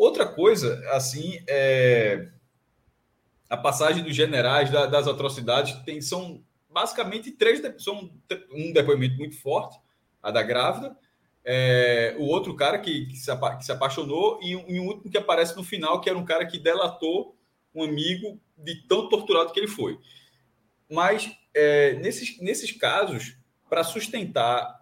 Outra 0.00 0.24
coisa, 0.24 0.82
assim, 0.92 1.44
é 1.46 2.26
a 3.50 3.56
passagem 3.58 4.02
dos 4.02 4.16
generais 4.16 4.70
da, 4.70 4.86
das 4.86 5.06
atrocidades 5.06 5.74
tem, 5.84 6.00
são 6.00 6.42
basicamente 6.70 7.30
três 7.30 7.60
são 7.82 8.10
um 8.50 8.72
depoimento 8.72 9.16
muito 9.16 9.38
forte, 9.38 9.78
a 10.22 10.30
da 10.30 10.42
grávida, 10.42 10.96
é, 11.44 12.16
o 12.18 12.22
outro 12.22 12.56
cara 12.56 12.78
que, 12.78 13.08
que, 13.08 13.16
se, 13.16 13.30
que 13.58 13.64
se, 13.66 13.72
apaixonou 13.72 14.40
e 14.42 14.52
e 14.52 14.80
um, 14.80 14.86
último 14.86 15.10
que 15.10 15.18
aparece 15.18 15.54
no 15.54 15.62
final, 15.62 16.00
que 16.00 16.08
era 16.08 16.18
um 16.18 16.24
cara 16.24 16.46
que 16.46 16.58
delatou 16.58 17.36
um 17.74 17.84
amigo 17.84 18.40
de 18.56 18.76
tão 18.88 19.06
torturado 19.06 19.52
que 19.52 19.60
ele 19.60 19.68
foi. 19.68 20.00
Mas 20.90 21.30
é, 21.52 21.92
nesses, 21.96 22.40
nesses 22.40 22.72
casos, 22.72 23.36
para 23.68 23.84
sustentar 23.84 24.79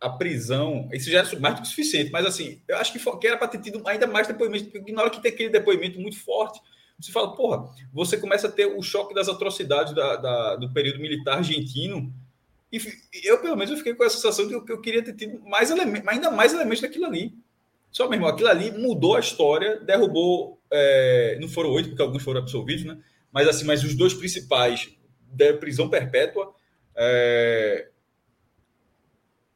a 0.00 0.08
prisão, 0.08 0.88
isso 0.92 1.10
já 1.10 1.20
é 1.20 1.36
mais 1.38 1.56
do 1.56 1.62
que 1.62 1.68
suficiente, 1.68 2.10
mas 2.10 2.24
assim, 2.24 2.60
eu 2.66 2.76
acho 2.78 2.92
que, 2.92 3.18
que 3.18 3.26
era 3.26 3.36
para 3.36 3.48
ter 3.48 3.60
tido 3.60 3.86
ainda 3.86 4.06
mais 4.06 4.26
depoimento, 4.26 4.70
porque 4.70 4.92
na 4.92 5.02
hora 5.02 5.10
que 5.10 5.20
tem 5.20 5.30
aquele 5.30 5.50
depoimento 5.50 6.00
muito 6.00 6.18
forte, 6.18 6.58
você 6.98 7.12
fala, 7.12 7.34
porra, 7.34 7.70
você 7.92 8.16
começa 8.16 8.48
a 8.48 8.52
ter 8.52 8.66
o 8.66 8.82
choque 8.82 9.14
das 9.14 9.28
atrocidades 9.28 9.94
da, 9.94 10.16
da 10.16 10.56
do 10.56 10.72
período 10.72 11.00
militar 11.00 11.38
argentino, 11.38 12.12
e 12.72 12.80
eu, 13.24 13.38
pelo 13.38 13.56
menos, 13.56 13.70
eu 13.70 13.76
fiquei 13.76 13.94
com 13.94 14.04
a 14.04 14.10
sensação 14.10 14.46
de 14.46 14.60
que 14.64 14.72
eu 14.72 14.80
queria 14.80 15.02
ter 15.02 15.14
tido 15.14 15.40
mais 15.40 15.72
ainda 15.72 16.30
mais 16.30 16.52
elementos 16.52 16.80
daquilo 16.80 17.06
ali. 17.06 17.34
Só 17.90 18.08
mesmo, 18.08 18.26
aquilo 18.26 18.48
ali 18.48 18.70
mudou 18.70 19.16
a 19.16 19.20
história, 19.20 19.80
derrubou, 19.80 20.60
é, 20.70 21.36
não 21.40 21.48
foram 21.48 21.70
oito, 21.70 21.88
porque 21.88 22.02
alguns 22.02 22.22
foram 22.22 22.40
absolvidos, 22.40 22.84
né? 22.84 22.96
Mas 23.32 23.48
assim, 23.48 23.64
mas 23.64 23.82
os 23.82 23.96
dois 23.96 24.14
principais 24.14 24.90
da 25.32 25.52
prisão 25.54 25.88
perpétua, 25.88 26.54
é, 26.94 27.88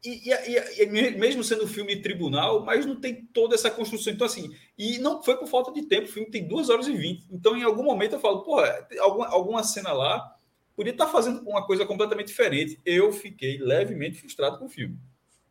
e, 0.05 0.31
e, 0.31 0.83
e, 0.83 0.87
mesmo 1.17 1.43
sendo 1.43 1.67
filme 1.67 1.97
tribunal, 1.97 2.65
mas 2.65 2.85
não 2.85 2.97
tem 2.97 3.25
toda 3.33 3.55
essa 3.55 3.71
construção. 3.71 4.13
Então, 4.13 4.27
assim, 4.27 4.55
e 4.77 4.99
não 4.99 5.23
foi 5.23 5.37
por 5.37 5.49
falta 5.49 5.73
de 5.73 5.83
tempo, 5.83 6.09
o 6.09 6.13
filme 6.13 6.31
tem 6.31 6.47
duas 6.47 6.69
horas 6.69 6.87
e 6.87 6.93
vinte. 6.93 7.27
Então, 7.31 7.57
em 7.57 7.63
algum 7.63 7.83
momento, 7.83 8.15
eu 8.15 8.21
falo, 8.21 8.43
pô, 8.43 8.61
alguma, 9.01 9.29
alguma 9.29 9.63
cena 9.63 9.93
lá 9.93 10.37
podia 10.77 10.93
estar 10.93 11.07
tá 11.07 11.13
fazendo 11.13 11.41
uma 11.49 11.67
coisa 11.67 11.87
completamente 11.87 12.27
diferente. 12.27 12.81
Eu 12.85 13.13
fiquei 13.13 13.59
levemente 13.59 14.19
frustrado 14.19 14.59
com 14.59 14.67
o 14.67 14.69
filme. 14.69 14.99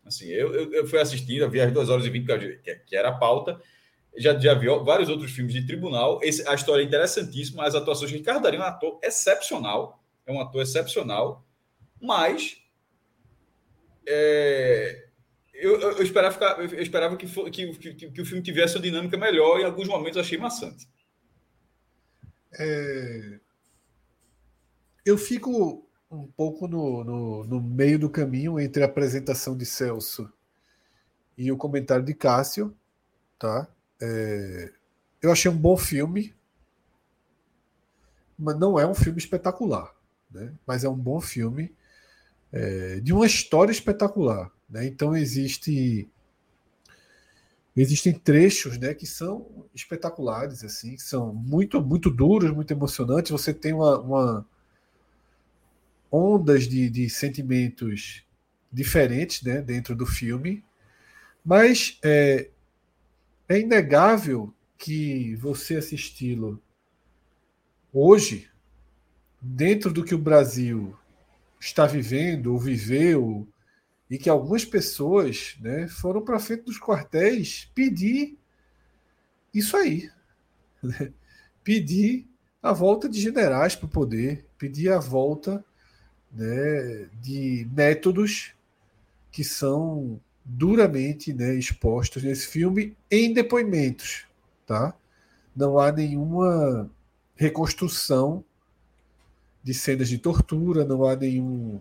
Assim, 0.06 0.28
eu, 0.28 0.54
eu, 0.54 0.74
eu 0.74 0.88
fui 0.88 1.00
assistindo, 1.00 1.50
vi 1.50 1.62
as 1.62 1.72
duas 1.72 1.90
horas 1.90 2.06
e 2.06 2.10
vinte, 2.10 2.28
que, 2.62 2.76
que 2.76 2.96
era 2.96 3.10
a 3.10 3.18
pauta. 3.18 3.60
Já, 4.16 4.38
já 4.38 4.54
vi 4.54 4.68
vários 4.84 5.10
outros 5.10 5.32
filmes 5.32 5.54
de 5.54 5.66
tribunal. 5.66 6.20
Esse, 6.22 6.48
a 6.48 6.54
história 6.54 6.84
é 6.84 6.86
interessantíssima, 6.86 7.66
as 7.66 7.74
atuações 7.74 8.12
de 8.12 8.18
Ricardo 8.18 8.44
Darín 8.44 8.58
é 8.58 8.60
um 8.60 8.64
ator 8.64 9.00
excepcional. 9.02 10.04
É 10.26 10.32
um 10.32 10.40
ator 10.40 10.62
excepcional, 10.62 11.46
mas 12.00 12.63
é, 14.08 15.08
eu, 15.54 15.80
eu, 15.80 16.04
esperava, 16.04 16.34
ficar, 16.34 16.60
eu 16.60 16.82
esperava 16.82 17.16
que, 17.16 17.28
for, 17.28 17.50
que, 17.50 17.74
que, 17.78 17.94
que, 18.12 18.22
o 18.22 18.26
filme 18.26 18.44
tivesse 18.44 18.76
uma 18.76 18.82
dinâmica 18.82 19.18
melhor 19.18 19.60
e 19.60 19.62
em 19.62 19.66
alguns 19.66 19.88
momentos 19.88 20.18
achei 20.18 20.38
maçante. 20.38 20.88
É, 22.60 23.40
eu 25.06 25.18
fico 25.18 25.88
um 26.12 26.28
pouco 26.28 26.68
no, 26.68 27.04
no, 27.04 27.44
no, 27.46 27.62
meio 27.62 27.98
do 27.98 28.10
caminho 28.10 28.60
entre 28.60 28.84
a 28.84 28.86
apresentação 28.86 29.58
de 29.58 29.66
Celso 29.66 30.32
e 31.38 31.52
o 31.52 31.58
comentário 31.58 32.06
de 32.06 32.14
Cássio. 32.14 32.76
Tá? 33.40 33.68
É, 34.02 34.72
eu 35.22 35.32
achei 35.32 35.50
um 35.50 35.58
bom 35.58 35.78
filme, 35.78 36.36
mas 38.38 38.58
não 38.60 38.80
é 38.80 38.86
um 38.86 38.94
filme 38.94 39.18
espetacular. 39.18 39.94
Né? 40.30 40.54
Mas 40.66 40.84
é 40.84 40.90
um 40.90 40.98
bom 40.98 41.20
filme 41.22 41.74
é, 42.54 43.00
de 43.00 43.12
uma 43.12 43.26
história 43.26 43.72
espetacular. 43.72 44.52
Né? 44.70 44.86
Então 44.86 45.18
existe 45.18 46.08
existem 47.76 48.14
trechos 48.14 48.78
né, 48.78 48.94
que 48.94 49.08
são 49.08 49.66
espetaculares, 49.74 50.64
assim, 50.64 50.96
que 50.96 51.02
são 51.02 51.34
muito, 51.34 51.82
muito 51.82 52.12
duros, 52.12 52.52
muito 52.52 52.72
emocionantes. 52.72 53.32
Você 53.32 53.52
tem 53.52 53.74
uma, 53.74 54.00
uma 54.00 54.46
ondas 56.12 56.68
de, 56.68 56.88
de, 56.88 57.10
sentimentos 57.10 58.24
diferentes 58.72 59.42
né, 59.42 59.60
dentro 59.60 59.96
do 59.96 60.06
filme, 60.06 60.64
mas 61.44 61.98
é, 62.04 62.52
é 63.50 63.60
inegável 63.60 64.54
que 64.78 65.36
você 65.38 65.78
assisti-lo 65.78 66.62
hoje, 67.92 68.50
dentro 69.42 69.92
do 69.92 70.04
que 70.04 70.14
o 70.14 70.20
Brasil 70.20 70.96
está 71.64 71.86
vivendo 71.86 72.48
ou 72.48 72.60
viveu, 72.60 73.48
e 74.10 74.18
que 74.18 74.30
algumas 74.30 74.66
pessoas 74.66 75.56
né, 75.60 75.88
foram 75.88 76.22
para 76.22 76.40
frente 76.40 76.64
dos 76.64 76.80
quartéis 76.80 77.70
pedir 77.74 78.38
isso 79.54 79.76
aí. 79.78 80.12
Né? 80.82 81.14
Pedir 81.64 82.28
a 82.62 82.74
volta 82.74 83.08
de 83.08 83.20
generais 83.20 83.76
para 83.76 83.86
o 83.86 83.90
poder, 83.90 84.46
pedir 84.58 84.92
a 84.92 85.00
volta 85.00 85.64
né, 86.32 87.08
de 87.22 87.66
métodos 87.72 88.54
que 89.32 89.44
são 89.44 90.20
duramente 90.44 91.34
né, 91.34 91.56
expostos 91.56 92.24
nesse 92.24 92.48
filme 92.48 92.96
em 93.10 93.34
depoimentos. 93.34 94.26
Tá? 94.66 94.94
Não 95.56 95.80
há 95.80 95.92
nenhuma 95.92 96.90
reconstrução 97.36 98.44
de 99.64 99.74
cenas 99.74 100.10
de 100.10 100.18
tortura, 100.18 100.84
não 100.84 101.06
há 101.06 101.16
nenhum, 101.16 101.80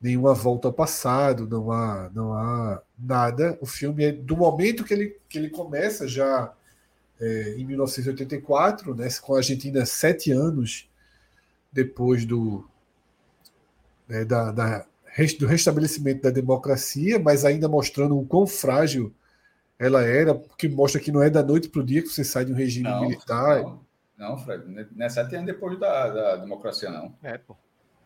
nenhuma 0.00 0.34
volta 0.34 0.68
ao 0.68 0.74
passado, 0.74 1.48
não 1.48 1.72
há, 1.72 2.10
não 2.14 2.34
há 2.34 2.82
nada. 2.98 3.58
O 3.60 3.66
filme 3.66 4.04
é 4.04 4.12
do 4.12 4.36
momento 4.36 4.84
que 4.84 4.92
ele, 4.92 5.16
que 5.28 5.38
ele 5.38 5.48
começa, 5.48 6.06
já 6.06 6.52
é, 7.18 7.54
em 7.56 7.64
1984, 7.64 8.94
né, 8.94 9.08
com 9.22 9.34
a 9.34 9.38
Argentina 9.38 9.86
sete 9.86 10.30
anos 10.30 10.88
depois 11.72 12.24
do, 12.24 12.68
né, 14.06 14.24
da, 14.24 14.52
da, 14.52 14.86
do 15.38 15.46
restabelecimento 15.46 16.22
da 16.22 16.30
democracia, 16.30 17.18
mas 17.18 17.44
ainda 17.44 17.68
mostrando 17.68 18.18
o 18.18 18.26
quão 18.26 18.46
frágil 18.46 19.12
ela 19.78 20.02
era, 20.02 20.34
que 20.58 20.68
mostra 20.68 21.00
que 21.00 21.12
não 21.12 21.22
é 21.22 21.28
da 21.28 21.42
noite 21.42 21.68
para 21.68 21.80
o 21.80 21.84
dia 21.84 22.02
que 22.02 22.08
você 22.08 22.24
sai 22.24 22.44
de 22.44 22.52
um 22.52 22.56
regime 22.56 22.88
não, 22.88 23.02
militar. 23.02 23.62
Não, 23.62 23.85
não, 24.16 24.38
Fred, 24.38 24.64
não 24.94 25.04
é 25.04 25.08
sete 25.08 25.34
anos 25.34 25.46
depois 25.46 25.78
da, 25.78 26.08
da 26.08 26.36
democracia, 26.36 26.90
não. 26.90 27.14
É, 27.22 27.36
pô. 27.36 27.56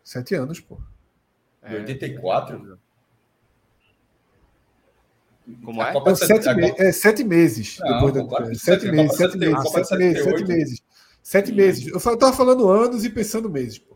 Sete 0.03 0.35
anos, 0.35 0.59
pô. 0.59 0.77
É, 1.61 1.75
84? 1.75 2.79
Como 5.63 5.81
é? 5.81 5.91
Então, 5.91 6.15
sete, 6.15 6.53
me 6.53 6.73
é, 6.77 6.91
sete 6.91 7.23
meses. 7.23 7.77
Não, 7.79 8.11
depois 8.11 8.47
da, 8.47 8.55
sete, 8.55 8.91
meses, 8.91 9.17
sete 9.17 9.37
meses, 9.37 9.71
sete 9.71 9.97
meses, 9.97 10.23
sete 10.23 10.45
meses. 10.45 10.81
Sete 11.23 11.51
meses. 11.51 11.87
Eu 11.87 11.97
estava 11.97 12.33
falando 12.33 12.69
anos 12.69 13.05
e 13.05 13.09
pensando 13.09 13.49
meses, 13.49 13.77
pô. 13.77 13.95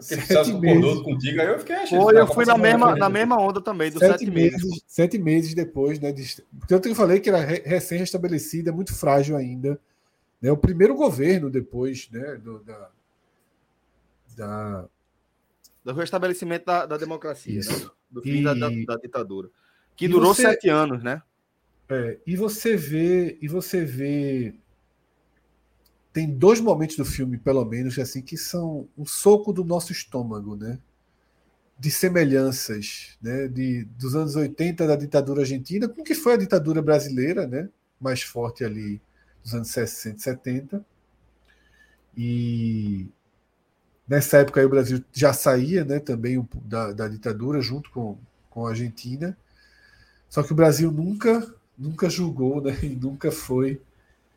Sete 0.00 0.52
meses. 0.54 1.00
contigo, 1.02 1.40
aí 1.40 1.48
eu 1.48 1.58
fiquei 1.58 1.76
achando. 1.76 2.02
Foi, 2.02 2.18
eu 2.18 2.26
fui 2.26 2.44
na 2.44 2.58
mesma, 2.58 2.96
na 2.96 3.08
mesma 3.08 3.38
onda 3.38 3.60
também, 3.60 3.90
dos 3.90 4.00
sete, 4.00 4.20
sete 4.20 4.30
meses, 4.30 4.64
meses. 4.64 4.82
Sete 4.86 5.18
meses 5.18 5.54
depois, 5.54 6.00
né? 6.00 6.12
De, 6.12 6.42
porque 6.58 6.88
eu 6.88 6.94
falei 6.94 7.20
que 7.20 7.28
era 7.28 7.38
recém-restabelecida, 7.38 8.70
é 8.70 8.72
muito 8.72 8.94
frágil 8.94 9.36
ainda. 9.36 9.78
Né, 10.42 10.50
o 10.50 10.56
primeiro 10.56 10.96
governo 10.96 11.48
depois 11.48 12.10
né, 12.10 12.34
do, 12.34 12.58
da, 12.64 12.90
da, 14.36 14.88
do 15.84 15.92
restabelecimento 15.92 16.66
da, 16.66 16.84
da 16.84 16.96
democracia, 16.96 17.60
né? 17.60 17.90
do 18.10 18.20
fim 18.20 18.40
e... 18.40 18.42
da, 18.44 18.52
da, 18.52 18.96
ditadura, 18.96 19.48
que 19.94 20.06
e 20.06 20.08
durou 20.08 20.34
você... 20.34 20.42
sete 20.42 20.68
anos, 20.68 21.00
né? 21.04 21.22
É, 21.88 22.18
e 22.26 22.34
você 22.34 22.76
vê, 22.76 23.38
e 23.40 23.46
você 23.46 23.84
vê, 23.84 24.54
tem 26.12 26.28
dois 26.28 26.58
momentos 26.58 26.96
do 26.96 27.04
filme, 27.04 27.38
pelo 27.38 27.64
menos, 27.64 27.96
assim, 27.98 28.20
que 28.20 28.36
são 28.36 28.88
um 28.98 29.06
soco 29.06 29.52
do 29.52 29.62
nosso 29.62 29.92
estômago, 29.92 30.56
né? 30.56 30.78
De 31.78 31.90
semelhanças, 31.90 33.16
né? 33.20 33.46
De, 33.46 33.84
dos 33.84 34.16
anos 34.16 34.34
80 34.34 34.86
da 34.86 34.96
ditadura 34.96 35.42
argentina, 35.42 35.88
com 35.88 36.00
o 36.00 36.04
que 36.04 36.14
foi 36.14 36.34
a 36.34 36.38
ditadura 36.38 36.80
brasileira, 36.80 37.46
né? 37.46 37.68
Mais 38.00 38.22
forte 38.22 38.64
ali 38.64 39.00
dos 39.42 39.54
anos 39.54 39.68
60 39.68 40.16
e 40.16 40.22
70. 40.22 40.84
E 42.16 43.06
Nessa 44.12 44.38
época 44.38 44.60
aí, 44.60 44.66
o 44.66 44.68
Brasil 44.68 45.02
já 45.12 45.32
saía 45.32 45.84
né, 45.86 46.00
também 46.00 46.46
da, 46.64 46.92
da 46.92 47.08
ditadura 47.08 47.62
junto 47.62 47.90
com, 47.90 48.18
com 48.50 48.66
a 48.66 48.68
Argentina. 48.70 49.34
Só 50.28 50.42
que 50.42 50.52
o 50.52 50.54
Brasil 50.54 50.92
nunca, 50.92 51.54
nunca 51.78 52.10
julgou 52.10 52.60
né, 52.60 52.76
e 52.82 52.88
nunca 52.88 53.30
foi. 53.30 53.80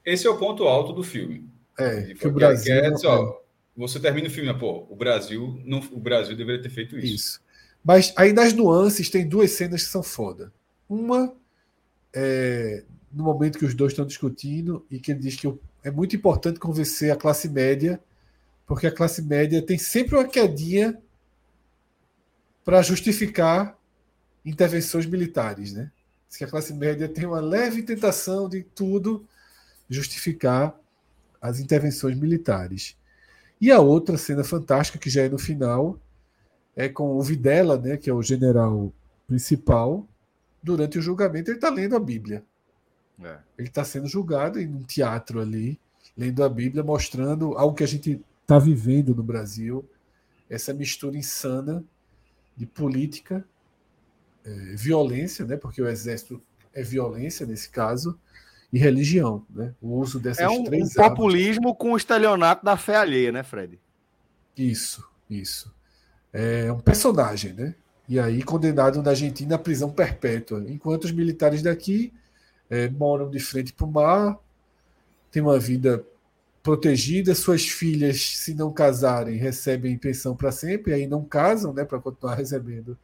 Esse 0.05 0.27
é 0.27 0.29
o 0.29 0.37
ponto 0.37 0.63
alto 0.63 0.93
do 0.93 1.03
filme. 1.03 1.49
É, 1.77 2.13
que 2.13 2.25
o 2.25 2.31
Brasil. 2.31 2.73
É, 2.73 2.89
ó, 3.05 3.39
você 3.75 3.99
termina 3.99 4.27
o 4.27 4.31
filme, 4.31 4.57
pô, 4.57 4.85
o 4.89 4.95
Brasil, 4.95 5.59
não, 5.65 5.79
o 5.91 5.99
Brasil 5.99 6.37
deveria 6.37 6.61
ter 6.61 6.69
feito 6.69 6.97
isso. 6.97 7.15
Isso. 7.15 7.41
Mas 7.83 8.13
aí 8.15 8.31
nas 8.31 8.53
nuances 8.53 9.09
tem 9.09 9.27
duas 9.27 9.51
cenas 9.51 9.83
que 9.83 9.89
são 9.89 10.01
foda. 10.01 10.53
Uma 10.87 11.35
é 12.13 12.85
no 13.15 13.23
momento 13.23 13.57
que 13.57 13.65
os 13.65 13.73
dois 13.73 13.93
estão 13.93 14.05
discutindo 14.05 14.85
e 14.91 14.99
que 14.99 15.11
ele 15.11 15.21
diz 15.21 15.37
que 15.37 15.51
é 15.83 15.89
muito 15.89 16.15
importante 16.15 16.59
convencer 16.59 17.11
a 17.11 17.15
classe 17.15 17.47
média 17.47 17.99
porque 18.67 18.87
a 18.87 18.91
classe 18.91 19.21
média 19.21 19.61
tem 19.61 19.77
sempre 19.77 20.15
uma 20.15 20.27
quedinha 20.27 20.99
para 22.63 22.81
justificar 22.81 23.77
intervenções 24.43 25.05
militares, 25.05 25.71
né? 25.71 25.91
Diz 26.27 26.37
que 26.37 26.43
a 26.43 26.47
classe 26.47 26.73
média 26.73 27.07
tem 27.07 27.25
uma 27.25 27.39
leve 27.39 27.83
tentação 27.83 28.49
de 28.49 28.63
tudo 28.63 29.25
justificar 29.87 30.75
as 31.39 31.59
intervenções 31.59 32.17
militares. 32.17 32.97
E 33.61 33.71
a 33.71 33.79
outra 33.79 34.17
cena 34.17 34.43
fantástica, 34.43 34.97
que 34.97 35.09
já 35.09 35.21
é 35.21 35.29
no 35.29 35.37
final, 35.37 35.99
é 36.75 36.89
com 36.89 37.15
o 37.15 37.21
Videla, 37.21 37.77
né, 37.77 37.97
que 37.97 38.09
é 38.09 38.13
o 38.13 38.21
general 38.21 38.91
principal, 39.27 40.07
durante 40.61 40.97
o 40.97 41.01
julgamento, 41.01 41.51
ele 41.51 41.57
está 41.57 41.69
lendo 41.69 41.95
a 41.95 41.99
Bíblia. 41.99 42.43
É. 43.23 43.37
Ele 43.57 43.67
está 43.67 43.83
sendo 43.83 44.07
julgado 44.07 44.59
em 44.59 44.67
um 44.67 44.83
teatro 44.83 45.39
ali, 45.39 45.79
lendo 46.17 46.43
a 46.43 46.49
Bíblia, 46.49 46.83
mostrando 46.83 47.57
algo 47.57 47.75
que 47.75 47.83
a 47.83 47.87
gente 47.87 48.21
está 48.41 48.59
vivendo 48.59 49.15
no 49.15 49.23
Brasil 49.23 49.87
essa 50.49 50.73
mistura 50.73 51.17
insana 51.17 51.83
de 52.55 52.65
política, 52.65 53.43
é, 54.45 54.51
violência, 54.75 55.45
né, 55.45 55.57
porque 55.57 55.81
o 55.81 55.87
exército 55.87 56.41
é 56.73 56.83
violência 56.83 57.45
nesse 57.45 57.69
caso, 57.69 58.19
e 58.71 58.77
religião, 58.77 59.45
né? 59.49 59.73
O 59.81 59.99
uso 59.99 60.19
dessas 60.19 60.43
é 60.43 60.49
um, 60.49 60.65
três 60.65 60.91
um 60.91 61.01
populismo 61.01 61.73
com 61.73 61.93
o 61.93 61.97
estelionato 61.97 62.65
da 62.65 62.75
fé 62.75 62.97
alheia, 62.97 63.31
né, 63.31 63.41
Fred? 63.41 63.79
Isso, 64.57 65.07
isso. 65.29 65.73
É 66.33 66.69
um 66.71 66.79
personagem, 66.79 67.53
né? 67.53 67.75
E 68.07 68.19
aí 68.19 68.43
condenado 68.43 69.01
na 69.01 69.11
Argentina 69.11 69.55
à 69.55 69.59
prisão 69.59 69.89
perpétua, 69.89 70.63
enquanto 70.67 71.05
os 71.05 71.11
militares 71.13 71.61
daqui 71.61 72.11
é, 72.69 72.89
moram 72.89 73.29
de 73.29 73.39
frente 73.39 73.73
para 73.73 73.85
o 73.85 73.91
mar, 73.91 74.37
têm 75.31 75.41
uma 75.41 75.59
vida 75.59 76.05
protegida, 76.63 77.35
suas 77.35 77.67
filhas, 77.67 78.37
se 78.37 78.55
não 78.55 78.73
casarem, 78.73 79.37
recebem 79.37 79.97
pensão 79.97 80.35
para 80.35 80.51
sempre, 80.51 80.93
aí 80.93 81.05
não 81.05 81.23
casam, 81.23 81.71
né, 81.71 81.85
para 81.85 81.99
continuar 81.99 82.33
recebendo 82.35 82.97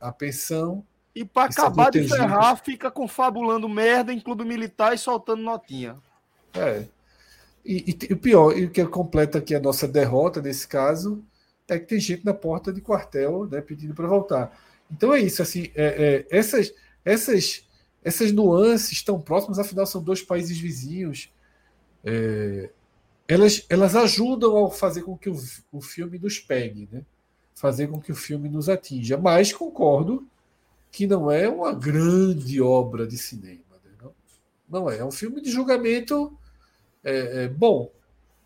a 0.00 0.10
pensão. 0.10 0.84
E 1.14 1.24
para 1.24 1.50
acabar 1.50 1.90
de 1.90 2.08
ferrar, 2.08 2.56
fica 2.62 2.90
confabulando 2.90 3.68
merda 3.68 4.12
em 4.12 4.20
clube 4.20 4.44
militar 4.44 4.94
e 4.94 4.98
soltando 4.98 5.42
notinha. 5.42 5.96
É. 6.54 6.86
E, 7.64 7.98
e, 8.08 8.12
o 8.12 8.16
pior, 8.16 8.56
e 8.56 8.66
o 8.66 8.70
que 8.70 8.84
completa 8.86 9.38
aqui 9.38 9.54
a 9.54 9.60
nossa 9.60 9.88
derrota 9.88 10.40
nesse 10.40 10.68
caso, 10.68 11.22
é 11.68 11.78
que 11.78 11.86
tem 11.86 11.98
gente 11.98 12.24
na 12.24 12.32
porta 12.32 12.72
de 12.72 12.80
quartel 12.80 13.46
né, 13.50 13.60
pedindo 13.60 13.92
para 13.92 14.06
voltar. 14.06 14.56
Então 14.90 15.12
é 15.12 15.20
isso, 15.20 15.42
assim, 15.42 15.70
é, 15.74 16.26
é, 16.30 16.36
essas, 16.38 16.72
essas, 17.04 17.65
essas 18.06 18.30
nuances 18.30 18.92
estão 18.92 19.20
próximas, 19.20 19.58
afinal 19.58 19.84
são 19.84 20.00
dois 20.00 20.22
países 20.22 20.56
vizinhos 20.56 21.28
é, 22.04 22.70
elas, 23.26 23.66
elas 23.68 23.96
ajudam 23.96 24.64
a 24.64 24.70
fazer 24.70 25.02
com 25.02 25.18
que 25.18 25.28
o, 25.28 25.36
o 25.72 25.80
filme 25.80 26.16
nos 26.16 26.38
pegue, 26.38 26.88
né? 26.92 27.02
fazer 27.52 27.88
com 27.88 28.00
que 28.00 28.12
o 28.12 28.14
filme 28.14 28.48
nos 28.48 28.68
atinja. 28.68 29.18
Mas 29.18 29.52
concordo 29.52 30.24
que 30.92 31.04
não 31.04 31.30
é 31.30 31.48
uma 31.48 31.72
grande 31.72 32.62
obra 32.62 33.08
de 33.08 33.18
cinema. 33.18 33.64
Né? 33.84 33.90
Não, 34.00 34.14
não 34.68 34.90
é. 34.90 34.98
É 34.98 35.04
um 35.04 35.10
filme 35.10 35.40
de 35.40 35.50
julgamento 35.50 36.38
é, 37.02 37.44
é 37.44 37.48
bom. 37.48 37.90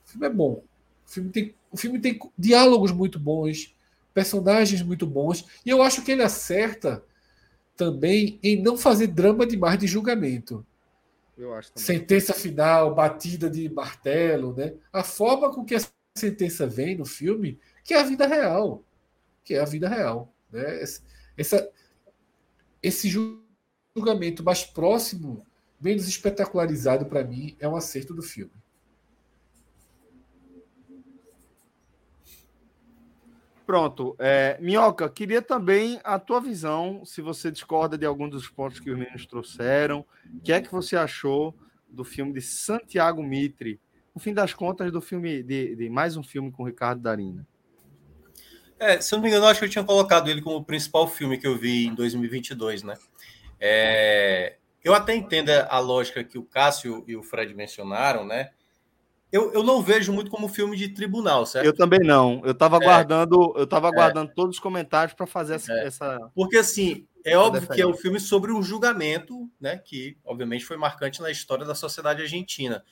O 0.06 0.08
filme 0.10 0.26
é 0.26 0.30
bom. 0.30 0.62
O 1.06 1.10
filme, 1.10 1.28
tem, 1.28 1.54
o 1.70 1.76
filme 1.76 1.98
tem 2.00 2.18
diálogos 2.38 2.92
muito 2.92 3.18
bons, 3.18 3.74
personagens 4.14 4.80
muito 4.80 5.06
bons, 5.06 5.44
e 5.66 5.70
eu 5.70 5.82
acho 5.82 6.02
que 6.02 6.12
ele 6.12 6.22
acerta 6.22 7.04
também 7.80 8.38
em 8.42 8.60
não 8.60 8.76
fazer 8.76 9.06
drama 9.06 9.46
demais 9.46 9.78
de 9.78 9.86
julgamento. 9.86 10.66
Sentença 11.74 12.34
final, 12.34 12.94
batida 12.94 13.48
de 13.48 13.70
martelo, 13.70 14.54
né? 14.54 14.74
A 14.92 15.02
forma 15.02 15.50
com 15.50 15.64
que 15.64 15.74
a 15.74 15.80
sentença 16.14 16.66
vem 16.66 16.94
no 16.94 17.06
filme, 17.06 17.58
que 17.82 17.94
é 17.94 17.98
a 17.98 18.02
vida 18.02 18.26
real, 18.26 18.84
que 19.42 19.54
é 19.54 19.60
a 19.60 19.64
vida 19.64 19.88
real, 19.88 20.30
né? 20.52 20.82
Essa, 21.38 21.72
esse 22.82 23.08
julgamento 23.08 24.44
mais 24.44 24.62
próximo, 24.62 25.46
menos 25.80 26.06
espetacularizado 26.06 27.06
para 27.06 27.24
mim, 27.24 27.56
é 27.58 27.66
um 27.66 27.76
acerto 27.76 28.12
do 28.12 28.22
filme. 28.22 28.52
Pronto. 33.70 34.16
É, 34.18 34.58
Minhoca, 34.60 35.08
queria 35.08 35.40
também 35.40 36.00
a 36.02 36.18
tua 36.18 36.40
visão, 36.40 37.04
se 37.04 37.22
você 37.22 37.52
discorda 37.52 37.96
de 37.96 38.04
algum 38.04 38.28
dos 38.28 38.48
pontos 38.48 38.80
que 38.80 38.90
os 38.90 38.98
meninos 38.98 39.26
trouxeram. 39.26 40.04
O 40.34 40.40
que 40.40 40.52
é 40.52 40.60
que 40.60 40.72
você 40.72 40.96
achou 40.96 41.54
do 41.88 42.02
filme 42.02 42.32
de 42.32 42.40
Santiago 42.40 43.22
Mitre? 43.22 43.80
No 44.12 44.20
fim 44.20 44.34
das 44.34 44.52
contas, 44.52 44.90
do 44.90 45.00
filme 45.00 45.40
de, 45.44 45.76
de 45.76 45.88
mais 45.88 46.16
um 46.16 46.22
filme 46.24 46.50
com 46.50 46.64
Ricardo 46.64 47.00
Darina. 47.00 47.46
É, 48.76 49.00
se 49.00 49.14
eu 49.14 49.18
não 49.18 49.22
me 49.22 49.30
engano, 49.30 49.46
acho 49.46 49.60
que 49.60 49.66
eu 49.66 49.70
tinha 49.70 49.84
colocado 49.84 50.28
ele 50.28 50.42
como 50.42 50.56
o 50.56 50.64
principal 50.64 51.06
filme 51.06 51.38
que 51.38 51.46
eu 51.46 51.56
vi 51.56 51.86
em 51.86 51.94
2022, 51.94 52.82
né? 52.82 52.98
É, 53.60 54.56
eu 54.82 54.92
até 54.92 55.14
entendo 55.14 55.50
a 55.50 55.78
lógica 55.78 56.24
que 56.24 56.36
o 56.36 56.42
Cássio 56.42 57.04
e 57.06 57.14
o 57.14 57.22
Fred 57.22 57.54
mencionaram, 57.54 58.26
né? 58.26 58.50
Eu, 59.32 59.52
eu 59.52 59.62
não 59.62 59.80
vejo 59.80 60.12
muito 60.12 60.30
como 60.30 60.48
filme 60.48 60.76
de 60.76 60.88
tribunal, 60.88 61.46
certo? 61.46 61.64
Eu 61.64 61.74
também 61.74 62.00
não. 62.00 62.42
Eu 62.44 62.52
estava 62.52 62.76
é, 62.76 62.80
aguardando, 62.80 63.54
eu 63.56 63.66
tava 63.66 63.88
aguardando 63.88 64.30
é, 64.30 64.34
todos 64.34 64.56
os 64.56 64.60
comentários 64.60 65.14
para 65.14 65.26
fazer 65.26 65.54
essa, 65.54 65.72
é, 65.72 65.86
essa, 65.86 66.30
Porque 66.34 66.56
assim, 66.56 67.06
é 67.24 67.36
óbvio 67.36 67.68
que 67.68 67.80
é 67.80 67.86
um 67.86 67.94
filme 67.94 68.18
sobre 68.18 68.52
um 68.52 68.62
julgamento, 68.62 69.48
né? 69.60 69.78
Que 69.78 70.16
obviamente 70.24 70.64
foi 70.64 70.76
marcante 70.76 71.22
na 71.22 71.30
história 71.30 71.64
da 71.64 71.74
sociedade 71.74 72.22
argentina. 72.22 72.84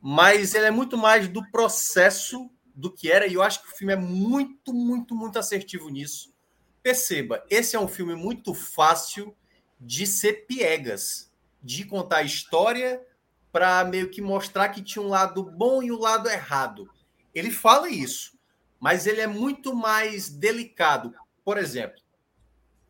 Mas 0.00 0.54
ele 0.54 0.66
é 0.66 0.70
muito 0.70 0.96
mais 0.96 1.26
do 1.26 1.42
processo 1.50 2.48
do 2.74 2.90
que 2.90 3.10
era, 3.10 3.26
e 3.26 3.34
eu 3.34 3.42
acho 3.42 3.62
que 3.62 3.72
o 3.72 3.76
filme 3.76 3.92
é 3.92 3.96
muito, 3.96 4.72
muito, 4.72 5.14
muito 5.14 5.38
assertivo 5.38 5.88
nisso. 5.88 6.32
perceba, 6.82 7.42
esse 7.48 7.74
é 7.74 7.80
um 7.80 7.88
filme 7.88 8.14
muito 8.14 8.52
fácil 8.52 9.34
de 9.80 10.06
ser 10.06 10.44
piegas, 10.46 11.32
de 11.62 11.84
contar 11.84 12.22
história 12.22 13.00
para 13.54 13.84
meio 13.84 14.10
que 14.10 14.20
mostrar 14.20 14.70
que 14.70 14.82
tinha 14.82 15.00
um 15.00 15.08
lado 15.08 15.44
bom 15.44 15.80
e 15.80 15.92
um 15.92 16.00
lado 16.00 16.28
errado. 16.28 16.90
Ele 17.32 17.52
fala 17.52 17.88
isso, 17.88 18.36
mas 18.80 19.06
ele 19.06 19.20
é 19.20 19.28
muito 19.28 19.72
mais 19.76 20.28
delicado. 20.28 21.14
Por 21.44 21.56
exemplo, 21.56 22.02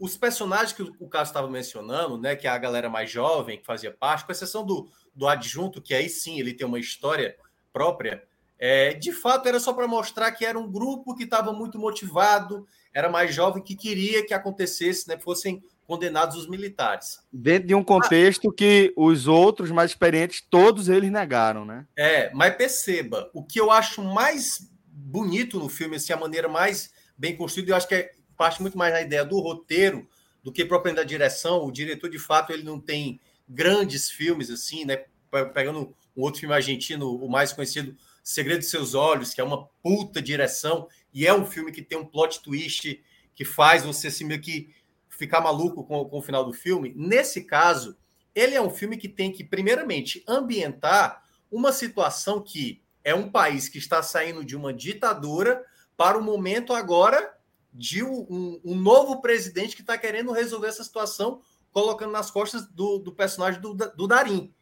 os 0.00 0.16
personagens 0.16 0.72
que 0.72 0.80
o 0.82 1.06
Carlos 1.06 1.28
estava 1.28 1.50
mencionando, 1.50 2.16
né, 2.16 2.34
que 2.34 2.46
é 2.46 2.50
a 2.50 2.56
galera 2.56 2.88
mais 2.88 3.10
jovem 3.10 3.58
que 3.58 3.66
fazia 3.66 3.92
parte, 3.92 4.24
com 4.24 4.32
exceção 4.32 4.64
do, 4.64 4.88
do 5.14 5.28
adjunto, 5.28 5.82
que 5.82 5.92
aí 5.92 6.08
sim 6.08 6.40
ele 6.40 6.54
tem 6.54 6.66
uma 6.66 6.80
história 6.80 7.36
própria, 7.70 8.24
é, 8.58 8.94
de 8.94 9.12
fato 9.12 9.46
era 9.46 9.60
só 9.60 9.74
para 9.74 9.86
mostrar 9.86 10.32
que 10.32 10.46
era 10.46 10.58
um 10.58 10.72
grupo 10.72 11.14
que 11.14 11.24
estava 11.24 11.52
muito 11.52 11.78
motivado, 11.78 12.66
era 12.94 13.10
mais 13.10 13.34
jovem, 13.34 13.62
que 13.62 13.76
queria 13.76 14.24
que 14.24 14.32
acontecesse, 14.32 15.06
né, 15.08 15.18
fossem 15.18 15.62
condenados 15.86 16.36
os 16.36 16.48
militares. 16.48 17.20
Dentro 17.32 17.68
de 17.68 17.74
um 17.74 17.84
contexto 17.84 18.48
ah, 18.48 18.54
que 18.56 18.92
os 18.96 19.26
outros 19.26 19.70
mais 19.70 19.90
experientes, 19.90 20.42
todos 20.48 20.88
eles 20.88 21.10
negaram, 21.10 21.64
né? 21.64 21.86
É, 21.96 22.30
mas 22.32 22.56
perceba, 22.56 23.30
o 23.34 23.42
que 23.42 23.60
eu 23.60 23.70
acho 23.70 24.02
mais 24.02 24.70
bonito 24.86 25.58
no 25.58 25.68
filme, 25.68 25.96
assim, 25.96 26.12
a 26.12 26.16
maneira 26.16 26.48
mais 26.48 26.92
bem 27.16 27.36
construída, 27.36 27.72
eu 27.72 27.76
acho 27.76 27.88
que 27.88 27.94
é 27.94 28.12
parte 28.36 28.60
muito 28.62 28.76
mais 28.76 28.92
da 28.92 29.02
ideia 29.02 29.24
do 29.24 29.38
roteiro 29.38 30.08
do 30.42 30.52
que 30.52 30.64
propriamente 30.64 31.02
da 31.02 31.08
direção. 31.08 31.64
O 31.64 31.72
diretor, 31.72 32.10
de 32.10 32.18
fato, 32.18 32.52
ele 32.52 32.62
não 32.62 32.80
tem 32.80 33.20
grandes 33.48 34.10
filmes 34.10 34.50
assim, 34.50 34.84
né? 34.84 35.04
Pegando 35.52 35.94
um 36.16 36.22
outro 36.22 36.40
filme 36.40 36.54
argentino, 36.54 37.14
o 37.14 37.28
mais 37.28 37.52
conhecido, 37.52 37.96
Segredo 38.22 38.60
de 38.60 38.66
Seus 38.66 38.94
Olhos, 38.94 39.34
que 39.34 39.40
é 39.40 39.44
uma 39.44 39.66
puta 39.82 40.22
direção, 40.22 40.88
e 41.12 41.26
é 41.26 41.34
um 41.34 41.44
filme 41.44 41.70
que 41.70 41.82
tem 41.82 41.98
um 41.98 42.04
plot 42.04 42.42
twist 42.42 43.02
que 43.34 43.44
faz 43.44 43.84
você 43.84 44.08
assim, 44.08 44.24
meio 44.24 44.40
que 44.40 44.72
ficar 45.16 45.40
maluco 45.40 45.84
com, 45.84 46.04
com 46.04 46.18
o 46.18 46.22
final 46.22 46.44
do 46.44 46.52
filme. 46.52 46.92
Nesse 46.96 47.44
caso, 47.44 47.96
ele 48.34 48.54
é 48.54 48.60
um 48.60 48.70
filme 48.70 48.96
que 48.96 49.08
tem 49.08 49.32
que, 49.32 49.44
primeiramente, 49.44 50.24
ambientar 50.26 51.22
uma 51.50 51.72
situação 51.72 52.42
que 52.42 52.82
é 53.02 53.14
um 53.14 53.30
país 53.30 53.68
que 53.68 53.78
está 53.78 54.02
saindo 54.02 54.44
de 54.44 54.56
uma 54.56 54.72
ditadura 54.72 55.64
para 55.96 56.18
o 56.18 56.22
momento 56.22 56.72
agora 56.72 57.32
de 57.72 58.02
um, 58.02 58.60
um 58.64 58.74
novo 58.74 59.20
presidente 59.20 59.76
que 59.76 59.82
está 59.82 59.98
querendo 59.98 60.32
resolver 60.32 60.68
essa 60.68 60.84
situação, 60.84 61.40
colocando 61.72 62.12
nas 62.12 62.30
costas 62.30 62.66
do, 62.66 62.98
do 62.98 63.12
personagem 63.12 63.60
do, 63.60 63.74
do 63.74 64.06
Darim. 64.06 64.52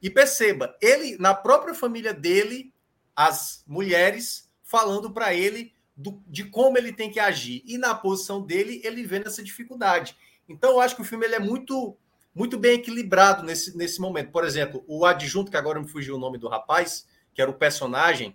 E 0.00 0.10
perceba, 0.10 0.76
ele, 0.80 1.16
na 1.18 1.34
própria 1.34 1.74
família 1.74 2.12
dele, 2.12 2.72
as 3.14 3.62
mulheres 3.66 4.50
falando 4.62 5.12
para 5.12 5.34
ele 5.34 5.72
do, 6.02 6.22
de 6.26 6.44
como 6.44 6.76
ele 6.76 6.92
tem 6.92 7.10
que 7.10 7.20
agir. 7.20 7.62
E 7.64 7.78
na 7.78 7.94
posição 7.94 8.42
dele, 8.42 8.80
ele 8.84 9.04
vê 9.04 9.22
essa 9.24 9.42
dificuldade. 9.42 10.16
Então, 10.48 10.72
eu 10.72 10.80
acho 10.80 10.96
que 10.96 11.02
o 11.02 11.04
filme 11.04 11.24
ele 11.24 11.36
é 11.36 11.40
muito 11.40 11.96
muito 12.34 12.58
bem 12.58 12.76
equilibrado 12.76 13.42
nesse, 13.42 13.76
nesse 13.76 14.00
momento. 14.00 14.30
Por 14.30 14.42
exemplo, 14.42 14.82
o 14.86 15.04
adjunto, 15.04 15.50
que 15.50 15.56
agora 15.56 15.78
me 15.78 15.86
fugiu 15.86 16.16
o 16.16 16.18
nome 16.18 16.38
do 16.38 16.48
rapaz, 16.48 17.06
que 17.34 17.42
era 17.42 17.50
o 17.50 17.54
personagem, 17.54 18.34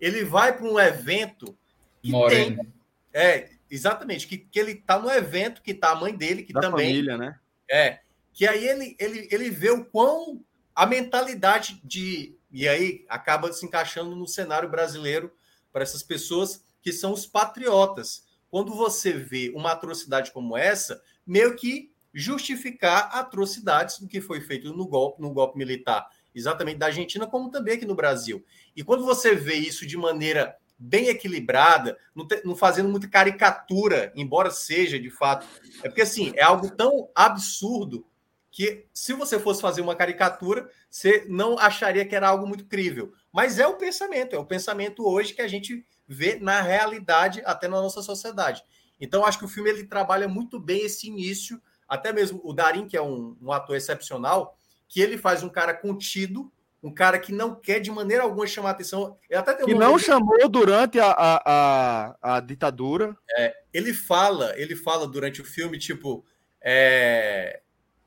ele 0.00 0.24
vai 0.24 0.56
para 0.56 0.64
um 0.64 0.78
evento 0.78 1.56
que 2.00 2.12
Moreno. 2.12 2.62
tem 2.62 2.72
é, 3.12 3.50
exatamente. 3.68 4.26
Que, 4.26 4.38
que 4.38 4.58
ele 4.58 4.76
tá 4.76 4.98
no 4.98 5.10
evento, 5.10 5.60
que 5.60 5.74
tá 5.74 5.90
a 5.90 5.96
mãe 5.96 6.14
dele, 6.14 6.44
que 6.44 6.52
da 6.52 6.60
também. 6.60 6.86
família, 6.86 7.18
né? 7.18 7.38
É. 7.68 7.98
Que 8.32 8.46
aí 8.46 8.66
ele, 8.66 8.96
ele, 8.98 9.28
ele 9.30 9.50
vê 9.50 9.70
o 9.70 9.84
quão 9.84 10.42
a 10.74 10.86
mentalidade 10.86 11.80
de. 11.84 12.36
E 12.50 12.68
aí 12.68 13.04
acaba 13.08 13.52
se 13.52 13.66
encaixando 13.66 14.14
no 14.14 14.26
cenário 14.26 14.68
brasileiro 14.68 15.32
para 15.72 15.82
essas 15.82 16.02
pessoas 16.02 16.64
que 16.82 16.92
são 16.92 17.12
os 17.12 17.24
patriotas. 17.24 18.24
Quando 18.50 18.74
você 18.74 19.12
vê 19.12 19.50
uma 19.54 19.72
atrocidade 19.72 20.32
como 20.32 20.56
essa, 20.56 21.00
meio 21.26 21.56
que 21.56 21.90
justificar 22.12 23.08
atrocidades 23.16 23.98
do 23.98 24.06
que 24.06 24.20
foi 24.20 24.40
feito 24.40 24.74
no 24.74 24.86
golpe, 24.86 25.22
no 25.22 25.32
golpe 25.32 25.56
militar, 25.56 26.06
exatamente 26.34 26.78
da 26.78 26.86
Argentina, 26.86 27.26
como 27.26 27.50
também 27.50 27.74
aqui 27.74 27.86
no 27.86 27.94
Brasil. 27.94 28.44
E 28.76 28.84
quando 28.84 29.04
você 29.04 29.34
vê 29.34 29.54
isso 29.54 29.86
de 29.86 29.96
maneira 29.96 30.56
bem 30.78 31.08
equilibrada, 31.08 31.96
não, 32.14 32.26
te, 32.26 32.42
não, 32.44 32.56
fazendo 32.56 32.88
muita 32.88 33.08
caricatura, 33.08 34.12
embora 34.16 34.50
seja 34.50 34.98
de 34.98 35.10
fato. 35.10 35.46
É 35.82 35.88
porque 35.88 36.02
assim, 36.02 36.32
é 36.34 36.42
algo 36.42 36.70
tão 36.70 37.08
absurdo 37.14 38.04
que 38.50 38.84
se 38.92 39.14
você 39.14 39.38
fosse 39.38 39.62
fazer 39.62 39.80
uma 39.80 39.96
caricatura, 39.96 40.68
você 40.90 41.24
não 41.28 41.58
acharia 41.58 42.04
que 42.04 42.14
era 42.14 42.28
algo 42.28 42.46
muito 42.46 42.66
crível. 42.66 43.12
Mas 43.32 43.58
é 43.58 43.66
o 43.66 43.76
pensamento, 43.76 44.36
é 44.36 44.38
o 44.38 44.44
pensamento 44.44 45.06
hoje 45.06 45.32
que 45.32 45.40
a 45.42 45.48
gente 45.48 45.86
vê 46.06 46.38
na 46.40 46.60
realidade, 46.60 47.42
até 47.44 47.66
na 47.66 47.80
nossa 47.80 48.02
sociedade. 48.02 48.62
Então, 49.00 49.24
acho 49.24 49.38
que 49.38 49.44
o 49.44 49.48
filme 49.48 49.70
ele 49.70 49.84
trabalha 49.84 50.28
muito 50.28 50.60
bem 50.60 50.84
esse 50.84 51.08
início, 51.08 51.60
até 51.88 52.12
mesmo 52.12 52.40
o 52.44 52.52
Darim, 52.52 52.86
que 52.86 52.96
é 52.96 53.02
um, 53.02 53.36
um 53.40 53.50
ator 53.50 53.74
excepcional, 53.74 54.56
que 54.88 55.00
ele 55.00 55.16
faz 55.16 55.42
um 55.42 55.48
cara 55.48 55.72
contido, 55.72 56.52
um 56.82 56.92
cara 56.92 57.18
que 57.18 57.32
não 57.32 57.54
quer 57.54 57.80
de 57.80 57.90
maneira 57.90 58.22
alguma 58.22 58.46
chamar 58.46 58.70
atenção. 58.70 59.16
até 59.32 59.54
que 59.54 59.74
não 59.74 59.98
chamou 59.98 60.48
durante 60.48 61.00
a, 61.00 61.10
a, 61.10 61.42
a, 61.46 62.36
a 62.36 62.40
ditadura. 62.40 63.16
É, 63.38 63.54
ele 63.72 63.94
fala, 63.94 64.52
ele 64.56 64.76
fala 64.76 65.06
durante 65.06 65.40
o 65.40 65.44
filme, 65.44 65.78
tipo, 65.78 66.24
é, 66.60 67.62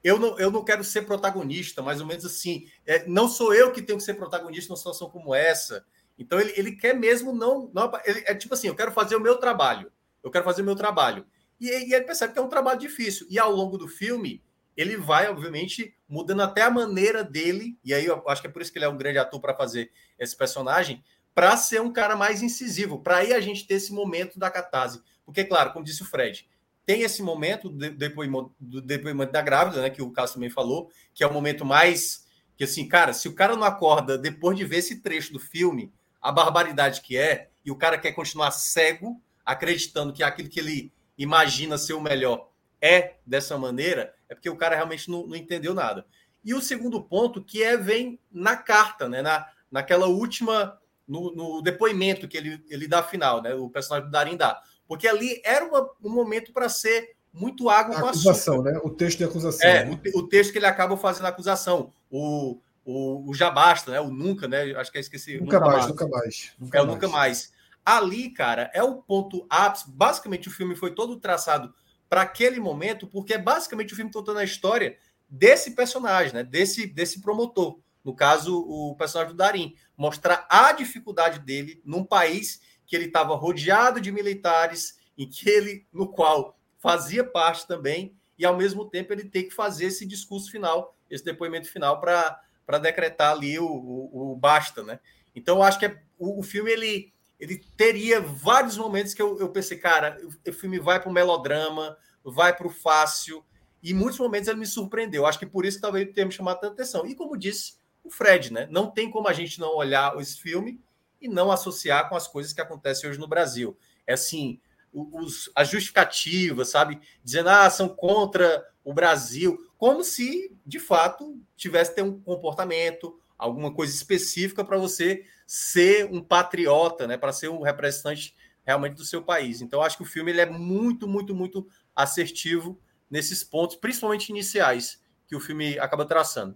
eu, 0.05 0.19
não, 0.19 0.37
eu 0.37 0.51
não 0.51 0.63
quero 0.63 0.83
ser 0.83 1.01
protagonista, 1.01 1.81
mais 1.81 1.99
ou 1.99 2.05
menos 2.05 2.23
assim. 2.23 2.67
É, 2.85 3.07
não 3.07 3.27
sou 3.27 3.55
eu 3.55 3.71
que 3.71 3.81
tenho 3.81 3.97
que 3.97 4.05
ser 4.05 4.13
protagonista 4.13 4.69
numa 4.69 4.77
situação 4.77 5.09
como 5.09 5.33
essa. 5.33 5.83
Então 6.15 6.39
ele, 6.39 6.53
ele 6.55 6.73
quer 6.73 6.93
mesmo 6.93 7.33
não. 7.33 7.71
não 7.73 7.91
ele, 8.05 8.23
é 8.27 8.35
tipo 8.35 8.53
assim, 8.53 8.67
eu 8.67 8.75
quero 8.75 8.91
fazer 8.91 9.15
o 9.15 9.19
meu 9.19 9.37
trabalho. 9.37 9.91
Eu 10.23 10.29
quero 10.29 10.45
fazer 10.45 10.61
o 10.61 10.65
meu 10.65 10.75
trabalho. 10.75 11.25
E, 11.59 11.69
e 11.69 11.91
ele 11.91 12.05
percebe 12.05 12.33
que 12.33 12.37
é 12.37 12.41
um 12.41 12.47
trabalho 12.47 12.79
difícil. 12.79 13.25
E 13.31 13.39
ao 13.39 13.51
longo 13.51 13.79
do 13.79 13.87
filme, 13.87 14.43
ele 14.77 14.95
vai, 14.95 15.27
obviamente, 15.27 15.97
mudando 16.07 16.43
até 16.43 16.61
a 16.61 16.69
maneira 16.69 17.23
dele, 17.23 17.75
e 17.83 17.91
aí 17.91 18.05
eu 18.05 18.29
acho 18.29 18.41
que 18.41 18.47
é 18.47 18.51
por 18.51 18.61
isso 18.61 18.71
que 18.71 18.77
ele 18.77 18.85
é 18.85 18.89
um 18.89 18.97
grande 18.97 19.17
ator 19.17 19.41
para 19.41 19.55
fazer 19.55 19.91
esse 20.19 20.37
personagem, 20.37 21.03
para 21.33 21.57
ser 21.57 21.81
um 21.81 21.91
cara 21.91 22.15
mais 22.15 22.43
incisivo, 22.43 23.01
para 23.01 23.17
aí 23.17 23.33
a 23.33 23.41
gente 23.41 23.65
ter 23.65 23.73
esse 23.73 23.91
momento 23.91 24.37
da 24.37 24.51
catarse. 24.51 25.01
Porque, 25.25 25.43
claro, 25.43 25.73
como 25.73 25.83
disse 25.83 26.03
o 26.03 26.05
Fred, 26.05 26.47
tem 26.85 27.01
esse 27.01 27.23
momento 27.23 27.69
do 27.69 27.89
depoimento, 27.91 28.53
do 28.59 28.81
depoimento 28.81 29.31
da 29.31 29.41
grávida, 29.41 29.81
né, 29.81 29.89
que 29.89 30.01
o 30.01 30.11
Cássio 30.11 30.35
também 30.35 30.49
falou, 30.49 30.89
que 31.13 31.23
é 31.23 31.27
o 31.27 31.33
momento 31.33 31.65
mais. 31.65 32.25
Que 32.55 32.63
assim, 32.63 32.87
cara, 32.87 33.11
se 33.11 33.27
o 33.27 33.33
cara 33.33 33.55
não 33.55 33.63
acorda 33.63 34.17
depois 34.17 34.57
de 34.57 34.63
ver 34.63 34.77
esse 34.77 35.01
trecho 35.01 35.33
do 35.33 35.39
filme, 35.39 35.91
a 36.21 36.31
barbaridade 36.31 37.01
que 37.01 37.17
é, 37.17 37.49
e 37.65 37.71
o 37.71 37.75
cara 37.75 37.97
quer 37.97 38.11
continuar 38.11 38.51
cego, 38.51 39.21
acreditando 39.45 40.13
que 40.13 40.23
aquilo 40.23 40.49
que 40.49 40.59
ele 40.59 40.93
imagina 41.17 41.77
ser 41.77 41.93
o 41.93 42.01
melhor 42.01 42.49
é 42.81 43.15
dessa 43.25 43.57
maneira, 43.57 44.13
é 44.29 44.35
porque 44.35 44.49
o 44.49 44.55
cara 44.55 44.75
realmente 44.75 45.09
não, 45.09 45.25
não 45.25 45.35
entendeu 45.35 45.73
nada. 45.73 46.05
E 46.43 46.53
o 46.53 46.61
segundo 46.61 47.01
ponto, 47.01 47.43
que 47.43 47.63
é 47.63 47.75
vem 47.75 48.19
na 48.31 48.55
carta, 48.55 49.09
né? 49.09 49.21
Na, 49.21 49.47
naquela 49.71 50.05
última, 50.05 50.79
no, 51.07 51.33
no 51.33 51.61
depoimento 51.61 52.27
que 52.27 52.37
ele, 52.37 52.63
ele 52.69 52.87
dá 52.87 53.01
final, 53.01 53.41
né? 53.41 53.55
O 53.55 53.69
personagem 53.69 54.07
do 54.07 54.11
Darim 54.11 54.37
dá. 54.37 54.61
Porque 54.87 55.07
ali 55.07 55.41
era 55.43 55.65
uma, 55.65 55.89
um 56.03 56.09
momento 56.09 56.53
para 56.53 56.69
ser 56.69 57.15
muito 57.33 57.69
água 57.69 57.99
com 57.99 58.07
acusação, 58.07 58.55
açúcar. 58.55 58.71
né? 58.71 58.79
O 58.83 58.89
texto 58.89 59.17
de 59.17 59.23
acusação. 59.25 59.69
É, 59.69 59.85
né? 59.85 59.99
o, 60.13 60.19
o, 60.19 60.27
texto 60.27 60.51
que 60.51 60.57
ele 60.57 60.65
acaba 60.65 60.95
fazendo 60.95 61.25
a 61.25 61.29
acusação. 61.29 61.91
O, 62.09 62.59
o, 62.85 63.29
o 63.29 63.33
já 63.33 63.49
basta, 63.49 63.91
né? 63.91 63.99
O 63.99 64.09
nunca, 64.09 64.47
né? 64.47 64.73
Acho 64.75 64.91
que 64.91 64.97
é 64.97 65.01
esqueci. 65.01 65.39
Nunca, 65.39 65.59
nunca 65.59 65.65
mais, 65.65 65.77
mais, 65.77 65.87
nunca 65.87 66.07
mais. 66.07 66.51
Nunca 66.59 66.77
é 66.77 66.81
o 66.81 66.85
nunca 66.85 67.07
mais. 67.07 67.51
Ali, 67.83 68.29
cara, 68.29 68.71
é 68.73 68.81
o 68.81 68.95
ponto 68.95 69.45
ápice. 69.49 69.85
Basicamente, 69.89 70.47
o 70.47 70.51
filme 70.51 70.75
foi 70.75 70.95
todo 70.95 71.19
traçado 71.19 71.73
para 72.09 72.21
aquele 72.21 72.59
momento, 72.59 73.07
porque 73.07 73.33
é 73.33 73.37
basicamente 73.37 73.93
o 73.93 73.95
filme 73.95 74.11
contando 74.11 74.39
a 74.39 74.43
história 74.43 74.97
desse 75.27 75.71
personagem, 75.71 76.33
né? 76.33 76.43
desse, 76.43 76.87
desse 76.87 77.21
promotor. 77.21 77.79
No 78.03 78.15
caso, 78.15 78.57
o 78.59 78.95
personagem 78.95 79.33
do 79.33 79.37
Darim. 79.37 79.75
Mostrar 79.97 80.45
a 80.49 80.71
dificuldade 80.71 81.39
dele 81.39 81.81
num 81.83 82.03
país 82.03 82.61
que 82.85 82.95
ele 82.95 83.05
estava 83.05 83.35
rodeado 83.35 83.99
de 83.99 84.11
militares, 84.11 84.99
em 85.17 85.27
que 85.27 85.49
ele, 85.49 85.85
no 85.91 86.07
qual 86.07 86.57
fazia 86.79 87.23
parte 87.23 87.67
também, 87.67 88.15
e 88.37 88.45
ao 88.45 88.55
mesmo 88.55 88.85
tempo 88.85 89.13
ele 89.13 89.25
tem 89.25 89.47
que 89.47 89.53
fazer 89.53 89.85
esse 89.85 90.05
discurso 90.05 90.51
final, 90.51 90.95
esse 91.09 91.23
depoimento 91.23 91.69
final 91.69 91.99
para 91.99 92.77
decretar 92.81 93.31
ali 93.31 93.57
o, 93.57 93.65
o, 93.65 94.33
o, 94.33 94.35
basta, 94.35 94.83
né? 94.83 94.99
Então, 95.35 95.57
eu 95.57 95.63
acho 95.63 95.79
que 95.79 95.85
é, 95.85 96.01
o, 96.17 96.39
o 96.39 96.43
filme 96.43 96.71
ele 96.71 97.13
ele 97.39 97.61
teria 97.75 98.21
vários 98.21 98.77
momentos 98.77 99.13
que 99.13 99.21
eu, 99.21 99.37
eu 99.39 99.49
pensei, 99.49 99.77
cara, 99.77 100.17
o 100.47 100.53
filme 100.53 100.79
vai 100.79 101.01
para 101.01 101.09
o 101.09 101.13
melodrama, 101.13 101.97
vai 102.23 102.55
para 102.55 102.65
o 102.65 102.69
fácil, 102.69 103.43
e 103.83 103.91
em 103.91 103.93
muitos 103.93 104.19
momentos 104.19 104.47
ele 104.47 104.59
me 104.59 104.65
surpreendeu. 104.65 105.25
Acho 105.25 105.39
que 105.39 105.45
por 105.45 105.65
isso 105.65 105.77
que 105.77 105.81
talvez 105.81 106.11
tenha 106.13 106.25
me 106.25 106.31
chamado 106.31 106.59
tanta 106.59 106.73
atenção. 106.73 107.05
E 107.05 107.13
como 107.13 107.37
disse 107.37 107.75
o 108.03 108.09
Fred, 108.09 108.51
né? 108.51 108.67
Não 108.71 108.89
tem 108.89 109.11
como 109.11 109.27
a 109.27 109.33
gente 109.33 109.59
não 109.59 109.75
olhar 109.75 110.17
esse 110.19 110.39
filme 110.39 110.81
e 111.25 111.27
não 111.27 111.51
associar 111.51 112.07
com 112.07 112.15
as 112.15 112.27
coisas 112.27 112.53
que 112.53 112.61
acontecem 112.61 113.09
hoje 113.09 113.19
no 113.19 113.27
Brasil. 113.27 113.77
É 114.05 114.13
assim, 114.13 114.59
os, 114.93 115.49
as 115.55 115.67
justificativas, 115.67 116.69
sabe? 116.69 116.99
Dizendo, 117.23 117.49
ah, 117.49 117.69
são 117.69 117.89
contra 117.89 118.65
o 118.83 118.93
Brasil, 118.93 119.57
como 119.77 120.03
se, 120.03 120.55
de 120.65 120.79
fato, 120.79 121.41
tivesse 121.57 121.95
ter 121.95 122.03
um 122.03 122.19
comportamento, 122.19 123.19
alguma 123.37 123.73
coisa 123.73 123.93
específica 123.93 124.63
para 124.63 124.77
você 124.77 125.25
ser 125.45 126.05
um 126.11 126.21
patriota, 126.23 127.05
né, 127.07 127.17
para 127.17 127.33
ser 127.33 127.49
um 127.49 127.61
representante 127.61 128.35
realmente 128.63 128.95
do 128.95 129.05
seu 129.05 129.21
país. 129.21 129.61
Então, 129.61 129.81
acho 129.81 129.97
que 129.97 130.03
o 130.03 130.07
filme 130.07 130.31
ele 130.31 130.41
é 130.41 130.45
muito, 130.45 131.07
muito, 131.07 131.35
muito 131.35 131.67
assertivo 131.95 132.79
nesses 133.09 133.43
pontos, 133.43 133.75
principalmente 133.75 134.29
iniciais, 134.29 135.01
que 135.27 135.35
o 135.35 135.39
filme 135.39 135.77
acaba 135.79 136.05
traçando. 136.05 136.55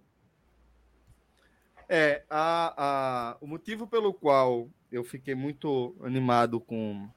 É, 1.92 2.22
a, 2.30 2.74
a, 2.78 3.38
o 3.42 3.48
motivo 3.48 3.88
pelo 3.88 4.14
qual 4.14 4.70
eu 4.92 5.04
fiquei 5.04 5.34
muito 5.34 5.96
animado 6.04 6.60
com, 6.60 7.10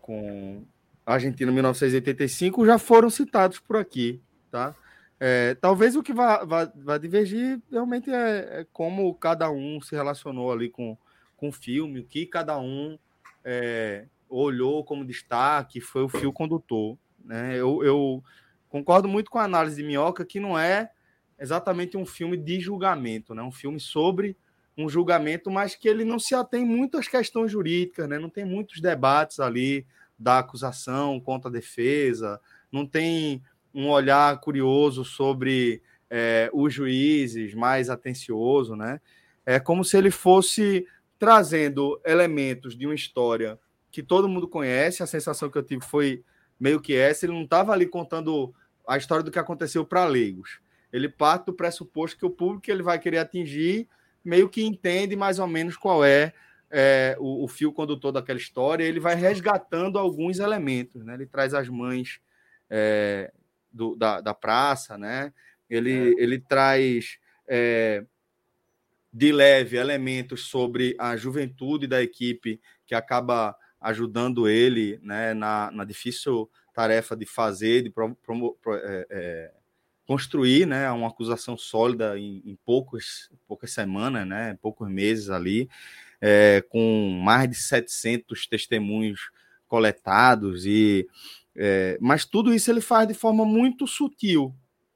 com 0.00 0.64
Argentina 1.04 1.50
1985 1.50 2.64
já 2.64 2.78
foram 2.78 3.10
citados 3.10 3.58
por 3.58 3.76
aqui, 3.76 4.22
tá? 4.48 4.74
É, 5.18 5.54
talvez 5.56 5.96
o 5.96 6.02
que 6.02 6.12
vai, 6.12 6.44
vai, 6.46 6.70
vai 6.74 6.98
divergir 6.98 7.60
realmente 7.70 8.10
é, 8.10 8.60
é, 8.60 8.66
como 8.72 9.14
cada 9.14 9.50
um 9.50 9.80
se 9.80 9.94
relacionou 9.94 10.52
ali 10.52 10.68
com, 10.68 10.96
com 11.36 11.48
o 11.48 11.52
filme, 11.52 12.00
o 12.00 12.04
que 12.04 12.26
cada 12.26 12.58
um 12.58 12.98
é, 13.44 14.06
olhou 14.28 14.84
como 14.84 15.04
destaque, 15.04 15.80
foi 15.80 16.02
o 16.02 16.08
fio 16.08 16.32
condutor. 16.32 16.96
Né? 17.24 17.56
Eu, 17.56 17.84
eu 17.84 18.24
concordo 18.68 19.08
muito 19.08 19.30
com 19.30 19.38
a 19.38 19.44
análise 19.44 19.76
de 19.76 19.86
Minhoca 19.86 20.24
que 20.24 20.40
não 20.40 20.58
é 20.58 20.90
exatamente 21.38 21.96
um 21.96 22.06
filme 22.06 22.36
de 22.36 22.60
julgamento, 22.60 23.34
né? 23.34 23.42
um 23.42 23.52
filme 23.52 23.80
sobre 23.80 24.36
um 24.76 24.88
julgamento, 24.88 25.50
mas 25.50 25.74
que 25.74 25.88
ele 25.88 26.04
não 26.04 26.18
se 26.18 26.34
atém 26.34 26.64
muito 26.64 26.96
às 26.96 27.06
questões 27.06 27.50
jurídicas, 27.50 28.08
né? 28.08 28.18
não 28.18 28.30
tem 28.30 28.44
muitos 28.44 28.80
debates 28.80 29.38
ali 29.40 29.86
da 30.18 30.38
acusação 30.38 31.20
contra 31.20 31.48
a 31.48 31.52
defesa, 31.52 32.40
não 32.70 32.86
tem 32.86 33.42
um 33.74 33.88
olhar 33.88 34.38
curioso 34.40 35.04
sobre 35.04 35.82
é, 36.10 36.50
os 36.52 36.72
juízes, 36.72 37.54
mais 37.54 37.88
atencioso, 37.88 38.76
né? 38.76 39.00
É 39.46 39.58
como 39.58 39.82
se 39.82 39.96
ele 39.96 40.10
fosse 40.10 40.86
trazendo 41.18 42.00
elementos 42.04 42.76
de 42.76 42.84
uma 42.84 42.94
história 42.94 43.58
que 43.90 44.02
todo 44.02 44.28
mundo 44.28 44.46
conhece. 44.46 45.02
A 45.02 45.06
sensação 45.06 45.48
que 45.48 45.56
eu 45.56 45.62
tive 45.62 45.84
foi 45.84 46.22
meio 46.60 46.80
que 46.80 46.94
essa. 46.94 47.24
Ele 47.24 47.32
não 47.32 47.44
estava 47.44 47.72
ali 47.72 47.86
contando 47.86 48.54
a 48.86 48.96
história 48.96 49.24
do 49.24 49.30
que 49.30 49.38
aconteceu 49.38 49.84
para 49.84 50.04
leigos. 50.04 50.60
Ele 50.92 51.08
parte 51.08 51.46
do 51.46 51.52
pressuposto 51.52 52.18
que 52.18 52.26
o 52.26 52.30
público 52.30 52.62
que 52.62 52.70
ele 52.70 52.82
vai 52.82 52.98
querer 52.98 53.18
atingir 53.18 53.88
meio 54.24 54.48
que 54.48 54.62
entende 54.62 55.16
mais 55.16 55.38
ou 55.38 55.46
menos 55.46 55.76
qual 55.76 56.04
é, 56.04 56.32
é 56.70 57.16
o, 57.18 57.44
o, 57.44 57.48
fio 57.48 57.72
condutor 57.72 58.12
daquela 58.12 58.38
história. 58.38 58.84
Ele 58.84 59.00
vai 59.00 59.14
resgatando 59.14 59.98
alguns 59.98 60.38
elementos. 60.38 61.04
Né? 61.04 61.14
Ele 61.14 61.26
traz 61.26 61.54
as 61.54 61.68
mães 61.68 62.20
é, 62.70 63.32
do, 63.72 63.96
da, 63.96 64.20
da 64.20 64.34
praça, 64.34 64.96
né? 64.96 65.32
Ele, 65.68 66.14
é. 66.14 66.22
ele 66.22 66.38
traz 66.38 67.18
é, 67.48 68.04
de 69.12 69.32
leve 69.32 69.76
elementos 69.76 70.46
sobre 70.46 70.94
a 70.98 71.16
juventude 71.16 71.86
da 71.86 72.02
equipe 72.02 72.60
que 72.86 72.94
acaba 72.94 73.56
ajudando 73.80 74.48
ele 74.48 74.98
né, 75.02 75.34
na, 75.34 75.70
na 75.70 75.84
difícil 75.84 76.48
tarefa 76.72 77.16
de 77.16 77.26
fazer, 77.26 77.82
de 77.82 77.90
pro, 77.90 78.14
pro, 78.16 78.54
pro, 78.54 78.74
é, 78.74 79.06
é, 79.10 79.52
construir 80.06 80.66
né, 80.66 80.90
uma 80.90 81.08
acusação 81.08 81.56
sólida 81.56 82.18
em, 82.18 82.42
em 82.44 82.56
poucos, 82.64 83.30
poucas 83.46 83.72
semanas, 83.72 84.26
né, 84.26 84.58
poucos 84.60 84.88
meses 84.88 85.30
ali, 85.30 85.68
é, 86.20 86.62
com 86.68 87.20
mais 87.22 87.48
de 87.48 87.56
700 87.56 88.46
testemunhos 88.46 89.30
coletados 89.66 90.66
e 90.66 91.08
é, 91.54 91.98
mas 92.00 92.24
tudo 92.24 92.52
isso 92.52 92.70
ele 92.70 92.80
faz 92.80 93.06
de 93.06 93.14
forma 93.14 93.44
muito 93.44 93.86
sutil, 93.86 94.54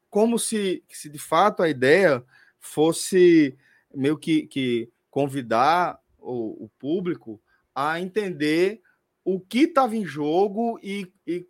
como 0.09 0.39
se, 0.39 0.83
se 0.89 1.09
de 1.09 1.19
fato 1.19 1.61
a 1.61 1.69
ideia 1.69 2.23
fosse 2.59 3.55
meio 3.93 4.17
que, 4.17 4.47
que 4.47 4.89
convidar 5.09 5.99
o, 6.19 6.65
o 6.65 6.69
público 6.79 7.39
a 7.75 7.99
entender 7.99 8.81
o 9.23 9.39
que 9.39 9.59
estava 9.59 9.95
em 9.95 10.05
jogo 10.05 10.79
e, 10.81 11.11
e 11.25 11.45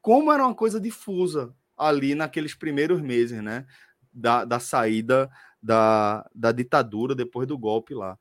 como 0.00 0.32
era 0.32 0.44
uma 0.44 0.54
coisa 0.54 0.80
difusa 0.80 1.54
ali 1.78 2.14
naqueles 2.14 2.54
primeiros 2.54 3.00
meses, 3.00 3.42
né? 3.42 3.66
Da, 4.12 4.44
da 4.44 4.58
saída 4.58 5.30
da, 5.62 6.28
da 6.34 6.52
ditadura 6.52 7.14
depois 7.14 7.46
do 7.46 7.58
golpe 7.58 7.94
lá. 7.94 8.18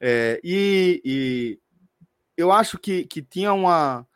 É, 0.00 0.40
e, 0.44 1.00
e, 1.04 1.58
eu 2.36 2.52
acho 2.52 2.78
que, 2.78 3.04
que 3.04 3.20
tinha 3.20 3.52
uma, 3.52 4.06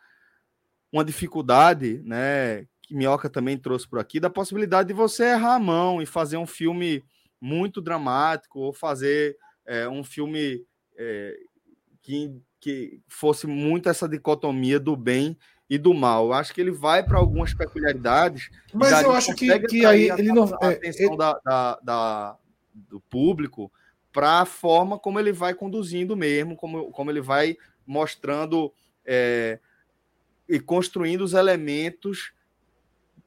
uma 0.92 1.04
dificuldade, 1.04 2.00
né? 2.04 2.66
Que 2.82 2.94
Minhoca 2.94 3.28
também 3.28 3.58
trouxe 3.58 3.88
por 3.88 3.98
aqui, 3.98 4.20
da 4.20 4.30
possibilidade 4.30 4.88
de 4.88 4.94
você 4.94 5.24
errar 5.24 5.54
a 5.54 5.60
mão 5.60 6.00
e 6.00 6.06
fazer 6.06 6.36
um 6.36 6.46
filme 6.46 7.04
muito 7.40 7.80
dramático, 7.80 8.60
ou 8.60 8.72
fazer 8.72 9.36
é, 9.66 9.88
um 9.88 10.04
filme 10.04 10.64
é, 10.96 11.36
que, 12.02 12.40
que 12.60 13.00
fosse 13.08 13.46
muito 13.46 13.88
essa 13.88 14.08
dicotomia 14.08 14.78
do 14.78 14.96
bem 14.96 15.36
e 15.72 15.78
do 15.78 15.94
mal. 15.94 16.34
Acho 16.34 16.52
que 16.52 16.60
ele 16.60 16.70
vai 16.70 17.02
para 17.02 17.16
algumas 17.16 17.54
peculiaridades. 17.54 18.50
Mas 18.74 19.02
eu 19.02 19.10
acho 19.10 19.34
que, 19.34 19.58
que 19.60 19.86
aí 19.86 20.10
ele 20.10 20.30
não. 20.30 20.44
A 20.60 20.70
é, 20.70 20.74
atenção 20.74 21.06
ele... 21.06 21.16
da, 21.16 21.40
da, 21.42 21.78
da, 21.82 22.36
do 22.74 23.00
público 23.00 23.72
para 24.12 24.40
a 24.40 24.44
forma 24.44 24.98
como 24.98 25.18
ele 25.18 25.32
vai 25.32 25.54
conduzindo 25.54 26.14
mesmo, 26.14 26.56
como, 26.56 26.90
como 26.90 27.10
ele 27.10 27.22
vai 27.22 27.56
mostrando. 27.86 28.70
É, 29.02 29.58
e 30.46 30.60
construindo 30.60 31.22
os 31.22 31.32
elementos 31.32 32.34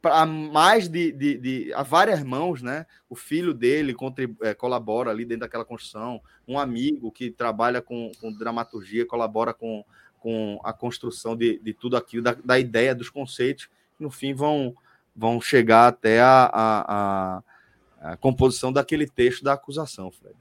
a 0.04 0.24
mais 0.24 0.88
de, 0.88 1.12
de, 1.12 1.38
de, 1.40 1.74
a 1.74 1.82
várias 1.82 2.22
mãos, 2.22 2.62
né? 2.62 2.86
O 3.10 3.16
filho 3.16 3.56
dele 3.56 3.92
contrib, 3.92 4.38
é, 4.44 4.54
colabora 4.54 5.10
ali 5.10 5.26
dentro 5.26 5.42
daquela 5.42 5.66
construção, 5.66 6.22
um 6.48 6.60
amigo 6.60 7.12
que 7.12 7.32
trabalha 7.32 7.82
com, 7.82 8.12
com 8.22 8.32
dramaturgia 8.32 9.04
colabora 9.04 9.52
com, 9.52 9.84
com 10.26 10.60
a 10.64 10.74
construção 10.74 11.38
de, 11.38 11.60
de 11.60 11.72
tudo 11.72 11.95
aquilo, 11.95 12.24
da, 12.24 12.34
da 12.34 12.58
ideia, 12.58 12.95
dos 12.95 13.12
conceitos, 13.12 13.70
que 13.95 14.02
no 14.02 14.10
fim 14.10 14.34
vão, 14.34 14.76
vão 15.16 15.40
chegar 15.40 15.88
até 15.88 16.20
a, 16.20 16.50
a, 16.52 17.44
a, 18.02 18.12
a 18.12 18.18
composição 18.18 18.74
daquele 18.74 19.06
texto 19.06 19.44
da 19.44 19.54
acusação, 19.54 20.10
Fred. 20.10 20.36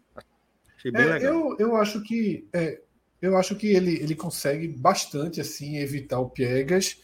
Achei 0.75 0.91
bem 0.91 1.03
é, 1.03 1.05
legal. 1.05 1.35
Eu, 1.35 1.57
eu 1.59 1.77
acho 1.77 2.03
que 2.03 2.49
é, 2.51 2.81
eu 3.21 3.37
acho 3.37 3.55
que 3.57 3.67
ele, 3.67 3.97
ele 3.97 4.15
consegue 4.15 4.69
bastante 4.69 5.39
assim 5.39 5.77
evitar 5.77 6.19
o 6.19 6.31
piegas, 6.31 6.99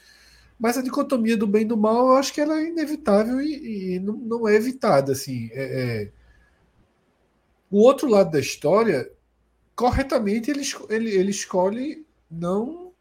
mas 0.58 0.78
a 0.78 0.82
dicotomia 0.82 1.36
do 1.36 1.46
bem 1.46 1.60
e 1.60 1.66
do 1.66 1.76
mal 1.76 2.06
eu 2.06 2.16
acho 2.16 2.32
que 2.32 2.40
ela 2.40 2.58
é 2.58 2.68
inevitável 2.68 3.42
e, 3.42 3.96
e 3.96 4.00
não, 4.00 4.14
não, 4.14 4.48
é 4.48 4.54
evitada 4.54 5.12
assim. 5.12 5.50
É, 5.52 5.82
é... 5.82 6.12
O 7.70 7.82
outro 7.82 8.08
lado 8.08 8.30
da 8.30 8.40
história, 8.40 9.12
corretamente 9.76 10.50
ele, 10.50 10.62
ele, 10.88 11.10
ele 11.10 11.30
escolhe 11.30 12.08
não 12.30 12.92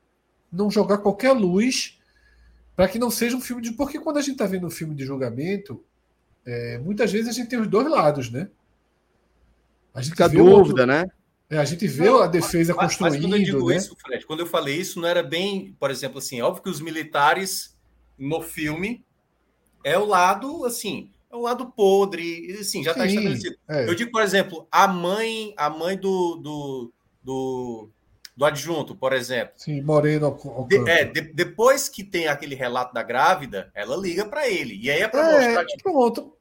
não 0.52 0.72
jogar 0.72 0.98
qualquer 0.98 1.32
luz 1.34 2.00
para 2.76 2.88
que 2.88 2.98
não 2.98 3.12
seja 3.12 3.38
um 3.38 3.42
filme 3.42 3.62
de 3.62 3.72
porque 3.74 4.00
quando 4.00 4.18
a 4.18 4.22
gente 4.22 4.32
está 4.32 4.48
vendo 4.48 4.66
um 4.66 4.72
filme 4.72 4.96
de 4.96 5.06
julgamento 5.06 5.84
é, 6.46 6.80
muitas 6.80 7.12
vezes 7.12 7.28
a 7.28 7.32
gente 7.32 7.50
tem 7.50 7.60
os 7.60 7.68
dois 7.68 7.88
lados, 7.88 8.32
né? 8.32 8.50
A 9.94 10.02
gente 10.02 10.12
Fica 10.12 10.30
dúvida, 10.30 10.54
outro... 10.54 10.86
né? 10.86 11.06
É, 11.50 11.58
a 11.58 11.66
gente 11.66 11.88
vê 11.88 12.06
não, 12.06 12.22
a 12.22 12.28
defesa 12.28 12.76
mas, 12.76 12.96
construindo. 12.96 13.14
Mas 13.14 13.22
quando 13.24 13.36
eu 13.36 13.44
digo 13.44 13.70
né? 13.70 13.76
isso, 13.76 13.96
Fred, 13.96 14.26
quando 14.26 14.42
eu 14.42 14.46
falei 14.46 14.76
isso, 14.76 15.00
não 15.00 15.08
era 15.08 15.24
bem, 15.24 15.76
por 15.80 15.90
exemplo, 15.90 16.20
assim, 16.20 16.42
óbvio 16.42 16.64
que 16.64 16.70
os 16.70 16.80
militares 16.80 17.76
no 18.18 18.42
filme 18.42 19.04
é 19.84 19.98
o 19.98 20.06
lado, 20.06 20.64
assim, 20.66 21.12
é 21.32 21.36
o 21.36 21.42
lado 21.42 21.72
podre, 21.72 22.56
assim, 22.60 22.84
já 22.84 22.92
está 22.92 23.06
estabelecido. 23.06 23.56
É. 23.68 23.90
Eu 23.90 23.96
digo, 23.96 24.12
por 24.12 24.22
exemplo, 24.22 24.68
a 24.72 24.88
mãe, 24.88 25.54
a 25.58 25.70
mãe 25.70 25.98
do, 25.98 26.36
do, 26.36 26.94
do, 27.24 27.90
do 28.40 28.46
adjunto, 28.46 28.96
por 28.96 29.12
exemplo. 29.12 29.52
Sim, 29.58 29.82
Moreno. 29.82 30.38
De, 30.66 30.90
é, 30.90 31.04
de, 31.04 31.20
depois 31.34 31.90
que 31.90 32.06
tem 32.06 32.30
aquele 32.30 32.56
relato 32.56 32.94
da 32.94 33.04
grávida, 33.04 33.70
ela 33.76 33.98
liga 33.98 34.26
para 34.26 34.48
ele. 34.48 34.80
E 34.82 34.90
aí 34.90 35.02
é 35.02 35.10
para 35.10 35.30
é, 35.30 35.46
mostrar. 35.46 35.66
Tipo, 35.66 35.84
pronto. 35.84 36.34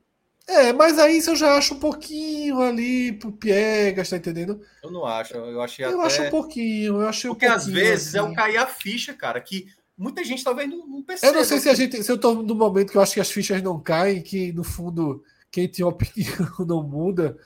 É, 0.47 0.73
mas 0.73 0.97
aí 0.97 1.19
isso 1.19 1.31
eu 1.31 1.37
já 1.37 1.57
acho 1.57 1.75
um 1.75 1.81
pouquinho 1.81 2.61
ali 2.61 3.13
pro 3.15 3.33
Piegas, 3.33 4.11
tá 4.11 4.17
entendendo? 4.17 4.63
Eu 4.81 4.93
não 4.93 5.05
acho, 5.05 5.35
eu 5.35 5.61
achei 5.61 5.85
eu 5.85 6.01
até... 6.01 6.07
acho 6.07 6.23
um 6.23 6.31
pouquinho, 6.31 7.03
eu 7.03 7.09
achei 7.09 7.29
Porque 7.31 7.49
um 7.49 7.53
às 7.53 7.67
vezes 7.67 8.15
assim. 8.15 8.19
é 8.19 8.23
o 8.23 8.33
cair 8.33 8.59
a 8.59 8.67
ficha, 8.67 9.13
cara, 9.13 9.41
que 9.41 9.67
muita 9.97 10.23
gente 10.23 10.45
talvez 10.45 10.71
não, 10.71 10.87
não 10.87 11.03
perceba. 11.03 11.33
Eu 11.33 11.37
não 11.37 11.45
sei 11.45 11.59
se 11.59 11.69
a 11.69 11.75
gente, 11.75 12.01
se 12.01 12.11
eu 12.11 12.17
tô 12.17 12.33
no 12.33 12.55
momento 12.55 12.93
que 12.93 12.97
eu 12.97 13.03
acho 13.03 13.15
que 13.15 13.21
as 13.21 13.31
fichas 13.31 13.61
não 13.61 13.81
caem, 13.81 14.23
que 14.23 14.53
no 14.53 14.63
fundo 14.63 15.23
quem 15.51 15.67
tem 15.69 15.85
opinião 15.85 16.49
não 16.65 16.83
muda, 16.83 17.37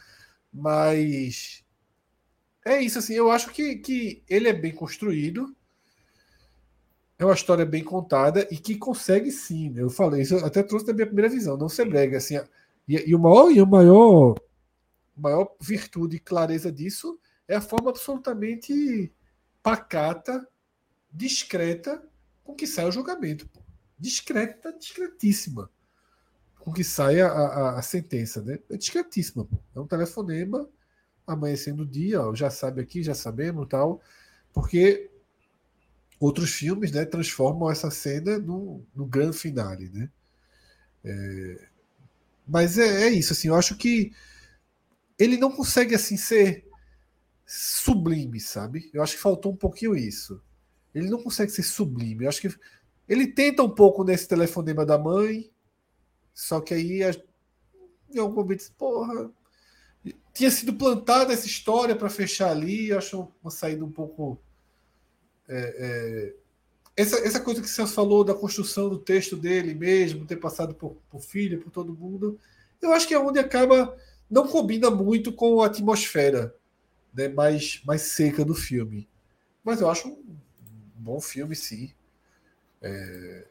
mas 0.52 1.61
é 2.64 2.80
isso 2.80 2.98
assim, 2.98 3.14
eu 3.14 3.30
acho 3.30 3.50
que, 3.50 3.76
que 3.76 4.22
ele 4.28 4.48
é 4.48 4.52
bem 4.52 4.72
construído, 4.72 5.54
é 7.18 7.24
uma 7.24 7.34
história 7.34 7.64
bem 7.64 7.84
contada 7.84 8.46
e 8.50 8.56
que 8.56 8.76
consegue 8.76 9.30
sim, 9.30 9.70
né? 9.70 9.82
eu 9.82 9.90
falei 9.90 10.22
isso, 10.22 10.34
eu 10.34 10.44
até 10.44 10.62
trouxe 10.62 10.86
da 10.86 10.92
minha 10.92 11.06
primeira 11.06 11.28
visão, 11.28 11.56
não 11.56 11.68
ser 11.68 11.88
brega, 11.88 12.18
assim, 12.18 12.36
e, 12.88 13.10
e, 13.10 13.14
o 13.14 13.18
maior, 13.18 13.50
e 13.50 13.60
o 13.60 13.66
maior, 13.66 14.34
maior 15.16 15.54
virtude 15.60 16.16
e 16.16 16.20
clareza 16.20 16.70
disso 16.70 17.18
é 17.46 17.56
a 17.56 17.60
forma 17.60 17.90
absolutamente 17.90 19.12
pacata, 19.62 20.46
discreta 21.12 22.02
com 22.42 22.54
que 22.54 22.66
sai 22.66 22.86
o 22.86 22.92
julgamento. 22.92 23.48
Discreta, 23.98 24.72
discretíssima. 24.72 25.70
Com 26.58 26.72
que 26.72 26.82
sai 26.82 27.20
a, 27.20 27.28
a, 27.28 27.78
a 27.78 27.82
sentença. 27.82 28.42
Né? 28.42 28.58
É 28.70 28.76
discretíssima. 28.76 29.44
Pô. 29.44 29.58
É 29.74 29.80
um 29.80 29.86
telefonema 29.86 30.68
amanhecendo 31.26 31.82
o 31.82 31.86
dia, 31.86 32.20
ó, 32.20 32.34
já 32.34 32.50
sabe 32.50 32.80
aqui, 32.80 33.02
já 33.02 33.14
sabemos 33.14 33.66
tal. 33.68 34.00
Porque 34.52 35.10
outros 36.20 36.50
filmes 36.52 36.92
né, 36.92 37.04
transformam 37.04 37.70
essa 37.70 37.90
cena 37.90 38.38
no, 38.38 38.84
no 38.94 39.06
grande 39.06 39.36
finale. 39.36 39.88
Né? 39.88 40.10
É, 41.04 41.68
mas 42.46 42.78
é, 42.78 43.04
é, 43.04 43.10
isso, 43.10 43.32
assim, 43.32 43.48
eu 43.48 43.54
acho 43.54 43.76
que 43.76 44.12
ele 45.18 45.36
não 45.36 45.50
consegue 45.50 45.94
assim 45.94 46.16
ser 46.16 46.66
sublime, 47.46 48.40
sabe? 48.40 48.90
Eu 48.92 49.02
acho 49.02 49.16
que 49.16 49.22
faltou 49.22 49.52
um 49.52 49.56
pouquinho 49.56 49.96
isso. 49.96 50.40
Ele 50.94 51.08
não 51.08 51.22
consegue 51.22 51.50
ser 51.50 51.62
sublime. 51.62 52.24
Eu 52.24 52.28
acho 52.28 52.40
que 52.40 52.54
ele 53.08 53.26
tenta 53.26 53.62
um 53.62 53.70
pouco 53.70 54.04
nesse 54.04 54.28
telefonema 54.28 54.86
da 54.86 54.98
mãe, 54.98 55.50
só 56.32 56.60
que 56.60 56.72
aí 56.72 57.02
em 58.14 58.18
algum 58.18 58.36
momento, 58.36 58.72
porra, 58.76 59.30
tinha 60.32 60.50
sido 60.50 60.72
plantada 60.74 61.32
essa 61.32 61.46
história 61.46 61.94
para 61.94 62.08
fechar 62.08 62.50
ali, 62.50 62.88
eu 62.88 62.98
acho 62.98 63.28
uma 63.42 63.50
saída 63.50 63.84
um 63.84 63.90
pouco 63.90 64.40
é, 65.48 65.76
é, 65.78 66.34
essa, 66.96 67.16
essa 67.26 67.40
coisa 67.40 67.60
que 67.60 67.68
você 67.68 67.86
falou 67.86 68.24
da 68.24 68.34
construção 68.34 68.88
do 68.88 68.98
texto 68.98 69.36
dele 69.36 69.74
mesmo, 69.74 70.26
ter 70.26 70.36
passado 70.36 70.74
por, 70.74 70.96
por 71.08 71.20
filha, 71.20 71.58
por 71.58 71.70
todo 71.70 71.94
mundo, 71.94 72.38
eu 72.80 72.92
acho 72.92 73.06
que 73.06 73.14
é 73.14 73.18
onde 73.18 73.38
acaba. 73.38 73.96
Não 74.30 74.48
combina 74.48 74.90
muito 74.90 75.30
com 75.32 75.60
a 75.60 75.66
atmosfera 75.66 76.54
né, 77.12 77.28
mais, 77.28 77.82
mais 77.84 78.02
seca 78.02 78.44
do 78.44 78.54
filme. 78.54 79.06
Mas 79.62 79.80
eu 79.80 79.90
acho 79.90 80.08
um 80.08 80.22
bom 80.96 81.20
filme, 81.20 81.54
sim. 81.54 81.92
É, 82.80 83.46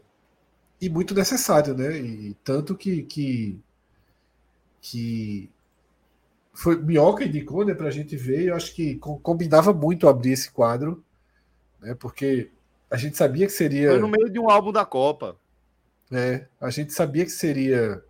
e 0.79 0.89
muito 0.89 1.13
necessário, 1.13 1.75
né? 1.75 1.97
E 1.97 2.33
tanto 2.43 2.75
que, 2.75 3.03
que, 3.03 3.59
que 4.81 5.51
foi 6.53 6.81
Minhoca 6.81 7.23
indicou 7.23 7.65
né, 7.65 7.73
para 7.73 7.87
a 7.87 7.91
gente 7.91 8.15
ver. 8.15 8.47
Eu 8.47 8.55
acho 8.55 8.73
que 8.73 8.95
combinava 8.95 9.73
muito 9.73 10.07
abrir 10.07 10.31
esse 10.31 10.51
quadro 10.51 11.03
né? 11.81 11.95
Porque 11.95 12.51
a 12.89 12.95
gente 12.95 13.17
sabia 13.17 13.47
que 13.47 13.53
seria. 13.53 13.89
Foi 13.89 13.99
no 13.99 14.07
meio 14.07 14.29
de 14.29 14.39
um 14.39 14.49
álbum 14.49 14.71
da 14.71 14.85
Copa. 14.85 15.35
É, 16.11 16.45
a 16.59 16.69
gente 16.69 16.93
sabia 16.93 17.25
que 17.25 17.31
seria. 17.31 18.03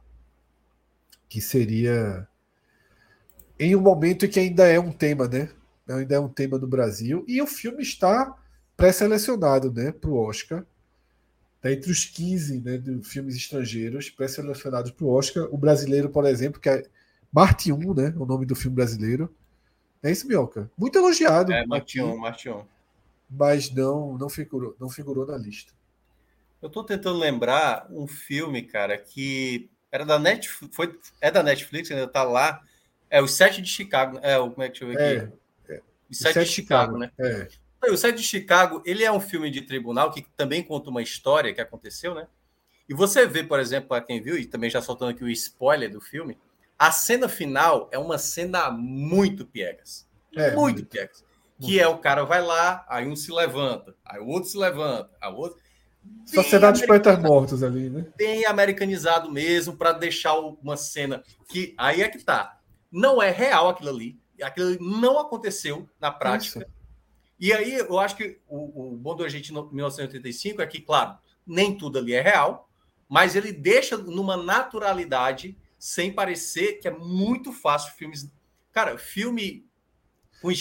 Que 1.29 1.39
seria. 1.39 2.27
Em 3.57 3.75
um 3.75 3.81
momento 3.81 4.27
que 4.27 4.39
ainda 4.39 4.67
é 4.67 4.79
um 4.79 4.91
tema, 4.91 5.27
né? 5.27 5.49
Ainda 5.87 6.15
é 6.15 6.19
um 6.19 6.29
tema 6.29 6.59
do 6.59 6.67
Brasil. 6.67 7.23
E 7.27 7.41
o 7.41 7.47
filme 7.47 7.81
está 7.81 8.35
pré-selecionado 8.75 9.71
né, 9.71 9.91
para 9.91 10.09
o 10.09 10.17
Oscar. 10.17 10.65
Está 11.57 11.71
entre 11.71 11.91
os 11.91 12.05
15 12.05 12.61
né, 12.61 12.77
de 12.77 13.03
filmes 13.03 13.35
estrangeiros 13.35 14.09
pré-selecionados 14.09 14.91
para 14.91 15.05
o 15.05 15.09
Oscar. 15.09 15.47
O 15.51 15.57
brasileiro, 15.57 16.09
por 16.09 16.25
exemplo, 16.25 16.59
que 16.59 16.69
é 16.69 16.83
Marte 17.31 17.71
1, 17.71 17.93
né? 17.93 18.13
O 18.17 18.25
nome 18.25 18.45
do 18.45 18.55
filme 18.55 18.75
brasileiro. 18.75 19.33
É 20.03 20.11
isso, 20.11 20.27
Mioca. 20.27 20.69
Muito 20.77 20.97
elogiado. 20.97 21.51
É, 21.53 21.65
Marte 21.65 22.01
1, 22.01 22.17
Marte 22.17 22.49
1 22.49 22.63
mas 23.31 23.71
não 23.71 24.17
não 24.17 24.29
figurou, 24.29 24.75
não 24.79 24.89
figurou 24.89 25.25
na 25.25 25.37
lista. 25.37 25.73
Eu 26.61 26.67
estou 26.67 26.83
tentando 26.83 27.17
lembrar 27.17 27.87
um 27.89 28.07
filme, 28.07 28.61
cara, 28.61 28.97
que 28.97 29.69
era 29.91 30.05
da 30.05 30.19
Netflix, 30.19 30.75
foi, 30.75 30.99
é 31.19 31.31
da 31.31 31.41
Netflix, 31.41 31.89
ainda 31.89 32.03
está 32.03 32.23
lá. 32.23 32.61
É 33.09 33.21
o 33.21 33.27
Sete 33.27 33.61
de 33.61 33.69
Chicago. 33.69 34.19
É, 34.21 34.37
como 34.37 34.61
é 34.61 34.69
que 34.69 34.79
deixa 34.79 34.83
eu 34.85 34.87
ver 34.89 35.21
aqui? 35.21 35.33
É, 35.69 35.75
é. 35.75 35.81
O 36.09 36.13
Sete 36.13 36.39
de 36.39 36.45
Chicago, 36.45 36.93
Chicago 36.93 36.97
né? 36.97 37.11
É. 37.19 37.91
O 37.91 37.97
Sete 37.97 38.17
de 38.17 38.23
Chicago, 38.23 38.83
ele 38.85 39.03
é 39.03 39.11
um 39.11 39.19
filme 39.19 39.49
de 39.49 39.61
tribunal 39.61 40.11
que 40.11 40.23
também 40.37 40.61
conta 40.61 40.89
uma 40.89 41.01
história 41.01 41.53
que 41.53 41.61
aconteceu, 41.61 42.13
né? 42.13 42.27
E 42.87 42.93
você 42.93 43.25
vê, 43.25 43.43
por 43.43 43.59
exemplo, 43.59 43.89
para 43.89 44.03
quem 44.03 44.21
viu, 44.21 44.37
e 44.37 44.45
também 44.45 44.69
já 44.69 44.81
soltando 44.81 45.11
aqui 45.11 45.23
o 45.23 45.29
spoiler 45.29 45.89
do 45.89 45.99
filme, 45.99 46.37
a 46.81 46.91
cena 46.91 47.29
final 47.29 47.89
é 47.91 47.99
uma 47.99 48.17
cena 48.17 48.71
muito 48.71 49.45
piegas. 49.45 50.09
É, 50.35 50.55
muito, 50.55 50.77
muito 50.77 50.85
piegas 50.85 51.23
que 51.61 51.79
é 51.79 51.87
o 51.87 51.99
cara 51.99 52.23
vai 52.23 52.41
lá, 52.41 52.83
aí 52.89 53.07
um 53.07 53.15
se 53.15 53.31
levanta, 53.31 53.95
aí 54.03 54.19
o 54.19 54.27
outro 54.27 54.49
se 54.49 54.57
levanta, 54.57 55.11
a 55.21 55.29
outro. 55.29 55.59
Sociedade 56.25 56.79
dos 56.79 56.87
Poetas 56.87 57.21
Mortos 57.21 57.61
ali, 57.61 57.87
né? 57.87 58.07
Bem 58.17 58.45
americanizado 58.47 59.31
mesmo, 59.31 59.77
para 59.77 59.91
deixar 59.91 60.33
uma 60.33 60.75
cena 60.75 61.23
que. 61.47 61.75
Aí 61.77 62.01
é 62.01 62.09
que 62.09 62.17
tá. 62.17 62.59
Não 62.91 63.21
é 63.21 63.29
real 63.29 63.69
aquilo 63.69 63.91
ali. 63.91 64.19
Aquilo 64.41 64.69
ali 64.69 64.79
não 64.81 65.19
aconteceu 65.19 65.87
na 65.99 66.09
prática. 66.09 66.61
Isso. 66.61 66.67
E 67.39 67.53
aí 67.53 67.75
eu 67.75 67.99
acho 67.99 68.15
que 68.15 68.39
o, 68.47 68.93
o 68.93 68.97
bom 68.97 69.15
do 69.15 69.23
Agente 69.23 69.53
1985 69.53 70.61
é 70.61 70.65
que, 70.65 70.81
claro, 70.81 71.15
nem 71.45 71.77
tudo 71.77 71.99
ali 71.99 72.13
é 72.13 72.21
real, 72.21 72.67
mas 73.07 73.35
ele 73.35 73.51
deixa 73.51 73.95
numa 73.95 74.35
naturalidade, 74.35 75.55
sem 75.81 76.13
parecer 76.13 76.73
que 76.73 76.87
é 76.87 76.91
muito 76.91 77.51
fácil 77.51 77.91
filmes. 77.95 78.31
Cara, 78.71 78.99
filme 78.99 79.65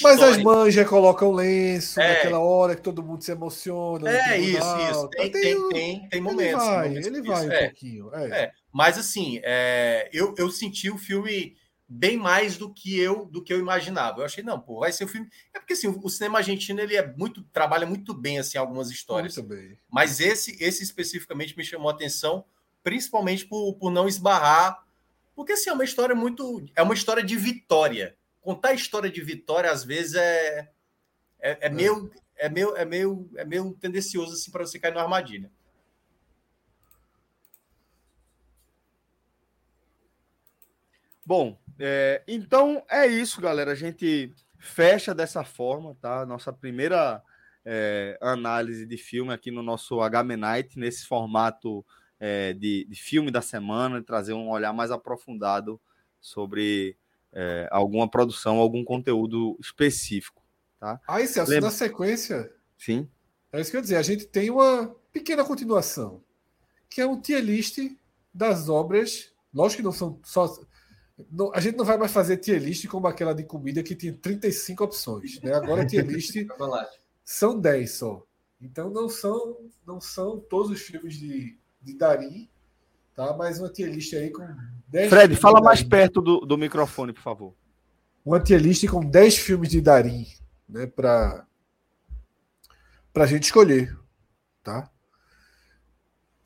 mas 0.02 0.22
as 0.22 0.74
já 0.74 0.84
colocam 0.84 1.32
lenço 1.32 1.98
é. 2.00 2.14
naquela 2.14 2.38
hora 2.38 2.76
que 2.76 2.82
todo 2.82 3.02
mundo 3.02 3.22
se 3.22 3.32
emociona. 3.32 4.10
É 4.10 4.38
isso, 4.38 4.58
isso. 4.90 5.08
Tem, 5.08 5.30
tem, 5.30 5.42
tem, 5.42 5.68
tem, 5.70 6.08
tem 6.08 6.20
momentos. 6.20 6.62
Ele 6.62 6.70
vai, 6.70 6.88
momentos 6.88 7.06
ele 7.06 7.22
vai 7.22 7.46
um 7.46 7.52
é. 7.52 7.64
pouquinho. 7.64 8.14
É. 8.14 8.42
é. 8.42 8.52
Mas 8.70 8.98
assim, 8.98 9.40
é, 9.42 10.10
eu, 10.12 10.34
eu 10.36 10.50
senti 10.50 10.90
o 10.90 10.98
filme 10.98 11.56
bem 11.88 12.16
mais 12.16 12.58
do 12.58 12.72
que 12.72 12.98
eu 13.00 13.24
do 13.24 13.42
que 13.42 13.52
eu 13.52 13.58
imaginava. 13.58 14.20
Eu 14.20 14.26
achei, 14.26 14.44
não, 14.44 14.60
pô, 14.60 14.80
vai 14.80 14.92
ser 14.92 15.04
um 15.04 15.08
filme. 15.08 15.28
É 15.54 15.58
porque 15.58 15.72
assim, 15.72 15.88
o 15.88 16.08
cinema 16.10 16.38
argentino 16.38 16.78
ele 16.80 16.96
é 16.96 17.14
muito 17.16 17.42
trabalha 17.44 17.86
muito 17.86 18.12
bem 18.12 18.38
assim 18.38 18.58
algumas 18.58 18.90
histórias. 18.90 19.36
Muito 19.36 19.48
bem. 19.48 19.78
Mas 19.90 20.20
esse 20.20 20.62
esse 20.62 20.82
especificamente 20.82 21.56
me 21.56 21.64
chamou 21.64 21.88
a 21.88 21.92
atenção, 21.92 22.44
principalmente 22.82 23.46
por, 23.46 23.74
por 23.76 23.90
não 23.90 24.06
esbarrar, 24.06 24.84
porque 25.34 25.52
assim, 25.52 25.70
é 25.70 25.72
uma 25.72 25.84
história 25.84 26.14
muito 26.14 26.64
é 26.74 26.82
uma 26.82 26.94
história 26.94 27.22
de 27.22 27.36
vitória 27.36 28.16
contar 28.40 28.70
a 28.70 28.74
história 28.74 29.10
de 29.10 29.20
vitória 29.22 29.70
às 29.70 29.84
vezes 29.84 30.14
é 30.14 30.70
é, 31.38 31.50
é, 31.50 31.58
é. 31.62 31.68
meio 31.68 32.10
é 32.36 32.48
meio 32.48 32.76
é 32.76 32.84
meio 32.84 33.30
é 33.36 33.44
meio 33.44 33.72
tendencioso 33.74 34.34
assim 34.34 34.50
para 34.50 34.64
você 34.64 34.78
cair 34.78 34.94
na 34.94 35.02
armadilha. 35.02 35.50
Bom, 41.24 41.56
é, 41.78 42.22
então 42.26 42.84
é 42.90 43.06
isso, 43.06 43.40
galera. 43.40 43.70
A 43.70 43.74
gente 43.76 44.34
fecha 44.58 45.14
dessa 45.14 45.44
forma, 45.44 45.96
tá? 46.00 46.26
Nossa 46.26 46.52
primeira 46.52 47.22
é, 47.64 48.18
análise 48.20 48.84
de 48.84 48.96
filme 48.96 49.32
aqui 49.32 49.50
no 49.50 49.62
nosso 49.62 50.00
HM 50.00 50.36
Night, 50.36 50.78
nesse 50.78 51.06
formato 51.06 51.84
é, 52.20 52.52
de, 52.52 52.86
de, 52.88 53.02
filme 53.02 53.30
da 53.30 53.40
semana, 53.40 54.02
trazer 54.02 54.34
um 54.34 54.50
olhar 54.50 54.74
mais 54.74 54.90
aprofundado 54.90 55.80
sobre 56.20 56.96
é, 57.32 57.66
alguma 57.72 58.08
produção, 58.08 58.58
algum 58.58 58.84
conteúdo 58.84 59.56
específico. 59.58 60.42
Tá? 60.78 61.00
Aí, 61.08 61.26
Celso, 61.26 61.50
Lembra... 61.50 61.70
na 61.70 61.74
sequência. 61.74 62.52
Sim. 62.76 63.08
É 63.50 63.60
isso 63.60 63.70
que 63.70 63.76
eu 63.76 63.80
ia 63.80 63.82
dizer. 63.82 63.96
A 63.96 64.02
gente 64.02 64.26
tem 64.26 64.50
uma 64.50 64.94
pequena 65.10 65.44
continuação, 65.44 66.22
que 66.88 67.00
é 67.00 67.06
um 67.06 67.20
tier 67.20 67.42
list 67.42 67.78
das 68.32 68.68
obras. 68.68 69.32
Lógico 69.52 69.78
que 69.78 69.84
não 69.84 69.92
são 69.92 70.20
só. 70.22 70.54
Não, 71.30 71.52
a 71.54 71.60
gente 71.60 71.76
não 71.76 71.84
vai 71.84 71.98
mais 71.98 72.12
fazer 72.12 72.36
tier 72.36 72.62
list 72.62 72.86
como 72.86 73.06
aquela 73.06 73.34
de 73.34 73.44
comida 73.44 73.82
que 73.82 73.96
tinha 73.96 74.12
35 74.12 74.84
opções. 74.84 75.40
Né? 75.40 75.52
Agora, 75.54 75.86
tier 75.86 76.06
list 76.06 76.34
são 77.24 77.58
10 77.58 77.90
só. 77.90 78.26
Então, 78.60 78.90
não 78.90 79.08
são, 79.08 79.56
não 79.86 80.00
são 80.00 80.38
todos 80.38 80.70
os 80.70 80.80
filmes 80.80 81.14
de, 81.14 81.58
de 81.80 81.96
Dari 81.96 82.50
Tá? 83.20 83.36
Mais 83.36 83.60
uma 83.60 83.68
tier 83.68 83.90
list 83.90 84.14
aí 84.14 84.30
com 84.30 84.46
10 84.88 85.10
Fred, 85.10 85.36
fala 85.36 85.60
mais 85.60 85.82
perto 85.82 86.22
do, 86.22 86.40
do 86.40 86.56
microfone, 86.56 87.12
por 87.12 87.20
favor. 87.20 87.54
Uma 88.24 88.40
tier 88.40 88.58
list 88.58 88.86
com 88.88 89.04
10 89.04 89.36
filmes 89.36 89.68
de 89.68 89.80
Darim, 89.80 90.26
né, 90.66 90.86
para 90.86 91.46
a 93.14 93.26
gente 93.26 93.42
escolher, 93.42 93.94
tá? 94.62 94.90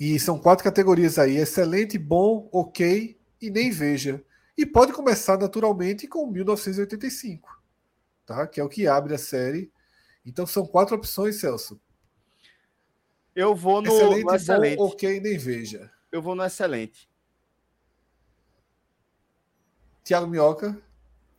E 0.01 0.19
são 0.19 0.37
quatro 0.37 0.65
categorias 0.65 1.17
aí: 1.17 1.37
excelente, 1.37 1.97
bom, 1.97 2.49
ok 2.53 3.17
e 3.41 3.51
nem 3.51 3.71
veja. 3.71 4.21
E 4.59 4.67
pode 4.67 4.93
começar 4.93 5.39
naturalmente 5.39 6.09
com 6.09 6.27
1985, 6.27 7.63
tá? 8.27 8.49
Que 8.49 8.61
é 8.61 8.65
o 8.65 8.69
que 8.69 8.89
abre 8.89 9.15
a 9.15 9.19
série. 9.19 9.71
Então 10.27 10.45
são 10.45 10.67
quatro 10.67 10.97
opções, 10.97 11.37
Celso. 11.37 11.81
Eu 13.35 13.55
vou 13.55 13.83
no 13.83 13.89
excelente, 13.89 14.25
no 14.25 14.35
excelente. 14.35 14.77
bom, 14.77 14.87
ok, 14.87 15.21
nem 15.21 15.37
veja 15.37 15.93
eu 16.15 16.23
vou 16.23 16.37
no 16.37 16.45
excelente. 16.45 17.11
Tiago 20.05 20.29
Minhoca. 20.29 20.81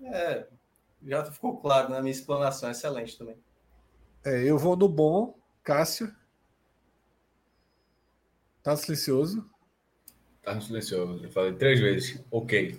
É, 0.01 0.45
já 1.01 1.23
ficou 1.31 1.55
claro 1.61 1.89
na 1.89 2.01
minha 2.01 2.11
explanação, 2.11 2.69
excelente 2.69 3.17
também. 3.17 3.37
É, 4.25 4.43
eu 4.43 4.57
vou 4.57 4.75
no 4.75 4.89
bom, 4.89 5.39
Cássio. 5.63 6.13
Tá 8.61 8.75
silencioso? 8.75 9.49
Tá 10.43 10.59
silencioso. 10.59 11.23
Eu 11.23 11.31
falei 11.31 11.53
três 11.53 11.79
vezes. 11.79 12.21
Ok. 12.29 12.77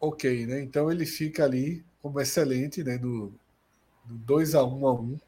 Ok, 0.00 0.46
né? 0.46 0.60
Então 0.60 0.90
ele 0.90 1.06
fica 1.06 1.44
ali 1.44 1.84
como 2.02 2.20
excelente, 2.20 2.82
né? 2.82 2.98
Do, 2.98 3.32
2 4.04 4.56
a 4.56 4.64
1 4.64 4.76
um 4.76 4.88
a 4.88 4.92
1 4.92 5.00
um. 5.00 5.20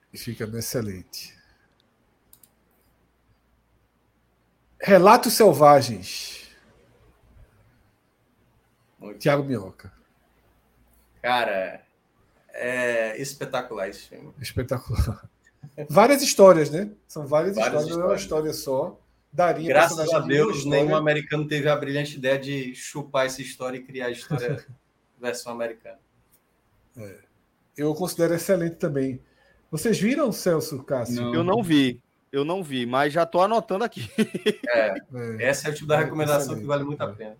E 0.00 0.01
fica 0.18 0.44
excelente. 0.44 1.34
Relatos 4.80 5.34
Selvagens. 5.34 6.50
Tiago 9.18 9.44
Minhoca. 9.44 9.92
Cara, 11.20 11.84
É 12.54 13.16
espetacular 13.20 13.88
esse 13.88 14.08
filme. 14.08 14.34
Espetacular. 14.40 15.28
Várias 15.88 16.22
histórias, 16.22 16.70
né? 16.70 16.90
São 17.08 17.26
várias, 17.26 17.56
Várias 17.56 17.82
histórias, 17.82 17.96
não 17.96 18.04
é 18.04 18.06
uma 18.08 18.16
história 18.16 18.52
só. 18.52 19.00
Daria 19.32 19.66
Graças 19.66 20.12
a 20.12 20.20
Deus, 20.20 20.66
nenhum 20.66 20.94
americano 20.94 21.48
teve 21.48 21.66
a 21.66 21.74
brilhante 21.74 22.18
ideia 22.18 22.38
de 22.38 22.74
chupar 22.74 23.24
essa 23.24 23.40
história 23.40 23.78
e 23.78 23.82
criar 23.82 24.06
a 24.06 24.10
história 24.10 24.62
versão 25.18 25.52
americana. 25.52 25.98
Eu 27.74 27.94
considero 27.94 28.34
excelente 28.34 28.76
também. 28.76 29.18
Vocês 29.72 29.98
viram, 29.98 30.30
Celso 30.30 30.82
Cássio? 30.84 31.22
Não. 31.22 31.34
Eu 31.34 31.42
não 31.42 31.62
vi. 31.62 32.00
Eu 32.30 32.44
não 32.44 32.62
vi, 32.62 32.86
mas 32.86 33.12
já 33.12 33.26
tô 33.26 33.40
anotando 33.40 33.84
aqui. 33.84 34.08
É, 34.68 34.94
É. 35.40 35.44
essa 35.48 35.68
é 35.68 35.70
o 35.70 35.74
tipo 35.74 35.86
da 35.86 35.96
É, 36.00 36.04
recomendação 36.04 36.54
que 36.58 36.64
vale 36.64 36.84
muito 36.84 37.00
a 37.00 37.08
pena. 37.08 37.36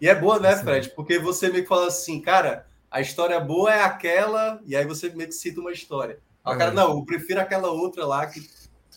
E 0.00 0.08
é 0.08 0.14
boa, 0.14 0.38
né. 0.40 0.56
Fred? 0.56 0.90
Porque 0.90 1.18
você 1.18 1.48
meio 1.48 1.62
que 1.62 1.68
fala 1.68 1.86
assim, 1.86 2.20
cara, 2.20 2.66
a 2.90 3.00
história 3.00 3.38
boa 3.40 3.72
é 3.72 3.82
aquela, 3.82 4.60
e 4.66 4.74
aí 4.74 4.84
você 4.84 5.08
meio 5.10 5.28
que 5.28 5.34
cita 5.34 5.60
uma 5.60 5.70
história. 5.72 6.18
Aí 6.44 6.54
o 6.54 6.58
cara, 6.58 6.72
É. 6.72 6.74
não, 6.74 6.90
eu 6.98 7.04
prefiro 7.04 7.40
aquela 7.40 7.70
outra 7.70 8.04
lá 8.06 8.26
que 8.26 8.40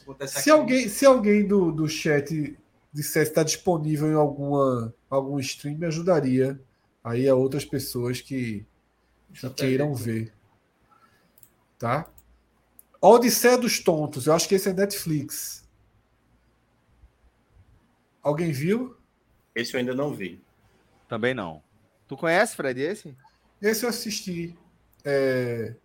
acontece 0.02 0.34
Se 0.34 0.40
aqui. 0.40 0.50
alguém, 0.52 0.88
se 0.90 1.06
alguém 1.06 1.48
do, 1.48 1.72
do 1.72 1.88
chat 1.88 2.58
dissesse 2.92 3.26
que 3.26 3.32
está 3.32 3.44
disponível 3.44 4.10
em 4.10 4.16
alguma, 4.16 4.94
algum 5.10 5.40
stream, 5.40 5.78
me 5.78 5.86
ajudaria 5.86 6.60
aí 7.04 7.28
a 7.30 7.36
outras 7.36 7.66
pessoas 7.66 8.20
que, 8.22 8.66
que 9.34 9.50
queiram 9.52 9.94
ver. 9.94 10.32
Tá? 11.78 12.08
Odisseia 13.06 13.58
dos 13.58 13.80
Tontos, 13.80 14.28
eu 14.28 14.34
acho 14.34 14.48
que 14.48 14.56
esse 14.56 14.70
é 14.70 14.74
Netflix. 14.74 15.68
Alguém 18.22 18.54
viu? 18.54 18.96
Esse 19.54 19.74
eu 19.74 19.80
ainda 19.82 19.94
não 19.94 20.14
vi. 20.14 20.42
Também 21.10 21.34
não. 21.34 21.62
Tu 22.08 22.16
conhece, 22.16 22.56
Fred, 22.56 22.80
esse? 22.80 23.14
Esse 23.62 23.84
eu 23.84 23.90
assisti. 23.90 24.58
É, 25.04 25.76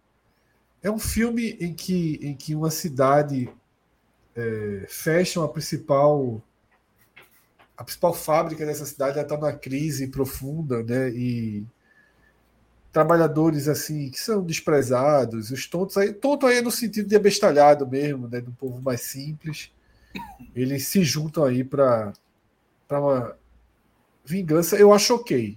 é 0.81 0.89
um 0.89 0.99
filme 1.01 1.57
em 1.61 1.75
que, 1.75 2.21
em 2.23 2.37
que 2.37 2.55
uma 2.55 2.71
cidade 2.71 3.53
é, 4.37 4.87
fecha 4.89 5.45
a 5.45 5.49
principal 5.49 6.41
a 7.77 7.83
principal 7.83 8.15
fábrica 8.15 8.65
dessa 8.65 8.87
cidade 8.87 9.19
está 9.19 9.37
numa 9.37 9.53
crise 9.53 10.07
profunda, 10.07 10.85
né? 10.85 11.11
E 11.11 11.67
trabalhadores 12.99 13.69
assim 13.69 14.11
que 14.11 14.19
são 14.19 14.43
desprezados, 14.43 15.53
os 15.53 15.69
tontos 15.69 15.97
aí, 15.97 16.13
tonto 16.13 16.47
aí 16.49 16.61
no 16.61 16.71
sentido 16.73 17.09
de 17.09 17.15
abestalhado 17.15 17.87
mesmo, 17.87 18.27
né? 18.27 18.41
Do 18.41 18.51
povo 18.51 18.83
mais 18.83 19.03
simples, 19.03 19.71
eles 20.53 20.89
se 20.89 21.05
juntam 21.05 21.45
aí 21.45 21.63
para 21.63 22.13
para 22.89 23.01
uma 23.01 23.37
vingança. 24.25 24.77
Eu 24.77 24.93
acho 24.93 25.15
ok 25.15 25.57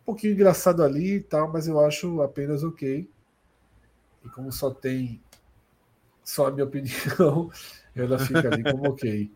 um 0.00 0.04
pouquinho 0.06 0.32
engraçado 0.32 0.82
ali 0.82 1.16
e 1.16 1.20
tal, 1.20 1.52
mas 1.52 1.68
eu 1.68 1.78
acho 1.78 2.20
apenas 2.20 2.64
ok. 2.64 3.08
E 4.24 4.28
como 4.30 4.50
só 4.50 4.70
tem 4.70 5.22
só 6.24 6.48
a 6.48 6.50
minha 6.50 6.64
opinião, 6.64 7.48
ela 7.94 8.18
fica 8.18 8.48
ali 8.48 8.64
como 8.64 8.88
ok. 8.88 9.30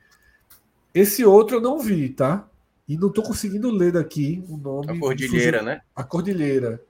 Esse 0.93 1.25
outro 1.25 1.59
eu 1.59 1.61
não 1.61 1.79
vi, 1.79 2.09
tá? 2.09 2.49
E 2.89 2.97
não 2.97 3.11
tô 3.11 3.23
conseguindo 3.23 3.71
ler 3.71 3.93
daqui 3.93 4.45
o 4.49 4.57
nome. 4.57 4.91
A 4.91 4.99
Cordilheira, 4.99 5.59
fugiu- 5.59 5.63
né? 5.63 5.81
A 5.95 6.05
Cordilheira. 6.05 6.83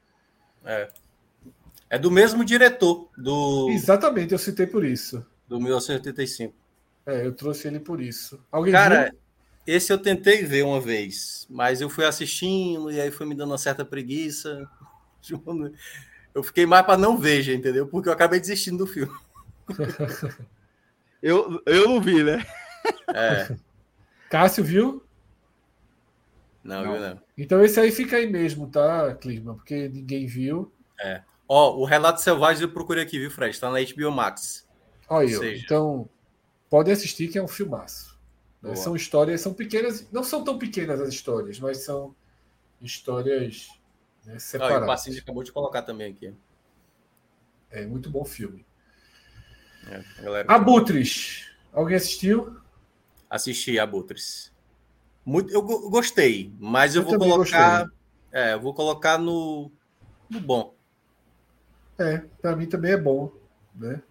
É 1.91 1.99
do 1.99 2.11
mesmo 2.11 2.45
diretor 2.45 3.11
do, 3.17 3.69
Exatamente, 3.71 4.33
eu 4.33 4.39
citei 4.39 4.67
por 4.67 4.85
isso. 4.85 5.25
do 5.47 5.61
1985. 5.61 6.55
É, 7.05 7.27
eu 7.27 7.33
trouxe 7.35 7.69
ele 7.69 7.81
por 7.81 8.01
isso. 8.01 8.41
Alguém 8.51 8.73
Cara, 8.73 9.11
viu? 9.11 9.19
esse 9.67 9.93
eu 9.93 9.99
tentei 9.99 10.45
ver 10.45 10.65
uma 10.65 10.81
vez, 10.81 11.47
mas 11.51 11.81
eu 11.81 11.91
fui 11.91 12.05
assistindo 12.07 12.91
e 12.91 13.01
aí 13.01 13.11
foi 13.11 13.27
me 13.27 13.35
dando 13.35 13.51
uma 13.51 13.59
certa 13.59 13.85
preguiça. 13.85 14.69
Eu 16.35 16.43
fiquei 16.43 16.65
mais 16.65 16.87
para 16.87 16.97
não 16.97 17.19
ver, 17.19 17.43
já, 17.43 17.53
entendeu? 17.53 17.87
Porque 17.87 18.09
eu 18.09 18.13
acabei 18.15 18.41
desistindo 18.41 18.79
do 18.79 18.87
filme. 18.87 19.13
Eu, 21.23 21.63
eu 21.67 21.89
não 21.89 22.01
vi, 22.01 22.25
né? 22.25 22.45
É, 23.15 23.55
Cássio 24.31 24.65
viu? 24.65 25.05
Não, 26.65 26.85
Não. 26.85 26.93
viu, 26.93 27.01
não. 27.01 27.21
Então 27.37 27.65
esse 27.65 27.79
aí 27.81 27.91
fica 27.91 28.17
aí 28.17 28.31
mesmo, 28.31 28.69
tá, 28.69 29.15
Clima? 29.15 29.55
Porque 29.55 29.89
ninguém 29.89 30.27
viu. 30.27 30.73
Ó, 31.49 31.77
o 31.77 31.85
Relato 31.85 32.21
Selvagem 32.21 32.63
eu 32.63 32.73
procurei 32.73 33.03
aqui, 33.03 33.19
viu, 33.19 33.31
Fred? 33.31 33.59
Tá 33.59 33.71
na 33.71 33.79
HBO 33.81 34.11
Max. 34.13 34.69
Olha. 35.09 35.37
Seja. 35.37 35.63
então 35.65 36.09
podem 36.71 36.93
assistir 36.93 37.29
que 37.29 37.37
é 37.39 37.43
um 37.43 37.49
filmaço. 37.49 38.19
né? 38.63 38.71
Boa. 38.71 38.77
São 38.77 38.97
histórias, 38.97 39.41
são 39.41 39.53
pequenas, 39.53 40.09
não 40.11 40.23
são 40.25 40.43
tão 40.45 40.59
pequenas 40.59 41.01
as 41.01 41.09
histórias, 41.11 41.59
mas 41.59 41.79
são 41.85 42.15
histórias 42.81 43.69
né, 44.25 44.33
Ó, 44.33 44.35
e 44.35 44.37
o 44.37 44.41
separadas. 44.41 44.87
Passinho 44.87 45.19
acabou 45.19 45.43
de 45.43 45.53
colocar 45.53 45.83
também 45.83 46.13
aqui. 46.13 46.33
É 47.71 47.85
muito 47.87 48.09
bom 48.09 48.25
filme. 48.25 48.65
É, 49.89 49.97
a 50.19 50.23
galera 50.23 50.53
Abutres. 50.53 51.51
Alguém 51.73 51.97
assistiu? 51.97 52.57
assisti 53.29 53.79
Abutres. 53.79 54.52
Muito, 55.25 55.53
eu 55.53 55.63
go- 55.63 55.89
gostei, 55.91 56.53
mas 56.59 56.95
eu, 56.95 57.03
Eu 57.03 57.09
vou 57.09 57.19
colocar. 57.19 57.87
É, 58.33 58.55
eu 58.55 58.61
vou 58.61 58.75
colocar 58.75 59.19
no, 59.19 59.71
no 60.29 60.41
bom. 60.41 60.75
É, 61.99 62.23
para 62.41 62.57
mim 62.57 62.67
também 62.67 62.93
é 62.93 62.97
bom, 62.97 63.31
né? 63.75 64.03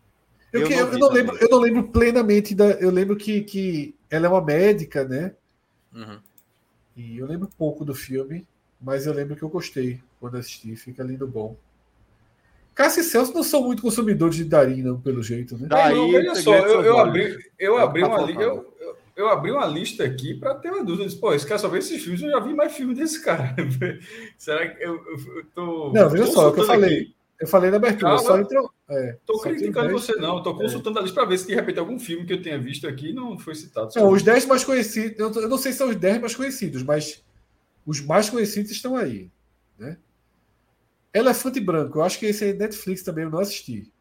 Eu, 0.53 0.61
Eu 0.61 0.67
que- 0.67 0.75
não 0.75 0.91
eu 0.91 0.99
não 0.99 1.09
lembro, 1.09 1.37
eu 1.37 1.49
não 1.49 1.59
lembro 1.59 1.83
plenamente 1.89 2.53
da. 2.55 2.65
Eu 2.71 2.91
lembro 2.91 3.15
que, 3.15 3.41
que 3.41 3.95
ela 4.09 4.27
é 4.27 4.29
uma 4.29 4.41
médica, 4.41 5.03
né? 5.05 5.33
Uhum. 5.93 6.19
E 6.95 7.17
eu 7.17 7.25
lembro 7.25 7.49
pouco 7.57 7.83
do 7.83 7.95
filme, 7.95 8.45
mas 8.79 9.05
eu 9.05 9.13
lembro 9.13 9.35
que 9.35 9.43
eu 9.43 9.49
gostei 9.49 10.01
quando 10.19 10.37
assisti. 10.37 10.75
Fica 10.75 11.03
lindo 11.03 11.27
bom. 11.27 11.55
Cássio 12.73 13.01
e 13.01 13.03
Celso 13.03 13.33
não 13.33 13.43
são 13.43 13.63
muito 13.63 13.81
consumidores 13.81 14.35
de 14.35 14.45
Darim, 14.45 14.81
não, 14.81 14.99
pelo 14.99 15.21
jeito, 15.21 15.57
né? 15.57 15.67
Daí, 15.67 15.93
não, 15.95 16.07
olha 16.09 16.35
só, 16.35 16.55
eu, 16.55 16.83
eu 16.85 16.97
abri, 16.99 17.37
eu 17.59 17.77
abri 17.77 18.01
tá 18.01 18.07
uma 18.07 18.21
li- 18.25 18.33
faltando. 18.33 18.70
Eu, 19.21 19.29
abri 19.29 19.51
uma 19.51 19.65
lista 19.65 20.03
aqui 20.03 20.33
para 20.33 20.55
ter 20.55 20.69
uma 20.69 20.83
dúvida. 20.83 21.03
Eu 21.03 21.07
disse, 21.07 21.19
Pô, 21.19 21.33
esse 21.33 21.45
cara 21.45 21.59
só 21.59 21.67
vê 21.67 21.79
esses 21.79 22.01
filmes, 22.01 22.21
eu 22.21 22.31
já 22.31 22.39
vi 22.39 22.53
mais 22.53 22.73
filmes 22.73 22.97
desse 22.97 23.23
cara. 23.23 23.55
Será 24.37 24.67
que 24.67 24.83
eu, 24.83 24.95
eu, 24.95 25.45
tô. 25.53 25.91
Não, 25.93 26.09
veja 26.09 26.27
só, 26.27 26.45
é 26.45 26.47
o 26.47 26.53
que 26.53 26.61
eu 26.61 26.65
falei. 26.65 26.97
aqui. 27.01 27.15
Eu 27.41 27.47
falei 27.47 27.71
na 27.71 27.77
abertura, 27.77 28.15
Calma. 28.17 28.23
só 28.23 28.39
entrou. 28.39 28.71
É, 28.87 29.17
Tô 29.25 29.37
só 29.37 29.43
criticando 29.43 29.87
10. 29.87 29.91
você, 29.93 30.15
não. 30.17 30.43
Tô 30.43 30.53
consultando 30.53 30.99
a 30.99 31.01
lista 31.01 31.15
para 31.19 31.29
ver 31.29 31.39
se 31.39 31.47
de 31.47 31.55
repente 31.55 31.79
algum 31.79 31.97
filme 31.97 32.23
que 32.23 32.33
eu 32.33 32.41
tenha 32.41 32.59
visto 32.59 32.87
aqui 32.87 33.11
não 33.13 33.37
foi 33.39 33.55
citado. 33.55 33.89
Não, 33.95 34.11
os 34.11 34.21
10 34.21 34.45
mais 34.45 34.63
conhecidos, 34.63 35.17
eu 35.17 35.49
não 35.49 35.57
sei 35.57 35.71
se 35.71 35.79
são 35.79 35.89
os 35.89 35.95
10 35.95 36.21
mais 36.21 36.35
conhecidos, 36.35 36.83
mas 36.83 37.23
os 37.83 37.99
mais 37.99 38.29
conhecidos 38.29 38.69
estão 38.69 38.95
aí. 38.95 39.31
Né? 39.79 39.97
Elefante 41.11 41.59
Branco, 41.59 41.97
eu 41.97 42.03
acho 42.03 42.19
que 42.19 42.27
esse 42.27 42.45
é 42.45 42.53
Netflix 42.53 43.01
também, 43.01 43.23
eu 43.23 43.31
não 43.31 43.39
assisti. 43.39 43.91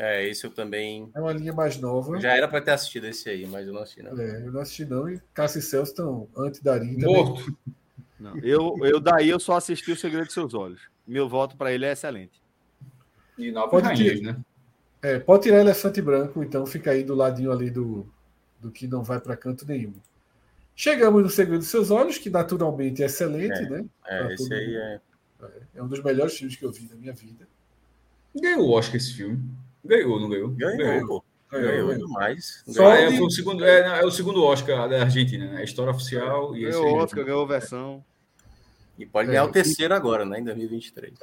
É, 0.00 0.24
esse 0.28 0.46
eu 0.46 0.50
também. 0.52 1.10
É 1.12 1.20
uma 1.20 1.32
linha 1.32 1.52
mais 1.52 1.76
nova. 1.76 2.20
Já 2.20 2.32
era 2.36 2.46
para 2.46 2.60
ter 2.60 2.70
assistido 2.70 3.06
esse 3.08 3.28
aí, 3.28 3.44
mas 3.46 3.66
eu 3.66 3.72
não 3.72 3.82
assisti, 3.82 4.00
não. 4.02 4.16
É, 4.16 4.46
eu 4.46 4.52
não 4.52 4.60
assisti, 4.60 4.84
não. 4.84 5.10
E 5.10 5.20
Cássio 5.34 5.58
e 5.58 5.62
Celso 5.62 5.90
estão 5.90 6.28
anti-Darim 6.36 6.94
também. 6.98 7.14
Morto. 7.24 7.56
Não. 8.20 8.36
Eu, 8.38 8.74
eu 8.82 8.98
daí 8.98 9.28
eu 9.28 9.38
só 9.38 9.56
assisti 9.56 9.92
o 9.92 9.96
Segredo 9.96 10.26
de 10.26 10.32
Seus 10.32 10.52
Olhos. 10.52 10.80
Meu 11.06 11.28
voto 11.28 11.56
para 11.56 11.72
ele 11.72 11.84
é 11.86 11.92
excelente. 11.92 12.42
E 13.38 13.52
Nove 13.52 13.70
Pode 13.70 13.86
Rainhas, 13.86 14.18
ter. 14.18 14.22
né? 14.24 14.36
É, 15.00 15.20
pode 15.20 15.44
tirar 15.44 15.60
Elefante 15.60 16.02
Branco, 16.02 16.42
então 16.42 16.66
fica 16.66 16.90
aí 16.90 17.04
do 17.04 17.14
ladinho 17.14 17.52
ali 17.52 17.70
do, 17.70 18.12
do 18.60 18.72
que 18.72 18.88
não 18.88 19.04
vai 19.04 19.20
para 19.20 19.36
canto 19.36 19.64
nenhum. 19.64 19.94
Chegamos 20.74 21.22
no 21.22 21.30
Segredo 21.30 21.60
dos 21.60 21.68
Seus 21.68 21.92
Olhos, 21.92 22.18
que 22.18 22.28
naturalmente 22.28 23.04
é 23.04 23.06
excelente, 23.06 23.52
É. 23.60 23.68
né? 23.70 23.84
É, 24.04 24.24
Pra 24.24 24.34
esse 24.34 24.52
aí 24.52 24.66
mundo. 24.66 24.76
é. 24.78 25.00
É 25.76 25.82
um 25.84 25.86
dos 25.86 26.02
melhores 26.02 26.36
filmes 26.36 26.56
que 26.56 26.64
eu 26.64 26.72
vi 26.72 26.88
na 26.90 26.96
minha 26.96 27.12
vida. 27.12 27.46
Ganhou 28.34 28.66
o 28.66 28.70
Oscar 28.72 28.96
esse 28.96 29.14
filme. 29.14 29.38
Ganhou, 29.88 30.20
não 30.20 30.28
ganhou? 30.28 30.48
Ganhou. 30.50 30.76
Ganhou, 30.76 31.24
Ganhou 31.50 31.88
ganhou. 31.88 32.06
demais. 32.06 32.62
Só 32.68 32.92
é, 32.94 33.10
de- 33.10 33.22
o 33.22 33.30
segundo, 33.30 33.64
é, 33.64 34.00
é 34.00 34.04
o 34.04 34.10
segundo 34.10 34.42
Oscar 34.44 34.88
da 34.88 35.02
Argentina, 35.02 35.46
né? 35.50 35.60
A 35.60 35.64
história 35.64 35.90
oficial 35.92 36.54
e 36.56 36.62
Ganhou 36.62 36.84
aí. 36.86 36.92
Oscar, 36.92 37.24
ganhou 37.24 37.46
versão. 37.46 38.04
E 38.98 39.06
pode 39.06 39.28
ganhar 39.28 39.40
É, 39.40 39.44
o 39.44 39.50
terceiro 39.52 39.94
agora, 39.94 40.24
né? 40.26 40.40
Em 40.40 40.44
2023. 40.44 41.14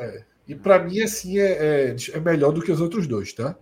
E 0.48 0.56
para 0.56 0.80
mim, 0.80 1.00
assim, 1.02 1.38
é, 1.38 1.92
é, 1.92 1.95
é 2.14 2.19
melhor 2.19 2.52
do 2.52 2.61
que 2.61 2.72
os 2.72 2.82
outros 2.82 3.06
dois, 3.06 3.34
tá? 3.34 3.56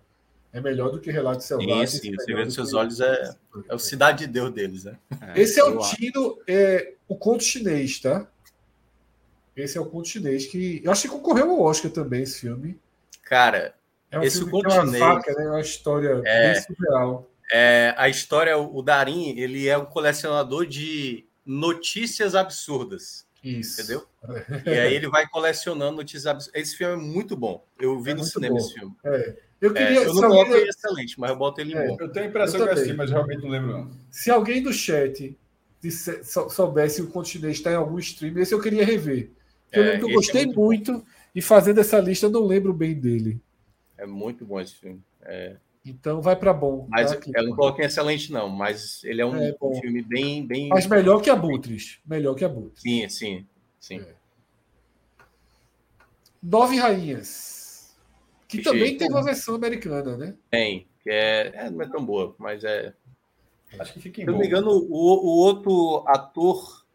É 0.53 0.61
melhor 0.61 0.91
do 0.91 0.99
que 1.01 1.09
Relato 1.11 1.43
Selvagem. 1.43 1.87
Sim, 1.87 1.97
sim, 1.99 2.11
é 2.11 2.15
o 2.15 2.19
Segredo 2.21 2.41
do 2.41 2.45
dos 2.45 2.53
Seus 2.55 2.69
que- 2.69 2.75
Olhos 2.75 2.99
é, 3.01 3.35
é 3.69 3.73
o 3.75 3.79
Cidade 3.79 4.19
de 4.27 4.31
Deus 4.31 4.51
deles, 4.51 4.83
né? 4.83 4.97
Esse 5.35 5.59
é 5.59 5.63
o 5.63 5.79
tiro, 5.79 6.39
é, 6.47 6.93
o 7.07 7.15
conto 7.15 7.43
chinês, 7.43 7.99
tá? 7.99 8.27
Esse 9.55 9.77
é 9.77 9.81
o 9.81 9.85
conto 9.85 10.07
chinês 10.07 10.45
que. 10.45 10.81
Eu 10.83 10.91
acho 10.91 11.01
que 11.03 11.07
concorreu 11.09 11.49
ao 11.49 11.61
Oscar 11.61 11.91
também, 11.91 12.21
esse 12.23 12.39
filme. 12.41 12.79
Cara, 13.23 13.73
É 14.13 14.19
um 14.19 14.23
Esse 14.23 14.45
que 14.45 14.51
tem 14.51 14.61
uma 14.79 14.97
faca, 14.97 15.33
né? 15.33 15.49
Uma 15.49 15.61
história 15.61 16.21
É. 16.25 16.53
bem 16.53 16.61
surreal. 16.61 17.29
é, 17.51 17.93
a 17.97 18.07
história, 18.09 18.57
o 18.57 18.81
Darim, 18.81 19.37
ele 19.37 19.67
é 19.67 19.77
um 19.77 19.85
colecionador 19.85 20.65
de 20.65 21.25
notícias 21.45 22.35
absurdas, 22.35 23.25
Isso. 23.43 23.81
entendeu? 23.81 24.05
E 24.65 24.69
aí 24.79 24.93
ele 24.95 25.07
vai 25.09 25.27
colecionando 25.27 25.97
notícias 25.97 26.25
absurdas. 26.27 26.61
Esse 26.61 26.77
filme 26.77 26.93
é 26.93 26.97
muito 26.97 27.35
bom. 27.35 27.65
Eu 27.79 27.99
vi 27.99 28.11
É 28.11 28.13
no 28.13 28.23
cinema 28.23 28.55
bom. 28.55 28.59
esse 28.59 28.73
filme. 28.73 28.95
É. 29.03 29.35
Eu 29.59 29.71
É, 29.71 29.73
queria. 29.73 30.03
eu 30.03 30.13
se, 30.13 30.21
não 30.21 30.29
coloco 30.29 30.39
alguém, 30.49 30.61
ele 30.61 30.69
excelente, 30.69 31.19
mas 31.19 31.29
eu 31.31 31.35
boto 31.37 31.61
ele 31.61 31.73
É. 31.75 31.87
bom. 31.87 31.97
Eu 31.99 32.11
tenho 32.11 32.25
a 32.25 32.29
impressão 32.29 32.59
Eu 32.59 32.65
que 32.65 32.69
eu 32.69 32.73
assisti, 32.73 32.89
também. 32.91 32.97
mas 32.97 33.11
realmente 33.11 33.41
não 33.43 33.49
lembro, 33.49 33.71
não. 33.71 33.91
se 34.11 34.29
alguém 34.31 34.61
do 34.61 34.71
chat 34.73 35.37
disse- 35.81 36.23
sou- 36.23 36.49
soubesse 36.49 37.01
o 37.01 37.23
chinês 37.25 37.57
está 37.57 37.71
em 37.71 37.75
algum 37.75 37.97
stream, 37.99 38.37
esse 38.39 38.53
eu 38.53 38.61
queria 38.61 38.85
rever. 38.85 39.31
Eu 39.71 39.81
É, 39.83 39.85
lembro 39.85 39.99
que 39.99 40.05
eu 40.05 40.09
é 40.11 40.13
gostei 40.13 40.45
muito 40.45 40.91
muito. 40.91 41.05
E 41.35 41.41
fazendo 41.41 41.79
essa 41.79 41.99
lista, 41.99 42.27
eu 42.27 42.29
não 42.29 42.45
lembro 42.45 42.71
bem 42.73 42.93
dele. 42.93 43.41
É 44.03 44.05
muito 44.05 44.45
bom 44.45 44.59
esse 44.59 44.75
filme. 44.75 45.01
É... 45.21 45.55
Então 45.85 46.21
vai 46.21 46.35
para 46.35 46.51
bom. 46.51 46.85
Mas 46.89 47.11
tá? 47.15 47.19
eu 47.33 47.43
não 47.47 47.55
coloquei 47.55 47.85
excelente, 47.85 48.31
não, 48.33 48.49
mas 48.49 49.01
ele 49.05 49.21
é 49.21 49.25
um, 49.25 49.35
é 49.35 49.55
filme 49.79 50.01
bem, 50.01 50.45
bem. 50.45 50.67
Mas 50.67 50.85
melhor 50.85 51.21
que 51.21 51.29
Abutres. 51.29 51.99
Melhor 52.05 52.35
que 52.35 52.43
Abutres. 52.43 52.81
Sim, 52.81 53.07
sim, 53.07 53.47
sim. 53.79 53.99
É. 53.99 54.13
Nove 56.41 56.75
Rainhas. 56.75 57.95
Que 58.45 58.61
também 58.61 58.97
tem 58.97 59.09
uma 59.09 59.23
versão 59.23 59.55
americana, 59.55 60.17
né? 60.17 60.35
Tem, 60.49 60.85
que 61.01 61.09
é, 61.09 61.51
é, 61.55 61.69
não 61.69 61.81
é 61.81 61.89
tão 61.89 62.05
boa, 62.05 62.35
mas 62.37 62.63
é. 62.65 62.93
Acho 63.79 63.93
que 63.93 64.01
fica 64.01 64.21
Se 64.21 64.27
eu 64.27 64.33
não 64.33 64.39
me 64.39 64.47
engano, 64.47 64.69
o, 64.69 64.85
o 64.89 65.37
outro 65.37 66.03
ator 66.07 66.85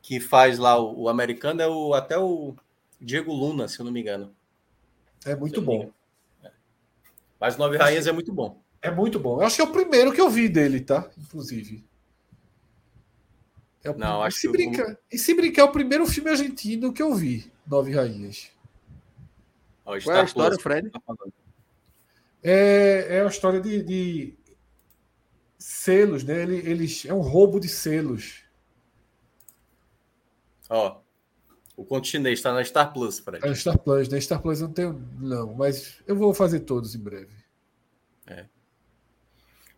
que 0.00 0.20
faz 0.20 0.56
lá 0.56 0.78
o, 0.78 1.02
o, 1.02 1.08
americano 1.08 1.60
é 1.60 1.68
o 1.68 1.94
até 1.94 2.16
o 2.16 2.54
Diego 3.00 3.32
Luna, 3.32 3.66
se 3.66 3.80
eu 3.80 3.84
não 3.84 3.92
me 3.92 4.00
engano. 4.00 4.32
É 5.26 5.34
muito 5.34 5.60
bom. 5.60 5.90
Mas 7.40 7.56
Nove 7.56 7.76
Rainhas 7.76 8.06
é 8.06 8.12
muito 8.12 8.32
bom. 8.32 8.62
É 8.80 8.90
muito 8.90 9.18
bom. 9.18 9.40
Eu 9.40 9.46
acho 9.46 9.56
que 9.56 9.62
é 9.62 9.64
o 9.64 9.72
primeiro 9.72 10.12
que 10.12 10.20
eu 10.20 10.30
vi 10.30 10.48
dele, 10.48 10.80
tá? 10.80 11.08
Inclusive. 11.18 11.84
É 13.84 13.94
não, 13.94 14.22
acho 14.22 14.38
e 14.38 14.40
se 14.40 14.46
que 14.46 14.52
brincar, 14.52 14.88
eu... 14.90 14.96
E 15.12 15.18
se 15.18 15.34
brincar, 15.34 15.62
é 15.62 15.64
o 15.64 15.72
primeiro 15.72 16.06
filme 16.06 16.30
argentino 16.30 16.92
que 16.92 17.02
eu 17.02 17.14
vi, 17.14 17.50
Nove 17.66 17.92
Rainhas. 17.92 18.50
Qual 19.84 19.96
é 19.96 20.20
a 20.20 20.24
história, 20.24 20.58
Fred? 20.58 20.90
Tá 20.90 21.00
é, 22.42 23.16
é 23.16 23.22
a 23.22 23.26
história 23.26 23.60
de, 23.60 23.82
de 23.82 24.34
selos, 25.58 26.22
né? 26.22 26.42
Ele, 26.42 26.56
eles, 26.56 27.06
é 27.06 27.14
um 27.14 27.20
roubo 27.20 27.58
de 27.58 27.68
selos. 27.68 28.44
Ó, 30.68 31.00
o 31.78 31.84
conto 31.84 32.08
chinês 32.08 32.40
está 32.40 32.52
na 32.52 32.64
Star 32.64 32.92
Plus, 32.92 33.20
Fred. 33.20 33.46
É 33.46 33.54
Star 33.54 33.78
Plus, 33.78 34.08
né? 34.08 34.20
Star 34.20 34.42
Plus 34.42 34.60
eu 34.60 34.66
não 34.66 34.74
tenho, 34.74 35.00
não, 35.20 35.54
mas 35.54 36.02
eu 36.08 36.16
vou 36.16 36.34
fazer 36.34 36.60
todos 36.60 36.92
em 36.92 36.98
breve. 36.98 37.30
É. 38.26 38.46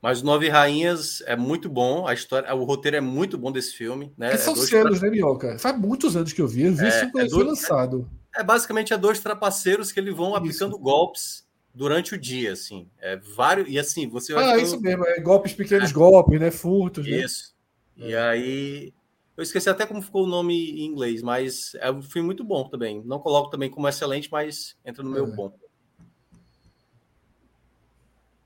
Mas 0.00 0.22
Nove 0.22 0.48
Rainhas 0.48 1.22
é 1.26 1.36
muito 1.36 1.68
bom, 1.68 2.06
a 2.06 2.14
história, 2.14 2.52
o 2.54 2.64
roteiro 2.64 2.96
é 2.96 3.02
muito 3.02 3.36
bom 3.36 3.52
desse 3.52 3.74
filme, 3.74 4.14
né? 4.16 4.32
É 4.32 4.38
são 4.38 4.54
é 4.54 4.56
selos, 4.56 4.98
pra... 4.98 5.10
né, 5.10 5.14
Minhoca? 5.14 5.58
Faz 5.58 5.78
muitos 5.78 6.16
anos 6.16 6.32
que 6.32 6.40
eu 6.40 6.48
vi, 6.48 6.62
eu 6.62 6.74
vi 6.74 6.86
é, 6.86 6.88
isso 6.88 7.12
quando 7.12 7.26
é 7.26 7.28
foi 7.28 7.44
lançado. 7.44 8.10
É, 8.34 8.42
basicamente 8.42 8.94
é 8.94 8.96
dois 8.96 9.20
trapaceiros 9.20 9.92
que 9.92 10.00
eles 10.00 10.16
vão 10.16 10.28
isso. 10.28 10.38
aplicando 10.38 10.78
golpes 10.78 11.46
durante 11.74 12.14
o 12.14 12.18
dia, 12.18 12.54
assim. 12.54 12.88
É 12.98 13.16
vários 13.16 13.68
e 13.68 13.78
assim 13.78 14.08
você 14.08 14.32
vai. 14.32 14.44
Ah, 14.44 14.54
ficando... 14.54 14.66
isso 14.66 14.80
mesmo, 14.80 15.04
é 15.04 15.20
golpes 15.20 15.52
pequenos, 15.52 15.90
é. 15.90 15.92
golpes, 15.92 16.40
né, 16.40 16.50
furtos. 16.50 17.06
Né? 17.06 17.18
Isso. 17.18 17.54
Né? 17.94 18.08
E 18.08 18.16
aí 18.16 18.94
eu 19.36 19.42
esqueci 19.42 19.70
até 19.70 19.86
como 19.86 20.02
ficou 20.02 20.24
o 20.24 20.28
nome 20.28 20.54
em 20.54 20.86
inglês, 20.86 21.22
mas 21.22 21.74
é 21.76 21.90
um 21.90 22.02
filme 22.02 22.26
muito 22.26 22.44
bom 22.44 22.68
também. 22.68 23.02
Não 23.04 23.18
coloco 23.18 23.50
também 23.50 23.70
como 23.70 23.88
excelente, 23.88 24.28
mas 24.30 24.76
entra 24.84 25.02
no 25.02 25.10
meu 25.10 25.26
é. 25.26 25.30
bom. 25.30 25.52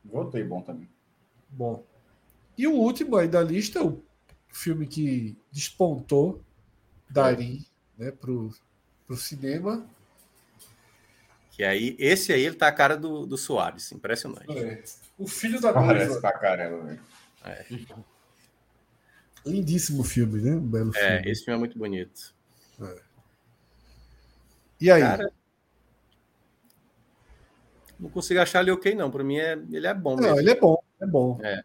Voltei 0.05 0.45
bom 0.45 0.61
também. 0.61 0.89
Bom. 1.49 1.85
E 2.57 2.67
o 2.67 2.75
último 2.75 3.17
aí 3.17 3.27
da 3.27 3.43
lista, 3.43 3.83
o 3.83 4.01
filme 4.49 4.87
que 4.87 5.37
despontou 5.51 6.41
Darim 7.11 7.65
né, 7.99 8.11
pro, 8.13 8.55
pro 9.07 9.17
cinema. 9.17 9.85
Que 11.51 11.65
aí, 11.65 11.97
esse 11.99 12.33
aí, 12.33 12.43
ele 12.43 12.57
tá 12.57 12.69
a 12.69 12.73
cara 12.73 12.97
do, 12.97 13.27
do 13.27 13.37
Soares, 13.37 13.93
impressionante. 13.93 14.57
É. 14.59 14.83
O 15.17 15.27
filho 15.27 15.61
da 15.61 15.73
Parece 15.73 16.21
pra 16.21 16.33
caramba, 16.33 16.85
velho. 16.85 17.01
É. 17.45 17.67
Lindíssimo 19.47 20.03
filme, 20.03 20.41
né? 20.41 20.57
Um 20.57 20.61
belo 20.61 20.91
é, 20.97 21.17
filme. 21.17 21.31
esse 21.31 21.45
filme 21.45 21.57
é 21.57 21.59
muito 21.59 21.79
bonito. 21.79 22.35
É. 22.81 23.03
E 24.81 24.91
aí? 24.91 25.03
Cara, 25.03 25.33
não 27.99 28.11
consigo 28.11 28.41
achar 28.41 28.63
ele 28.63 28.71
ok, 28.71 28.95
não. 28.95 29.11
Para 29.11 29.25
mim, 29.25 29.37
é, 29.37 29.53
ele 29.71 29.87
é 29.87 29.95
bom. 29.95 30.17
Não, 30.17 30.23
mesmo. 30.23 30.41
ele 30.41 30.51
é 30.51 30.61
bom. 30.61 30.83
É 31.01 31.07
bom. 31.07 31.39
É. 31.43 31.63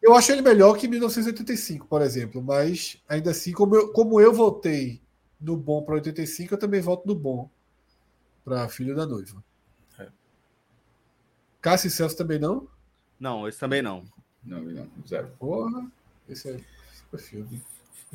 Eu 0.00 0.14
acho 0.14 0.32
ele 0.32 0.42
melhor 0.42 0.76
que 0.76 0.88
1985, 0.88 1.86
por 1.86 2.02
exemplo. 2.02 2.42
Mas, 2.42 3.00
ainda 3.08 3.30
assim, 3.30 3.52
como 3.52 3.76
eu, 3.76 3.92
como 3.92 4.20
eu 4.20 4.32
voltei 4.32 5.00
no 5.40 5.56
bom 5.56 5.82
para 5.82 5.94
85, 5.94 6.54
eu 6.54 6.58
também 6.58 6.80
volto 6.80 7.06
no 7.06 7.14
bom 7.14 7.48
para 8.44 8.68
Filho 8.68 8.94
da 8.94 9.06
Noiva. 9.06 9.42
É. 9.98 10.08
Cássio 11.60 11.88
e 11.88 11.90
Celso 11.90 12.16
também 12.16 12.38
não? 12.38 12.66
Não, 13.18 13.46
esse 13.46 13.58
também 13.58 13.82
não. 13.82 14.04
Não, 14.44 14.60
não, 14.60 14.88
zero. 15.06 15.28
Porra, 15.38 15.86
esse 16.28 16.50
é 16.50 16.60
filme. 17.18 17.62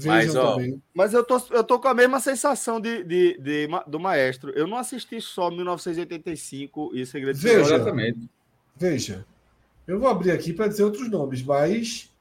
Mas, 0.06 0.36
ó, 0.36 0.58
mas 0.94 1.14
eu 1.14 1.24
tô, 1.24 1.42
eu 1.50 1.64
tô 1.64 1.80
com 1.80 1.88
a 1.88 1.94
mesma 1.94 2.20
sensação 2.20 2.80
de, 2.80 3.04
de, 3.04 3.38
de, 3.40 3.68
do 3.88 4.00
maestro. 4.00 4.52
Eu 4.52 4.68
não 4.68 4.78
assisti 4.78 5.20
só 5.20 5.50
1985 5.50 6.92
e 6.94 7.04
Segredo 7.04 7.40
veja, 7.40 7.64
de 7.64 7.74
Exatamente. 7.74 8.30
Veja, 8.76 9.26
eu 9.88 10.00
vou 10.00 10.08
abrir 10.08 10.32
aqui 10.32 10.54
para 10.54 10.68
dizer 10.68 10.84
outros 10.84 11.10
nomes, 11.10 11.42
mas 11.42 12.14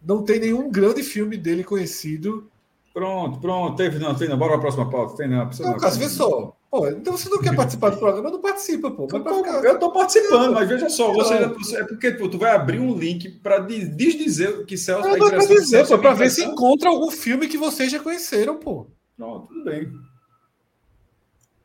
não 0.00 0.22
tem 0.22 0.38
nenhum 0.38 0.70
grande 0.70 1.02
filme 1.02 1.36
dele 1.36 1.64
conhecido. 1.64 2.48
Pronto, 2.94 3.40
pronto. 3.40 3.76
Teve, 3.76 3.98
não, 3.98 4.14
tem 4.14 4.28
não. 4.28 4.38
Bora 4.38 4.52
para 4.52 4.58
a 4.58 4.60
próxima 4.60 4.88
pauta. 4.88 5.16
Tem 5.16 5.28
não. 5.28 5.44
Não, 5.44 5.70
não 5.70 5.76
Cássio, 5.76 6.00
vê 6.00 6.08
só. 6.08 6.56
Pô, 6.70 6.86
então 6.88 7.16
você 7.16 7.30
não 7.30 7.40
quer 7.40 7.56
participar 7.56 7.90
do 7.90 7.96
programa, 7.98 8.30
não 8.30 8.40
participa, 8.40 8.90
pô. 8.90 9.08
Ficar... 9.08 9.64
Eu 9.64 9.78
tô 9.78 9.90
participando, 9.90 10.52
mas 10.52 10.68
veja 10.68 10.88
só, 10.90 11.12
você, 11.12 11.76
é 11.76 11.84
porque 11.84 12.10
pô, 12.12 12.28
tu 12.28 12.38
vai 12.38 12.50
abrir 12.50 12.78
um 12.78 12.96
link 12.96 13.28
para 13.40 13.58
desdizer 13.60 14.66
que 14.66 14.76
Celso 14.76 15.08
está 15.08 15.30
para 15.30 15.46
dizer, 15.46 15.86
pô, 15.86 15.98
para 15.98 16.14
ver 16.14 16.30
se 16.30 16.44
encontra 16.44 16.90
algum 16.90 17.10
filme 17.10 17.48
que 17.48 17.56
vocês 17.56 17.90
já 17.90 17.98
conheceram, 17.98 18.56
pô. 18.56 18.86
Pronto, 19.16 19.48
tudo 19.48 19.64
bem. 19.64 19.90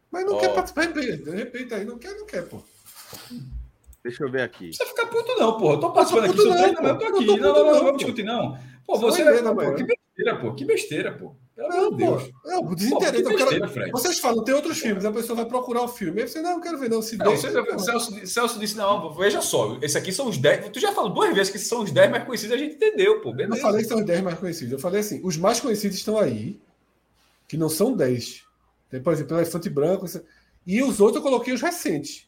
Mas 0.09 0.25
não 0.25 0.35
oh. 0.35 0.37
quer 0.39 0.53
participar, 0.53 0.87
de 0.87 1.31
repente 1.31 1.73
aí, 1.73 1.83
não 1.83 1.97
quer, 1.97 2.15
não 2.15 2.25
quer, 2.25 2.47
pô. 2.47 2.61
Deixa 4.03 4.23
eu 4.23 4.31
ver 4.31 4.41
aqui. 4.41 4.65
Não 4.65 4.69
precisa 4.69 4.89
ficar 4.89 5.05
puto, 5.07 5.35
não, 5.37 5.57
pô. 5.57 5.73
Eu 5.73 5.79
tô 5.79 5.91
participando 5.91 6.29
aqui, 6.29 6.37
não, 6.37 6.55
não, 6.55 6.89
eu 6.89 6.97
tô 6.97 7.05
aqui. 7.05 7.25
Não, 7.25 7.37
não, 7.37 7.53
não, 7.53 7.65
não, 7.65 7.83
vamos 7.83 7.97
discutir, 7.97 8.23
não. 8.23 8.57
Pô, 8.85 8.97
você. 8.97 9.21
É, 9.21 9.41
pô, 9.41 9.73
que 9.73 9.83
besteira, 9.83 10.39
pô. 10.39 10.53
Que 10.53 10.65
besteira, 10.65 11.11
pô. 11.11 11.35
Pelo 11.55 11.69
não, 11.69 11.91
de 11.91 11.97
Deus. 11.97 12.31
Não, 12.43 12.73
desinteresse. 12.73 13.23
Pô, 13.23 13.29
besteira, 13.29 13.91
vocês 13.91 14.19
falam, 14.19 14.43
tem 14.43 14.55
outros 14.55 14.79
filmes, 14.79 15.05
a 15.05 15.11
pessoa 15.11 15.37
vai 15.37 15.45
procurar 15.45 15.83
o 15.83 15.87
filme. 15.87 16.21
Aí 16.21 16.27
você, 16.27 16.41
não, 16.41 16.53
eu 16.53 16.61
quero 16.61 16.79
ver, 16.79 16.89
não. 16.89 17.01
Se 17.01 17.15
não, 17.15 17.27
deixa, 17.27 17.51
você, 17.51 17.79
Celso, 17.79 18.27
Celso 18.27 18.59
disse, 18.59 18.75
não, 18.75 19.13
veja 19.13 19.39
só, 19.41 19.77
esse 19.81 19.97
aqui 19.97 20.11
são 20.11 20.29
os 20.29 20.37
10. 20.37 20.69
Tu 20.69 20.79
já 20.79 20.91
falou 20.93 21.11
duas 21.11 21.33
vezes 21.33 21.51
que 21.51 21.59
são 21.59 21.83
os 21.83 21.91
10 21.91 22.09
mais 22.09 22.23
conhecidos, 22.23 22.55
a 22.55 22.57
gente 22.57 22.75
entendeu, 22.75 23.21
pô. 23.21 23.31
Beleza. 23.31 23.57
Eu 23.57 23.61
falei 23.61 23.83
que 23.83 23.87
são 23.87 23.99
os 23.99 24.05
10 24.05 24.21
mais 24.21 24.39
conhecidos. 24.39 24.73
Eu 24.73 24.79
falei 24.79 25.01
assim, 25.01 25.21
os 25.23 25.37
mais 25.37 25.59
conhecidos 25.59 25.97
estão 25.97 26.17
aí, 26.17 26.59
que 27.47 27.55
não 27.55 27.69
são 27.69 27.95
10. 27.95 28.43
Tem, 28.89 29.01
por 29.01 29.13
exemplo, 29.13 29.37
Elefante 29.37 29.69
Branco. 29.69 30.05
E 30.65 30.81
os 30.81 30.99
outros 30.99 31.17
eu 31.17 31.21
coloquei 31.21 31.53
os 31.53 31.61
recentes. 31.61 32.27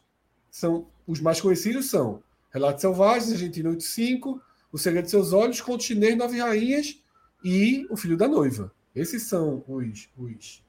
São, 0.50 0.86
os 1.06 1.20
mais 1.20 1.40
conhecidos 1.40 1.90
são 1.90 2.22
Relatos 2.50 2.80
Selvagens, 2.80 3.32
Argentina 3.32 3.70
85, 3.70 4.40
O 4.72 4.78
Segredo 4.78 5.06
de 5.06 5.10
Seus 5.10 5.32
Olhos, 5.32 5.60
Conto 5.60 5.82
Chinês, 5.82 6.16
Nove 6.16 6.38
Rainhas 6.38 6.98
e 7.44 7.86
O 7.90 7.96
Filho 7.96 8.16
da 8.16 8.28
Noiva. 8.28 8.72
Esses 8.96 9.24
são 9.24 9.62
os, 9.68 10.08
os. 10.16 10.64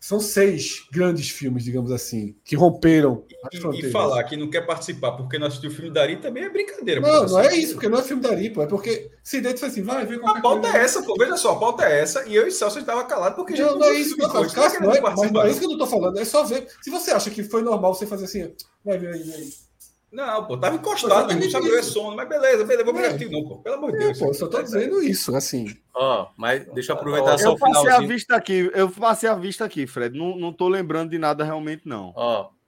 São 0.00 0.20
seis 0.20 0.86
grandes 0.92 1.28
filmes, 1.28 1.64
digamos 1.64 1.90
assim, 1.90 2.36
que 2.44 2.54
romperam 2.54 3.24
as 3.52 3.58
fronteiras. 3.58 3.90
E 3.90 3.92
falar 3.92 4.22
que 4.22 4.36
não 4.36 4.48
quer 4.48 4.64
participar 4.64 5.12
porque 5.12 5.40
não 5.40 5.48
assistiu 5.48 5.70
o 5.70 5.72
filme 5.72 5.90
da 5.90 6.02
Ari 6.02 6.18
também 6.18 6.44
é 6.44 6.48
brincadeira. 6.48 7.00
Não, 7.00 7.26
não 7.26 7.40
é 7.40 7.56
isso, 7.56 7.74
porque 7.74 7.88
não 7.88 7.98
é 7.98 8.02
filme 8.02 8.22
da 8.22 8.30
Ari, 8.30 8.50
pô. 8.50 8.62
É 8.62 8.66
porque 8.68 9.10
se 9.24 9.40
dentro 9.40 9.66
assim, 9.66 9.82
vai 9.82 10.06
ver 10.06 10.20
A 10.24 10.40
pauta 10.40 10.60
coisa. 10.60 10.78
é 10.78 10.80
essa, 10.82 11.02
pô. 11.02 11.16
Veja 11.18 11.36
só, 11.36 11.54
a 11.54 11.58
pauta 11.58 11.84
é 11.84 12.00
essa. 12.00 12.24
E 12.28 12.36
eu 12.36 12.46
e 12.46 12.52
Celso 12.52 12.78
estava 12.78 13.04
calado 13.06 13.34
porque 13.34 13.54
não, 13.54 13.72
não, 13.72 13.78
não 13.80 13.86
é 13.88 13.94
isso, 13.94 14.16
não, 14.16 14.28
não, 14.28 14.34
não, 14.34 14.94
é, 14.94 15.00
mas 15.00 15.32
não 15.32 15.42
é 15.42 15.50
isso 15.50 15.58
que 15.58 15.66
eu 15.66 15.70
não 15.70 15.78
tô 15.78 15.86
falando. 15.88 16.16
É 16.16 16.24
só 16.24 16.44
ver. 16.44 16.68
Se 16.80 16.90
você 16.90 17.10
acha 17.10 17.28
que 17.28 17.42
foi 17.42 17.62
normal 17.62 17.92
você 17.92 18.06
fazer 18.06 18.26
assim, 18.26 18.54
vai 18.84 18.98
ver 18.98 19.14
aí, 19.14 19.32
aí. 19.32 19.67
Não, 20.10 20.46
pô, 20.46 20.56
tava 20.56 20.76
encostado, 20.76 21.34
não 21.34 21.50
sabe 21.50 21.68
ver 21.68 21.84
sono, 21.84 22.16
mas 22.16 22.26
beleza, 22.26 22.64
beleza, 22.64 22.90
vou 22.90 22.98
é. 22.98 23.18
não, 23.28 23.44
pô. 23.44 23.58
Pelo 23.58 23.76
amor 23.76 23.92
de 23.92 23.98
é, 23.98 24.00
Deus. 24.00 24.18
Pô, 24.18 24.32
só 24.32 24.46
tô 24.48 24.62
dizendo 24.62 25.02
isso, 25.02 25.36
assim. 25.36 25.76
Ó, 25.94 26.22
oh, 26.22 26.28
mas 26.34 26.64
deixa 26.72 26.92
eu 26.92 26.96
aproveitar 26.96 27.34
oh, 27.34 27.38
só 27.38 27.52
o 27.52 27.58
finalzinho. 27.58 27.84
Eu 27.84 27.84
passei 27.84 28.04
a 28.04 28.08
vista 28.08 28.36
aqui, 28.36 28.70
eu 28.74 28.90
passei 28.90 29.28
a 29.28 29.34
vista 29.34 29.64
aqui, 29.66 29.86
Fred. 29.86 30.16
Não, 30.16 30.38
não 30.38 30.52
tô 30.52 30.66
lembrando 30.66 31.10
de 31.10 31.18
nada 31.18 31.44
realmente, 31.44 31.82
não. 31.86 32.14
Ó, 32.16 32.42
oh, 32.42 32.58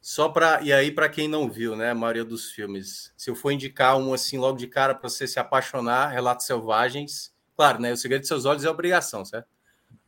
só 0.00 0.28
para 0.28 0.60
E 0.62 0.72
aí, 0.72 0.90
para 0.90 1.08
quem 1.08 1.28
não 1.28 1.48
viu, 1.48 1.76
né, 1.76 1.90
a 1.90 1.94
maioria 1.94 2.24
dos 2.24 2.50
filmes, 2.50 3.12
se 3.16 3.30
eu 3.30 3.36
for 3.36 3.52
indicar 3.52 3.96
um 3.96 4.12
assim 4.12 4.36
logo 4.36 4.58
de 4.58 4.66
cara 4.66 4.92
para 4.92 5.08
você 5.08 5.24
se 5.26 5.38
apaixonar, 5.38 6.08
Relatos 6.08 6.46
Selvagens, 6.46 7.32
claro, 7.56 7.80
né? 7.80 7.92
O 7.92 7.96
Segredo 7.96 8.22
de 8.22 8.28
Seus 8.28 8.44
Olhos 8.44 8.64
é 8.64 8.70
obrigação, 8.70 9.24
certo? 9.24 9.46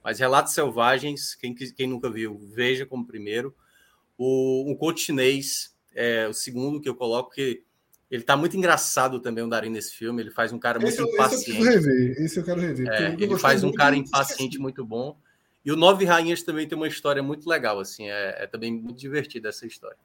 Mas 0.02 0.18
Relatos 0.18 0.54
Selvagens, 0.54 1.36
quem, 1.36 1.54
quem 1.54 1.86
nunca 1.86 2.10
viu, 2.10 2.36
veja 2.52 2.84
como 2.84 3.06
primeiro. 3.06 3.54
O, 4.18 4.64
um 4.68 4.74
conto 4.74 4.98
chinês 4.98 5.72
é 6.00 6.26
o 6.26 6.32
segundo 6.32 6.80
que 6.80 6.88
eu 6.88 6.94
coloco, 6.94 7.30
que 7.30 7.62
ele 8.10 8.22
tá 8.22 8.36
muito 8.36 8.56
engraçado 8.56 9.20
também, 9.20 9.44
o 9.44 9.48
Darim, 9.48 9.68
nesse 9.68 9.94
filme. 9.94 10.22
Ele 10.22 10.30
faz 10.30 10.52
um 10.52 10.58
cara 10.58 10.80
muito 10.80 10.94
esse, 10.94 11.02
impaciente. 11.02 11.50
Esse 11.50 11.58
eu 11.60 11.64
quero 11.64 11.80
rever, 11.80 12.24
esse 12.24 12.38
eu 12.40 12.44
quero 12.44 12.60
rever. 12.60 12.88
É, 12.88 13.12
ele 13.12 13.38
faz 13.38 13.62
um 13.62 13.72
cara 13.72 13.94
impaciente 13.94 14.58
muito 14.58 14.84
bom. 14.84 15.16
E 15.64 15.70
o 15.70 15.76
Nove 15.76 16.04
Rainhas 16.06 16.42
também 16.42 16.66
tem 16.66 16.76
uma 16.76 16.88
história 16.88 17.22
muito 17.22 17.48
legal, 17.48 17.78
assim. 17.78 18.08
É, 18.08 18.44
é 18.44 18.46
também 18.46 18.72
muito 18.72 18.98
divertida 18.98 19.50
essa 19.50 19.66
história. 19.66 19.98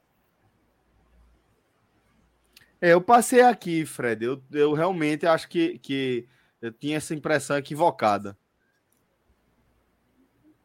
É, 2.80 2.94
eu 2.94 3.02
passei 3.02 3.42
aqui, 3.42 3.86
Fred. 3.86 4.24
Eu, 4.24 4.44
eu 4.52 4.74
realmente 4.74 5.26
acho 5.26 5.48
que, 5.48 5.80
que 5.80 6.28
eu 6.62 6.72
tinha 6.72 6.98
essa 6.98 7.16
impressão 7.16 7.58
equivocada. 7.58 8.38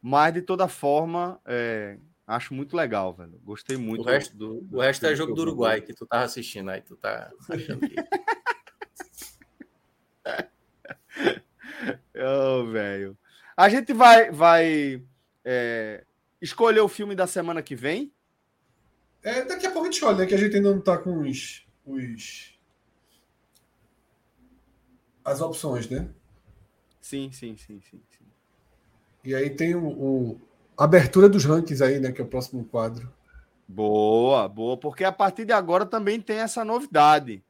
Mas, 0.01 0.33
de 0.33 0.41
toda 0.41 0.67
forma, 0.67 1.39
é, 1.45 1.97
Acho 2.31 2.53
muito 2.53 2.77
legal, 2.77 3.13
velho. 3.13 3.37
Gostei 3.43 3.75
muito. 3.75 4.03
O 4.03 4.05
resto, 4.05 4.37
do, 4.37 4.61
do 4.61 4.77
o 4.77 4.81
resto 4.81 5.05
é 5.05 5.13
jogo 5.13 5.33
do 5.33 5.41
Uruguai 5.41 5.81
que 5.81 5.93
tu 5.93 6.05
tava 6.05 6.23
assistindo 6.23 6.71
aí, 6.71 6.81
tu 6.81 6.95
tá 6.95 7.29
achando 7.49 7.81
que. 7.81 7.93
oh, 12.23 12.65
velho. 12.67 13.17
A 13.57 13.67
gente 13.67 13.91
vai, 13.91 14.31
vai 14.31 15.03
é, 15.43 16.05
escolher 16.41 16.79
o 16.79 16.87
filme 16.87 17.15
da 17.15 17.27
semana 17.27 17.61
que 17.61 17.75
vem. 17.75 18.13
É, 19.21 19.43
daqui 19.43 19.67
a 19.67 19.71
pouco 19.71 19.87
a 19.87 19.91
gente 19.91 19.95
escolhe, 19.95 20.19
né? 20.19 20.25
Que 20.25 20.35
a 20.35 20.37
gente 20.37 20.55
ainda 20.55 20.73
não 20.73 20.79
tá 20.79 20.97
com 20.97 21.19
os, 21.19 21.67
os. 21.85 22.57
As 25.25 25.41
opções, 25.41 25.89
né? 25.89 26.09
Sim, 27.01 27.29
sim, 27.33 27.57
sim, 27.57 27.81
sim. 27.81 28.01
sim. 28.09 28.25
E 29.21 29.35
aí 29.35 29.49
tem 29.49 29.75
o, 29.75 29.85
o 29.85 30.41
abertura 30.77 31.29
dos 31.29 31.45
rankings 31.45 31.81
aí, 31.81 31.99
né? 31.99 32.11
Que 32.11 32.21
é 32.21 32.23
o 32.23 32.27
próximo 32.27 32.63
quadro. 32.65 33.11
Boa, 33.67 34.47
boa, 34.49 34.75
porque 34.75 35.03
a 35.03 35.11
partir 35.11 35.45
de 35.45 35.53
agora 35.53 35.85
também 35.85 36.19
tem 36.19 36.39
essa 36.39 36.65
novidade. 36.65 37.43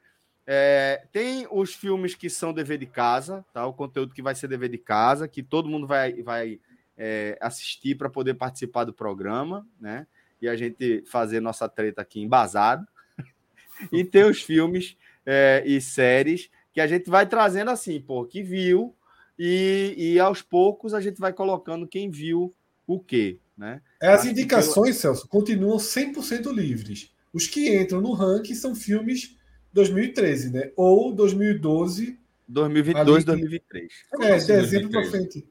É, 0.45 1.05
tem 1.11 1.47
os 1.49 1.73
filmes 1.73 2.13
que 2.13 2.29
são 2.29 2.53
dever 2.53 2.77
de 2.77 2.85
casa, 2.85 3.45
tá? 3.53 3.65
O 3.65 3.73
conteúdo 3.73 4.13
que 4.13 4.21
vai 4.21 4.35
ser 4.35 4.47
dever 4.47 4.69
de 4.69 4.77
casa, 4.77 5.27
que 5.27 5.41
todo 5.41 5.69
mundo 5.69 5.87
vai, 5.87 6.21
vai 6.21 6.59
é, 6.97 7.37
assistir 7.41 7.95
para 7.95 8.09
poder 8.09 8.35
participar 8.35 8.83
do 8.83 8.93
programa, 8.93 9.67
né? 9.79 10.05
E 10.41 10.47
a 10.47 10.55
gente 10.55 11.03
fazer 11.07 11.39
nossa 11.39 11.67
treta 11.69 12.01
aqui 12.01 12.21
embasada. 12.21 12.87
e 13.91 14.03
tem 14.03 14.23
os 14.23 14.41
filmes 14.41 14.95
é, 15.25 15.63
e 15.65 15.79
séries 15.81 16.49
que 16.73 16.81
a 16.81 16.87
gente 16.87 17.09
vai 17.09 17.25
trazendo 17.25 17.71
assim, 17.71 17.99
pô, 17.99 18.25
que 18.25 18.41
viu, 18.41 18.95
e, 19.37 19.95
e 19.97 20.19
aos 20.19 20.41
poucos 20.41 20.93
a 20.93 21.01
gente 21.01 21.19
vai 21.19 21.33
colocando 21.33 21.87
quem 21.87 22.09
viu 22.09 22.53
o 22.85 22.99
quê, 22.99 23.39
né? 23.57 23.81
É, 24.01 24.09
as 24.09 24.25
indicações, 24.25 24.97
Celso, 24.97 25.27
continuam 25.27 25.77
100% 25.77 26.51
livres. 26.51 27.11
Os 27.33 27.47
que 27.47 27.75
entram 27.75 28.01
no 28.01 28.11
ranking 28.11 28.55
são 28.55 28.75
filmes 28.75 29.37
2013, 29.73 30.51
né? 30.51 30.71
Ou 30.75 31.13
2012. 31.13 32.19
2022, 32.47 33.29
ali... 33.29 33.41
2023. 33.41 33.91
É, 34.21 34.37
dezembro 34.37 34.89
para 34.89 35.05
frente. 35.05 35.47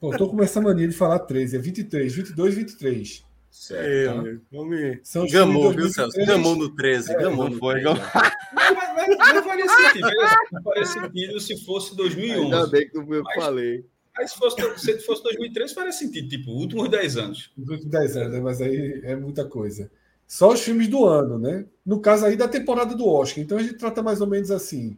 Pô, 0.00 0.16
tô 0.16 0.28
com 0.28 0.42
essa 0.42 0.60
mania 0.60 0.88
de 0.88 0.94
falar 0.94 1.20
13, 1.20 1.56
é 1.56 1.58
23, 1.58 2.14
22, 2.14 2.54
23. 2.54 3.24
Certo. 3.50 4.26
É, 4.26 4.38
vamos 4.50 4.78
São 5.02 5.26
gamou, 5.26 5.72
viu, 5.72 5.88
Celso? 5.88 6.16
Gamou 6.24 6.56
no 6.56 6.74
13. 6.74 7.12
É, 7.12 7.18
gamou 7.18 7.50
no 7.50 7.58
foi. 7.58 7.80
Gamou. 7.82 8.02
Mas, 8.52 8.74
mas, 8.74 9.16
mas 9.16 9.44
faria 9.44 9.68
sentido. 9.68 10.08
Não 10.52 10.62
faria 10.62 10.84
sentido 10.84 11.40
se 11.40 11.64
fosse 11.64 11.96
2011. 11.96 12.42
Ainda 12.42 12.66
bem 12.66 12.88
que 12.88 12.98
eu 12.98 13.22
mas, 13.22 13.34
falei. 13.36 13.84
Mas 14.20 14.32
se 14.32 14.38
fosse, 14.38 14.78
se 14.78 14.98
fosse 15.00 15.22
2013, 15.22 15.74
faria 15.74 15.92
sentido. 15.92 16.28
Tipo, 16.28 16.50
últimos 16.50 16.90
10 16.90 17.16
anos. 17.16 17.50
Os 17.56 17.68
últimos 17.70 17.90
10 17.90 18.16
anos, 18.18 18.32
né? 18.34 18.40
mas 18.40 18.60
aí 18.60 19.00
é 19.02 19.16
muita 19.16 19.46
coisa. 19.46 19.90
Só 20.26 20.52
os 20.52 20.60
filmes 20.60 20.88
do 20.88 21.06
ano, 21.06 21.38
né? 21.38 21.64
No 21.84 22.00
caso 22.00 22.26
aí 22.26 22.36
da 22.36 22.46
temporada 22.46 22.94
do 22.94 23.08
Oscar. 23.08 23.42
Então 23.42 23.56
a 23.56 23.62
gente 23.62 23.78
trata 23.78 24.02
mais 24.02 24.20
ou 24.20 24.26
menos 24.26 24.50
assim. 24.50 24.96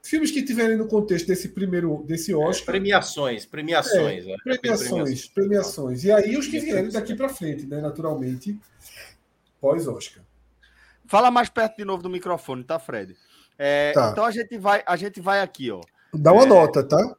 Filmes 0.00 0.30
que 0.30 0.44
tiverem 0.44 0.76
no 0.76 0.86
contexto 0.86 1.26
desse 1.26 1.48
primeiro, 1.48 2.04
desse 2.06 2.32
é, 2.32 2.36
Oscar. 2.36 2.68
É, 2.68 2.78
premiações, 2.78 3.44
premiações. 3.44 4.24
É, 4.24 4.36
premiações, 4.44 5.26
premiações. 5.26 6.04
E 6.04 6.12
aí 6.12 6.36
os 6.36 6.46
que 6.46 6.60
vierem 6.60 6.90
daqui 6.90 7.16
para 7.16 7.28
frente, 7.28 7.66
né? 7.66 7.80
Naturalmente, 7.80 8.56
pós-Oscar. 9.60 10.22
Fala 11.06 11.32
mais 11.32 11.48
perto 11.48 11.78
de 11.78 11.84
novo 11.84 12.04
do 12.04 12.08
microfone, 12.08 12.62
tá, 12.62 12.78
Fred? 12.78 13.16
É, 13.58 13.90
tá. 13.90 14.10
Então 14.12 14.24
a 14.24 14.30
gente 14.30 14.56
vai, 14.56 14.84
a 14.86 14.94
gente 14.94 15.20
vai 15.20 15.40
aqui, 15.40 15.68
ó. 15.72 15.80
Dá 16.14 16.32
uma 16.32 16.44
é... 16.44 16.46
nota, 16.46 16.84
tá? 16.84 17.16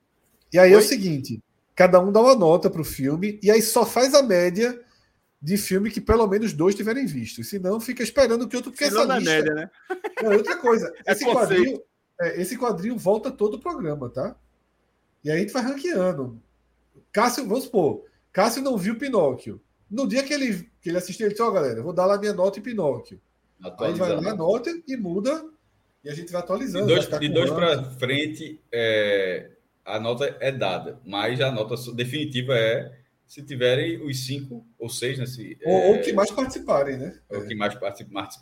E 0.52 0.60
aí 0.60 0.72
Oi? 0.72 0.76
é 0.76 0.78
o 0.78 0.88
seguinte: 0.88 1.42
cada 1.76 2.00
um 2.00 2.12
dá 2.12 2.22
uma 2.22 2.36
nota 2.36 2.70
pro 2.70 2.84
filme 2.84 3.40
e 3.42 3.52
aí 3.52 3.62
só 3.62 3.86
faz 3.86 4.14
a 4.14 4.24
média 4.24 4.80
de 5.42 5.58
filme 5.58 5.92
que 5.92 6.02
pelo 6.02 6.28
menos 6.28 6.54
dois 6.54 6.76
tiverem 6.76 7.06
visto. 7.06 7.44
Senão 7.44 7.80
fica 7.80 8.04
esperando 8.04 8.48
que 8.48 8.56
outro. 8.56 8.72
Porque 8.72 8.86
essa 8.86 9.04
lista... 9.04 9.20
média, 9.20 9.54
né? 9.54 9.70
É 10.24 10.30
outra 10.30 10.56
coisa. 10.58 10.92
É 11.06 11.12
esse, 11.12 11.26
quadrinho, 11.26 11.82
é, 12.20 12.42
esse 12.42 12.58
quadrinho 12.58 12.98
volta 12.98 13.30
todo 13.30 13.56
o 13.56 13.60
programa, 13.60 14.10
tá? 14.10 14.36
E 15.24 15.30
aí 15.30 15.38
a 15.38 15.40
gente 15.42 15.54
vai 15.54 15.62
ranqueando. 15.62 16.42
Cássio, 17.12 17.48
vamos 17.48 17.66
supor, 17.66 18.04
Cássio 18.32 18.64
não 18.64 18.78
viu 18.78 18.98
Pinóquio. 18.98 19.62
No 19.90 20.08
dia 20.08 20.24
que 20.24 20.34
ele, 20.34 20.70
que 20.82 20.90
ele 20.90 20.98
assistiu, 20.98 21.26
ele 21.26 21.34
disse: 21.34 21.44
Ó, 21.44 21.50
oh, 21.50 21.52
galera, 21.52 21.82
vou 21.82 21.94
dar 21.94 22.06
lá 22.06 22.18
minha 22.18 22.34
nota 22.34 22.60
em 22.60 22.64
Pinóquio. 22.64 23.22
Aí 23.80 23.94
vai 23.94 24.16
lá, 24.16 24.36
nota 24.36 24.70
e 24.88 24.98
muda. 24.98 25.46
E 26.04 26.10
a 26.10 26.14
gente 26.14 26.32
vai 26.32 26.42
atualizando. 26.42 26.88
De 26.88 26.94
dois, 26.94 27.34
dois 27.34 27.52
para 27.52 27.84
frente, 27.92 28.62
é, 28.72 29.50
a 29.88 30.00
nota 30.00 30.36
é 30.42 30.52
dada, 30.52 31.00
mas 31.06 31.40
a 31.40 31.50
nota 31.50 31.76
definitiva 31.94 32.54
é 32.56 32.92
se 33.26 33.42
tiverem 33.42 34.02
os 34.06 34.26
cinco 34.26 34.66
ou 34.78 34.90
seis, 34.90 35.18
né? 35.18 35.26
Se, 35.26 35.58
ou, 35.66 35.74
é, 35.74 35.88
ou 35.88 36.02
que 36.02 36.14
mais 36.14 36.30
participarem, 36.30 36.98
né? 36.98 37.14
Ou 37.30 37.46
que 37.46 37.56
mais, 37.56 37.78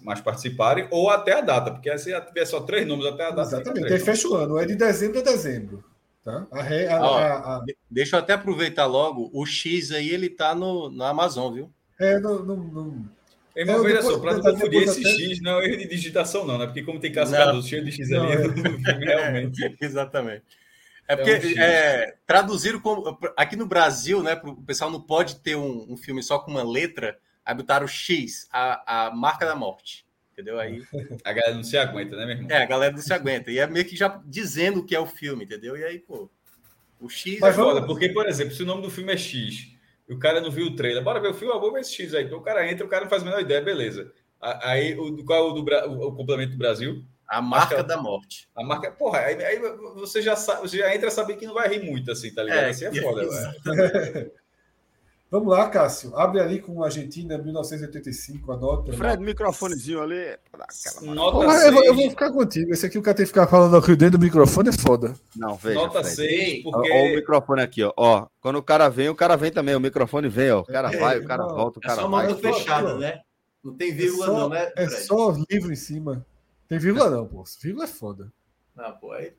mais 0.02 0.22
participarem, 0.22 0.88
ou 0.92 1.10
até 1.10 1.34
a 1.34 1.42
data, 1.42 1.72
porque 1.72 1.96
se 1.98 2.20
tiver 2.22 2.46
só 2.46 2.62
três 2.62 2.86
nomes 2.88 3.06
até 3.06 3.28
a 3.28 3.32
data. 3.32 3.56
Exatamente, 3.56 3.94
aí 3.94 4.00
fecha 4.00 4.28
o 4.28 4.36
ano, 4.36 4.58
é 4.58 4.66
de 4.66 4.76
dezembro 4.76 5.20
a 5.20 5.24
dezembro. 5.24 5.84
Tá? 6.24 6.48
A, 6.52 6.62
a, 6.62 7.02
Ó, 7.02 7.18
a, 7.18 7.66
deixa 7.90 8.16
eu 8.16 8.20
até 8.20 8.34
aproveitar 8.34 8.88
logo, 8.88 9.30
o 9.32 9.46
X 9.46 9.92
aí 9.92 10.10
ele 10.10 10.30
tá 10.30 10.56
no, 10.56 10.90
na 10.90 11.10
Amazon, 11.10 11.54
viu? 11.54 11.72
É, 12.00 12.20
não. 12.20 12.44
não, 12.44 12.58
não... 12.58 13.06
É, 13.56 13.64
mas 13.64 13.82
veja 13.84 14.02
só, 14.02 14.20
para 14.20 14.34
não 14.34 14.42
confundir 14.42 14.84
esse 14.84 15.02
até... 15.02 15.10
X, 15.10 15.42
não 15.42 15.62
é 15.62 15.66
erro 15.66 15.78
de 15.78 15.88
digitação, 15.88 16.46
não, 16.46 16.58
né? 16.58 16.66
Porque 16.66 16.84
como 16.84 17.00
tem 17.00 17.12
cascado 17.12 17.62
cheio 17.62 17.86
de 17.86 17.92
X 17.92 18.12
ali, 18.12 18.32
é. 18.34 19.06
realmente. 19.06 19.78
Exatamente. 19.80 20.44
É 21.08 21.16
porque 21.16 21.32
é, 21.32 21.38
um 21.38 21.62
é 21.62 22.16
traduziram 22.26 22.80
como. 22.80 23.18
Aqui 23.38 23.56
no 23.56 23.66
Brasil, 23.66 24.24
né? 24.24 24.40
O 24.44 24.56
pessoal 24.62 24.90
não 24.90 25.02
pode 25.02 25.38
ter 25.38 25.56
um, 25.56 25.94
um, 25.94 25.98
filme 25.98 26.24
só 26.24 26.40
com 26.40 26.52
uma 26.52 26.64
letra, 26.64 27.18
aí 27.44 27.54
botaram 27.54 27.88
X, 27.88 28.48
a, 28.52 29.08
a 29.08 29.12
marca 29.12 29.46
da 29.46 29.56
morte. 29.56 30.06
Entendeu? 30.34 30.60
Aí. 30.60 30.84
A 31.24 31.32
galera 31.32 31.56
não 31.56 31.64
se 31.64 31.78
aguenta, 31.78 32.18
né, 32.18 32.26
meu 32.26 32.36
irmão? 32.36 32.52
É, 32.52 32.64
a 32.64 32.66
galera 32.66 32.92
não 32.92 33.02
se 33.02 33.14
aguenta. 33.14 33.50
E 33.50 33.58
é 33.58 33.66
meio 33.66 33.86
que 33.86 33.96
já 33.96 34.22
dizendo 34.26 34.82
o 34.82 34.86
que 34.86 34.94
é 34.94 35.00
o 35.00 35.06
filme, 35.06 35.46
entendeu? 35.46 35.78
E 35.78 35.84
aí, 35.86 35.98
pô. 35.98 36.30
O 37.00 37.08
X. 37.10 37.40
Mas 37.40 37.58
é 37.58 37.58
foda, 37.58 37.86
porque, 37.86 38.10
por 38.10 38.28
exemplo, 38.28 38.54
se 38.54 38.62
o 38.62 38.66
nome 38.66 38.82
do 38.82 38.92
filme 38.92 39.14
é 39.14 39.18
X 39.18 39.72
e 40.10 40.14
o 40.14 40.20
cara 40.20 40.42
não 40.42 40.52
viu 40.52 40.68
o 40.68 40.76
trailer, 40.76 41.02
bora 41.02 41.22
ver 41.22 41.30
o 41.30 41.34
filme, 41.34 41.54
eu 41.54 41.60
vou 41.60 41.72
ver 41.72 41.82
esse 41.82 41.94
X 41.94 42.14
aí. 42.14 42.26
Então 42.26 42.38
o 42.38 42.42
cara 42.42 42.70
entra, 42.70 42.86
o 42.86 42.90
cara 42.90 43.04
não 43.04 43.10
faz 43.10 43.22
a 43.22 43.26
menor 43.26 43.40
ideia, 43.40 43.62
beleza. 43.62 44.12
Aí, 44.42 44.98
o, 44.98 45.24
qual 45.24 45.40
é 45.40 45.52
o, 45.52 45.54
do, 45.54 46.08
o 46.08 46.16
complemento 46.16 46.52
do 46.52 46.58
Brasil? 46.58 47.04
A 47.28 47.42
marca 47.42 47.84
da 47.84 47.98
morte. 47.98 48.48
A 48.56 48.64
marca, 48.64 48.92
porra, 48.92 49.20
aí, 49.20 49.44
aí, 49.44 49.60
você, 49.96 50.22
já 50.22 50.36
sabe, 50.36 50.62
você 50.62 50.78
já 50.78 50.94
entra 50.96 51.10
sabendo 51.10 51.40
que 51.40 51.48
não 51.48 51.54
vai 51.56 51.68
rir 51.68 51.84
muito, 51.84 52.12
assim, 52.12 52.34
tá 52.34 52.44
ligado? 52.44 52.66
É, 52.66 52.70
assim 52.70 52.86
é 52.86 53.02
foda, 53.02 53.28
velho. 53.28 54.32
Vamos 55.36 55.50
lá, 55.50 55.68
Cássio. 55.70 56.16
Abre 56.16 56.40
ali 56.40 56.62
com 56.62 56.82
a 56.82 56.86
Argentina, 56.86 57.38
1985, 57.38 58.52
a 58.52 58.58
nota. 58.58 58.94
Fred, 58.94 59.22
microfonezinho 59.22 60.02
ali. 60.02 60.38
Nota 61.02 61.32
Porra, 61.32 61.56
eu, 61.56 61.74
vou, 61.74 61.84
eu, 61.84 61.96
vou, 61.96 62.10
ficar 62.10 62.32
contigo. 62.32 62.72
Esse 62.72 62.86
aqui 62.86 62.98
o 62.98 63.02
cara 63.02 63.18
tem 63.18 63.26
que 63.26 63.30
ficar 63.32 63.48
falando 63.48 63.76
aqui 63.76 63.96
dentro 63.96 64.18
do 64.18 64.24
microfone 64.24 64.70
é 64.70 64.72
foda. 64.72 65.16
Não, 65.36 65.56
veja. 65.56 65.76
Nota 65.76 66.04
Fred. 66.04 66.16
6, 66.16 66.64
porque. 66.64 66.92
Ó, 66.92 67.04
o 67.04 67.16
microfone 67.16 67.62
aqui, 67.62 67.84
ó. 67.84 67.92
ó. 67.98 68.28
Quando 68.40 68.58
o 68.58 68.64
cara 68.64 68.88
vem, 68.88 69.10
o 69.10 69.16
cara 69.16 69.36
vem 69.36 69.52
também. 69.52 69.76
O 69.76 69.80
microfone 69.80 70.30
vem, 70.30 70.52
ó. 70.52 70.62
O 70.62 70.66
cara 70.66 70.94
é, 70.94 70.98
vai, 70.98 71.20
o 71.20 71.26
cara 71.26 71.44
não, 71.44 71.56
volta, 71.56 71.80
o 71.80 71.82
cara 71.82 72.00
é 72.00 72.04
só 72.04 72.08
vai. 72.08 72.28
mão 72.28 72.38
fechada, 72.38 72.96
né? 72.96 73.20
Não 73.64 73.76
tem 73.76 73.94
vírgula, 73.94 74.26
é 74.26 74.28
só, 74.28 74.40
não, 74.40 74.50
né? 74.50 74.72
É 74.78 74.88
só 74.88 75.36
livro 75.50 75.74
em 75.74 75.76
cima. 75.76 76.26
Tem 76.68 76.80
vírgula 76.80 77.10
não, 77.10 77.28
pô. 77.28 77.44
Vírgula 77.62 77.86
é 77.86 77.88
foda. 77.88 78.32
Não, 78.76 78.92
pô, 78.98 79.12
aí 79.12 79.34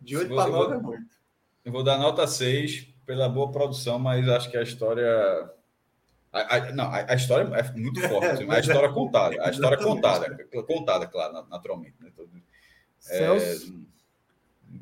de 0.00 0.16
8 0.16 0.34
para 0.34 0.50
9 0.50 0.74
é 0.74 0.78
muito. 0.78 1.16
Eu 1.64 1.72
vou 1.72 1.84
dar 1.84 1.98
nota 1.98 2.26
6 2.26 2.92
pela 3.06 3.28
boa 3.28 3.50
produção, 3.52 3.98
mas 3.98 4.28
acho 4.28 4.50
que 4.50 4.56
a 4.56 4.62
história. 4.62 5.50
A, 6.32 6.56
a, 6.56 6.72
não, 6.72 6.84
a, 6.86 7.12
a, 7.12 7.14
história 7.14 7.44
é 7.54 7.72
muito 7.72 8.00
forte, 8.08 8.26
assim, 8.26 8.44
mas 8.44 8.58
a 8.58 8.60
história 8.60 8.92
contada. 8.92 9.36
A 9.46 9.50
história 9.50 9.78
contada, 9.78 10.48
contada, 10.66 11.06
claro, 11.06 11.46
naturalmente. 11.48 11.94
Né? 12.00 12.10
Celso. 12.98 13.80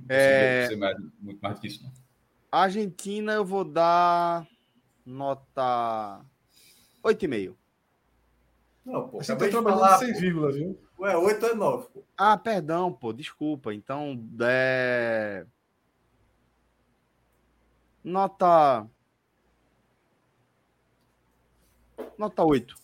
É, 0.09 0.69
é... 0.70 0.77
Mais, 0.77 0.97
muito 1.20 1.41
mais 1.41 1.57
do 1.57 1.60
que 1.60 1.67
isso, 1.67 1.83
não. 1.83 1.93
Argentina, 2.52 3.33
eu 3.33 3.44
vou 3.44 3.65
dar 3.65 4.47
nota 5.05 6.20
8,5. 7.05 7.55
Não, 8.85 9.09
pô. 9.09 9.23
Você 9.23 9.36
tá 9.36 9.49
trabalhando 9.49 9.81
falar, 9.81 9.99
sem 9.99 10.12
vírgula, 10.15 10.52
viu? 10.52 10.81
Ué, 11.00 11.16
8 11.16 11.46
é 11.46 11.54
9. 11.54 11.88
Pô. 11.88 12.04
Ah, 12.14 12.36
perdão, 12.36 12.92
pô, 12.92 13.10
desculpa. 13.10 13.72
Então, 13.72 14.22
é. 14.42 15.46
Nota. 18.04 18.86
Nota 22.18 22.44
8. 22.44 22.76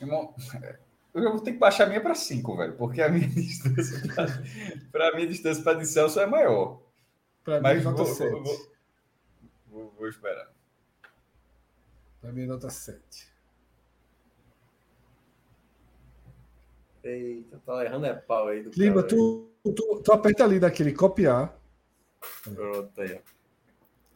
Irmão, 0.00 0.32
eu 1.12 1.32
vou 1.32 1.40
ter 1.40 1.52
que 1.52 1.58
baixar 1.58 1.84
a 1.84 1.86
minha 1.88 2.00
para 2.00 2.14
5, 2.14 2.56
velho, 2.56 2.76
porque 2.76 3.02
a 3.02 3.08
minha 3.08 3.26
distância 3.34 4.00
para 4.92 5.16
mim 5.16 5.24
a 5.24 5.26
distância 5.26 5.62
para 5.64 5.76
de 5.76 5.86
Celso 5.86 6.20
é 6.20 6.26
maior. 6.26 6.80
Para 7.42 7.60
mim, 7.74 7.82
nota 7.82 8.04
vou, 8.04 8.14
7. 8.14 8.30
Vou, 8.30 8.70
vou, 9.66 9.94
vou 9.98 10.08
esperar. 10.08 10.52
Para 12.20 12.32
mim, 12.32 12.46
nota 12.46 12.70
7. 12.70 13.29
Eita, 17.02 17.58
tá 17.64 17.84
errando 17.84 18.06
é 18.06 18.14
pau 18.14 18.48
aí 18.48 18.62
do 18.62 18.70
Lima, 18.70 19.02
tu, 19.02 19.50
tu, 19.64 20.02
tu, 20.04 20.12
aperta 20.12 20.44
ali 20.44 20.60
daquele 20.60 20.92
copiar. 20.92 21.56
Pronto, 22.42 23.00
aí, 23.00 23.20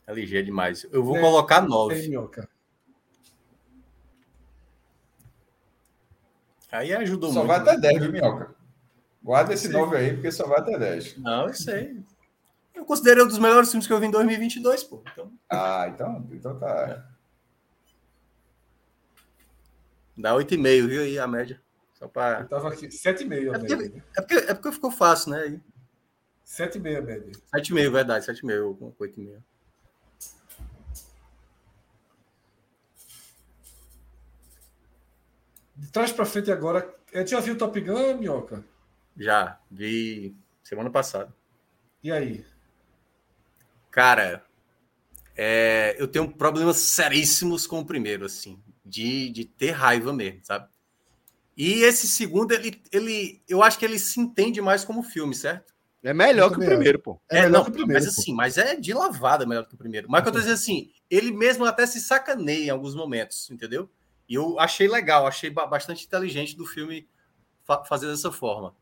É 0.06 0.12
ligeiro 0.12 0.46
demais. 0.46 0.86
Eu 0.92 1.02
vou 1.02 1.16
é, 1.16 1.20
colocar 1.20 1.62
9. 1.62 1.94
Aí 6.70 6.92
ajudou 6.92 7.32
só 7.32 7.44
muito. 7.44 7.54
Só 7.54 7.64
vai 7.64 7.74
até 7.74 7.80
10, 7.80 8.02
viu, 8.02 8.12
Minhoca? 8.12 8.54
Guarda 9.22 9.54
esse 9.54 9.68
9 9.68 9.96
aí, 9.96 10.12
porque 10.12 10.30
só 10.30 10.46
vai 10.46 10.58
até 10.58 10.78
10. 10.78 11.16
Não, 11.18 11.46
eu 11.46 11.54
sei. 11.54 11.96
Eu 12.74 12.84
considerei 12.84 13.22
um 13.22 13.28
dos 13.28 13.38
melhores 13.38 13.70
filmes 13.70 13.86
que 13.86 13.92
eu 13.92 14.00
vi 14.00 14.06
em 14.06 14.10
2022, 14.10 14.84
pô. 14.84 15.02
Então... 15.10 15.32
Ah, 15.48 15.86
então, 15.88 16.28
então 16.30 16.58
tá. 16.58 17.06
É. 17.08 17.14
Dá 20.20 20.34
8,5, 20.34 20.86
viu 20.86 21.02
aí 21.02 21.18
a 21.18 21.26
média? 21.26 21.63
Só 22.04 22.08
pra... 22.08 22.40
Eu 22.40 22.48
tava 22.48 22.68
aqui, 22.68 22.88
7,5 22.88 23.54
é 23.54 23.58
porque, 23.58 23.76
média. 23.76 24.04
É 24.14 24.20
porque, 24.20 24.34
é 24.34 24.54
porque 24.54 24.72
ficou 24.72 24.90
fácil, 24.90 25.30
né? 25.30 25.40
Aí. 25.40 25.60
7,5 26.46 26.98
a 26.98 27.00
média. 27.00 27.32
7,5, 27.56 27.90
verdade, 27.90 28.26
7,5 28.26 28.78
com 28.78 28.92
8,5. 28.92 29.42
De 35.76 35.90
trás 35.90 36.12
para 36.12 36.26
frente 36.26 36.52
agora. 36.52 36.94
É, 37.10 37.26
já 37.26 37.40
viu 37.40 37.56
Top 37.56 37.80
Gun, 37.80 38.18
Minhoca? 38.18 38.62
Já, 39.16 39.58
vi 39.70 40.36
semana 40.62 40.90
passada. 40.90 41.34
E 42.02 42.12
aí? 42.12 42.44
Cara, 43.90 44.44
é, 45.34 45.96
eu 45.98 46.06
tenho 46.06 46.30
problemas 46.30 46.76
seríssimos 46.76 47.66
com 47.66 47.78
o 47.78 47.86
primeiro, 47.86 48.26
assim, 48.26 48.62
de, 48.84 49.30
de 49.30 49.46
ter 49.46 49.70
raiva 49.70 50.12
mesmo, 50.12 50.40
sabe? 50.44 50.73
E 51.56 51.82
esse 51.82 52.08
segundo, 52.08 52.52
ele, 52.52 52.82
ele, 52.90 53.42
eu 53.48 53.62
acho 53.62 53.78
que 53.78 53.84
ele 53.84 53.98
se 53.98 54.20
entende 54.20 54.60
mais 54.60 54.84
como 54.84 55.02
filme, 55.02 55.34
certo? 55.34 55.72
É 56.02 56.12
melhor 56.12 56.50
que 56.50 56.56
o 56.56 56.66
primeiro, 56.66 56.98
pô. 56.98 57.18
É, 57.30 57.40
é 57.40 57.48
não, 57.48 57.64
que 57.64 57.70
o 57.70 57.72
primeiro, 57.72 58.04
mas 58.04 58.06
assim, 58.06 58.34
mas 58.34 58.58
é 58.58 58.76
de 58.76 58.92
lavada 58.92 59.46
melhor 59.46 59.66
que 59.66 59.74
o 59.74 59.78
primeiro. 59.78 60.06
Mas 60.10 60.22
que 60.22 60.28
eu 60.28 60.32
tô 60.32 60.38
dizendo 60.38 60.54
assim, 60.54 60.90
ele 61.10 61.32
mesmo 61.32 61.64
até 61.64 61.86
se 61.86 61.98
sacaneia 61.98 62.66
em 62.66 62.70
alguns 62.70 62.94
momentos, 62.94 63.50
entendeu? 63.50 63.88
E 64.28 64.34
eu 64.34 64.58
achei 64.58 64.86
legal, 64.86 65.26
achei 65.26 65.48
bastante 65.48 66.04
inteligente 66.04 66.56
do 66.56 66.66
filme 66.66 67.08
fa 67.62 67.84
fazer 67.84 68.06
dessa 68.08 68.30
forma. 68.30 68.74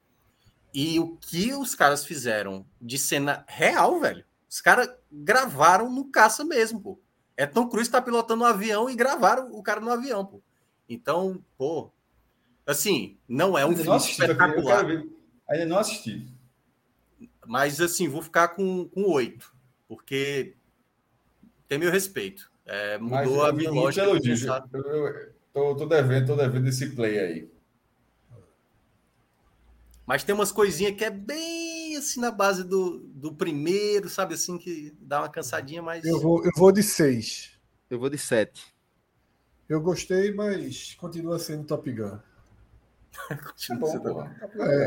E 0.74 0.98
o 0.98 1.16
que 1.16 1.52
os 1.52 1.74
caras 1.74 2.04
fizeram 2.04 2.66
de 2.80 2.98
cena 2.98 3.44
real, 3.46 4.00
velho? 4.00 4.24
Os 4.48 4.60
caras 4.60 4.90
gravaram 5.10 5.90
no 5.90 6.06
caça 6.06 6.44
mesmo, 6.44 6.80
pô. 6.80 7.00
É 7.36 7.46
Tom 7.46 7.68
Cruise 7.68 7.90
tá 7.90 8.02
pilotando 8.02 8.42
um 8.42 8.46
avião 8.46 8.90
e 8.90 8.96
gravaram 8.96 9.50
o 9.52 9.62
cara 9.62 9.80
no 9.80 9.90
avião, 9.90 10.24
pô. 10.24 10.42
Então, 10.88 11.42
pô, 11.56 11.92
assim, 12.66 13.18
não 13.28 13.56
é 13.56 13.66
um 13.66 13.74
filme 13.74 13.90
assisti, 13.90 14.22
espetacular. 14.22 14.86
Ainda 15.48 15.66
não 15.66 15.78
assisti. 15.78 16.26
Mas, 17.46 17.80
assim, 17.80 18.08
vou 18.08 18.22
ficar 18.22 18.48
com 18.48 18.88
oito, 18.94 19.54
porque 19.88 20.54
tem 21.68 21.78
meu 21.78 21.90
respeito. 21.90 22.50
É, 22.64 22.98
mudou 22.98 23.38
Mas, 23.38 23.48
a 23.48 23.52
minha 23.52 23.70
lógica. 23.70 24.04
Eu, 24.04 24.16
eu, 24.74 25.32
tô, 25.52 25.76
tô 25.76 25.86
devendo, 25.86 26.26
tô 26.26 26.36
devendo 26.36 26.68
esse 26.68 26.90
play 26.90 27.18
aí. 27.18 27.50
Mas 30.06 30.24
tem 30.24 30.34
umas 30.34 30.52
coisinhas 30.52 30.94
que 30.94 31.04
é 31.04 31.10
bem 31.10 31.96
assim 31.96 32.20
na 32.20 32.30
base 32.30 32.64
do, 32.64 32.98
do 32.98 33.34
primeiro, 33.34 34.08
sabe 34.08 34.34
assim, 34.34 34.58
que 34.58 34.94
dá 35.00 35.20
uma 35.20 35.28
cansadinha, 35.28 35.82
mas. 35.82 36.04
Eu 36.04 36.20
vou, 36.20 36.44
eu 36.44 36.50
vou 36.56 36.72
de 36.72 36.82
seis. 36.82 37.52
Eu 37.90 37.98
vou 37.98 38.08
de 38.08 38.18
sete. 38.18 38.72
Eu 39.68 39.80
gostei, 39.80 40.32
mas 40.32 40.94
continua 40.94 41.38
sendo 41.38 41.64
Top 41.64 41.90
Gun. 41.90 42.18
continua. 43.44 44.30
É, 44.58 44.84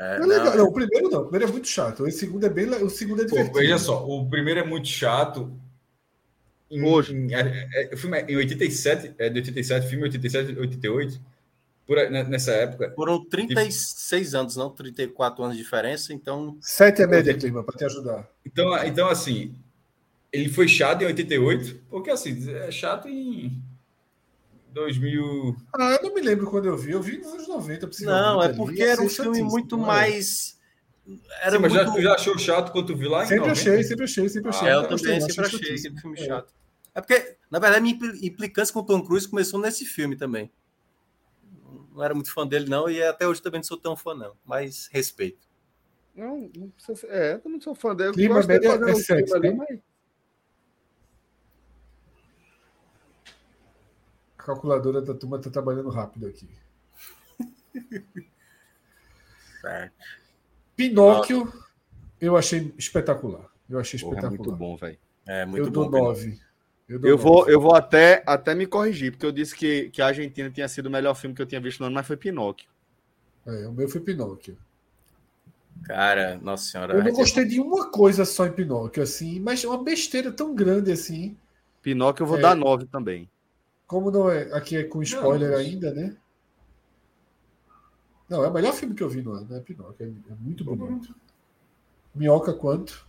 é, 0.00 0.16
é. 0.16 0.18
Não. 0.18 0.56
não. 0.56 0.64
o 0.66 0.72
primeiro 0.72 1.10
não. 1.10 1.20
O 1.20 1.24
primeiro 1.24 1.48
é 1.48 1.52
muito 1.52 1.68
chato. 1.68 2.04
O 2.04 2.10
segundo 2.10 2.44
é 2.44 2.48
bem. 2.48 2.68
O 2.68 2.90
segundo 2.90 3.22
é 3.22 3.24
divertido. 3.24 3.52
Pô, 3.52 3.58
veja 3.58 3.78
só, 3.78 4.06
o 4.06 4.28
primeiro 4.28 4.60
é 4.60 4.64
muito 4.64 4.88
chato. 4.88 5.52
Em, 6.70 6.82
Hoje. 6.82 7.14
Em, 7.14 7.32
é, 7.34 7.68
é, 7.74 7.94
o 7.94 7.96
filme 7.96 8.18
é 8.18 8.26
em 8.30 8.36
87, 8.36 9.14
é 9.18 9.28
de 9.28 9.38
87, 9.40 9.88
filme 9.88 10.04
87, 10.04 10.58
88 10.58 11.20
por, 11.86 11.96
nessa 12.10 12.52
época. 12.52 12.92
Foram 12.96 13.24
36 13.24 14.32
e... 14.32 14.36
anos, 14.36 14.56
não 14.56 14.70
34 14.70 15.44
anos 15.44 15.56
de 15.56 15.62
diferença, 15.62 16.12
então. 16.12 16.56
Sete 16.60 17.02
é 17.02 17.06
média, 17.06 17.34
clima, 17.34 17.62
para 17.62 17.76
te 17.76 17.84
ajudar. 17.84 18.28
Então, 18.44 18.76
então, 18.84 19.08
assim, 19.08 19.54
ele 20.32 20.48
foi 20.48 20.66
chato 20.66 21.02
em 21.02 21.06
88, 21.06 21.80
porque 21.88 22.10
assim, 22.10 22.50
é 22.50 22.70
chato 22.70 23.08
em 23.08 23.62
2000. 24.74 25.56
Ah, 25.74 25.98
eu 26.00 26.08
não 26.08 26.14
me 26.14 26.20
lembro 26.20 26.46
quando 26.46 26.66
eu 26.66 26.76
vi, 26.76 26.92
eu 26.92 27.00
vi 27.00 27.18
nos 27.18 27.32
anos 27.32 27.48
90. 27.48 27.90
Não, 28.00 28.42
é 28.42 28.52
porque 28.52 28.82
ali, 28.82 28.90
era 28.90 29.02
um 29.02 29.08
filme 29.08 29.42
muito 29.42 29.78
mais. 29.78 30.58
Era 31.42 31.56
Sim, 31.56 31.62
mas 31.62 31.72
muito... 31.72 31.94
já, 31.94 32.00
já 32.00 32.14
achou 32.14 32.38
chato 32.38 32.72
quando 32.72 32.88
tu 32.88 32.96
viu 32.96 33.10
lá? 33.10 33.24
Sempre 33.24 33.50
achei, 33.50 33.82
sempre 33.82 34.04
achei, 34.04 34.28
sempre 34.28 34.50
achei. 34.50 34.68
Ah, 34.68 34.72
eu, 34.72 34.82
eu 34.82 34.88
também 34.88 35.20
sempre 35.20 35.46
achei 35.46 35.74
aquele 35.74 36.00
filme 36.00 36.20
é. 36.20 36.24
chato. 36.24 36.54
É 36.94 37.00
porque, 37.00 37.36
na 37.50 37.58
verdade, 37.58 37.82
minha 37.82 37.98
implicância 38.22 38.72
com 38.72 38.80
o 38.80 38.84
Tom 38.84 39.02
Cruise 39.02 39.28
começou 39.28 39.60
nesse 39.60 39.84
filme 39.84 40.16
também 40.16 40.50
não 41.94 42.02
era 42.02 42.12
muito 42.12 42.32
fã 42.32 42.46
dele, 42.46 42.68
não, 42.68 42.90
e 42.90 43.02
até 43.02 43.26
hoje 43.26 43.40
também 43.40 43.58
não 43.58 43.64
sou 43.64 43.78
tão 43.78 43.96
fã, 43.96 44.14
não, 44.14 44.36
mas 44.44 44.88
respeito. 44.90 45.46
Não, 46.14 46.50
não 46.56 46.70
precisa, 46.70 47.06
é, 47.08 47.40
eu 47.44 47.50
não 47.50 47.60
sou 47.60 47.74
fã 47.74 47.94
dele. 47.94 48.12
Clima 48.12 48.34
gosto 48.34 48.48
dele 48.48 48.66
é, 48.66 48.90
é 48.90 48.94
sexo, 48.94 49.34
ali, 49.34 49.54
mas... 49.54 49.78
A 54.44 54.46
calculadora 54.46 55.00
da 55.00 55.14
turma 55.14 55.38
está 55.38 55.50
trabalhando 55.50 55.88
rápido 55.88 56.26
aqui. 56.26 56.46
certo. 59.62 59.94
Pinóquio, 60.76 61.50
eu 62.20 62.36
achei 62.36 62.74
espetacular. 62.76 63.48
Eu 63.70 63.78
achei 63.78 63.98
Porra, 63.98 64.16
espetacular. 64.16 64.34
É 64.34 64.44
muito 64.44 64.56
bom, 64.56 64.76
velho. 64.76 64.98
É 65.26 65.46
muito 65.46 65.66
eu 65.66 65.72
bom. 65.72 65.84
Eu 65.84 65.90
dou 65.90 66.02
nove. 66.02 66.38
Eu, 66.86 67.00
eu 67.00 67.16
vou, 67.16 67.48
eu 67.48 67.58
vou 67.58 67.74
até, 67.74 68.22
até 68.26 68.54
me 68.54 68.66
corrigir, 68.66 69.12
porque 69.12 69.24
eu 69.24 69.32
disse 69.32 69.56
que, 69.56 69.88
que 69.88 70.02
a 70.02 70.08
Argentina 70.08 70.50
tinha 70.50 70.68
sido 70.68 70.86
o 70.86 70.90
melhor 70.90 71.14
filme 71.14 71.34
que 71.34 71.40
eu 71.40 71.46
tinha 71.46 71.60
visto 71.60 71.80
no 71.80 71.86
ano, 71.86 71.94
mas 71.94 72.06
foi 72.06 72.18
Pinóquio. 72.18 72.68
É, 73.46 73.66
o 73.66 73.72
meu 73.72 73.88
foi 73.88 74.02
Pinóquio. 74.02 74.58
Cara, 75.84 76.38
nossa 76.42 76.70
senhora. 76.70 76.92
Eu 76.92 77.02
não 77.02 77.12
gostei 77.12 77.46
de 77.46 77.58
uma 77.58 77.90
coisa 77.90 78.26
só 78.26 78.44
em 78.44 78.52
Pinóquio, 78.52 79.02
assim, 79.02 79.40
mas 79.40 79.64
é 79.64 79.68
uma 79.68 79.82
besteira 79.82 80.30
tão 80.30 80.54
grande 80.54 80.92
assim. 80.92 81.34
Pinóquio 81.80 82.24
eu 82.24 82.26
vou 82.26 82.36
é, 82.36 82.42
dar 82.42 82.54
nove 82.54 82.84
também. 82.84 83.30
Como 83.86 84.10
não 84.10 84.30
é, 84.30 84.52
aqui 84.52 84.76
é 84.76 84.84
com 84.84 85.02
spoiler 85.02 85.50
não, 85.50 85.58
ainda, 85.58 85.92
né? 85.92 86.16
Não, 88.28 88.44
é 88.44 88.48
o 88.48 88.52
melhor 88.52 88.72
filme 88.72 88.94
que 88.94 89.02
eu 89.02 89.08
vi 89.08 89.22
no 89.22 89.32
ano, 89.32 89.46
né? 89.48 89.60
Pinóquio. 89.60 90.06
É, 90.06 90.32
é 90.32 90.36
muito 90.40 90.64
bonito. 90.64 91.14
Minhoca 92.14 92.52
quanto? 92.52 93.06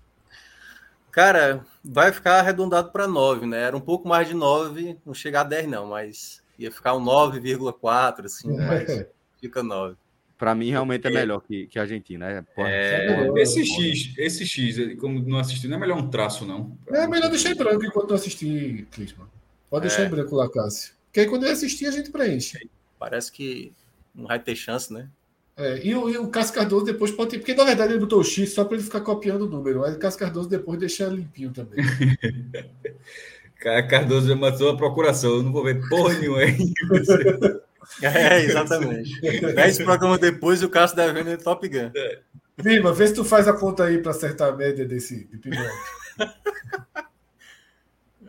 Cara, 1.11 1.65
vai 1.81 2.11
ficar 2.11 2.39
arredondado 2.39 2.91
para 2.91 3.07
9, 3.07 3.45
né? 3.45 3.61
Era 3.61 3.77
um 3.77 3.81
pouco 3.81 4.07
mais 4.07 4.27
de 4.27 4.33
9, 4.33 4.97
não 5.05 5.13
chegar 5.13 5.41
a 5.41 5.45
10 5.45 5.67
não, 5.67 5.87
mas 5.87 6.43
ia 6.59 6.69
ficar 6.69 6.93
um 6.93 7.03
9,4 7.03 8.25
assim, 8.25 8.59
é. 8.59 8.67
mas 8.67 9.07
fica 9.39 9.63
9. 9.63 9.95
Para 10.37 10.53
mim 10.53 10.69
realmente 10.69 11.07
é 11.07 11.09
melhor 11.09 11.39
que, 11.39 11.67
que 11.67 11.79
a 11.79 11.83
Argentina, 11.83 12.29
é, 12.29 12.43
é... 12.57 13.41
Esse 13.41 13.65
X, 13.65 14.13
esse 14.17 14.45
X, 14.45 14.99
como 14.99 15.21
não 15.21 15.39
assisti, 15.39 15.69
não 15.69 15.77
é 15.77 15.79
melhor 15.79 15.97
um 15.97 16.09
traço 16.09 16.45
não. 16.45 16.77
É 16.89 17.07
melhor 17.07 17.29
deixar 17.29 17.51
em 17.51 17.55
branco 17.55 17.85
enquanto 17.85 18.09
não 18.09 18.15
assistir, 18.15 18.85
Clisman. 18.91 19.27
Pode 19.75 19.87
deixar 19.89 20.03
é. 20.03 20.05
em 20.05 20.09
branco 20.09 20.33
lá, 20.37 20.49
Cássio. 20.49 20.93
Porque 21.07 21.19
aí 21.19 21.25
quando 21.25 21.45
eu 21.45 21.51
assistir 21.51 21.85
a 21.85 21.91
gente 21.91 22.09
preenche. 22.09 22.69
Parece 22.97 23.29
que 23.29 23.73
não 24.13 24.25
vai 24.27 24.39
ter 24.39 24.55
chance, 24.55 24.93
né? 24.93 25.09
É, 25.57 25.85
e, 25.85 25.93
o, 25.93 26.09
e 26.09 26.17
o 26.17 26.29
Cássio 26.29 26.55
Cardoso 26.55 26.85
depois 26.85 27.11
pode 27.11 27.31
ter, 27.31 27.39
porque 27.39 27.53
na 27.53 27.65
verdade 27.65 27.91
ele 27.91 27.99
botou 27.99 28.21
o 28.21 28.23
X 28.23 28.53
só 28.53 28.63
para 28.63 28.75
ele 28.75 28.83
ficar 28.85 29.01
copiando 29.01 29.41
o 29.41 29.49
número. 29.49 29.83
Aí 29.83 29.93
o 29.93 29.99
Cássio 29.99 30.21
Cardoso 30.21 30.47
depois 30.47 30.79
deixa 30.79 31.07
limpinho 31.07 31.51
também. 31.51 31.83
Cardoso 33.59 34.29
já 34.29 34.35
matou 34.37 34.69
a 34.69 34.77
procuração, 34.77 35.35
eu 35.35 35.43
não 35.43 35.51
vou 35.51 35.65
ver 35.65 35.85
porra 35.89 36.13
nenhuma 36.13 36.39
aí. 36.39 36.55
é, 38.01 38.45
exatamente. 38.45 39.19
Dez 39.21 39.77
programas 39.77 40.19
depois 40.19 40.63
o 40.63 40.69
Cássio 40.69 40.95
deve 40.95 41.21
ver 41.21 41.25
no 41.25 41.43
Top 41.43 41.67
Gun. 41.67 41.91
É. 41.93 42.19
Lima, 42.59 42.93
vê 42.93 43.07
se 43.07 43.13
tu 43.13 43.25
faz 43.25 43.45
a 43.45 43.53
conta 43.53 43.83
aí 43.83 43.97
para 43.97 44.11
acertar 44.11 44.53
a 44.53 44.55
média 44.55 44.85
desse 44.85 45.25
de 45.25 45.37
pimenta. 45.37 45.69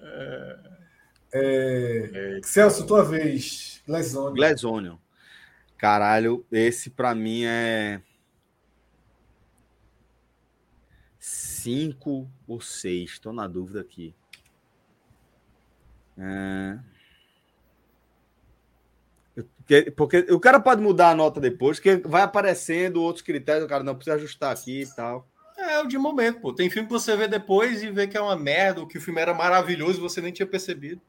é... 0.02 0.65
Celso, 2.42 2.86
tua 2.86 3.04
vez. 3.04 3.82
Glazonion. 3.86 4.34
Glazonion. 4.34 4.96
Caralho, 5.76 6.44
esse 6.50 6.90
para 6.90 7.14
mim 7.14 7.44
é. 7.44 8.00
Cinco 11.18 12.30
ou 12.46 12.60
seis, 12.60 13.10
estou 13.10 13.32
na 13.32 13.46
dúvida 13.46 13.80
aqui. 13.80 14.14
É... 16.16 16.78
Porque, 19.34 19.90
porque 19.90 20.18
o 20.30 20.40
cara 20.40 20.60
pode 20.60 20.80
mudar 20.80 21.10
a 21.10 21.14
nota 21.14 21.40
depois, 21.40 21.78
porque 21.78 21.96
vai 21.96 22.22
aparecendo 22.22 23.02
outros 23.02 23.22
critérios, 23.22 23.64
o 23.64 23.68
cara 23.68 23.82
não 23.82 23.94
precisa 23.94 24.16
ajustar 24.16 24.52
aqui 24.52 24.82
e 24.82 24.94
tal. 24.94 25.28
É 25.58 25.80
o 25.80 25.86
de 25.86 25.98
momento, 25.98 26.40
pô. 26.40 26.54
Tem 26.54 26.70
filme 26.70 26.86
que 26.86 26.92
você 26.92 27.16
vê 27.16 27.26
depois 27.26 27.82
e 27.82 27.90
vê 27.90 28.06
que 28.06 28.16
é 28.16 28.20
uma 28.20 28.36
merda, 28.36 28.80
ou 28.80 28.86
que 28.86 28.96
o 28.96 29.00
filme 29.00 29.20
era 29.20 29.34
maravilhoso 29.34 29.98
e 29.98 30.00
você 30.00 30.20
nem 30.20 30.32
tinha 30.32 30.46
percebido. 30.46 31.02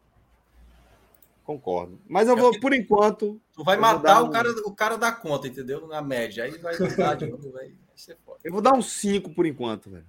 Concordo. 1.47 1.99
Mas 2.05 2.27
eu 2.27 2.35
vou, 2.35 2.59
por 2.59 2.73
enquanto. 2.73 3.39
Tu 3.53 3.63
vai 3.63 3.77
matar 3.77 4.21
um... 4.21 4.25
o, 4.25 4.29
cara, 4.29 4.49
o 4.65 4.75
cara 4.75 4.97
da 4.97 5.13
conta, 5.13 5.47
entendeu? 5.47 5.87
Na 5.87 6.01
média. 6.01 6.43
Aí 6.43 6.57
vai 6.57 6.77
mudar 6.77 7.15
de 7.15 7.25
novo, 7.25 7.53
vai 7.53 7.71
ser 7.95 8.17
foda. 8.25 8.39
Eu 8.43 8.51
vou 8.51 8.61
dar 8.61 8.73
um 8.73 8.81
5 8.81 9.29
por 9.29 9.45
enquanto, 9.45 9.89
velho. 9.89 10.05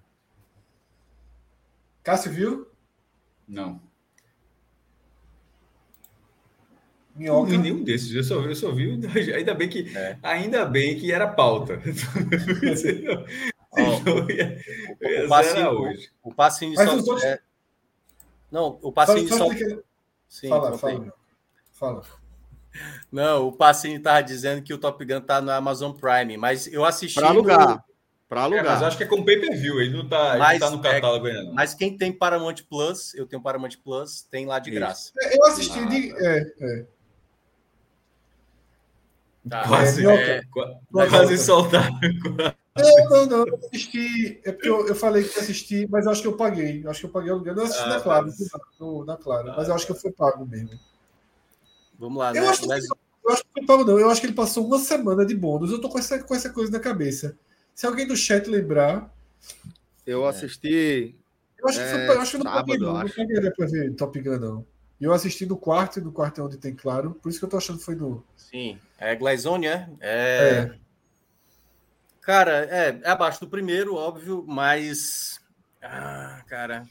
Cássio 2.03 2.33
viu? 2.33 2.67
Não. 3.47 3.81
Minhoca. 7.15 7.53
Não, 7.53 7.61
nenhum 7.63 7.85
desses. 7.85 8.13
Eu 8.13 8.25
só, 8.25 8.41
eu 8.41 8.57
só 8.57 8.73
vi. 8.73 9.01
Ainda 9.33 9.55
bem 9.55 9.69
que, 9.69 9.97
é. 9.97 10.19
ainda 10.25 10.65
bem 10.65 10.99
que 10.99 11.13
era 11.13 11.29
pauta. 11.29 11.81
o, 13.71 15.29
passinho, 15.29 15.71
hoje. 15.71 16.11
o 16.21 16.35
passinho 16.35 16.75
só. 16.75 16.97
Outros... 16.97 17.23
É... 17.23 17.41
Não, 18.51 18.77
o 18.83 18.91
passinho 18.91 19.29
só. 19.29 19.49
Que... 19.51 19.81
Sim, 20.29 20.49
fala, 20.49 20.77
fala, 20.77 21.17
fala. 21.79 22.03
Não, 23.11 23.49
o 23.49 23.53
passinho 23.53 23.97
estava 23.97 24.23
dizendo 24.23 24.63
que 24.63 24.73
o 24.73 24.79
Top 24.79 25.03
Gun 25.05 25.21
tá 25.21 25.41
no 25.41 25.51
Amazon 25.51 25.93
Prime, 25.93 26.37
mas 26.37 26.67
eu 26.67 26.85
assisti. 26.85 27.19
Para 27.19 27.29
alugar. 27.29 27.69
No... 27.69 27.83
Para 28.29 28.43
alugar. 28.43 28.65
É, 28.65 28.69
mas 28.69 28.83
acho 28.83 28.97
que 28.99 29.05
é 29.05 29.07
com 29.07 29.25
pay 29.25 29.41
per 29.41 29.59
view, 29.59 29.81
ele 29.81 29.95
não 29.95 30.05
está 30.05 30.59
tá 30.59 30.71
no 30.71 30.87
é 30.87 30.93
catálogo 30.93 31.27
é, 31.27 31.33
ainda. 31.33 31.53
Mas 31.53 31.75
quem 31.75 31.97
tem 31.97 32.13
Paramount 32.13 32.57
Plus, 32.69 33.15
eu 33.15 33.27
tenho 33.27 33.43
Paramount 33.43 33.77
Plus, 33.83 34.23
tem 34.23 34.47
lá 34.47 34.59
de 34.59 34.71
Isso. 34.71 34.79
graça. 34.79 35.13
Eu 35.17 35.47
assisti 35.47 35.87
de. 35.87 36.27
É, 36.27 36.53
é. 36.61 36.87
Tá, 39.49 39.67
quase, 39.67 40.07
é, 40.07 40.43
quase 40.91 41.39
soltar. 41.39 41.89
Não, 42.77 43.09
não, 43.09 43.27
não. 43.27 43.47
Eu 43.47 43.57
assisti. 43.57 44.41
É 44.45 44.53
porque 44.53 44.69
eu, 44.69 44.87
eu 44.89 44.95
falei 44.95 45.25
que 45.25 45.39
assisti, 45.39 45.89
mas 45.91 46.05
eu 46.05 46.13
acho 46.13 46.21
que 46.21 46.29
eu 46.29 46.37
paguei. 46.37 46.85
Eu 46.85 46.91
acho 46.91 47.01
que 47.01 47.07
eu 47.07 47.11
paguei 47.11 47.31
aluguel. 47.31 47.55
Não 47.55 47.65
assisti 47.65 47.83
ah, 47.83 47.89
na 47.89 48.01
Claro, 48.01 48.27
mas... 48.27 48.39
no, 48.79 49.05
na 49.05 49.17
Claro, 49.17 49.51
ah, 49.51 49.55
mas 49.57 49.69
eu 49.69 49.75
acho 49.75 49.87
que 49.87 49.93
eu 49.93 49.97
fui 49.97 50.13
pago 50.13 50.45
mesmo. 50.45 50.79
Vamos 51.99 52.19
lá, 52.19 52.29
eu 52.35 52.43
né? 52.43 52.49
Acho 52.49 52.67
mas... 52.67 52.87
que, 52.87 52.95
eu 53.25 53.33
acho 53.33 53.43
que 53.45 53.51
foi 53.53 53.67
pago, 53.67 53.85
não. 53.85 53.99
Eu 53.99 54.09
acho 54.09 54.21
que 54.21 54.27
ele 54.27 54.35
passou 54.35 54.67
uma 54.67 54.79
semana 54.79 55.27
de 55.27 55.35
bônus. 55.35 55.71
Eu 55.71 55.81
tô 55.81 55.89
com 55.89 55.99
essa, 55.99 56.23
com 56.23 56.35
essa 56.35 56.51
coisa 56.51 56.71
na 56.71 56.81
cabeça. 56.81 57.37
Se 57.75 57.87
alguém 57.87 58.07
do 58.07 58.17
chat 58.17 58.49
lembrar. 58.49 59.13
Eu 60.07 60.27
assisti. 60.27 61.15
Eu 61.59 61.69
acho 61.69 61.79
que, 61.79 61.89
foi, 61.89 62.17
eu 62.17 62.21
acho 62.21 62.31
que 62.31 62.37
eu 62.37 62.45
não 62.45 62.53
paguei, 62.53 62.79
não. 62.79 62.93
Não 62.95 63.09
paguei 63.09 63.51
pra 63.51 63.67
ver 63.67 63.95
Top 63.95 64.21
Gun, 64.21 64.39
não. 64.39 64.67
E 65.01 65.05
eu 65.05 65.13
assisti 65.13 65.47
no 65.47 65.57
quarto, 65.57 65.99
e 65.99 66.03
no 66.03 66.13
quarto 66.13 66.41
é 66.41 66.45
onde 66.45 66.57
tem 66.57 66.75
claro. 66.75 67.15
Por 67.23 67.29
isso 67.29 67.39
que 67.39 67.45
eu 67.45 67.49
tô 67.49 67.57
achando 67.57 67.79
que 67.79 67.85
foi 67.85 67.95
no. 67.95 68.25
Sim. 68.37 68.79
É 68.99 69.15
Glazone, 69.15 69.67
é? 69.67 69.89
é? 70.01 70.11
é. 70.11 70.79
Cara, 72.21 72.65
é, 72.65 73.01
é 73.03 73.11
abaixo 73.11 73.41
do 73.41 73.49
primeiro, 73.49 73.95
óbvio, 73.95 74.45
mas. 74.47 75.41
Ah, 75.83 76.43
cara. 76.47 76.87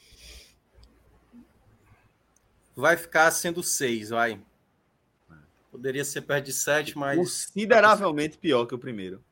Vai 2.75 2.95
ficar 2.95 3.31
sendo 3.31 3.63
seis, 3.63 4.09
vai. 4.09 4.39
Poderia 5.77 6.03
ser 6.03 6.21
perto 6.21 6.45
de 6.45 6.53
sete, 6.53 6.97
mas. 6.97 7.15
Consideravelmente 7.15 8.35
pior 8.35 8.65
que 8.65 8.73
o 8.73 8.79
primeiro. 8.79 9.23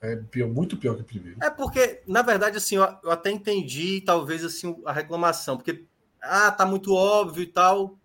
É 0.00 0.14
pior, 0.14 0.48
muito 0.48 0.76
pior 0.76 0.94
que 0.94 1.02
o 1.02 1.04
primeiro. 1.04 1.36
É 1.42 1.50
porque, 1.50 2.02
na 2.06 2.22
verdade, 2.22 2.56
assim, 2.56 2.76
eu, 2.76 2.84
eu 3.02 3.10
até 3.10 3.32
entendi, 3.32 4.00
talvez, 4.00 4.44
assim, 4.44 4.80
a 4.86 4.92
reclamação, 4.92 5.56
porque, 5.56 5.84
ah, 6.22 6.52
tá 6.52 6.64
muito 6.64 6.94
óbvio 6.94 7.42
e 7.42 7.46
tal, 7.46 7.98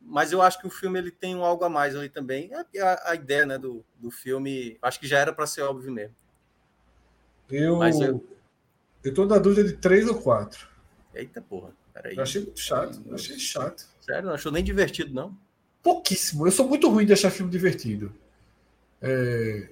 mas 0.00 0.30
eu 0.30 0.40
acho 0.40 0.60
que 0.60 0.66
o 0.68 0.70
filme 0.70 0.96
ele 0.96 1.10
tem 1.10 1.34
um 1.34 1.44
algo 1.44 1.64
a 1.64 1.68
mais 1.68 1.96
ali 1.96 2.08
também. 2.08 2.52
É 2.72 2.80
a, 2.80 3.10
a 3.10 3.14
ideia 3.16 3.44
né, 3.44 3.58
do, 3.58 3.84
do 3.96 4.12
filme, 4.12 4.78
acho 4.80 5.00
que 5.00 5.08
já 5.08 5.18
era 5.18 5.32
para 5.32 5.44
ser 5.44 5.62
óbvio 5.62 5.90
mesmo. 5.90 6.14
Eu, 7.50 7.78
Mas 7.78 8.00
eu... 8.00 8.24
eu 9.02 9.12
tô 9.12 9.26
na 9.26 9.38
dúvida 9.38 9.64
de 9.64 9.76
três 9.76 10.06
ou 10.06 10.20
quatro. 10.20 10.68
Eita 11.12 11.42
porra, 11.42 11.72
peraí. 11.92 12.14
Eu 12.14 12.22
achei 12.22 12.52
chato, 12.54 13.02
eu 13.04 13.14
achei 13.16 13.36
chato. 13.40 13.88
Sério, 14.00 14.28
não 14.28 14.34
achou 14.34 14.52
nem 14.52 14.62
divertido, 14.62 15.12
não? 15.12 15.36
Pouquíssimo. 15.84 16.46
Eu 16.46 16.50
sou 16.50 16.66
muito 16.66 16.88
ruim 16.88 17.06
de 17.06 17.12
achar 17.12 17.30
filme 17.30 17.52
divertido. 17.52 18.12
É... 19.00 19.68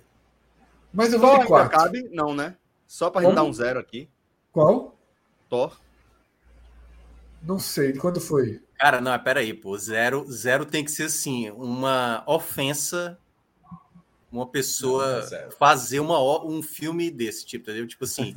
Mas 0.92 1.12
eu 1.12 1.18
vou 1.18 1.39
de 1.39 1.47
quatro. 1.47 1.76
Cabe? 1.76 2.08
Não, 2.12 2.34
né? 2.34 2.55
Só 2.86 3.10
para 3.10 3.23
gente 3.23 3.34
dar 3.34 3.44
um 3.44 3.52
zero 3.52 3.81
aqui. 3.81 4.08
Qual? 4.52 4.97
Thor. 5.49 5.81
Não 7.42 7.58
sei, 7.58 7.92
de 7.92 7.99
quando 7.99 8.20
foi? 8.20 8.62
Cara, 8.78 9.00
não, 9.00 9.18
pera 9.18 9.41
aí, 9.41 9.55
pô. 9.55 9.76
Zero, 9.76 10.31
zero 10.31 10.66
tem 10.66 10.84
que 10.84 10.91
ser 10.91 11.05
assim, 11.05 11.50
uma 11.50 12.23
ofensa 12.26 13.18
uma 14.31 14.47
pessoa 14.47 15.28
não, 15.31 15.50
fazer 15.52 16.00
uma, 16.00 16.18
um 16.44 16.62
filme 16.62 17.10
desse 17.10 17.44
tipo, 17.44 17.68
entendeu? 17.68 17.86
Tipo 17.86 18.05
assim, 18.05 18.32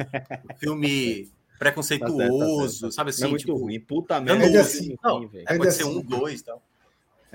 um 0.49 0.55
filme 0.59 1.29
preconceituoso, 1.57 2.17
tá 2.17 2.27
certo, 2.27 2.61
tá 2.63 2.69
certo. 2.69 2.91
sabe 2.93 3.09
assim? 3.11 3.21
Não 3.21 3.27
é 3.27 3.31
muito 3.31 3.45
tipo, 3.45 3.57
ruim, 3.57 3.79
puta 3.79 4.19
merda. 4.19 4.45
É 4.45 4.59
assim, 4.59 4.97
não, 5.01 5.29
é, 5.33 5.57
pode 5.57 5.73
ser 5.73 5.83
assim. 5.83 5.97
um, 5.97 6.01
dois 6.01 6.41
e 6.41 6.43
tal. 6.43 6.61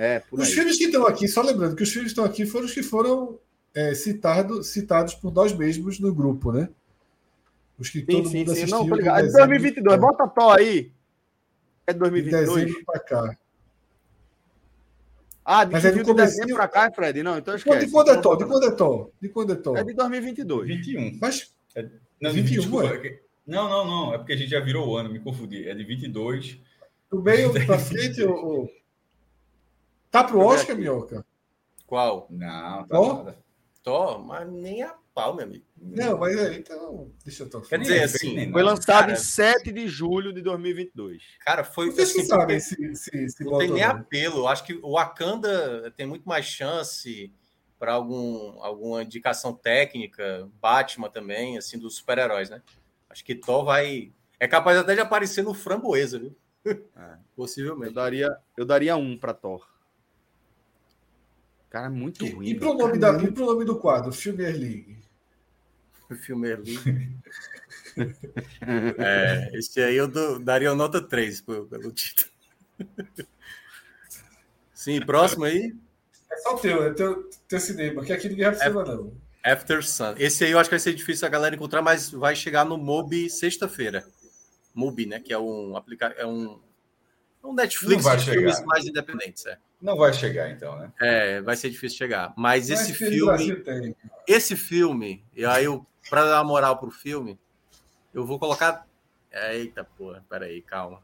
É, 0.02 0.22
os 0.32 0.50
filmes 0.50 0.78
que 0.78 0.84
estão 0.84 1.06
aqui, 1.06 1.28
só 1.28 1.42
lembrando 1.42 1.76
que 1.76 1.82
os 1.82 1.92
filmes 1.92 2.10
que 2.10 2.18
estão 2.18 2.24
aqui 2.24 2.46
foram 2.46 2.64
os 2.64 2.72
que 2.72 2.82
foram 2.82 3.38
é, 3.74 3.92
citado, 3.92 4.62
citados 4.62 5.12
por 5.12 5.30
nós 5.30 5.52
mesmos 5.52 6.00
no 6.00 6.14
grupo, 6.14 6.50
né? 6.50 6.70
Os 7.78 7.90
que 7.90 7.98
sim, 7.98 8.06
todo 8.06 8.30
sim, 8.30 8.38
mundo 8.38 8.54
sim. 8.54 8.62
assistiu. 8.62 8.86
Não, 8.86 9.16
É 9.18 9.22
2022, 9.24 9.94
é. 9.94 9.98
bota 9.98 10.26
Thor 10.26 10.56
aí. 10.56 10.90
É 11.86 11.92
2022. 11.92 12.66
De 12.66 12.82
pra 12.82 12.98
cá. 12.98 13.36
Ah, 15.44 15.64
de, 15.64 15.72
Mas 15.72 15.84
é 15.84 15.92
de 15.92 16.14
dezembro 16.14 16.56
para 16.56 16.68
cá, 16.68 16.90
Fred? 16.90 17.22
Não, 17.22 17.36
então 17.36 17.54
esquece. 17.54 17.84
De 17.84 17.92
quando 17.92 18.10
é 18.10 18.16
Thor? 18.16 18.38
De 18.38 18.46
quando 18.46 18.66
é 18.66 18.70
Thor? 18.70 19.10
De 19.20 19.28
quando 19.28 19.52
é 19.52 19.56
Thor? 19.56 19.76
É 19.76 19.84
de 19.84 19.92
2022. 19.92 20.66
21. 20.66 21.18
Mas... 21.20 21.52
É, 21.76 21.86
não, 22.18 22.32
21, 22.32 22.60
desculpa, 22.62 22.86
é? 22.86 23.20
Não, 23.46 23.68
não, 23.68 23.86
não. 23.86 24.14
É 24.14 24.16
porque 24.16 24.32
a 24.32 24.36
gente 24.36 24.48
já 24.48 24.60
virou 24.60 24.88
o 24.88 24.96
ano, 24.96 25.12
me 25.12 25.20
confundi. 25.20 25.68
É 25.68 25.74
de 25.74 25.84
22. 25.84 26.58
Do 27.10 27.20
meio 27.20 27.52
para 27.66 27.78
frente, 27.78 28.22
o... 28.24 28.79
Tá 30.10 30.24
pro 30.24 30.40
Oscar, 30.40 30.76
Minhoca? 30.76 31.24
Qual? 31.86 32.26
Não, 32.30 32.84
tá 32.84 32.86
Thor? 32.88 33.16
nada. 33.16 33.38
Thor, 33.82 34.18
mas 34.24 34.50
nem 34.50 34.82
a 34.82 34.94
pau, 35.14 35.34
meu 35.34 35.44
amigo. 35.44 35.64
Não, 35.76 36.18
mas 36.18 36.38
aí, 36.38 36.58
então, 36.58 37.10
deixa 37.24 37.42
eu 37.42 37.50
tô 37.50 37.60
Quer 37.62 37.78
dizer, 37.78 38.02
assim, 38.02 38.50
foi 38.52 38.62
lançado 38.62 39.06
cara, 39.06 39.12
em 39.12 39.16
7 39.16 39.72
de 39.72 39.88
julho 39.88 40.32
de 40.32 40.42
2022. 40.42 41.22
Cara, 41.40 41.64
foi. 41.64 41.90
Vocês 41.90 42.10
assim, 42.10 42.24
sabem 42.24 42.60
se, 42.60 42.94
se, 42.94 43.28
se 43.28 43.44
não 43.44 43.58
tem 43.58 43.70
nem 43.70 43.82
apelo. 43.82 44.38
Eu 44.38 44.48
acho 44.48 44.64
que 44.64 44.74
o 44.82 44.92
Wakanda 44.92 45.90
tem 45.96 46.06
muito 46.06 46.28
mais 46.28 46.44
chance 46.44 47.32
para 47.78 47.94
algum, 47.94 48.62
alguma 48.62 49.02
indicação 49.02 49.54
técnica, 49.54 50.48
Batman 50.60 51.08
também, 51.08 51.56
assim, 51.56 51.78
dos 51.78 51.96
super-heróis, 51.96 52.50
né? 52.50 52.62
Acho 53.08 53.24
que 53.24 53.34
Thor 53.34 53.64
vai. 53.64 54.12
É 54.38 54.46
capaz 54.46 54.76
até 54.76 54.94
de 54.94 55.00
aparecer 55.00 55.42
no 55.42 55.54
Framboesa, 55.54 56.18
viu? 56.18 56.36
É. 56.66 57.16
Possivelmente. 57.34 57.88
Eu 57.88 57.94
daria, 57.94 58.36
eu 58.56 58.64
daria 58.64 58.96
um 58.96 59.16
para 59.16 59.32
Thor. 59.32 59.66
Cara, 61.70 61.88
muito 61.88 62.26
e, 62.26 62.30
ruim. 62.30 62.48
E 62.48 62.58
pro, 62.58 62.74
nome 62.74 62.98
da, 62.98 63.12
e 63.22 63.30
pro 63.30 63.46
nome 63.46 63.64
do 63.64 63.78
quadro, 63.78 64.12
Filmer 64.12 64.52
League? 64.52 64.98
Filmer 66.16 66.58
League. 66.58 67.16
é, 68.98 69.50
esse 69.54 69.80
aí 69.80 69.96
eu 69.96 70.08
do, 70.08 70.40
daria 70.40 70.74
nota 70.74 71.00
3 71.00 71.40
pelo, 71.42 71.66
pelo 71.66 71.92
título. 71.92 72.28
Sim, 74.74 75.00
próximo 75.00 75.44
aí. 75.44 75.72
É 76.30 76.36
só 76.38 76.56
o 76.56 76.58
teu, 76.58 76.84
é 76.84 76.92
teu, 76.92 77.30
teu 77.46 77.60
cinema, 77.60 78.04
que 78.04 78.12
aqui 78.12 78.28
ninguém 78.28 78.46
vai 78.46 78.56
precisar, 78.56 78.84
não. 78.84 79.12
After 79.44 79.84
Sun. 79.84 80.14
Esse 80.18 80.44
aí 80.44 80.50
eu 80.50 80.58
acho 80.58 80.68
que 80.68 80.74
vai 80.74 80.80
ser 80.80 80.94
difícil 80.94 81.26
a 81.26 81.30
galera 81.30 81.54
encontrar, 81.54 81.82
mas 81.82 82.10
vai 82.10 82.34
chegar 82.34 82.64
no 82.64 82.76
MOBI 82.76 83.30
sexta-feira. 83.30 84.04
MOBI, 84.74 85.06
né? 85.06 85.20
Que 85.20 85.32
é 85.32 85.38
um 85.38 85.76
aplicativo, 85.76 86.20
é 86.20 86.26
um, 86.26 86.60
um 87.42 87.54
Netflix 87.54 88.04
de 88.04 88.30
filmes 88.30 88.64
mais 88.64 88.86
independentes. 88.86 89.46
É. 89.46 89.58
Não 89.80 89.96
vai 89.96 90.12
chegar, 90.12 90.50
então, 90.50 90.78
né? 90.78 90.92
É, 91.00 91.40
vai 91.40 91.56
ser 91.56 91.70
difícil 91.70 91.96
chegar. 91.96 92.34
Mas, 92.36 92.68
Mas 92.68 92.80
esse 92.80 92.94
filme. 92.94 93.64
Esse 94.26 94.56
filme, 94.56 95.24
e 95.34 95.44
aí 95.44 95.64
pra 96.08 96.24
dar 96.24 96.44
moral 96.44 96.78
pro 96.78 96.90
filme, 96.90 97.38
eu 98.12 98.24
vou 98.24 98.38
colocar. 98.38 98.86
Eita, 99.32 99.84
porra, 99.84 100.24
peraí, 100.28 100.60
calma. 100.60 101.00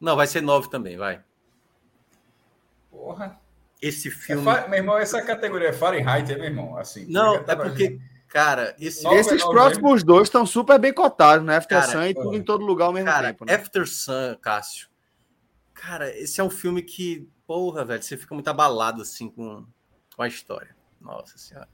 Não, 0.00 0.16
vai 0.16 0.26
ser 0.26 0.40
nove 0.40 0.70
também, 0.70 0.96
vai. 0.96 1.20
Porra. 2.90 3.38
Esse 3.82 4.08
é 4.08 4.10
filme. 4.10 4.48
É, 4.48 4.68
meu 4.68 4.78
irmão, 4.78 4.98
essa 4.98 5.20
categoria 5.20 5.68
é 5.68 5.72
Fahrenheit, 5.72 6.32
é, 6.32 6.36
meu 6.36 6.44
irmão? 6.46 6.76
Assim, 6.76 7.06
não, 7.08 7.36
é 7.36 7.56
porque. 7.56 7.98
Cara, 8.28 8.74
esse... 8.80 9.06
esses 9.08 9.44
próximos 9.44 10.02
dois 10.02 10.24
estão 10.24 10.44
super 10.44 10.76
bem 10.76 10.92
cotados, 10.92 11.46
né? 11.46 11.56
After 11.56 11.78
cara, 11.78 11.92
Sun 11.92 12.04
e 12.04 12.14
tudo 12.14 12.34
em 12.34 12.42
todo 12.42 12.64
lugar 12.64 12.86
ao 12.86 12.92
mesmo 12.92 13.08
cara, 13.08 13.28
tempo. 13.28 13.44
Né? 13.44 13.54
After 13.54 13.86
Sun, 13.86 14.36
Cássio. 14.40 14.88
Cara, 15.86 16.16
esse 16.16 16.40
é 16.40 16.44
um 16.44 16.50
filme 16.50 16.82
que 16.82 17.28
porra, 17.46 17.84
velho, 17.84 18.02
você 18.02 18.16
fica 18.16 18.34
muito 18.34 18.48
abalado 18.48 19.02
assim 19.02 19.28
com, 19.28 19.64
com 20.16 20.22
a 20.22 20.28
história. 20.28 20.74
Nossa 21.00 21.36
senhora. 21.36 21.68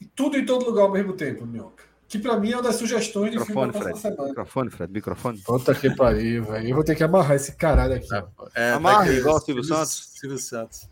E 0.00 0.06
tudo 0.06 0.36
em 0.36 0.46
todo 0.46 0.64
lugar 0.64 0.82
ao 0.82 0.92
mesmo 0.92 1.12
tempo, 1.14 1.44
Minhoca. 1.44 1.84
Que 2.08 2.18
pra 2.18 2.38
mim 2.38 2.52
é 2.52 2.56
uma 2.56 2.62
das 2.62 2.76
sugestões 2.76 3.32
de 3.32 3.38
microfone, 3.38 3.72
filme 3.72 3.84
Fred. 3.86 3.98
semana. 3.98 4.28
Microfone, 4.28 4.70
Fred, 4.70 4.92
microfone. 4.92 5.38
Puta 5.38 5.74
que 5.74 5.90
pariu, 5.96 6.44
velho. 6.44 6.68
Eu 6.68 6.74
vou 6.74 6.84
ter 6.84 6.94
que 6.94 7.02
amarrar 7.02 7.36
esse 7.36 7.56
caralho 7.56 7.94
aqui. 7.94 8.08
É, 8.54 8.72
Amarra 8.72 9.06
tá 9.06 9.12
igual 9.12 9.36
o 9.36 9.40
Silvio 9.40 9.64
Santos. 9.64 10.10
Silvio 10.14 10.38
Santos. 10.38 10.88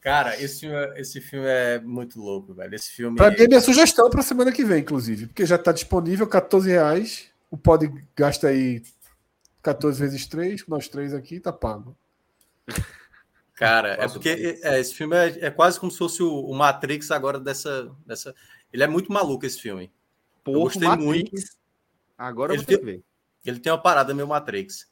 Cara, 0.00 0.40
esse 0.40 0.60
filme, 0.60 1.00
esse 1.00 1.20
filme 1.20 1.46
é 1.46 1.80
muito 1.80 2.20
louco, 2.20 2.52
velho. 2.52 2.74
Esse 2.74 2.90
filme. 2.90 3.16
Pra 3.16 3.30
mim 3.30 3.36
é 3.38 3.46
minha 3.46 3.60
sugestão 3.60 4.10
pra 4.10 4.22
semana 4.22 4.52
que 4.52 4.64
vem, 4.64 4.80
inclusive. 4.80 5.26
Porque 5.26 5.46
já 5.46 5.56
tá 5.56 5.72
disponível, 5.72 6.26
14 6.26 6.68
reais. 6.68 7.26
O 7.50 7.56
pod 7.56 7.88
gasta 8.16 8.48
aí 8.48 8.82
14 9.66 9.98
vezes 9.98 10.26
3, 10.26 10.64
nós 10.68 10.86
três 10.86 11.12
aqui, 11.12 11.40
tá 11.40 11.52
pago. 11.52 11.96
Cara, 13.54 13.94
é 13.94 14.06
porque 14.06 14.60
é, 14.62 14.78
esse 14.78 14.94
filme 14.94 15.16
é, 15.16 15.46
é, 15.46 15.50
quase 15.50 15.80
como 15.80 15.90
se 15.90 15.98
fosse 15.98 16.22
o, 16.22 16.44
o, 16.44 16.54
Matrix 16.54 17.10
agora 17.10 17.40
dessa, 17.40 17.90
dessa. 18.04 18.32
Ele 18.72 18.84
é 18.84 18.86
muito 18.86 19.10
maluco 19.10 19.44
esse 19.44 19.58
filme. 19.58 19.90
Porra, 20.44 20.58
eu 20.58 20.62
gostei 20.62 20.86
Matrix. 20.86 21.06
muito. 21.06 21.30
Agora 22.16 22.54
ele 22.54 22.64
tem, 22.64 22.78
ver. 22.78 23.02
Ele 23.44 23.58
tem 23.58 23.72
uma 23.72 23.82
parada 23.82 24.14
meio 24.14 24.28
Matrix. 24.28 24.88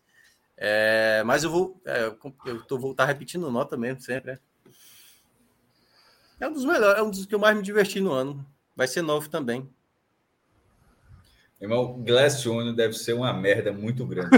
É, 0.57 1.23
mas 1.25 1.45
eu 1.45 1.51
vou. 1.51 1.81
É, 1.85 2.07
eu 2.47 2.63
tô, 2.65 2.79
vou 2.79 2.93
estar 2.93 3.05
tá 3.05 3.13
repetindo 3.13 3.51
nota 3.51 3.77
mesmo, 3.77 4.01
sempre. 4.01 4.33
É. 4.33 4.39
é 6.41 6.49
um 6.49 6.53
dos 6.53 6.65
melhores, 6.65 6.99
é 6.99 7.03
um 7.03 7.11
dos 7.11 7.27
que 7.27 7.35
eu 7.35 7.39
mais 7.39 7.57
me 7.57 7.63
diverti 7.63 8.01
no 8.01 8.13
ano. 8.13 8.45
Vai 8.75 8.89
ser 8.89 9.03
novo 9.03 9.29
também. 9.29 9.71
Irmão, 11.65 12.03
Glass 12.05 12.45
Onion 12.45 12.75
deve 12.75 12.93
ser 12.93 13.15
uma 13.15 13.33
merda 13.33 13.73
muito 13.73 14.07
grande. 14.07 14.29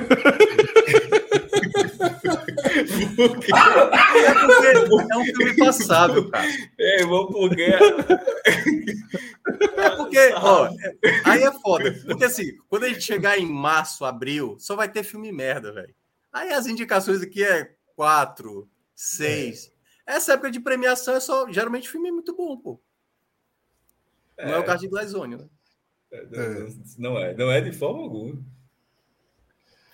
porque... 3.17 3.51
É 4.17 4.87
porque 4.87 5.13
é 5.13 5.17
um 5.17 5.25
filme 5.25 5.57
passável, 5.57 6.31
cara. 6.31 6.47
É, 6.79 7.01
irmão, 7.01 7.27
porque. 7.27 7.63
É 9.77 9.91
porque, 9.97 10.19
ó, 10.35 10.71
aí 11.25 11.43
é 11.43 11.53
foda. 11.61 11.93
Porque 12.07 12.25
assim, 12.25 12.57
quando 12.69 12.85
a 12.85 12.89
gente 12.89 13.03
chegar 13.03 13.39
em 13.39 13.47
março, 13.47 14.05
abril, 14.05 14.57
só 14.59 14.77
vai 14.77 14.89
ter 14.89 15.03
filme 15.03 15.33
merda, 15.33 15.73
velho. 15.73 15.95
Aí 16.33 16.53
as 16.53 16.67
indicações 16.67 17.23
aqui 17.23 17.43
é 17.43 17.75
quatro, 17.95 18.69
seis. 18.95 19.71
É. 20.07 20.17
Essa 20.17 20.35
época 20.35 20.51
de 20.51 20.61
premiação 20.61 21.15
é 21.15 21.21
só 21.21 21.51
geralmente 21.51 21.89
filme 21.89 22.11
muito 22.11 22.35
bom, 22.37 22.57
pô. 22.57 22.81
Não 24.39 24.47
é, 24.47 24.53
é 24.53 24.59
o 24.59 24.65
caso 24.65 24.83
de 24.83 24.89
Glazone, 24.89 25.37
né? 25.37 25.49
É, 26.13 26.69
não 26.99 27.19
é, 27.19 27.35
não 27.35 27.51
é 27.51 27.61
de 27.61 27.73
forma 27.73 28.03
alguma. 28.03 28.43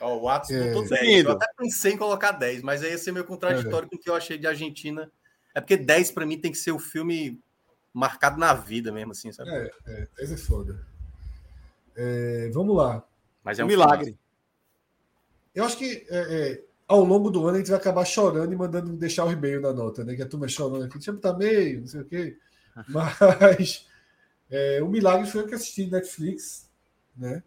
Ó, 0.00 0.18
o 0.18 0.28
Atos 0.28 0.50
é. 0.50 0.73
botou 0.73 0.89
10. 0.89 1.24
Eu 1.24 1.32
até 1.32 1.47
pensei 1.57 1.92
em 1.92 1.97
colocar 1.97 2.32
10, 2.32 2.62
mas 2.62 2.82
aí 2.82 2.91
ia 2.91 2.99
ser 2.99 3.12
meio 3.12 3.24
contraditório 3.24 3.86
é. 3.86 3.89
com 3.89 3.97
o 3.97 3.99
que 3.99 4.10
eu 4.10 4.15
achei 4.15 4.36
de 4.36 4.47
Argentina. 4.47 5.10
É 5.55 5.60
porque 5.60 5.76
10 5.76 6.10
para 6.10 6.26
mim 6.26 6.39
tem 6.39 6.50
que 6.50 6.58
ser 6.58 6.73
o 6.73 6.78
filme 6.78 7.41
marcado 7.92 8.39
na 8.39 8.52
vida 8.52 8.91
mesmo, 8.91 9.12
assim, 9.12 9.32
sabe? 9.32 9.50
É, 9.50 9.70
é 9.86 10.08
10 10.16 10.32
é 10.32 10.36
foda. 10.36 10.86
É, 11.94 12.50
vamos 12.52 12.76
lá. 12.76 13.05
Mas 13.44 13.58
é 13.58 13.65
um 13.65 13.68
milagre. 13.68 14.07
Filme. 14.07 14.18
Eu 15.55 15.65
acho 15.65 15.76
que 15.76 16.07
é, 16.08 16.18
é, 16.18 16.65
ao 16.89 17.05
longo 17.05 17.31
do 17.31 17.47
ano 17.47 17.57
a 17.57 17.58
gente 17.58 17.70
vai 17.70 17.78
acabar 17.78 18.05
chorando 18.05 18.52
e 18.52 18.57
mandando 18.57 18.92
deixar 18.97 19.24
o 19.24 19.32
e-mail 19.32 19.60
na 19.60 19.73
nota, 19.73 20.05
né? 20.05 20.15
Que 20.15 20.23
a 20.23 20.28
turma 20.28 20.49
chorando 20.49 20.84
aqui, 20.84 20.94
deixa 20.94 21.10
eu 21.10 21.15
botar 21.15 21.34
meio, 21.34 21.81
não 21.81 21.86
sei 21.86 22.00
o 22.00 22.05
quê. 22.05 22.39
Mas 22.89 23.86
é, 24.52 24.82
o 24.82 24.89
milagre 24.89 25.26
foi 25.26 25.42
o 25.42 25.47
que 25.48 25.55
assisti 25.55 25.86
Netflix, 25.86 26.70
né? 27.16 27.42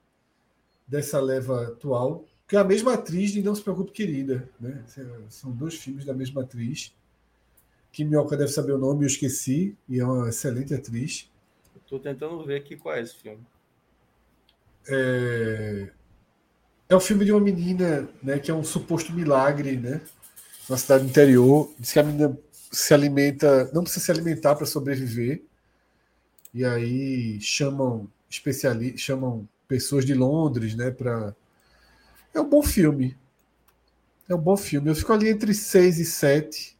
Dessa 0.87 1.21
leva 1.21 1.67
atual, 1.67 2.25
que 2.47 2.55
é 2.55 2.59
a 2.59 2.63
mesma 2.63 2.95
atriz 2.95 3.31
de 3.31 3.43
Não 3.43 3.53
Se 3.53 3.61
Preocupe 3.61 3.91
Querida, 3.91 4.49
né? 4.59 4.83
São 5.29 5.51
dois 5.51 5.75
filmes 5.75 6.03
da 6.03 6.15
mesma 6.15 6.41
atriz. 6.41 6.95
Kim 7.91 8.05
Mioca 8.05 8.35
deve 8.35 8.51
saber 8.51 8.71
o 8.71 8.77
nome, 8.79 9.03
eu 9.03 9.07
esqueci, 9.07 9.77
e 9.87 9.99
é 9.99 10.05
uma 10.05 10.29
excelente 10.29 10.73
atriz. 10.73 11.31
Estou 11.75 11.99
tentando 11.99 12.43
ver 12.43 12.57
aqui 12.57 12.75
qual 12.75 12.95
é 12.95 13.01
esse 13.01 13.15
filme. 13.15 13.45
É... 14.87 15.91
É 16.89 16.95
o 16.95 16.99
filme 16.99 17.23
de 17.23 17.31
uma 17.31 17.41
menina, 17.41 18.09
né, 18.21 18.39
que 18.39 18.49
é 18.49 18.53
um 18.53 18.63
suposto 18.63 19.13
milagre, 19.13 19.77
né? 19.77 20.01
Na 20.67 20.77
cidade 20.77 21.05
interior. 21.05 21.71
Diz 21.79 21.93
que 21.93 21.99
a 21.99 22.03
menina 22.03 22.37
se 22.71 22.93
alimenta, 22.93 23.71
não 23.73 23.83
precisa 23.83 24.05
se 24.05 24.11
alimentar 24.11 24.55
para 24.55 24.65
sobreviver. 24.65 25.43
E 26.55 26.63
aí 26.63 27.41
chamam 27.41 28.09
especialistas, 28.29 29.01
chamam 29.01 29.45
pessoas 29.67 30.05
de 30.05 30.13
Londres, 30.13 30.73
né, 30.73 30.89
para 30.89 31.35
É 32.33 32.39
um 32.39 32.49
bom 32.49 32.63
filme. 32.63 33.17
É 34.29 34.33
um 34.33 34.39
bom 34.39 34.55
filme. 34.55 34.89
Eu 34.89 34.95
fico 34.95 35.11
ali 35.11 35.27
entre 35.27 35.53
6 35.53 35.99
e 35.99 36.05
7. 36.05 36.77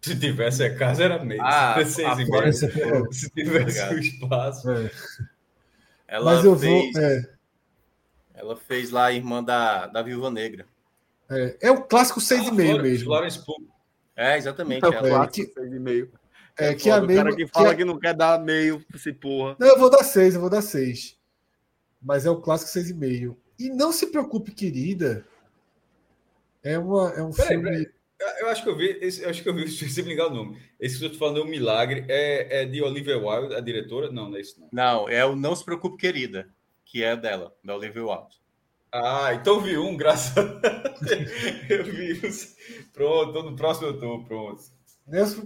Se 0.00 0.18
tivesse 0.18 0.64
a 0.64 0.76
casa, 0.76 1.04
era 1.04 1.24
meio. 1.24 1.40
Ah, 1.40 1.76
seis 1.84 2.18
e 2.18 2.24
meio. 2.28 3.12
Se 3.14 3.30
tivesse 3.30 3.94
o 3.94 3.98
espaço. 4.00 4.68
É. 6.08 6.20
Mas 6.20 6.44
eu 6.44 6.58
fez... 6.58 6.92
vou. 6.92 7.02
É. 7.02 7.22
Ela 8.34 8.56
fez 8.56 8.90
lá 8.90 9.06
a 9.06 9.12
irmã 9.12 9.44
da, 9.44 9.86
da 9.86 10.02
Viúva 10.02 10.28
Negra. 10.28 10.66
É, 11.30 11.56
é 11.60 11.70
o 11.70 11.82
clássico 11.82 12.18
6,5 12.18 12.48
ah, 12.48 12.82
mesmo. 12.82 13.04
Florence 13.04 13.38
Pugh. 13.38 13.68
É, 14.16 14.36
exatamente. 14.36 14.78
Então, 14.78 14.92
é, 14.92 15.08
clássico 15.08 15.60
6,5. 15.60 16.08
É, 16.58 16.68
é 16.68 16.74
que 16.74 16.90
é 16.90 16.92
a 16.92 17.00
mesma, 17.00 17.22
o 17.22 17.24
cara 17.24 17.36
que 17.36 17.46
fala 17.46 17.70
que, 17.70 17.76
que, 17.76 17.84
não 17.84 17.98
quer 17.98 18.14
dar 18.14 18.38
meio, 18.38 18.84
se 18.96 19.12
porra. 19.12 19.56
Não, 19.58 19.68
eu 19.68 19.78
vou 19.78 19.90
dar 19.90 20.04
6, 20.04 20.34
eu 20.34 20.40
vou 20.40 20.50
dar 20.50 20.62
6. 20.62 21.18
Mas 22.00 22.26
é 22.26 22.30
o 22.30 22.40
clássico 22.40 22.70
6,5. 22.78 23.36
E 23.58 23.70
não 23.70 23.92
se 23.92 24.08
preocupe, 24.08 24.52
querida. 24.52 25.24
É, 26.62 26.78
uma, 26.78 27.10
é 27.10 27.22
um 27.22 27.30
peraí, 27.30 27.48
filme. 27.48 27.64
Peraí. 27.64 27.86
Eu 28.40 28.48
acho 28.48 28.62
que 28.62 28.68
eu 28.68 28.76
vi, 28.76 28.98
esse, 29.00 29.22
eu 29.22 29.30
acho 29.30 29.42
que 29.42 29.48
eu 29.48 29.54
vi, 29.54 29.68
se 29.70 30.02
me 30.02 30.10
ligar 30.10 30.28
o 30.28 30.34
nome. 30.34 30.60
Esse 30.78 30.98
que 30.98 31.04
eu 31.04 31.10
tô 31.10 31.18
falando 31.18 31.40
é 31.40 31.42
um 31.42 31.48
milagre. 31.48 32.04
É, 32.08 32.62
é 32.62 32.64
de 32.66 32.82
Olivia 32.82 33.18
Wilde, 33.18 33.54
a 33.54 33.60
diretora? 33.60 34.10
Não, 34.10 34.28
não 34.30 34.36
é 34.36 34.40
isso. 34.40 34.60
Não, 34.60 34.68
não 34.72 35.08
é 35.08 35.24
o 35.24 35.34
Não 35.34 35.54
Se 35.54 35.64
Preocupe, 35.64 35.96
Querida 35.96 36.48
que 36.92 37.02
é 37.02 37.16
dela, 37.16 37.56
da 37.64 37.74
Olivia 37.74 38.04
Wilde. 38.04 38.36
Ah, 38.92 39.32
então 39.32 39.62
vi 39.62 39.78
um, 39.78 39.96
graças 39.96 40.36
a 40.36 40.60
Eu 41.70 41.84
vi 41.84 42.12
os. 42.26 42.54
Pronto, 42.92 43.42
no 43.42 43.56
próximo 43.56 43.88
eu 43.88 43.98
tô, 43.98 44.22
pronto. 44.24 44.62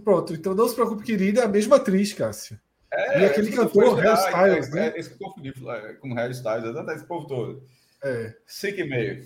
Pronto, 0.05 0.35
então 0.35 0.55
não 0.55 0.69
se 0.69 0.75
preocupe, 0.75 1.05
querida, 1.05 1.41
é 1.41 1.45
a 1.45 1.49
mesma 1.49 1.77
atriz, 1.77 2.13
Cássio. 2.13 2.59
É, 2.93 3.21
e 3.21 3.25
aquele 3.25 3.51
cantor, 3.51 3.99
Harry 3.99 4.19
Styles, 4.19 4.71
né? 4.71 4.89
É, 4.89 4.99
esse 4.99 5.09
que 5.11 5.23
eu 5.23 5.29
confundi 5.29 5.53
com 6.01 6.15
Harry 6.15 6.33
Styles, 6.33 6.65
exatamente 6.65 6.99
esse 6.99 7.07
povo 7.07 7.27
todo. 7.27 7.63
É. 8.03 8.35
Cinco 8.47 8.81
e 8.81 8.85
meio. 8.85 9.25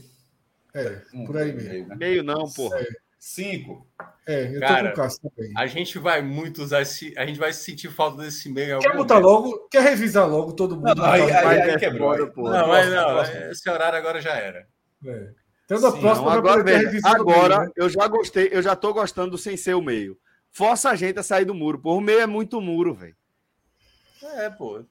É, 0.75 1.02
por 1.26 1.36
aí 1.36 1.52
mesmo. 1.52 1.68
Meio, 1.70 1.89
né? 1.89 1.97
meio 1.97 2.23
não, 2.23 2.49
porra. 2.50 2.78
É. 2.78 2.86
Cinco. 3.18 3.86
É, 4.26 4.57
eu 4.57 4.60
Cara, 4.60 4.91
tô 4.91 4.94
com 4.94 5.00
o 5.00 5.05
Cássio 5.05 5.31
também. 5.31 5.52
A 5.57 5.67
gente 5.67 5.99
vai 5.99 6.23
muito 6.23 6.62
usar 6.62 6.81
esse. 6.81 7.12
A 7.18 7.26
gente 7.26 7.39
vai 7.39 7.52
sentir 7.52 7.91
falta 7.91 8.23
desse 8.23 8.49
meio. 8.49 8.78
Quer 8.78 8.97
botar 8.97 9.18
logo? 9.18 9.68
Quer 9.70 9.83
revisar 9.83 10.26
logo 10.26 10.55
todo 10.55 10.76
mundo? 10.76 10.94
Não, 10.94 11.05
aí, 11.05 11.31
aí, 11.31 11.60
aí, 11.60 11.78
quebrou. 11.78 12.17
Não, 12.17 12.68
mas 12.68 12.89
não, 12.89 13.50
esse 13.50 13.68
horário 13.68 13.99
agora 13.99 14.23
já 14.23 14.34
era. 14.34 14.67
É. 15.05 15.33
Então, 15.71 15.81
da 15.81 15.97
próxima, 15.97 16.33
agora, 16.33 16.63
agora 17.05 17.59
meio, 17.59 17.67
né? 17.67 17.73
eu 17.77 17.89
já 17.89 18.09
gostei, 18.09 18.49
eu 18.51 18.61
já 18.61 18.75
tô 18.75 18.93
gostando 18.93 19.31
do 19.31 19.39
sem 19.39 19.57
ser 19.57 19.75
o 19.75 19.81
meio. 19.81 20.19
Força 20.51 20.91
a 20.91 20.97
gente 20.97 21.21
a 21.21 21.23
sair 21.23 21.45
do 21.45 21.55
muro. 21.55 21.79
Por 21.79 21.97
o 21.97 22.01
meio 22.01 22.19
é 22.19 22.27
muito 22.27 22.61
muro, 22.61 22.93
velho. 22.93 23.15
É, 24.21 24.51
pô. 24.51 24.85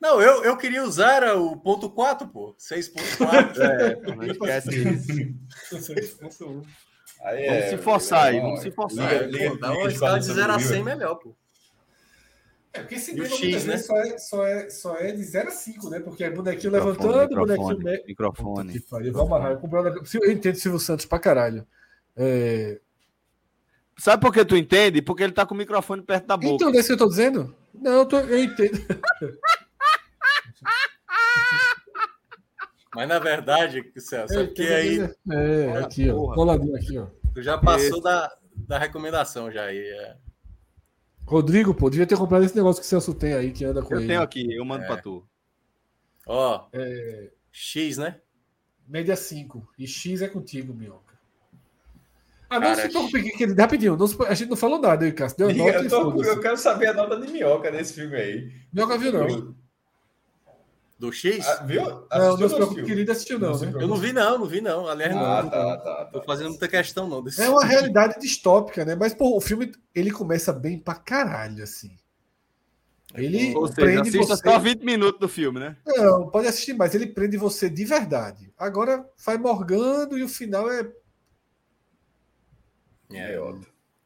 Não, 0.00 0.20
eu, 0.20 0.42
eu 0.42 0.56
queria 0.56 0.82
usar 0.82 1.22
o 1.36 1.56
ponto 1.56 1.88
4, 1.88 2.26
pô. 2.26 2.52
6.4. 2.58 3.58
é, 3.62 4.12
não 4.12 4.24
esquece 4.26 4.88
isso. 4.88 6.62
Aí 7.22 7.46
vamos 7.46 7.64
é, 7.64 7.68
se 7.70 7.78
forçar 7.78 8.24
aí, 8.24 8.40
vamos 8.40 8.60
se 8.60 8.72
forçar. 8.72 9.12
Liga, 9.12 9.26
liga, 9.26 9.58
dá 9.58 9.72
uma 9.72 9.88
escala 9.88 10.18
de 10.18 10.26
0 10.26 10.52
a 10.52 10.58
100 10.58 10.82
melhor, 10.82 11.14
pô. 11.14 11.36
É, 12.74 12.80
porque 12.80 12.96
esse 12.96 13.12
nível 13.12 13.30
X, 13.30 13.64
né? 13.66 13.78
só, 13.78 13.96
é, 13.96 14.18
só, 14.18 14.44
é, 14.44 14.68
só 14.68 14.96
é 14.96 15.12
de 15.12 15.22
0 15.22 15.46
a 15.46 15.50
5, 15.52 15.90
né? 15.90 16.00
Porque 16.00 16.24
é 16.24 16.30
bonequinho 16.30 16.72
microfone, 16.72 17.08
levantando, 17.08 17.28
microfone, 17.28 17.76
bonequinho. 17.76 18.06
Microfone. 18.08 18.80
Puta, 18.80 19.12
vou 19.12 19.22
amarrar. 19.26 19.52
Eu, 19.52 19.60
eu 20.22 20.32
entendo 20.32 20.56
Silvio 20.56 20.80
Santos 20.80 21.06
pra 21.06 21.20
caralho. 21.20 21.64
É... 22.16 22.80
Sabe 23.96 24.20
por 24.20 24.32
que 24.32 24.44
tu 24.44 24.56
entende? 24.56 25.00
Porque 25.00 25.22
ele 25.22 25.32
tá 25.32 25.46
com 25.46 25.54
o 25.54 25.56
microfone 25.56 26.02
perto 26.02 26.26
da 26.26 26.36
boca. 26.36 26.54
Então, 26.56 26.70
é 26.70 26.72
isso 26.78 26.88
que 26.88 26.94
eu 26.94 26.98
tô 26.98 27.08
dizendo? 27.08 27.54
Não, 27.72 27.92
eu, 27.92 28.06
tô, 28.06 28.18
eu 28.18 28.42
entendo. 28.42 28.84
Mas 32.92 33.08
na 33.08 33.20
verdade, 33.20 33.84
Celso, 33.98 34.38
é 34.38 34.44
porque 34.44 34.62
aí. 34.62 34.98
É, 35.30 35.78
aqui, 35.78 36.10
ó. 36.10 36.34
Coladinho 36.34 36.74
aqui, 36.76 36.98
ó. 36.98 37.06
Tu 37.34 37.40
já 37.42 37.56
passou 37.56 38.00
da, 38.00 38.36
da 38.52 38.78
recomendação 38.78 39.50
já 39.50 39.64
aí. 39.64 39.78
É. 39.78 40.16
Rodrigo, 41.26 41.74
pô, 41.74 41.88
devia 41.88 42.06
ter 42.06 42.18
comprado 42.18 42.44
esse 42.44 42.54
negócio 42.54 42.80
que 42.80 42.86
o 42.86 42.88
Celso 42.88 43.14
tem 43.14 43.32
aí, 43.32 43.50
que 43.50 43.64
anda 43.64 43.82
com 43.82 43.94
eu 43.94 43.98
ele. 43.98 44.04
Eu 44.04 44.08
tenho 44.08 44.22
aqui, 44.22 44.54
eu 44.54 44.64
mando 44.64 44.84
é. 44.84 44.86
pra 44.86 44.96
tu. 44.98 45.26
Ó, 46.26 46.66
é... 46.72 47.30
X, 47.50 47.96
né? 47.98 48.20
Média 48.86 49.16
5. 49.16 49.66
E 49.78 49.86
X 49.86 50.20
é 50.22 50.28
contigo, 50.28 50.74
Minhoca. 50.74 51.14
Ah, 52.50 52.60
não 52.60 52.68
Cara, 52.68 52.82
se 52.82 52.88
preocupe, 52.88 53.22
que, 53.32 53.46
rapidinho, 53.46 53.96
não, 53.96 54.06
a 54.26 54.34
gente 54.34 54.50
não 54.50 54.56
falou 54.56 54.78
nada 54.78 55.04
aí, 55.04 55.12
Cássio. 55.12 55.38
Deu 55.38 55.48
nota 55.54 55.78
eu, 55.78 55.88
tô, 55.88 56.22
eu 56.22 56.40
quero 56.40 56.56
saber 56.56 56.88
a 56.88 56.94
nota 56.94 57.18
de 57.20 57.32
Minhoca 57.32 57.70
nesse 57.70 57.94
filme 57.94 58.16
aí. 58.16 58.52
Minhoca 58.72 58.98
viu, 58.98 59.12
não. 59.12 59.54
Do 60.98 61.12
X? 61.12 61.44
Ah, 61.46 61.64
viu? 61.64 61.82
Assistiu 61.82 62.18
não, 62.18 62.36
não 62.36 62.48
se 62.48 62.54
preocupe, 62.54 63.10
assistiu 63.10 63.38
não, 63.38 63.58
né? 63.58 63.72
Eu 63.74 63.88
não 63.88 63.96
vi 63.96 64.12
não, 64.12 64.38
não 64.38 64.46
vi 64.46 64.60
não. 64.60 64.86
Aliás, 64.86 65.14
ah, 65.14 65.42
não. 65.42 65.50
Tá, 65.50 65.76
tá, 65.78 65.78
tá, 65.78 66.04
Tô 66.06 66.22
fazendo 66.22 66.50
muita 66.50 66.68
questão 66.68 67.08
não. 67.08 67.22
Desse... 67.22 67.42
É 67.42 67.48
uma 67.48 67.64
realidade 67.64 68.20
distópica, 68.20 68.84
né? 68.84 68.94
Mas, 68.94 69.12
pô, 69.12 69.36
o 69.36 69.40
filme, 69.40 69.72
ele 69.94 70.10
começa 70.12 70.52
bem 70.52 70.78
pra 70.78 70.94
caralho, 70.94 71.64
assim. 71.64 71.96
Ele 73.14 73.54
Ou 73.54 73.66
seja, 73.66 73.80
prende 73.80 74.10
você... 74.10 74.36
só 74.36 74.58
20 74.58 74.84
minutos 74.84 75.20
do 75.20 75.28
filme, 75.28 75.60
né? 75.60 75.76
Não, 75.86 76.30
pode 76.30 76.48
assistir 76.48 76.74
mais. 76.74 76.94
Ele 76.94 77.06
prende 77.06 77.36
você 77.36 77.68
de 77.68 77.84
verdade. 77.84 78.52
Agora 78.56 79.08
vai 79.24 79.36
morgando 79.36 80.16
e 80.16 80.22
o 80.22 80.28
final 80.28 80.70
é... 80.70 80.90
É, 83.12 83.34
é 83.34 83.54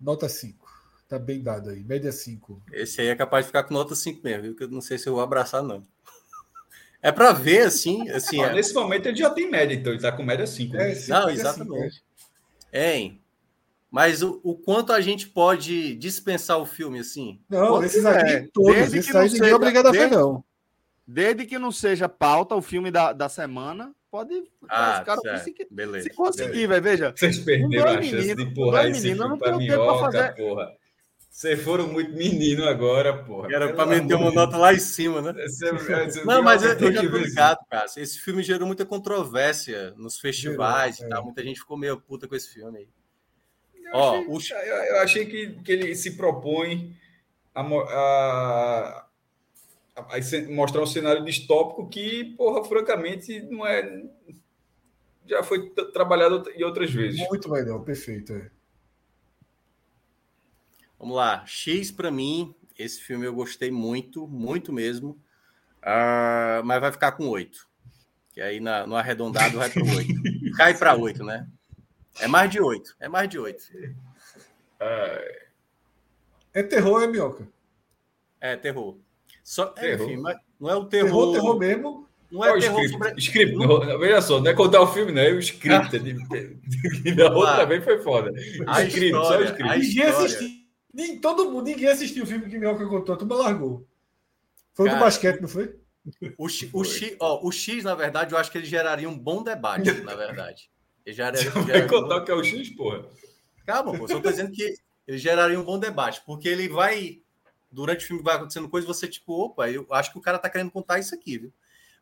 Nota 0.00 0.28
5. 0.28 0.68
Tá 1.08 1.18
bem 1.18 1.42
dado 1.42 1.70
aí. 1.70 1.82
Média 1.82 2.12
5. 2.12 2.62
Esse 2.70 3.00
aí 3.00 3.08
é 3.08 3.16
capaz 3.16 3.44
de 3.44 3.48
ficar 3.48 3.64
com 3.64 3.72
nota 3.72 3.94
5 3.94 4.20
mesmo, 4.22 4.42
viu? 4.42 4.54
Que 4.54 4.64
eu 4.64 4.68
não 4.68 4.82
sei 4.82 4.98
se 4.98 5.08
eu 5.08 5.14
vou 5.14 5.22
abraçar, 5.22 5.62
não. 5.62 5.82
É 7.02 7.12
para 7.12 7.32
ver, 7.32 7.62
assim. 7.62 8.08
assim 8.10 8.42
ah, 8.42 8.48
é... 8.48 8.54
Nesse 8.54 8.74
momento 8.74 9.06
ele 9.06 9.16
já 9.16 9.30
tem 9.30 9.50
média, 9.50 9.74
então 9.74 9.92
ele 9.92 9.98
está 9.98 10.12
com 10.12 10.22
média 10.22 10.46
5. 10.46 10.74
Né? 10.74 10.92
É, 10.92 11.08
Não, 11.08 11.30
exatamente. 11.30 12.02
É, 12.72 12.96
hein? 12.96 13.20
Mas 13.90 14.22
o, 14.22 14.40
o, 14.42 14.54
quanto 14.54 14.92
a 14.92 15.00
gente 15.00 15.28
pode 15.28 15.94
dispensar 15.94 16.58
o 16.58 16.66
filme, 16.66 16.98
assim? 16.98 17.40
Não, 17.48 17.82
esses 17.82 18.04
aqui 18.04 18.30
é, 18.30 18.48
todos, 18.52 18.74
desde 18.74 19.02
que 19.02 19.12
não 19.14 19.28
seja, 19.28 19.46
é 19.46 19.54
obrigado 19.54 19.86
a 19.86 19.92
ver, 19.92 20.10
não. 20.10 20.44
Desde 21.06 21.46
que 21.46 21.58
não 21.58 21.72
seja 21.72 22.06
pauta 22.06 22.54
o 22.54 22.60
filme 22.60 22.90
da, 22.90 23.14
da 23.14 23.30
semana, 23.30 23.94
Pode. 24.10 24.42
Ah, 24.68 25.02
cara, 25.04 25.20
se, 25.38 25.54
Beleza. 25.70 26.08
se 26.08 26.14
conseguir, 26.14 26.66
velho, 26.66 26.82
veja. 26.82 27.14
Vocês 27.14 27.38
perderam 27.38 27.90
a 27.90 28.02
chance 28.02 28.14
menino, 28.14 28.36
de 28.36 28.42
empurrar 28.42 28.84
dois 28.84 28.96
esse 28.96 29.06
menino, 29.06 29.24
eu 29.24 29.26
filme 29.26 29.30
não 29.30 29.38
pra 29.38 29.48
tenho 29.48 29.58
tempo 29.58 29.84
pra 29.84 29.92
minhoca, 29.92 30.12
fazer- 30.12 30.34
porra. 30.34 30.72
Vocês 31.38 31.62
foram 31.62 31.86
muito 31.86 32.10
menino 32.14 32.64
agora, 32.64 33.16
porra. 33.22 33.46
Era 33.54 33.72
pra 33.72 33.86
meter 33.86 34.16
uma 34.16 34.32
nota 34.32 34.56
lá 34.56 34.74
em 34.74 34.80
cima, 34.80 35.22
né? 35.22 35.32
Você- 35.46 35.70
você- 35.70 36.24
Não, 36.26 36.42
mas 36.42 36.64
eu, 36.64 36.70
eu 36.70 36.92
já 36.92 37.00
que 37.00 37.06
tô 37.06 37.12
ver 37.16 37.26
ligado, 37.28 37.58
cara. 37.70 37.86
Esse 37.96 38.18
filme 38.18 38.42
gerou 38.42 38.66
muita 38.66 38.84
controvérsia 38.84 39.94
nos 39.96 40.18
festivais 40.18 40.96
Gerou, 40.96 41.08
e 41.08 41.14
tal. 41.14 41.22
é. 41.22 41.24
Muita 41.26 41.44
gente 41.44 41.60
ficou 41.60 41.76
meio 41.78 41.96
puta 42.00 42.26
com 42.26 42.34
esse 42.34 42.52
filme 42.52 42.78
aí. 42.78 42.88
Eu 43.84 43.90
Ó, 43.94 44.16
achei, 44.36 44.56
o 44.56 44.58
eu, 44.64 44.74
eu 44.96 44.98
achei 44.98 45.26
que, 45.26 45.50
que 45.62 45.70
ele 45.70 45.94
se 45.94 46.16
propõe 46.16 46.96
a, 47.54 47.60
a- 47.60 49.06
a- 49.94 50.16
a 50.16 50.50
mostrar 50.50 50.82
um 50.82 50.86
cenário 50.86 51.24
distópico 51.24 51.88
que, 51.88 52.34
porra, 52.36 52.64
francamente, 52.64 53.42
não 53.42 53.64
é. 53.64 54.02
Já 55.24 55.44
foi 55.44 55.70
trabalhado 55.92 56.50
em 56.50 56.64
outras 56.64 56.90
vezes. 56.90 57.20
Muito 57.28 57.48
melhor, 57.48 57.78
perfeito. 57.84 58.32
É. 58.32 58.50
Vamos 60.98 61.16
lá. 61.16 61.44
X 61.46 61.90
pra 61.90 62.10
mim, 62.10 62.54
esse 62.78 63.00
filme 63.00 63.24
eu 63.26 63.32
gostei 63.34 63.70
muito, 63.70 64.26
muito 64.26 64.72
mesmo. 64.72 65.18
Ah, 65.82 66.60
mas 66.64 66.80
vai 66.80 66.90
ficar 66.92 67.12
com 67.12 67.28
8. 67.28 67.66
Que 68.32 68.40
aí 68.40 68.60
na- 68.60 68.86
no 68.86 68.96
arredondado 68.96 69.56
vai 69.58 69.70
pro 69.70 69.84
8. 69.86 70.08
Cai 70.56 70.76
pra 70.76 70.94
8, 70.96 71.24
né? 71.24 71.46
É 72.20 72.26
mais 72.26 72.50
de 72.50 72.60
8. 72.60 72.96
É 72.98 73.08
mais 73.08 73.28
de 73.28 73.38
8. 73.38 73.62
É 76.52 76.62
terror, 76.62 77.02
é 77.02 77.06
minhoca? 77.06 77.46
É 78.40 78.56
terror. 78.56 78.96
Só, 79.44 79.72
é, 79.76 79.80
Terror. 79.80 80.06
enfim, 80.10 80.16
mas 80.20 80.36
não 80.60 80.68
é 80.70 80.74
o 80.76 80.84
Terror, 80.84 81.32
terror. 81.32 81.32
terror, 81.32 81.58
mesmo. 81.58 82.08
Não 82.30 82.44
é 82.44 82.52
o 82.52 82.60
terror 82.60 82.82
script? 82.84 83.06
sobre. 83.08 83.20
Script, 83.20 83.56
não- 83.56 83.98
veja 83.98 84.20
só, 84.20 84.40
não 84.40 84.50
é 84.50 84.54
contar 84.54 84.80
o 84.82 84.86
filme, 84.92 85.12
não, 85.12 85.22
é 85.22 85.30
o 85.32 85.38
script. 85.38 85.98
de- 85.98 86.12
de- 87.02 87.14
da 87.14 87.30
outra 87.32 87.64
vez 87.64 87.82
foi 87.82 88.02
foda. 88.02 88.30
A 88.66 88.82
Script, 88.84 89.10
só 89.12 89.18
o 89.18 89.22
história, 89.22 89.44
script. 89.46 89.62
a 89.70 89.76
Ninguém 89.76 89.88
história. 90.06 90.26
assistiu. 90.26 90.57
Nem, 90.92 91.20
todo 91.20 91.50
mundo, 91.50 91.66
ninguém 91.66 91.88
assistiu 91.88 92.24
o 92.24 92.26
filme 92.26 92.48
que 92.48 92.58
Minhoca 92.58 92.86
contou, 92.86 93.14
a 93.14 93.18
turma 93.18 93.36
largou. 93.36 93.86
Foi 94.74 94.86
o 94.86 94.88
do 94.88 94.92
Cara, 94.92 95.04
basquete, 95.04 95.40
não 95.40 95.48
foi? 95.48 95.78
O, 96.38 96.48
X, 96.48 96.70
o, 96.72 96.84
X, 96.84 97.16
ó, 97.20 97.46
o 97.46 97.52
X, 97.52 97.84
na 97.84 97.94
verdade, 97.94 98.32
eu 98.32 98.38
acho 98.38 98.50
que 98.50 98.58
ele 98.58 98.66
geraria 98.66 99.08
um 99.08 99.18
bom 99.18 99.42
debate, 99.42 99.90
na 100.02 100.14
verdade. 100.14 100.70
Ele 101.04 101.14
geraria, 101.14 101.50
Vai 101.50 101.64
geraria 101.64 101.84
um 101.84 101.88
contar 101.88 102.16
o 102.16 102.24
que 102.24 102.30
é 102.30 102.34
o 102.34 102.44
X, 102.44 102.70
porra. 102.70 103.04
Calma, 103.66 103.96
pô, 103.96 104.08
só 104.08 104.20
tô 104.20 104.30
dizendo 104.30 104.50
que 104.50 104.74
ele 105.06 105.18
geraria 105.18 105.60
um 105.60 105.64
bom 105.64 105.78
debate, 105.78 106.22
porque 106.24 106.48
ele 106.48 106.68
vai. 106.68 107.20
Durante 107.70 108.04
o 108.04 108.08
filme 108.08 108.22
vai 108.22 108.36
acontecendo 108.36 108.68
coisa, 108.68 108.86
você, 108.86 109.06
tipo, 109.06 109.34
opa, 109.34 109.70
eu 109.70 109.86
acho 109.90 110.10
que 110.10 110.18
o 110.18 110.22
cara 110.22 110.38
tá 110.38 110.48
querendo 110.48 110.70
contar 110.70 110.98
isso 110.98 111.14
aqui, 111.14 111.38
viu? 111.38 111.52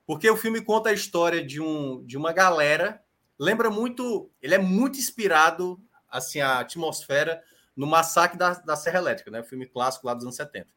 Porque 0.06 0.30
o 0.30 0.36
filme 0.36 0.60
conta 0.60 0.90
a 0.90 0.92
história 0.92 1.44
de, 1.44 1.60
um, 1.60 2.04
de 2.04 2.16
uma 2.16 2.32
galera. 2.32 3.02
Lembra 3.36 3.68
muito. 3.68 4.30
Ele 4.40 4.54
é 4.54 4.58
muito 4.58 4.98
inspirado, 4.98 5.80
assim, 6.08 6.40
a 6.40 6.60
atmosfera 6.60 7.42
no 7.76 7.86
Massacre 7.86 8.38
da, 8.38 8.54
da 8.54 8.74
Serra 8.74 8.98
Elétrica, 8.98 9.30
né? 9.30 9.40
O 9.40 9.44
filme 9.44 9.66
clássico 9.66 10.06
lá 10.06 10.14
dos 10.14 10.24
anos 10.24 10.36
70. 10.36 10.68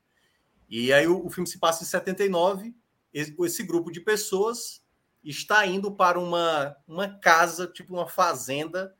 E 0.69 0.91
aí 0.91 1.07
o, 1.07 1.25
o 1.25 1.29
filme 1.29 1.47
se 1.47 1.57
passa 1.57 1.83
em 1.83 1.87
79. 1.87 2.75
Esse, 3.13 3.35
esse 3.39 3.63
grupo 3.63 3.91
de 3.91 4.01
pessoas 4.01 4.83
está 5.23 5.65
indo 5.65 5.91
para 5.91 6.19
uma, 6.19 6.75
uma 6.87 7.07
casa, 7.19 7.67
tipo 7.67 7.93
uma 7.93 8.07
fazenda, 8.07 8.93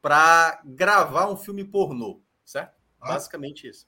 para 0.00 0.60
gravar 0.64 1.30
um 1.30 1.36
filme 1.36 1.64
pornô, 1.64 2.20
certo? 2.44 2.74
Ah. 3.00 3.08
Basicamente 3.08 3.68
isso. 3.68 3.86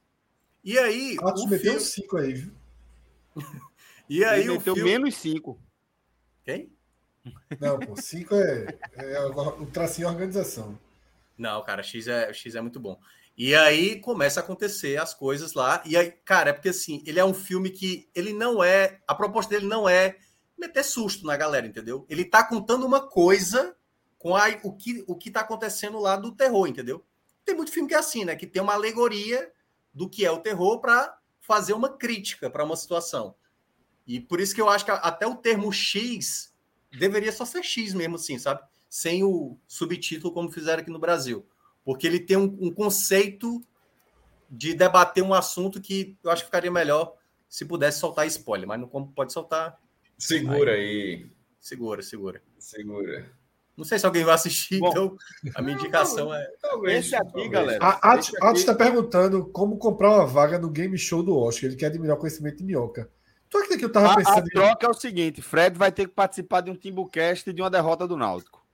E 0.62 0.78
aí, 0.78 1.16
Atos 1.20 1.42
o 1.42 1.48
meteu 1.48 1.72
filme, 1.72 1.80
cinco 1.80 2.16
aí, 2.16 2.32
viu? 2.34 2.52
e 4.08 4.24
aí 4.24 4.40
Ele 4.40 4.50
o 4.50 4.52
meteu 4.54 4.74
filme... 4.74 4.90
menos 4.90 5.14
cinco. 5.16 5.60
Quem? 6.44 6.72
Não, 7.60 7.78
pô, 7.78 7.96
cinco 8.00 8.34
é, 8.34 8.78
é 8.94 9.20
o 9.26 9.66
tracinho 9.66 10.08
organização. 10.08 10.78
Não, 11.36 11.62
cara, 11.64 11.82
X 11.82 12.06
é, 12.06 12.32
X 12.32 12.54
é 12.54 12.60
muito 12.60 12.80
bom. 12.80 12.98
E 13.36 13.54
aí 13.54 14.00
começa 14.00 14.40
a 14.40 14.42
acontecer 14.42 14.96
as 14.96 15.12
coisas 15.12 15.52
lá. 15.52 15.82
E 15.84 15.96
aí, 15.96 16.10
cara, 16.10 16.50
é 16.50 16.52
porque 16.52 16.70
assim, 16.70 17.02
ele 17.04 17.20
é 17.20 17.24
um 17.24 17.34
filme 17.34 17.70
que 17.70 18.08
ele 18.14 18.32
não 18.32 18.64
é. 18.64 19.00
A 19.06 19.14
proposta 19.14 19.50
dele 19.50 19.66
não 19.66 19.88
é 19.88 20.16
meter 20.58 20.82
susto 20.82 21.26
na 21.26 21.36
galera, 21.36 21.66
entendeu? 21.66 22.06
Ele 22.08 22.24
tá 22.24 22.42
contando 22.42 22.86
uma 22.86 23.06
coisa 23.06 23.76
com 24.16 24.34
a, 24.34 24.46
o, 24.62 24.72
que, 24.72 25.04
o 25.06 25.14
que 25.14 25.30
tá 25.30 25.40
acontecendo 25.40 25.98
lá 25.98 26.16
do 26.16 26.32
terror, 26.32 26.66
entendeu? 26.66 27.04
Tem 27.44 27.54
muito 27.54 27.70
filme 27.70 27.88
que 27.88 27.94
é 27.94 27.98
assim, 27.98 28.24
né? 28.24 28.34
Que 28.34 28.46
tem 28.46 28.62
uma 28.62 28.72
alegoria 28.72 29.52
do 29.92 30.08
que 30.08 30.24
é 30.24 30.30
o 30.30 30.40
terror 30.40 30.80
para 30.80 31.18
fazer 31.40 31.74
uma 31.74 31.90
crítica 31.90 32.48
para 32.48 32.64
uma 32.64 32.74
situação. 32.74 33.34
E 34.06 34.18
por 34.18 34.40
isso 34.40 34.54
que 34.54 34.60
eu 34.60 34.68
acho 34.68 34.84
que 34.84 34.90
até 34.90 35.26
o 35.26 35.36
termo 35.36 35.70
X 35.72 36.54
deveria 36.98 37.32
só 37.32 37.44
ser 37.44 37.62
X 37.62 37.92
mesmo, 37.92 38.16
assim, 38.16 38.38
sabe? 38.38 38.62
Sem 38.88 39.22
o 39.22 39.58
subtítulo 39.66 40.32
como 40.32 40.50
fizeram 40.50 40.80
aqui 40.80 40.90
no 40.90 40.98
Brasil. 40.98 41.46
Porque 41.86 42.04
ele 42.04 42.18
tem 42.18 42.36
um, 42.36 42.56
um 42.60 42.74
conceito 42.74 43.62
de 44.50 44.74
debater 44.74 45.22
um 45.22 45.32
assunto 45.32 45.80
que 45.80 46.18
eu 46.22 46.32
acho 46.32 46.42
que 46.42 46.46
ficaria 46.46 46.70
melhor 46.70 47.14
se 47.48 47.64
pudesse 47.64 48.00
soltar 48.00 48.26
spoiler, 48.26 48.66
mas 48.66 48.80
não 48.80 48.88
como 48.88 49.06
pode 49.12 49.32
soltar. 49.32 49.78
Segura 50.18 50.72
aí. 50.72 51.30
Segura, 51.60 52.02
segura. 52.02 52.42
Segura. 52.58 53.30
Não 53.76 53.84
sei 53.84 54.00
se 54.00 54.06
alguém 54.06 54.24
vai 54.24 54.34
assistir, 54.34 54.80
Bom. 54.80 54.88
então 54.88 55.16
a 55.54 55.62
minha 55.62 55.76
indicação 55.76 56.34
é. 56.34 56.44
Talvez. 56.60 57.06
Esse 57.06 57.14
aqui, 57.14 57.30
talvez. 57.30 57.50
galera. 57.50 57.84
A 57.84 58.14
Atos 58.14 58.34
aqui- 58.42 58.58
está 58.58 58.74
perguntando 58.74 59.46
como 59.46 59.78
comprar 59.78 60.10
uma 60.16 60.26
vaga 60.26 60.58
no 60.58 60.68
game 60.68 60.98
show 60.98 61.22
do 61.22 61.38
Oscar. 61.38 61.68
Ele 61.68 61.76
quer 61.76 61.86
admirar 61.86 62.16
o 62.16 62.18
conhecimento 62.18 62.56
de 62.56 62.64
minhoca. 62.64 63.08
Tu 63.48 63.58
acredita 63.58 63.78
que 63.78 63.84
eu 63.84 63.92
tava 63.92 64.08
A, 64.08 64.12
a 64.12 64.16
pensando 64.16 64.46
em... 64.48 64.50
troca 64.50 64.86
é 64.86 64.90
o 64.90 64.94
seguinte: 64.94 65.40
Fred 65.40 65.78
vai 65.78 65.92
ter 65.92 66.08
que 66.08 66.14
participar 66.14 66.62
de 66.62 66.70
um 66.70 66.74
Timbucast 66.74 67.48
e 67.48 67.52
de 67.52 67.62
uma 67.62 67.70
derrota 67.70 68.08
do 68.08 68.16
Náutico. 68.16 68.66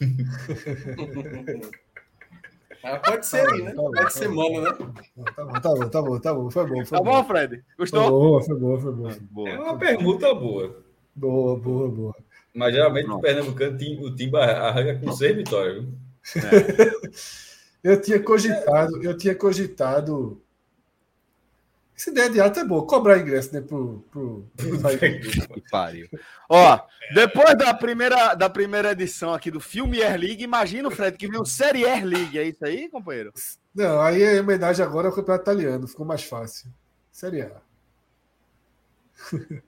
Ah, 2.84 2.98
pode 2.98 3.26
ser 3.26 3.48
aí, 3.48 3.62
né? 3.62 3.70
Tá 3.70 3.76
bom, 3.76 3.90
Pode 3.90 4.02
tá 4.04 4.10
ser 4.10 4.28
bom. 4.28 4.52
mano, 4.52 4.60
né? 4.62 4.72
Tá 5.34 5.44
bom, 5.44 5.60
tá 5.60 5.74
bom, 5.74 5.88
tá 5.88 6.02
bom, 6.02 6.18
tá 6.20 6.34
bom. 6.34 6.50
Foi 6.50 6.66
bom, 6.66 6.84
foi 6.84 6.98
Tá 6.98 7.04
bom, 7.04 7.24
Fred? 7.24 7.56
Foi 7.56 7.64
Gostou? 7.78 8.10
boa, 8.10 8.42
foi 8.42 8.58
boa, 8.58 8.80
foi 8.80 8.92
boa. 8.92 9.10
É 9.12 9.20
Boa. 9.30 9.60
uma 9.60 9.78
pergunta 9.78 10.34
boa. 10.34 10.82
Boa, 11.14 11.56
boa, 11.58 11.88
boa. 11.88 12.16
Mas 12.54 12.74
geralmente 12.74 13.04
Pronto. 13.06 13.18
o 13.18 13.22
Pernambucano, 13.22 13.76
o 14.06 14.14
Timba 14.14 14.40
arranca 14.44 14.98
com 14.98 15.12
seis 15.12 15.36
vitórias, 15.36 15.84
viu? 15.84 15.94
Eu 17.82 18.00
tinha 18.00 18.20
cogitado, 18.22 19.02
eu 19.02 19.16
tinha 19.16 19.34
cogitado. 19.34 20.40
Essa 22.02 22.10
ideia 22.10 22.28
de 22.30 22.40
ato 22.40 22.58
é 22.58 22.64
boa, 22.64 22.84
cobrar 22.84 23.18
ingresso, 23.18 23.54
né? 23.54 23.60
Pro, 23.60 24.04
pro, 24.10 24.44
pro... 24.56 24.80
Pariu. 25.70 26.08
Ó, 26.48 26.80
depois 27.14 27.56
da 27.56 27.72
primeira, 27.72 28.34
da 28.34 28.50
primeira 28.50 28.90
edição 28.90 29.32
aqui 29.32 29.52
do 29.52 29.60
filme 29.60 30.02
Air 30.02 30.18
League, 30.18 30.42
imagina 30.42 30.88
o 30.88 30.90
Fred 30.90 31.16
que 31.16 31.28
viu 31.28 31.44
Série 31.44 31.84
Air 31.86 32.04
League. 32.04 32.36
É 32.36 32.42
isso 32.42 32.64
aí, 32.64 32.88
companheiro? 32.88 33.32
Não, 33.72 34.00
aí 34.00 34.20
é 34.20 34.40
homenagem 34.40 34.84
agora 34.84 35.06
ao 35.06 35.14
campeonato 35.14 35.44
italiano, 35.44 35.86
ficou 35.86 36.04
mais 36.04 36.24
fácil. 36.24 36.68
Série 37.12 37.42
A. 37.42 37.52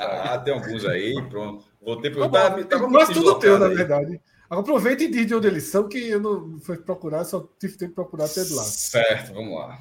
Ah, 0.00 0.38
tem 0.38 0.54
alguns 0.54 0.84
aí, 0.84 1.14
pronto. 1.28 1.64
Voltei 1.80 2.10
Tá 2.10 2.28
para 2.28 2.50
bom, 2.50 2.62
tá, 2.64 2.78
tá 2.78 2.88
quase 2.88 3.12
tudo 3.12 3.38
teu, 3.38 3.58
na 3.58 3.66
aí. 3.66 3.74
verdade. 3.74 4.20
Aproveita 4.48 5.04
e 5.04 5.10
diz 5.10 5.26
de 5.26 5.34
onde 5.34 5.46
eles 5.46 5.64
são, 5.64 5.88
que 5.88 6.08
eu 6.08 6.18
não 6.20 6.58
fui 6.58 6.78
procurar, 6.78 7.24
só 7.24 7.46
tive 7.60 7.76
tempo 7.76 7.90
de 7.90 7.94
procurar 7.94 8.24
até 8.24 8.42
de 8.42 8.54
lá. 8.54 8.62
Certo, 8.62 9.34
vamos 9.34 9.56
lá. 9.56 9.78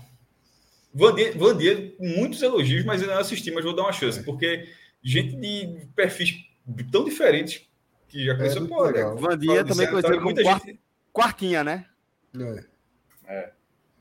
Vandia, 1.35 1.95
muitos 1.99 2.41
elogios, 2.41 2.83
mas 2.85 3.01
eu 3.01 3.07
não 3.07 3.19
assisti, 3.19 3.51
mas 3.51 3.63
vou 3.63 3.75
dar 3.75 3.83
uma 3.83 3.91
chance, 3.93 4.23
porque 4.23 4.67
gente 5.03 5.35
de 5.35 5.85
perfis 5.95 6.43
tão 6.91 7.05
diferentes 7.05 7.67
que 8.07 8.25
já 8.25 8.35
conheceu, 8.35 8.61
muito 8.61 8.73
pô, 8.73 8.83
legal. 8.83 9.15
né? 9.15 9.35
De 9.35 9.47
também 9.47 9.87
conhecido 9.87 10.01
tá, 10.01 10.09
como 10.09 10.21
muita 10.23 10.41
quarto- 10.43 10.65
gente- 10.65 10.79
Quartinha, 11.13 11.63
né? 11.63 11.85
É. 13.27 13.51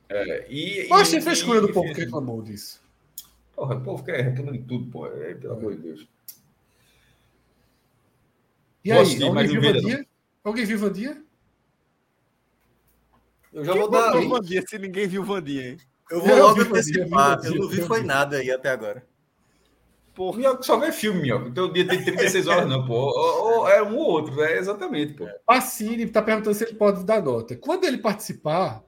é, 0.09 0.47
e, 0.51 0.87
Eu 0.89 0.95
achei 0.97 1.19
e- 1.19 1.23
frescura 1.23 1.61
do 1.61 1.71
e- 1.71 1.73
povo 1.73 1.93
que 1.95 2.01
reclamou 2.01 2.43
disso. 2.43 2.81
Porra, 3.55 3.75
o 3.77 3.81
povo 3.83 4.05
quer 4.05 4.21
reclamar 4.23 4.53
de 4.53 4.59
tudo, 4.65 4.91
porra. 4.91 5.09
É, 5.23 5.35
pelo 5.35 5.55
amor 5.55 5.75
de 5.77 5.83
Deus. 5.83 6.07
E 8.85 8.93
aí, 8.93 8.99
alguém 8.99 9.33
mas 9.33 9.51
viu 9.51 9.61
Vandia? 9.63 10.07
Alguém 10.45 10.65
viu 10.65 10.79
Vandia? 10.79 11.23
Eu 13.53 13.65
já 13.65 13.73
Quem 13.73 13.81
vou 13.81 13.91
dar. 13.91 14.13
Vandia 14.29 14.63
se 14.67 14.79
ninguém 14.79 15.09
viu 15.09 15.25
Vandia, 15.25 15.71
hein? 15.71 15.79
Eu 16.11 16.21
vou 16.21 16.29
Eu 16.31 16.43
logo 16.43 16.55
vi, 16.55 16.61
eu 16.61 16.65
vi, 16.67 16.71
antecipar. 16.73 17.37
eu 17.37 17.43
vi, 17.43 17.49
Eu 17.49 17.63
não 17.63 17.69
vi 17.69 17.81
foi 17.83 18.03
nada 18.03 18.37
aí 18.39 18.51
até 18.51 18.71
agora. 18.71 19.05
Porra, 20.15 20.39
Minhoca 20.39 20.63
só 20.63 20.79
vê 20.79 20.91
filme, 20.93 21.21
Minhoca. 21.23 21.49
Então 21.49 21.67
o 21.67 21.73
dia 21.73 21.87
tem 21.87 22.03
36 22.03 22.47
horas, 22.47 22.69
não, 22.69 22.87
pô. 22.87 22.95
Ou, 22.95 23.59
ou 23.61 23.69
é 23.69 23.83
um 23.83 23.97
ou 23.99 24.07
outro, 24.13 24.41
é 24.43 24.57
exatamente, 24.57 25.13
pô. 25.15 25.27
Pacini 25.45 26.05
está 26.05 26.23
perguntando 26.23 26.55
se 26.57 26.65
ele 26.65 26.75
pode 26.75 27.05
dar 27.05 27.23
nota. 27.23 27.55
Quando 27.57 27.85
ele 27.85 27.99
participar, 27.99 28.83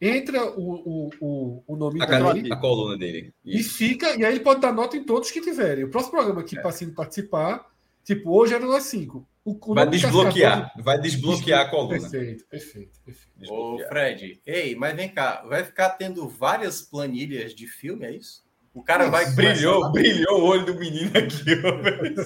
entra 0.00 0.44
o, 0.58 0.72
o, 0.72 1.10
o, 1.20 1.62
o 1.68 1.76
nome 1.76 2.02
A, 2.02 2.06
dele 2.06 2.42
cara- 2.48 2.54
a 2.54 2.60
coluna 2.60 2.98
dele. 2.98 3.32
e 3.44 3.60
Isso. 3.60 3.74
fica, 3.76 4.16
e 4.18 4.24
aí 4.24 4.34
ele 4.34 4.40
pode 4.42 4.60
dar 4.60 4.72
nota 4.72 4.96
em 4.96 5.04
todos 5.04 5.30
que 5.30 5.40
tiverem. 5.40 5.84
O 5.84 5.90
próximo 5.90 6.14
programa 6.16 6.42
que 6.42 6.58
É. 6.58 6.60
Pacini 6.60 6.90
participar, 6.90 7.64
tipo, 8.04 8.30
hoje 8.36 8.54
era 8.54 8.64
nós 8.64 8.84
cinco. 8.84 9.26
O, 9.44 9.52
o 9.72 9.74
Vai 9.74 9.84
nome 9.86 9.96
de 9.96 10.02
desbloquear. 10.04 10.60
Cascador- 10.60 10.84
Vai 10.84 11.00
desbloquear 11.00 11.60
a 11.62 11.68
coluna. 11.68 11.98
Perfeito, 11.98 12.44
perfeito, 12.46 13.00
perfeito. 13.04 13.52
Ô. 13.52 13.78
Fred, 13.88 14.40
ei, 14.46 14.76
mas 14.76 14.94
vem 14.94 15.08
cá, 15.08 15.42
vai 15.48 15.64
ficar 15.64 15.90
tendo 15.90 16.28
várias 16.28 16.80
planilhas 16.80 17.52
de 17.54 17.66
filme, 17.66 18.06
é 18.06 18.12
isso? 18.12 18.42
O 18.72 18.82
cara 18.82 19.10
vai. 19.10 19.28
Brilhou, 19.32 19.90
brilhou 19.92 20.40
o 20.40 20.44
olho 20.44 20.64
do 20.64 20.74
menino 20.78 21.10
aqui. 21.18 21.44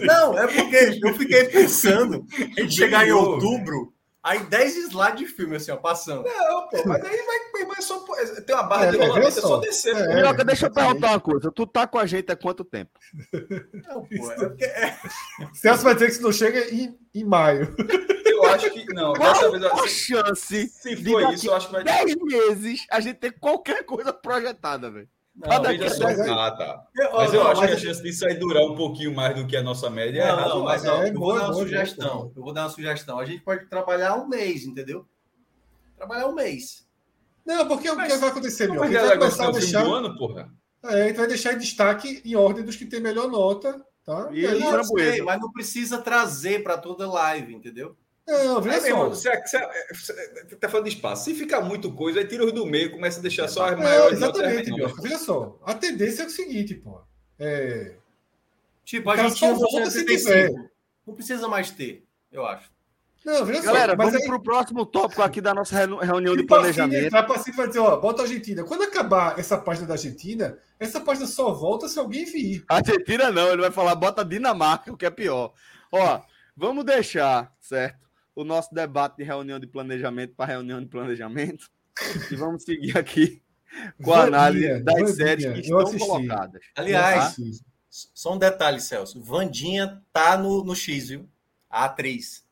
Não, 0.04 0.38
é 0.38 0.46
porque 0.46 1.00
eu 1.02 1.14
fiquei 1.14 1.44
pensando 1.44 2.24
em 2.58 2.70
chegar 2.70 3.08
em 3.08 3.12
outubro 3.12 3.92
Aí 4.26 4.40
10 4.40 4.76
slides 4.88 5.20
de 5.20 5.26
filme, 5.28 5.54
assim, 5.54 5.70
ó, 5.70 5.76
passando. 5.76 6.24
Não, 6.24 6.68
pô, 6.68 6.82
mas 6.84 7.04
aí 7.04 7.16
vai, 7.52 7.64
vai 7.64 7.80
só. 7.80 8.04
Tem 8.44 8.56
uma 8.56 8.64
barra 8.64 8.86
é, 8.86 8.90
de 8.90 8.96
rolamento, 8.96 9.38
é 9.38 9.40
só 9.40 9.58
descer. 9.58 9.94
É, 9.94 10.16
Minhoca, 10.16 10.44
deixa 10.44 10.66
eu 10.66 10.72
perguntar 10.72 11.10
uma 11.10 11.20
coisa. 11.20 11.52
Tu 11.52 11.64
tá 11.64 11.86
com 11.86 11.96
a 11.96 12.06
gente 12.06 12.32
há 12.32 12.34
quanto 12.34 12.64
tempo? 12.64 12.90
Não, 13.86 14.04
pô, 14.04 14.32
é. 14.58 14.66
É. 14.66 14.98
Celso 15.54 15.84
vai 15.84 15.94
dizer 15.94 16.06
que 16.06 16.14
se 16.14 16.22
não 16.22 16.32
chega 16.32 16.58
em, 16.74 16.98
em 17.14 17.24
maio. 17.24 17.72
Eu 18.24 18.44
acho 18.46 18.68
que. 18.70 18.84
Não, 18.92 19.14
Qual 19.14 19.32
dessa 19.32 19.48
vez. 19.48 19.64
A 19.64 19.86
chance 19.86 20.68
se 20.70 20.96
for 20.96 21.32
isso, 21.32 21.46
eu 21.46 21.54
acho 21.54 21.68
que 21.68 21.72
vai. 21.72 21.84
10 21.84 22.16
meses 22.16 22.84
a 22.90 22.98
gente 22.98 23.20
ter 23.20 23.30
qualquer 23.38 23.84
coisa 23.84 24.12
projetada, 24.12 24.90
velho. 24.90 25.08
Não, 25.36 25.50
só. 25.90 26.08
Ah, 26.32 26.50
tá. 26.50 26.86
Mas 27.12 27.34
eu 27.34 27.46
acho 27.46 27.60
mas... 27.60 27.70
que 27.70 27.76
a 27.76 27.78
chance 27.78 28.02
disso 28.02 28.26
aí 28.26 28.34
durar 28.34 28.64
um 28.64 28.74
pouquinho 28.74 29.14
mais 29.14 29.34
do 29.34 29.46
que 29.46 29.54
a 29.54 29.62
nossa 29.62 29.90
média 29.90 30.22
é 30.22 30.32
não, 30.32 30.40
é 30.40 30.48
não, 30.48 30.64
mas 30.64 30.84
ó, 30.86 31.02
é, 31.02 31.10
eu 31.10 31.14
vou 31.14 31.34
dar 31.34 31.44
uma 31.44 31.54
sugestão. 31.54 32.32
Eu 32.34 32.42
vou 32.42 32.52
dar 32.54 32.62
uma 32.62 32.70
sugestão. 32.70 33.18
A 33.18 33.24
gente 33.26 33.42
pode 33.42 33.66
trabalhar 33.66 34.14
um 34.16 34.26
mês, 34.26 34.64
entendeu? 34.64 35.06
Trabalhar 35.96 36.26
um 36.26 36.34
mês. 36.34 36.86
Não, 37.44 37.68
porque 37.68 37.92
mas, 37.92 38.10
o 38.10 38.14
que 38.14 38.20
vai 38.20 38.30
acontecer, 38.30 38.70
meu? 38.70 38.82
A 38.82 38.86
gente 38.86 38.98
vai 38.98 39.18
começar 39.18 39.48
a 39.48 39.52
deixar. 39.52 39.84
Do 39.84 39.94
ano, 39.94 40.16
porra. 40.16 40.50
É, 40.84 41.02
a 41.02 41.06
gente 41.08 41.16
vai 41.16 41.26
deixar 41.26 41.52
em 41.52 41.58
destaque 41.58 42.22
em 42.24 42.34
ordem 42.34 42.64
dos 42.64 42.76
que 42.76 42.86
tem 42.86 43.00
melhor 43.00 43.28
nota, 43.28 43.84
tá? 44.04 44.30
E, 44.32 44.40
e 44.40 44.46
aí, 44.46 44.58
não, 44.58 44.84
sei, 44.84 45.20
mas 45.20 45.38
não 45.38 45.52
precisa 45.52 45.98
trazer 45.98 46.62
para 46.62 46.78
toda 46.78 47.10
live, 47.10 47.54
entendeu? 47.54 47.94
Não, 48.26 48.60
veja 48.60 48.88
é, 48.88 48.90
só. 48.90 49.08
Você, 49.08 49.42
você, 49.42 49.58
você, 49.94 50.56
tá 50.56 50.68
falando 50.68 50.88
de 50.88 50.94
espaço. 50.94 51.24
Se 51.24 51.34
ficar 51.34 51.60
muito 51.60 51.92
coisa, 51.92 52.18
aí 52.18 52.26
tira 52.26 52.44
os 52.44 52.52
do 52.52 52.66
meio, 52.66 52.90
começa 52.90 53.20
a 53.20 53.22
deixar 53.22 53.46
só 53.46 53.66
as 53.66 53.78
maiores. 53.78 54.18
Exatamente, 54.18 54.70
notas, 54.70 55.02
veja 55.02 55.18
só. 55.18 55.58
A 55.64 55.74
tendência 55.74 56.24
é 56.24 56.26
o 56.26 56.30
seguinte, 56.30 56.74
pô. 56.74 57.00
É... 57.38 57.94
Tipo, 58.84 59.10
a 59.10 59.16
gente 59.16 59.38
só 59.38 59.54
volta 59.54 59.90
se 59.90 60.04
tiver. 60.04 60.52
Não 61.06 61.14
precisa 61.14 61.46
mais 61.46 61.70
ter, 61.70 62.04
eu 62.32 62.44
acho. 62.44 62.68
Não, 63.24 63.44
veja 63.44 63.62
Galera, 63.62 63.92
só, 63.92 63.96
vamos 63.96 64.14
aí... 64.14 64.24
para 64.24 64.36
o 64.36 64.42
próximo 64.42 64.86
tópico 64.86 65.22
aqui 65.22 65.40
da 65.40 65.52
nossa 65.52 65.76
reunião 65.76 66.36
de 66.36 66.42
tipo 66.42 66.54
assim, 66.54 66.62
planejamento. 66.62 67.06
Entrar 67.06 67.24
para 67.24 67.42
vai 67.56 67.66
dizer, 67.66 67.80
ó, 67.80 67.96
bota 67.96 68.22
a 68.22 68.24
Argentina. 68.24 68.62
Quando 68.64 68.82
acabar 68.82 69.38
essa 69.38 69.58
página 69.58 69.86
da 69.86 69.94
Argentina, 69.94 70.56
essa 70.78 71.00
página 71.00 71.26
só 71.26 71.52
volta 71.52 71.88
se 71.88 71.98
alguém 71.98 72.24
vir. 72.24 72.64
Argentina 72.68 73.30
não, 73.32 73.48
ele 73.48 73.62
vai 73.62 73.72
falar, 73.72 73.96
bota 73.96 74.24
Dinamarca, 74.24 74.92
o 74.92 74.96
que 74.96 75.06
é 75.06 75.10
pior. 75.10 75.52
Ó, 75.90 76.20
vamos 76.56 76.84
deixar, 76.84 77.52
certo? 77.60 78.05
O 78.36 78.44
nosso 78.44 78.72
debate 78.72 79.16
de 79.16 79.24
reunião 79.24 79.58
de 79.58 79.66
planejamento 79.66 80.34
para 80.36 80.52
reunião 80.52 80.80
de 80.80 80.86
planejamento. 80.86 81.70
e 82.30 82.36
vamos 82.36 82.62
seguir 82.62 82.96
aqui 82.96 83.42
com 84.04 84.12
a 84.12 84.24
análise 84.24 84.80
das 84.80 85.16
séries 85.16 85.46
que 85.54 85.60
estão 85.60 85.98
colocadas. 85.98 86.62
Aliás, 86.76 87.34
tá? 87.34 87.42
só 87.88 88.34
um 88.34 88.38
detalhe, 88.38 88.80
Celso. 88.80 89.22
Vandinha 89.22 90.02
tá 90.12 90.36
no, 90.36 90.62
no 90.62 90.76
X, 90.76 91.08
viu? 91.08 91.26
A 91.70 91.86
atriz. 91.86 92.46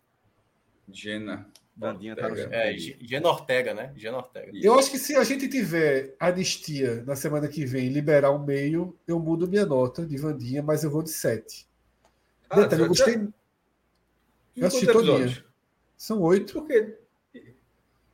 Gena. 0.91 1.47
Vandinha 1.77 2.17
tá 2.17 2.31
no 2.31 2.37
X. 2.37 2.49
É, 2.51 2.75
Gena 2.79 3.29
Ortega, 3.29 3.75
né? 3.75 3.93
Gena 3.95 4.17
Ortega. 4.17 4.53
Eu 4.55 4.79
acho 4.79 4.91
que 4.91 4.99
se 4.99 5.15
a 5.15 5.23
gente 5.23 5.47
tiver 5.49 6.17
anistia 6.19 7.05
na 7.05 7.15
semana 7.15 7.47
que 7.47 7.67
vem 7.67 7.91
liberar 7.91 8.31
o 8.31 8.39
meio, 8.39 8.99
eu 9.07 9.21
mudo 9.21 9.47
minha 9.47 9.67
nota 9.67 10.07
de 10.07 10.17
Vandinha, 10.17 10.63
mas 10.63 10.83
eu 10.83 10.91
vou 10.91 11.03
de 11.03 11.11
7. 11.11 11.69
Ah, 12.49 12.63
detalhe, 12.63 12.83
eu 12.83 12.89
gostei. 12.89 13.29
Eu 14.57 14.67
assisti 14.67 14.87
todinha. 14.87 15.45
São 16.05 16.21
oito. 16.21 16.53
Por 16.53 16.67
quê? 16.67 16.99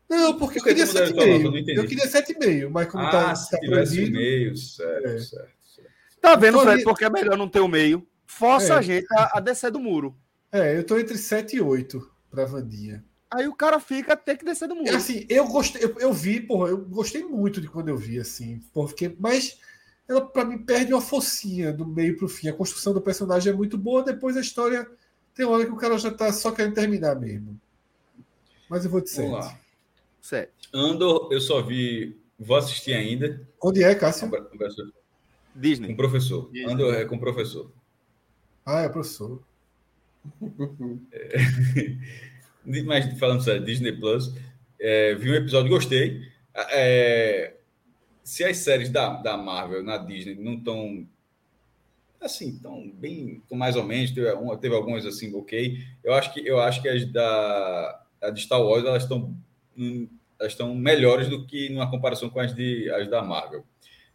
Não, 0.08 0.38
porque 0.38 0.60
eu 0.60 0.62
queria 0.62 0.86
sete 0.86 1.10
e 1.10 1.16
meio. 1.16 1.76
Eu 1.76 1.86
queria 1.88 2.06
sete 2.06 2.32
e 2.32 2.38
meio, 2.38 2.70
mas 2.70 2.86
como 2.86 3.02
ah, 3.02 3.10
tá, 3.10 3.34
se 3.34 3.50
tá 3.50 3.58
tivesse 3.58 4.08
meio, 4.08 4.56
certo, 4.56 5.08
é. 5.08 5.18
certo, 5.18 5.56
certo, 5.74 5.90
Tá 6.20 6.36
vendo, 6.36 6.60
Fred, 6.60 6.74
ali... 6.74 6.84
porque 6.84 7.04
é 7.04 7.10
melhor 7.10 7.36
não 7.36 7.48
ter 7.48 7.58
o 7.58 7.66
meio. 7.66 8.06
Força 8.24 8.74
é. 8.74 8.76
a 8.76 8.80
gente 8.80 9.06
a, 9.12 9.38
a, 9.38 9.40
descer 9.40 9.72
do 9.72 9.80
muro. 9.80 10.16
É, 10.52 10.78
eu 10.78 10.86
tô 10.86 11.00
entre 11.00 11.18
sete 11.18 11.56
e 11.56 11.60
oito 11.60 12.08
pra 12.30 12.44
Vandinha. 12.44 13.04
Aí 13.28 13.48
o 13.48 13.56
cara 13.56 13.80
fica 13.80 14.16
ter 14.16 14.36
que 14.36 14.44
descer 14.44 14.68
do 14.68 14.76
muro. 14.76 14.96
Assim, 14.96 15.26
eu 15.28 15.48
gostei, 15.48 15.82
eu, 15.82 15.92
eu, 15.98 16.12
vi, 16.12 16.40
porra, 16.40 16.68
eu 16.68 16.78
gostei 16.78 17.24
muito 17.24 17.60
de 17.60 17.66
quando 17.66 17.88
eu 17.88 17.96
vi, 17.96 18.20
assim, 18.20 18.62
porque, 18.72 19.16
mas 19.18 19.58
ela 20.08 20.24
para 20.24 20.44
mim 20.44 20.58
perde 20.58 20.92
uma 20.92 21.02
focinha 21.02 21.72
do 21.72 21.84
meio 21.84 22.16
pro 22.16 22.28
fim. 22.28 22.48
A 22.48 22.52
construção 22.52 22.94
do 22.94 23.00
personagem 23.00 23.52
é 23.52 23.56
muito 23.56 23.76
boa, 23.76 24.04
depois 24.04 24.36
a 24.36 24.40
história 24.40 24.88
tem 25.34 25.44
hora 25.44 25.66
que 25.66 25.72
o 25.72 25.76
cara 25.76 25.98
já 25.98 26.12
tá 26.12 26.32
só 26.32 26.52
querendo 26.52 26.74
terminar 26.74 27.18
mesmo. 27.18 27.60
Mas 28.70 28.84
eu 28.84 28.90
vou 28.90 29.00
de 29.00 29.10
7. 29.10 29.28
Vamos 29.28 29.46
lá. 29.46 29.60
7. 30.22 30.52
Andor, 30.72 31.28
eu 31.32 31.40
só 31.40 31.60
vi. 31.60 32.16
Vou 32.38 32.56
assistir 32.56 32.94
ainda. 32.94 33.46
Onde 33.60 33.82
é, 33.82 33.92
Cássio? 33.96 34.30
Disney. 35.54 35.88
Com 35.88 35.94
o 35.94 35.96
professor. 35.96 36.48
Disney. 36.52 36.72
Andor 36.72 36.94
é 36.94 37.04
com 37.04 37.16
o 37.16 37.20
professor. 37.20 37.70
Ah, 38.64 38.82
é 38.82 38.88
professor. 38.88 39.42
é... 41.12 42.82
Mas 42.84 43.18
falando 43.18 43.42
sério, 43.42 43.64
Disney 43.64 43.92
Plus. 43.92 44.32
É, 44.78 45.16
vi 45.16 45.32
um 45.32 45.34
episódio 45.34 45.66
e 45.66 45.70
gostei. 45.70 46.30
É, 46.54 47.56
se 48.22 48.44
as 48.44 48.58
séries 48.58 48.88
da, 48.88 49.20
da 49.20 49.36
Marvel 49.36 49.82
na 49.82 49.98
Disney 49.98 50.36
não 50.36 50.54
estão 50.54 51.06
assim, 52.20 52.58
tão 52.58 52.88
bem, 52.88 53.42
tão 53.48 53.58
mais 53.58 53.74
ou 53.74 53.82
menos, 53.82 54.12
teve, 54.12 54.28
teve 54.58 54.74
algumas 54.74 55.04
assim, 55.04 55.34
ok. 55.34 55.78
Eu 56.04 56.14
acho 56.14 56.32
que 56.32 56.46
eu 56.46 56.60
acho 56.60 56.80
que 56.80 56.88
as 56.88 57.04
da 57.10 57.99
a 58.20 58.30
de 58.30 58.42
Star 58.42 58.60
Wars 58.60 58.84
elas 58.84 59.02
estão 59.02 59.34
elas 60.38 60.52
estão 60.52 60.74
melhores 60.74 61.28
do 61.28 61.46
que 61.46 61.68
numa 61.70 61.90
comparação 61.90 62.28
com 62.30 62.40
as 62.40 62.54
de 62.54 62.90
as 62.90 63.08
da 63.08 63.22
Marvel. 63.22 63.64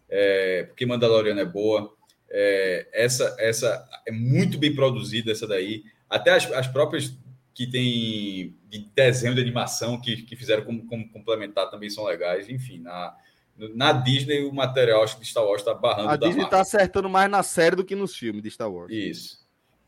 É, 0.09 0.63
porque 0.63 0.85
Mandalorian 0.85 1.39
é 1.39 1.45
boa, 1.45 1.93
é, 2.29 2.87
essa 2.93 3.35
essa 3.39 3.87
é 4.07 4.11
muito 4.11 4.57
bem 4.57 4.75
produzida 4.75 5.31
essa 5.31 5.47
daí. 5.47 5.83
Até 6.09 6.31
as, 6.31 6.51
as 6.51 6.67
próprias 6.67 7.17
que 7.53 7.65
tem 7.65 8.53
de 8.69 8.79
desenho 8.93 9.33
de 9.33 9.41
animação 9.41 9.99
que, 9.99 10.23
que 10.23 10.35
fizeram 10.35 10.63
como, 10.63 10.85
como 10.85 11.09
complementar 11.09 11.69
também 11.71 11.89
são 11.89 12.03
legais. 12.03 12.49
Enfim, 12.49 12.79
na, 12.79 13.15
na 13.73 13.93
Disney 13.93 14.43
o 14.43 14.53
material 14.53 15.03
acho 15.03 15.15
que 15.15 15.21
de 15.21 15.29
Star 15.29 15.45
Wars 15.45 15.61
está 15.61 15.73
barrando. 15.73 16.09
A 16.09 16.17
Disney 16.17 16.43
está 16.43 16.59
acertando 16.59 17.09
mais 17.09 17.31
na 17.31 17.41
série 17.41 17.77
do 17.77 17.85
que 17.85 17.95
nos 17.95 18.15
filmes 18.15 18.43
de 18.43 18.51
Star 18.51 18.69
Wars. 18.69 18.91
Isso. 18.91 19.44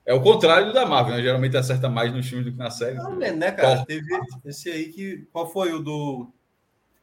É 0.08 0.14
o 0.14 0.22
contrário 0.22 0.72
da 0.72 0.86
Marvel, 0.86 1.18
né? 1.18 1.22
Geralmente 1.22 1.58
acerta 1.58 1.90
mais 1.90 2.14
nos 2.14 2.26
filmes 2.26 2.45
do 2.45 2.53
que 2.53 2.58
na 2.58 2.72
série. 2.72 2.95
Não, 2.95 3.14
né, 3.14 3.52
cara? 3.52 3.84
Teve 3.86 4.08
esse 4.45 4.69
aí 4.69 4.86
que. 4.88 5.27
Qual 5.34 5.52
foi 5.52 5.74
o 5.74 5.80
do. 5.80 6.32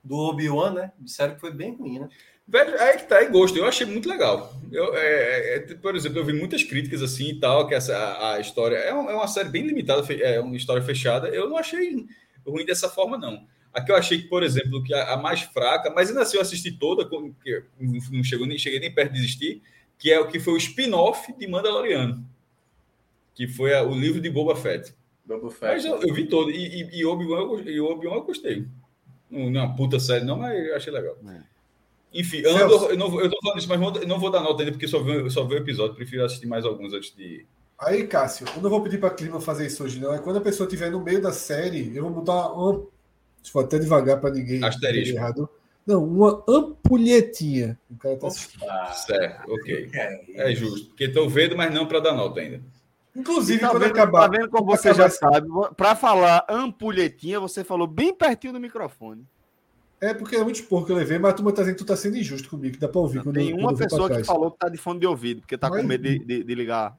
Do 0.02 0.16
Obi-Wan, 0.16 0.72
né? 0.72 0.92
Disseram 0.98 1.34
que 1.34 1.40
foi 1.40 1.52
bem 1.52 1.74
ruim, 1.74 1.98
né? 1.98 2.08
Velho, 2.48 2.80
aí 2.80 2.96
que 2.96 3.06
tá 3.06 3.22
em 3.22 3.30
gosto. 3.30 3.58
Eu 3.58 3.66
achei 3.66 3.86
muito 3.86 4.08
legal. 4.08 4.54
Eu, 4.72 4.94
é, 4.94 5.56
é, 5.56 5.60
por 5.74 5.94
exemplo, 5.94 6.18
eu 6.18 6.24
vi 6.24 6.32
muitas 6.32 6.62
críticas 6.62 7.02
assim 7.02 7.30
e 7.30 7.40
tal, 7.40 7.66
que 7.66 7.74
essa, 7.74 7.94
a, 7.94 8.34
a 8.34 8.40
história 8.40 8.76
é, 8.76 8.92
uma, 8.92 9.10
é 9.10 9.14
uma 9.14 9.28
série 9.28 9.50
bem 9.50 9.66
limitada, 9.66 10.10
é 10.14 10.40
uma 10.40 10.56
história 10.56 10.82
fechada. 10.82 11.28
Eu 11.28 11.48
não 11.48 11.58
achei 11.58 12.06
ruim 12.46 12.64
dessa 12.64 12.88
forma, 12.88 13.18
não. 13.18 13.46
Aqui 13.72 13.92
eu 13.92 13.96
achei 13.96 14.22
que, 14.22 14.28
por 14.28 14.42
exemplo, 14.42 14.82
que 14.82 14.94
a, 14.94 15.12
a 15.12 15.16
mais 15.18 15.42
fraca, 15.42 15.90
mas 15.90 16.08
ainda 16.08 16.22
assim 16.22 16.36
eu 16.36 16.42
assisti 16.42 16.72
toda, 16.72 17.06
que 17.06 17.64
não 18.10 18.24
chegou 18.24 18.46
nem, 18.46 18.56
cheguei 18.56 18.80
nem 18.80 18.94
perto 18.94 19.12
de 19.12 19.20
desistir, 19.20 19.62
que 19.98 20.10
é 20.10 20.18
o 20.18 20.28
que 20.28 20.40
foi 20.40 20.54
o 20.54 20.58
spin-off 20.58 21.34
de 21.36 21.46
Mandaloriano 21.46 22.33
que 23.34 23.48
foi 23.48 23.74
a, 23.74 23.82
o 23.82 23.94
livro 23.94 24.20
de 24.20 24.30
Boba 24.30 24.54
Fett. 24.54 24.94
Boba 25.24 25.50
Fett. 25.50 25.74
Mas 25.74 25.84
eu, 25.84 26.00
eu 26.00 26.14
vi 26.14 26.26
todo. 26.26 26.50
E, 26.50 26.82
e, 26.82 27.00
e 27.00 27.04
Obi-Wan 27.04 27.40
eu, 27.66 27.86
Obi 27.86 28.06
eu 28.06 28.22
gostei. 28.22 28.66
Não, 29.30 29.50
não 29.50 29.60
é 29.60 29.64
uma 29.64 29.74
puta 29.74 29.98
série, 29.98 30.24
não, 30.24 30.38
mas 30.38 30.56
eu 30.56 30.76
achei 30.76 30.92
legal. 30.92 31.16
É. 31.28 31.54
Enfim, 32.14 32.46
Andor, 32.46 32.90
eu, 32.90 32.96
não, 32.96 33.20
eu 33.20 33.28
tô 33.28 33.36
falando 33.42 33.58
isso, 33.58 33.68
mas 33.68 34.02
eu 34.02 34.06
não 34.06 34.20
vou 34.20 34.30
dar 34.30 34.40
nota 34.40 34.62
ainda, 34.62 34.70
porque 34.70 34.86
só 34.86 35.02
vi, 35.02 35.28
só 35.30 35.44
vi 35.44 35.54
o 35.54 35.58
episódio. 35.58 35.96
Prefiro 35.96 36.24
assistir 36.24 36.46
mais 36.46 36.64
alguns 36.64 36.92
antes 36.92 37.14
de. 37.14 37.44
Aí, 37.76 38.06
Cássio, 38.06 38.46
eu 38.54 38.62
não 38.62 38.70
vou 38.70 38.80
pedir 38.82 38.98
para 38.98 39.10
Clima 39.10 39.40
fazer 39.40 39.66
isso 39.66 39.82
hoje, 39.82 39.98
não. 39.98 40.14
É 40.14 40.18
quando 40.18 40.36
a 40.36 40.40
pessoa 40.40 40.66
estiver 40.66 40.92
no 40.92 41.02
meio 41.02 41.20
da 41.20 41.32
série, 41.32 41.94
eu 41.94 42.04
vou 42.04 42.12
mudar 42.12 42.52
uma. 42.52 42.86
Se 43.42 43.50
for 43.50 43.64
até 43.64 43.78
devagar 43.78 44.20
para 44.20 44.30
ninguém. 44.30 44.62
Asterisco. 44.64 45.16
Errado. 45.16 45.48
Não, 45.84 46.02
uma 46.02 46.42
ampulhetinha. 46.48 47.78
O 47.90 47.96
cara 47.96 48.16
tá 48.16 48.30
Certo, 48.30 49.52
ok. 49.52 49.90
É, 49.92 50.50
é 50.50 50.54
justo. 50.54 50.86
Porque 50.86 51.04
estou 51.04 51.28
vendo, 51.28 51.56
mas 51.56 51.74
não 51.74 51.86
para 51.86 52.00
dar 52.00 52.14
nota 52.14 52.40
ainda. 52.40 52.62
Inclusive, 53.14 53.60
tá 53.60 53.70
quando 53.70 53.82
vendo, 53.82 53.92
acabar. 53.92 54.28
Tá 54.28 54.36
vendo 54.36 54.50
como 54.50 54.66
você 54.66 54.92
já 54.92 55.08
sabe, 55.08 55.46
para 55.76 55.94
falar 55.94 56.44
ampulhetinha, 56.48 57.38
você 57.38 57.62
falou 57.62 57.86
bem 57.86 58.14
pertinho 58.14 58.52
do 58.52 58.60
microfone. 58.60 59.24
É 60.00 60.12
porque 60.12 60.36
é 60.36 60.42
muito 60.42 60.62
pouco 60.64 60.86
que 60.86 60.92
eu 60.92 60.96
levei, 60.96 61.18
mas 61.18 61.32
a 61.32 61.34
turma 61.34 61.52
tá 61.52 61.62
dizendo 61.62 61.76
que 61.76 61.84
tu 61.84 61.86
tá 61.86 61.96
sendo 61.96 62.18
injusto 62.18 62.50
comigo, 62.50 62.76
dá 62.78 62.88
para 62.88 63.00
ouvir. 63.00 63.24
Não, 63.24 63.32
tem 63.32 63.54
uma 63.54 63.74
pessoa 63.74 64.10
que 64.10 64.24
falou 64.24 64.50
que 64.50 64.58
tá 64.58 64.68
de 64.68 64.76
fone 64.76 65.00
de 65.00 65.06
ouvido, 65.06 65.40
porque 65.40 65.56
tá 65.56 65.70
mas... 65.70 65.80
com 65.80 65.86
medo 65.86 66.02
de, 66.02 66.18
de, 66.18 66.44
de, 66.44 66.54
ligar. 66.54 66.98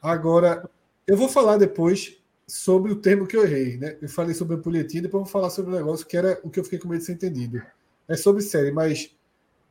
Agora, 0.00 0.68
eu 1.06 1.16
vou 1.16 1.28
falar 1.28 1.58
depois 1.58 2.16
sobre 2.46 2.92
o 2.92 2.96
termo 2.96 3.26
que 3.26 3.36
eu 3.36 3.44
errei, 3.44 3.76
né? 3.76 3.98
Eu 4.00 4.08
falei 4.08 4.34
sobre 4.34 4.56
ampulhetinha, 4.56 5.02
depois 5.02 5.20
eu 5.20 5.24
vou 5.24 5.32
falar 5.32 5.50
sobre 5.50 5.72
o 5.72 5.76
negócio 5.76 6.06
que 6.06 6.16
era 6.16 6.40
o 6.42 6.50
que 6.50 6.60
eu 6.60 6.64
fiquei 6.64 6.78
com 6.78 6.88
medo 6.88 7.00
de 7.00 7.06
ser 7.06 7.12
entendido. 7.12 7.60
É 8.08 8.16
sobre 8.16 8.42
série, 8.42 8.70
mas 8.70 9.10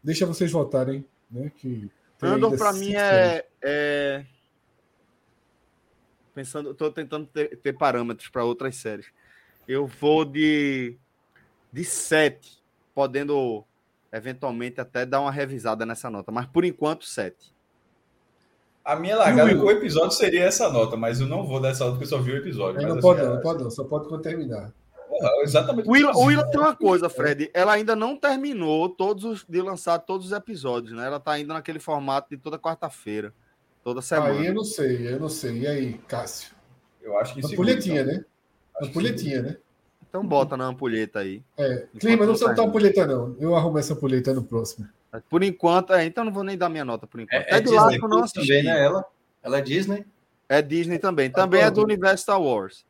deixa 0.04 0.26
vocês 0.26 0.52
votarem, 0.52 1.06
né? 1.32 1.52
Que 1.56 1.90
Andor, 2.22 2.56
para 2.58 2.74
mim, 2.74 2.94
é, 2.94 3.46
é 3.64 4.24
pensando, 6.34 6.72
estou 6.72 6.92
tentando 6.92 7.26
ter, 7.28 7.58
ter 7.58 7.74
parâmetros 7.74 8.30
para 8.30 8.44
outras 8.44 8.76
séries. 8.76 9.08
Eu 9.68 9.86
vou 9.88 10.26
de 10.26 10.98
de 11.72 11.86
sete, 11.86 12.62
podendo 12.94 13.64
eventualmente 14.12 14.82
até 14.82 15.06
dar 15.06 15.22
uma 15.22 15.32
revisada 15.32 15.86
nessa 15.86 16.10
nota, 16.10 16.32
mas 16.32 16.46
por 16.48 16.66
enquanto 16.66 17.06
7. 17.06 17.54
A 18.84 18.96
minha 18.96 19.16
largada 19.16 19.56
com 19.56 19.64
o 19.64 19.72
episódio 19.72 20.12
seria 20.12 20.44
essa 20.44 20.70
nota, 20.70 20.98
mas 20.98 21.22
eu 21.22 21.28
não 21.28 21.46
vou 21.46 21.62
dar 21.62 21.70
essa 21.70 21.86
nota 21.86 21.98
porque 21.98 22.14
eu 22.14 22.18
só 22.18 22.24
vi 22.24 22.32
o 22.32 22.38
episódio. 22.38 22.82
Não 22.82 22.94
assim, 22.94 23.02
pode, 23.02 23.22
não, 23.22 23.38
é... 23.38 23.42
pode 23.42 23.64
não, 23.64 23.72
só 23.72 23.84
pode 23.84 24.10
quando 24.10 24.22
terminar. 24.22 24.74
exatamente. 25.44 25.88
O 25.88 25.92
Willa, 25.92 26.12
o 26.14 26.26
Willa 26.26 26.50
tem 26.50 26.60
uma 26.60 26.76
coisa, 26.76 27.08
Fred. 27.08 27.50
Ela 27.54 27.74
ainda 27.74 27.96
não 27.96 28.18
terminou 28.18 28.90
todos 28.90 29.24
os, 29.24 29.46
de 29.48 29.62
lançar 29.62 30.00
todos 30.00 30.28
os 30.28 30.32
episódios, 30.34 30.94
né? 30.94 31.06
Ela 31.06 31.20
tá 31.20 31.32
ainda 31.32 31.54
naquele 31.54 31.80
formato 31.80 32.30
de 32.32 32.38
toda 32.38 32.58
quarta-feira, 32.58 33.34
toda 33.84 34.02
semana. 34.02 34.40
Aí 34.40 34.48
eu 34.48 34.54
não 34.54 34.64
sei, 34.64 35.08
eu 35.08 35.20
não 35.20 35.30
sei. 35.30 35.60
E 35.60 35.68
aí, 35.68 35.94
Cássio? 36.08 36.54
Eu 37.02 37.18
acho 37.18 37.34
que 37.34 37.46
Ampulhetinha, 37.46 38.04
né? 38.04 38.26
Ampulhetinha, 38.82 39.42
né? 39.42 39.58
Então 40.08 40.26
bota 40.26 40.58
na 40.58 40.66
ampulheta 40.66 41.20
aí. 41.20 41.42
É, 41.58 41.88
clima, 41.98 42.26
não 42.26 42.34
precisa 42.34 42.50
botar 42.50 42.64
ampulheta, 42.64 43.08
não. 43.08 43.36
Eu 43.40 43.56
arrumo 43.56 43.80
essa 43.80 43.94
ampulheta 43.94 44.34
no 44.34 44.44
próximo. 44.44 44.88
Por 45.30 45.42
enquanto, 45.42 45.94
é, 45.94 46.06
então 46.06 46.26
não 46.26 46.32
vou 46.32 46.44
nem 46.44 46.58
dar 46.58 46.70
minha 46.70 46.84
nota 46.84 47.08
por 47.08 47.20
enquanto. 47.20 47.42
É, 47.42 47.58
é, 47.58 47.62
de 47.62 47.72
lá 47.72 47.90
que 47.90 48.04
eu 48.04 48.10
não 48.10 48.24
assisti. 48.24 48.48
Também, 48.48 48.64
né, 48.64 48.86
ela? 48.86 49.06
ela 49.42 49.58
é 49.58 49.62
Disney? 49.62 50.06
É 50.50 50.62
Disney 50.62 51.00
também. 51.00 51.30
Também 51.30 51.62
é 51.62 51.72
do 51.72 51.82
universo 51.82 52.24
Star 52.24 52.42
Wars. 52.42 52.86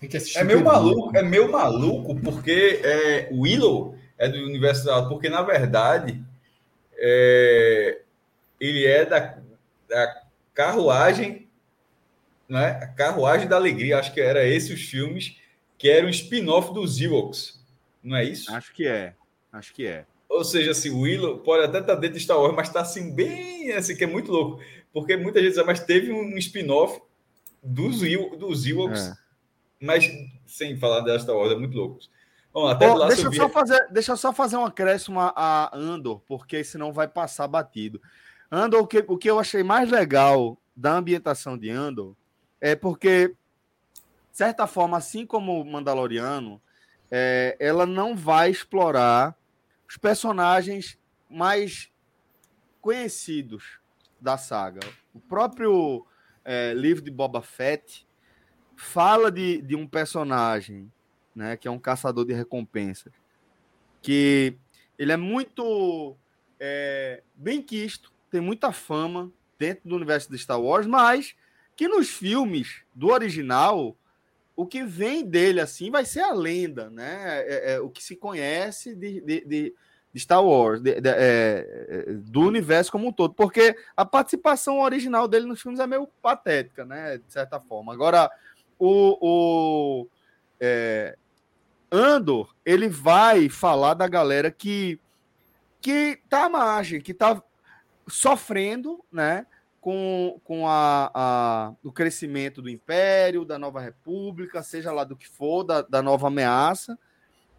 Tem 0.00 0.08
que 0.08 0.16
assistir. 0.16 0.38
É 0.38 0.44
meio 0.44 0.64
maluco, 0.64 1.16
é 1.16 1.22
meio 1.22 1.50
maluco, 1.50 2.14
porque 2.20 2.80
é, 2.82 3.28
Willow 3.32 3.96
é 4.16 4.28
do 4.28 4.38
universo 4.38 4.82
Star 4.82 4.98
Wars, 4.98 5.08
porque 5.08 5.28
na 5.28 5.42
verdade 5.42 6.22
é, 6.96 8.00
ele 8.60 8.86
é 8.86 9.04
da, 9.04 9.38
da 9.88 10.22
carruagem 10.54 11.48
né? 12.48 12.70
A 12.82 12.86
Carruagem 12.86 13.46
da 13.46 13.56
Alegria, 13.56 13.98
acho 13.98 14.12
que 14.12 14.20
era 14.20 14.46
esse 14.46 14.72
os 14.72 14.80
filmes 14.82 15.36
que 15.76 15.88
eram 15.88 16.08
um 16.08 16.10
spin-off 16.10 16.72
dos 16.72 17.00
Ewoks, 17.00 17.62
não 18.02 18.16
é 18.16 18.24
isso? 18.24 18.52
Acho 18.52 18.72
que 18.72 18.86
é, 18.86 19.14
acho 19.52 19.74
que 19.74 19.86
é. 19.86 20.06
Ou 20.28 20.44
seja, 20.44 20.70
assim, 20.72 20.90
o 20.90 21.00
Willow 21.00 21.38
pode 21.38 21.64
até 21.64 21.78
estar 21.78 21.94
tá 21.94 22.00
dentro 22.00 22.18
de 22.18 22.24
Star 22.24 22.38
Wars, 22.38 22.54
mas 22.56 22.68
está 22.68 22.80
assim, 22.80 23.14
bem 23.14 23.70
assim, 23.72 23.94
que 23.94 24.04
é 24.04 24.06
muito 24.06 24.32
louco. 24.32 24.62
Porque 24.92 25.16
muita 25.16 25.40
gente 25.40 25.54
diz, 25.54 25.64
mas 25.64 25.80
teve 25.80 26.12
um 26.12 26.36
spin-off 26.38 27.00
dos, 27.62 28.00
dos 28.38 28.66
Ewoks, 28.66 29.08
é. 29.08 29.14
mas 29.80 30.10
sem 30.46 30.76
falar 30.76 31.00
da 31.00 31.18
Star 31.18 31.36
Wars, 31.36 31.52
é 31.52 31.56
muito 31.56 31.76
louco. 31.76 31.98
Bom, 32.52 32.66
até 32.66 32.88
Bom, 32.88 33.06
deixa, 33.06 33.26
eu 33.26 33.32
só 33.32 33.48
fazer, 33.48 33.88
deixa 33.90 34.12
eu 34.12 34.16
só 34.16 34.32
fazer 34.32 34.56
um 34.56 34.64
acréscimo 34.64 35.20
a, 35.20 35.32
a 35.36 35.76
Andor, 35.76 36.20
porque 36.26 36.64
senão 36.64 36.92
vai 36.92 37.06
passar 37.06 37.46
batido. 37.46 38.00
Andor, 38.50 38.82
o 38.82 38.86
que, 38.86 39.04
o 39.06 39.18
que 39.18 39.30
eu 39.30 39.38
achei 39.38 39.62
mais 39.62 39.90
legal 39.90 40.56
da 40.74 40.92
ambientação 40.92 41.58
de 41.58 41.70
Andor 41.70 42.14
é 42.60 42.74
porque, 42.74 43.28
de 43.28 44.36
certa 44.36 44.66
forma, 44.66 44.96
assim 44.96 45.26
como 45.26 45.60
o 45.60 45.64
Mandaloriano, 45.64 46.60
é, 47.10 47.56
ela 47.60 47.84
não 47.84 48.16
vai 48.16 48.50
explorar 48.50 49.36
os 49.88 49.96
personagens 49.96 50.98
mais 51.28 51.90
conhecidos 52.80 53.78
da 54.20 54.38
saga. 54.38 54.80
O 55.14 55.20
próprio 55.20 56.06
é, 56.44 56.72
livro 56.74 57.02
de 57.02 57.10
Boba 57.10 57.42
Fett 57.42 58.06
fala 58.76 59.30
de, 59.30 59.60
de 59.62 59.76
um 59.76 59.86
personagem, 59.86 60.90
né, 61.34 61.56
que 61.56 61.68
é 61.68 61.70
um 61.70 61.78
caçador 61.78 62.24
de 62.24 62.32
recompensas, 62.32 63.12
que 64.00 64.56
ele 64.98 65.12
é 65.12 65.16
muito 65.16 66.16
é, 66.58 67.22
bem 67.34 67.60
quisto, 67.60 68.12
tem 68.30 68.40
muita 68.40 68.72
fama 68.72 69.30
dentro 69.58 69.88
do 69.88 69.96
universo 69.96 70.30
de 70.30 70.38
Star 70.38 70.60
Wars, 70.60 70.86
mas 70.86 71.34
que 71.76 71.88
nos 71.88 72.08
filmes 72.08 72.82
do 72.94 73.08
original, 73.08 73.96
o 74.56 74.66
que 74.66 74.82
vem 74.82 75.24
dele 75.24 75.60
assim 75.60 75.90
vai 75.90 76.04
ser 76.04 76.20
a 76.20 76.32
lenda, 76.32 76.90
né? 76.90 77.42
É, 77.46 77.74
é, 77.74 77.80
o 77.80 77.88
que 77.88 78.02
se 78.02 78.16
conhece 78.16 78.94
de, 78.94 79.20
de, 79.20 79.44
de, 79.44 79.74
de 80.12 80.20
Star 80.20 80.44
Wars, 80.44 80.80
de, 80.80 81.00
é, 81.04 82.06
do 82.24 82.40
universo 82.40 82.90
como 82.90 83.08
um 83.08 83.12
todo, 83.12 83.34
porque 83.34 83.76
a 83.96 84.04
participação 84.04 84.80
original 84.80 85.28
dele 85.28 85.46
nos 85.46 85.62
filmes 85.62 85.80
é 85.80 85.86
meio 85.86 86.08
patética, 86.20 86.84
né? 86.84 87.18
De 87.18 87.32
certa 87.32 87.60
forma. 87.60 87.92
Agora, 87.92 88.30
o, 88.78 89.18
o 89.20 90.08
é, 90.60 91.16
Andor, 91.90 92.54
ele 92.64 92.88
vai 92.88 93.48
falar 93.48 93.94
da 93.94 94.08
galera 94.08 94.50
que 94.50 95.00
que 95.80 96.20
tá 96.28 96.46
à 96.46 96.48
margem, 96.48 97.00
que 97.00 97.14
tá 97.14 97.40
sofrendo, 98.08 99.04
né? 99.10 99.46
com, 99.80 100.40
com 100.44 100.68
a, 100.68 101.10
a, 101.14 101.72
o 101.82 101.92
crescimento 101.92 102.60
do 102.60 102.68
Império, 102.68 103.44
da 103.44 103.58
Nova 103.58 103.80
República, 103.80 104.62
seja 104.62 104.92
lá 104.92 105.04
do 105.04 105.16
que 105.16 105.28
for, 105.28 105.64
da, 105.64 105.82
da 105.82 106.02
nova 106.02 106.26
ameaça, 106.26 106.98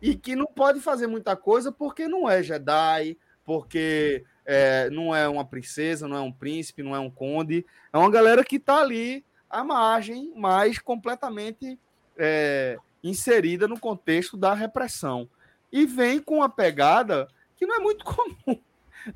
e 0.01 0.15
que 0.15 0.35
não 0.35 0.45
pode 0.45 0.79
fazer 0.79 1.07
muita 1.07 1.35
coisa 1.35 1.71
porque 1.71 2.07
não 2.07 2.29
é 2.29 2.43
Jedi, 2.43 3.17
porque 3.43 4.23
é, 4.45 4.89
não 4.89 5.15
é 5.15 5.27
uma 5.27 5.45
princesa, 5.45 6.07
não 6.07 6.17
é 6.17 6.21
um 6.21 6.31
príncipe, 6.31 6.83
não 6.83 6.95
é 6.95 6.99
um 6.99 7.09
conde. 7.09 7.65
É 7.91 7.97
uma 7.97 8.11
galera 8.11 8.43
que 8.43 8.57
está 8.57 8.81
ali 8.81 9.25
à 9.49 9.63
margem, 9.63 10.31
mas 10.35 10.77
completamente 10.77 11.79
é, 12.17 12.77
inserida 13.03 13.67
no 13.67 13.79
contexto 13.79 14.37
da 14.37 14.53
repressão. 14.53 15.27
E 15.71 15.85
vem 15.85 16.19
com 16.19 16.35
uma 16.35 16.49
pegada 16.49 17.27
que 17.57 17.65
não 17.65 17.75
é 17.75 17.79
muito 17.79 18.05
comum 18.05 18.61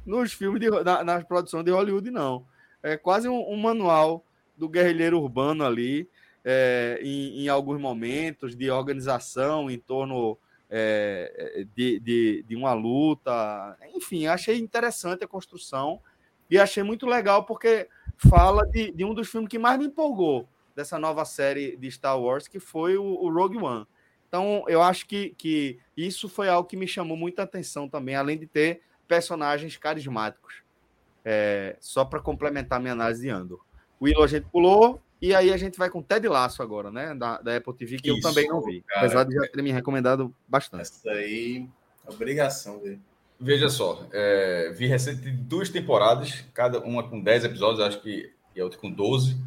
nos 0.06 0.34
filmes, 0.34 0.60
de, 0.60 0.70
na, 0.70 1.03
na 1.03 1.22
produção 1.24 1.64
de 1.64 1.72
Hollywood, 1.72 2.10
não 2.12 2.45
é 2.84 2.98
quase 2.98 3.30
um, 3.30 3.50
um 3.50 3.56
manual 3.56 4.26
do 4.58 4.68
guerrilheiro 4.68 5.20
urbano 5.20 5.64
ali, 5.66 6.08
é, 6.44 7.00
em, 7.02 7.44
em, 7.45 7.48
alguns 7.48 7.80
momentos 7.80 8.56
de 8.56 8.70
organização 8.70 9.72
em 9.72 9.80
torno 9.80 10.38
é, 10.70 11.66
de, 11.74 12.00
de, 12.02 12.44
de, 12.45 12.56
uma 12.56 12.74
luta. 12.74 13.78
Enfim, 13.95 14.28
achei 14.28 14.60
interessante 14.60 15.24
a 15.24 15.28
construção 15.28 16.02
e 16.50 16.60
achei 16.60 16.84
muito 16.84 17.06
legal 17.06 17.45
porque 17.45 17.88
fala 18.18 18.68
de, 18.68 18.92
de, 18.92 19.06
um 19.06 19.14
dos 19.14 19.30
filmes 19.30 19.50
que 19.50 19.58
mais 19.58 19.80
me 19.80 19.86
empolgou 19.86 20.48
dessa 20.76 21.00
nova 21.00 21.24
série 21.24 21.78
de 21.78 21.90
Star 21.90 22.20
Wars, 22.20 22.48
que 22.48 22.60
foi 22.60 22.98
o, 22.98 23.03
o 23.03 23.32
Rogue 23.32 23.58
One. 23.58 23.88
Então, 24.28 24.66
eu 24.68 24.82
acho 24.82 25.08
que, 25.08 25.30
que 25.38 25.80
isso 25.95 26.28
foi 26.28 26.50
algo 26.50 26.68
que 26.68 26.76
me 26.76 26.88
chamou 26.88 27.16
muita 27.16 27.44
atenção 27.44 27.88
também, 27.88 28.16
além 28.16 28.38
de 28.38 28.48
ter 28.48 28.82
personagens 29.14 29.77
carismáticos. 29.77 30.64
É, 31.24 31.77
só 31.80 32.03
para 32.03 32.19
complementar 32.19 32.80
minha 32.80 32.93
análise 32.93 33.22
de 33.22 33.30
Andor. 33.30 33.61
O 34.00 34.06
Willow 34.06 34.24
a 34.24 34.27
gente 34.27 34.48
pulou, 34.51 35.00
e 35.22 35.35
aí 35.35 35.53
a 35.53 35.58
gente 35.58 35.77
vai 35.77 35.90
com 35.90 36.01
Ted 36.01 36.27
Laço 36.27 36.64
agora, 36.64 36.92
né? 36.92 37.14
Da, 37.14 37.40
da 37.40 37.56
Apple 37.56 37.74
TV, 37.75 37.98
que 37.98 38.09
Isso, 38.09 38.17
eu 38.17 38.22
também 38.22 38.48
não 38.50 38.59
vi. 38.59 38.82
Cara, 38.82 39.06
apesar 39.06 39.24
de 39.24 39.35
já 39.35 39.48
ter 39.48 39.61
me 39.61 39.72
recomendado 39.72 40.33
bastante. 40.48 40.82
Essa 40.82 41.11
aí, 41.11 41.69
obrigação 42.08 42.82
ver. 42.82 43.00
Veja 43.40 43.69
só, 43.69 44.06
é, 44.11 44.74
vi 44.75 44.88
recente 44.88 45.30
duas 45.30 45.69
temporadas, 45.69 46.43
cada 46.53 46.80
uma 46.80 47.08
com 47.08 47.22
10 47.22 47.45
episódios, 47.45 47.85
acho 47.85 48.01
que 48.01 48.32
e 48.56 48.59
a 48.59 48.64
outra 48.64 48.80
com 48.80 48.90
12. 48.90 49.38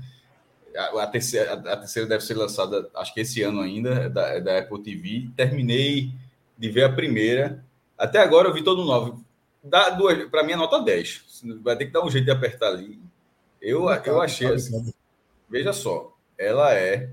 A, 0.77 1.03
a, 1.03 1.07
terceira, 1.07 1.53
a, 1.53 1.73
a, 1.73 1.77
terceira 1.77 2.09
deve 2.09 2.25
ser 2.25 2.35
lançada, 2.35 2.89
acho 2.95 3.13
que 3.13 3.21
esse 3.21 3.43
ano 3.43 3.61
ainda, 3.61 3.91
é 3.91 4.09
da, 4.09 4.29
é 4.29 4.41
da 4.41 4.59
Apple 4.59 4.83
TV. 4.83 5.29
Terminei 5.37 6.13
de 6.57 6.71
ver 6.71 6.85
a 6.85 6.93
primeira. 6.93 7.65
Até 7.99 8.19
agora 8.19 8.49
eu 8.49 8.55
vi 8.55 8.63
todo 8.63 8.85
novo. 8.85 9.26
Dá 9.69 9.91
duas, 9.91 10.29
para 10.29 10.43
mim 10.43 10.53
é 10.53 10.57
nota 10.57 10.81
10. 10.81 11.43
Vai 11.63 11.77
ter 11.77 11.87
que 11.87 11.93
dar 11.93 12.05
um 12.05 12.11
jeito 12.11 12.25
de 12.25 12.31
apertar 12.31 12.69
ali. 12.69 13.01
Eu, 13.61 13.89
eu 14.05 14.21
achei 14.21 14.47
assim. 14.49 14.93
Veja 15.49 15.73
só, 15.73 16.17
ela 16.39 16.75
é. 16.75 17.11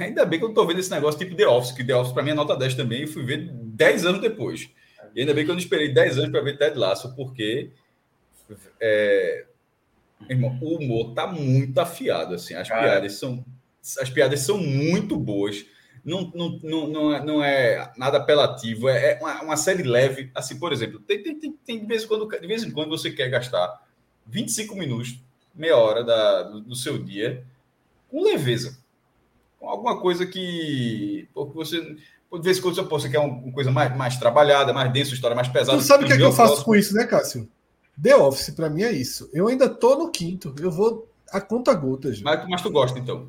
Ainda 0.00 0.24
bem 0.24 0.38
que 0.38 0.44
eu 0.44 0.50
estou 0.50 0.66
vendo 0.66 0.80
esse 0.80 0.90
negócio 0.90 1.18
tipo 1.18 1.34
The 1.34 1.46
Office, 1.46 1.72
que 1.72 1.84
The 1.84 1.94
Office 1.94 2.12
para 2.12 2.22
mim 2.22 2.30
é 2.30 2.34
nota 2.34 2.56
10 2.56 2.74
também, 2.74 3.04
e 3.04 3.06
fui 3.06 3.24
ver 3.24 3.48
10 3.50 4.06
anos 4.06 4.20
depois. 4.20 4.68
E 5.14 5.20
ainda 5.20 5.34
bem 5.34 5.44
que 5.44 5.50
eu 5.50 5.54
não 5.54 5.60
esperei 5.60 5.92
10 5.92 6.18
anos 6.18 6.30
para 6.30 6.40
ver 6.40 6.58
Ted 6.58 6.76
Lasso, 6.78 7.14
porque 7.14 7.70
é, 8.80 9.46
irmão, 10.28 10.58
o 10.60 10.76
humor 10.76 11.14
tá 11.14 11.26
muito 11.26 11.78
afiado. 11.78 12.34
Assim, 12.34 12.54
as 12.54 12.68
piadas 12.68 13.14
são 13.14 13.44
as 14.00 14.08
piadas 14.08 14.40
são 14.40 14.58
muito 14.58 15.16
boas 15.16 15.66
não, 16.04 16.32
não, 16.34 16.58
não, 16.62 16.88
não, 16.88 17.14
é, 17.14 17.24
não 17.24 17.44
é 17.44 17.92
nada 17.96 18.18
apelativo, 18.18 18.88
é, 18.88 19.12
é 19.12 19.18
uma, 19.20 19.42
uma, 19.42 19.56
série 19.56 19.82
leve. 19.82 20.30
Assim, 20.34 20.58
por 20.58 20.72
exemplo, 20.72 20.98
tem, 21.00 21.22
tem, 21.22 21.38
tem, 21.38 21.52
tem, 21.64 21.80
de, 21.80 21.86
vez 21.86 22.02
em 22.02 22.06
quando, 22.08 22.28
de 22.28 22.46
vez 22.46 22.64
em 22.64 22.70
quando 22.70 22.90
você 22.90 23.10
quer 23.10 23.28
gastar 23.28 23.82
25 24.26 24.74
minutos, 24.74 25.20
meia 25.54 25.76
hora 25.76 26.02
da, 26.02 26.42
do, 26.42 26.60
do 26.60 26.74
seu 26.74 26.98
dia 26.98 27.44
com 28.10 28.22
leveza. 28.22 28.78
Com 29.58 29.68
alguma 29.68 30.00
coisa 30.00 30.26
que. 30.26 31.28
Porque 31.32 31.54
você. 31.54 31.80
De 31.80 32.40
vez 32.40 32.58
em 32.58 32.62
quando 32.62 32.88
você 32.88 33.08
quer 33.08 33.18
uma 33.18 33.52
coisa 33.52 33.70
mais, 33.70 33.96
mais 33.96 34.16
trabalhada, 34.16 34.72
mais 34.72 34.92
densa, 34.92 35.14
história 35.14 35.36
mais 35.36 35.48
pesada. 35.48 35.78
Tu 35.78 35.84
sabe 35.84 36.04
o 36.04 36.06
que, 36.06 36.14
é 36.14 36.16
que 36.16 36.22
eu 36.22 36.32
faço 36.32 36.64
com 36.64 36.74
isso, 36.74 36.94
né, 36.94 37.04
Cássio? 37.04 37.48
The 38.02 38.16
Office, 38.16 38.50
para 38.50 38.70
mim, 38.70 38.82
é 38.82 38.90
isso. 38.90 39.28
Eu 39.34 39.48
ainda 39.48 39.68
tô 39.68 39.96
no 39.96 40.10
quinto. 40.10 40.54
Eu 40.58 40.70
vou 40.70 41.08
a 41.30 41.40
conta 41.40 41.74
gotas. 41.74 42.20
Mas, 42.22 42.48
mas 42.48 42.62
tu 42.62 42.70
gosta, 42.70 42.98
então? 42.98 43.28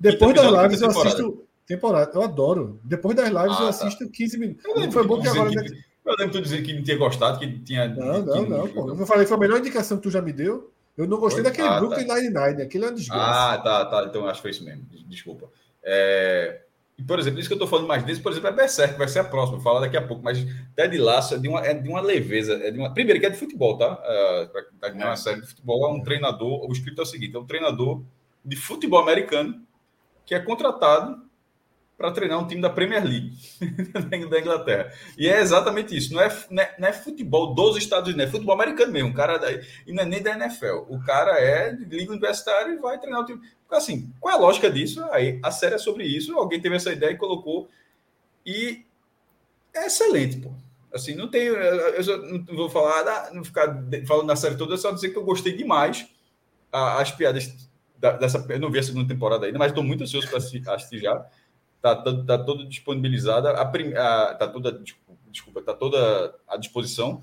Depois 0.00 0.34
das 0.34 0.62
lives 0.62 0.80
eu 0.80 0.88
assisto 0.88 1.47
temporada. 1.68 2.10
Eu 2.14 2.22
adoro. 2.22 2.80
Depois 2.82 3.14
das 3.14 3.28
lives 3.28 3.56
ah, 3.58 3.60
eu 3.60 3.64
tá. 3.64 3.68
assisto 3.68 4.06
tá. 4.06 4.12
15 4.12 4.38
minutos. 4.38 4.64
Eu 4.64 4.90
foi 4.90 5.06
bom 5.06 5.20
que 5.20 5.28
agora. 5.28 5.50
Que, 5.50 5.84
eu 6.04 6.16
lembro 6.18 6.32
tu 6.32 6.42
dizer 6.42 6.62
que 6.62 6.72
não 6.72 6.82
tinha 6.82 6.96
gostado, 6.96 7.38
que 7.38 7.58
tinha. 7.60 7.86
Não, 7.88 8.22
não, 8.22 8.44
que, 8.44 8.50
não. 8.50 8.68
Pô. 8.68 8.88
Eu 8.88 9.06
falei 9.06 9.24
que 9.24 9.28
foi 9.28 9.36
a 9.36 9.40
melhor 9.40 9.58
indicação 9.58 9.98
que 9.98 10.02
tu 10.02 10.10
já 10.10 10.22
me 10.22 10.32
deu. 10.32 10.72
Eu 10.96 11.06
não 11.06 11.18
gostei 11.18 11.44
foi? 11.44 11.50
daquele 11.50 11.68
ah, 11.68 11.78
Brooklyn 11.78 12.06
tá. 12.06 12.14
Nine-Nine. 12.14 12.62
Aquele 12.62 12.84
é 12.84 12.88
uma 12.88 12.94
desgraça. 12.94 13.54
Ah, 13.54 13.58
tá, 13.58 13.84
tá. 13.84 14.04
Então 14.08 14.26
acho 14.26 14.38
que 14.38 14.42
foi 14.42 14.50
isso 14.50 14.64
mesmo. 14.64 14.84
Desculpa. 15.06 15.50
É... 15.84 16.62
por 17.06 17.18
exemplo, 17.18 17.38
isso 17.38 17.48
que 17.48 17.52
eu 17.52 17.56
estou 17.56 17.68
falando 17.68 17.86
mais 17.86 18.04
disso, 18.04 18.20
por 18.20 18.32
exemplo, 18.32 18.48
é 18.48 18.52
Berserk, 18.52 18.98
vai 18.98 19.06
ser 19.06 19.20
a 19.20 19.24
próxima, 19.24 19.58
vou 19.58 19.64
falar 19.64 19.80
daqui 19.80 19.96
a 19.96 20.06
pouco, 20.06 20.22
mas 20.22 20.44
Ted 20.74 20.98
Lasso 20.98 21.36
é 21.36 21.38
de 21.38 21.48
uma, 21.48 21.64
é 21.64 21.72
de 21.72 21.88
uma 21.88 22.00
leveza, 22.00 22.54
é 22.54 22.70
de 22.70 22.78
uma... 22.78 22.92
Primeiro 22.92 23.20
que 23.20 23.26
é 23.26 23.30
de 23.30 23.38
futebol, 23.38 23.78
tá? 23.78 23.96
Quem 24.82 24.98
tá 24.98 25.06
uma 25.06 25.16
série 25.16 25.40
de 25.40 25.46
futebol, 25.46 25.86
é 25.86 25.94
um 25.94 26.02
treinador, 26.02 26.68
o 26.68 26.72
escrito 26.72 27.00
é 27.00 27.04
o 27.04 27.06
seguinte, 27.06 27.36
é 27.36 27.38
um 27.38 27.46
treinador 27.46 28.02
de 28.44 28.56
futebol 28.56 29.00
americano 29.00 29.62
que 30.26 30.34
é 30.34 30.40
contratado 30.40 31.27
para 31.98 32.12
treinar 32.12 32.38
um 32.38 32.46
time 32.46 32.62
da 32.62 32.70
Premier 32.70 33.04
League 33.04 33.36
da 34.30 34.38
Inglaterra. 34.38 34.92
E 35.18 35.28
é 35.28 35.40
exatamente 35.40 35.96
isso. 35.96 36.14
Não 36.14 36.22
é, 36.22 36.28
não 36.48 36.62
é, 36.62 36.74
não 36.78 36.88
é, 36.88 36.92
futebol 36.92 37.52
dos 37.52 37.76
Estados 37.76 38.08
Unidos, 38.08 38.28
é 38.28 38.30
futebol 38.30 38.54
americano 38.54 38.92
mesmo. 38.92 39.10
O 39.10 39.14
cara 39.14 39.36
da, 39.36 39.50
e 39.52 39.92
não 39.92 40.04
é 40.04 40.06
nem 40.06 40.22
da 40.22 40.34
NFL. 40.34 40.84
O 40.88 41.00
cara 41.04 41.40
é 41.40 41.72
de 41.72 41.84
liga 41.84 42.12
universitária 42.12 42.72
e 42.72 42.76
vai 42.76 43.00
treinar 43.00 43.22
o 43.22 43.26
time. 43.26 43.40
Assim, 43.68 44.12
qual 44.20 44.32
é 44.32 44.38
a 44.38 44.40
lógica 44.40 44.70
disso? 44.70 45.04
Aí 45.10 45.40
a 45.42 45.50
série 45.50 45.74
é 45.74 45.78
sobre 45.78 46.04
isso. 46.04 46.38
Alguém 46.38 46.60
teve 46.60 46.76
essa 46.76 46.92
ideia 46.92 47.10
e 47.10 47.16
colocou. 47.16 47.68
E 48.46 48.84
é 49.74 49.86
excelente, 49.86 50.36
pô. 50.38 50.52
Assim, 50.94 51.16
não 51.16 51.28
tenho. 51.28 51.54
Eu 51.54 52.28
não 52.46 52.56
vou 52.56 52.70
falar, 52.70 53.34
não 53.34 53.42
ficar 53.42 53.76
falando 54.06 54.28
da 54.28 54.36
série 54.36 54.56
toda, 54.56 54.76
só 54.76 54.92
dizer 54.92 55.08
que 55.08 55.18
eu 55.18 55.24
gostei 55.24 55.52
demais 55.52 56.06
as 56.70 57.10
piadas 57.10 57.52
dessa. 57.98 58.46
Eu 58.48 58.60
não 58.60 58.70
vi 58.70 58.78
a 58.78 58.82
segunda 58.84 59.08
temporada 59.08 59.46
ainda, 59.46 59.58
mas 59.58 59.72
estou 59.72 59.82
muito 59.82 60.04
ansioso 60.04 60.28
para 60.28 60.38
assistir 60.38 61.00
já 61.00 61.26
tá, 61.80 61.96
tá, 61.96 62.24
tá 62.24 62.38
toda 62.38 62.64
disponibilizada, 62.64 63.50
a, 63.50 63.62
a, 63.62 64.34
tá 64.34 64.48
toda, 64.48 64.80
desculpa, 65.30 65.62
tá 65.62 65.74
toda 65.74 66.34
à 66.46 66.56
disposição. 66.56 67.22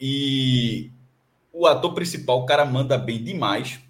E 0.00 0.90
o 1.52 1.66
ator 1.66 1.92
principal, 1.94 2.40
o 2.40 2.46
cara 2.46 2.64
manda 2.64 2.96
bem 2.96 3.22
demais. 3.22 3.80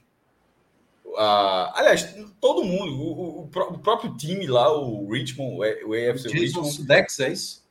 Ah, 1.17 1.73
aliás, 1.77 2.15
todo 2.41 2.65
mundo, 2.65 2.93
o, 2.93 3.41
o, 3.41 3.45
o, 3.45 3.79
próprio 3.79 4.17
time 4.17 4.47
lá, 4.47 4.73
o 4.73 5.11
Richmond, 5.11 5.59
o 5.85 5.93
AFC 5.93 6.29
Jason 6.29 6.39
Richmond. 6.39 6.73
Sudex, 6.73 7.21
é 7.21 7.33
isso? 7.33 7.65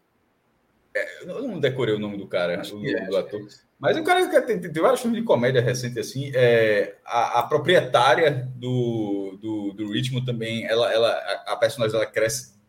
É, 0.95 1.23
eu 1.23 1.47
não 1.47 1.59
decorei 1.59 1.95
o 1.95 1.99
nome 1.99 2.17
do 2.17 2.27
cara, 2.27 2.61
o 2.61 2.75
nome 2.75 2.93
é, 2.93 3.05
do 3.05 3.17
ator. 3.17 3.41
Mas 3.79 3.95
o 3.95 4.03
cara 4.03 4.27
que 4.27 4.41
tem, 4.41 4.59
tem, 4.59 4.81
vários 4.81 5.01
filmes 5.01 5.21
de 5.21 5.25
comédia 5.25 5.61
recentes 5.61 5.97
assim. 5.97 6.31
É, 6.35 6.97
a, 7.05 7.39
a 7.39 7.43
proprietária 7.43 8.29
do, 8.55 9.37
do, 9.41 9.73
do 9.73 9.91
ritmo 9.91 10.23
também, 10.23 10.65
ela, 10.65 10.91
ela, 10.91 11.09
a, 11.09 11.53
a 11.53 11.55
personagem 11.55 11.95
ela 11.95 12.05
cresce 12.05 12.59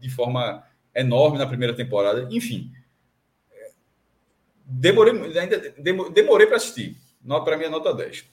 de 0.00 0.08
forma 0.08 0.64
enorme 0.94 1.36
na 1.36 1.46
primeira 1.46 1.76
temporada. 1.76 2.26
Enfim, 2.30 2.72
demorei, 4.64 5.38
ainda 5.38 5.74
demorei 6.10 6.46
para 6.46 6.56
assistir. 6.56 6.96
Para 7.44 7.58
mim 7.58 7.64
é 7.64 7.68
nota 7.68 7.92
10. 7.94 8.24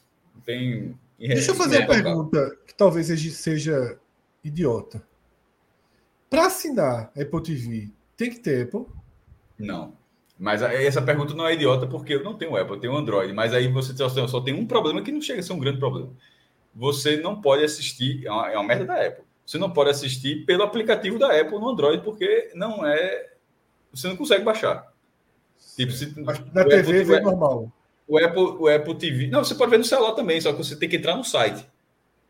Tem, 0.45 0.97
Deixa 1.19 1.51
eu 1.51 1.55
fazer 1.55 1.79
uma 1.79 1.87
pergunta 1.87 2.57
que 2.65 2.73
talvez 2.73 3.07
seja 3.07 3.97
idiota. 4.43 5.05
Para 6.29 6.47
assinar 6.47 7.11
Apple 7.19 7.43
TV, 7.43 7.89
tem 8.17 8.29
que 8.29 8.39
ter 8.39 8.63
Apple? 8.63 8.85
Não. 9.57 9.95
Mas 10.37 10.61
essa 10.61 11.01
pergunta 11.01 11.33
não 11.33 11.47
é 11.47 11.53
idiota, 11.53 11.85
porque 11.87 12.15
eu 12.15 12.23
não 12.23 12.33
tenho 12.33 12.55
Apple, 12.55 12.75
eu 12.75 12.79
tenho 12.79 12.97
Android. 12.97 13.31
Mas 13.33 13.53
aí 13.53 13.67
você 13.67 13.95
só, 13.95 14.09
só 14.09 14.41
tem 14.41 14.53
um 14.53 14.65
problema 14.65 15.01
que 15.01 15.11
não 15.11 15.21
chega 15.21 15.39
a 15.39 15.43
ser 15.43 15.53
um 15.53 15.59
grande 15.59 15.79
problema. 15.79 16.09
Você 16.75 17.17
não 17.17 17.39
pode 17.39 17.63
assistir, 17.63 18.25
é 18.25 18.31
uma, 18.31 18.51
é 18.51 18.57
uma 18.57 18.63
merda 18.63 18.85
da 18.85 19.05
Apple. 19.05 19.23
Você 19.45 19.57
não 19.57 19.69
pode 19.69 19.89
assistir 19.89 20.45
pelo 20.45 20.63
aplicativo 20.63 21.19
da 21.19 21.39
Apple 21.39 21.59
no 21.59 21.69
Android, 21.69 22.03
porque 22.03 22.51
não 22.55 22.85
é. 22.85 23.33
Você 23.93 24.07
não 24.07 24.15
consegue 24.15 24.43
baixar. 24.43 24.91
Tipo, 25.75 25.91
se, 25.91 26.13
na 26.19 26.65
TV 26.65 27.01
Apple, 27.01 27.15
é 27.15 27.19
normal. 27.21 27.71
O 28.07 28.17
Apple, 28.17 28.41
o 28.41 28.67
Apple 28.67 28.95
TV. 28.95 29.27
Não, 29.27 29.43
você 29.43 29.55
pode 29.55 29.71
ver 29.71 29.77
no 29.77 29.83
celular 29.83 30.13
também, 30.13 30.39
só 30.41 30.51
que 30.51 30.57
você 30.57 30.75
tem 30.75 30.89
que 30.89 30.95
entrar 30.95 31.15
no 31.15 31.23
site. 31.23 31.65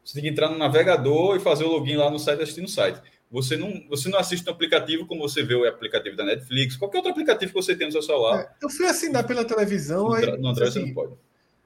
Você 0.04 0.16
tem 0.16 0.24
que 0.24 0.30
entrar 0.30 0.50
no 0.50 0.58
navegador 0.58 1.36
e 1.36 1.40
fazer 1.40 1.64
o 1.64 1.70
login 1.70 1.96
lá 1.96 2.10
no 2.10 2.20
site 2.20 2.42
assistir 2.42 2.62
no 2.62 2.68
site. 2.68 3.00
Você 3.34 3.58
não, 3.58 3.84
você 3.90 4.10
não 4.10 4.20
assiste 4.20 4.48
um 4.48 4.52
aplicativo 4.52 5.08
como 5.08 5.28
você 5.28 5.42
vê 5.42 5.56
o 5.56 5.68
aplicativo 5.68 6.16
da 6.16 6.24
Netflix, 6.24 6.78
qualquer 6.78 6.98
outro 6.98 7.14
aplicativo 7.14 7.52
que 7.52 7.60
você 7.60 7.76
tem 7.76 7.88
no 7.88 7.92
seu 7.92 8.04
celular. 8.04 8.42
É, 8.42 8.50
eu 8.62 8.70
fui 8.70 8.86
assinar 8.86 9.26
pela 9.26 9.44
televisão, 9.44 10.10
no, 10.10 10.14
aí. 10.14 10.38
No 10.38 10.50
Android 10.50 10.70
assim, 10.70 10.82
você 10.82 10.86
não 10.86 10.94
pode. 10.94 11.14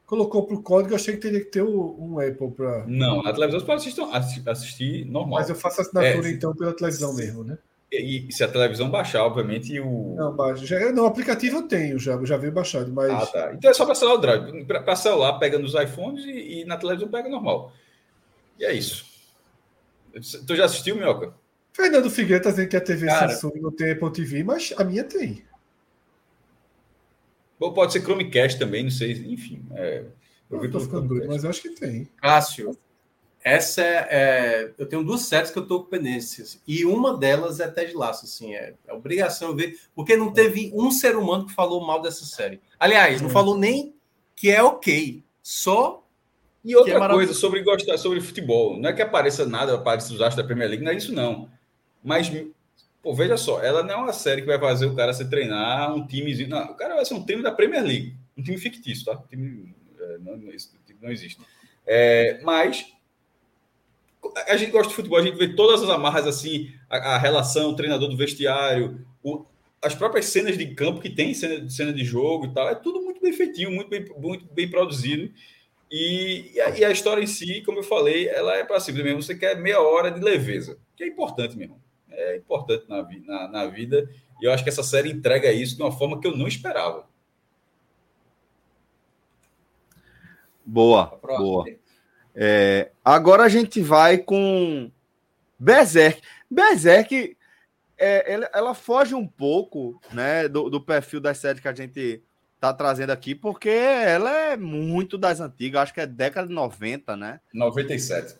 Colocou 0.06 0.48
para 0.48 0.56
o 0.56 0.64
código, 0.64 0.94
eu 0.94 0.96
achei 0.96 1.16
que 1.16 1.20
teria 1.20 1.42
que 1.42 1.52
ter 1.52 1.62
um 1.62 2.20
Apple 2.22 2.52
para. 2.52 2.86
Não, 2.88 3.22
na 3.22 3.34
televisão 3.34 3.60
você 3.60 3.66
pode 3.66 3.82
assistir, 4.14 4.50
assistir 4.50 5.06
normal. 5.08 5.40
Mas 5.40 5.50
eu 5.50 5.56
faço 5.56 5.82
assinatura 5.82 6.30
é, 6.30 6.32
então 6.32 6.56
pela 6.56 6.74
televisão 6.74 7.14
mesmo, 7.14 7.44
né? 7.44 7.58
E, 7.92 8.30
e, 8.30 8.32
se 8.32 8.46
a 8.46 8.48
televisão 8.48 8.90
baixar, 8.90 9.26
obviamente, 9.26 9.78
o. 9.78 10.16
Não, 10.16 10.34
baixa. 10.34 10.66
Já, 10.66 10.94
não, 10.94 11.04
o 11.04 11.08
aplicativo 11.08 11.58
eu 11.58 11.64
tenho, 11.64 12.00
já, 12.00 12.18
já 12.24 12.38
veio 12.38 12.54
baixado, 12.54 12.90
mas. 12.94 13.12
Ah, 13.12 13.26
tá. 13.26 13.54
Então 13.54 13.70
é 13.70 13.74
só 13.74 13.86
para 13.86 13.96
celular 13.96 14.16
o 14.16 14.22
Drive. 14.22 14.66
Para 14.66 14.96
celular, 14.96 15.34
pega 15.34 15.60
nos 15.60 15.74
iPhones 15.74 16.24
e, 16.24 16.62
e, 16.62 16.66
na 16.66 16.78
televisão 16.78 17.10
pega 17.10 17.28
normal. 17.28 17.74
E 18.58 18.64
é 18.64 18.72
isso. 18.72 19.06
Tu 20.48 20.56
já 20.56 20.64
assistiu, 20.64 20.96
Mioca? 20.96 21.34
Fernando 21.78 22.10
Figueiredo 22.10 22.40
está 22.40 22.50
dizendo 22.50 22.70
que 22.70 22.76
a 22.76 22.82
TV 22.82 23.06
Cara, 23.06 23.30
Samsung 23.30 23.62
não 23.62 23.72
tem 23.72 23.92
Apple 23.92 24.12
TV, 24.12 24.44
mas 24.44 24.74
a 24.76 24.84
minha 24.84 25.04
tem. 25.04 25.46
Ou 27.60 27.72
pode 27.72 27.94
ser 27.94 28.02
Chromecast 28.02 28.58
também, 28.58 28.82
não 28.82 28.90
sei. 28.90 29.12
Enfim. 29.32 29.64
É, 29.76 30.04
eu 30.50 30.66
estou 30.66 30.82
ficando 30.82 31.08
doido, 31.08 31.28
mas 31.28 31.44
eu 31.44 31.52
acho 31.52 31.62
que 31.62 31.70
tem. 31.70 32.10
Cássio, 32.20 32.76
essa 33.44 33.84
é, 33.84 34.08
é, 34.10 34.74
eu 34.76 34.88
tenho 34.88 35.04
duas 35.04 35.22
séries 35.22 35.52
que 35.52 35.60
eu 35.60 35.64
estou 35.64 35.84
com 35.84 35.90
pendências 35.92 36.60
e 36.68 36.84
uma 36.84 37.16
delas 37.16 37.60
é 37.60 37.68
Ted 37.68 37.94
Laço, 37.94 38.26
assim, 38.26 38.56
é, 38.56 38.74
é, 38.88 38.94
obrigação 38.94 39.56
ver, 39.56 39.80
porque 39.94 40.18
não 40.18 40.34
teve 40.34 40.72
um 40.74 40.90
ser 40.90 41.16
humano 41.16 41.46
que 41.46 41.54
falou 41.54 41.86
mal 41.86 42.02
dessa 42.02 42.26
série. 42.26 42.60
Aliás, 42.80 43.22
não 43.22 43.30
hum. 43.30 43.32
falou 43.32 43.56
nem 43.56 43.94
que 44.36 44.50
é 44.50 44.64
ok, 44.64 45.24
só 45.44 46.04
e 46.66 46.76
outra 46.76 47.06
é 47.06 47.08
coisa 47.10 47.36
sobre 47.36 47.62
gostar 47.62 48.00
sobre 48.00 48.20
futebol, 48.20 48.80
não 48.80 48.90
é 48.90 48.94
que 48.94 49.02
apareça 49.02 49.46
nada, 49.46 49.76
apareça 49.76 50.12
os 50.12 50.20
astros 50.22 50.38
da 50.38 50.44
Premier 50.44 50.70
League, 50.70 50.84
não 50.84 50.92
é 50.92 50.96
isso 50.96 51.14
não. 51.14 51.56
Mas, 52.04 52.32
pô, 53.02 53.14
veja 53.14 53.38
só, 53.38 53.62
ela 53.62 53.84
não 53.84 53.92
é 53.92 53.96
uma 53.96 54.14
série 54.14 54.42
que 54.42 54.48
vai 54.48 54.60
fazer 54.60 54.86
o 54.86 54.96
cara 54.96 55.14
se 55.14 55.30
treinar 55.30 55.94
um 55.96 56.06
timezinho. 56.06 56.50
Não, 56.50 56.72
o 56.72 56.76
cara 56.76 56.96
vai 56.96 57.06
ser 57.06 57.14
um 57.14 57.26
time 57.26 57.42
da 57.42 57.52
Premier 57.52 57.84
League. 57.84 58.16
Um 58.38 58.44
time 58.44 58.58
fictício, 58.58 59.06
tá? 59.06 59.14
Um 59.14 59.28
time, 59.28 59.76
é, 60.00 60.18
não, 60.20 60.38
não 60.38 61.12
existe. 61.12 61.38
É, 61.86 62.40
mas 62.44 62.94
a 64.48 64.58
gente 64.58 64.72
gosta 64.72 64.90
de 64.90 64.96
futebol, 64.96 65.20
a 65.20 65.24
gente 65.24 65.38
vê 65.38 65.56
todas 65.56 65.82
as 65.82 65.90
amarras 65.90 66.28
assim, 66.28 66.72
a, 66.90 67.16
a 67.16 67.18
relação, 67.18 67.72
o 67.72 67.76
treinador 67.76 68.10
do 68.10 68.18
vestiário, 68.18 69.06
o, 69.24 69.46
as 69.82 69.96
próprias 69.96 70.26
cenas 70.26 70.58
de 70.58 70.74
campo 70.76 71.00
que 71.00 71.10
tem, 71.10 71.34
cena, 71.34 71.70
cena 71.70 71.94
de 71.94 72.04
jogo 72.04 72.46
e 72.46 72.54
tal, 72.54 72.68
é 72.68 72.76
tudo 72.76 73.02
muito 73.02 73.22
bem 73.22 73.32
feitinho, 73.32 73.72
muito 73.72 73.90
bem, 73.90 74.06
muito 74.18 74.46
bem 74.54 74.70
produzido. 74.70 75.32
E, 75.90 76.52
e, 76.54 76.62
a, 76.62 76.70
e 76.78 76.86
a 76.86 76.92
história 76.92 77.24
em 77.24 77.28
si, 77.28 77.62
como 77.66 77.80
eu 77.80 77.84
falei, 77.84 78.28
ela 78.28 78.56
é 78.56 78.64
para 78.66 78.80
simples 78.80 79.06
mesmo. 79.06 79.24
Você 79.24 79.36
quer 79.36 79.56
meia 79.58 79.80
hora 79.80 80.12
de 80.12 80.20
leveza, 80.20 80.78
que 80.96 81.04
é 81.04 81.08
importante 81.08 81.56
mesmo 81.58 81.82
é 82.18 82.36
importante 82.36 82.86
na, 82.90 83.08
na, 83.26 83.48
na 83.48 83.66
vida. 83.68 84.10
E 84.42 84.46
eu 84.46 84.52
acho 84.52 84.64
que 84.64 84.70
essa 84.70 84.84
série 84.84 85.12
entrega 85.12 85.52
isso 85.52 85.76
de 85.76 85.82
uma 85.82 85.92
forma 85.92 86.20
que 86.20 86.28
eu 86.28 86.36
não 86.36 86.48
esperava. 86.48 87.08
Boa, 90.66 91.18
boa. 91.22 91.66
É, 92.36 92.92
agora 93.06 93.44
a 93.44 93.50
gente 93.50 93.82
vai 93.82 94.18
com 94.18 94.92
Berserk. 95.58 96.22
Berserk, 96.50 97.38
é, 97.98 98.34
ela, 98.34 98.50
ela, 98.54 98.74
foge 98.76 99.16
um 99.16 99.26
pouco 99.26 100.00
né, 100.12 100.48
do, 100.48 100.70
do, 100.70 100.82
perfil 100.82 101.22
das 101.22 101.38
séries 101.38 101.62
que 101.62 101.68
a 101.68 101.74
gente 101.74 102.22
tá 102.60 102.74
trazendo 102.74 103.12
aqui, 103.12 103.34
porque 103.34 103.70
ela 103.70 104.30
é 104.30 104.58
muito 104.58 105.18
das 105.18 105.40
antigas, 105.40 105.84
acho 105.84 105.94
que 105.94 106.02
é 106.02 106.06
década 106.06 106.48
de 106.48 106.54
90, 106.54 107.16
né? 107.16 107.40
97. 107.54 108.36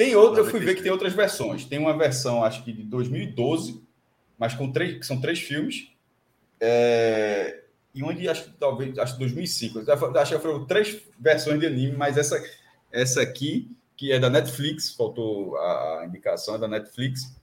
Tem 0.00 0.16
outra, 0.16 0.40
eu 0.40 0.46
fui 0.46 0.60
ver 0.60 0.76
que 0.76 0.82
tem 0.82 0.90
outras 0.90 1.12
versões. 1.12 1.66
Tem 1.66 1.78
uma 1.78 1.94
versão, 1.94 2.42
acho 2.42 2.64
que 2.64 2.72
de 2.72 2.82
2012, 2.84 3.84
mas 4.38 4.54
com 4.54 4.72
três, 4.72 4.98
que 4.98 5.04
são 5.04 5.20
três 5.20 5.40
filmes. 5.40 5.90
É, 6.58 7.64
e 7.94 8.02
onde 8.02 8.26
acho 8.26 8.44
que 8.44 8.50
talvez, 8.52 8.98
acho 8.98 9.12
que 9.12 9.18
2005. 9.18 9.80
Acho 10.18 10.36
que 10.36 10.38
foram 10.38 10.64
três 10.64 11.02
versões 11.18 11.60
de 11.60 11.66
anime, 11.66 11.98
mas 11.98 12.16
essa, 12.16 12.42
essa 12.90 13.20
aqui, 13.20 13.76
que 13.94 14.10
é 14.10 14.18
da 14.18 14.30
Netflix, 14.30 14.90
faltou 14.94 15.58
a 15.58 16.04
indicação, 16.06 16.54
é 16.54 16.58
da 16.58 16.66
Netflix. 16.66 17.36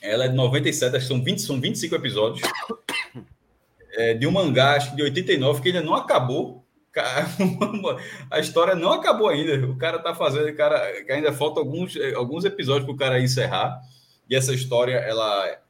Ela 0.00 0.24
é 0.24 0.28
de 0.28 0.34
97, 0.34 0.96
acho 0.96 1.06
que 1.06 1.12
são, 1.12 1.22
20, 1.22 1.42
são 1.42 1.60
25 1.60 1.94
episódios. 1.94 2.48
É, 3.98 4.12
de 4.12 4.26
um 4.26 4.30
mangá, 4.30 4.76
acho 4.76 4.90
que 4.90 4.96
de 4.96 5.02
89, 5.04 5.62
que 5.62 5.68
ainda 5.68 5.80
não 5.80 5.94
acabou. 5.94 6.65
a 8.30 8.38
história 8.38 8.74
não 8.74 8.92
acabou 8.92 9.28
ainda. 9.28 9.66
O 9.66 9.76
cara 9.76 9.98
tá 9.98 10.14
fazendo, 10.14 10.54
cara, 10.56 10.80
ainda 11.08 11.32
falta 11.32 11.60
alguns, 11.60 11.96
alguns 12.14 12.44
episódios 12.44 12.84
para 12.84 12.94
o 12.94 12.96
cara 12.96 13.20
encerrar. 13.20 13.80
E 14.28 14.34
essa 14.34 14.54
história, 14.54 14.94
ela, 14.94 15.60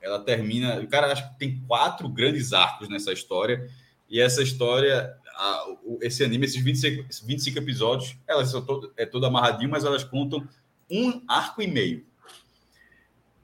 ela 0.00 0.20
termina. 0.20 0.80
O 0.80 0.88
cara 0.88 1.12
acho 1.12 1.28
que 1.30 1.38
tem 1.38 1.62
quatro 1.66 2.08
grandes 2.08 2.52
arcos 2.52 2.88
nessa 2.88 3.12
história. 3.12 3.68
E 4.08 4.20
essa 4.20 4.42
história, 4.42 5.14
a, 5.36 5.64
esse 6.02 6.24
anime, 6.24 6.46
esses 6.46 6.62
25, 6.62 7.08
25 7.24 7.58
episódios, 7.58 8.16
elas 8.26 8.50
são 8.50 8.64
todo, 8.64 8.92
é 8.96 9.06
todo 9.06 9.26
amarradinho, 9.26 9.70
mas 9.70 9.84
elas 9.84 10.04
contam 10.04 10.46
um 10.90 11.22
arco 11.28 11.62
e 11.62 11.66
meio. 11.66 12.04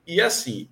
E 0.06 0.20
assim, 0.20 0.68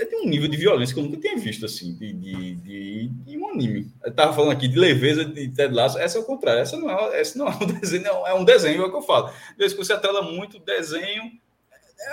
é 0.00 0.04
de 0.06 0.16
um 0.16 0.26
nível 0.26 0.48
de 0.48 0.56
violência 0.56 0.94
que 0.94 1.00
eu 1.00 1.04
nunca 1.04 1.18
tinha 1.18 1.36
visto, 1.36 1.66
assim, 1.66 1.94
de, 1.94 2.12
de, 2.12 2.54
de, 2.56 3.08
de 3.08 3.38
um 3.38 3.48
anime. 3.48 3.92
Eu 4.02 4.12
tava 4.12 4.32
falando 4.32 4.52
aqui 4.52 4.66
de 4.66 4.78
leveza 4.78 5.24
de 5.24 5.48
Ted 5.48 5.74
Lasso, 5.74 5.98
essa 5.98 6.18
é 6.18 6.20
o 6.20 6.24
contrário, 6.24 6.62
essa 6.62 6.76
não 6.76 6.90
é, 6.90 7.20
essa 7.20 7.38
não 7.38 7.46
é 7.46 7.50
um 7.50 7.66
desenho, 7.78 8.02
não, 8.02 8.26
é 8.26 8.34
um 8.34 8.44
desenho, 8.44 8.82
é 8.82 8.86
o 8.86 8.90
que 8.90 8.96
eu 8.96 9.02
falo. 9.02 9.30
Desde 9.58 9.76
que 9.76 9.84
você 9.84 9.92
atrela 9.92 10.22
muito 10.22 10.58
desenho, 10.58 11.30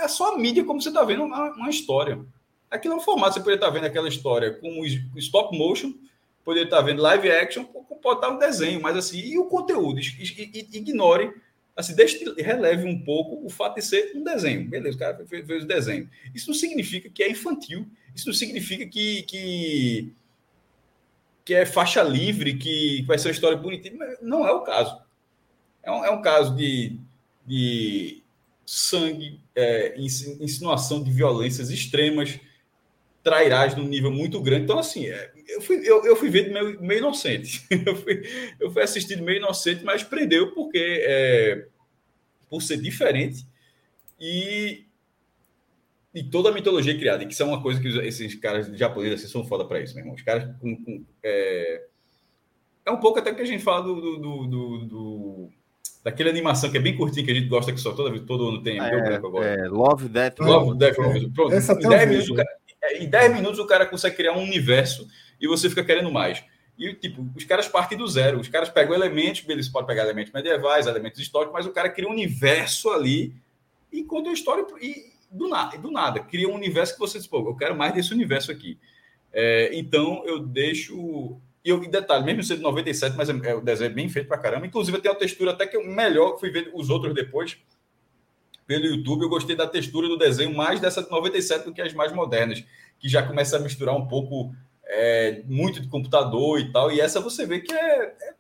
é 0.02 0.08
só 0.08 0.34
a 0.34 0.38
mídia 0.38 0.66
como 0.66 0.82
você 0.82 0.90
está 0.90 1.04
vendo 1.04 1.24
uma, 1.24 1.52
uma, 1.52 1.70
história. 1.70 2.20
Aquilo 2.70 2.96
é 2.96 2.98
um 2.98 3.02
formato, 3.02 3.36
você 3.36 3.40
poderia 3.40 3.56
estar 3.56 3.68
tá 3.68 3.74
vendo 3.74 3.86
aquela 3.86 4.10
história 4.10 4.54
com 4.54 4.86
stop 5.16 5.58
motion, 5.58 5.94
poderia 6.44 6.66
estar 6.66 6.78
tá 6.78 6.84
vendo 6.84 7.02
live 7.02 7.32
action, 7.32 7.64
pode 7.64 8.18
estar 8.18 8.30
um 8.30 8.38
desenho, 8.38 8.82
mas 8.82 8.98
assim, 8.98 9.20
e 9.20 9.38
o 9.38 9.46
conteúdo? 9.46 10.00
Ignore, 10.00 11.34
assim, 11.78 11.96
deixe, 11.96 12.26
releve 12.40 12.86
um 12.86 13.00
pouco 13.00 13.46
o 13.46 13.50
fato 13.50 13.76
de 13.76 13.84
ser 13.84 14.12
um 14.16 14.24
desenho. 14.24 14.68
Beleza, 14.68 14.96
o 14.96 15.00
cara 15.00 15.26
fez, 15.28 15.46
fez 15.46 15.64
o 15.64 15.68
desenho. 15.68 16.10
Isso 16.34 16.48
não 16.48 16.56
significa 16.56 17.08
que 17.08 17.22
é 17.22 17.30
infantil, 17.30 17.88
isso 18.16 18.26
não 18.26 18.34
significa 18.34 18.86
que, 18.88 19.22
que, 19.22 20.14
que 21.46 21.54
é 21.54 21.66
faixa 21.68 22.02
livre, 22.02 22.58
que 22.58 23.04
vai 23.04 23.20
ser 23.20 23.28
uma 23.28 23.34
história 23.34 23.58
bonitinha. 23.58 23.96
Não 24.24 24.46
é 24.46 24.52
o 24.52 24.62
caso. 24.62 25.00
É 25.84 25.92
um, 25.92 26.04
é 26.04 26.10
um 26.10 26.22
caso 26.22 26.56
de, 26.56 27.00
de 27.46 28.24
sangue, 28.66 29.40
é, 29.56 29.96
insinuação 29.98 31.04
de 31.04 31.12
violências 31.12 31.70
extremas, 31.70 32.40
trairás 33.28 33.76
num 33.76 33.86
nível 33.86 34.10
muito 34.10 34.42
grande. 34.42 34.64
Então, 34.64 34.80
assim, 34.80 35.06
é, 35.06 35.34
eu 35.50 35.60
fui, 35.60 35.82
eu, 35.84 36.06
eu 36.06 36.16
fui 36.16 36.30
ver 36.30 36.50
meio, 36.50 36.82
meio 36.82 37.00
inocente. 37.00 37.68
eu, 37.86 37.94
fui, 37.94 38.24
eu 38.58 38.72
fui 38.72 38.82
assistindo 38.82 39.22
meio 39.22 39.40
inocente, 39.40 39.84
mas 39.84 40.02
prendeu 40.02 40.54
porque 40.54 40.78
é, 40.80 41.68
por 42.50 42.62
ser 42.62 42.78
diferente 42.78 43.46
e, 44.18 44.86
e 46.16 46.24
toda 46.24 46.52
a 46.52 46.54
mitologia 46.54 46.98
criada, 46.98 47.26
que 47.26 47.34
isso 47.34 47.44
é 47.44 47.46
uma 47.46 47.62
coisa 47.62 47.82
que 47.82 47.90
esses 48.00 48.34
caras 48.36 48.68
japoneses 48.78 49.26
assim, 49.26 49.32
são 49.34 49.46
foda 49.46 49.66
para 49.66 49.82
isso, 49.82 49.94
meu 49.94 50.04
irmão. 50.04 50.16
Os 50.16 50.22
caras 50.22 50.50
com, 50.62 50.74
com 50.82 51.04
é, 51.22 51.84
é 52.86 52.92
um 52.92 52.98
pouco 53.02 53.20
até 53.20 53.34
que 53.34 53.42
a 53.42 53.46
gente 53.46 53.62
fala 53.62 53.84
do, 53.84 54.18
do, 54.18 54.48
do, 54.48 54.86
do 54.86 55.50
daquela 56.02 56.30
animação 56.30 56.72
que 56.72 56.78
é 56.78 56.80
bem 56.80 56.96
curtinha, 56.96 57.26
que 57.26 57.32
a 57.32 57.36
gente 57.36 57.50
gosta 57.50 57.74
que 57.74 57.82
só 57.82 57.92
toda, 57.92 58.18
todo 58.22 58.48
ano 58.48 58.64
tem. 58.64 58.80
É, 58.80 59.16
agora. 59.16 59.46
É, 59.46 59.68
Love, 59.68 60.08
Death, 60.08 60.40
Love, 60.40 60.78
Death, 60.78 60.98
Love. 60.98 61.30
Pronto. 61.32 61.54
Essa 61.54 61.74
em 61.74 61.90
10 61.90 62.10
minutos, 62.10 62.36
cara, 62.38 62.50
é, 62.50 62.57
em 62.96 63.10
10 63.10 63.34
minutos 63.34 63.60
o 63.60 63.66
cara 63.66 63.86
consegue 63.86 64.16
criar 64.16 64.34
um 64.34 64.44
universo 64.44 65.08
e 65.40 65.48
você 65.48 65.70
fica 65.70 65.84
querendo 65.84 66.12
mais. 66.12 66.44
E, 66.78 66.94
tipo, 66.94 67.28
os 67.36 67.44
caras 67.44 67.68
partem 67.68 67.98
do 67.98 68.08
zero. 68.08 68.40
Os 68.40 68.48
caras 68.48 68.70
pegam 68.70 68.94
elementos, 68.94 69.44
eles 69.48 69.68
podem 69.68 69.88
pegar 69.88 70.04
elementos 70.04 70.32
medievais, 70.32 70.86
elementos 70.86 71.20
históricos, 71.20 71.54
mas 71.54 71.66
o 71.66 71.72
cara 71.72 71.90
cria 71.90 72.08
um 72.08 72.12
universo 72.12 72.90
ali 72.90 73.34
e 73.92 74.04
conta 74.04 74.30
uma 74.30 74.34
história 74.34 74.66
e 74.82 75.18
do 75.32 75.50
nada, 75.50 75.78
do 75.78 75.92
nada 75.92 76.22
cria 76.22 76.48
um 76.48 76.54
universo 76.54 76.94
que 76.94 77.00
você 77.00 77.18
diz, 77.18 77.28
pô, 77.28 77.40
eu 77.40 77.56
quero 77.56 77.76
mais 77.76 77.94
desse 77.94 78.14
universo 78.14 78.52
aqui. 78.52 78.78
É, 79.34 79.72
então, 79.74 80.24
eu 80.26 80.40
deixo 80.40 81.40
e 81.68 81.70
eu, 81.70 81.82
detalhe, 81.82 82.24
mesmo 82.24 82.44
sendo 82.44 82.62
97, 82.62 83.18
mas 83.18 83.30
é, 83.30 83.34
é, 83.44 83.54
o 83.54 83.60
desenho 83.60 83.92
é 83.92 83.94
bem 83.94 84.08
feito 84.08 84.26
pra 84.26 84.38
caramba. 84.38 84.66
Inclusive, 84.66 85.02
tem 85.02 85.12
a 85.12 85.16
textura 85.16 85.52
até 85.52 85.68
que 85.68 85.76
eu 85.76 85.86
melhor, 85.86 86.40
fui 86.40 86.50
ver 86.50 86.72
os 86.74 86.90
outros 86.90 87.14
depois 87.14 87.58
pelo 88.68 88.86
YouTube. 88.86 89.24
Eu 89.24 89.30
gostei 89.30 89.56
da 89.56 89.66
textura 89.66 90.08
do 90.08 90.18
desenho 90.18 90.56
mais 90.56 90.80
dessa 90.80 91.02
de 91.02 91.10
97 91.10 91.66
do 91.66 91.74
que 91.74 91.82
as 91.82 91.94
mais 91.94 92.12
modernas, 92.12 92.64
que 93.00 93.10
já 93.10 93.26
começa 93.26 93.56
a 93.56 93.60
misturar 93.60 93.96
um 93.96 94.08
pouco 94.08 94.54
é, 94.84 95.42
muito 95.46 95.80
de 95.80 95.88
computador 95.88 96.60
e 96.60 96.72
tal. 96.72 96.92
E 96.92 97.00
essa 97.00 97.22
você 97.22 97.46
vê 97.46 97.62
que 97.62 97.74
é. 97.74 98.16
é, 98.20 98.34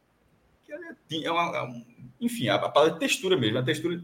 é, 1.11 1.23
é 1.23 1.31
uma, 1.31 1.57
é 1.57 1.83
enfim, 2.19 2.49
a, 2.49 2.59
palavra 2.59 2.99
textura 2.99 3.37
mesmo. 3.37 3.57
A 3.57 3.63
textura, 3.63 4.03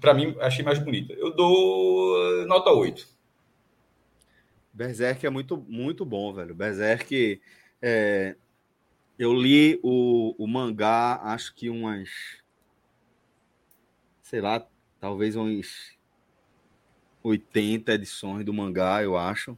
para 0.00 0.12
mim, 0.12 0.36
achei 0.40 0.64
mais 0.64 0.78
bonita. 0.78 1.12
Eu 1.12 1.34
dou 1.34 2.46
nota 2.46 2.70
8. 2.70 3.06
Berserk 4.72 5.24
é 5.24 5.30
muito, 5.30 5.56
muito 5.68 6.04
bom, 6.04 6.32
velho. 6.32 6.54
Berserk 6.54 7.40
é, 7.80 8.36
eu 9.18 9.32
li 9.32 9.78
o, 9.82 10.34
o 10.38 10.46
mangá, 10.46 11.20
acho 11.22 11.54
que 11.54 11.68
umas. 11.68 12.08
Sei 14.22 14.40
lá, 14.40 14.64
talvez 15.00 15.36
uns 15.36 15.96
80 17.22 17.92
edições 17.92 18.44
do 18.44 18.52
mangá, 18.52 19.02
eu 19.02 19.16
acho. 19.16 19.56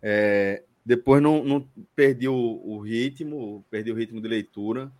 É, 0.00 0.62
depois 0.84 1.22
não, 1.22 1.44
não 1.44 1.68
perdi 1.94 2.28
o, 2.28 2.34
o, 2.34 2.80
ritmo, 2.80 3.64
perdi 3.70 3.90
o 3.90 3.94
ritmo 3.94 4.20
de 4.20 4.28
leitura 4.28 4.90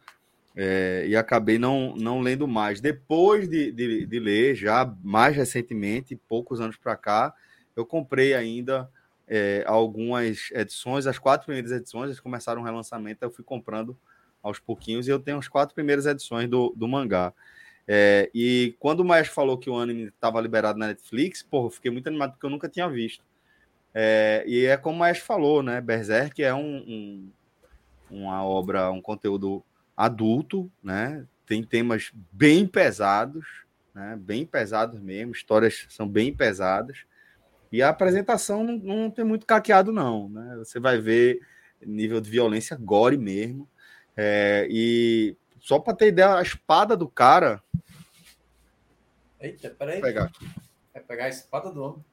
é, 0.55 1.05
e 1.09 1.17
acabei 1.17 1.59
não, 1.59 1.95
não 1.97 2.21
lendo 2.21 2.47
mais. 2.47 2.81
Depois 2.81 3.49
de, 3.49 3.73
de, 3.73 4.07
de 4.07 4.21
ler, 4.21 4.55
já 4.55 4.85
mais 5.03 5.37
recentemente, 5.37 6.17
poucos 6.29 6.61
anos 6.61 6.77
para 6.77 6.97
cá, 6.97 7.35
eu 7.75 7.85
comprei 7.85 8.35
ainda 8.35 8.89
é, 9.27 9.65
algumas 9.67 10.51
edições, 10.53 11.07
as 11.07 11.19
quatro 11.19 11.47
primeiras 11.47 11.73
edições, 11.73 12.07
eles 12.07 12.21
começaram 12.21 12.61
um 12.61 12.65
relançamento, 12.65 13.25
eu 13.25 13.31
fui 13.31 13.45
comprando 13.45 13.97
aos 14.43 14.59
pouquinhos 14.59 15.09
e 15.09 15.11
eu 15.11 15.19
tenho 15.19 15.39
as 15.39 15.49
quatro 15.49 15.75
primeiras 15.75 16.07
edições 16.07 16.49
do, 16.49 16.73
do 16.77 16.87
mangá. 16.87 17.33
É, 17.87 18.31
e 18.35 18.77
quando 18.79 19.01
o 19.01 19.05
Maestro 19.05 19.35
falou 19.35 19.59
que 19.59 19.69
o 19.69 19.77
anime 19.77 20.05
estava 20.05 20.41
liberado 20.41 20.79
na 20.79 20.89
Netflix, 20.89 21.43
porra, 21.43 21.67
eu 21.67 21.71
fiquei 21.71 21.91
muito 21.91 22.07
animado 22.07 22.33
porque 22.33 22.47
eu 22.47 22.51
nunca 22.51 22.69
tinha 22.69 22.89
visto. 22.89 23.25
É, 23.95 24.45
e 24.47 24.65
é 24.65 24.77
como 24.77 24.97
o 24.97 24.99
Maestro 25.01 25.27
falou, 25.27 25.63
né? 25.63 25.81
Berserk 25.81 26.43
é 26.43 26.55
um, 26.55 26.77
um, 26.77 27.31
uma 28.11 28.45
obra, 28.45 28.91
um 28.91 29.03
conteúdo 29.03 29.63
adulto, 29.97 30.71
né? 30.83 31.27
Tem 31.47 31.63
temas 31.63 32.11
bem 32.33 32.67
pesados, 32.67 33.45
né? 33.95 34.19
Bem 34.21 34.47
pesados 34.47 35.01
mesmo, 35.01 35.33
histórias 35.33 35.87
são 35.91 36.09
bem 36.09 36.35
pesadas. 36.35 37.05
E 37.71 37.83
a 37.83 37.89
apresentação 37.89 38.63
não, 38.63 38.79
não 38.79 39.11
tem 39.11 39.25
muito 39.25 39.47
caqueado, 39.47 39.93
não. 39.93 40.29
Né? 40.29 40.57
Você 40.59 40.79
vai 40.79 40.99
ver 40.99 41.41
nível 41.85 42.21
de 42.21 42.31
violência 42.31 42.77
gore 42.77 43.17
mesmo. 43.17 43.69
É, 44.15 44.67
e 44.71 45.35
só 45.63 45.79
para 45.79 45.95
ter 45.95 46.09
ideia, 46.09 46.35
a 46.35 46.43
espada 46.43 46.97
do 46.97 47.09
cara. 47.09 47.63
Eita, 49.41 49.71
peraí. 49.71 50.01
Vou 50.01 50.03
pegar 50.03 50.25
aqui. 50.25 50.51
Vai 50.93 51.03
pegar 51.05 51.25
a 51.27 51.29
espada 51.29 51.71
do 51.71 51.83
homem. 51.83 52.05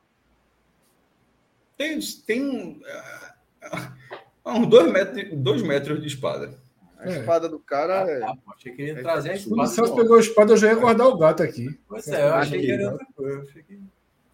Tem, 1.76 2.00
tem 2.28 2.44
um, 2.44 2.80
uh, 2.80 4.52
uns 4.52 4.68
dois 4.68 4.92
metros, 4.92 5.34
dois 5.34 5.62
metros 5.64 6.00
de 6.00 6.08
espada. 6.08 6.60
A 7.00 7.10
é. 7.10 7.20
espada 7.20 7.50
do 7.50 7.58
cara. 7.60 8.04
Ah, 8.04 8.10
é... 8.10 8.20
tá, 8.20 8.38
achei 8.56 8.72
que 8.72 8.82
ele 8.84 8.92
ia 8.92 9.02
trazer 9.02 9.32
a 9.32 9.36
espada. 9.36 9.62
O 9.64 9.66
Celso 9.66 9.96
pegou 9.96 10.18
a 10.18 10.20
espada, 10.20 10.54
eu 10.54 10.58
já 10.58 10.68
ia 10.68 10.76
guardar 10.76 11.08
o 11.08 11.18
gato 11.18 11.42
aqui. 11.42 11.80
Pois 11.88 12.08
é, 12.08 12.22
eu 12.22 12.36
achei 12.36 12.62
que 12.62 12.72
era 12.72 12.92
outra 12.92 13.08
coisa. 13.16 13.48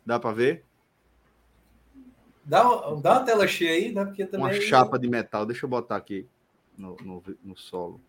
Dá 0.06 0.19
para 0.19 0.35
ver? 0.35 0.66
Dá, 2.44 2.64
dá 3.02 3.14
uma 3.14 3.24
tela 3.24 3.48
cheia 3.48 3.72
aí, 3.72 3.94
né? 3.94 4.03
Porque 4.03 4.26
também. 4.26 4.45
Uma 4.48 4.61
chapa 4.61 5.00
de 5.00 5.08
metal, 5.08 5.45
deixa 5.45 5.66
eu 5.66 5.69
botar 5.69 5.95
aqui 5.95 6.27
no, 6.77 6.98
no, 6.98 7.24
no 7.42 7.58
solo. 7.58 8.02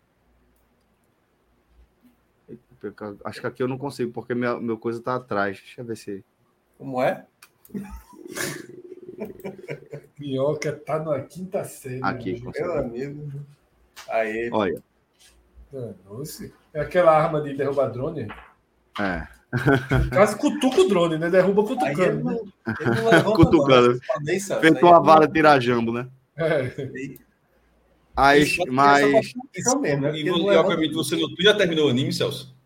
Acho 3.23 3.41
que 3.41 3.47
aqui 3.47 3.63
eu 3.63 3.67
não 3.67 3.77
consigo, 3.77 4.11
porque 4.11 4.35
minha, 4.35 4.59
meu 4.59 4.77
coisa 4.77 5.01
tá 5.01 5.15
atrás. 5.15 5.59
Deixa 5.59 5.81
eu 5.81 5.85
ver 5.85 5.97
se. 5.97 6.23
Como 6.77 7.01
é? 7.01 7.25
Minhoca 10.19 10.73
tá 10.73 10.99
na 10.99 11.19
quinta 11.21 11.63
série. 11.63 12.01
Aqui, 12.03 12.41
meu 12.41 12.73
amigo. 12.73 13.31
Aí. 14.09 14.49
Olha. 14.51 14.83
É 16.73 16.81
aquela 16.81 17.11
arma 17.11 17.41
de 17.41 17.53
derrubar 17.53 17.89
drone? 17.89 18.27
É. 18.99 19.27
Quase 20.13 20.37
cutuca 20.37 20.81
o 20.81 20.87
drone, 20.87 21.17
né? 21.17 21.29
Derruba 21.29 21.63
cutucando. 21.63 22.01
Ele 22.01 22.23
não, 22.23 23.11
ele 23.11 23.23
não 23.23 23.33
cutucando. 23.33 23.99
Feito 24.61 24.85
uma 24.85 25.01
vara 25.01 25.27
tirajambo, 25.27 25.91
né? 25.91 26.07
É. 26.35 27.17
Aí, 28.15 28.45
mas. 28.69 29.33
Isso 29.55 29.79
mesmo, 29.79 30.01
né? 30.01 30.17
E, 30.17 30.29
obviamente, 30.31 30.93
você 30.93 31.15
não, 31.15 31.33
tu 31.33 31.41
já 31.41 31.55
terminou 31.55 31.87
o 31.87 31.89
anime, 31.89 32.11
Celso? 32.11 32.56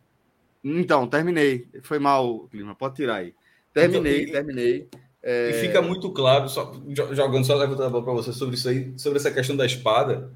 Então, 0.63 1.07
terminei. 1.07 1.67
Foi 1.81 1.99
mal, 1.99 2.47
Clima. 2.49 2.75
Pode 2.75 2.95
tirar 2.95 3.15
aí. 3.15 3.33
Terminei, 3.73 4.23
então, 4.23 4.33
terminei. 4.33 4.87
É... 5.23 5.49
E 5.49 5.53
fica 5.53 5.81
muito 5.81 6.11
claro, 6.11 6.49
só, 6.49 6.73
jogando 7.11 7.45
só 7.45 7.55
levantando 7.55 7.85
a 7.85 7.89
bola 7.89 8.03
para 8.03 8.13
você 8.13 8.33
sobre 8.33 8.55
isso 8.55 8.67
aí, 8.67 8.93
sobre 8.97 9.19
essa 9.19 9.31
questão 9.31 9.55
da 9.55 9.65
espada, 9.65 10.31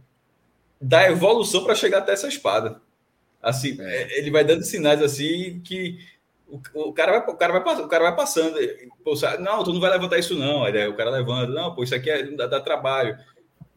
da 0.79 1.09
evolução 1.09 1.63
para 1.63 1.75
chegar 1.75 1.99
até 1.99 2.13
essa 2.13 2.27
espada. 2.27 2.79
Assim, 3.41 3.77
é. 3.79 4.17
ele 4.17 4.31
vai 4.31 4.43
dando 4.43 4.63
sinais 4.63 5.01
assim 5.01 5.59
que 5.63 5.99
o, 6.47 6.59
o, 6.73 6.93
cara 6.93 7.19
vai, 7.19 7.33
o, 7.33 7.37
cara 7.37 7.59
vai, 7.59 7.81
o 7.81 7.87
cara 7.87 8.03
vai 8.05 8.15
passando. 8.15 8.57
Pô, 9.03 9.13
não, 9.39 9.63
tu 9.63 9.73
não 9.73 9.79
vai 9.79 9.91
levantar 9.91 10.19
isso, 10.19 10.35
não. 10.35 10.63
Aí 10.63 10.87
o 10.87 10.95
cara 10.95 11.09
levanta, 11.09 11.51
não, 11.51 11.73
pô, 11.73 11.83
isso 11.83 11.95
aqui 11.95 12.09
é, 12.09 12.23
dá, 12.23 12.47
dá 12.47 12.59
trabalho. 12.59 13.17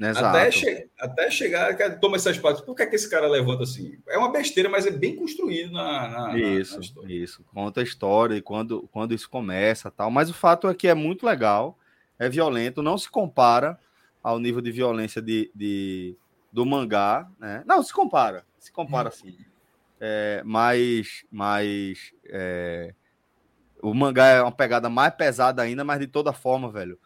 Até, 0.00 0.50
che 0.50 0.88
até 0.98 1.30
chegar, 1.30 1.98
toma 1.98 2.16
essas 2.16 2.38
partes. 2.38 2.62
Por 2.62 2.74
que, 2.74 2.82
é 2.82 2.86
que 2.86 2.94
esse 2.94 3.10
cara 3.10 3.26
levanta 3.26 3.64
assim? 3.64 3.98
É 4.08 4.16
uma 4.16 4.30
besteira, 4.30 4.68
mas 4.68 4.86
é 4.86 4.90
bem 4.90 5.16
construído 5.16 5.72
na. 5.72 6.08
na 6.08 6.38
isso, 6.38 6.78
na 7.02 7.12
isso. 7.12 7.44
Conta 7.52 7.80
a 7.80 7.82
história 7.82 8.36
e 8.36 8.42
quando, 8.42 8.88
quando 8.92 9.12
isso 9.12 9.28
começa 9.28 9.90
tal. 9.90 10.10
Mas 10.10 10.30
o 10.30 10.34
fato 10.34 10.68
é 10.68 10.74
que 10.74 10.86
é 10.86 10.94
muito 10.94 11.26
legal, 11.26 11.76
é 12.18 12.28
violento, 12.28 12.82
não 12.82 12.96
se 12.96 13.10
compara 13.10 13.78
ao 14.22 14.38
nível 14.38 14.60
de 14.60 14.70
violência 14.70 15.20
de, 15.20 15.50
de 15.54 16.16
do 16.52 16.64
mangá, 16.64 17.28
né? 17.38 17.64
Não, 17.66 17.82
se 17.82 17.92
compara, 17.92 18.44
se 18.58 18.72
compara 18.72 19.10
sim 19.10 19.36
é, 20.00 20.42
mas, 20.44 21.24
mas 21.30 22.12
é, 22.26 22.94
o 23.82 23.92
mangá 23.92 24.26
é 24.26 24.42
uma 24.42 24.52
pegada 24.52 24.88
mais 24.88 25.14
pesada 25.14 25.62
ainda, 25.62 25.84
mas 25.84 26.00
de 26.00 26.06
toda 26.06 26.32
forma, 26.32 26.70
velho, 26.70 26.98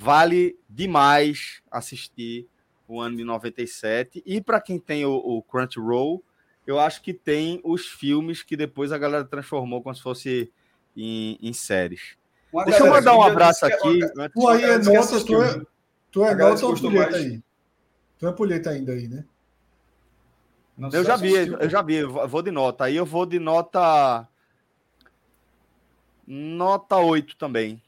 vale 0.00 0.58
demais 0.66 1.60
assistir 1.70 2.48
o 2.88 2.98
ano 2.98 3.18
de 3.18 3.24
97. 3.24 4.22
E 4.24 4.40
para 4.40 4.58
quem 4.58 4.78
tem 4.78 5.04
o, 5.04 5.12
o 5.12 5.42
Crunchyroll, 5.42 6.24
eu 6.66 6.80
acho 6.80 7.02
que 7.02 7.12
tem 7.12 7.60
os 7.62 7.86
filmes 7.86 8.42
que 8.42 8.56
depois 8.56 8.92
a 8.92 8.98
galera 8.98 9.26
transformou 9.26 9.82
como 9.82 9.94
se 9.94 10.00
fosse 10.02 10.50
em, 10.96 11.38
em 11.42 11.52
séries. 11.52 12.16
Deixa 12.64 12.82
eu 12.82 12.90
mandar 12.90 13.14
um 13.14 13.22
abraço 13.22 13.66
aqui. 13.66 14.00
Tu 14.32 14.48
aí 14.48 14.64
é 14.64 14.78
nota, 14.78 15.24
tu 15.24 15.42
é, 15.42 15.62
tu 16.10 16.24
é 16.24 16.34
nota 16.34 16.66
ou 16.66 16.74
aí? 17.14 17.42
Tu 18.18 18.26
é 18.26 18.28
ampulheta 18.30 18.70
ainda 18.70 18.92
aí, 18.92 19.06
né? 19.06 19.24
Não, 20.78 20.88
eu 20.90 21.04
já 21.04 21.16
vi, 21.16 21.34
eu 21.34 21.68
já 21.68 21.82
vi, 21.82 21.96
eu 21.96 22.26
vou 22.26 22.40
de 22.40 22.50
nota. 22.50 22.84
Aí 22.84 22.96
eu 22.96 23.04
vou 23.04 23.26
de 23.26 23.38
nota. 23.38 24.26
Nota 26.26 26.96
8 26.96 27.36
também. 27.36 27.82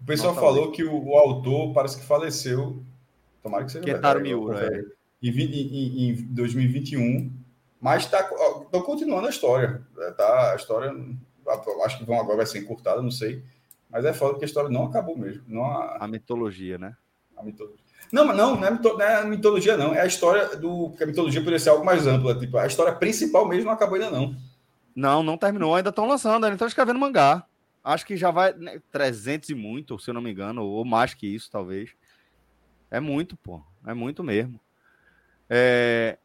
O 0.00 0.04
pessoal 0.04 0.34
nota 0.34 0.46
falou 0.46 0.66
8. 0.66 0.72
que 0.72 0.84
o, 0.84 1.08
o, 1.08 1.16
autor 1.16 1.72
parece 1.72 1.98
que 1.98 2.04
faleceu. 2.04 2.82
Tomara 3.42 3.64
que 3.64 3.72
seja 3.72 3.84
Kentaro 3.84 4.20
Miura, 4.20 4.74
é. 4.74 4.84
em, 5.22 5.30
em, 5.30 6.10
em 6.10 6.14
2021. 6.14 7.32
Mas 7.80 8.06
tá, 8.06 8.22
tô 8.70 8.82
continuando 8.82 9.26
a 9.26 9.30
história. 9.30 9.82
Tá, 10.16 10.52
a 10.52 10.56
história, 10.56 10.92
acho 11.84 11.98
que 11.98 12.04
vão 12.04 12.20
agora 12.20 12.38
vai 12.38 12.46
ser 12.46 12.58
encurtada, 12.58 13.00
não 13.00 13.10
sei. 13.10 13.42
Mas 13.90 14.04
é 14.04 14.12
foda 14.12 14.38
que 14.38 14.44
a 14.44 14.46
história 14.46 14.68
não 14.68 14.84
acabou 14.84 15.16
mesmo. 15.16 15.42
Não 15.46 15.64
a... 15.64 15.98
a 16.00 16.08
mitologia, 16.08 16.76
né? 16.76 16.96
A 17.36 17.42
mitologia. 17.42 17.78
Não, 18.12 18.24
mas 18.24 18.36
não, 18.36 18.56
não 18.56 18.66
é, 18.66 18.70
mito, 18.70 18.96
não 18.96 19.02
é 19.02 19.24
mitologia, 19.24 19.76
não. 19.76 19.94
É 19.94 20.00
a 20.00 20.06
história 20.06 20.56
do. 20.56 20.90
Porque 20.90 21.04
a 21.04 21.06
mitologia 21.06 21.40
poderia 21.40 21.58
ser 21.58 21.70
algo 21.70 21.84
mais 21.84 22.06
ampla. 22.06 22.38
Tipo, 22.38 22.58
a 22.58 22.66
história 22.66 22.94
principal 22.94 23.46
mesmo 23.46 23.66
não 23.66 23.72
acabou 23.72 23.96
ainda, 23.96 24.10
não. 24.10 24.34
Não, 24.94 25.22
não 25.22 25.38
terminou. 25.38 25.74
Ainda 25.74 25.90
estão 25.90 26.06
lançando, 26.06 26.44
ainda 26.44 26.54
estão 26.54 26.68
escrevendo 26.68 26.98
mangá. 26.98 27.44
Acho 27.88 28.04
que 28.04 28.18
já 28.18 28.30
vai 28.30 28.52
né, 28.52 28.82
300 28.92 29.48
e 29.48 29.54
muito, 29.54 29.98
se 29.98 30.10
eu 30.10 30.14
não 30.14 30.20
me 30.20 30.30
engano, 30.30 30.62
ou 30.62 30.84
mais 30.84 31.14
que 31.14 31.26
isso, 31.26 31.50
talvez. 31.50 31.96
É 32.90 33.00
muito, 33.00 33.34
pô. 33.34 33.62
É 33.86 33.94
muito 33.94 34.22
mesmo. 34.22 34.60
É... 35.48 36.18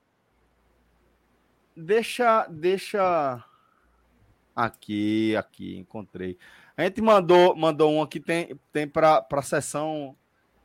Deixa, 1.74 2.46
deixa. 2.48 3.42
Aqui, 4.54 5.38
aqui, 5.38 5.78
encontrei. 5.78 6.38
A 6.76 6.84
gente 6.84 7.02
mandou, 7.02 7.56
mandou 7.56 7.94
um 7.94 8.02
aqui, 8.02 8.20
tem, 8.20 8.60
tem 8.74 8.86
para 8.86 9.26
a 9.32 9.42
sessão 9.42 10.18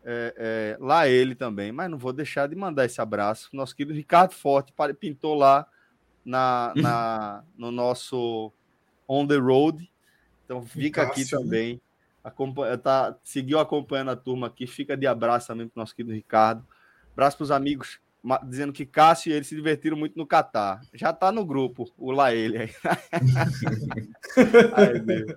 é, 0.02 0.34
é, 0.36 0.76
lá 0.80 1.06
ele 1.06 1.36
também, 1.36 1.70
mas 1.70 1.88
não 1.88 1.96
vou 1.96 2.12
deixar 2.12 2.48
de 2.48 2.56
mandar 2.56 2.86
esse 2.86 3.00
abraço. 3.00 3.50
Nosso 3.52 3.76
querido 3.76 3.94
Ricardo 3.94 4.32
Forte 4.34 4.72
pintou 4.98 5.36
lá 5.36 5.64
na, 6.24 6.72
na 6.74 7.44
no 7.56 7.70
nosso 7.70 8.52
On 9.06 9.24
the 9.24 9.36
Road. 9.36 9.88
Então 10.48 10.64
fica 10.64 11.02
aqui 11.02 11.20
né? 11.20 11.26
também. 11.30 11.80
Acompanha, 12.24 12.78
tá, 12.78 13.14
seguiu 13.22 13.58
acompanhando 13.58 14.12
a 14.12 14.16
turma 14.16 14.46
aqui. 14.46 14.66
Fica 14.66 14.96
de 14.96 15.06
abraço 15.06 15.46
também 15.46 15.68
para 15.68 15.78
o 15.78 15.82
nosso 15.82 15.94
querido 15.94 16.14
Ricardo. 16.14 16.66
Abraço 17.12 17.36
para 17.36 17.44
os 17.44 17.50
amigos, 17.50 18.00
dizendo 18.44 18.72
que 18.72 18.86
Cássio 18.86 19.30
e 19.30 19.34
ele 19.34 19.44
se 19.44 19.54
divertiram 19.54 19.96
muito 19.96 20.16
no 20.16 20.26
Catar. 20.26 20.80
Já 20.94 21.10
está 21.10 21.30
no 21.30 21.44
grupo, 21.44 21.92
o 21.98 22.10
lá 22.10 22.32
ele 22.32 22.56
aí. 22.56 22.70
Ai, 24.72 25.36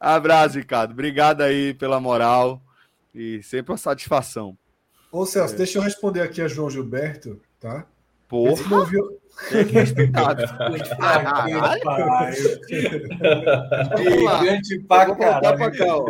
Abraço, 0.00 0.56
Ricardo. 0.56 0.92
Obrigado 0.92 1.42
aí 1.42 1.74
pela 1.74 2.00
moral. 2.00 2.62
E 3.14 3.42
sempre 3.42 3.72
uma 3.72 3.78
satisfação. 3.78 4.56
Ô, 5.12 5.26
Celso, 5.26 5.54
é. 5.54 5.58
deixa 5.58 5.78
eu 5.78 5.82
responder 5.82 6.22
aqui 6.22 6.40
a 6.40 6.48
João 6.48 6.70
Gilberto, 6.70 7.40
tá? 7.60 7.86
Porra! 8.26 8.52
Esse 8.52 8.68
não 8.68 8.86
viu... 8.86 9.20
Tem 9.50 9.66
que 9.66 9.72
respeitar. 9.72 10.36
Gigante 13.98 14.78
pra 14.80 15.14
caralho. 15.14 15.58
Pra 15.58 15.70
cá, 15.70 15.96
ó. 15.96 16.06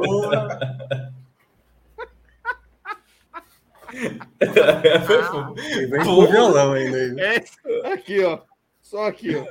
Foi 5.07 5.21
ah, 5.21 5.53
vem 5.89 6.05
com 6.05 6.27
violão 6.27 6.73
ainda. 6.73 7.23
É, 7.23 7.45
aqui, 7.93 8.23
ó. 8.25 8.41
Só 8.83 9.07
aqui, 9.07 9.37
ó. 9.37 9.45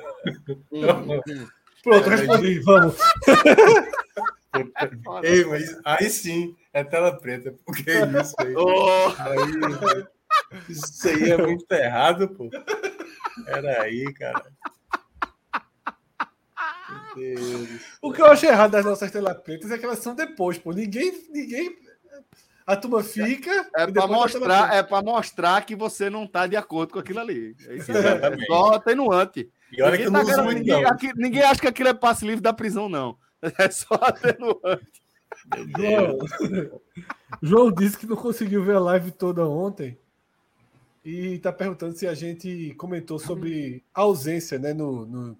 Pronto, 1.81 2.09
respondi. 2.09 2.59
Vamos. 2.59 2.95
Ei, 5.23 5.43
mas 5.45 5.79
aí 5.83 6.09
sim, 6.09 6.55
é 6.71 6.83
tela 6.83 7.17
preta. 7.17 7.55
Porque 7.65 7.89
é 7.89 8.21
isso 8.21 8.35
aí. 8.37 8.55
Oh. 8.55 9.07
aí 9.17 10.05
isso 10.69 11.07
aí 11.07 11.31
é 11.31 11.37
muito 11.37 11.71
errado, 11.71 12.29
pô. 12.29 12.49
Era 13.47 13.81
aí, 13.81 14.13
cara. 14.13 14.45
O 18.01 18.11
que 18.11 18.21
eu 18.21 18.25
acho 18.25 18.45
errado 18.45 18.71
das 18.71 18.85
nossas 18.85 19.11
telas 19.11 19.37
pretas 19.41 19.71
é 19.71 19.77
que 19.77 19.85
elas 19.85 19.99
são 19.99 20.15
depois, 20.15 20.57
pô. 20.57 20.71
Ninguém. 20.71 21.11
ninguém 21.29 21.75
a 22.65 22.75
turma 22.75 23.03
fica. 23.03 23.69
É 23.75 23.85
para 23.91 24.07
mostrar, 24.07 24.73
é 24.73 24.83
para 24.83 25.03
mostrar 25.03 25.65
que 25.65 25.75
você 25.75 26.09
não 26.09 26.23
está 26.23 26.47
de 26.47 26.55
acordo 26.55 26.93
com 26.93 26.99
aquilo 26.99 27.19
ali. 27.19 27.55
É 27.67 27.75
isso 27.75 27.91
é 27.91 28.45
só 28.47 28.75
atenuante. 28.75 29.49
E 29.71 29.81
olha 29.81 29.91
ninguém, 29.91 29.97
que 29.97 30.07
eu 30.07 30.11
não 30.11 30.25
tá, 30.25 30.53
ninguém, 30.53 30.85
aqui, 30.85 31.11
ninguém 31.15 31.43
acha 31.43 31.59
que 31.59 31.67
aquilo 31.67 31.89
é 31.89 31.93
passe 31.93 32.25
livre 32.25 32.41
da 32.41 32.53
prisão, 32.53 32.87
não. 32.87 33.17
É 33.59 33.69
só 33.69 33.95
atenuante. 33.95 35.03
João, 35.75 36.17
João 37.41 37.71
disse 37.71 37.97
que 37.97 38.05
não 38.07 38.15
conseguiu 38.15 38.63
ver 38.63 38.77
a 38.77 38.79
live 38.79 39.11
toda 39.11 39.45
ontem 39.45 39.97
e 41.03 41.35
está 41.35 41.51
perguntando 41.51 41.97
se 41.97 42.07
a 42.07 42.13
gente 42.13 42.73
comentou 42.75 43.19
sobre 43.19 43.83
a 43.93 44.01
ausência 44.01 44.57
né, 44.57 44.73
no, 44.73 45.05
no, 45.05 45.37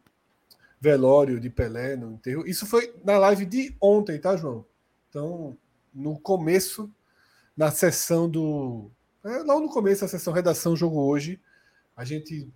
velório 0.84 1.40
de 1.40 1.50
Pelé, 1.50 1.96
no 1.96 2.12
enterro. 2.12 2.46
Isso 2.46 2.66
foi 2.66 2.94
na 3.06 3.18
live 3.18 3.46
de 3.46 3.74
ontem, 3.80 4.20
tá, 4.20 4.36
João? 4.36 4.66
Então, 5.10 5.58
no 5.94 6.20
começo, 6.20 6.92
na 7.56 7.72
sessão 7.72 8.30
do. 8.30 8.92
É, 9.24 9.38
logo 9.38 9.62
no 9.62 9.70
começo 9.70 10.02
da 10.02 10.10
sessão 10.10 10.34
Redação 10.34 10.76
Jogo 10.76 11.00
Hoje, 11.00 11.40
a 11.96 12.04
gente 12.04 12.50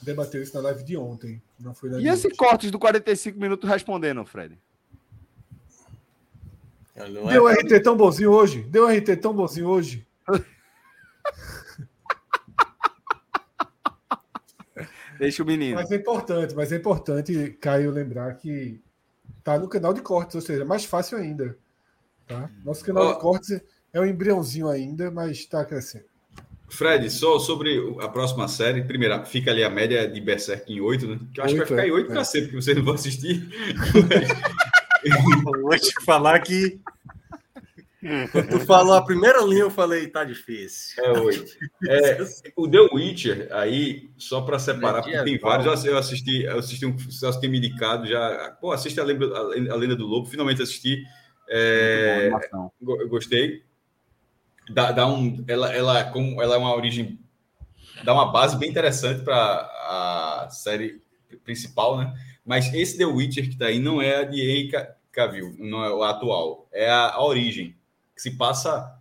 debateu 0.00 0.40
isso 0.40 0.54
na 0.54 0.62
live 0.62 0.84
de 0.84 0.96
ontem. 0.96 1.42
Não 1.58 1.74
foi 1.74 1.90
e 2.00 2.06
esse 2.06 2.30
cortes 2.30 2.70
do 2.70 2.78
45 2.78 3.40
minutos 3.40 3.68
respondendo, 3.68 4.24
Fred? 4.24 4.56
Deu 6.94 7.48
é... 7.48 7.54
RT 7.54 7.82
tão 7.82 7.96
bonzinho 7.96 8.30
hoje? 8.30 8.62
Deu 8.62 8.86
RT 8.86 9.16
tão 9.20 9.34
bonzinho 9.34 9.66
hoje? 9.66 10.06
Deixa 15.22 15.40
o 15.40 15.46
menino. 15.46 15.76
Mas 15.76 15.92
é 15.92 15.94
importante, 15.94 16.52
mas 16.52 16.72
é 16.72 16.76
importante, 16.76 17.56
Caio, 17.60 17.92
lembrar 17.92 18.34
que 18.34 18.80
tá 19.44 19.56
no 19.56 19.68
canal 19.68 19.94
de 19.94 20.02
cortes, 20.02 20.34
ou 20.34 20.40
seja, 20.40 20.64
mais 20.64 20.84
fácil 20.84 21.16
ainda. 21.16 21.56
Tá? 22.26 22.50
Nosso 22.64 22.84
canal 22.84 23.06
oh. 23.06 23.12
de 23.12 23.20
cortes 23.20 23.60
é 23.92 24.00
um 24.00 24.04
embriãozinho 24.04 24.68
ainda, 24.68 25.12
mas 25.12 25.38
está 25.38 25.64
crescendo. 25.64 26.06
Fred, 26.68 27.08
só 27.08 27.38
sobre 27.38 27.96
a 28.00 28.08
próxima 28.08 28.48
série. 28.48 28.82
Primeiro, 28.82 29.24
fica 29.24 29.52
ali 29.52 29.62
a 29.62 29.70
média 29.70 30.08
de 30.08 30.20
Berserk 30.20 30.72
em 30.72 30.80
8, 30.80 31.06
né? 31.06 31.20
Que 31.32 31.40
eu 31.40 31.44
acho 31.44 31.54
8, 31.54 31.66
que 31.66 31.72
vai 31.72 31.84
ficar 31.84 31.88
em 31.88 31.96
8 31.96 32.10
é. 32.10 32.14
para 32.14 32.24
sempre, 32.24 32.48
porque 32.48 32.62
vocês 32.64 32.76
não 32.76 32.84
vão 32.84 32.94
assistir. 32.94 33.48
Vou 35.62 35.78
te 35.78 36.04
falar 36.04 36.40
que. 36.40 36.80
Quando 38.32 38.48
tu 38.48 38.60
falou 38.66 38.94
a 38.94 39.04
primeira 39.04 39.40
linha, 39.42 39.60
eu 39.60 39.70
falei, 39.70 40.08
tá 40.08 40.24
difícil. 40.24 41.02
É 41.04 41.18
oito. 41.20 41.52
É, 41.88 42.18
o 42.56 42.68
The 42.68 42.80
Witcher, 42.92 43.48
aí, 43.52 44.10
só 44.18 44.40
para 44.40 44.58
separar, 44.58 45.02
porque 45.02 45.22
tem 45.22 45.38
vários. 45.38 45.84
Eu 45.84 45.96
assisti, 45.96 46.42
eu 46.42 46.58
assisti 46.58 46.84
um. 46.84 46.96
Você 46.96 47.40
tem 47.40 47.48
me 47.48 47.58
indicado 47.58 48.06
já. 48.06 48.56
Pô, 48.60 48.72
assiste 48.72 48.98
a 49.00 49.04
Lenda, 49.04 49.26
a 49.26 49.76
Lenda 49.76 49.94
do 49.94 50.06
Lobo, 50.06 50.26
finalmente 50.26 50.60
assisti. 50.60 51.04
É, 51.48 52.30
bom, 52.80 53.00
eu 53.00 53.08
gostei. 53.08 53.62
Dá, 54.70 54.90
dá 54.90 55.06
um, 55.06 55.44
ela, 55.46 55.72
ela, 55.72 56.04
como 56.04 56.42
ela 56.42 56.56
é 56.56 56.58
uma 56.58 56.74
origem. 56.74 57.20
Dá 58.04 58.12
uma 58.12 58.32
base 58.32 58.58
bem 58.58 58.70
interessante 58.70 59.22
para 59.22 59.34
a 59.34 60.48
série 60.50 61.00
principal, 61.44 61.98
né? 61.98 62.12
Mas 62.44 62.72
esse 62.74 62.98
The 62.98 63.04
Witcher 63.04 63.48
que 63.48 63.56
tá 63.56 63.66
aí 63.66 63.78
não 63.78 64.02
é 64.02 64.16
a 64.16 64.24
de 64.24 64.40
Henry 64.40 64.72
Cavill, 65.12 65.54
não 65.58 65.84
é 65.84 65.90
o 65.92 66.02
atual. 66.02 66.68
É 66.72 66.90
a, 66.90 67.10
a 67.10 67.24
origem, 67.24 67.76
que 68.14 68.22
se 68.22 68.36
passa 68.36 68.98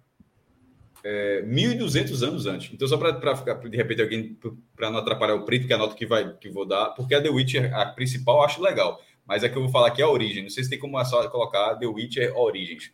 é, 1.04 1.44
1.200 1.44 2.28
anos 2.28 2.46
antes. 2.46 2.72
Então, 2.74 2.88
só 2.88 2.98
para 2.98 3.36
ficar, 3.36 3.56
de 3.56 3.78
repente, 3.78 4.02
alguém, 4.02 4.38
para 4.76 4.90
não 4.90 5.00
atrapalhar 5.00 5.36
o 5.36 5.46
preto, 5.46 5.68
que 5.68 5.74
é 5.74 5.76
a 5.76 5.80
nota 5.80 5.96
que, 5.96 6.06
vai, 6.06 6.34
que 6.38 6.50
vou 6.50 6.66
dar, 6.66 6.92
porque 6.92 7.16
a 7.16 7.22
The 7.22 7.30
Witcher, 7.30 7.76
a 7.76 7.86
principal, 7.88 8.38
eu 8.38 8.44
acho 8.44 8.62
legal. 8.62 9.02
Mas 9.26 9.44
é 9.44 9.50
que 9.50 9.58
eu 9.58 9.62
vou 9.62 9.72
falar 9.72 9.88
aqui 9.88 10.02
é 10.02 10.06
a 10.06 10.10
origem. 10.10 10.44
Não 10.44 10.50
sei 10.50 10.64
se 10.64 10.70
tem 10.70 10.80
como 10.80 11.04
só 11.06 11.28
colocar 11.30 11.76
The 11.76 11.88
Witcher 11.88 12.38
Origins. 12.38 12.92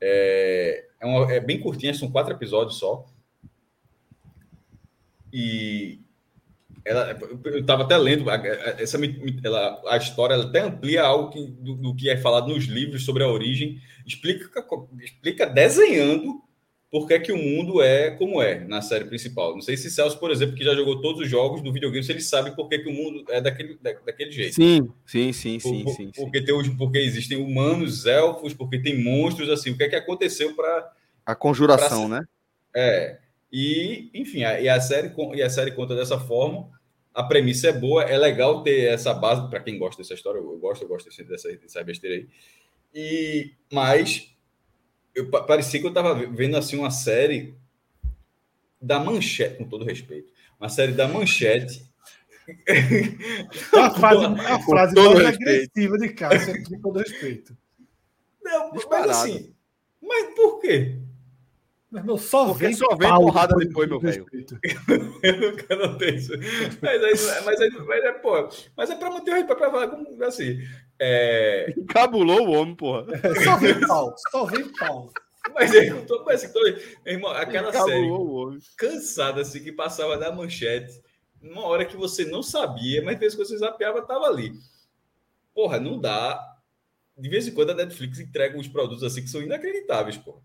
É, 0.00 0.86
é, 1.00 1.06
uma, 1.06 1.32
é 1.32 1.40
bem 1.40 1.60
curtinha, 1.60 1.94
são 1.94 2.10
quatro 2.10 2.32
episódios 2.32 2.78
só. 2.78 3.06
E 5.32 6.00
ela, 6.84 7.18
eu 7.44 7.60
estava 7.60 7.84
até 7.84 7.96
lendo 7.96 8.28
essa 8.30 8.98
ela, 9.44 9.82
a 9.86 9.96
história 9.96 10.34
ela 10.34 10.44
até 10.44 10.60
amplia 10.60 11.02
algo 11.02 11.30
que, 11.30 11.46
do, 11.46 11.74
do, 11.74 11.94
que 11.94 12.10
é 12.10 12.16
falado 12.16 12.48
nos 12.48 12.64
livros 12.64 13.04
sobre 13.04 13.22
a 13.22 13.28
origem, 13.28 13.80
explica, 14.06 14.64
explica 15.00 15.46
desenhando 15.46 16.42
por 16.90 17.06
que, 17.06 17.14
é 17.14 17.18
que 17.18 17.32
o 17.32 17.38
mundo 17.38 17.80
é 17.80 18.10
como 18.10 18.42
é 18.42 18.60
na 18.66 18.82
série 18.82 19.06
principal. 19.06 19.54
Não 19.54 19.62
sei 19.62 19.78
se 19.78 19.90
Celso, 19.90 20.18
por 20.18 20.30
exemplo, 20.30 20.54
que 20.54 20.62
já 20.62 20.74
jogou 20.74 21.00
todos 21.00 21.22
os 21.22 21.28
jogos 21.28 21.62
do 21.62 21.72
videogame, 21.72 22.04
se 22.04 22.12
ele 22.12 22.20
sabe 22.20 22.54
por 22.54 22.68
que, 22.68 22.80
que 22.80 22.88
o 22.90 22.92
mundo 22.92 23.24
é 23.30 23.40
daquele, 23.40 23.78
da, 23.80 23.92
daquele 24.04 24.30
jeito. 24.30 24.56
Sim, 24.56 24.92
sim, 25.06 25.32
sim, 25.32 25.58
por, 25.58 25.70
sim, 25.70 25.86
sim, 25.88 26.10
porque, 26.14 26.40
sim. 26.40 26.44
Tem, 26.44 26.76
porque 26.76 26.98
existem 26.98 27.38
humanos, 27.38 28.04
elfos, 28.04 28.52
porque 28.52 28.78
tem 28.78 29.02
monstros, 29.02 29.48
assim, 29.48 29.70
o 29.70 29.76
que 29.76 29.84
é 29.84 29.88
que 29.88 29.96
aconteceu 29.96 30.54
para... 30.54 30.92
A 31.24 31.34
conjuração, 31.34 32.10
pra, 32.10 32.18
né? 32.18 32.26
É, 32.76 33.18
e, 33.52 34.10
enfim, 34.14 34.44
a, 34.44 34.58
e, 34.60 34.68
a 34.68 34.80
série, 34.80 35.12
e 35.34 35.42
a 35.42 35.50
série 35.50 35.72
conta 35.72 35.94
dessa 35.94 36.18
forma. 36.18 36.70
A 37.12 37.22
premissa 37.22 37.68
é 37.68 37.72
boa, 37.72 38.04
é 38.04 38.16
legal 38.16 38.62
ter 38.62 38.86
essa 38.86 39.12
base, 39.12 39.50
para 39.50 39.60
quem 39.60 39.78
gosta 39.78 40.00
dessa 40.00 40.14
história, 40.14 40.38
eu 40.38 40.58
gosto, 40.58 40.82
eu 40.82 40.88
gosto 40.88 41.10
dessa, 41.24 41.52
dessa 41.52 41.84
besteira 41.84 42.16
aí. 42.16 42.28
E, 42.94 43.52
mas 43.70 44.34
eu, 45.14 45.28
parecia 45.30 45.78
que 45.78 45.84
eu 45.84 45.90
estava 45.90 46.14
vendo 46.14 46.56
assim 46.56 46.78
uma 46.78 46.90
série 46.90 47.54
da 48.80 48.98
Manchete, 48.98 49.58
com 49.58 49.68
todo 49.68 49.84
respeito, 49.84 50.32
uma 50.58 50.70
série 50.70 50.92
da 50.92 51.06
Manchete. 51.06 51.86
a 53.74 53.90
frase, 53.90 54.24
a 54.24 54.58
frase 54.60 54.94
mais 54.94 55.26
agressiva 55.26 55.98
de 55.98 56.08
Cássio, 56.14 56.64
com 56.64 56.80
todo 56.80 56.98
respeito. 56.98 57.54
Não, 58.42 58.72
mas 58.72 59.10
assim, 59.10 59.54
mas 60.00 60.34
por 60.34 60.60
quê? 60.60 60.98
Meu 61.92 62.16
só 62.16 62.46
Porque 62.46 62.64
vem, 62.64 62.74
só 62.74 62.96
vem 62.96 63.14
porrada 63.14 63.54
depois, 63.54 63.86
meu 63.86 64.00
velho. 64.00 64.26
eu 65.22 65.40
nunca 65.40 65.76
notei 65.76 66.14
isso. 66.14 66.32
Mas, 66.80 67.04
aí, 67.04 67.42
mas, 67.44 67.60
aí, 67.60 67.70
mas, 67.86 68.04
é, 68.04 68.12
pô, 68.12 68.48
mas 68.74 68.90
é 68.90 68.94
pra 68.94 69.10
manter 69.10 69.30
o 69.30 69.34
respeito, 69.34 69.58
pra 69.58 69.70
falar 69.70 69.88
como 69.88 70.24
assim. 70.24 70.58
É... 70.98 71.74
Encabulou 71.76 72.48
o 72.48 72.52
homem, 72.52 72.74
porra. 72.74 73.04
É, 73.12 73.44
só 73.44 73.58
vem 73.58 73.78
pau, 73.80 74.14
só 74.30 74.46
vem 74.46 74.66
pau. 74.72 75.12
Mas 75.52 75.74
é, 75.74 75.90
eu 75.90 76.06
tô 76.06 76.26
assim, 76.30 76.50
tô, 76.50 76.60
irmão, 77.04 77.30
aquela 77.32 77.68
Encabulou 77.68 78.52
série 78.52 78.72
cansada 78.78 79.42
assim 79.42 79.62
que 79.62 79.72
passava 79.72 80.16
da 80.16 80.32
manchete, 80.32 81.02
uma 81.42 81.66
hora 81.66 81.84
que 81.84 81.96
você 81.96 82.24
não 82.24 82.42
sabia, 82.42 83.02
mas 83.02 83.18
fez 83.18 83.34
que 83.34 83.44
você 83.44 83.58
zapeava, 83.58 84.00
tava 84.00 84.26
ali. 84.26 84.52
Porra, 85.54 85.78
não 85.78 86.00
dá. 86.00 86.40
De 87.18 87.28
vez 87.28 87.46
em 87.46 87.52
quando 87.52 87.70
a 87.70 87.74
Netflix 87.74 88.18
entrega 88.18 88.56
uns 88.58 88.68
produtos 88.68 89.04
assim 89.04 89.20
que 89.20 89.28
são 89.28 89.42
inacreditáveis, 89.42 90.16
pô. 90.16 90.40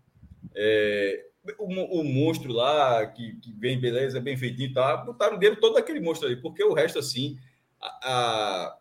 É, 0.54 1.27
o, 1.58 2.00
o 2.00 2.04
monstro 2.04 2.52
lá, 2.52 3.06
que, 3.06 3.36
que 3.36 3.52
vem 3.52 3.80
beleza, 3.80 4.20
bem 4.20 4.36
feitinho 4.36 4.70
e 4.70 4.72
tá, 4.72 4.96
botaram 4.98 5.36
o 5.36 5.38
dinheiro 5.38 5.60
todo 5.60 5.74
daquele 5.74 6.00
monstro 6.00 6.26
ali, 6.26 6.36
porque 6.36 6.62
o 6.62 6.74
resto, 6.74 6.98
assim, 6.98 7.38
a, 7.80 7.88
a... 8.02 8.78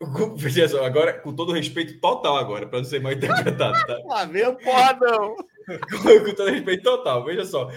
Veja 0.36 0.68
só, 0.68 0.84
agora, 0.84 1.12
com 1.12 1.34
todo 1.34 1.52
respeito 1.52 2.00
total 2.00 2.36
agora, 2.36 2.66
para 2.66 2.78
não 2.78 2.84
ser 2.84 3.00
mal 3.00 3.12
interpretado, 3.12 3.74
tá? 3.86 3.98
Lá 4.04 4.24
vem 4.24 4.46
o 4.46 4.56
porradão. 4.56 5.36
com, 5.66 6.24
com 6.24 6.34
todo 6.34 6.50
respeito 6.50 6.82
total, 6.82 7.24
veja 7.24 7.44
só. 7.44 7.70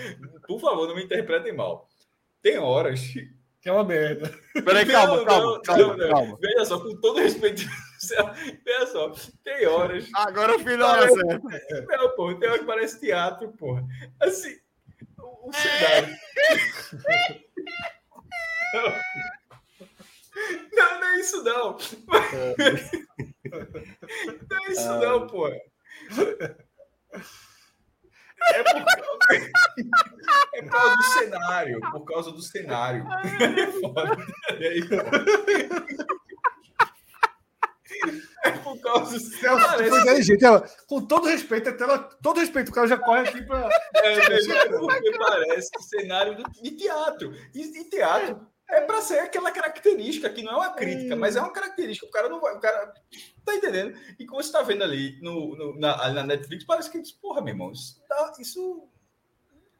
Por 0.48 0.60
favor, 0.60 0.88
não 0.88 0.95
me 0.95 1.03
interpretem 1.03 1.53
mal. 1.53 1.90
Tem 2.42 2.58
horas 2.58 3.02
que 3.61 3.70
é 3.70 3.72
uma 3.72 3.84
merda. 3.84 4.32
Peraí, 4.66 4.86
calma, 4.86 5.18
não, 5.18 5.26
calma, 5.26 5.45
não, 5.45 5.61
calma, 5.61 5.98
não, 5.98 6.10
calma, 6.10 6.38
Veja 6.42 6.66
só, 6.66 6.80
com 6.80 6.95
todo 6.98 7.20
respeito. 7.20 7.64
Veja 8.64 8.88
só, 8.88 9.11
tem 9.43 9.67
horas. 9.67 10.09
Agora 10.15 10.56
o 10.56 10.59
filho 10.59 10.85
hora 10.85 11.09
certo. 11.09 11.48
Não, 11.88 12.15
pô, 12.15 12.33
tem 12.35 12.49
horas 12.49 12.61
que 12.61 12.67
parece 12.67 12.99
teatro, 12.99 13.51
porra. 13.53 13.83
Assim, 14.19 14.57
o, 15.17 15.49
o 15.49 15.53
cenário. 15.53 16.17
não, 20.73 20.99
não 20.99 21.07
é 21.07 21.19
isso, 21.19 21.43
não. 21.43 21.77
Não 24.49 24.57
é 24.57 24.72
isso, 24.72 24.99
não, 24.99 25.27
porra. 25.27 25.57
É 28.53 28.64
por, 28.64 28.85
causa... 28.85 29.06
é 30.53 30.61
por 30.61 30.72
causa 30.72 30.95
do 30.95 31.03
cenário. 31.03 31.80
Por 31.91 32.06
causa 32.06 32.31
do 32.31 32.41
cenário. 32.41 33.06
É 34.49 34.75
por 38.64 38.80
causa 38.80 39.18
do 39.18 39.20
Celso, 39.20 39.66
Parece... 39.66 40.24
gente, 40.24 40.44
com 40.88 41.06
todo 41.06 41.28
respeito, 41.28 41.70
até 41.70 41.84
ela, 41.84 42.00
todo 42.00 42.40
respeito, 42.40 42.70
o 42.70 42.74
cara 42.74 42.88
já 42.88 42.98
corre 42.98 43.28
aqui 43.28 43.44
para. 43.44 43.70
É, 43.95 44.14
é, 44.14 44.70
porque 44.70 45.18
parece 45.18 45.70
cenário 45.82 46.36
de 46.36 46.72
teatro. 46.72 47.34
E, 47.53 47.61
e 47.61 47.90
teatro 47.90 48.48
é 48.72 48.82
para 48.82 49.02
ser 49.02 49.20
aquela 49.20 49.52
característica 49.52 50.30
que 50.30 50.42
não 50.42 50.53
é 50.53 50.56
uma 50.56 50.74
crítica, 50.74 51.16
mas 51.16 51.36
é 51.36 51.42
uma 51.42 51.52
característica. 51.52 52.08
O 52.08 52.11
cara 52.11 52.30
não 52.30 52.40
vai. 52.40 52.56
O 52.56 52.60
cara 52.60 52.94
tá 53.45 53.56
entendendo? 53.56 53.98
E 54.18 54.26
como 54.26 54.42
você 54.42 54.48
está 54.48 54.61
vendo 54.61 54.84
ali 54.84 55.20
no, 55.22 55.56
no 55.56 55.80
na, 55.80 56.10
na, 56.10 56.24
Netflix, 56.24 56.64
parece 56.64 56.90
que, 56.90 57.02
porra, 57.22 57.42
meu 57.42 57.53
irmão, 57.53 57.72
isso, 57.72 58.02
tá, 58.08 58.34
isso 58.40 58.88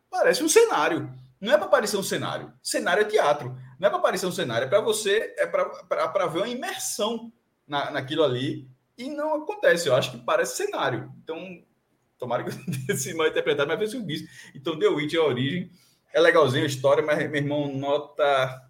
parece 0.10 0.44
um 0.44 0.50
cenário. 0.50 1.10
Não 1.40 1.54
é 1.54 1.58
para 1.58 1.68
parecer 1.68 1.98
um 1.98 2.04
cenário. 2.04 2.54
Cenário 2.62 3.02
é 3.02 3.06
teatro. 3.06 3.58
Não 3.80 3.88
é 3.88 3.90
para 3.90 4.00
parecer 4.00 4.28
um 4.28 4.32
cenário, 4.32 4.66
é 4.66 4.70
para 4.70 4.82
você, 4.82 5.34
é 5.38 5.48
para 5.48 6.28
ver 6.28 6.40
uma 6.40 6.48
imersão 6.48 7.32
na, 7.68 7.92
naquilo 7.92 8.24
ali. 8.24 8.68
E 8.98 9.10
não 9.10 9.44
acontece. 9.44 9.88
Eu 9.88 9.96
acho 9.96 10.12
que 10.12 10.18
parece 10.20 10.58
cenário. 10.58 11.12
Então, 11.24 11.64
tomara 12.18 12.44
que 12.44 12.52
eu 12.90 12.98
se 12.98 13.14
mal 13.14 13.28
interpretado, 13.28 13.68
mas 13.68 13.90
se 13.90 13.98
eu 13.98 14.06
vi. 14.06 14.28
Então, 14.56 14.78
The 14.78 14.88
Witch 14.88 15.14
é 15.14 15.18
a 15.18 15.24
origem. 15.24 15.72
É 16.14 16.20
legalzinho 16.20 16.64
a 16.64 16.68
história, 16.68 17.04
mas, 17.04 17.18
meu 17.30 17.42
irmão, 17.42 17.74
nota 17.74 18.70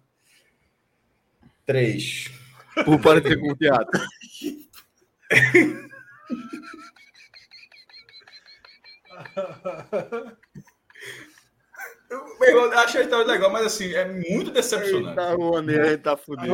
Três. 1.66 2.30
Por 2.84 3.00
parecer 3.00 3.38
com 3.38 3.52
o 3.52 3.56
teatro. 3.56 4.00
Meu 12.40 12.48
irmão, 12.48 12.72
achei 12.78 13.02
a 13.02 13.04
história 13.04 13.26
legal, 13.26 13.50
mas 13.50 13.66
assim, 13.66 13.92
é 13.94 14.04
muito 14.06 14.50
decepcionante. 14.50 15.16
Tá, 15.16 15.34
Rony, 15.34 15.78
a 15.78 15.84
gente 15.84 16.02
tá 16.02 16.16
fudido. 16.16 16.52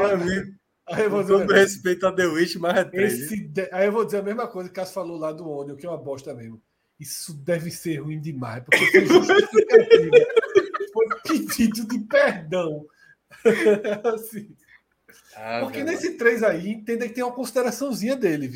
Aí 0.91 1.05
eu 1.05 1.11
vou 1.11 1.23
dizer, 1.23 1.39
todo 1.39 1.53
respeito 1.53 2.07
a 2.07 2.13
The 2.13 2.27
Witch, 2.27 2.57
mas 2.57 2.77
é 2.77 2.85
três. 2.85 3.29
De... 3.29 3.69
Aí 3.73 3.87
eu 3.87 3.93
vou 3.93 4.05
dizer 4.05 4.19
a 4.19 4.23
mesma 4.23 4.47
coisa 4.47 4.69
que 4.69 4.75
Cássio 4.75 4.95
falou 4.95 5.19
lá 5.19 5.33
do 5.33 5.49
Onion, 5.49 5.77
que 5.77 5.87
é 5.87 5.89
uma 5.89 5.99
bosta 5.99 6.35
mesmo. 6.35 6.61
Isso 6.99 7.33
deve 7.33 7.71
ser 7.71 7.99
ruim 7.99 8.21
demais, 8.21 8.65
porque 8.65 8.87
foi 8.87 9.07
justificativa. 9.07 10.11
foi 10.93 11.07
pedido 11.25 11.87
de 11.87 11.99
perdão. 12.01 12.87
assim. 14.15 14.55
Ah, 15.37 15.61
Porque 15.63 15.85
nesse 15.85 16.15
3 16.17 16.43
aí, 16.43 16.71
entenda 16.71 17.07
que 17.07 17.15
tem 17.15 17.23
uma 17.23 17.33
consideraçãozinha 17.33 18.17
dele? 18.17 18.51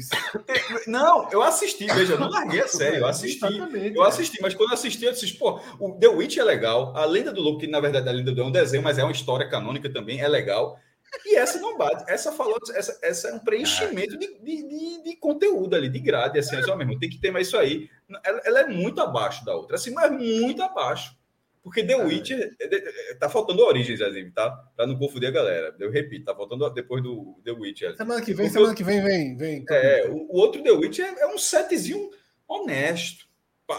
Não, 0.87 1.31
eu 1.31 1.41
assisti, 1.41 1.87
veja, 1.87 2.19
não 2.19 2.29
larguei 2.29 2.61
a 2.61 2.67
sério, 2.67 2.99
eu 2.99 3.07
assisti. 3.07 3.95
eu 3.95 4.03
assisti, 4.03 4.43
mas 4.43 4.55
quando 4.55 4.71
eu 4.71 4.75
assisti, 4.75 5.05
eu 5.05 5.13
disse, 5.13 5.35
pô, 5.35 5.61
o 5.79 5.93
The 5.93 6.09
Witch 6.09 6.39
é 6.39 6.45
legal, 6.45 6.95
a 6.97 7.05
Lenda 7.05 7.33
do 7.33 7.41
Lobo, 7.41 7.59
que 7.59 7.69
na 7.69 7.79
verdade 7.79 8.09
a 8.09 8.13
Lenda 8.13 8.33
do 8.33 8.41
é 8.41 8.45
um 8.45 8.51
desenho, 8.51 8.83
mas 8.83 8.99
é 8.99 9.05
uma 9.05 9.13
história 9.13 9.49
canônica 9.49 9.91
também, 9.93 10.21
é 10.21 10.29
legal. 10.29 10.79
E 11.27 11.37
essa 11.37 11.61
não 11.61 11.77
bate. 11.77 12.05
Essa 12.11 12.33
falou, 12.33 12.59
essa, 12.75 12.99
essa 13.03 13.29
é 13.29 13.35
um 13.35 13.39
preenchimento 13.39 14.17
de, 14.19 14.39
de, 14.39 14.69
de, 14.69 15.03
de 15.03 15.17
conteúdo 15.17 15.77
ali, 15.77 15.89
de 15.89 15.99
grade, 15.99 16.39
assim, 16.39 16.61
só 16.63 16.75
mesmo, 16.75 16.99
tem 16.99 17.11
que 17.11 17.19
ter 17.19 17.31
mais 17.31 17.49
isso 17.49 17.59
aí. 17.59 17.89
Ela, 18.25 18.41
ela, 18.45 18.61
é 18.61 18.67
muito 18.67 19.01
abaixo 19.01 19.45
da 19.45 19.55
outra, 19.55 19.77
assim, 19.77 19.93
mas 19.93 20.11
muito 20.11 20.63
abaixo. 20.63 21.17
Porque 21.63 21.85
The 21.85 21.95
Witcher 21.95 22.57
é, 22.61 22.65
é, 22.65 23.11
é, 23.11 23.15
tá 23.15 23.29
faltando 23.29 23.63
origens, 23.63 24.01
inclusive, 24.01 24.33
tá? 24.33 24.51
Pra 24.75 24.85
não 24.85 24.99
confundir 24.99 25.29
a 25.29 25.33
galera. 25.33 25.75
Eu 25.79 25.93
repito, 25.93 26.25
tá 26.25 26.35
faltando 26.35 26.69
depois 26.71 27.03
do 27.03 27.41
The 27.45 27.53
Witcher. 27.53 27.97
Semana 27.97 28.21
que 28.21 28.35
vem, 28.35 28.51
semana 28.51 28.75
que 28.75 28.83
vem, 28.83 29.01
vem, 29.01 29.37
vem. 29.37 29.65
É, 29.71 30.09
o, 30.09 30.27
o, 30.29 30.37
outro 30.39 30.61
The 30.61 30.73
Witcher 30.73 31.07
é, 31.07 31.21
é 31.21 31.27
um 31.29 31.39
setzinho 31.39 32.11
honesto. 32.49 33.27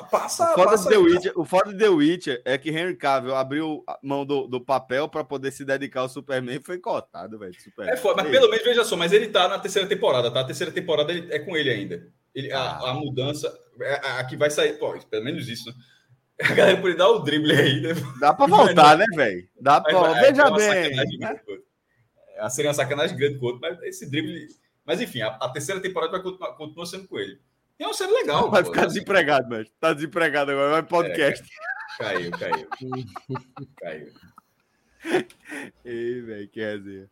Passa, 0.10 0.52
o 0.52 0.56
foda 0.56 0.72
passa, 0.72 0.90
The 0.90 0.98
Witcher, 0.98 1.34
o 1.36 1.46
foda 1.46 1.72
de 1.72 1.80
The 1.80 1.90
Witcher 1.90 2.42
é 2.46 2.58
que 2.58 2.70
Henry 2.70 2.96
Cavill 2.96 3.36
abriu 3.36 3.84
a 3.88 4.00
mão 4.02 4.26
do, 4.26 4.48
do 4.48 4.62
papel 4.62 5.08
para 5.08 5.24
poder 5.24 5.52
se 5.52 5.64
dedicar 5.64 6.02
ao 6.02 6.10
Superman 6.10 6.56
e 6.58 6.64
foi 6.64 6.78
cotado, 6.78 7.38
velho. 7.38 7.54
É 7.82 7.98
foda, 7.98 8.24
mas 8.24 8.32
pelo 8.32 8.50
menos 8.50 8.66
veja 8.66 8.84
só, 8.84 8.96
mas 8.96 9.12
ele 9.12 9.28
tá 9.28 9.48
na 9.48 9.60
terceira 9.60 9.88
temporada, 9.88 10.32
tá? 10.32 10.42
A 10.42 10.46
terceira 10.46 10.72
temporada 10.72 11.12
ele, 11.12 11.34
é 11.34 11.40
com 11.40 11.56
ele 11.56 11.70
ainda. 11.70 12.08
Ele, 12.34 12.52
ah. 12.52 12.60
a, 12.60 12.92
a, 12.92 12.94
mudança, 12.94 13.54
a, 14.04 14.20
a, 14.20 14.26
que 14.26 14.36
vai 14.36 14.50
sair, 14.50 14.74
pô, 14.80 14.98
pelo 15.10 15.24
menos 15.24 15.48
isso, 15.48 15.70
né? 15.70 15.76
A 16.44 16.54
galera 16.54 16.82
podia 16.82 16.98
dar 16.98 17.10
o 17.10 17.20
drible 17.20 17.54
aí, 17.54 17.80
né? 17.80 17.90
Dá 18.20 18.34
pra 18.34 18.48
voltar, 18.48 18.98
né, 18.98 19.06
velho? 19.16 19.48
Dá 19.62 19.80
pra. 19.80 20.02
Mas, 20.02 20.22
Veja 20.22 20.50
bem. 20.50 20.92
A 22.40 22.50
seria 22.50 22.70
uma 22.70 22.74
sacanagem 22.74 23.16
grande 23.16 23.38
com 23.38 23.46
o 23.46 23.50
outro, 23.50 23.62
mas 23.62 23.82
esse 23.84 24.10
drible. 24.10 24.48
Mas 24.84 25.00
enfim, 25.00 25.22
a, 25.22 25.28
a 25.28 25.50
terceira 25.50 25.80
temporada 25.80 26.12
vai 26.12 26.22
continuar, 26.22 26.54
continuar, 26.54 26.86
sendo 26.88 27.08
com 27.08 27.20
ele. 27.20 27.40
É 27.84 27.88
uma 27.88 27.94
série 27.94 28.12
legal. 28.12 28.50
Vai 28.50 28.64
pô, 28.64 28.72
ficar 28.72 28.86
desempregado, 28.86 29.50
mas 29.50 29.68
tá 29.80 29.94
desempregado 29.94 30.52
agora, 30.52 30.72
vai 30.72 30.84
podcast. 30.84 31.44
É, 32.00 32.04
caiu, 32.04 32.32
caiu. 32.32 32.68
caiu. 33.80 34.14
Ei, 35.84 36.22
velho, 36.22 36.48
que 36.48 36.60
resenha. 36.62 37.10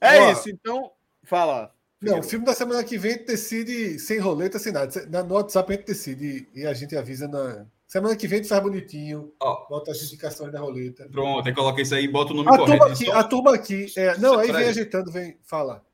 É 0.00 0.20
Ó, 0.20 0.32
isso, 0.32 0.48
então. 0.48 0.90
Fala. 1.22 1.72
Não, 2.00 2.20
o 2.20 2.22
filme 2.22 2.44
da 2.44 2.54
semana 2.54 2.82
que 2.84 2.96
vem 2.96 3.24
decide 3.24 3.98
sem 3.98 4.18
roleta, 4.18 4.58
sem 4.58 4.72
nada. 4.72 5.06
No 5.24 5.34
WhatsApp 5.34 5.72
a 5.72 5.76
gente 5.76 5.86
decide 5.86 6.48
e 6.54 6.66
a 6.66 6.72
gente 6.72 6.96
avisa 6.96 7.26
na, 7.26 7.66
Semana 7.86 8.16
que 8.16 8.26
vem 8.26 8.42
tu 8.42 8.48
faz 8.48 8.62
bonitinho. 8.62 9.32
Oh. 9.40 9.66
Bota 9.68 9.92
as 9.92 10.02
indicações 10.02 10.50
da 10.50 10.58
roleta. 10.58 11.08
Pronto, 11.08 11.46
aí 11.46 11.54
coloca 11.54 11.80
isso 11.80 11.94
aí 11.94 12.04
e 12.04 12.08
bota 12.08 12.32
o 12.32 12.36
nome 12.36 12.48
a 12.48 12.58
correto. 12.58 12.78
Turma 12.78 12.92
aqui, 12.92 13.04
só... 13.04 13.12
A 13.12 13.24
turma 13.24 13.54
aqui. 13.54 13.86
É... 13.96 14.18
Não, 14.18 14.38
aí 14.38 14.50
vem 14.50 14.68
ajeitando, 14.68 15.12
vem. 15.12 15.38
Fala. 15.44 15.84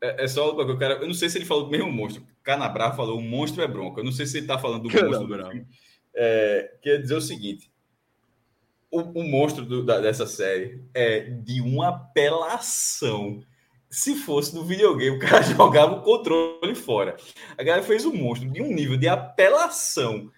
É, 0.00 0.24
é 0.24 0.28
só 0.28 0.54
que 0.54 0.70
eu 0.70 0.78
quero. 0.78 0.94
Eu 0.94 1.06
não 1.06 1.14
sei 1.14 1.28
se 1.28 1.38
ele 1.38 1.44
falou 1.44 1.64
do 1.64 1.70
mesmo 1.70 1.90
monstro. 1.90 2.24
Canabra 2.42 2.92
falou: 2.92 3.18
o 3.18 3.22
monstro 3.22 3.62
é 3.62 3.68
bronca. 3.68 4.00
Eu 4.00 4.04
não 4.04 4.12
sei 4.12 4.26
se 4.26 4.38
ele 4.38 4.44
está 4.44 4.58
falando 4.58 4.82
do 4.82 4.90
monstro 4.90 5.26
do 5.26 5.36
filme. 5.36 5.66
É, 6.14 6.74
quer 6.82 7.00
dizer 7.00 7.14
o 7.14 7.20
seguinte: 7.20 7.70
o, 8.90 9.00
o 9.00 9.22
monstro 9.22 9.64
do, 9.64 9.84
da, 9.84 10.00
dessa 10.00 10.26
série 10.26 10.82
é 10.94 11.20
de 11.20 11.60
uma 11.60 11.88
apelação. 11.88 13.42
Se 13.88 14.14
fosse 14.14 14.54
no 14.54 14.64
videogame, 14.64 15.16
o 15.18 15.20
cara 15.20 15.42
jogava 15.42 15.96
o 15.96 16.02
controle 16.02 16.74
fora. 16.74 17.16
A 17.58 17.62
galera 17.62 17.84
fez 17.84 18.04
um 18.04 18.14
monstro 18.14 18.48
de 18.48 18.62
um 18.62 18.72
nível 18.72 18.96
de 18.96 19.08
apelação 19.08 20.30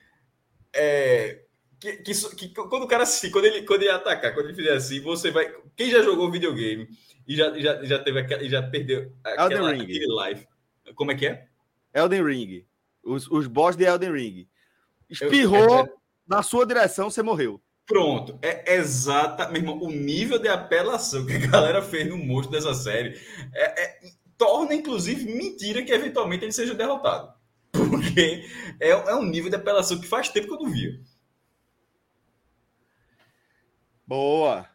é, 0.75 1.43
que, 1.79 1.97
que, 1.97 2.13
que, 2.37 2.49
quando 2.49 2.85
o 2.85 2.89
cara 2.89 3.03
assim, 3.03 3.31
quando 3.31 3.45
ele, 3.45 3.63
quando 3.63 3.83
ele 3.83 3.91
atacar, 3.91 4.33
quando 4.33 4.47
ele 4.47 4.55
fizer 4.55 4.73
assim, 4.73 5.01
você 5.01 5.31
vai. 5.31 5.53
Quem 5.77 5.91
já 5.91 6.03
jogou 6.03 6.31
videogame 6.31 6.89
e 7.33 7.37
já, 7.37 7.59
já, 7.59 7.85
já 7.85 7.99
teve 7.99 8.21
aquela, 8.21 8.43
e 8.43 8.49
já 8.49 8.63
perdeu 8.63 9.13
aquela, 9.25 9.71
aquele 9.71 10.07
life. 10.07 10.47
Como 10.95 11.11
é 11.13 11.15
que 11.15 11.27
é? 11.27 11.47
Elden 11.95 12.25
Ring. 12.25 12.67
Os, 13.03 13.27
os 13.31 13.47
boss 13.47 13.75
de 13.77 13.85
Elden 13.85 14.13
Ring. 14.13 14.49
Espirrou 15.09 15.79
eu, 15.79 15.85
é, 15.85 15.93
na 16.27 16.43
sua 16.43 16.67
direção, 16.67 17.11
você 17.11 17.23
morreu. 17.23 17.61
Pronto, 17.87 18.39
é 18.43 18.75
exata, 18.75 19.49
meu 19.49 19.61
irmão, 19.61 19.79
o 19.83 19.91
nível 19.91 20.39
de 20.39 20.49
apelação 20.49 21.27
que 21.27 21.35
a 21.35 21.47
galera 21.47 21.83
fez 21.83 22.09
no 22.09 22.17
monstro 22.17 22.53
dessa 22.53 22.75
série 22.75 23.19
é, 23.53 23.83
é, 23.83 24.01
torna, 24.37 24.75
inclusive, 24.75 25.33
mentira 25.35 25.83
que 25.83 25.93
eventualmente 25.93 26.45
ele 26.45 26.53
seja 26.53 26.75
derrotado. 26.75 27.33
Porque 27.73 28.45
é, 28.79 28.91
é 28.91 29.15
um 29.15 29.25
nível 29.25 29.51
de 29.51 29.57
apelação 29.57 30.01
que 30.01 30.07
faz 30.07 30.29
tempo 30.29 30.49
que 30.49 30.55
eu 30.55 30.61
não 30.61 30.71
via. 30.71 31.01
Boa. 34.07 34.72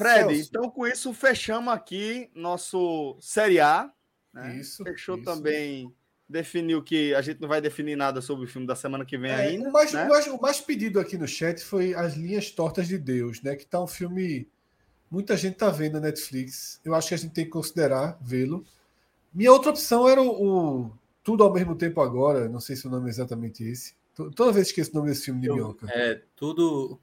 Fred, 0.00 0.34
Celso. 0.34 0.50
então 0.50 0.70
com 0.70 0.86
isso 0.86 1.12
fechamos 1.12 1.72
aqui 1.72 2.30
nosso 2.34 3.16
Série 3.20 3.60
A. 3.60 3.92
Né? 4.32 4.56
Isso. 4.56 4.82
Fechou 4.82 5.16
isso. 5.16 5.24
também 5.24 5.94
definiu 6.30 6.80
que 6.82 7.12
a 7.14 7.20
gente 7.20 7.40
não 7.40 7.48
vai 7.48 7.60
definir 7.60 7.96
nada 7.96 8.22
sobre 8.22 8.44
o 8.44 8.48
filme 8.48 8.66
da 8.66 8.76
semana 8.76 9.04
que 9.04 9.18
vem 9.18 9.32
é, 9.32 9.34
ainda. 9.34 9.68
O 9.68 9.72
mais, 9.72 9.92
né? 9.92 10.04
o, 10.04 10.08
mais, 10.08 10.26
o 10.28 10.40
mais, 10.40 10.60
pedido 10.60 11.00
aqui 11.00 11.18
no 11.18 11.26
chat 11.26 11.62
foi 11.62 11.92
As 11.92 12.14
Linhas 12.14 12.50
Tortas 12.52 12.86
de 12.86 12.96
Deus, 12.96 13.42
né? 13.42 13.56
Que 13.56 13.66
tá 13.66 13.82
um 13.82 13.86
filme. 13.86 14.48
Muita 15.10 15.36
gente 15.36 15.56
tá 15.56 15.68
vendo 15.70 15.94
na 15.94 16.00
Netflix. 16.00 16.80
Eu 16.84 16.94
acho 16.94 17.08
que 17.08 17.14
a 17.14 17.18
gente 17.18 17.32
tem 17.32 17.44
que 17.44 17.50
considerar 17.50 18.16
vê-lo. 18.22 18.64
Minha 19.34 19.52
outra 19.52 19.70
opção 19.70 20.08
era 20.08 20.22
o, 20.22 20.28
o, 20.28 20.92
Tudo 21.24 21.42
ao 21.42 21.52
mesmo 21.52 21.74
tempo 21.74 22.00
agora. 22.00 22.48
Não 22.48 22.60
sei 22.60 22.76
se 22.76 22.86
o 22.86 22.90
nome 22.90 23.08
é 23.08 23.10
exatamente 23.10 23.64
esse. 23.64 23.94
Toda 24.14 24.52
vez 24.52 24.68
esqueço 24.68 24.92
o 24.92 24.94
nome 24.94 25.08
desse 25.08 25.24
filme 25.24 25.40
de 25.40 25.50
Minhoca. 25.50 25.86
É 25.90 26.22
tudo. 26.36 27.00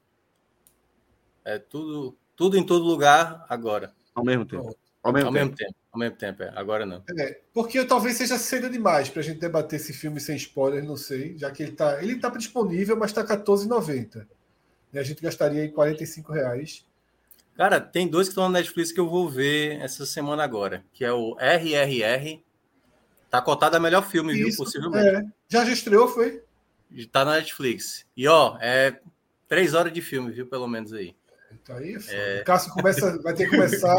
É 1.44 1.58
tudo. 1.58 2.16
Tudo 2.38 2.56
em 2.56 2.64
todo 2.64 2.84
lugar 2.84 3.44
agora. 3.48 3.92
Ao 4.14 4.24
mesmo 4.24 4.46
tempo. 4.46 4.74
Ao 5.02 5.12
mesmo, 5.12 5.28
ao 5.28 5.34
tempo. 5.34 5.44
mesmo 5.44 5.56
tempo. 5.56 5.74
Ao 5.90 5.98
mesmo 5.98 6.16
tempo, 6.16 6.42
é. 6.44 6.52
Agora 6.54 6.86
não. 6.86 7.02
É, 7.18 7.40
porque 7.52 7.84
talvez 7.84 8.16
seja 8.16 8.38
cedo 8.38 8.70
demais 8.70 9.08
para 9.08 9.20
a 9.20 9.24
gente 9.24 9.40
debater 9.40 9.80
esse 9.80 9.92
filme 9.92 10.20
sem 10.20 10.36
spoiler, 10.36 10.84
não 10.84 10.96
sei, 10.96 11.36
já 11.36 11.50
que 11.50 11.64
ele 11.64 11.72
está 11.72 12.00
ele 12.00 12.16
tá 12.20 12.28
disponível, 12.30 12.96
mas 12.96 13.10
está 13.10 13.22
R$14,90. 13.22 14.24
E 14.92 14.98
a 15.00 15.02
gente 15.02 15.20
gastaria 15.20 15.62
aí 15.62 15.68
45 15.68 16.32
reais. 16.32 16.86
Cara, 17.56 17.80
tem 17.80 18.06
dois 18.06 18.28
que 18.28 18.32
estão 18.32 18.44
na 18.44 18.60
Netflix 18.60 18.92
que 18.92 19.00
eu 19.00 19.08
vou 19.08 19.28
ver 19.28 19.80
essa 19.80 20.06
semana 20.06 20.44
agora, 20.44 20.84
que 20.92 21.04
é 21.04 21.12
o 21.12 21.36
RRR. 21.40 22.40
Tá 23.28 23.42
cotado 23.42 23.76
a 23.76 23.80
melhor 23.80 24.06
filme, 24.06 24.32
Isso, 24.32 24.44
viu? 24.44 24.56
Possivelmente. 24.58 25.08
É. 25.08 25.24
Já 25.48 25.64
já 25.64 25.72
estreou, 25.72 26.06
foi? 26.06 26.40
Tá 27.10 27.24
na 27.24 27.32
Netflix. 27.32 28.06
E 28.16 28.28
ó, 28.28 28.56
é 28.60 29.00
três 29.48 29.74
horas 29.74 29.92
de 29.92 30.00
filme, 30.00 30.30
viu? 30.30 30.46
Pelo 30.46 30.68
menos 30.68 30.92
aí. 30.92 31.16
Então 31.52 31.76
aí 31.76 31.96
é... 32.08 32.40
O 32.40 32.44
Cássio 32.44 32.72
começa, 32.72 33.20
vai 33.22 33.34
ter 33.34 33.44
que 33.44 33.56
começar. 33.56 33.92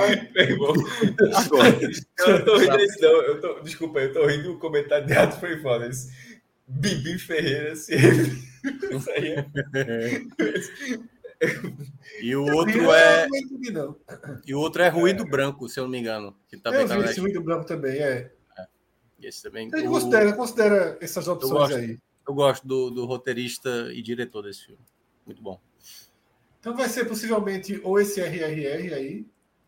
Agora. 1.45 1.79
Eu 2.27 2.45
tô 2.45 2.57
rindo 2.57 2.77
desse, 2.77 3.01
não. 3.01 3.21
Eu 3.23 3.41
tô, 3.41 3.59
desculpa, 3.61 3.99
eu 3.99 4.13
tô 4.13 4.25
rindo 4.25 4.53
do 4.53 4.59
comentário 4.59 5.05
de 5.05 5.13
Atos 5.13 5.39
foi 5.39 5.59
foda. 5.61 5.87
Esse 5.87 6.11
Bibi 6.67 7.17
Ferreira 7.17 7.75
se 7.75 7.95
Isso 7.95 9.09
aí 9.11 9.33
é... 9.33 10.21
E 12.21 12.35
o 12.35 12.43
outro 12.53 12.91
é. 12.91 13.27
E 14.45 14.53
o 14.53 14.59
outro 14.59 14.81
é 14.83 14.89
ruído 14.89 15.25
branco, 15.25 15.69
se 15.69 15.79
eu 15.79 15.85
não 15.85 15.91
me 15.91 15.99
engano. 15.99 16.35
Que 16.49 16.57
também 16.57 16.81
eu 16.81 16.87
vi 16.87 17.03
tá 17.03 17.11
esse 17.11 17.19
ruído 17.19 17.41
branco 17.41 17.65
também, 17.65 17.97
é. 17.97 18.31
é. 18.57 18.67
Esse 19.21 19.43
também. 19.43 19.69
Ele 19.73 19.87
o... 19.87 19.91
considera, 19.91 20.33
considera 20.33 20.97
essas 20.99 21.27
opções 21.27 21.51
eu 21.51 21.57
gosto, 21.57 21.75
aí. 21.75 21.97
Eu 22.27 22.33
gosto 22.33 22.67
do, 22.67 22.89
do 22.89 23.05
roteirista 23.05 23.89
e 23.93 24.01
diretor 24.01 24.43
desse 24.43 24.65
filme. 24.65 24.81
Muito 25.25 25.41
bom. 25.41 25.59
Então 26.59 26.75
vai 26.75 26.89
ser 26.89 27.05
possivelmente 27.05 27.79
ou 27.83 27.99
esse 27.99 28.19
RRR 28.19 28.93
aí. 28.93 29.25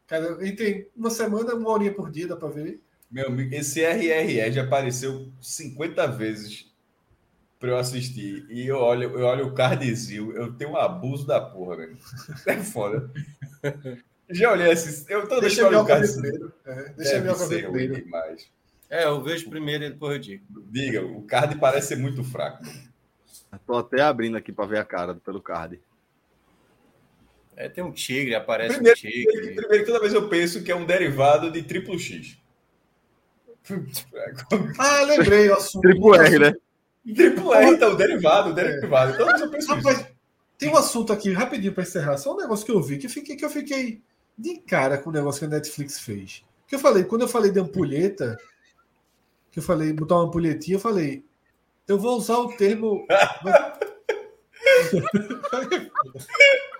Cada, 0.07 0.35
a 0.35 0.43
gente 0.43 0.57
tem 0.57 0.87
uma 0.95 1.09
semana, 1.09 1.55
uma 1.55 1.69
horinha 1.69 1.93
por 1.93 2.11
dia, 2.11 2.27
dá 2.27 2.35
para 2.35 2.49
ver. 2.49 2.81
Meu 3.09 3.27
amigo, 3.27 3.53
esse 3.53 3.81
RRR 3.81 4.51
já 4.51 4.63
apareceu 4.63 5.31
50 5.41 6.07
vezes 6.07 6.71
para 7.59 7.69
eu 7.69 7.77
assistir. 7.77 8.45
E 8.49 8.67
eu 8.67 8.77
olho, 8.77 9.17
eu 9.17 9.25
olho 9.25 9.47
o 9.47 9.53
cardzinho, 9.53 10.31
eu 10.33 10.51
tenho 10.53 10.71
um 10.71 10.77
abuso 10.77 11.25
da 11.25 11.39
porra, 11.39 11.77
velho. 11.77 11.97
É 12.45 12.57
foda. 12.57 13.09
Já 14.29 14.51
olhei 14.51 14.71
assim, 14.71 15.05
eu 15.09 15.27
tô 15.27 15.39
deixa 15.39 15.63
deixando 15.63 15.81
o 15.81 15.85
card 15.85 16.11
primeiro. 16.11 16.53
É, 16.65 16.89
deixa 16.93 17.17
eu 17.17 17.47
ver 17.47 17.63
primeiro. 17.63 17.95
Demais. 17.95 18.49
É, 18.89 19.05
eu 19.05 19.21
vejo 19.21 19.49
primeiro 19.49 19.83
e 19.85 19.89
depois 19.89 20.13
eu 20.13 20.19
digo. 20.19 20.45
Diga, 20.69 21.05
o 21.05 21.21
card 21.23 21.57
parece 21.57 21.89
ser 21.89 21.97
muito 21.97 22.23
fraco. 22.23 22.63
Tô 23.65 23.77
até 23.77 24.01
abrindo 24.01 24.35
aqui 24.37 24.51
para 24.51 24.65
ver 24.65 24.79
a 24.79 24.85
cara 24.85 25.15
pelo 25.15 25.41
card. 25.41 25.79
É, 27.61 27.69
tem 27.69 27.83
um 27.83 27.91
tigre, 27.91 28.33
aparece 28.33 28.73
primeiro, 28.73 28.97
um 28.97 29.01
tigre. 29.01 29.53
Primeiro, 29.53 29.85
toda 29.85 29.99
vez 29.99 30.15
eu 30.15 30.27
penso 30.27 30.63
que 30.63 30.71
é 30.71 30.75
um 30.75 30.83
derivado 30.83 31.51
de 31.51 31.61
triplo 31.61 31.99
X. 31.99 32.35
ah, 34.79 35.03
lembrei 35.03 35.47
o 35.47 35.53
assunto. 35.53 35.83
Triplo 35.83 36.15
R, 36.15 36.39
né? 36.39 36.55
Triplo 37.15 37.53
R, 37.53 37.69
então, 37.69 37.95
derivado, 37.95 38.55
derivado. 38.55 39.15
Toda 39.15 39.33
vez 39.33 39.41
eu 39.41 39.51
penso 39.51 39.75
Rapaz, 39.75 40.07
tem 40.57 40.69
um 40.69 40.75
assunto 40.75 41.13
aqui, 41.13 41.31
rapidinho 41.31 41.71
para 41.71 41.83
encerrar, 41.83 42.17
só 42.17 42.33
um 42.33 42.37
negócio 42.37 42.65
que 42.65 42.71
eu 42.71 42.81
vi, 42.81 42.97
que 42.97 43.05
eu 43.05 43.11
fiquei, 43.11 43.35
que 43.35 43.45
eu 43.45 43.49
fiquei 43.51 44.01
de 44.35 44.57
cara 44.61 44.97
com 44.97 45.11
o 45.11 45.13
negócio 45.13 45.41
que 45.41 45.45
a 45.45 45.49
Netflix 45.49 45.99
fez. 45.99 46.43
Que 46.67 46.73
eu 46.73 46.79
falei, 46.79 47.03
quando 47.03 47.21
eu 47.21 47.27
falei 47.27 47.51
de 47.51 47.59
ampulheta, 47.59 48.39
que 49.51 49.59
eu 49.59 49.63
falei, 49.63 49.93
botar 49.93 50.15
uma 50.15 50.23
ampulhetinha, 50.23 50.77
eu 50.77 50.81
falei, 50.81 51.23
eu 51.87 51.99
vou 51.99 52.17
usar 52.17 52.39
o 52.39 52.57
termo. 52.57 53.05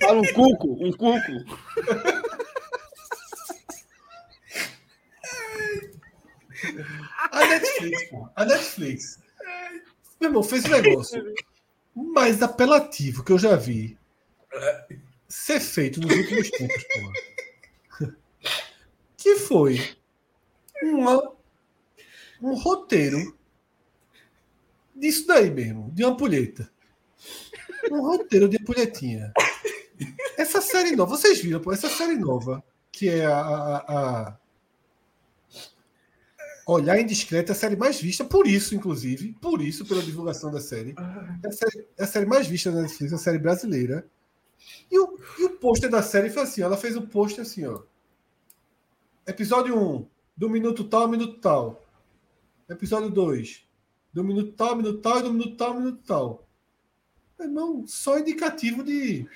Fala 0.00 0.20
um 0.20 0.32
cuco, 0.34 0.68
um 0.80 0.92
cuco. 0.92 1.32
A 7.32 7.46
Netflix, 7.82 8.10
pô. 8.10 8.28
A 8.34 8.44
Netflix. 8.44 9.18
Meu 10.20 10.30
irmão, 10.30 10.42
fez 10.42 10.64
um 10.64 10.68
negócio 10.68 11.34
mais 11.94 12.42
apelativo 12.42 13.24
que 13.24 13.32
eu 13.32 13.38
já 13.38 13.56
vi 13.56 13.98
ser 15.28 15.60
feito 15.60 16.00
nos 16.00 16.14
últimos 16.14 16.50
tempos, 16.50 16.84
porra. 16.94 18.16
Que 19.16 19.36
foi 19.36 19.96
uma, 20.82 21.32
um 22.40 22.54
roteiro 22.54 23.36
disso 24.94 25.26
daí 25.26 25.50
mesmo, 25.50 25.90
de 25.92 26.04
ampulheta. 26.04 26.70
Um 27.90 28.00
roteiro 28.00 28.48
de 28.48 28.58
ampulhetinha. 28.58 29.32
Essa 30.36 30.60
série 30.60 30.94
nova, 30.94 31.16
vocês 31.16 31.40
viram, 31.40 31.60
pô, 31.60 31.72
essa 31.72 31.88
série 31.88 32.16
nova, 32.16 32.62
que 32.90 33.08
é 33.08 33.24
a, 33.24 33.40
a, 33.40 34.28
a 34.28 34.38
Olhar 36.66 37.00
Indiscreto 37.00 37.50
é 37.50 37.54
a 37.54 37.56
série 37.56 37.76
mais 37.76 38.00
vista, 38.00 38.24
por 38.24 38.46
isso, 38.46 38.74
inclusive, 38.74 39.32
por 39.40 39.60
isso, 39.60 39.84
pela 39.84 40.02
divulgação 40.02 40.50
da 40.50 40.60
série. 40.60 40.94
É 41.42 41.48
a 41.48 41.52
série, 41.52 41.88
é 41.98 42.04
a 42.04 42.06
série 42.06 42.26
mais 42.26 42.46
vista 42.46 42.70
da 42.70 42.82
Netflix, 42.82 43.12
é 43.12 43.16
a 43.16 43.18
série 43.18 43.38
brasileira. 43.38 44.06
E 44.90 44.98
o, 44.98 45.18
e 45.38 45.44
o 45.44 45.50
pôster 45.58 45.90
da 45.90 46.02
série 46.02 46.30
foi 46.30 46.42
assim: 46.42 46.62
ela 46.62 46.76
fez 46.76 46.96
o 46.96 47.00
um 47.00 47.06
pôster 47.06 47.42
assim, 47.42 47.66
ó. 47.66 47.82
Episódio 49.26 49.76
1, 49.76 50.06
do 50.36 50.48
minuto 50.48 50.84
tal 50.84 51.02
ao 51.02 51.08
minuto 51.08 51.40
tal. 51.40 51.84
Episódio 52.68 53.10
2, 53.10 53.66
do 54.12 54.22
minuto 54.22 54.52
tal, 54.52 54.76
minuto 54.76 55.00
tal 55.00 55.18
e 55.18 55.22
do 55.22 55.32
minuto 55.32 55.56
tal, 55.56 55.74
minuto 55.74 56.02
tal. 56.06 56.48
Não, 57.38 57.86
só 57.86 58.18
indicativo 58.18 58.84
de. 58.84 59.26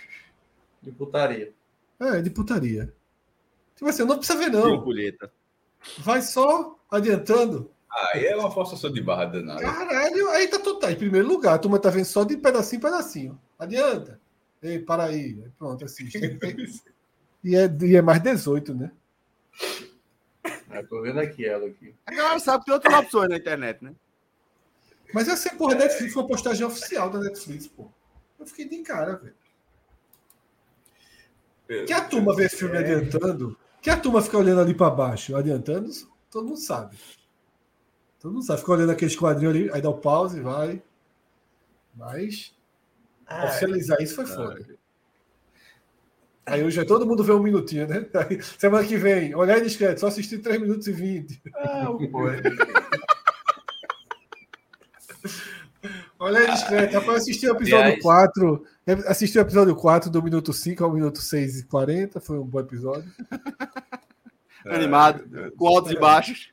De 0.80 0.92
putaria. 0.92 1.52
É, 1.98 2.22
de 2.22 2.30
putaria. 2.30 2.94
Tipo 3.74 3.90
assim, 3.90 4.04
não 4.04 4.16
precisa 4.16 4.38
ver, 4.38 4.50
não. 4.50 4.84
Vai 5.98 6.22
só 6.22 6.78
adiantando. 6.90 7.70
Aí 8.12 8.26
é 8.26 8.36
uma 8.36 8.50
forçação 8.50 8.92
de 8.92 9.00
barra 9.00 9.26
danada. 9.26 9.62
Caralho, 9.62 10.28
aí 10.30 10.48
tá 10.48 10.58
total. 10.58 10.90
Em 10.90 10.96
primeiro 10.96 11.26
lugar, 11.26 11.54
a 11.54 11.58
turma 11.58 11.78
tá 11.78 11.88
vendo 11.88 12.04
só 12.04 12.24
de 12.24 12.36
pedacinho 12.36 12.78
em 12.78 12.82
pedacinho. 12.82 13.40
Adianta. 13.58 14.20
Ei, 14.62 14.78
para 14.78 15.04
aí. 15.04 15.34
Pronto, 15.58 15.84
assiste. 15.86 16.18
e, 17.42 17.56
é, 17.56 17.74
e 17.82 17.96
é 17.96 18.02
mais 18.02 18.22
18, 18.22 18.74
né? 18.74 18.90
Eu 20.70 20.86
tô 20.86 21.00
vendo 21.00 21.20
aqui 21.20 21.46
ela 21.46 21.66
aqui. 21.66 21.94
A 22.04 22.14
galera 22.14 22.38
sabe 22.38 22.58
que 22.58 22.64
tem 22.66 22.74
outras 22.74 22.94
opções 22.94 23.30
na 23.30 23.36
internet, 23.36 23.82
né? 23.82 23.94
Mas 25.14 25.28
essa 25.28 25.54
porra 25.54 25.74
é. 25.74 25.78
Netflix 25.78 26.12
foi 26.12 26.22
uma 26.22 26.28
postagem 26.28 26.66
oficial 26.66 27.08
da 27.08 27.18
Netflix, 27.20 27.66
pô. 27.66 27.88
Eu 28.38 28.46
fiquei 28.46 28.68
de 28.68 28.82
cara, 28.82 29.16
velho. 29.16 29.34
Que 31.86 31.92
a 31.92 32.04
turma 32.04 32.34
vê 32.34 32.48
filme 32.48 32.76
é. 32.76 32.78
adiantando, 32.78 33.58
que 33.86 33.90
a 33.90 33.96
turma 33.96 34.20
fica 34.20 34.36
olhando 34.36 34.60
ali 34.60 34.74
para 34.74 34.90
baixo, 34.90 35.36
adiantando, 35.36 35.88
todo 36.28 36.44
mundo 36.44 36.58
sabe. 36.58 36.96
Todo 38.18 38.32
mundo 38.32 38.44
sabe. 38.44 38.58
Fica 38.58 38.72
olhando 38.72 38.90
aquele 38.90 39.16
quadrinho 39.16 39.48
ali, 39.48 39.70
aí 39.72 39.80
dá 39.80 39.88
o 39.88 39.98
pause, 39.98 40.40
vai. 40.40 40.82
Mas 41.94 42.52
Ai, 43.24 43.46
oficializar 43.46 44.02
isso 44.02 44.16
foi 44.16 44.26
foda. 44.26 44.66
Aí 46.44 46.64
hoje 46.64 46.80
é 46.80 46.84
todo 46.84 47.06
mundo 47.06 47.22
vê 47.22 47.30
um 47.30 47.40
minutinho, 47.40 47.86
né? 47.86 48.04
Aí, 48.28 48.42
semana 48.58 48.84
que 48.84 48.96
vem, 48.96 49.32
olhar 49.36 49.60
discreto, 49.60 50.00
só 50.00 50.08
assistir 50.08 50.38
3 50.38 50.60
minutos 50.60 50.88
e 50.88 50.92
20. 50.92 51.40
Ah, 51.54 51.86
pô. 51.86 52.24
Olha 56.18 56.40
aí, 56.40 56.50
discreto. 56.50 56.94
Rapaz, 56.94 57.18
assisti 57.18 57.46
o 57.46 57.52
episódio 57.52 57.84
Aliás, 57.84 58.02
4. 58.02 58.66
Assisti 59.06 59.36
o 59.36 59.40
episódio 59.40 59.74
4 59.74 60.08
do 60.08 60.22
minuto 60.22 60.52
5 60.52 60.84
ao 60.84 60.92
minuto 60.92 61.20
6 61.20 61.60
e 61.60 61.66
40. 61.66 62.20
Foi 62.20 62.38
um 62.38 62.44
bom 62.44 62.60
episódio. 62.60 63.10
Animado, 64.64 65.52
com 65.56 65.66
altos 65.66 65.90
e 65.90 65.98
baixos. 65.98 66.52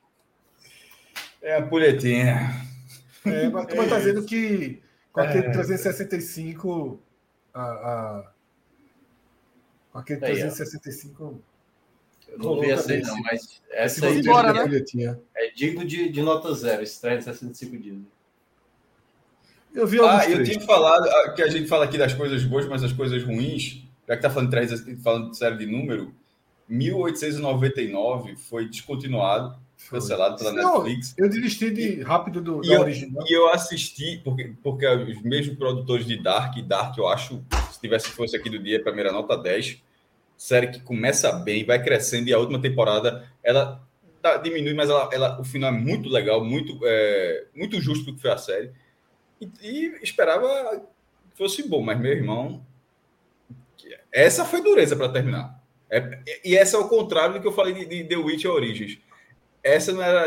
É 1.41 1.57
a 1.57 1.61
pulhetinha. 1.61 2.49
É, 3.25 3.49
mas 3.49 3.67
tu 3.67 3.75
tá 3.75 3.97
dizendo 3.97 4.23
que 4.23 4.81
com 5.11 5.21
aquele 5.21 5.47
é. 5.47 5.51
365 5.51 6.99
a, 7.53 7.61
a 7.61 8.31
aquele 9.93 10.25
aí, 10.25 10.31
365 10.31 11.41
eu 12.27 12.39
não 12.39 12.59
vi 12.59 12.71
essa 12.71 12.91
aí, 12.91 13.01
não, 13.01 13.21
mas 13.21 13.61
essa 13.69 14.07
aí 14.07 14.19
embora, 14.19 14.51
né? 14.53 14.83
é 15.35 15.51
digno 15.51 15.85
de, 15.85 16.09
de 16.09 16.21
nota 16.21 16.51
zero, 16.55 16.81
esse 16.81 16.99
365 16.99 17.77
dias. 17.77 17.97
Eu 19.73 19.87
vi 19.87 19.99
Ah, 19.99 20.29
eu 20.29 20.43
tinha 20.43 20.61
falado 20.61 21.07
ah, 21.07 21.31
que 21.31 21.41
a 21.41 21.47
gente 21.47 21.67
fala 21.67 21.85
aqui 21.85 21.97
das 21.97 22.13
coisas 22.13 22.43
boas, 22.43 22.67
mas 22.67 22.83
as 22.83 22.93
coisas 22.93 23.23
ruins, 23.23 23.83
já 24.07 24.15
que 24.15 24.21
tá 24.21 24.29
falando, 24.29 24.49
de, 24.49 24.95
falando 24.97 25.31
de 25.31 25.37
série 25.37 25.57
de 25.57 25.65
número, 25.65 26.13
1899 26.69 28.35
foi 28.35 28.67
descontinuado, 28.67 29.57
cancelado 29.89 30.37
pela 30.37 30.51
Não, 30.51 30.83
Netflix. 30.83 31.13
Eu 31.17 31.29
desisti 31.29 31.71
de 31.71 32.01
rápido 32.01 32.41
do 32.41 32.63
e 32.63 32.71
eu, 32.71 32.81
original. 32.81 33.25
E 33.27 33.33
eu 33.33 33.49
assisti, 33.49 34.21
porque, 34.23 34.53
porque 34.61 34.87
os 34.87 35.21
mesmos 35.21 35.57
produtores 35.57 36.05
de 36.05 36.21
Dark, 36.21 36.55
Dark 36.65 36.97
eu 36.97 37.07
acho, 37.07 37.43
se 37.71 37.79
tivesse 37.79 38.09
fosse 38.09 38.35
aqui 38.35 38.49
do 38.49 38.59
dia, 38.59 38.81
primeira 38.81 39.11
nota 39.11 39.35
10, 39.37 39.81
série 40.37 40.67
que 40.67 40.79
começa 40.79 41.31
bem, 41.31 41.65
vai 41.65 41.81
crescendo, 41.81 42.29
e 42.29 42.33
a 42.33 42.39
última 42.39 42.61
temporada, 42.61 43.27
ela 43.43 43.81
diminui, 44.41 44.73
mas 44.73 44.89
ela, 44.89 45.09
ela, 45.11 45.39
o 45.39 45.43
final 45.43 45.69
é 45.69 45.77
muito 45.77 46.09
legal, 46.09 46.43
muito, 46.43 46.79
é, 46.83 47.45
muito 47.55 47.79
justo 47.81 48.05
do 48.05 48.15
que 48.15 48.21
foi 48.21 48.31
a 48.31 48.37
série. 48.37 48.71
E, 49.43 49.49
e 49.61 49.99
esperava 50.01 50.81
que 51.31 51.37
fosse 51.37 51.67
bom, 51.67 51.81
mas 51.81 51.99
meu 51.99 52.11
irmão, 52.11 52.65
essa 54.11 54.45
foi 54.45 54.61
dureza 54.61 54.95
para 54.95 55.09
terminar. 55.09 55.61
É, 55.89 56.19
e 56.43 56.57
essa 56.57 56.77
é 56.77 56.79
o 56.79 56.87
contrário 56.87 57.35
do 57.35 57.41
que 57.41 57.47
eu 57.47 57.51
falei 57.51 57.73
de, 57.73 57.85
de 57.85 58.03
The 58.03 58.15
Witcher 58.15 58.51
Origins. 58.51 58.99
Essa 59.63 59.93
não 59.93 60.03
era. 60.03 60.25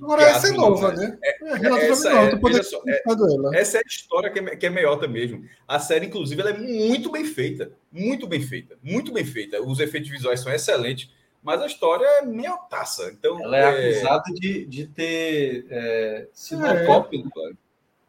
Agora 0.00 0.22
essa 0.22 0.48
é 0.48 0.52
nova, 0.52 0.92
né? 0.92 1.18
É, 1.22 1.30
é 1.30 1.90
essa, 1.90 2.10
é, 2.10 2.62
só, 2.62 2.82
é, 2.86 3.58
essa 3.58 3.78
é 3.78 3.80
a 3.80 3.88
história 3.88 4.30
que 4.30 4.38
é, 4.38 4.56
que 4.56 4.66
é 4.66 4.70
meiota 4.70 5.08
mesmo. 5.08 5.44
A 5.66 5.80
série, 5.80 6.06
inclusive, 6.06 6.40
ela 6.40 6.50
é 6.50 6.58
muito 6.58 7.10
bem 7.10 7.24
feita. 7.24 7.72
Muito 7.90 8.28
bem 8.28 8.40
feita. 8.40 8.78
Muito 8.80 9.12
bem 9.12 9.24
feita. 9.24 9.60
Os 9.60 9.80
efeitos 9.80 10.08
visuais 10.08 10.38
são 10.38 10.52
excelentes, 10.52 11.10
mas 11.42 11.60
a 11.60 11.66
história 11.66 12.06
é 12.06 12.22
meiotaça. 12.24 13.10
Então, 13.10 13.42
ela 13.42 13.56
é, 13.56 13.62
é, 13.62 13.90
acusada 13.90 14.32
de, 14.32 14.64
de 14.66 14.86
ter 14.86 15.66
é, 15.70 16.28
sido 16.32 16.64
é. 16.64 16.86
cópia 16.86 17.20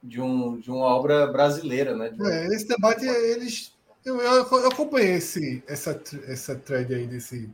de, 0.02 0.22
um, 0.22 0.60
de 0.60 0.70
uma 0.70 0.86
obra 0.86 1.28
brasileira, 1.28 1.96
né? 1.96 2.10
De... 2.10 2.26
É, 2.26 2.48
esse 2.48 2.68
debate, 2.68 3.06
eles 3.06 3.74
eu, 4.06 4.20
eu, 4.22 4.46
eu 4.46 4.68
acompanhei 4.68 5.16
esse, 5.16 5.64
essa, 5.68 6.02
essa 6.28 6.56
thread 6.56 6.94
aí 6.94 7.06
desse. 7.06 7.50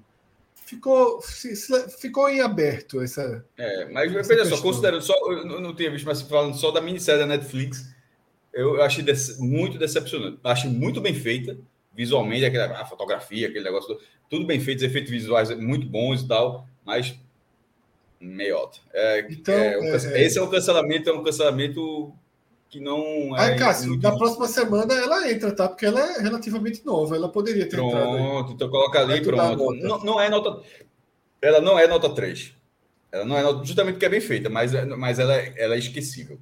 Ficou, 0.66 1.22
ficou 2.00 2.30
em 2.30 2.42
aberto 2.42 3.02
essa. 3.02 3.46
É, 3.58 3.86
mas 3.92 4.16
essa 4.16 4.36
veja 4.36 4.46
só, 4.46 4.62
considerando 4.62 5.02
só. 5.02 5.14
Eu 5.32 5.46
não, 5.46 5.76
tinha 5.76 5.92
visto, 5.92 6.06
mas 6.06 6.22
falando 6.22 6.56
só 6.56 6.72
da 6.72 6.82
minissérie 6.82 7.20
da 7.20 7.28
Netflix, 7.28 7.94
eu 8.54 8.82
achei 8.82 9.04
dece, 9.04 9.40
muito 9.42 9.78
decepcionante. 9.78 10.40
Achei 10.44 10.70
muito 10.70 11.02
bem 11.02 11.14
feita, 11.14 11.58
visualmente, 11.94 12.46
aquela, 12.46 12.82
a 12.82 12.86
fotografia, 12.86 13.48
aquele 13.48 13.64
negócio, 13.64 13.90
todo, 13.90 14.02
tudo 14.30 14.46
bem 14.46 14.60
feito, 14.60 14.80
os 14.80 14.86
efeitos 14.86 15.12
visuais 15.12 15.56
muito 15.56 15.86
bons 15.88 16.22
e 16.22 16.28
tal, 16.28 16.68
mas 16.84 17.16
meiota. 18.20 18.80
É, 18.94 19.28
então, 19.30 19.54
é, 19.54 19.78
um, 19.78 19.94
é, 19.94 20.24
esse 20.24 20.40
é 20.40 20.42
um 20.42 20.50
cancelamento, 20.50 21.10
é 21.10 21.14
um 21.14 21.24
cancelamento 21.24 22.12
que 22.76 22.80
não 22.82 23.36
é. 23.38 23.54
Aí, 23.54 23.58
Cássio, 23.58 23.90
muito... 23.90 24.04
na 24.04 24.18
próxima 24.18 24.48
semana 24.50 24.94
ela 24.94 25.32
entra, 25.32 25.56
tá? 25.56 25.70
Porque 25.70 25.86
ela 25.86 26.00
é 26.02 26.22
relativamente 26.22 26.86
nova, 26.86 27.16
ela 27.16 27.30
poderia 27.30 27.70
ter 27.70 27.78
pronto, 27.78 27.96
entrado. 27.96 28.18
Pronto, 28.18 28.52
então 28.52 28.70
coloca 28.70 29.00
ali, 29.00 29.22
pronto. 29.22 29.76
Não, 29.76 30.04
não, 30.04 30.22
é 30.22 30.30
nota. 30.30 30.62
Ela 31.42 31.62
não 31.62 31.80
é 31.80 31.88
nota 31.88 32.10
3. 32.10 32.54
Ela 33.14 33.24
não 33.24 33.38
é 33.38 33.44
nota, 33.44 33.64
justamente 33.64 33.94
porque 33.94 34.08
é 34.08 34.10
bem 34.10 34.20
feita, 34.20 34.50
mas, 34.50 34.74
é, 34.74 34.84
mas 34.86 35.20
ela, 35.20 35.34
é, 35.34 35.54
ela 35.56 35.76
é 35.76 35.78
esquecível. 35.78 36.38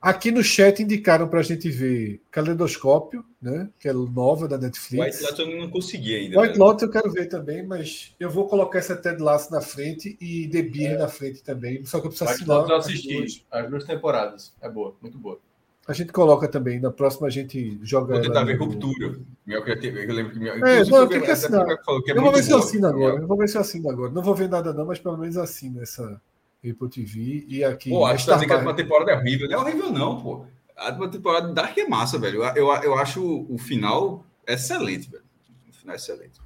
Aqui 0.00 0.30
no 0.30 0.42
chat 0.42 0.82
indicaram 0.82 1.28
para 1.28 1.40
a 1.40 1.42
gente 1.42 1.70
ver 1.70 2.22
Calendoscópio, 2.30 3.24
né? 3.40 3.68
Que 3.78 3.88
é 3.88 3.92
nova 3.92 4.48
da 4.48 4.56
Netflix. 4.56 5.20
White 5.20 5.22
Lotus 5.22 5.38
eu 5.38 5.60
não 5.60 5.70
consegui 5.70 6.14
ainda. 6.14 6.40
White 6.40 6.58
né? 6.58 6.64
Lotus 6.64 6.82
eu 6.82 6.90
quero 6.90 7.10
ver 7.10 7.26
também, 7.26 7.66
mas 7.66 8.14
eu 8.18 8.30
vou 8.30 8.46
colocar 8.46 8.78
essa 8.78 8.96
Ted 8.96 9.22
Lasso 9.22 9.50
na 9.50 9.60
frente 9.60 10.16
e 10.18 10.48
The 10.48 10.62
Beer 10.62 10.92
é. 10.92 10.98
na 10.98 11.08
frente 11.08 11.42
também. 11.42 11.84
Só 11.84 12.00
que 12.00 12.06
eu 12.06 12.10
preciso 12.10 12.30
White 12.30 12.42
assinar. 12.42 12.68
Eu 12.70 12.76
assisti 12.76 13.44
as 13.50 13.68
duas 13.68 13.84
temporadas. 13.84 14.54
É 14.62 14.68
boa, 14.68 14.94
muito 15.00 15.18
boa. 15.18 15.40
A 15.86 15.92
gente 15.92 16.12
coloca 16.12 16.48
também, 16.48 16.80
na 16.80 16.90
próxima 16.90 17.26
a 17.26 17.30
gente 17.30 17.78
joga. 17.82 18.14
Vou 18.14 18.22
tentar 18.22 18.44
ver 18.44 18.56
ruptura. 18.56 19.20
Eu 19.46 20.14
lembro 20.14 20.32
que 20.32 20.38
minha. 20.38 20.52
É, 20.52 20.84
não, 20.84 21.06
tem 21.06 21.20
que 21.20 21.30
assinar. 21.30 21.66
Que 21.66 22.12
é 22.12 22.16
eu 22.16 22.22
vou 22.22 22.32
ver 22.32 22.42
se 22.42 22.52
eu 22.52 22.58
assino 22.58 22.86
agora. 22.86 23.20
Eu 23.20 23.26
vou 23.26 23.36
ver 23.36 23.48
se 23.48 23.56
eu 23.56 23.60
assino 23.60 23.90
agora. 23.90 24.10
Não 24.10 24.22
vou 24.22 24.34
ver 24.34 24.48
nada, 24.48 24.72
não, 24.72 24.86
mas 24.86 24.98
pelo 24.98 25.18
menos 25.18 25.36
assino 25.36 25.82
essa 25.82 26.20
Apple 26.58 26.88
TV 26.88 27.44
e 27.46 27.62
aqui. 27.62 27.90
Pô, 27.90 28.06
acho 28.06 28.24
que 28.24 28.30
tá 28.30 28.38
que 28.38 28.50
a 28.50 28.56
última 28.56 28.74
temporada 28.74 29.12
é 29.12 29.16
horrível. 29.16 29.46
Não 29.46 29.58
é 29.58 29.60
horrível, 29.60 29.92
não, 29.92 30.22
pô. 30.22 30.46
A 30.74 30.90
temporada 31.08 31.52
Dark 31.52 31.76
é 31.76 31.86
massa, 31.86 32.18
velho. 32.18 32.42
Eu, 32.42 32.68
eu, 32.68 32.82
eu 32.82 32.94
acho 32.94 33.46
o 33.48 33.58
final 33.58 34.24
excelente, 34.46 35.10
velho. 35.10 35.24
O 35.68 35.72
final 35.74 35.94
é 35.94 35.96
excelente. 35.96 36.40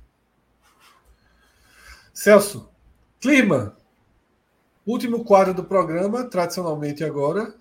Celso, 2.12 2.68
clima. 3.20 3.76
Último 4.84 5.22
quadro 5.22 5.54
do 5.54 5.62
programa, 5.62 6.24
tradicionalmente 6.24 7.04
agora, 7.04 7.54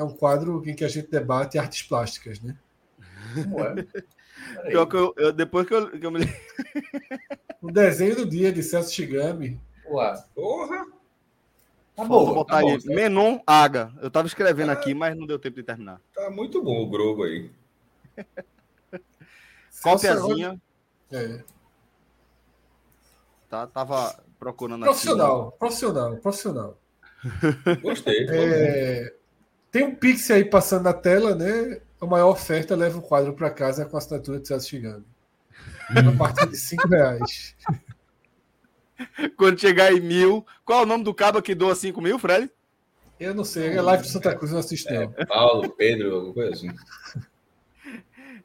é 0.00 0.04
um 0.04 0.10
quadro 0.10 0.62
em 0.66 0.74
que 0.74 0.84
a 0.84 0.88
gente 0.88 1.10
debate 1.10 1.58
artes 1.58 1.82
plásticas, 1.82 2.40
né? 2.40 2.56
Como 3.34 3.60
é? 3.60 3.86
Pior 4.68 4.86
que 4.86 4.96
eu, 4.96 5.14
eu, 5.16 5.32
depois 5.32 5.66
que 5.66 5.74
eu, 5.74 5.90
que 5.90 6.04
eu 6.04 6.10
me. 6.10 6.20
o 7.60 7.70
desenho 7.70 8.16
do 8.16 8.26
dia 8.26 8.50
de 8.50 8.62
Celso 8.62 8.92
Chigami. 8.92 9.60
Ué. 9.86 10.24
Porra! 10.34 10.86
Tá 11.94 12.04
bom, 12.04 12.24
vou 12.24 12.34
botar 12.36 12.54
tá 12.54 12.58
aí. 12.60 12.78
Bom, 12.78 12.94
Menon 12.94 13.40
Aga. 13.46 13.92
Eu 14.00 14.10
tava 14.10 14.26
escrevendo 14.26 14.70
aqui, 14.70 14.94
mas 14.94 15.14
não 15.14 15.26
deu 15.26 15.38
tempo 15.38 15.56
de 15.56 15.62
terminar. 15.62 16.00
Tá 16.14 16.30
muito 16.30 16.62
bom 16.62 16.82
o 16.82 16.88
Grogo 16.88 17.24
aí. 17.24 17.50
Cópiazinha. 19.82 20.60
É. 21.12 21.42
Tá, 23.50 23.66
tava 23.66 24.18
procurando 24.38 24.84
profissional, 24.84 25.48
aqui. 25.48 25.58
Profissional, 25.58 26.16
profissional, 26.18 26.78
profissional. 27.22 27.82
Gostei. 27.82 28.26
É, 28.30 29.19
tem 29.70 29.84
um 29.84 29.94
Pix 29.94 30.30
aí 30.30 30.44
passando 30.44 30.84
na 30.84 30.92
tela, 30.92 31.34
né? 31.34 31.80
A 32.00 32.06
maior 32.06 32.30
oferta 32.30 32.74
leva 32.74 32.98
o 32.98 33.02
quadro 33.02 33.34
para 33.34 33.50
casa 33.50 33.84
com 33.84 33.96
a 33.96 33.98
assinatura 33.98 34.40
de 34.40 34.48
Celso 34.48 34.68
Chigami. 34.68 35.04
a 35.90 36.16
partir 36.16 36.48
de 36.48 36.56
5 36.56 36.88
reais. 36.88 37.54
Quando 39.36 39.60
chegar 39.60 39.92
em 39.92 40.00
mil. 40.00 40.44
Qual 40.64 40.80
é 40.80 40.82
o 40.82 40.86
nome 40.86 41.04
do 41.04 41.14
cabo 41.14 41.42
que 41.42 41.54
doa 41.54 41.74
5 41.74 42.00
mil, 42.00 42.18
Fred? 42.18 42.50
Eu 43.18 43.34
não 43.34 43.44
sei, 43.44 43.76
é 43.76 43.82
live 43.82 44.02
de 44.02 44.08
Santa 44.08 44.34
Cruz, 44.34 44.50
eu 44.50 44.54
não 44.54 44.60
assisto. 44.60 44.88
É, 44.88 45.06
Paulo, 45.26 45.68
Pedro, 45.76 46.14
alguma 46.14 46.34
coisa 46.34 46.52
assim. 46.52 46.70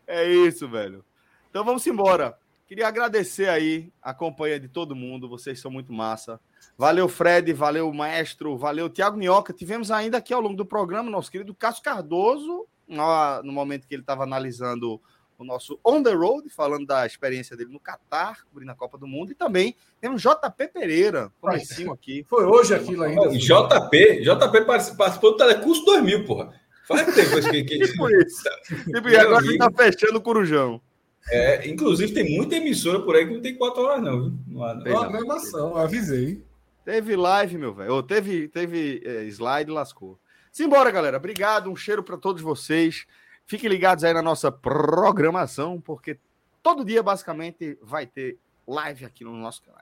É 0.08 0.24
isso, 0.32 0.70
velho. 0.70 1.04
Então 1.50 1.66
vamos 1.66 1.88
embora. 1.88 2.38
Queria 2.68 2.88
agradecer 2.88 3.48
aí 3.48 3.92
a 4.02 4.14
companhia 4.14 4.60
de 4.60 4.68
todo 4.68 4.96
mundo, 4.96 5.30
vocês 5.30 5.60
são 5.60 5.70
muito 5.70 5.94
massa. 5.94 6.40
Valeu, 6.78 7.08
Fred, 7.08 7.54
valeu, 7.54 7.94
maestro, 7.94 8.58
valeu, 8.58 8.90
Tiago 8.90 9.18
Minhoca. 9.18 9.54
Tivemos 9.54 9.92
ainda 9.92 10.18
aqui 10.18 10.34
ao 10.34 10.42
longo 10.42 10.56
do 10.56 10.66
programa 10.66 11.10
nosso 11.10 11.32
querido 11.32 11.54
Cássio 11.54 11.84
Cardoso, 11.84 12.66
no 12.88 13.52
momento 13.52 13.88
que 13.88 13.94
ele 13.94 14.02
estava 14.02 14.24
analisando 14.24 15.00
o 15.38 15.44
nosso 15.44 15.80
On 15.86 16.02
the 16.02 16.14
Road, 16.14 16.50
falando 16.50 16.88
da 16.88 17.06
experiência 17.06 17.56
dele 17.56 17.72
no 17.72 17.80
Catar, 17.80 18.46
cobrindo 18.46 18.72
a 18.72 18.76
Copa 18.76 18.98
do 18.98 19.06
Mundo, 19.06 19.32
e 19.32 19.36
também 19.36 19.76
temos 20.02 20.22
JP 20.22 20.68
Pereira, 20.74 21.32
comecinho 21.40 21.92
aqui. 21.92 22.26
Foi 22.28 22.46
hoje 22.46 22.74
aquilo 22.74 23.04
ainda. 23.04 23.30
JP, 23.30 24.22
JP 24.22 24.66
participou 24.66 25.32
do 25.32 25.38
Telecurso 25.38 25.86
2000, 25.86 26.26
porra. 26.26 26.54
Faz 26.88 27.14
tempo 27.14 27.42
que... 27.52 27.64
que... 27.64 27.80
tipo 27.80 28.10
isso. 28.10 28.44
Tipo, 28.86 29.10
e 29.10 29.18
agora 29.18 29.46
ele 29.46 29.58
tá 29.58 29.70
fechando 29.72 30.18
o 30.18 30.22
Corujão. 30.22 30.82
É, 31.30 31.68
inclusive, 31.68 32.14
tem 32.14 32.38
muita 32.38 32.56
emissora 32.56 33.00
por 33.02 33.16
aí 33.16 33.28
que 33.28 33.34
não 33.34 33.42
tem 33.42 33.58
quatro 33.58 33.82
horas, 33.82 34.04
não. 34.04 34.22
Viu? 34.22 34.40
Não 34.48 34.64
há, 34.64 34.76
não. 34.76 34.86
Uma 34.86 35.08
gravação, 35.08 35.76
avisei. 35.76 36.44
Teve 36.84 37.16
live, 37.16 37.58
meu 37.58 37.74
velho. 37.74 38.04
Teve, 38.04 38.48
teve 38.48 39.02
é, 39.04 39.24
slide, 39.26 39.72
lascou. 39.72 40.20
Simbora, 40.52 40.92
galera. 40.92 41.18
Obrigado. 41.18 41.70
Um 41.70 41.76
cheiro 41.76 42.04
para 42.04 42.18
todos 42.18 42.42
vocês. 42.42 43.08
Fiquem 43.46 43.70
ligados 43.70 44.04
aí 44.04 44.14
na 44.14 44.22
nossa 44.22 44.52
programação, 44.52 45.82
porque 45.82 46.20
todo 46.62 46.86
dia, 46.86 47.02
basicamente, 47.02 47.78
vai 47.82 48.06
ter 48.06 48.38
live 48.68 49.06
aqui 49.06 49.24
no 49.24 49.34
nosso 49.34 49.64
canal. 49.64 49.82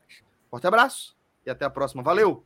Forte 0.49 0.67
abraço 0.67 1.15
e 1.45 1.49
até 1.49 1.65
a 1.65 1.69
próxima. 1.69 2.01
Valeu! 2.01 2.45